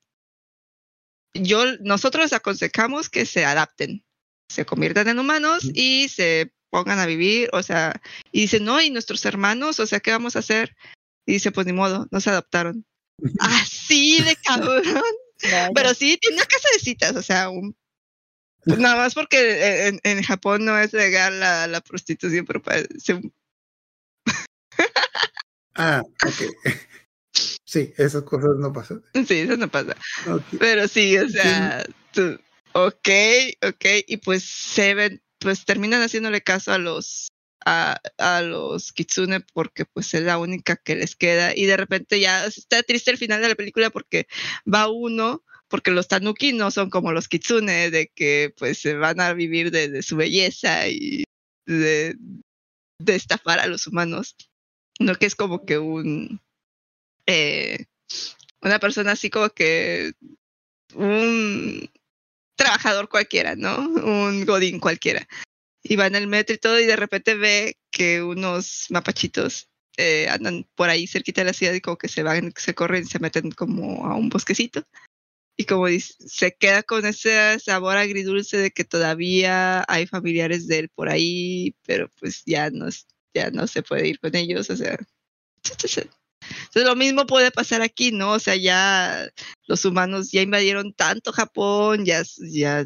yo, 1.35 1.63
nosotros 1.83 2.25
les 2.25 2.33
aconsejamos 2.33 3.11
que 3.11 3.27
se 3.27 3.45
adapten, 3.45 4.03
se 4.49 4.65
conviertan 4.65 5.09
en 5.09 5.19
humanos 5.19 5.71
y 5.75 6.09
se 6.09 6.55
pongan 6.71 7.01
a 7.01 7.05
vivir, 7.05 7.51
o 7.53 7.63
sea, 7.63 8.01
y 8.33 8.41
dicen, 8.41 8.65
no, 8.65 8.81
y 8.81 8.89
nuestros 8.89 9.27
hermanos, 9.27 9.79
o 9.79 9.87
sea, 9.87 10.01
¿qué 10.01 10.11
vamos 10.11 10.37
a 10.37 10.39
hacer? 10.39 10.75
Y 11.27 11.33
dice, 11.35 11.53
pues 11.53 11.67
ni 11.67 11.75
modo, 11.75 12.09
no 12.11 12.19
se 12.23 12.31
adaptaron. 12.31 12.87
Así 13.41 14.23
de 14.23 14.37
cabrón. 14.45 14.83
Pero 15.75 15.95
sí, 15.95 16.19
tiene 16.21 16.37
una 16.37 16.47
casa 16.47 16.69
de 16.75 16.79
citas, 16.81 17.17
o 17.17 17.23
sea, 17.23 17.49
un- 17.51 17.77
pues 18.65 18.79
nada 18.79 18.97
más 18.97 19.15
porque 19.15 19.89
en, 19.89 20.01
en 20.03 20.23
Japón 20.23 20.65
no 20.67 20.79
es 20.79 20.93
legal 20.93 21.41
la, 21.41 21.67
la 21.67 21.81
prostitución, 21.81 22.45
pero 22.45 22.63
parece 22.63 23.15
un- 23.15 23.33
Ah, 25.75 26.03
ok. 26.27 26.53
Sí, 27.65 27.95
esas 27.97 28.23
cosas 28.25 28.51
no 28.59 28.73
pasan. 28.73 29.03
sí, 29.27 29.35
eso 29.41 29.57
no 29.57 29.69
pasa. 29.69 29.97
Pero 30.59 30.89
sí, 30.89 31.17
o 31.17 31.29
sea, 31.29 31.85
tú, 32.13 32.39
ok, 32.73 33.09
ok, 33.67 33.85
y 34.07 34.17
pues 34.19 34.45
se 34.45 34.95
ven, 34.95 35.23
pues 35.39 35.65
terminan 35.65 36.03
haciéndole 36.03 36.43
caso 36.43 36.73
a 36.73 36.79
los 36.79 37.29
a, 37.67 38.01
los 38.43 38.93
kitsune 38.93 39.41
porque 39.41 39.85
pues 39.85 40.15
es 40.15 40.23
la 40.23 40.39
única 40.39 40.77
que 40.77 40.97
les 40.97 41.17
queda 41.17 41.55
y 41.55 41.67
de 41.67 41.77
repente 41.77 42.21
ya 42.21 42.47
está 42.47 42.83
triste 42.83 43.11
el 43.11 43.19
final 43.19 43.43
de 43.43 43.49
la 43.49 43.55
película 43.55 43.91
porque 43.91 44.27
va 44.73 44.89
uno 44.89 45.45
porque 45.69 45.91
los 45.91 46.09
tanuki 46.09 46.53
no 46.53 46.71
son 46.71 46.91
como 46.91 47.13
los 47.13 47.29
kitsune 47.29 47.91
de 47.91 48.09
que 48.15 48.55
pues 48.57 48.79
se 48.79 48.95
van 48.95 49.21
a 49.21 49.33
vivir 49.33 49.71
de, 49.71 50.03
su 50.03 50.17
belleza 50.17 50.89
y 50.89 51.25
de, 51.67 52.17
de 52.99 53.15
estafar 53.15 53.61
a 53.61 53.67
los 53.67 53.87
humanos 53.87 54.37
no 54.99 55.15
que 55.15 55.27
es 55.27 55.35
como 55.35 55.65
que 55.65 55.79
un 55.79 56.41
eh, 57.27 57.87
una 58.63 58.79
persona 58.79 59.13
así 59.13 59.31
como 59.31 59.51
que 59.51 60.13
un 60.95 61.89
trabajador 62.57 63.09
cualquiera, 63.09 63.57
¿no? 63.57 63.79
Un 63.79 64.45
godín 64.45 64.81
cualquiera. 64.81 65.27
Y 65.83 65.97
va 65.97 66.07
en 66.07 66.15
el 66.15 66.27
metro 66.27 66.55
y 66.55 66.59
todo 66.59 66.79
y 66.79 66.87
de 66.87 66.97
repente 66.97 67.35
ve 67.35 67.77
que 67.91 68.23
unos 68.23 68.87
mapachitos 68.91 69.69
eh, 69.97 70.29
andan 70.29 70.67
por 70.75 70.89
ahí 70.89 71.07
cerquita 71.07 71.41
de 71.43 71.47
la 71.47 71.53
ciudad 71.53 71.73
y 71.73 71.81
como 71.81 71.99
que 71.99 72.09
se 72.09 72.23
van, 72.23 72.53
se 72.57 72.75
corren 72.75 73.03
y 73.03 73.07
se 73.07 73.19
meten 73.19 73.51
como 73.51 74.07
a 74.07 74.15
un 74.15 74.29
bosquecito. 74.29 74.85
Y 75.57 75.67
como 75.67 75.89
dice, 75.89 76.15
se 76.27 76.55
queda 76.55 76.83
con 76.83 77.05
ese 77.05 77.59
sabor 77.59 77.99
agridulce 77.99 78.57
de 78.57 78.71
que 78.71 78.85
todavía 78.85 79.85
hay 79.89 80.07
familiares 80.07 80.67
de 80.67 80.79
él 80.81 80.89
por 80.89 81.11
ahí, 81.11 81.77
pero 81.87 82.09
pues 82.19 82.43
ya 82.47 82.71
no, 82.71 82.89
ya 83.35 83.51
no 83.51 83.67
se 83.67 83.83
puede 83.83 84.09
ir 84.09 84.19
con 84.21 84.35
ellos, 84.37 84.71
o 84.71 84.77
sea. 84.77 84.99
Entonces 85.63 86.85
lo 86.85 86.97
mismo 86.97 87.27
puede 87.27 87.51
pasar 87.51 87.83
aquí, 87.83 88.13
¿no? 88.13 88.33
O 88.33 88.39
sea, 88.39 88.57
ya 88.57 89.29
los 89.67 89.85
humanos 89.85 90.31
ya 90.33 90.43
invadieron 90.43 90.95
tanto 90.95 91.33
Japón, 91.33 92.05
ya, 92.07 92.23
ya 92.51 92.85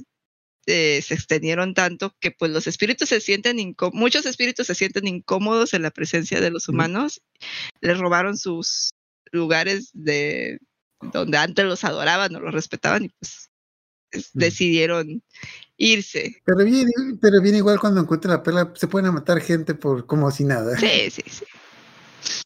eh, 0.66 1.02
se 1.02 1.14
extendieron 1.14 1.74
tanto 1.74 2.14
que 2.20 2.30
pues 2.30 2.50
los 2.50 2.66
espíritus 2.66 3.08
se 3.08 3.20
sienten 3.20 3.58
incómodos, 3.58 3.98
muchos 3.98 4.26
espíritus 4.26 4.66
se 4.66 4.74
sienten 4.74 5.06
incómodos 5.06 5.74
en 5.74 5.82
la 5.82 5.90
presencia 5.90 6.40
de 6.40 6.50
los 6.50 6.68
humanos, 6.68 7.22
les 7.80 7.98
robaron 7.98 8.36
sus 8.36 8.94
lugares 9.32 9.90
de 9.92 10.58
donde 11.12 11.38
antes 11.38 11.64
los 11.64 11.84
adoraban 11.84 12.34
o 12.36 12.40
los 12.40 12.54
respetaban 12.54 13.04
y 13.04 13.08
pues 13.08 13.50
decidieron 14.32 15.22
irse. 15.76 16.36
Pero 16.44 16.64
bien, 16.64 16.88
pero 17.20 17.40
bien 17.40 17.56
igual 17.56 17.80
cuando 17.80 18.00
encuentran 18.00 18.34
la 18.34 18.42
perla, 18.42 18.72
se 18.76 18.86
pueden 18.86 19.12
matar 19.12 19.40
gente 19.40 19.74
por 19.74 20.06
como 20.06 20.30
si 20.30 20.44
nada. 20.44 20.78
Sí, 20.78 21.10
sí, 21.10 21.22
sí. 21.26 21.44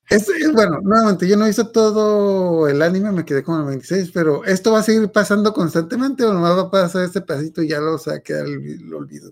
Es, 0.08 0.28
es- 0.28 0.52
bueno, 0.52 0.80
nuevamente, 0.82 1.28
yo 1.28 1.36
no 1.36 1.46
hice 1.48 1.64
todo 1.64 2.66
el 2.68 2.80
anime, 2.82 3.12
me 3.12 3.24
quedé 3.24 3.42
con 3.42 3.60
el 3.60 3.66
26, 3.66 4.10
pero 4.12 4.44
¿esto 4.44 4.72
va 4.72 4.80
a 4.80 4.82
seguir 4.82 5.08
pasando 5.10 5.52
constantemente 5.52 6.24
o 6.24 6.32
nomás 6.32 6.56
va 6.56 6.62
a 6.62 6.70
pasar 6.70 7.04
este 7.04 7.20
pedacito 7.20 7.62
y 7.62 7.68
ya 7.68 7.78
lo 7.80 7.98
se 7.98 8.10
va 8.10 8.16
a 8.16 8.20
quedar 8.20 8.46
el, 8.46 8.78
lo 8.88 8.98
olvido? 8.98 9.30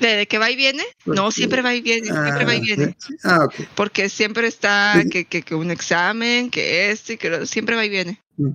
¿De, 0.00 0.26
que 0.26 0.38
va 0.38 0.50
y 0.50 0.56
viene? 0.56 0.84
No, 1.06 1.30
siempre 1.30 1.60
va 1.60 1.74
y 1.74 1.80
viene, 1.80 2.06
siempre 2.06 2.44
va 2.44 2.54
y 2.54 2.58
Ah, 2.58 2.62
viene. 2.62 2.96
sí. 2.98 3.16
Ah, 3.24 3.44
ok. 3.44 3.54
Porque 3.74 4.08
siempre 4.08 4.46
está 4.46 5.00
Sí. 5.02 5.08
que, 5.10 5.24
que, 5.24 5.42
que 5.42 5.54
un 5.54 5.70
examen, 5.70 6.50
que 6.50 6.90
esto 6.90 7.14
y 7.14 7.16
que 7.16 7.30
lo, 7.30 7.46
siempre 7.46 7.74
va 7.74 7.84
y 7.84 7.88
viene. 7.88 8.22
Mm. 8.36 8.50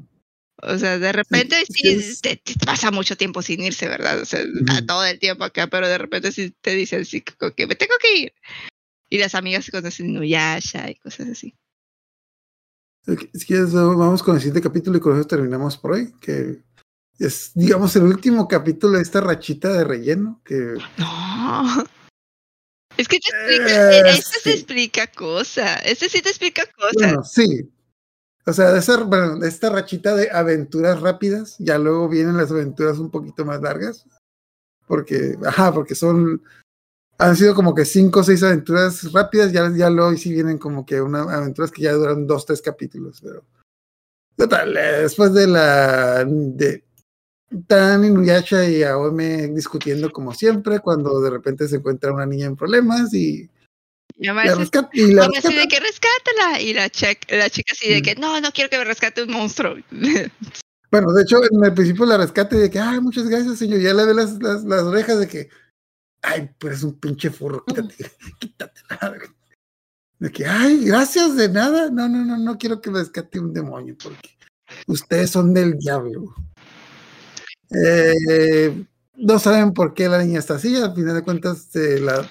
O 0.65 0.77
sea, 0.77 0.97
de 0.97 1.11
repente 1.11 1.57
sí, 1.67 1.89
es- 1.89 2.21
te, 2.21 2.37
te 2.37 2.53
pasa 2.65 2.91
mucho 2.91 3.17
tiempo 3.17 3.41
sin 3.41 3.61
irse, 3.61 3.87
¿verdad? 3.89 4.21
O 4.21 4.25
sea, 4.25 4.39
está 4.39 4.85
todo 4.85 5.03
el 5.03 5.19
tiempo 5.19 5.43
acá, 5.43 5.67
pero 5.67 5.87
de 5.89 5.97
repente 5.97 6.31
sí 6.31 6.53
te 6.61 6.71
dicen 6.75 7.03
sí, 7.03 7.21
que 7.21 7.67
me 7.67 7.75
tengo 7.75 7.93
que 8.01 8.17
ir. 8.17 8.33
Y 9.13 9.19
las 9.19 9.35
amigas 9.35 9.65
se 9.65 9.71
conocen 9.71 10.07
en 10.07 10.13
Nuyasha 10.15 10.89
y 10.89 10.95
cosas 10.95 11.29
así. 11.29 11.55
Si 13.05 13.45
quieres, 13.45 13.71
vamos 13.71 14.23
con 14.23 14.33
el 14.33 14.41
siguiente 14.41 14.67
capítulo 14.67 14.97
y 14.97 15.01
con 15.01 15.15
eso 15.15 15.27
terminamos 15.27 15.77
por 15.77 15.91
hoy, 15.91 16.11
que 16.19 16.63
es, 17.19 17.51
digamos, 17.53 17.95
el 17.95 18.05
último 18.05 18.47
capítulo 18.47 18.97
de 18.97 19.03
esta 19.03 19.21
rachita 19.21 19.71
de 19.71 19.83
relleno, 19.83 20.41
que 20.43 20.77
No. 20.97 21.85
Es 22.97 23.07
que 23.07 23.19
te 23.19 23.29
explica, 23.29 23.91
Eh, 23.91 24.09
este 24.17 24.39
sí. 24.39 24.43
te 24.45 24.53
explica 24.53 25.05
cosas. 25.05 25.81
Este 25.85 26.09
sí 26.09 26.19
te 26.23 26.29
explica 26.29 26.63
cosas. 26.75 26.93
Bueno, 26.95 27.23
sí. 27.23 27.71
O 28.47 28.51
sea, 28.51 28.71
de, 28.71 28.79
esa, 28.79 28.97
bueno, 29.03 29.37
de 29.37 29.47
esta 29.47 29.69
rachita 29.69 30.15
de 30.15 30.31
aventuras 30.31 30.99
rápidas, 31.01 31.55
ya 31.59 31.77
luego 31.77 32.09
vienen 32.09 32.35
las 32.35 32.49
aventuras 32.49 32.97
un 32.97 33.11
poquito 33.11 33.45
más 33.45 33.61
largas. 33.61 34.07
Porque, 34.87 35.37
ajá, 35.45 35.71
porque 35.71 35.93
son. 35.93 36.41
Han 37.19 37.35
sido 37.35 37.53
como 37.55 37.73
que 37.75 37.85
cinco 37.85 38.21
o 38.21 38.23
seis 38.23 38.41
aventuras 38.43 39.11
rápidas, 39.11 39.51
ya, 39.51 39.71
ya 39.75 39.89
luego 39.89 40.15
sí 40.17 40.33
vienen 40.33 40.57
como 40.57 40.85
que 40.85 40.99
una 41.01 41.21
aventuras 41.21 41.71
que 41.71 41.83
ya 41.83 41.93
duran 41.93 42.25
dos, 42.27 42.45
tres 42.45 42.61
capítulos, 42.61 43.19
pero. 43.21 43.43
Total, 44.35 44.75
eh, 44.75 45.01
después 45.03 45.33
de 45.33 45.47
la. 45.47 46.25
de 46.25 46.83
Tan 47.67 48.03
Inuyasha 48.03 48.67
y 48.67 48.81
Aome 48.81 49.47
discutiendo 49.49 50.11
como 50.11 50.33
siempre, 50.33 50.79
cuando 50.79 51.21
de 51.21 51.29
repente 51.29 51.67
se 51.67 51.75
encuentra 51.75 52.11
una 52.11 52.25
niña 52.25 52.47
en 52.47 52.55
problemas 52.55 53.13
y, 53.13 53.47
Y 54.17 54.27
además 54.27 54.45
la 54.47 54.51
es- 54.53 54.57
rescata. 54.57 54.89
Y 54.93 55.11
la 55.13 55.25
así 55.25 55.53
de 55.55 55.67
que 55.67 55.79
rescátala. 55.79 56.59
Y 56.61 56.73
la, 56.73 56.87
chec- 56.89 57.29
la 57.29 57.49
chica 57.51 57.73
así 57.73 57.87
de 57.89 57.99
Mm. 57.99 58.03
que 58.03 58.15
no, 58.15 58.41
no 58.41 58.51
quiero 58.51 58.71
que 58.71 58.79
me 58.79 58.85
rescate 58.85 59.21
un 59.21 59.31
monstruo. 59.31 59.75
Bueno, 60.91 61.11
de 61.13 61.21
hecho, 61.23 61.37
en 61.43 61.63
el 61.63 61.73
principio 61.73 62.05
la 62.07 62.17
rescate 62.17 62.55
de 62.55 62.69
que, 62.71 62.79
ay, 62.79 62.99
muchas 62.99 63.27
gracias, 63.27 63.59
señor. 63.59 63.79
Ya 63.81 63.93
le 63.93 64.05
ve 64.05 64.13
las, 64.15 64.33
las, 64.41 64.63
las 64.63 64.81
orejas 64.83 65.19
de 65.19 65.27
que, 65.27 65.49
ay, 66.23 66.49
pues 66.57 66.77
es 66.77 66.83
un 66.83 66.99
pinche 66.99 67.29
furro, 67.29 67.63
quítate, 67.65 67.95
quítate. 68.39 68.81
la 68.89 69.09
verga". 69.09 69.33
De 70.19 70.31
que, 70.31 70.45
ay, 70.45 70.85
gracias 70.85 71.35
de 71.35 71.49
nada. 71.49 71.89
No, 71.89 72.07
no, 72.07 72.23
no, 72.23 72.37
no 72.37 72.57
quiero 72.57 72.81
que 72.81 72.89
me 72.89 72.99
rescate 72.99 73.39
un 73.39 73.53
demonio 73.53 73.95
porque 74.01 74.29
ustedes 74.87 75.29
son 75.29 75.53
del 75.53 75.77
diablo. 75.77 76.33
Eh, 77.71 78.85
no 79.15 79.39
saben 79.39 79.73
por 79.73 79.93
qué 79.93 80.07
la 80.07 80.23
niña 80.23 80.39
está 80.39 80.55
así. 80.55 80.75
Al 80.75 80.95
final 80.95 81.15
de 81.15 81.23
cuentas, 81.23 81.67
se, 81.69 81.99
la, 81.99 82.27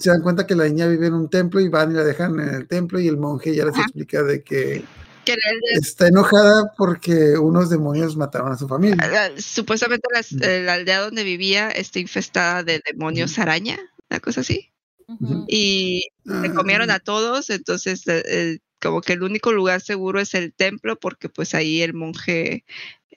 se 0.00 0.10
dan 0.10 0.22
cuenta 0.22 0.46
que 0.46 0.54
la 0.54 0.68
niña 0.68 0.86
vive 0.86 1.08
en 1.08 1.14
un 1.14 1.28
templo 1.28 1.60
y 1.60 1.68
van 1.68 1.92
y 1.92 1.94
la 1.94 2.04
dejan 2.04 2.40
en 2.40 2.54
el 2.54 2.66
templo 2.68 2.98
y 2.98 3.08
el 3.08 3.18
monje 3.18 3.54
ya 3.54 3.64
les 3.64 3.74
Ajá. 3.74 3.82
explica 3.82 4.22
de 4.22 4.42
que 4.42 4.84
está 5.74 6.08
enojada 6.08 6.72
porque 6.76 7.36
unos 7.38 7.70
demonios 7.70 8.16
mataron 8.16 8.52
a 8.52 8.56
su 8.58 8.66
familia. 8.68 8.96
la- 8.96 9.40
supuestamente 9.40 10.06
las- 10.12 10.32
Mm. 10.32 10.42
eh, 10.42 10.62
la 10.62 10.74
aldea 10.74 11.00
donde 11.00 11.24
vivía 11.24 11.70
está 11.70 11.98
infestada 11.98 12.62
de 12.62 12.80
demonios 12.86 13.38
araña, 13.38 13.78
una 14.10 14.20
cosa 14.20 14.40
así. 14.42 14.72
Y 15.46 16.08
se 16.24 16.52
comieron 16.52 16.90
a 16.90 16.98
todos, 16.98 17.50
entonces 17.50 18.06
eh, 18.08 18.22
eh, 18.26 18.58
como 18.80 19.00
que 19.00 19.12
el 19.12 19.22
único 19.22 19.52
lugar 19.52 19.80
seguro 19.80 20.20
es 20.20 20.34
el 20.34 20.52
templo 20.52 20.98
porque 20.98 21.28
pues 21.28 21.54
ahí 21.54 21.80
el 21.82 21.94
monje 21.94 22.64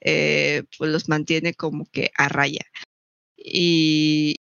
eh, 0.00 0.62
pues 0.78 0.90
los 0.90 1.08
mantiene 1.08 1.52
como 1.54 1.84
que 1.90 2.10
a 2.16 2.28
raya. 2.28 2.64
Y, 3.36 4.36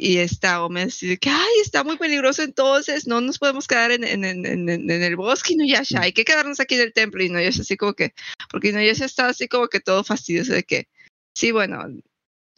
y 0.00 0.16
esta 0.18 0.64
Ome 0.64 0.82
así 0.82 1.06
de 1.06 1.18
que, 1.18 1.28
ay, 1.28 1.52
está 1.62 1.84
muy 1.84 1.98
peligroso 1.98 2.42
entonces, 2.42 3.06
no 3.06 3.20
nos 3.20 3.38
podemos 3.38 3.68
quedar 3.68 3.90
en, 3.90 4.02
en, 4.02 4.24
en, 4.24 4.46
en, 4.46 4.90
el 4.90 5.16
bosque, 5.16 5.52
Inuyasha, 5.52 6.00
hay 6.00 6.12
que 6.14 6.24
quedarnos 6.24 6.58
aquí 6.58 6.76
en 6.76 6.80
el 6.82 6.92
templo. 6.94 7.22
Y 7.22 7.26
Inuyasha 7.26 7.60
así 7.60 7.76
como 7.76 7.92
que, 7.92 8.14
porque 8.50 8.70
Inuyasha 8.70 9.04
está 9.04 9.28
así 9.28 9.46
como 9.46 9.68
que 9.68 9.80
todo 9.80 10.02
fastidioso 10.02 10.54
de 10.54 10.62
que, 10.62 10.88
sí, 11.34 11.52
bueno, 11.52 11.84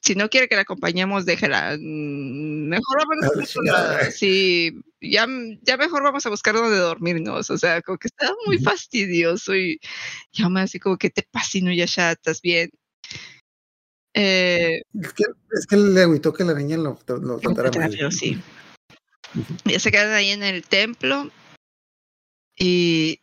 si 0.03 0.15
no 0.15 0.29
quiere 0.29 0.49
que 0.49 0.55
la 0.55 0.63
acompañemos, 0.63 1.25
déjela. 1.27 1.77
Mm, 1.79 2.69
Mejor 2.69 2.99
vámonos 2.99 3.57
A 3.73 3.99
a. 3.99 4.11
Sí, 4.13 4.73
ya, 5.01 5.27
ya 5.63 5.77
mejor 5.77 6.03
vamos 6.05 6.25
a 6.27 6.31
buscar 6.31 6.55
donde 6.55 6.77
dormirnos. 6.77 7.51
O 7.51 7.59
sea, 7.59 7.83
como 7.83 7.99
que 7.99 8.09
está 8.09 8.33
muy 8.47 8.59
fastidioso 8.59 9.55
y 9.57 9.81
ya 10.33 10.49
me 10.49 10.61
así 10.61 10.79
como 10.79 10.97
que 10.97 11.11
te 11.11 11.23
pasa, 11.31 11.59
ya 11.59 12.13
¿estás 12.13 12.41
bien? 12.41 12.71
Eh, 14.15 14.83
Es 15.01 15.13
que, 15.15 15.25
es 15.53 15.67
que 15.67 15.77
le 15.77 16.03
agüitó 16.03 16.33
que 16.33 16.45
la 16.45 16.55
niña 16.55 16.77
lo, 16.77 16.99
lo 17.07 17.39
tratara 17.39 17.71
mal. 17.73 18.13
Sí. 18.13 18.41
Ya 19.65 19.79
se 19.81 19.91
quedan 19.91 20.13
ahí 20.13 20.31
en 20.31 20.43
el 20.43 20.65
templo 20.65 21.31
y 22.59 23.19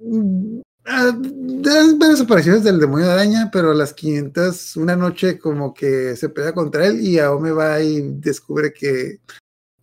Mm, 0.00 0.60
ah, 0.86 1.10
Das 1.12 1.98
varias 1.98 2.20
apariciones 2.20 2.62
del 2.62 2.78
demonio 2.78 3.06
de 3.06 3.12
araña, 3.12 3.50
pero 3.52 3.72
a 3.72 3.74
las 3.74 3.92
500, 3.92 4.76
una 4.76 4.94
noche 4.94 5.36
como 5.40 5.74
que 5.74 6.14
se 6.14 6.28
pelea 6.28 6.52
contra 6.52 6.86
él 6.86 7.00
y 7.00 7.18
Aome 7.18 7.50
va 7.50 7.80
y 7.82 8.00
descubre 8.20 8.72
que 8.72 9.18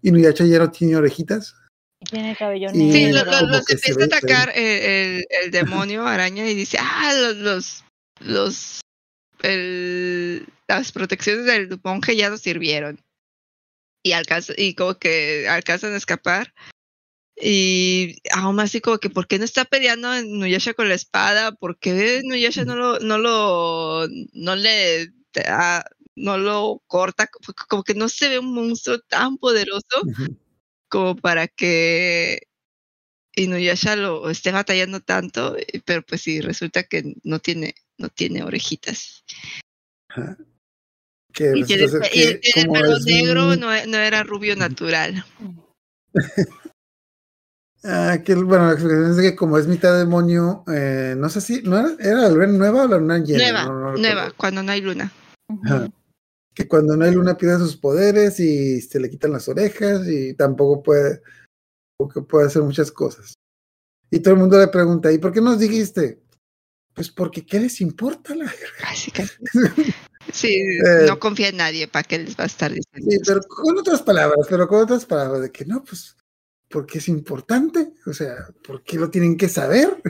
Inuyasha 0.01 0.45
ya 0.45 0.59
no 0.59 0.71
tiene 0.71 0.95
orejitas. 0.95 1.53
Y 1.99 2.05
tiene 2.05 2.35
cabello 2.37 2.69
Y 2.73 2.91
Sí, 2.93 3.03
negro. 3.05 3.25
lo- 3.25 3.41
lo- 3.41 3.47
los 3.57 3.69
empieza 3.69 4.01
a 4.01 4.05
atacar 4.05 4.51
el, 4.55 4.63
el- 4.65 5.25
el 5.43 5.51
demonio 5.51 6.07
araña 6.07 6.49
y 6.49 6.55
dice, 6.55 6.77
ah, 6.79 7.13
los, 7.13 7.35
los, 7.37 7.83
los, 8.21 8.79
el- 9.45 10.47
las 10.67 10.91
protecciones 10.91 11.45
del 11.45 11.79
monje 11.83 12.15
ya 12.15 12.29
nos 12.29 12.41
sirvieron. 12.41 12.99
Y 14.03 14.11
alcanza, 14.13 14.53
y 14.57 14.75
como 14.75 14.95
que 14.99 15.47
alcanzan 15.49 15.93
a 15.93 15.97
escapar. 15.97 16.53
Y 17.37 18.17
aún 18.33 18.59
así 18.59 18.79
como 18.81 18.97
que, 18.99 19.09
¿por 19.09 19.27
qué 19.27 19.39
no 19.39 19.45
está 19.45 19.65
peleando 19.65 20.09
Nuyasha 20.23 20.73
con 20.73 20.89
la 20.89 20.95
espada? 20.95 21.51
¿Por 21.53 21.77
qué 21.79 22.21
Nuyasha 22.23 22.65
no 22.65 22.75
lo, 22.75 22.99
no 22.99 23.17
lo, 23.17 24.07
no 24.33 24.55
le 24.55 25.11
da- 25.33 25.85
no 26.15 26.37
lo 26.37 26.81
corta? 26.87 27.27
Como 27.67 27.83
que 27.83 27.93
no 27.95 28.07
se 28.09 28.29
ve 28.29 28.39
un 28.39 28.53
monstruo 28.53 28.99
tan 28.99 29.37
poderoso 29.37 29.83
como 30.87 31.15
para 31.15 31.47
que 31.47 32.41
Inuyasha 33.35 33.95
lo 33.95 34.29
esté 34.29 34.51
batallando 34.51 34.99
tanto, 35.01 35.57
eh, 35.57 35.81
pero 35.85 36.01
pues 36.03 36.21
sí, 36.21 36.41
resulta 36.41 36.83
que 36.83 37.15
no 37.23 37.39
tiene, 37.39 37.75
no 37.97 38.09
tiene 38.09 38.43
orejitas. 38.43 39.23
Ajá. 40.09 40.37
Que 41.33 41.51
Y 41.53 41.61
y 41.61 41.63
tiene 41.65 41.87
como 42.67 42.73
pelo 42.73 42.97
es 42.97 43.05
negro, 43.05 43.55
no, 43.57 43.73
e- 43.73 43.87
no 43.87 43.97
era 43.97 44.23
rubio 44.23 44.55
natural. 44.55 45.25
Ah, 47.87 48.17
que 48.25 48.33
bueno, 48.33 48.65
la 48.65 48.71
explicación 48.73 49.11
es 49.11 49.17
que 49.21 49.35
como 49.35 49.59
es 49.59 49.67
mitad 49.67 49.95
demonio, 49.95 50.63
eh, 50.73 51.13
no 51.15 51.29
sé 51.29 51.39
si, 51.39 51.61
¿no 51.61 51.77
era, 51.77 51.89
era 51.99 52.21
la 52.21 52.29
luna 52.29 52.47
nueva 52.47 52.83
o 52.85 52.87
la 52.87 52.97
luna 52.97 53.19
llena? 53.19 53.43
nueva, 53.51 53.63
No, 53.63 53.69
no 53.73 53.91
recuerdo. 53.91 54.01
nueva, 54.01 54.33
cuando 54.35 54.63
no 54.63 54.71
hay 54.71 54.81
luna. 54.81 55.11
Ajá. 55.63 55.87
Que 56.55 56.67
cuando 56.67 56.97
no 56.97 57.05
hay 57.05 57.11
luna 57.13 57.37
pierde 57.37 57.59
sus 57.59 57.77
poderes 57.77 58.39
y 58.39 58.81
se 58.81 58.99
le 58.99 59.07
quitan 59.09 59.33
las 59.33 59.47
orejas 59.49 60.07
y 60.07 60.33
tampoco 60.33 60.81
puede, 60.81 61.21
porque 61.97 62.21
puede 62.21 62.47
hacer 62.47 62.61
muchas 62.61 62.91
cosas. 62.91 63.33
Y 64.11 64.19
todo 64.19 64.33
el 64.33 64.39
mundo 64.39 64.57
le 64.59 64.67
pregunta, 64.67 65.11
¿y 65.11 65.17
por 65.17 65.31
qué 65.33 65.41
nos 65.41 65.59
dijiste? 65.59 66.21
Pues 66.93 67.09
porque 67.09 67.45
¿qué 67.45 67.59
les 67.59 67.81
importa 67.81 68.35
la 68.35 68.51
casi. 68.79 69.11
Sí, 70.33 70.55
Eh, 70.55 71.05
no 71.05 71.19
confía 71.19 71.49
en 71.49 71.57
nadie 71.57 71.87
para 71.87 72.03
que 72.03 72.17
les 72.17 72.35
va 72.37 72.45
a 72.45 72.47
estar 72.47 72.71
diciendo. 72.71 73.11
Sí, 73.11 73.19
pero 73.25 73.41
con 73.41 73.77
otras 73.77 74.01
palabras, 74.01 74.47
pero 74.49 74.67
con 74.67 74.81
otras 74.81 75.05
palabras, 75.05 75.41
de 75.41 75.51
que 75.51 75.65
no, 75.65 75.83
pues, 75.83 76.15
porque 76.67 76.97
es 76.97 77.07
importante, 77.09 77.93
o 78.07 78.13
sea, 78.13 78.33
¿por 78.65 78.83
qué 78.83 78.97
lo 78.97 79.09
tienen 79.11 79.37
que 79.37 79.47
saber? 79.47 80.01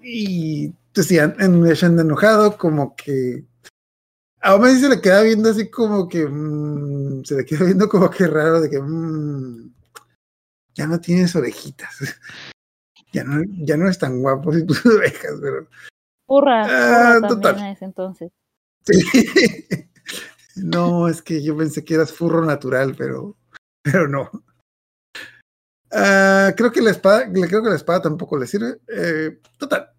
Y 0.00 0.70
pues 0.94 1.06
sí, 1.06 1.18
an- 1.18 1.36
en 1.40 1.64
anda 1.84 2.02
enojado, 2.02 2.56
como 2.56 2.96
que 2.96 3.44
a 4.40 4.54
Ome 4.54 4.74
sí 4.74 4.80
se 4.80 4.88
le 4.88 5.00
queda 5.00 5.22
viendo 5.22 5.50
así 5.50 5.70
como 5.70 6.08
que 6.08 6.26
mm, 6.26 7.24
se 7.24 7.36
le 7.36 7.44
queda 7.44 7.64
viendo 7.64 7.88
como 7.88 8.10
que 8.10 8.26
raro 8.26 8.60
de 8.60 8.70
que 8.70 8.80
mm, 8.80 9.74
ya 10.74 10.86
no 10.86 11.00
tienes 11.00 11.34
orejitas. 11.36 11.94
Ya 13.14 13.24
no, 13.24 13.42
ya 13.66 13.76
no 13.76 13.90
es 13.90 13.98
tan 13.98 14.22
guapo 14.22 14.54
si 14.54 14.64
tus 14.64 14.86
orejas, 14.86 15.32
pero 15.42 15.68
Purra, 16.26 16.64
Ah, 16.66 17.20
total. 17.28 17.76
entonces. 17.80 18.30
Sí. 18.86 19.00
No, 20.56 21.08
es 21.08 21.20
que 21.22 21.42
yo 21.42 21.54
pensé 21.56 21.84
que 21.84 21.94
eras 21.94 22.12
furro 22.12 22.42
natural, 22.44 22.94
pero, 22.96 23.36
pero 23.82 24.06
no. 24.08 24.30
Ah, 25.90 26.52
creo 26.56 26.72
que 26.72 26.80
la 26.80 26.90
espada, 26.90 27.30
creo 27.30 27.62
que 27.62 27.68
la 27.70 27.76
espada 27.76 28.02
tampoco 28.02 28.38
le 28.38 28.46
sirve. 28.46 28.78
Eh, 28.88 29.40
total. 29.58 29.90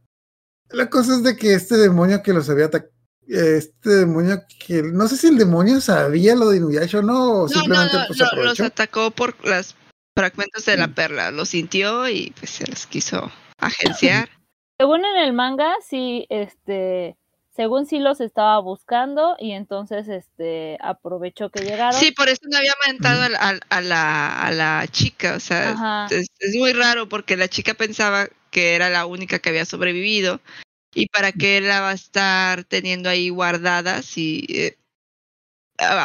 La 0.69 0.89
cosa 0.89 1.15
es 1.15 1.23
de 1.23 1.35
que 1.35 1.53
este 1.53 1.77
demonio 1.77 2.23
que 2.23 2.33
los 2.33 2.49
había 2.49 2.65
atacado, 2.65 2.91
este 3.27 3.89
demonio 3.91 4.41
que 4.65 4.81
no 4.83 5.07
sé 5.07 5.17
si 5.17 5.27
el 5.27 5.37
demonio 5.37 5.79
sabía 5.81 6.35
lo 6.35 6.49
de 6.49 6.57
Inuyasha 6.57 6.99
o 6.99 7.01
no, 7.03 7.31
o 7.31 7.41
No, 7.43 7.47
simplemente 7.47 7.95
no, 7.97 8.03
pues 8.07 8.19
lo- 8.19 8.43
los 8.43 8.59
atacó 8.59 9.11
por 9.11 9.35
los 9.45 9.75
fragmentos 10.15 10.65
de 10.65 10.77
la 10.77 10.87
Mm. 10.87 10.93
perla. 10.93 11.31
Lo 11.31 11.45
sintió 11.45 12.07
y 12.07 12.33
pues 12.39 12.51
se 12.51 12.67
los 12.67 12.85
quiso 12.87 13.31
agenciar. 13.59 14.29
Según 14.79 15.05
en 15.05 15.17
el 15.17 15.33
manga, 15.33 15.73
sí, 15.87 16.25
este, 16.29 17.15
según 17.55 17.85
sí 17.85 17.99
los 17.99 18.19
estaba 18.19 18.59
buscando 18.59 19.35
y 19.39 19.51
entonces, 19.51 20.07
este, 20.07 20.77
aprovechó 20.81 21.49
que 21.51 21.61
llegaron. 21.63 21.93
Sí, 21.93 22.11
por 22.11 22.27
eso 22.27 22.41
no 22.49 22.57
había 22.57 22.73
a, 23.25 23.29
la- 23.29 23.39
a- 23.39 23.59
a 23.77 23.81
la, 23.81 24.41
a 24.47 24.51
la 24.51 24.87
chica. 24.91 25.35
O 25.35 25.39
sea, 25.39 26.07
es, 26.09 26.27
es 26.39 26.55
muy 26.55 26.73
raro 26.73 27.07
porque 27.07 27.37
la 27.37 27.47
chica 27.47 27.75
pensaba 27.75 28.27
que 28.49 28.73
era 28.75 28.89
la 28.89 29.05
única 29.05 29.39
que 29.39 29.49
había 29.49 29.65
sobrevivido. 29.65 30.41
Y 30.95 31.07
para 31.07 31.31
qué 31.31 31.61
la 31.61 31.81
va 31.81 31.91
a 31.91 31.93
estar 31.93 32.63
teniendo 32.65 33.09
ahí 33.09 33.29
guardada 33.29 34.01
si 34.01 34.45
eh, 34.49 34.77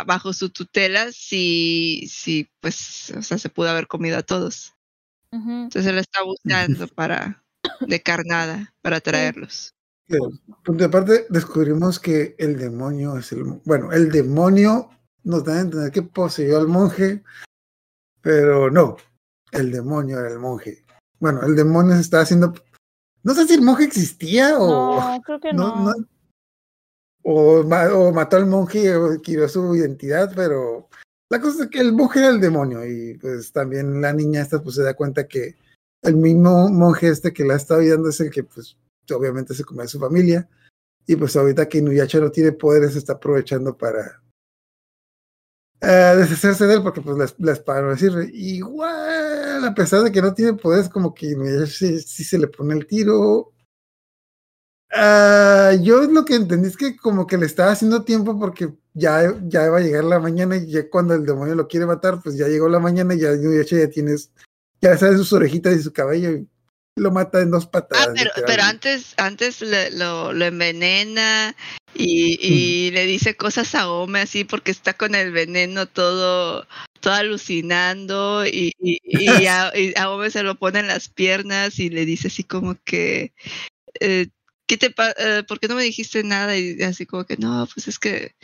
bajo 0.06 0.32
su 0.32 0.50
tutela 0.50 1.12
si, 1.12 2.08
si 2.10 2.48
pues 2.60 3.12
o 3.16 3.22
sea 3.22 3.38
se 3.38 3.48
pudo 3.48 3.68
haber 3.70 3.86
comido 3.86 4.18
a 4.18 4.22
todos. 4.22 4.74
Ujú. 5.32 5.50
Entonces 5.64 5.92
la 5.92 6.00
está 6.00 6.22
buscando 6.22 6.86
para 6.94 7.42
de 7.80 8.02
carnada 8.02 8.74
para 8.82 9.00
traerlos. 9.00 9.74
Punto 10.64 10.78
de 10.78 10.84
aparte, 10.86 11.26
descubrimos 11.28 11.98
que 12.00 12.34
el 12.38 12.58
demonio 12.58 13.18
es 13.18 13.30
el. 13.32 13.44
Bueno, 13.64 13.92
el 13.92 14.10
demonio 14.10 14.88
nos 15.22 15.44
da 15.44 15.56
a 15.56 15.60
entender 15.60 15.92
que 15.92 16.00
poseyó 16.02 16.56
al 16.58 16.66
monje, 16.66 17.22
pero 18.22 18.70
no, 18.70 18.96
el 19.52 19.70
demonio 19.70 20.18
era 20.18 20.30
el 20.30 20.38
monje. 20.38 20.84
Bueno, 21.20 21.42
el 21.42 21.54
demonio 21.54 21.94
se 21.94 22.00
estaba 22.00 22.22
haciendo. 22.22 22.54
No 23.22 23.34
sé 23.34 23.46
si 23.46 23.54
el 23.54 23.62
monje 23.62 23.84
existía 23.84 24.58
o. 24.58 24.98
No, 24.98 25.20
creo 25.22 25.40
que 25.40 25.52
no- 25.52 25.76
no. 25.76 25.84
no- 25.92 26.08
o, 27.30 27.60
o 27.60 28.12
mató 28.12 28.36
al 28.36 28.46
monje 28.46 28.96
o 28.96 29.12
adquirió 29.12 29.48
su 29.48 29.76
identidad, 29.76 30.32
pero 30.34 30.88
la 31.30 31.40
cosa 31.40 31.64
es 31.64 31.70
que 31.70 31.80
el 31.80 31.92
monje 31.92 32.20
era 32.20 32.28
el 32.28 32.40
demonio 32.40 32.86
y 32.86 33.18
pues 33.18 33.52
también 33.52 34.00
la 34.00 34.14
niña 34.14 34.40
esta 34.40 34.62
pues 34.62 34.76
se 34.76 34.82
da 34.82 34.94
cuenta 34.94 35.28
que 35.28 35.56
el 36.02 36.16
mismo 36.16 36.70
monje 36.70 37.08
este 37.08 37.34
que 37.34 37.44
la 37.44 37.56
está 37.56 37.76
ayudando 37.76 38.08
es 38.08 38.18
el 38.20 38.30
que 38.30 38.44
pues 38.44 38.78
obviamente 39.14 39.52
se 39.52 39.64
come 39.64 39.82
a 39.82 39.88
su 39.88 39.98
familia 39.98 40.48
y 41.06 41.16
pues 41.16 41.36
ahorita 41.36 41.68
que 41.68 41.78
Inuyasha 41.78 42.18
no 42.18 42.30
tiene 42.30 42.52
poderes 42.52 42.96
está 42.96 43.14
aprovechando 43.14 43.76
para 43.76 44.22
eh, 45.82 46.14
deshacerse 46.16 46.66
de 46.66 46.74
él 46.74 46.82
porque 46.82 47.02
pues 47.02 47.18
la, 47.18 47.26
la 47.46 47.52
espada 47.52 47.82
no 47.82 47.90
le 47.90 47.98
sirve. 47.98 48.30
Igual, 48.32 49.64
a 49.64 49.74
pesar 49.74 50.02
de 50.02 50.10
que 50.10 50.22
no 50.22 50.34
tiene 50.34 50.54
poderes, 50.54 50.88
como 50.88 51.14
que 51.14 51.26
Inuyasha 51.26 51.98
sí 51.98 52.24
se 52.24 52.38
le 52.38 52.48
pone 52.48 52.74
el 52.74 52.86
tiro. 52.86 53.52
Ah, 54.90 55.72
yo 55.80 56.02
lo 56.02 56.24
que 56.24 56.34
entendí 56.34 56.68
es 56.68 56.76
que 56.76 56.96
como 56.96 57.26
que 57.26 57.36
le 57.36 57.46
estaba 57.46 57.72
haciendo 57.72 58.04
tiempo 58.04 58.38
porque 58.38 58.70
ya, 58.94 59.34
ya 59.46 59.66
iba 59.66 59.78
a 59.78 59.80
llegar 59.80 60.04
la 60.04 60.18
mañana 60.18 60.56
y 60.56 60.70
ya 60.70 60.88
cuando 60.88 61.14
el 61.14 61.26
demonio 61.26 61.54
lo 61.54 61.68
quiere 61.68 61.86
matar, 61.86 62.20
pues 62.22 62.36
ya 62.36 62.48
llegó 62.48 62.68
la 62.68 62.78
mañana 62.78 63.14
y 63.14 63.20
ya 63.20 63.30
ya 63.34 63.90
tienes, 63.90 64.30
ya 64.80 64.96
sabe 64.96 65.16
sus 65.16 65.32
orejitas 65.32 65.76
y 65.76 65.82
su 65.82 65.92
cabello 65.92 66.30
y 66.30 66.48
lo 66.96 67.10
mata 67.12 67.40
en 67.40 67.50
dos 67.50 67.66
patadas. 67.66 68.08
Ah, 68.08 68.12
pero, 68.46 68.62
antes, 68.62 69.14
antes 69.18 69.60
le- 69.60 69.90
lo, 69.92 70.32
lo 70.32 70.44
envenena 70.46 71.54
y, 71.94 72.38
y 72.40 72.90
le 72.90 73.06
dice 73.06 73.36
cosas 73.36 73.74
a 73.74 73.90
Ome 73.90 74.20
así 74.22 74.44
porque 74.44 74.70
está 74.70 74.94
con 74.94 75.14
el 75.14 75.32
veneno 75.32 75.86
todo, 75.86 76.66
todo 77.00 77.12
alucinando 77.12 78.44
y, 78.46 78.72
y, 78.80 79.00
y 79.04 79.26
a, 79.46 79.70
y 79.78 79.92
a 79.96 80.10
Ome 80.10 80.30
se 80.30 80.42
lo 80.42 80.54
pone 80.56 80.80
en 80.80 80.88
las 80.88 81.08
piernas 81.08 81.78
y 81.78 81.90
le 81.90 82.04
dice 82.06 82.28
así 82.28 82.42
como 82.42 82.76
que 82.84 83.32
eh, 84.00 84.28
¿qué 84.68 84.76
te 84.76 84.94
eh, 85.16 85.42
¿por 85.48 85.58
qué 85.58 85.66
no 85.66 85.74
me 85.74 85.82
dijiste 85.82 86.22
nada? 86.22 86.56
Y 86.56 86.80
así 86.82 87.06
como 87.06 87.24
que 87.24 87.36
no, 87.36 87.66
pues 87.74 87.88
es 87.88 87.98
que 87.98 88.36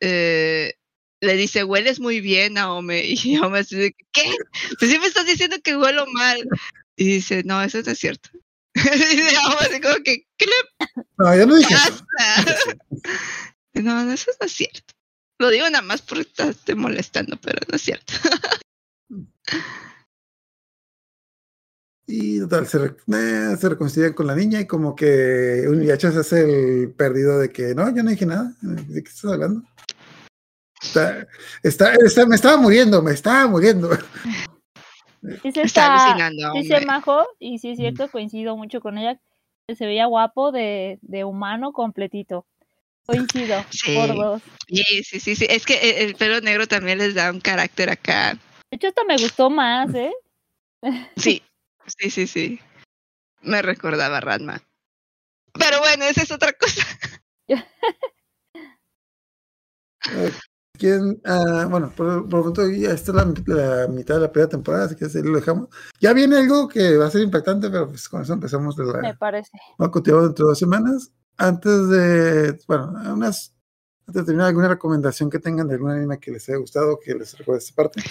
eh, 0.00 0.74
le 1.20 1.34
dice, 1.34 1.64
hueles 1.64 2.00
muy 2.00 2.20
bien 2.20 2.58
a 2.58 2.72
Ome. 2.72 3.04
Y 3.24 3.38
Ome 3.38 3.60
así 3.60 3.76
de, 3.76 3.94
¿qué? 4.12 4.34
Pues 4.78 4.90
sí 4.90 4.98
me 4.98 5.06
estás 5.06 5.26
diciendo 5.26 5.56
que 5.62 5.76
huelo 5.76 6.06
mal. 6.06 6.48
Y 6.96 7.04
dice, 7.04 7.42
no, 7.44 7.62
eso 7.62 7.80
no 7.84 7.92
es 7.92 7.98
cierto. 7.98 8.30
y 8.74 9.36
Ome 9.46 9.56
así 9.60 9.80
como 9.80 9.96
que, 10.02 10.26
¿qué 10.36 10.46
le 10.46 11.46
No, 11.46 11.56
dije 11.56 11.74
eso. 11.74 12.04
no, 13.74 14.04
no, 14.04 14.12
eso 14.12 14.30
no 14.40 14.46
es 14.46 14.52
cierto. 14.52 14.94
Lo 15.38 15.50
digo 15.50 15.70
nada 15.70 15.82
más 15.82 16.02
por 16.02 16.18
estarte 16.18 16.74
molestando, 16.74 17.36
pero 17.40 17.60
no 17.68 17.76
es 17.76 17.82
cierto. 17.82 18.12
Y 22.10 22.40
total, 22.40 22.66
se, 22.66 22.78
re- 22.78 22.96
eh, 23.12 23.56
se 23.60 23.68
reconcilian 23.68 24.14
con 24.14 24.26
la 24.26 24.34
niña 24.34 24.60
y 24.60 24.66
como 24.66 24.96
que 24.96 25.64
Uniyacha 25.68 26.10
se 26.10 26.20
hace 26.20 26.40
el 26.82 26.90
perdido 26.92 27.38
de 27.38 27.50
que 27.52 27.74
no, 27.74 27.94
yo 27.94 28.02
no 28.02 28.08
dije 28.10 28.24
nada. 28.24 28.50
¿De 28.62 29.02
qué 29.02 29.08
estás 29.10 29.30
hablando? 29.32 29.62
Está, 30.82 31.26
está, 31.62 31.92
está- 31.94 32.24
me 32.26 32.34
estaba 32.36 32.56
muriendo, 32.56 33.02
me 33.02 33.12
estaba 33.12 33.46
muriendo. 33.46 33.90
Sí 35.42 35.50
se 35.52 35.62
Está 35.62 35.62
está, 35.62 36.04
alucinando, 36.04 36.52
sí 36.54 36.64
se 36.68 36.86
majó 36.86 37.26
y 37.40 37.58
sí 37.58 37.70
es 37.72 37.76
cierto, 37.78 38.08
coincido 38.08 38.56
mucho 38.56 38.80
con 38.80 38.98
ella, 38.98 39.18
que 39.66 39.74
se 39.74 39.84
veía 39.84 40.06
guapo 40.06 40.52
de, 40.52 41.00
de 41.02 41.24
humano 41.24 41.72
completito. 41.72 42.46
Coincido, 43.04 43.56
Sí. 43.68 43.96
por 43.96 44.14
dos. 44.14 44.42
Sí, 44.68 44.84
sí, 45.02 45.18
sí, 45.18 45.34
sí. 45.34 45.46
Es 45.50 45.66
que 45.66 45.74
el, 45.74 46.08
el 46.10 46.14
pelo 46.14 46.40
negro 46.40 46.68
también 46.68 46.98
les 46.98 47.16
da 47.16 47.32
un 47.32 47.40
carácter 47.40 47.90
acá. 47.90 48.34
De 48.70 48.76
hecho, 48.76 48.86
hasta 48.86 49.02
me 49.04 49.16
gustó 49.16 49.50
más, 49.50 49.92
¿eh? 49.92 50.12
Sí, 51.16 51.42
sí, 51.96 52.10
sí, 52.10 52.26
sí. 52.26 52.60
Me 53.42 53.62
recordaba 53.62 54.18
a 54.18 54.20
Ranma. 54.20 54.62
Pero 55.52 55.80
bueno, 55.80 56.04
esa 56.04 56.22
es 56.22 56.30
otra 56.30 56.52
cosa. 56.52 56.82
¿Quién? 60.78 61.20
Ah, 61.24 61.66
bueno, 61.68 61.92
por, 61.94 62.28
por 62.28 62.46
lo 62.46 62.52
tanto, 62.52 62.70
ya 62.70 62.92
esta 62.92 63.10
es 63.10 63.16
la, 63.16 63.34
la 63.46 63.88
mitad 63.88 64.14
de 64.14 64.20
la 64.20 64.32
primera 64.32 64.48
temporada, 64.48 64.84
así 64.84 64.94
que 64.94 65.06
así 65.06 65.20
lo 65.22 65.36
dejamos. 65.36 65.68
Ya 66.00 66.12
viene 66.12 66.36
algo 66.36 66.68
que 66.68 66.96
va 66.96 67.06
a 67.06 67.10
ser 67.10 67.22
impactante, 67.22 67.68
pero 67.68 67.88
pues 67.88 68.08
con 68.08 68.22
eso 68.22 68.32
empezamos 68.32 68.76
de 68.76 68.84
la, 68.84 69.00
Me 69.00 69.16
parece. 69.16 69.50
Va 69.80 69.86
a 69.86 69.90
continuar 69.90 70.24
dentro 70.24 70.46
de 70.46 70.50
dos 70.50 70.58
semanas. 70.58 71.10
Antes 71.36 71.88
de, 71.88 72.58
bueno, 72.68 72.92
unas, 73.12 73.56
antes 74.06 74.22
de 74.22 74.24
terminar, 74.24 74.48
alguna 74.48 74.68
recomendación 74.68 75.30
que 75.30 75.40
tengan 75.40 75.66
de 75.66 75.74
algún 75.74 75.90
anime 75.90 76.20
que 76.20 76.30
les 76.30 76.48
haya 76.48 76.58
gustado, 76.58 77.00
que 77.00 77.14
les 77.14 77.36
recuerde 77.36 77.58
esta 77.58 77.74
parte. 77.74 78.02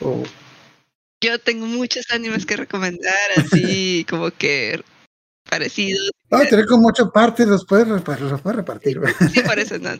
O, 0.00 0.22
Yo 1.22 1.38
tengo 1.38 1.64
muchos 1.66 2.04
animes 2.10 2.44
que 2.44 2.56
recomendar, 2.56 3.14
así 3.36 4.04
como 4.10 4.30
que 4.30 4.82
parecidos. 5.48 6.10
ah, 6.30 6.44
tener 6.48 6.66
como 6.66 6.88
ocho 6.88 7.10
partes, 7.12 7.46
los 7.46 7.64
puedes, 7.64 7.86
repa- 7.86 8.18
los 8.18 8.40
puedes 8.42 8.56
repartir. 8.56 9.00
Sí, 9.32 9.40
por 9.42 9.58
eso 9.58 9.78
no. 9.78 9.90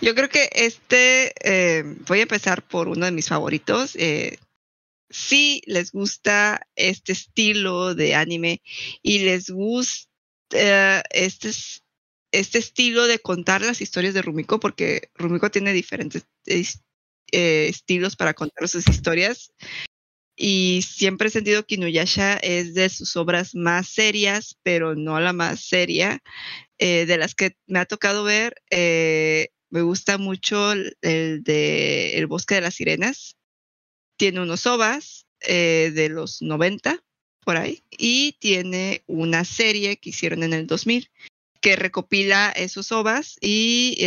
Yo 0.00 0.14
creo 0.14 0.28
que 0.28 0.48
este, 0.52 1.32
eh, 1.44 1.84
voy 2.06 2.20
a 2.20 2.22
empezar 2.22 2.62
por 2.66 2.88
uno 2.88 3.04
de 3.06 3.12
mis 3.12 3.28
favoritos. 3.28 3.94
Eh, 3.96 4.38
si 5.10 5.62
les 5.66 5.92
gusta 5.92 6.66
este 6.76 7.12
estilo 7.12 7.94
de 7.94 8.14
anime 8.14 8.60
y 9.02 9.20
les 9.20 9.48
gusta 9.50 10.08
eh, 10.52 11.02
este, 11.10 11.48
es- 11.50 11.82
este 12.32 12.58
estilo 12.58 13.06
de 13.06 13.18
contar 13.20 13.62
las 13.62 13.80
historias 13.80 14.12
de 14.14 14.22
Rumiko, 14.22 14.60
porque 14.60 15.10
Rumiko 15.14 15.50
tiene 15.50 15.72
diferentes 15.72 16.24
es- 16.46 16.80
eh, 17.32 17.66
estilos 17.68 18.16
para 18.16 18.32
contar 18.34 18.68
sus 18.68 18.88
historias. 18.88 19.50
Y 20.40 20.82
siempre 20.82 21.28
he 21.28 21.30
sentido 21.32 21.66
que 21.66 21.74
Inuyasha 21.74 22.36
es 22.36 22.72
de 22.72 22.88
sus 22.90 23.16
obras 23.16 23.56
más 23.56 23.88
serias, 23.88 24.56
pero 24.62 24.94
no 24.94 25.18
la 25.18 25.32
más 25.32 25.60
seria 25.60 26.22
eh, 26.78 27.06
de 27.06 27.18
las 27.18 27.34
que 27.34 27.56
me 27.66 27.80
ha 27.80 27.86
tocado 27.86 28.22
ver, 28.22 28.54
eh, 28.70 29.48
me 29.68 29.82
gusta 29.82 30.16
mucho 30.16 30.72
el, 30.72 31.42
de 31.42 32.16
El 32.16 32.28
Bosque 32.28 32.54
de 32.54 32.60
las 32.60 32.76
Sirenas. 32.76 33.36
Tiene 34.16 34.40
unos 34.40 34.64
ovas 34.66 35.26
eh, 35.40 35.90
de 35.92 36.08
los 36.08 36.40
90, 36.40 37.02
por 37.44 37.56
ahí, 37.56 37.82
y 37.90 38.36
tiene 38.38 39.02
una 39.08 39.44
serie 39.44 39.96
que 39.96 40.10
hicieron 40.10 40.44
en 40.44 40.52
el 40.52 40.68
2000 40.68 41.10
que 41.60 41.74
recopila 41.74 42.52
esos 42.52 42.92
ovas 42.92 43.36
y 43.40 43.98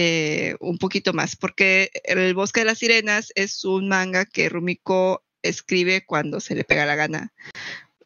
un 0.62 0.78
poquito 0.78 1.12
más, 1.12 1.36
porque 1.36 1.92
El 2.06 2.34
Bosque 2.34 2.62
de 2.62 2.68
las 2.68 2.78
Sirenas 2.78 3.34
es 3.36 3.66
un 3.66 3.90
manga 3.90 4.26
que 4.26 4.48
Rumiko 4.48 5.26
escribe 5.44 6.06
cuando 6.06 6.40
se 6.40 6.56
le 6.56 6.64
pega 6.64 6.86
la 6.86 6.96
gana. 6.96 7.34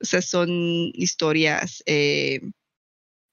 O 0.02 0.06
sea, 0.06 0.22
son 0.22 0.50
historias 0.94 1.84
eh, 1.86 2.42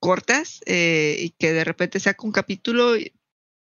cortas 0.01 0.61
eh, 0.67 1.17
y 1.19 1.31
que 1.31 1.53
de 1.53 1.65
repente 1.65 2.01
saca 2.01 2.27
un 2.27 2.33
capítulo, 2.33 2.97
y 2.97 3.13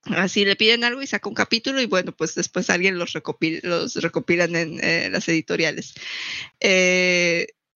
así 0.05 0.45
le 0.45 0.57
piden 0.57 0.85
algo 0.85 1.03
y 1.03 1.07
saca 1.07 1.29
un 1.29 1.35
capítulo 1.35 1.81
y 1.81 1.87
bueno, 1.87 2.13
pues 2.13 2.35
después 2.35 2.71
alguien 2.71 2.99
los, 2.99 3.13
recopila, 3.13 3.61
los 3.63 3.97
recopilan 3.97 4.57
en 4.57 4.85
eh, 4.85 5.09
las 5.11 5.29
editoriales. 5.29 5.95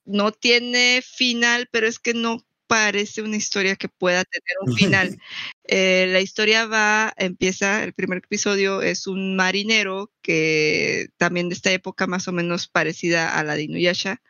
No 0.05 0.31
tiene 0.31 1.03
final, 1.03 1.69
pero 1.73 1.89
es 1.89 1.99
que 1.99 2.15
no 2.15 2.47
parece 2.67 3.23
una 3.23 3.37
historia 3.37 3.77
que 3.77 3.89
pueda 3.89 4.25
tener 4.25 4.57
un 4.63 4.75
final. 4.75 5.19
Eh, 5.69 6.07
la 6.13 6.21
historia 6.21 6.67
va, 6.67 7.13
empieza, 7.17 7.83
el 7.83 7.93
primer 7.93 8.19
episodio 8.19 8.83
es 8.83 9.09
un 9.09 9.35
marinero 9.35 10.13
que 10.23 11.09
también 11.17 11.49
de 11.49 11.57
esta 11.57 11.73
época 11.73 12.07
más 12.07 12.29
o 12.29 12.33
menos 12.33 12.69
parecida 12.69 13.37
a 13.37 13.43
la 13.43 13.57
de 13.57 13.65
Inuyasha, 13.65 14.23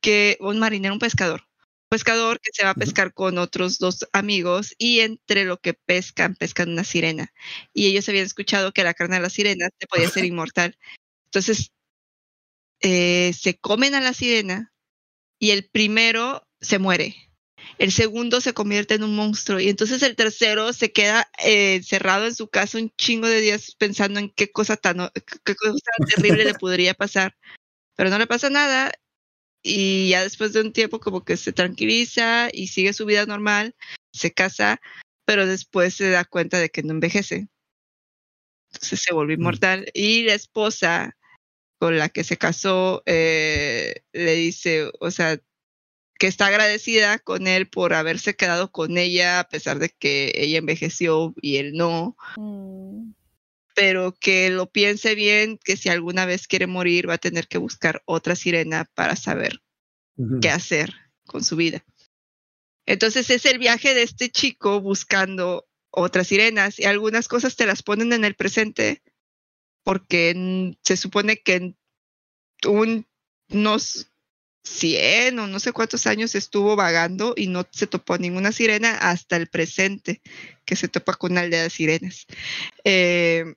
que 0.00 0.36
un 0.40 0.58
marinero, 0.58 0.94
un 0.94 0.98
pescador, 0.98 1.48
pescador 1.88 2.40
que 2.40 2.50
se 2.52 2.64
va 2.64 2.70
a 2.70 2.74
pescar 2.74 3.14
con 3.14 3.38
otros 3.38 3.78
dos 3.78 4.08
amigos 4.12 4.74
y 4.78 5.00
entre 5.00 5.44
lo 5.44 5.58
que 5.58 5.74
pescan, 5.74 6.34
pescan 6.34 6.70
una 6.70 6.84
sirena. 6.84 7.32
Y 7.72 7.86
ellos 7.86 8.08
habían 8.08 8.26
escuchado 8.26 8.72
que 8.72 8.84
la 8.84 8.94
carne 8.94 9.16
de 9.16 9.22
la 9.22 9.30
sirena 9.30 9.70
te 9.78 9.86
podía 9.86 10.08
hacer 10.08 10.24
inmortal. 10.24 10.76
Entonces, 11.26 11.72
eh, 12.80 13.32
se 13.38 13.58
comen 13.58 13.94
a 13.94 14.00
la 14.00 14.12
sirena 14.12 14.72
y 15.38 15.50
el 15.50 15.68
primero 15.68 16.46
se 16.60 16.78
muere. 16.78 17.27
El 17.76 17.92
segundo 17.92 18.40
se 18.40 18.54
convierte 18.54 18.94
en 18.94 19.04
un 19.04 19.14
monstruo 19.14 19.60
y 19.60 19.68
entonces 19.68 20.02
el 20.02 20.16
tercero 20.16 20.72
se 20.72 20.90
queda 20.92 21.30
eh, 21.44 21.76
encerrado 21.76 22.26
en 22.26 22.34
su 22.34 22.48
casa 22.48 22.78
un 22.78 22.90
chingo 22.96 23.28
de 23.28 23.40
días 23.40 23.74
pensando 23.76 24.18
en 24.18 24.30
qué 24.30 24.50
cosa 24.50 24.76
tan, 24.76 25.10
qué 25.44 25.54
cosa 25.54 25.74
tan 25.98 26.08
terrible 26.08 26.44
le 26.44 26.54
podría 26.54 26.94
pasar. 26.94 27.36
Pero 27.96 28.10
no 28.10 28.18
le 28.18 28.26
pasa 28.26 28.48
nada 28.50 28.92
y 29.62 30.10
ya 30.10 30.22
después 30.22 30.52
de 30.52 30.60
un 30.60 30.72
tiempo 30.72 31.00
como 31.00 31.24
que 31.24 31.36
se 31.36 31.52
tranquiliza 31.52 32.48
y 32.52 32.68
sigue 32.68 32.92
su 32.92 33.06
vida 33.06 33.26
normal, 33.26 33.74
se 34.12 34.32
casa, 34.32 34.80
pero 35.24 35.46
después 35.46 35.94
se 35.94 36.10
da 36.10 36.24
cuenta 36.24 36.58
de 36.58 36.70
que 36.70 36.82
no 36.82 36.92
envejece. 36.92 37.48
Entonces 38.72 39.00
se 39.02 39.14
volvió 39.14 39.36
inmortal 39.36 39.90
y 39.94 40.22
la 40.24 40.34
esposa 40.34 41.16
con 41.78 41.96
la 41.96 42.08
que 42.08 42.24
se 42.24 42.36
casó 42.36 43.02
eh, 43.06 44.02
le 44.12 44.34
dice, 44.34 44.90
o 45.00 45.10
sea, 45.10 45.38
que 46.18 46.26
está 46.26 46.46
agradecida 46.46 47.18
con 47.18 47.46
él 47.46 47.68
por 47.68 47.94
haberse 47.94 48.34
quedado 48.34 48.70
con 48.70 48.98
ella 48.98 49.40
a 49.40 49.48
pesar 49.48 49.78
de 49.78 49.90
que 49.90 50.32
ella 50.34 50.58
envejeció 50.58 51.34
y 51.40 51.56
él 51.56 51.74
no, 51.74 52.16
Mm, 52.36 53.12
pero 53.74 54.12
que 54.12 54.50
lo 54.50 54.70
piense 54.70 55.14
bien, 55.14 55.58
que 55.62 55.76
si 55.76 55.88
alguna 55.88 56.26
vez 56.26 56.48
quiere 56.48 56.66
morir 56.66 57.08
va 57.08 57.14
a 57.14 57.18
tener 57.18 57.46
que 57.46 57.58
buscar 57.58 58.02
otra 58.06 58.34
sirena 58.34 58.90
para 58.94 59.14
saber 59.14 59.62
qué 60.40 60.50
hacer 60.50 60.92
con 61.26 61.44
su 61.44 61.54
vida. 61.54 61.84
Entonces 62.86 63.30
es 63.30 63.46
el 63.46 63.58
viaje 63.58 63.94
de 63.94 64.02
este 64.02 64.30
chico 64.30 64.80
buscando 64.80 65.68
otras 65.90 66.26
sirenas 66.26 66.80
y 66.80 66.86
algunas 66.86 67.28
cosas 67.28 67.54
te 67.54 67.66
las 67.66 67.84
ponen 67.84 68.12
en 68.12 68.24
el 68.24 68.34
presente 68.34 69.00
porque 69.84 70.74
se 70.82 70.96
supone 70.96 71.36
que 71.36 71.76
un, 72.66 73.06
unos 73.50 74.10
100 74.68 75.38
o 75.38 75.46
no 75.46 75.60
sé 75.60 75.72
cuántos 75.72 76.06
años 76.06 76.34
estuvo 76.34 76.76
vagando 76.76 77.34
y 77.36 77.48
no 77.48 77.66
se 77.70 77.86
topó 77.86 78.18
ninguna 78.18 78.52
sirena 78.52 78.96
hasta 78.96 79.36
el 79.36 79.48
presente 79.48 80.20
que 80.64 80.76
se 80.76 80.88
topa 80.88 81.14
con 81.14 81.32
una 81.32 81.42
aldea 81.42 81.62
de 81.62 81.70
sirenas. 81.70 82.26
Eh, 82.84 83.54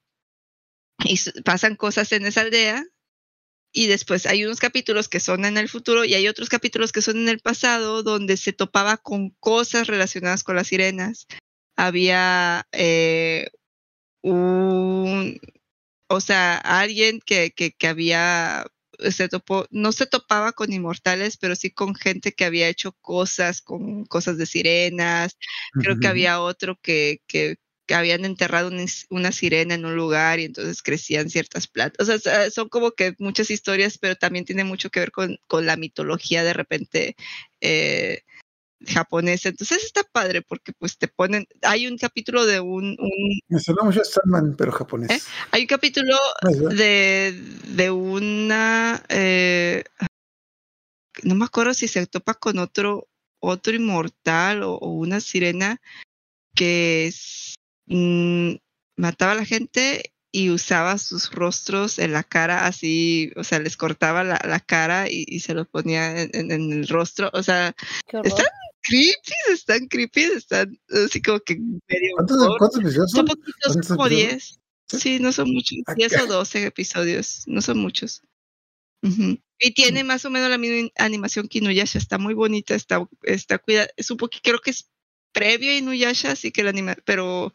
y 1.03 1.19
pasan 1.43 1.75
cosas 1.75 2.11
en 2.11 2.25
esa 2.25 2.41
aldea 2.41 2.85
y 3.73 3.87
después 3.87 4.25
hay 4.25 4.43
unos 4.43 4.59
capítulos 4.59 5.07
que 5.07 5.19
son 5.19 5.45
en 5.45 5.57
el 5.57 5.69
futuro 5.69 6.03
y 6.03 6.13
hay 6.13 6.27
otros 6.27 6.49
capítulos 6.49 6.91
que 6.91 7.01
son 7.01 7.17
en 7.17 7.29
el 7.29 7.39
pasado 7.39 8.03
donde 8.03 8.37
se 8.37 8.53
topaba 8.53 8.97
con 8.97 9.29
cosas 9.39 9.87
relacionadas 9.87 10.43
con 10.43 10.55
las 10.55 10.67
sirenas. 10.67 11.27
Había 11.77 12.67
eh, 12.73 13.49
un, 14.21 15.39
o 16.07 16.19
sea, 16.19 16.57
alguien 16.57 17.21
que, 17.25 17.51
que 17.51 17.87
había, 17.87 18.65
se 19.09 19.27
topó, 19.29 19.65
no 19.71 19.91
se 19.91 20.05
topaba 20.05 20.51
con 20.51 20.71
inmortales, 20.71 21.37
pero 21.37 21.55
sí 21.55 21.71
con 21.71 21.95
gente 21.95 22.33
que 22.33 22.45
había 22.45 22.67
hecho 22.67 22.91
cosas, 22.93 23.61
con 23.61 24.05
cosas 24.05 24.37
de 24.37 24.45
sirenas. 24.45 25.37
Creo 25.73 25.99
que 25.99 26.07
había 26.07 26.41
otro 26.41 26.79
que, 26.81 27.21
que, 27.27 27.57
que 27.85 27.95
habían 27.95 28.25
enterrado 28.25 28.71
una, 29.09 29.31
sirena 29.31 29.75
en 29.75 29.85
un 29.85 29.95
lugar 29.95 30.39
y 30.39 30.45
entonces 30.45 30.81
crecían 30.81 31.29
ciertas 31.29 31.67
plantas. 31.67 32.07
O 32.07 32.19
sea, 32.19 32.49
son 32.51 32.69
como 32.69 32.91
que 32.91 33.15
muchas 33.19 33.49
historias, 33.51 33.97
pero 33.97 34.15
también 34.15 34.45
tiene 34.45 34.63
mucho 34.63 34.89
que 34.89 34.99
ver 34.99 35.11
con, 35.11 35.37
con 35.47 35.65
la 35.65 35.77
mitología 35.77 36.43
de 36.43 36.53
repente 36.53 37.15
eh, 37.59 38.21
japonesa. 38.87 39.49
Entonces 39.49 39.83
está 39.83 40.03
padre 40.03 40.41
porque 40.41 40.73
pues 40.73 40.97
te 40.97 41.07
ponen, 41.07 41.47
hay 41.61 41.87
un 41.87 41.97
capítulo 41.97 42.45
de 42.45 42.59
un, 42.59 42.95
un 42.99 43.39
Me 43.47 43.59
suena 43.59 43.83
mucho 43.83 44.01
a 44.01 44.05
Sandman, 44.05 44.55
pero 44.57 44.71
japonés. 44.71 45.11
¿Eh? 45.11 45.21
hay 45.51 45.61
un 45.61 45.67
capítulo 45.67 46.15
¿Es 46.49 46.59
verdad? 46.61 46.75
de, 46.77 47.43
de 47.67 47.91
una 47.91 49.03
eh, 49.09 49.83
no 51.23 51.35
me 51.35 51.45
acuerdo 51.45 51.73
si 51.73 51.87
se 51.87 52.05
topa 52.07 52.33
con 52.33 52.57
otro 52.57 53.07
otro 53.39 53.73
inmortal 53.75 54.63
o, 54.63 54.73
o 54.75 54.89
una 54.91 55.19
sirena 55.19 55.81
que 56.55 57.07
es, 57.07 57.55
mm, 57.87 58.53
mataba 58.97 59.31
a 59.31 59.35
la 59.35 59.45
gente 59.45 60.13
y 60.33 60.49
usaba 60.49 60.97
sus 60.97 61.31
rostros 61.31 61.99
en 61.99 62.13
la 62.13 62.23
cara 62.23 62.65
así, 62.65 63.31
o 63.35 63.43
sea, 63.43 63.59
les 63.59 63.75
cortaba 63.77 64.23
la, 64.23 64.39
la 64.45 64.59
cara 64.59 65.09
y, 65.09 65.25
y 65.27 65.39
se 65.41 65.53
los 65.53 65.67
ponía 65.67 66.21
en, 66.21 66.29
en- 66.33 66.51
en 66.51 66.71
el 66.71 66.87
rostro, 66.87 67.29
o 67.33 67.43
sea, 67.43 67.75
están 68.23 68.45
creepy, 68.81 69.33
están 69.51 69.87
creepy, 69.87 70.21
están 70.21 70.79
así 71.05 71.21
como 71.21 71.39
que 71.39 71.55
medio... 71.55 72.15
¿Cuántos, 72.15 72.57
cuántos 72.57 72.79
episodios 72.81 73.11
Son 73.11 73.17
son? 73.17 73.25
poquitos, 73.27 73.53
son 73.61 73.73
¿Cuántos 73.73 73.87
como 73.89 74.07
episodios? 74.07 74.59
10. 74.89 75.01
Sí, 75.01 75.19
no 75.19 75.31
son 75.31 75.51
muchos. 75.51 75.77
Ah, 75.87 75.93
10 75.95 76.11
¿qué? 76.11 76.21
o 76.21 76.27
12 76.27 76.65
episodios, 76.65 77.43
no 77.47 77.61
son 77.61 77.77
muchos. 77.77 78.21
Y 79.59 79.71
tiene 79.73 80.03
más 80.03 80.25
o 80.25 80.29
menos 80.29 80.49
la 80.49 80.57
misma 80.57 80.89
animación 80.97 81.47
que 81.47 81.57
Inuyasha, 81.57 81.97
está 81.97 82.17
muy 82.17 82.33
bonita, 82.33 82.75
está, 82.75 83.07
está 83.23 83.57
cuidada, 83.57 83.87
es 83.97 84.11
un 84.11 84.17
poquito, 84.17 84.41
creo 84.43 84.59
que 84.59 84.71
es 84.71 84.89
previo 85.31 85.71
a 85.71 85.75
Inuyasha, 85.75 86.31
así 86.31 86.51
que 86.51 86.63
la 86.63 86.69
anima, 86.69 86.95
pero, 87.05 87.51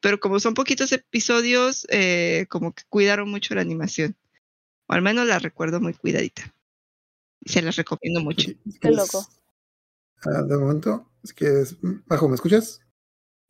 pero 0.00 0.20
como 0.20 0.38
son 0.38 0.54
poquitos 0.54 0.92
episodios, 0.92 1.86
eh, 1.88 2.46
como 2.50 2.74
que 2.74 2.82
cuidaron 2.88 3.30
mucho 3.30 3.54
la 3.54 3.62
animación. 3.62 4.16
O 4.86 4.92
al 4.94 5.02
menos 5.02 5.26
la 5.26 5.38
recuerdo 5.38 5.80
muy 5.80 5.94
cuidadita. 5.94 6.54
Y 7.40 7.50
se 7.50 7.62
las 7.62 7.76
recomiendo 7.76 8.20
mucho. 8.20 8.50
Qué 8.80 8.90
loco. 8.90 9.26
Ah, 10.24 10.42
de 10.42 10.56
momento, 10.56 11.10
si 11.24 11.34
quieres, 11.34 11.76
Bajo, 12.06 12.28
¿me 12.28 12.34
escuchas? 12.34 12.80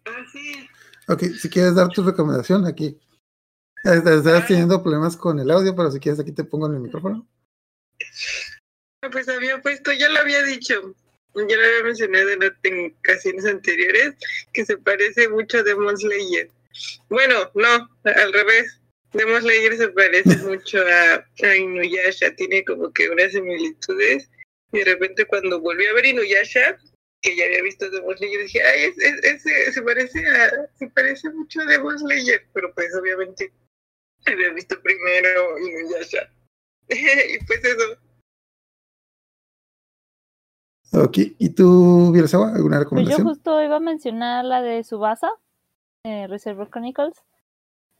Ah, 0.07 0.25
sí. 0.33 0.69
Ok, 1.09 1.23
si 1.39 1.49
quieres 1.49 1.75
dar 1.75 1.89
tu 1.89 2.03
recomendación 2.03 2.67
aquí. 2.67 2.99
Eh, 3.85 4.01
Estás 4.05 4.47
teniendo 4.47 4.83
problemas 4.83 5.17
con 5.17 5.39
el 5.41 5.51
audio, 5.51 5.75
pero 5.75 5.91
si 5.91 5.99
quieres 5.99 6.21
aquí 6.21 6.33
te 6.33 6.45
pongo 6.45 6.67
en 6.69 6.75
el 6.75 6.81
micrófono. 6.81 7.27
Ah, 9.03 9.11
Pues 9.11 9.29
había 9.29 9.61
puesto, 9.61 9.93
ya 9.93 10.09
lo 10.09 10.21
había 10.21 10.43
dicho, 10.43 10.95
ya 11.35 11.57
lo 11.57 11.65
había 11.65 11.85
mencionado 11.85 12.29
en, 12.31 12.43
en 12.63 12.97
ocasiones 12.99 13.45
anteriores, 13.47 14.15
que 14.53 14.65
se 14.65 14.79
parece 14.79 15.29
mucho 15.29 15.59
a 15.59 15.63
Demon 15.63 15.97
Slayer. 15.97 16.51
Bueno, 17.09 17.51
no, 17.55 17.89
al 18.05 18.33
revés. 18.33 18.79
Demon 19.13 19.43
Slayer 19.43 19.77
se 19.77 19.89
parece 19.89 20.37
mucho 20.45 20.79
a, 20.79 21.47
a 21.47 21.57
Inuyasha, 21.57 22.35
tiene 22.37 22.65
como 22.65 22.93
que 22.93 23.11
unas 23.11 23.33
similitudes. 23.33 24.31
Y 24.73 24.79
de 24.79 24.85
repente 24.85 25.27
cuando 25.27 25.61
volví 25.61 25.85
a 25.87 25.93
ver 25.93 26.07
Inuyasha, 26.07 26.79
que 27.21 27.37
ya 27.37 27.45
había 27.45 27.63
visto 27.63 27.89
Demon 27.91 28.17
Slayer, 28.17 28.41
dije, 28.43 28.63
ay, 28.63 28.85
es, 28.85 28.99
es- 28.99 29.25
ese 29.47 29.73
se 29.73 29.83
parece 29.83 30.27
a, 30.27 30.51
se 30.75 30.89
parece 30.89 31.31
mucho 31.31 31.61
a 31.61 31.65
Demon 31.67 31.99
Slayer, 31.99 32.49
pero 32.53 32.75
pues 32.75 32.89
obviamente 33.01 33.53
había 34.27 34.51
visto 34.51 34.81
primero 34.83 35.59
Inuyasha. 35.59 36.29
y 36.89 37.45
pues 37.47 37.65
eso. 37.65 37.85
Ok, 40.95 41.19
¿y 41.39 41.49
tú, 41.51 42.11
Villasewa, 42.13 42.49
alguna 42.55 42.77
Pues 42.77 42.81
yo 42.81 42.85
recomendación? 42.85 43.27
justo 43.29 43.63
iba 43.63 43.77
a 43.77 43.81
mencionar 43.81 44.45
la 44.45 44.61
de 44.61 44.85
Subasa, 44.85 45.31
eh, 46.05 46.27
Reservoir 46.27 46.69
Chronicles. 46.69 47.15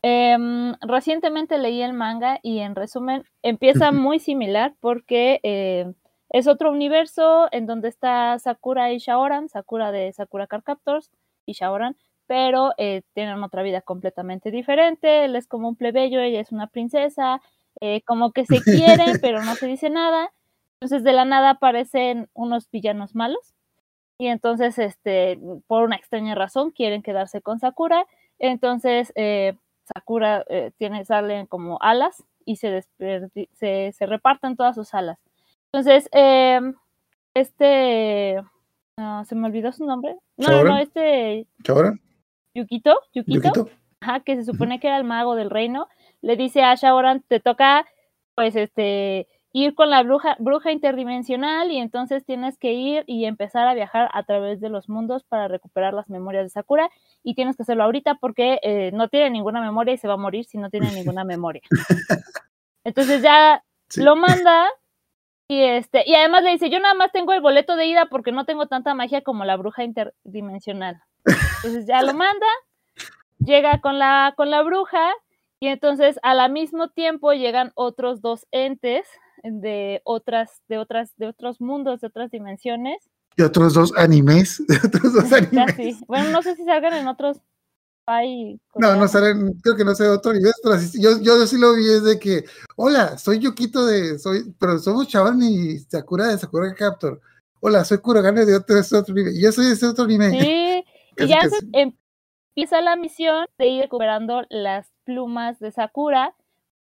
Em, 0.03 0.73
recientemente 0.81 1.57
leí 1.57 1.81
el 1.81 1.93
manga 1.93 2.39
y 2.43 2.59
en 2.59 2.75
resumen 2.75 3.23
empieza 3.41 3.91
muy 3.93 4.19
similar 4.19 4.75
porque 4.81 5.39
eh, 5.43 5.93
es 6.33 6.47
otro 6.47 6.71
universo 6.71 7.47
en 7.51 7.67
donde 7.67 7.87
está 7.89 8.37
Sakura 8.39 8.91
y 8.91 8.97
Shaoran, 8.97 9.49
Sakura 9.49 9.91
de 9.91 10.11
Sakura 10.13 10.47
Card 10.47 10.63
Captors 10.63 11.11
y 11.45 11.53
Shaoran, 11.53 11.95
pero 12.25 12.71
eh, 12.77 13.03
tienen 13.13 13.41
otra 13.43 13.61
vida 13.61 13.81
completamente 13.81 14.49
diferente. 14.49 15.25
Él 15.25 15.35
es 15.35 15.47
como 15.47 15.69
un 15.69 15.75
plebeyo, 15.75 16.19
ella 16.19 16.41
es 16.41 16.51
una 16.51 16.67
princesa, 16.67 17.39
eh, 17.81 18.01
como 18.01 18.31
que 18.31 18.45
se 18.45 18.61
quieren, 18.63 19.19
pero 19.21 19.43
no 19.43 19.53
se 19.55 19.67
dice 19.67 19.91
nada. 19.91 20.33
Entonces 20.81 21.03
de 21.03 21.13
la 21.13 21.23
nada 21.25 21.51
aparecen 21.51 22.29
unos 22.33 22.69
villanos 22.71 23.13
malos 23.15 23.53
y 24.17 24.27
entonces 24.27 24.79
este 24.79 25.39
por 25.67 25.83
una 25.83 25.95
extraña 25.95 26.35
razón 26.35 26.71
quieren 26.71 27.01
quedarse 27.03 27.41
con 27.41 27.59
Sakura 27.59 28.05
entonces 28.39 29.11
eh, 29.15 29.55
Sakura 29.93 30.45
eh, 30.49 30.71
tiene 30.77 31.05
salen 31.05 31.47
como 31.47 31.79
alas 31.81 32.23
y 32.45 32.57
se, 32.57 32.83
se 33.53 33.91
se 33.93 34.05
reparten 34.05 34.55
todas 34.55 34.75
sus 34.75 34.93
alas 34.93 35.19
entonces 35.73 36.07
eh, 36.13 36.61
este 37.33 38.41
se 39.25 39.35
me 39.35 39.47
olvidó 39.47 39.71
su 39.71 39.85
nombre 39.85 40.15
no 40.37 40.47
no, 40.47 40.51
no 40.51 40.57
¿Shaoran? 40.59 40.77
este 40.79 41.47
¿Ahora? 41.67 41.93
Yukito 42.53 42.99
Yukito, 43.13 43.47
¿Yukito? 43.49 43.69
Ajá, 44.01 44.19
que 44.19 44.35
se 44.35 44.43
supone 44.43 44.79
que 44.79 44.87
era 44.87 44.97
el 44.97 45.03
mago 45.05 45.35
del 45.35 45.49
reino, 45.49 45.87
le 46.21 46.35
dice 46.35 46.61
a 46.61 46.75
Shaoran, 46.75 47.21
te 47.29 47.39
toca, 47.39 47.85
pues, 48.35 48.53
este, 48.57 49.29
ir 49.53 49.75
con 49.75 49.89
la 49.89 50.03
bruja, 50.03 50.35
bruja 50.39 50.73
interdimensional 50.73 51.71
y 51.71 51.77
entonces 51.77 52.25
tienes 52.25 52.57
que 52.57 52.73
ir 52.73 53.05
y 53.07 53.23
empezar 53.25 53.65
a 53.65 53.73
viajar 53.73 54.09
a 54.13 54.23
través 54.23 54.59
de 54.59 54.67
los 54.67 54.89
mundos 54.89 55.23
para 55.23 55.47
recuperar 55.47 55.93
las 55.93 56.09
memorias 56.09 56.43
de 56.43 56.49
Sakura 56.49 56.89
y 57.23 57.33
tienes 57.33 57.55
que 57.55 57.63
hacerlo 57.63 57.85
ahorita 57.85 58.15
porque 58.15 58.59
eh, 58.61 58.91
no 58.93 59.07
tiene 59.07 59.29
ninguna 59.29 59.61
memoria 59.61 59.93
y 59.93 59.97
se 59.97 60.09
va 60.09 60.15
a 60.15 60.17
morir 60.17 60.43
si 60.43 60.57
no 60.57 60.69
tiene 60.69 60.91
ninguna 60.91 61.23
memoria. 61.23 61.61
Entonces 62.83 63.21
ya 63.21 63.63
Sí. 63.89 64.01
lo 64.03 64.15
manda 64.15 64.67
y 65.53 65.63
este 65.63 66.03
y 66.05 66.15
además 66.15 66.43
le 66.43 66.51
dice, 66.51 66.69
yo 66.69 66.79
nada 66.79 66.95
más 66.95 67.11
tengo 67.11 67.31
el 67.33 67.41
boleto 67.41 67.75
de 67.75 67.85
ida 67.85 68.07
porque 68.07 68.31
no 68.31 68.45
tengo 68.45 68.67
tanta 68.67 68.95
magia 68.95 69.21
como 69.21 69.45
la 69.45 69.55
bruja 69.55 69.83
interdimensional. 69.83 71.01
Entonces 71.25 71.85
ya 71.85 72.01
lo 72.01 72.13
manda, 72.13 72.47
llega 73.37 73.79
con 73.79 73.99
la, 73.99 74.33
con 74.35 74.49
la 74.49 74.63
bruja 74.63 75.11
y 75.59 75.67
entonces 75.67 76.19
al 76.23 76.51
mismo 76.51 76.89
tiempo 76.89 77.33
llegan 77.33 77.71
otros 77.75 78.21
dos 78.21 78.47
entes 78.51 79.05
de 79.43 80.01
otras, 80.05 80.61
de 80.67 80.79
otras, 80.79 81.15
de 81.17 81.27
otros 81.27 81.61
mundos, 81.61 82.01
de 82.01 82.07
otras 82.07 82.31
dimensiones. 82.31 83.09
Y 83.37 83.43
otros 83.43 83.73
dos 83.73 83.93
animes. 83.95 84.63
de 84.67 84.77
otros 84.77 85.13
dos 85.13 85.31
animes. 85.31 85.99
Bueno, 86.07 86.29
no 86.31 86.41
sé 86.41 86.55
si 86.55 86.63
salgan 86.65 86.93
en 86.93 87.07
otros 87.07 87.41
No, 88.75 88.95
no 88.95 89.07
salen, 89.07 89.53
creo 89.61 89.75
que 89.75 89.85
no 89.85 89.95
sé 89.95 90.03
de 90.03 90.09
otro 90.09 90.33
nivel, 90.33 90.51
pero 90.61 90.75
yo, 90.93 91.21
yo 91.21 91.47
sí 91.47 91.57
lo 91.57 91.73
vi, 91.73 91.87
es 91.87 92.03
de 92.03 92.19
que, 92.19 92.43
hola, 92.75 93.17
soy 93.17 93.39
Yukito 93.39 93.85
de, 93.85 94.19
soy, 94.19 94.53
pero 94.59 94.77
somos 94.79 95.07
Chaban 95.07 95.41
y 95.41 95.79
Sakura 95.79 96.27
de 96.27 96.37
Sakura 96.37 96.73
Captor. 96.73 97.21
Hola, 97.61 97.85
soy 97.85 97.99
Kurogane 97.99 98.45
de 98.45 98.57
otro, 98.57 98.75
nivel. 99.13 99.41
Yo 99.41 99.51
soy 99.53 99.67
de 99.67 99.71
ese 99.73 99.85
otro 99.85 100.05
nivel. 100.05 100.31
Sí, 100.31 100.83
y 101.17 101.27
ya 101.27 101.47
se 101.49 101.65
empieza 101.71 102.81
la 102.81 102.97
misión 102.97 103.45
de 103.57 103.67
ir 103.67 103.81
recuperando 103.83 104.43
las 104.49 104.91
plumas 105.05 105.59
de 105.59 105.71
Sakura 105.71 106.35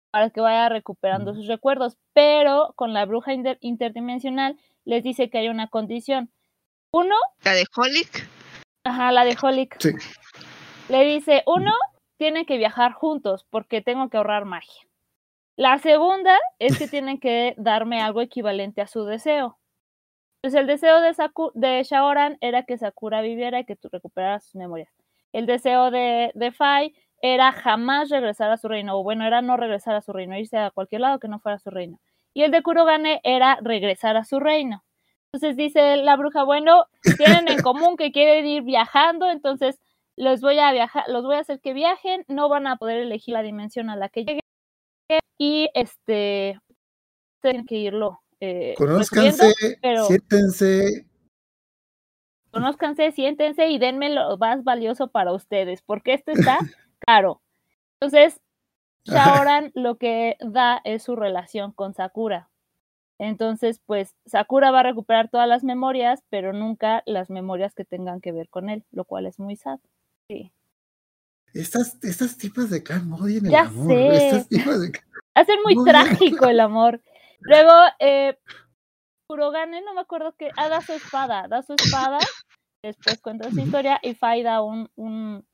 para 0.09 0.32
que 0.32 0.42
vaya 0.42 0.69
recuperando 0.69 1.35
sus 1.35 1.48
recuerdos, 1.48 1.98
pero 2.14 2.74
con 2.75 2.93
la 2.93 3.06
bruja 3.06 3.33
inter- 3.33 3.59
interdimensional 3.61 4.58
les 4.85 5.03
dice 5.03 5.30
que 5.30 5.38
hay 5.38 5.50
una 5.50 5.67
condición. 5.67 6.32
Uno, 6.92 7.16
La 7.43 7.53
de 7.53 7.66
Holic, 7.75 8.27
ajá, 8.83 9.11
la 9.11 9.25
de 9.25 9.38
Holic, 9.40 9.80
Sí. 9.80 9.90
Le 10.89 11.03
dice, 11.05 11.43
uno, 11.45 11.71
tienen 12.17 12.45
que 12.45 12.57
viajar 12.57 12.93
juntos 12.93 13.45
porque 13.49 13.81
tengo 13.81 14.09
que 14.09 14.17
ahorrar 14.17 14.45
magia. 14.45 14.83
La 15.55 15.77
segunda 15.79 16.37
es 16.59 16.77
que 16.77 16.87
tienen 16.89 17.19
que 17.19 17.53
darme 17.57 18.01
algo 18.01 18.21
equivalente 18.21 18.81
a 18.81 18.87
su 18.87 19.05
deseo. 19.05 19.57
Pues 20.41 20.53
el 20.55 20.67
deseo 20.67 20.99
de, 20.99 21.13
Saku- 21.13 21.51
de 21.53 21.83
Shaoran 21.83 22.37
era 22.41 22.63
que 22.63 22.77
Sakura 22.77 23.21
viviera 23.21 23.59
y 23.59 23.65
que 23.65 23.75
tú 23.75 23.87
recuperaras 23.91 24.43
sus 24.45 24.55
memorias. 24.55 24.91
El 25.31 25.45
deseo 25.45 25.89
de, 25.89 26.31
de 26.35 26.51
Fai 26.51 26.93
era 27.21 27.53
jamás 27.53 28.09
regresar 28.09 28.51
a 28.51 28.57
su 28.57 28.67
reino, 28.67 28.99
o 28.99 29.03
bueno, 29.03 29.25
era 29.25 29.41
no 29.41 29.55
regresar 29.55 29.95
a 29.95 30.01
su 30.01 30.11
reino, 30.11 30.37
irse 30.37 30.57
a 30.57 30.71
cualquier 30.71 31.01
lado 31.01 31.19
que 31.19 31.29
no 31.29 31.39
fuera 31.39 31.57
su 31.59 31.69
reino. 31.69 31.99
Y 32.33 32.43
el 32.43 32.51
de 32.51 32.61
Kurogane 32.61 33.21
era 33.23 33.57
regresar 33.61 34.17
a 34.17 34.25
su 34.25 34.39
reino. 34.41 34.83
Entonces 35.31 35.55
dice 35.55 35.95
la 35.97 36.17
bruja, 36.17 36.43
bueno, 36.43 36.87
tienen 37.17 37.47
en 37.47 37.61
común 37.61 37.95
que 37.95 38.11
quieren 38.11 38.45
ir 38.45 38.63
viajando, 38.63 39.29
entonces 39.31 39.79
los 40.16 40.42
voy 40.42 40.59
a 40.59 40.72
viajar, 40.72 41.03
los 41.08 41.24
voy 41.24 41.35
a 41.35 41.40
hacer 41.40 41.59
que 41.59 41.74
viajen, 41.74 42.25
no 42.27 42.50
van 42.50 42.67
a 42.67 42.77
poder 42.77 43.00
elegir 43.00 43.33
la 43.33 43.42
dimensión 43.42 43.90
a 43.90 43.95
la 43.95 44.09
que 44.09 44.25
lleguen 44.25 44.42
y 45.38 45.69
este 45.74 46.59
tienen 47.42 47.66
que 47.66 47.75
irlo 47.75 48.24
eh, 48.45 48.75
Conózcanse, 48.77 49.53
pero 49.82 50.06
siéntense. 50.06 51.08
conózcanse, 52.51 53.14
siéntense 53.14 53.69
y 53.69 53.80
denme 53.80 54.09
lo 54.09 54.38
más 54.38 54.66
valioso 54.66 55.08
para 55.08 55.32
ustedes, 55.32 55.82
porque 55.82 56.14
esto 56.14 56.32
está 56.32 56.58
caro. 57.08 57.42
Entonces, 58.01 58.42
Shaoran 59.06 59.72
lo 59.75 59.98
que 59.98 60.35
da 60.42 60.82
es 60.83 61.03
su 61.03 61.16
relación 61.16 61.72
con 61.72 61.93
Sakura. 61.93 62.50
Entonces, 63.17 63.80
pues 63.85 64.14
Sakura 64.25 64.72
va 64.72 64.82
a 64.82 64.83
recuperar 64.83 65.30
todas 65.30 65.48
las 65.48 65.64
memorias, 65.64 66.22
pero 66.30 66.51
nunca 66.51 67.01
las 67.06 67.30
memorias 67.30 67.74
que 67.74 67.85
tengan 67.85 68.19
que 68.19 68.33
ver 68.33 68.50
con 68.50 68.69
él, 68.69 68.83
lo 68.92 69.06
cual 69.06 69.25
es 69.25 69.40
muy 69.40 69.56
sad. 69.56 69.80
Sí. 70.27 70.51
Estas, 71.53 71.97
estas 72.03 72.37
tipas 72.37 72.69
de 72.69 72.81
Clan 72.83 73.11
odian 73.13 73.45
el 73.45 73.51
Ya 73.51 73.61
amor. 73.61 73.87
sé. 73.87 74.15
Estas 74.17 74.49
tipas 74.49 74.81
de 74.81 74.91
Hacen 75.35 75.57
muy 75.63 75.75
trágico 75.83 76.45
el 76.45 76.59
amor. 76.59 77.01
Luego, 77.41 77.71
eh, 77.99 78.37
Kurogane, 79.27 79.81
no 79.81 79.93
me 79.93 80.01
acuerdo 80.01 80.33
que. 80.37 80.49
Ah, 80.57 80.69
da 80.69 80.81
su 80.81 80.93
espada, 80.93 81.47
da 81.47 81.61
su 81.61 81.73
espada. 81.73 82.19
Después 82.83 83.21
cuenta 83.21 83.49
su 83.49 83.59
historia 83.59 83.99
y 84.01 84.13
Fai 84.13 84.43
da 84.43 84.61
un, 84.61 84.89
un, 84.95 85.45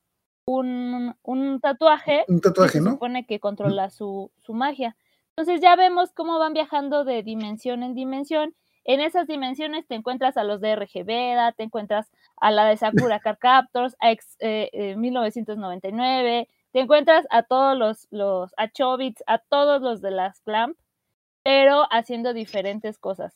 un, 0.45 1.15
un 1.21 1.59
tatuaje 1.61 2.25
un 2.27 2.37
que 2.41 2.49
tatuaje, 2.49 2.79
se 2.79 2.81
¿no? 2.81 2.91
supone 2.91 3.25
que 3.25 3.39
controla 3.39 3.89
su, 3.89 4.31
su 4.37 4.53
magia. 4.53 4.95
Entonces 5.35 5.61
ya 5.61 5.75
vemos 5.75 6.11
cómo 6.11 6.39
van 6.39 6.53
viajando 6.53 7.05
de 7.05 7.21
dimensión 7.23 7.83
en 7.83 7.93
dimensión. 7.93 8.55
En 8.83 8.99
esas 8.99 9.27
dimensiones 9.27 9.85
te 9.87 9.93
encuentras 9.95 10.37
a 10.37 10.43
los 10.43 10.59
de 10.59 10.75
RG 10.75 11.05
Veda, 11.05 11.51
te 11.51 11.63
encuentras 11.63 12.09
a 12.41 12.51
la 12.51 12.65
de 12.65 12.77
Sakura 12.77 13.19
Card 13.19 13.37
Captors, 13.39 13.95
a 13.99 14.11
ex, 14.11 14.35
eh, 14.39 14.69
eh, 14.73 14.95
1999, 14.95 16.47
te 16.71 16.79
encuentras 16.79 17.25
a 17.31 17.43
todos 17.43 17.77
los, 17.77 18.07
los 18.11 18.53
a 18.57 18.69
Chobits, 18.69 19.23
a 19.27 19.39
todos 19.39 19.81
los 19.81 20.01
de 20.01 20.11
las 20.11 20.39
Clamp, 20.41 20.77
pero 21.43 21.85
haciendo 21.91 22.33
diferentes 22.33 22.97
cosas. 22.99 23.35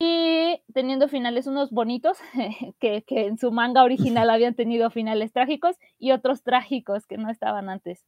Y 0.00 0.62
teniendo 0.72 1.08
finales 1.08 1.46
unos 1.46 1.70
bonitos, 1.70 2.18
que, 2.80 3.02
que 3.02 3.26
en 3.26 3.38
su 3.38 3.50
manga 3.50 3.82
original 3.82 4.30
habían 4.30 4.54
tenido 4.54 4.90
finales 4.90 5.32
trágicos, 5.32 5.76
y 5.98 6.12
otros 6.12 6.42
trágicos 6.42 7.06
que 7.06 7.16
no 7.18 7.30
estaban 7.30 7.68
antes. 7.68 8.04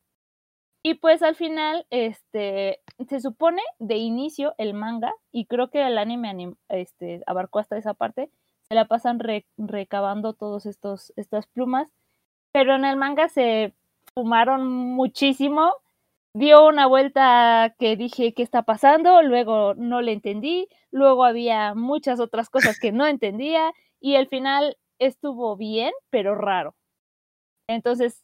Y 0.82 0.94
pues 0.94 1.22
al 1.22 1.34
final, 1.34 1.86
este, 1.90 2.80
se 3.08 3.20
supone 3.20 3.60
de 3.78 3.96
inicio 3.96 4.54
el 4.56 4.72
manga, 4.72 5.12
y 5.32 5.46
creo 5.46 5.68
que 5.70 5.84
el 5.86 5.98
anime 5.98 6.28
anim- 6.30 6.56
este, 6.68 7.22
abarcó 7.26 7.58
hasta 7.58 7.76
esa 7.76 7.92
parte, 7.94 8.30
se 8.70 8.74
la 8.76 8.86
pasan 8.86 9.18
re- 9.18 9.46
recabando 9.58 10.32
todos 10.32 10.64
estos, 10.64 11.12
estas 11.16 11.46
plumas, 11.48 11.88
pero 12.52 12.76
en 12.76 12.84
el 12.84 12.96
manga 12.96 13.28
se 13.28 13.74
fumaron 14.14 14.66
muchísimo, 14.68 15.74
dio 16.34 16.64
una 16.68 16.86
vuelta 16.86 17.74
que 17.80 17.96
dije 17.96 18.32
qué 18.32 18.44
está 18.44 18.62
pasando, 18.62 19.22
luego 19.22 19.74
no 19.74 20.02
le 20.02 20.12
entendí, 20.12 20.68
luego 20.92 21.24
había 21.24 21.74
muchas 21.74 22.20
otras 22.20 22.48
cosas 22.48 22.78
que 22.78 22.92
no 22.92 23.06
entendía, 23.08 23.72
y 24.00 24.14
el 24.14 24.28
final 24.28 24.76
estuvo 25.00 25.56
bien, 25.56 25.92
pero 26.10 26.36
raro. 26.36 26.76
Entonces, 27.68 28.22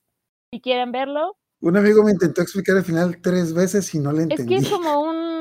si 0.53 0.61
quieren 0.61 0.93
verlo, 0.93 1.37
Un 1.61 1.77
amigo 1.77 2.05
me 2.05 2.13
intentó 2.13 2.43
explicar 2.43 2.77
el 2.77 2.85
final 2.85 3.21
tres 3.21 3.53
veces 3.53 3.93
y 3.95 3.99
no 3.99 4.13
le 4.13 4.19
es 4.19 4.31
entendí. 4.31 4.55
que 4.55 4.61
es 4.61 4.71
como 4.71 5.01
un... 5.01 5.36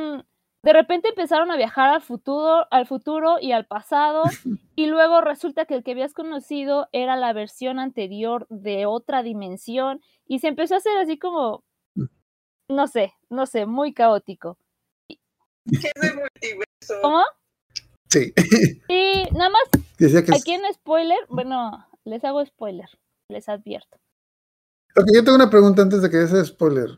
De 0.66 0.74
repente 0.74 1.10
empezaron 1.10 1.52
a 1.52 1.58
viajar 1.58 1.90
al 1.94 2.02
futuro, 2.02 2.66
al 2.72 2.88
futuro 2.88 3.38
y 3.40 3.52
al 3.52 3.68
pasado, 3.68 4.24
y 4.76 4.88
luego 4.88 5.22
resulta 5.22 5.66
que 5.66 5.76
el 5.76 5.84
que 5.84 5.92
habías 5.92 6.14
conocido 6.16 6.88
era 6.92 7.16
la 7.16 7.34
versión 7.34 7.78
anterior 7.78 8.48
de 8.50 8.88
otra 8.88 9.22
dimensión, 9.22 10.02
y 10.28 10.40
se 10.40 10.48
empezó 10.48 10.74
a 10.74 10.78
hacer 10.78 10.98
así 10.98 11.20
como, 11.20 11.64
no 12.68 12.88
sé, 12.88 13.14
no 13.30 13.46
sé, 13.46 13.68
muy 13.68 13.94
caótico. 13.94 14.58
¿Qué 15.08 15.92
es 15.96 16.04
el 16.04 16.16
multiverso? 16.16 17.00
¿Cómo? 17.02 17.22
Sí. 18.10 18.34
Y 18.90 19.24
nada 19.34 19.52
más, 19.52 19.64
Decía 20.00 20.24
que 20.26 20.32
es- 20.32 20.42
aquí 20.42 20.54
en 20.54 20.62
spoiler, 20.74 21.20
bueno, 21.30 21.86
les 22.06 22.24
hago 22.24 22.44
spoiler, 22.44 22.90
les 23.30 23.48
advierto. 23.50 24.00
Ok, 24.96 25.06
yo 25.14 25.24
tengo 25.24 25.36
una 25.36 25.50
pregunta 25.52 25.84
antes 25.84 26.02
de 26.02 26.10
que 26.10 26.24
ese 26.24 26.44
spoiler. 26.44 26.90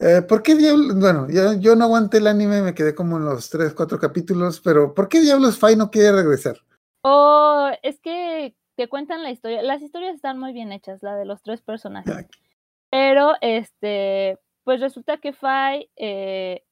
Eh, 0.00 0.22
¿Por 0.22 0.42
qué 0.42 0.54
diablos? 0.54 0.98
Bueno, 0.98 1.26
yo, 1.28 1.52
yo 1.60 1.76
no 1.76 1.84
aguanté 1.84 2.18
el 2.18 2.26
anime, 2.26 2.62
me 2.62 2.74
quedé 2.74 2.94
como 2.94 3.18
en 3.18 3.26
los 3.26 3.50
3, 3.50 3.74
4 3.74 3.98
capítulos, 3.98 4.60
pero 4.62 4.94
¿por 4.94 5.10
qué 5.10 5.20
diablos 5.20 5.58
Fai 5.58 5.76
no 5.76 5.90
quiere 5.90 6.12
regresar? 6.12 6.56
Oh, 7.02 7.68
es 7.82 8.00
que 8.00 8.54
te 8.76 8.88
cuentan 8.88 9.22
la 9.22 9.30
historia. 9.30 9.62
Las 9.62 9.82
historias 9.82 10.14
están 10.14 10.38
muy 10.38 10.54
bien 10.54 10.72
hechas, 10.72 11.02
la 11.02 11.16
de 11.16 11.26
los 11.26 11.42
tres 11.42 11.60
personajes. 11.60 12.14
Ya. 12.14 12.26
Pero, 12.90 13.34
este, 13.42 14.38
pues 14.64 14.80
resulta 14.80 15.18
que 15.18 15.34
Fai 15.34 15.90
eh, 15.96 16.64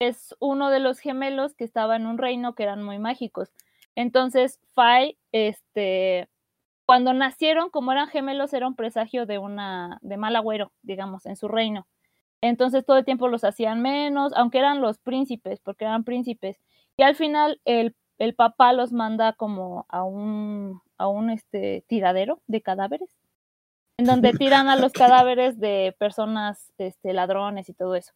es 0.00 0.34
uno 0.40 0.70
de 0.70 0.80
los 0.80 0.98
gemelos 0.98 1.54
que 1.54 1.64
estaba 1.64 1.94
en 1.94 2.06
un 2.06 2.18
reino 2.18 2.56
que 2.56 2.64
eran 2.64 2.82
muy 2.82 2.98
mágicos. 2.98 3.50
Entonces, 3.94 4.58
Fai, 4.74 5.16
este, 5.30 6.28
cuando 6.86 7.12
nacieron, 7.12 7.70
como 7.70 7.92
eran 7.92 8.08
gemelos, 8.08 8.52
era 8.52 8.66
un 8.66 8.74
presagio 8.74 9.26
de 9.26 9.38
una, 9.38 9.98
de 10.02 10.16
mal 10.16 10.34
agüero, 10.34 10.72
digamos, 10.82 11.24
en 11.24 11.36
su 11.36 11.46
reino. 11.46 11.86
Entonces 12.40 12.84
todo 12.84 12.98
el 12.98 13.04
tiempo 13.04 13.28
los 13.28 13.44
hacían 13.44 13.82
menos, 13.82 14.32
aunque 14.34 14.58
eran 14.58 14.80
los 14.80 14.98
príncipes, 14.98 15.60
porque 15.60 15.84
eran 15.84 16.04
príncipes. 16.04 16.60
Y 16.96 17.02
al 17.02 17.16
final 17.16 17.60
el, 17.64 17.96
el 18.18 18.34
papá 18.34 18.72
los 18.72 18.92
manda 18.92 19.32
como 19.32 19.86
a 19.88 20.02
un, 20.04 20.80
a 20.98 21.08
un 21.08 21.30
este, 21.30 21.84
tiradero 21.88 22.40
de 22.46 22.62
cadáveres, 22.62 23.16
en 23.98 24.06
donde 24.06 24.32
tiran 24.38 24.68
a 24.68 24.76
los 24.76 24.92
cadáveres 24.92 25.58
de 25.58 25.96
personas 25.98 26.72
este, 26.78 27.12
ladrones 27.12 27.68
y 27.68 27.74
todo 27.74 27.94
eso. 27.94 28.12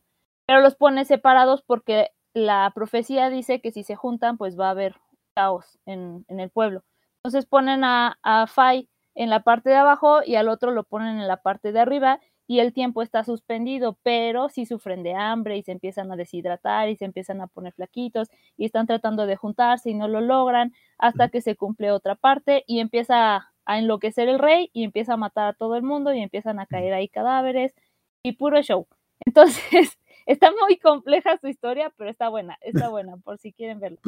Pero 0.46 0.60
los 0.60 0.76
pone 0.76 1.04
separados 1.04 1.62
porque 1.62 2.10
la 2.34 2.70
profecía 2.74 3.28
dice 3.30 3.60
que 3.60 3.72
si 3.72 3.82
se 3.82 3.96
juntan, 3.96 4.38
pues 4.38 4.58
va 4.58 4.68
a 4.68 4.70
haber 4.70 4.96
caos 5.34 5.78
en, 5.86 6.24
en 6.28 6.40
el 6.40 6.50
pueblo. 6.50 6.84
Entonces 7.18 7.46
ponen 7.46 7.84
a, 7.84 8.18
a 8.22 8.46
Fai 8.46 8.88
en 9.14 9.30
la 9.30 9.42
parte 9.42 9.70
de 9.70 9.76
abajo 9.76 10.20
y 10.24 10.36
al 10.36 10.48
otro 10.48 10.70
lo 10.70 10.84
ponen 10.84 11.20
en 11.20 11.28
la 11.28 11.38
parte 11.38 11.72
de 11.72 11.80
arriba 11.80 12.20
y 12.52 12.60
el 12.60 12.74
tiempo 12.74 13.00
está 13.00 13.24
suspendido, 13.24 13.96
pero 14.02 14.50
sí 14.50 14.66
sufren 14.66 15.02
de 15.02 15.14
hambre 15.14 15.56
y 15.56 15.62
se 15.62 15.72
empiezan 15.72 16.12
a 16.12 16.16
deshidratar 16.16 16.90
y 16.90 16.96
se 16.96 17.06
empiezan 17.06 17.40
a 17.40 17.46
poner 17.46 17.72
flaquitos 17.72 18.28
y 18.58 18.66
están 18.66 18.86
tratando 18.86 19.24
de 19.24 19.36
juntarse 19.36 19.88
y 19.88 19.94
no 19.94 20.06
lo 20.06 20.20
logran 20.20 20.74
hasta 20.98 21.30
que 21.30 21.40
se 21.40 21.56
cumple 21.56 21.90
otra 21.90 22.14
parte 22.14 22.62
y 22.66 22.80
empieza 22.80 23.48
a 23.64 23.78
enloquecer 23.78 24.28
el 24.28 24.38
rey 24.38 24.68
y 24.74 24.84
empieza 24.84 25.14
a 25.14 25.16
matar 25.16 25.46
a 25.46 25.52
todo 25.54 25.76
el 25.76 25.82
mundo 25.82 26.12
y 26.12 26.20
empiezan 26.20 26.60
a 26.60 26.66
caer 26.66 26.92
ahí 26.92 27.08
cadáveres 27.08 27.74
y 28.22 28.32
puro 28.32 28.60
show. 28.60 28.86
Entonces, 29.24 29.98
está 30.26 30.50
muy 30.50 30.76
compleja 30.76 31.38
su 31.38 31.48
historia, 31.48 31.90
pero 31.96 32.10
está 32.10 32.28
buena, 32.28 32.58
está 32.60 32.90
buena 32.90 33.16
por 33.16 33.38
si 33.38 33.54
quieren 33.54 33.80
verlo. 33.80 33.98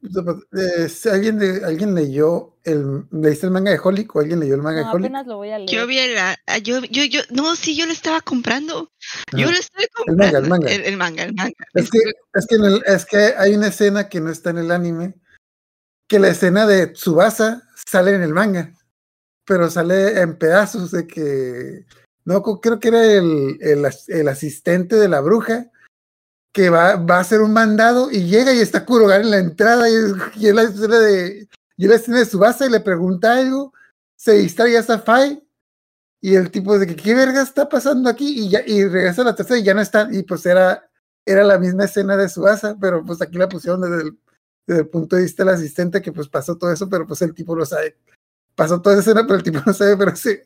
Eh, 0.00 0.88
si 0.88 1.08
¿alguien, 1.08 1.40
¿Alguien 1.64 1.94
leyó 1.94 2.56
el, 2.62 3.04
leíste 3.10 3.46
el 3.46 3.52
manga 3.52 3.72
de 3.72 3.80
Holic 3.82 4.14
o 4.14 4.20
alguien 4.20 4.38
leyó 4.38 4.54
el 4.54 4.62
manga 4.62 4.82
No, 4.82 4.86
de 4.86 4.92
Holic? 4.94 5.04
apenas 5.06 5.26
lo 5.26 5.36
voy 5.38 5.50
a 5.50 5.58
leer. 5.58 5.70
Yo 5.70 5.86
vi 5.88 5.96
la, 6.14 6.36
ah, 6.46 6.58
yo, 6.58 6.80
yo, 6.84 7.04
yo, 7.04 7.20
no, 7.30 7.56
sí, 7.56 7.76
yo 7.76 7.84
lo 7.86 7.92
estaba 7.92 8.20
comprando. 8.20 8.92
Yo 9.36 9.50
lo 9.50 9.56
estoy 9.58 9.86
El 10.06 10.16
manga, 10.16 10.32
comprando. 10.32 10.38
el 10.38 10.48
manga. 10.48 10.70
El, 10.72 10.80
el 10.82 10.96
manga, 10.96 11.22
el 11.24 11.34
manga. 11.34 11.52
Es 11.74 11.90
que, 11.90 11.98
es, 12.34 12.46
que 12.46 12.54
en 12.54 12.64
el- 12.64 12.82
es 12.86 13.04
que 13.06 13.16
hay 13.36 13.54
una 13.54 13.66
escena 13.68 14.08
que 14.08 14.20
no 14.20 14.30
está 14.30 14.50
en 14.50 14.58
el 14.58 14.70
anime, 14.70 15.14
que 16.08 16.18
la 16.20 16.28
escena 16.28 16.64
de 16.66 16.86
Tsubasa 16.88 17.68
sale 17.90 18.12
en 18.14 18.22
el 18.22 18.32
manga, 18.32 18.72
pero 19.44 19.68
sale 19.68 20.20
en 20.20 20.38
pedazos 20.38 20.92
de 20.92 21.06
que, 21.08 21.86
no, 22.24 22.42
creo 22.42 22.78
que 22.78 22.88
era 22.88 23.04
el, 23.04 23.58
el 24.06 24.28
asistente 24.28 24.94
de 24.96 25.08
la 25.08 25.20
bruja, 25.20 25.70
que 26.58 26.70
va, 26.70 26.96
va 26.96 27.18
a 27.18 27.20
hacer 27.20 27.40
un 27.40 27.52
mandado 27.52 28.10
y 28.10 28.24
llega 28.24 28.52
y 28.52 28.58
está 28.58 28.84
Kurogar 28.84 29.20
en 29.20 29.30
la 29.30 29.38
entrada 29.38 29.88
y, 29.88 29.94
es 29.94 30.52
la 30.52 30.62
escena 30.62 30.98
de, 30.98 31.48
y 31.76 31.86
la 31.86 31.94
escena 31.94 32.18
de 32.18 32.26
Tsubasa 32.26 32.66
y 32.66 32.70
le 32.70 32.80
pregunta 32.80 33.36
algo, 33.36 33.72
se 34.16 34.32
distrae 34.32 34.70
y 34.70 34.72
ya 34.72 34.80
está 34.80 34.98
Fai, 34.98 35.40
y 36.20 36.34
el 36.34 36.50
tipo 36.50 36.76
de 36.76 36.88
que, 36.88 36.96
¿qué 36.96 37.14
verga 37.14 37.42
está 37.42 37.68
pasando 37.68 38.10
aquí? 38.10 38.40
Y, 38.40 38.48
ya, 38.48 38.62
y 38.66 38.84
regresa 38.84 39.22
a 39.22 39.26
la 39.26 39.36
tercera 39.36 39.60
y 39.60 39.62
ya 39.62 39.72
no 39.72 39.80
está, 39.80 40.08
y 40.10 40.24
pues 40.24 40.46
era 40.46 40.90
era 41.24 41.44
la 41.44 41.60
misma 41.60 41.84
escena 41.84 42.16
de 42.16 42.28
Suasa, 42.28 42.76
pero 42.80 43.04
pues 43.04 43.22
aquí 43.22 43.38
la 43.38 43.48
pusieron 43.48 43.80
desde 43.82 44.80
el, 44.80 44.88
punto 44.88 45.14
de 45.14 45.22
vista 45.22 45.44
del 45.44 45.54
asistente 45.54 46.02
que 46.02 46.10
pues 46.10 46.26
pasó 46.26 46.58
todo 46.58 46.72
eso, 46.72 46.88
pero 46.88 47.06
pues 47.06 47.22
el 47.22 47.34
tipo 47.34 47.54
lo 47.54 47.66
sabe. 47.66 47.96
Pasó 48.56 48.82
toda 48.82 48.96
esa 48.96 49.10
escena, 49.10 49.28
pero 49.28 49.36
el 49.36 49.44
tipo 49.44 49.60
no 49.64 49.72
sabe, 49.72 49.96
pero 49.96 50.16
sí. 50.16 50.40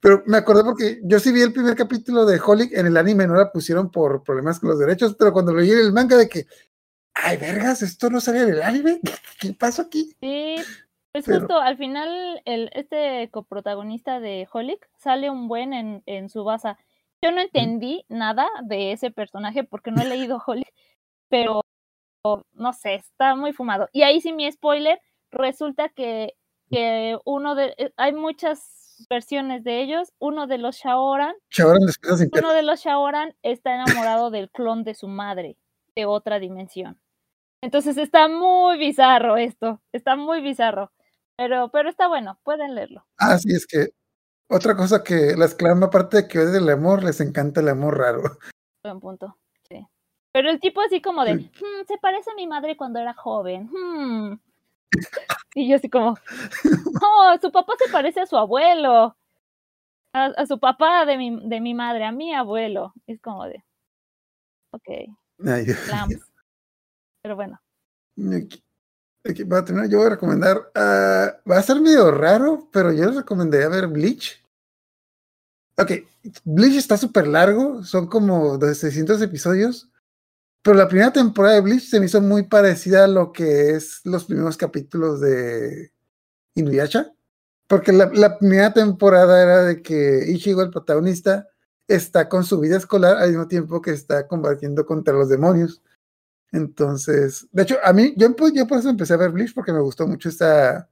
Pero 0.00 0.22
me 0.26 0.36
acordé 0.36 0.62
porque 0.62 1.00
yo 1.02 1.18
sí 1.18 1.32
vi 1.32 1.42
el 1.42 1.52
primer 1.52 1.74
capítulo 1.74 2.24
de 2.24 2.40
Holic 2.40 2.72
en 2.72 2.86
el 2.86 2.96
anime, 2.96 3.26
no 3.26 3.34
la 3.34 3.50
pusieron 3.50 3.90
por 3.90 4.22
problemas 4.22 4.60
con 4.60 4.70
los 4.70 4.78
derechos, 4.78 5.16
pero 5.18 5.32
cuando 5.32 5.52
leí 5.52 5.70
en 5.72 5.78
el 5.78 5.92
manga 5.92 6.16
de 6.16 6.28
que, 6.28 6.46
ay, 7.14 7.36
vergas, 7.36 7.82
esto 7.82 8.08
no 8.08 8.20
salía 8.20 8.42
en 8.42 8.50
el 8.50 8.62
anime, 8.62 9.00
¿qué, 9.40 9.52
pasó 9.54 9.82
aquí? 9.82 10.14
Sí, 10.20 10.56
pues 11.10 11.24
Pero- 11.24 11.40
justo 11.40 11.58
al 11.58 11.76
final 11.76 12.42
el, 12.44 12.70
este 12.74 13.28
coprotagonista 13.30 14.20
de 14.20 14.46
Holic 14.52 14.88
sale 14.98 15.30
un 15.30 15.48
buen 15.48 15.72
en, 15.72 16.02
en 16.06 16.28
su 16.28 16.44
base. 16.44 16.76
Yo 17.20 17.32
no 17.32 17.40
entendí 17.40 18.04
nada 18.08 18.46
de 18.62 18.92
ese 18.92 19.10
personaje 19.10 19.64
porque 19.64 19.90
no 19.90 20.02
he 20.02 20.06
leído 20.06 20.40
Holic, 20.46 20.72
pero 21.28 21.62
no 22.52 22.72
sé, 22.72 22.94
está 22.94 23.34
muy 23.34 23.52
fumado. 23.52 23.88
Y 23.92 24.02
ahí 24.02 24.20
sí 24.20 24.32
mi 24.32 24.50
spoiler, 24.50 25.00
resulta 25.32 25.88
que, 25.88 26.34
que 26.70 27.18
uno 27.24 27.56
de, 27.56 27.74
eh, 27.78 27.92
hay 27.96 28.12
muchas 28.12 28.77
versiones 29.08 29.64
de 29.64 29.82
ellos, 29.82 30.12
uno 30.18 30.46
de 30.46 30.58
los 30.58 30.76
Shaoran, 30.76 31.34
sin 31.50 31.66
uno 32.32 32.52
de 32.52 32.62
los 32.62 32.80
Shaoran 32.80 33.34
está 33.42 33.74
enamorado 33.74 34.30
del 34.30 34.50
clon 34.50 34.84
de 34.84 34.94
su 34.94 35.08
madre, 35.08 35.56
de 35.94 36.06
otra 36.06 36.38
dimensión. 36.38 36.98
Entonces 37.62 37.96
está 37.96 38.28
muy 38.28 38.78
bizarro 38.78 39.36
esto, 39.36 39.80
está 39.92 40.16
muy 40.16 40.40
bizarro. 40.40 40.92
Pero, 41.36 41.70
pero 41.70 41.88
está 41.88 42.08
bueno, 42.08 42.38
pueden 42.42 42.74
leerlo. 42.74 43.06
Ah, 43.18 43.38
sí, 43.38 43.52
es 43.52 43.66
que 43.66 43.88
otra 44.50 44.76
cosa 44.76 45.04
que 45.04 45.34
las 45.36 45.54
clama, 45.54 45.86
aparte 45.86 46.18
de 46.22 46.28
que 46.28 46.38
odian 46.40 46.62
el 46.64 46.68
amor, 46.70 47.04
les 47.04 47.20
encanta 47.20 47.60
el 47.60 47.68
amor 47.68 47.98
raro. 47.98 48.22
Buen 48.82 49.00
punto. 49.00 49.36
Sí. 49.68 49.86
Pero 50.32 50.50
el 50.50 50.60
tipo 50.60 50.80
así 50.80 51.00
como 51.00 51.24
de. 51.24 51.34
"Hmm, 51.34 51.86
se 51.86 51.98
parece 51.98 52.30
a 52.30 52.34
mi 52.34 52.46
madre 52.46 52.76
cuando 52.76 52.98
era 52.98 53.14
joven. 53.14 53.68
hmm". 53.72 54.40
Y 55.54 55.68
yo 55.68 55.76
así 55.76 55.88
como, 55.90 56.10
oh, 57.02 57.36
su 57.40 57.50
papá 57.50 57.72
se 57.78 57.90
parece 57.90 58.20
a 58.20 58.26
su 58.26 58.36
abuelo. 58.36 59.16
A, 60.12 60.26
a 60.26 60.46
su 60.46 60.58
papá 60.58 61.04
de 61.04 61.16
mi, 61.18 61.48
de 61.48 61.60
mi 61.60 61.74
madre, 61.74 62.04
a 62.04 62.12
mi 62.12 62.34
abuelo. 62.34 62.92
Es 63.06 63.20
como 63.20 63.44
de, 63.44 63.64
ok, 64.72 64.88
Ay. 65.46 65.66
Pero 67.22 67.36
bueno, 67.36 67.60
Aquí, 68.36 68.62
aquí 69.24 69.44
va 69.44 69.58
a 69.58 69.64
terminar, 69.64 69.88
yo 69.90 69.98
voy 69.98 70.06
a 70.06 70.10
recomendar. 70.10 70.70
ah, 70.74 71.36
va 71.48 71.58
a 71.58 71.62
ser 71.62 71.80
medio 71.80 72.10
raro, 72.10 72.68
pero 72.72 72.92
yo 72.92 73.06
les 73.06 73.16
recomendaría 73.16 73.68
ver 73.68 73.86
Bleach. 73.88 74.42
Ok, 75.76 75.92
Bleach 76.44 76.76
está 76.76 76.96
súper 76.96 77.26
largo, 77.28 77.84
son 77.84 78.06
como 78.08 78.58
de 78.58 78.74
600 78.74 79.22
episodios. 79.22 79.88
Pero 80.62 80.76
la 80.76 80.88
primera 80.88 81.12
temporada 81.12 81.54
de 81.54 81.60
Bleach 81.60 81.88
se 81.88 82.00
me 82.00 82.06
hizo 82.06 82.20
muy 82.20 82.44
parecida 82.44 83.04
a 83.04 83.08
lo 83.08 83.32
que 83.32 83.70
es 83.70 84.00
los 84.04 84.24
primeros 84.24 84.56
capítulos 84.56 85.20
de 85.20 85.92
Inuyasha. 86.54 87.12
porque 87.68 87.92
la, 87.92 88.38
primera 88.38 88.72
temporada 88.72 89.42
era 89.42 89.64
de 89.64 89.82
que 89.82 90.24
Ichigo, 90.28 90.62
el 90.62 90.70
protagonista, 90.70 91.48
está 91.86 92.28
con 92.28 92.44
su 92.44 92.60
vida 92.60 92.76
escolar 92.76 93.16
al 93.18 93.30
mismo 93.30 93.48
tiempo 93.48 93.80
que 93.82 93.92
está 93.92 94.26
combatiendo 94.26 94.86
contra 94.86 95.14
los 95.14 95.28
demonios. 95.28 95.82
Entonces, 96.52 97.46
de 97.52 97.62
hecho, 97.62 97.76
a 97.84 97.92
mí, 97.92 98.14
yo, 98.16 98.34
pues, 98.36 98.52
yo 98.54 98.66
por 98.66 98.78
eso 98.78 98.90
empecé 98.90 99.14
a 99.14 99.18
ver 99.18 99.30
Bleach 99.30 99.54
porque 99.54 99.72
me 99.72 99.80
gustó 99.80 100.06
mucho 100.06 100.28
esa, 100.30 100.88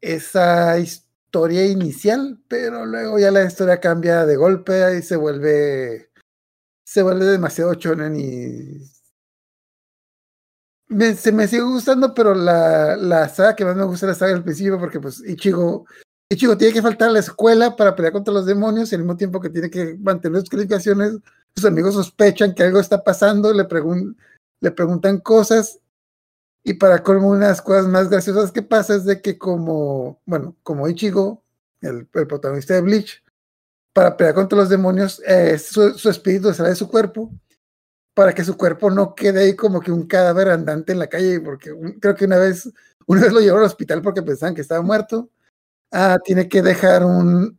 esa 0.00 0.78
historia 0.78 1.66
inicial, 1.66 2.40
pero 2.48 2.86
luego 2.86 3.18
ya 3.18 3.30
la 3.30 3.44
historia 3.44 3.80
cambia 3.80 4.24
de 4.24 4.36
golpe 4.36 4.98
y 4.98 5.02
se 5.02 5.16
vuelve, 5.16 6.10
se 6.96 7.02
vuelve 7.02 7.26
demasiado 7.26 7.74
chonen 7.74 8.16
y 8.18 8.80
me- 10.88 11.14
se 11.14 11.30
me 11.30 11.46
sigue 11.46 11.60
gustando, 11.62 12.14
pero 12.14 12.34
la, 12.34 12.96
la 12.96 13.28
saga 13.28 13.54
que 13.54 13.66
más 13.66 13.76
me 13.76 13.84
gusta 13.84 14.06
es 14.06 14.10
la 14.12 14.14
saga 14.14 14.32
del 14.32 14.42
principio 14.44 14.78
porque 14.80 14.98
pues 14.98 15.22
Ichigo, 15.28 15.84
Ichigo 16.30 16.56
tiene 16.56 16.72
que 16.72 16.80
faltar 16.80 17.10
a 17.10 17.12
la 17.12 17.18
escuela 17.18 17.76
para 17.76 17.94
pelear 17.94 18.14
contra 18.14 18.32
los 18.32 18.46
demonios 18.46 18.90
y 18.90 18.94
al 18.94 19.02
mismo 19.02 19.18
tiempo 19.18 19.40
que 19.42 19.50
tiene 19.50 19.68
que 19.68 19.94
mantener 20.00 20.40
sus 20.40 20.48
calificaciones, 20.48 21.18
sus 21.54 21.66
amigos 21.66 21.92
sospechan 21.92 22.54
que 22.54 22.62
algo 22.62 22.80
está 22.80 23.04
pasando, 23.04 23.52
le, 23.52 23.68
pregun- 23.68 24.16
le 24.62 24.70
preguntan 24.70 25.18
cosas 25.20 25.78
y 26.64 26.72
para 26.74 27.02
colmo 27.02 27.28
una 27.28 27.40
de 27.40 27.48
las 27.52 27.60
cosas 27.60 27.86
más 27.88 28.08
graciosas 28.08 28.52
que 28.52 28.62
pasa 28.62 28.94
es 28.94 29.04
de 29.04 29.20
que 29.20 29.36
como, 29.36 30.22
bueno, 30.24 30.56
como 30.62 30.88
Ichigo, 30.88 31.42
el, 31.82 32.08
el 32.14 32.26
protagonista 32.26 32.72
de 32.72 32.80
Bleach, 32.80 33.22
para 33.96 34.14
pelear 34.16 34.34
contra 34.34 34.58
los 34.58 34.68
demonios, 34.68 35.22
eh, 35.26 35.58
su, 35.58 35.96
su 35.98 36.10
espíritu 36.10 36.52
sale 36.52 36.68
de 36.70 36.76
su 36.76 36.86
cuerpo 36.86 37.32
para 38.14 38.34
que 38.34 38.44
su 38.44 38.56
cuerpo 38.56 38.90
no 38.90 39.14
quede 39.14 39.40
ahí 39.44 39.56
como 39.56 39.80
que 39.80 39.92
un 39.92 40.06
cadáver 40.06 40.50
andante 40.50 40.92
en 40.92 40.98
la 41.00 41.08
calle, 41.08 41.40
porque 41.40 41.72
un- 41.72 41.92
creo 42.00 42.14
que 42.14 42.26
una 42.26 42.38
vez, 42.38 42.70
una 43.06 43.22
vez 43.22 43.32
lo 43.32 43.40
llevaron 43.40 43.62
al 43.64 43.66
hospital 43.70 44.02
porque 44.02 44.22
pensaban 44.22 44.54
que 44.54 44.62
estaba 44.62 44.82
muerto. 44.82 45.30
Ah, 45.92 46.18
tiene 46.24 46.48
que 46.48 46.62
dejar 46.62 47.04
un, 47.04 47.58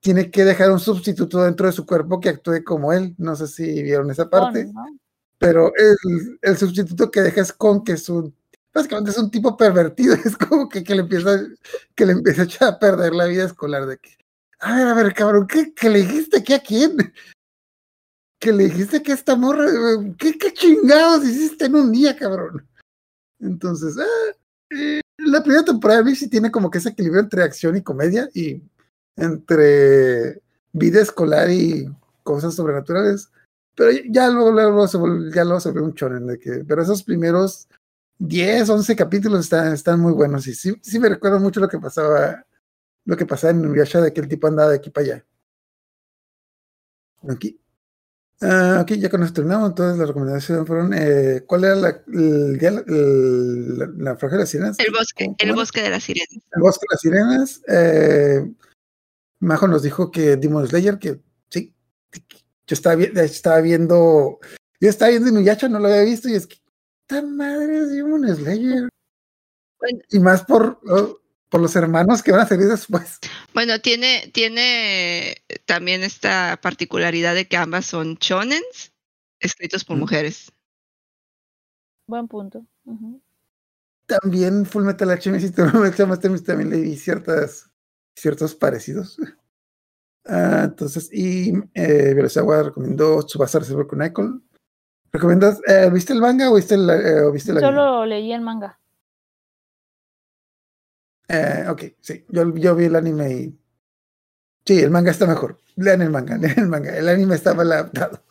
tiene 0.00 0.30
que 0.30 0.44
dejar 0.44 0.70
un 0.72 0.80
sustituto 0.80 1.42
dentro 1.44 1.66
de 1.66 1.72
su 1.72 1.86
cuerpo 1.86 2.20
que 2.20 2.30
actúe 2.30 2.64
como 2.64 2.92
él. 2.92 3.14
No 3.18 3.36
sé 3.36 3.46
si 3.48 3.82
vieron 3.82 4.10
esa 4.10 4.30
parte, 4.30 4.64
pero 5.38 5.72
el, 5.76 6.38
el 6.42 6.56
sustituto 6.58 7.10
que 7.10 7.22
deja 7.22 7.42
es 7.42 7.52
con 7.52 7.84
que 7.84 7.92
es 7.92 8.08
un, 8.08 8.34
básicamente 8.74 9.10
es 9.12 9.18
un 9.18 9.30
tipo 9.30 9.56
pervertido, 9.56 10.14
es 10.24 10.36
como 10.36 10.68
que, 10.68 10.84
que 10.84 10.94
le 10.96 11.02
empieza, 11.02 11.40
que 11.94 12.06
le 12.06 12.12
empieza 12.12 12.42
a 12.42 12.44
echar 12.46 12.68
a 12.74 12.78
perder 12.78 13.14
la 13.14 13.26
vida 13.26 13.44
escolar 13.46 13.86
de 13.86 13.98
que, 13.98 14.10
a 14.60 14.76
ver, 14.76 14.86
a 14.88 14.94
ver, 14.94 15.14
cabrón, 15.14 15.46
¿qué, 15.46 15.72
qué 15.74 15.88
le 15.88 16.00
dijiste 16.00 16.42
que 16.42 16.54
a 16.54 16.60
quién? 16.60 16.96
que 18.38 18.52
le 18.52 18.64
dijiste 18.64 19.02
que 19.02 19.12
esta 19.12 19.34
morra, 19.34 19.66
¿qué, 20.18 20.36
qué 20.38 20.52
chingados 20.52 21.24
hiciste 21.24 21.66
en 21.66 21.74
un 21.74 21.90
día, 21.90 22.16
cabrón? 22.16 22.66
Entonces, 23.40 23.96
eh, 24.70 25.00
la 25.18 25.42
primera 25.42 25.64
temporada 25.64 26.02
de 26.02 26.14
sí 26.14 26.28
tiene 26.28 26.50
como 26.50 26.70
que 26.70 26.78
ese 26.78 26.90
equilibrio 26.90 27.22
entre 27.22 27.42
acción 27.42 27.76
y 27.76 27.82
comedia 27.82 28.28
y 28.34 28.62
entre 29.16 30.42
vida 30.72 31.00
escolar 31.00 31.50
y 31.50 31.90
cosas 32.22 32.54
sobrenaturales. 32.54 33.30
Pero 33.74 33.90
ya 34.10 34.28
luego, 34.28 34.52
luego 34.52 34.88
se 34.88 34.98
vol- 34.98 35.32
ya 35.34 35.44
luego 35.44 35.60
se 35.60 35.70
volvió 35.70 35.84
un 35.84 35.94
shonen 35.94 36.26
de 36.26 36.38
que, 36.38 36.64
pero 36.66 36.82
esos 36.82 37.02
primeros 37.02 37.68
10, 38.18 38.68
11 38.70 38.96
capítulos 38.96 39.40
están, 39.40 39.72
están 39.72 40.00
muy 40.00 40.12
buenos 40.12 40.46
y 40.46 40.54
sí, 40.54 40.74
sí 40.82 40.98
me 40.98 41.10
recuerdo 41.10 41.40
mucho 41.40 41.60
lo 41.60 41.68
que 41.68 41.78
pasaba, 41.78 42.45
lo 43.06 43.16
que 43.16 43.24
pasaba 43.26 43.52
en 43.52 43.60
Inuyasha 43.60 44.00
de 44.02 44.12
que 44.12 44.20
el 44.20 44.28
tipo 44.28 44.46
andaba 44.46 44.70
de 44.70 44.76
aquí 44.76 44.90
para 44.90 45.06
allá. 45.06 45.26
Aquí. 47.28 47.58
Ah, 48.42 48.80
ok, 48.82 48.92
ya 48.92 49.08
con 49.08 49.22
esto 49.22 49.36
terminamos. 49.36 49.70
Entonces, 49.70 49.98
las 49.98 50.08
recomendaciones 50.08 50.66
fueron: 50.66 50.92
eh, 50.94 51.42
¿cuál 51.46 51.64
era 51.64 51.74
la, 51.76 51.88
el, 52.08 52.58
la, 52.58 52.68
el- 52.86 53.78
la, 53.78 53.86
la 53.96 54.16
franja 54.16 54.36
de 54.36 54.42
las 54.42 54.50
sirenas? 54.50 54.78
El 54.78 54.92
bosque, 54.92 55.24
¿Cómo- 55.24 55.36
el 55.38 55.52
bosque 55.54 55.82
de 55.82 55.90
las 55.90 56.04
sirenas. 56.04 56.28
El 56.52 56.60
bosque 56.62 56.84
de 56.88 56.94
las 56.94 57.00
sirenas. 57.00 57.62
Eh, 57.68 58.52
Majo 59.40 59.66
nos 59.68 59.82
dijo 59.82 60.10
que 60.10 60.36
Demon 60.36 60.66
Slayer, 60.68 60.98
que 60.98 61.20
sí. 61.48 61.74
Yo 62.66 62.74
estaba, 62.74 62.96
vi- 62.96 63.10
estaba 63.14 63.60
viendo. 63.60 64.38
Yo 64.80 64.88
estaba 64.90 65.10
viendo 65.10 65.30
Inuyasha, 65.30 65.68
no 65.68 65.78
lo 65.78 65.88
había 65.88 66.02
visto, 66.02 66.28
y 66.28 66.34
es 66.34 66.46
que. 66.46 66.56
¡Esta 67.08 67.22
madre 67.22 67.78
es 67.78 67.90
Demon 67.92 68.26
Slayer! 68.36 68.88
Bueno. 69.78 69.98
Y 70.10 70.18
más 70.18 70.44
por, 70.44 70.80
oh, 70.88 71.20
por 71.48 71.60
los 71.60 71.76
hermanos 71.76 72.22
que 72.22 72.32
van 72.32 72.40
a 72.40 72.46
salir 72.46 72.66
después. 72.66 73.18
Bueno, 73.54 73.80
tiene, 73.80 74.30
tiene 74.32 75.36
también 75.64 76.02
esta 76.02 76.58
particularidad 76.60 77.34
de 77.34 77.46
que 77.48 77.56
ambas 77.56 77.86
son 77.86 78.14
shonens 78.20 78.92
escritos 79.40 79.84
por 79.84 79.96
Mm. 79.96 80.00
mujeres. 80.00 80.52
Buen 82.08 82.28
punto. 82.28 82.64
Ujú. 82.84 83.20
También 84.06 84.66
Full 84.66 84.84
Metal 84.84 85.10
Alchemist 85.10 85.58
y 85.58 85.62
Metal 85.62 86.42
también 86.44 86.70
le 86.70 86.80
vi 86.80 86.96
ciertas, 86.96 87.68
ciertos 88.16 88.54
parecidos. 88.54 89.18
Ah, 90.28 90.62
entonces, 90.64 91.08
y 91.12 91.52
eh, 91.74 92.12
Velosawa 92.14 92.64
recomendó 92.64 93.22
Tsubasa 93.22 93.60
Reservoir 93.60 93.86
con 93.86 94.04
Icon. 94.04 94.44
¿Recomiendas, 95.12 95.60
eh, 95.68 95.88
viste 95.92 96.12
el 96.12 96.20
manga 96.20 96.50
o 96.50 96.56
viste 96.56 96.74
el, 96.74 96.88
eh, 96.90 97.20
o 97.22 97.32
viste 97.32 97.52
el 97.52 97.58
anime? 97.58 97.72
Solo 97.72 98.06
leí 98.06 98.32
el 98.32 98.40
manga. 98.40 98.78
Eh, 101.28 101.66
ok, 101.68 101.82
sí, 102.00 102.24
yo, 102.28 102.74
vi 102.74 102.84
el 102.84 102.96
anime 102.96 103.32
y... 103.32 103.58
Sí, 104.64 104.80
el 104.80 104.90
manga 104.90 105.10
está 105.10 105.26
mejor. 105.26 105.58
Lean 105.76 106.02
el 106.02 106.10
manga, 106.10 106.36
lean 106.38 106.58
el 106.58 106.68
manga. 106.68 106.96
El 106.96 107.08
anime 107.08 107.34
está 107.34 107.54
mal 107.54 107.70
adaptado. 107.70 108.22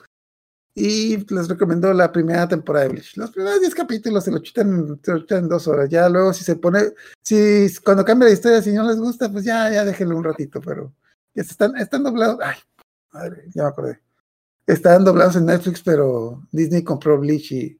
Y 0.78 1.26
les 1.34 1.48
recomiendo 1.48 1.94
la 1.94 2.12
primera 2.12 2.48
temporada 2.50 2.86
de 2.86 2.92
Bleach. 2.92 3.16
Los 3.16 3.32
primeros 3.32 3.62
10 3.62 3.76
capítulos 3.76 4.26
se 4.26 4.32
lo 4.32 4.40
chutan, 4.40 5.00
en 5.30 5.48
dos 5.48 5.68
horas. 5.70 5.90
Ya 5.90 6.10
luego 6.10 6.34
si 6.34 6.44
se 6.44 6.58
pone, 6.58 6.92
si 7.24 7.74
cuando 7.84 8.04
cambia 8.04 8.28
la 8.28 8.34
historia, 8.34 8.62
si 8.62 8.74
no 8.74 8.86
les 8.86 8.98
gusta, 8.98 9.32
pues 9.32 9.46
ya, 9.46 9.72
ya 9.72 9.86
déjenlo 9.86 10.18
un 10.18 10.26
ratito, 10.26 10.60
pero 10.60 10.94
están, 11.34 11.78
están 11.78 12.04
doblados. 12.04 12.40
Ay, 12.44 12.58
madre, 13.14 13.46
ya 13.54 13.64
me 13.64 13.70
acordé. 13.70 14.02
Están 14.68 15.06
doblados 15.06 15.38
en 15.38 15.46
Netflix, 15.46 15.82
pero 15.82 16.46
Disney 16.52 16.84
compró 16.84 17.18
Bleach 17.20 17.54
y 17.54 17.80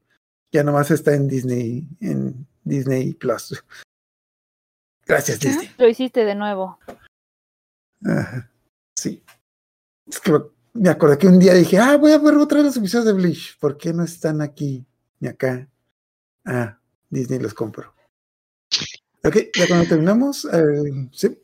ya 0.50 0.64
nomás 0.64 0.90
está 0.90 1.14
en 1.14 1.28
Disney, 1.28 1.86
en 2.00 2.46
Disney 2.64 3.12
Plus. 3.12 3.62
Gracias. 5.06 5.40
Disney. 5.40 5.70
Lo 5.78 5.88
hiciste 5.88 6.24
de 6.24 6.34
nuevo. 6.34 6.78
Ajá, 8.04 8.50
sí. 8.94 9.22
Es 10.06 10.20
que 10.20 10.32
me 10.74 10.88
acordé 10.88 11.16
que 11.16 11.28
un 11.28 11.38
día 11.38 11.54
dije, 11.54 11.78
ah, 11.78 11.96
voy 11.96 12.12
a 12.12 12.18
ver 12.18 12.34
otra 12.34 12.58
vez 12.58 12.66
los 12.66 12.76
episodios 12.76 13.06
de 13.06 13.12
Bleach. 13.12 13.58
¿Por 13.58 13.78
qué 13.78 13.92
no 13.92 14.04
están 14.04 14.42
aquí 14.42 14.84
ni 15.20 15.28
acá? 15.28 15.68
Ah, 16.44 16.78
Disney 17.08 17.38
los 17.38 17.54
compró. 17.54 17.94
Ok, 19.24 19.36
ya 19.56 19.66
cuando 19.66 19.88
terminamos, 19.88 20.44
eh, 20.44 21.08
sí, 21.12 21.36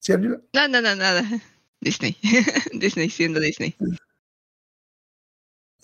sí, 0.00 0.12
Ariela? 0.12 0.40
No, 0.54 0.68
no, 0.68 0.80
no, 0.80 0.94
nada. 0.96 1.22
Disney. 1.80 2.16
Disney 2.72 3.10
siendo 3.10 3.38
Disney. 3.38 3.76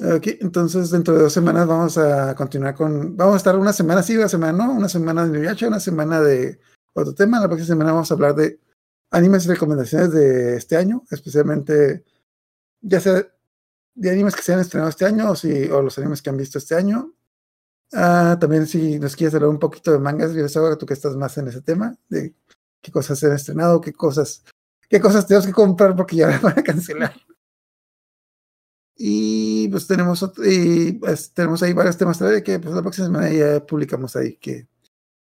Ok, 0.01 0.27
entonces 0.41 0.91
dentro 0.91 1.15
de 1.15 1.23
dos 1.23 1.33
semanas 1.33 1.69
vamos 1.69 1.97
a 1.99 2.35
continuar 2.35 2.75
con, 2.75 3.17
vamos 3.17 3.35
a 3.35 3.37
estar 3.37 3.57
una 3.57 3.73
semana 3.73 4.03
sí, 4.03 4.17
una 4.17 4.29
semana 4.29 4.53
no, 4.53 4.73
una 4.73 4.89
semana 4.89 5.25
de 5.25 5.39
Inuyasha, 5.39 5.69
una 5.69 5.79
semana 5.79 6.21
de 6.21 6.59
otro 6.95 7.15
tema. 7.15 7.39
La 7.39 7.47
próxima 7.47 7.69
semana 7.69 7.93
vamos 7.93 8.11
a 8.11 8.15
hablar 8.15 8.35
de 8.35 8.59
animes 9.13 9.47
y 9.47 9.49
recomendaciones 9.49 10.11
de 10.11 10.57
este 10.57 10.77
año, 10.77 11.05
especialmente 11.11 12.05
ya 12.81 13.01
sea 13.01 13.25
de 13.95 14.11
animes 14.11 14.35
que 14.35 14.43
se 14.43 14.53
han 14.53 14.61
estrenado 14.61 14.91
este 14.91 15.05
año 15.05 15.31
o, 15.31 15.37
si, 15.37 15.71
o 15.71 15.81
los 15.81 15.97
animes 15.99 16.21
que 16.23 16.31
han 16.31 16.37
visto 16.37 16.59
este 16.59 16.75
año. 16.75 17.15
Ah, 17.93 18.37
también 18.41 18.67
si 18.67 18.99
nos 18.99 19.15
quieres 19.15 19.35
hablar 19.35 19.51
un 19.51 19.61
poquito 19.61 19.93
de 19.93 20.01
mangas, 20.01 20.33
yo 20.33 20.49
sé 20.49 20.61
tú 20.77 20.87
que 20.87 20.95
estás 20.95 21.17
más 21.17 21.39
en 21.39 21.49
ese 21.49 21.63
tema, 21.63 21.97
de 22.09 22.35
qué 22.81 22.91
cosas 22.91 23.19
se 23.19 23.27
han 23.27 23.35
estrenado, 23.35 23.81
qué 23.81 23.93
cosas, 23.93 24.43
qué 24.89 25.01
cosas 25.01 25.27
tenemos 25.27 25.47
que 25.47 25.53
comprar 25.53 25.95
porque 25.95 26.17
ya 26.17 26.39
van 26.43 26.59
a 26.59 26.63
cancelar. 26.65 27.15
Y 28.97 29.69
pues 29.69 29.87
tenemos, 29.87 30.23
otro- 30.23 30.45
y, 30.45 30.93
pues, 30.93 31.33
tenemos 31.33 31.63
ahí 31.63 31.73
varios 31.73 31.97
temas 31.97 32.19
todavía 32.19 32.43
que 32.45 32.59
pues 32.61 32.75
la 32.75 32.83
próxima 32.83 33.07
semana 33.09 33.31
ya 33.31 33.65
publicamos 33.67 34.15
ahí 34.17 34.37
qué, 34.37 34.69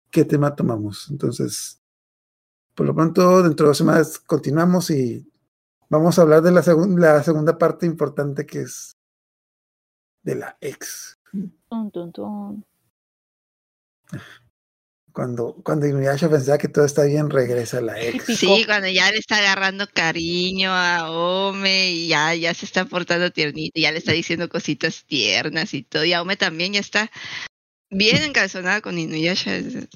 qué 0.10 0.24
tema 0.26 0.56
tomamos. 0.56 1.08
Entonces, 1.10 1.82
por 2.76 2.86
lo 2.86 2.96
pronto, 2.96 3.44
dentro 3.44 3.66
de 3.66 3.70
dos 3.70 3.78
semanas 3.78 4.20
continuamos 4.20 4.90
y 4.90 5.30
vamos 5.90 6.18
a 6.18 6.22
hablar 6.22 6.42
de 6.44 6.52
la, 6.52 6.62
segun- 6.64 7.00
la 7.00 7.22
segunda 7.24 7.58
parte 7.58 7.86
importante 7.86 8.46
que 8.46 8.62
es 8.62 8.96
de 10.24 10.36
la 10.36 10.58
ex. 10.62 11.20
Tun, 11.70 11.92
tun, 11.92 12.12
tun. 12.14 12.66
Cuando, 15.18 15.56
cuando 15.64 15.88
Inuyasha 15.88 16.30
pensaba 16.30 16.60
que 16.60 16.68
todo 16.68 16.86
está 16.86 17.06
bien, 17.06 17.32
regresa 17.32 17.82
la 17.82 18.00
ex. 18.00 18.24
Sí, 18.38 18.66
cuando 18.68 18.88
ya 18.88 19.10
le 19.12 19.18
está 19.18 19.38
agarrando 19.38 19.88
cariño 19.92 20.70
a 20.72 21.10
Ome 21.10 21.90
y 21.90 22.08
ya, 22.08 22.36
ya 22.36 22.54
se 22.54 22.68
está 22.68 22.86
portando 22.86 23.32
tiernito, 23.32 23.82
ya 23.82 23.92
le 23.92 23.98
está 23.98 24.12
diciendo 24.12 24.48
cositas 24.48 25.06
tiernas 25.06 25.74
y 25.74 25.82
todo. 25.82 26.06
Y 26.06 26.14
a 26.14 26.22
Ome 26.22 26.38
también 26.38 26.74
ya 26.74 26.82
está 26.82 27.10
bien 27.90 28.22
encalzonada 28.22 28.82
con 28.82 29.00
Inuyasha. 29.00 29.58
Le 29.58 29.90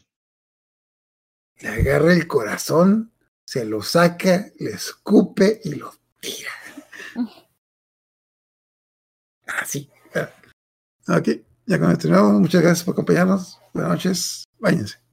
agarra 1.67 2.13
el 2.13 2.25
corazón, 2.25 3.11
se 3.45 3.63
lo 3.63 3.83
saca, 3.83 4.51
le 4.57 4.71
escupe 4.71 5.61
y 5.63 5.75
lo 5.75 5.93
tira. 6.19 6.51
Así. 9.45 9.87
Ok, 11.07 11.29
ya 11.67 11.77
con 11.77 11.91
esto 11.91 12.01
terminamos. 12.07 12.41
Muchas 12.41 12.63
gracias 12.63 12.83
por 12.83 12.93
acompañarnos. 12.93 13.59
Buenas 13.71 13.91
noches. 13.91 14.45
Váyanse. 14.57 15.10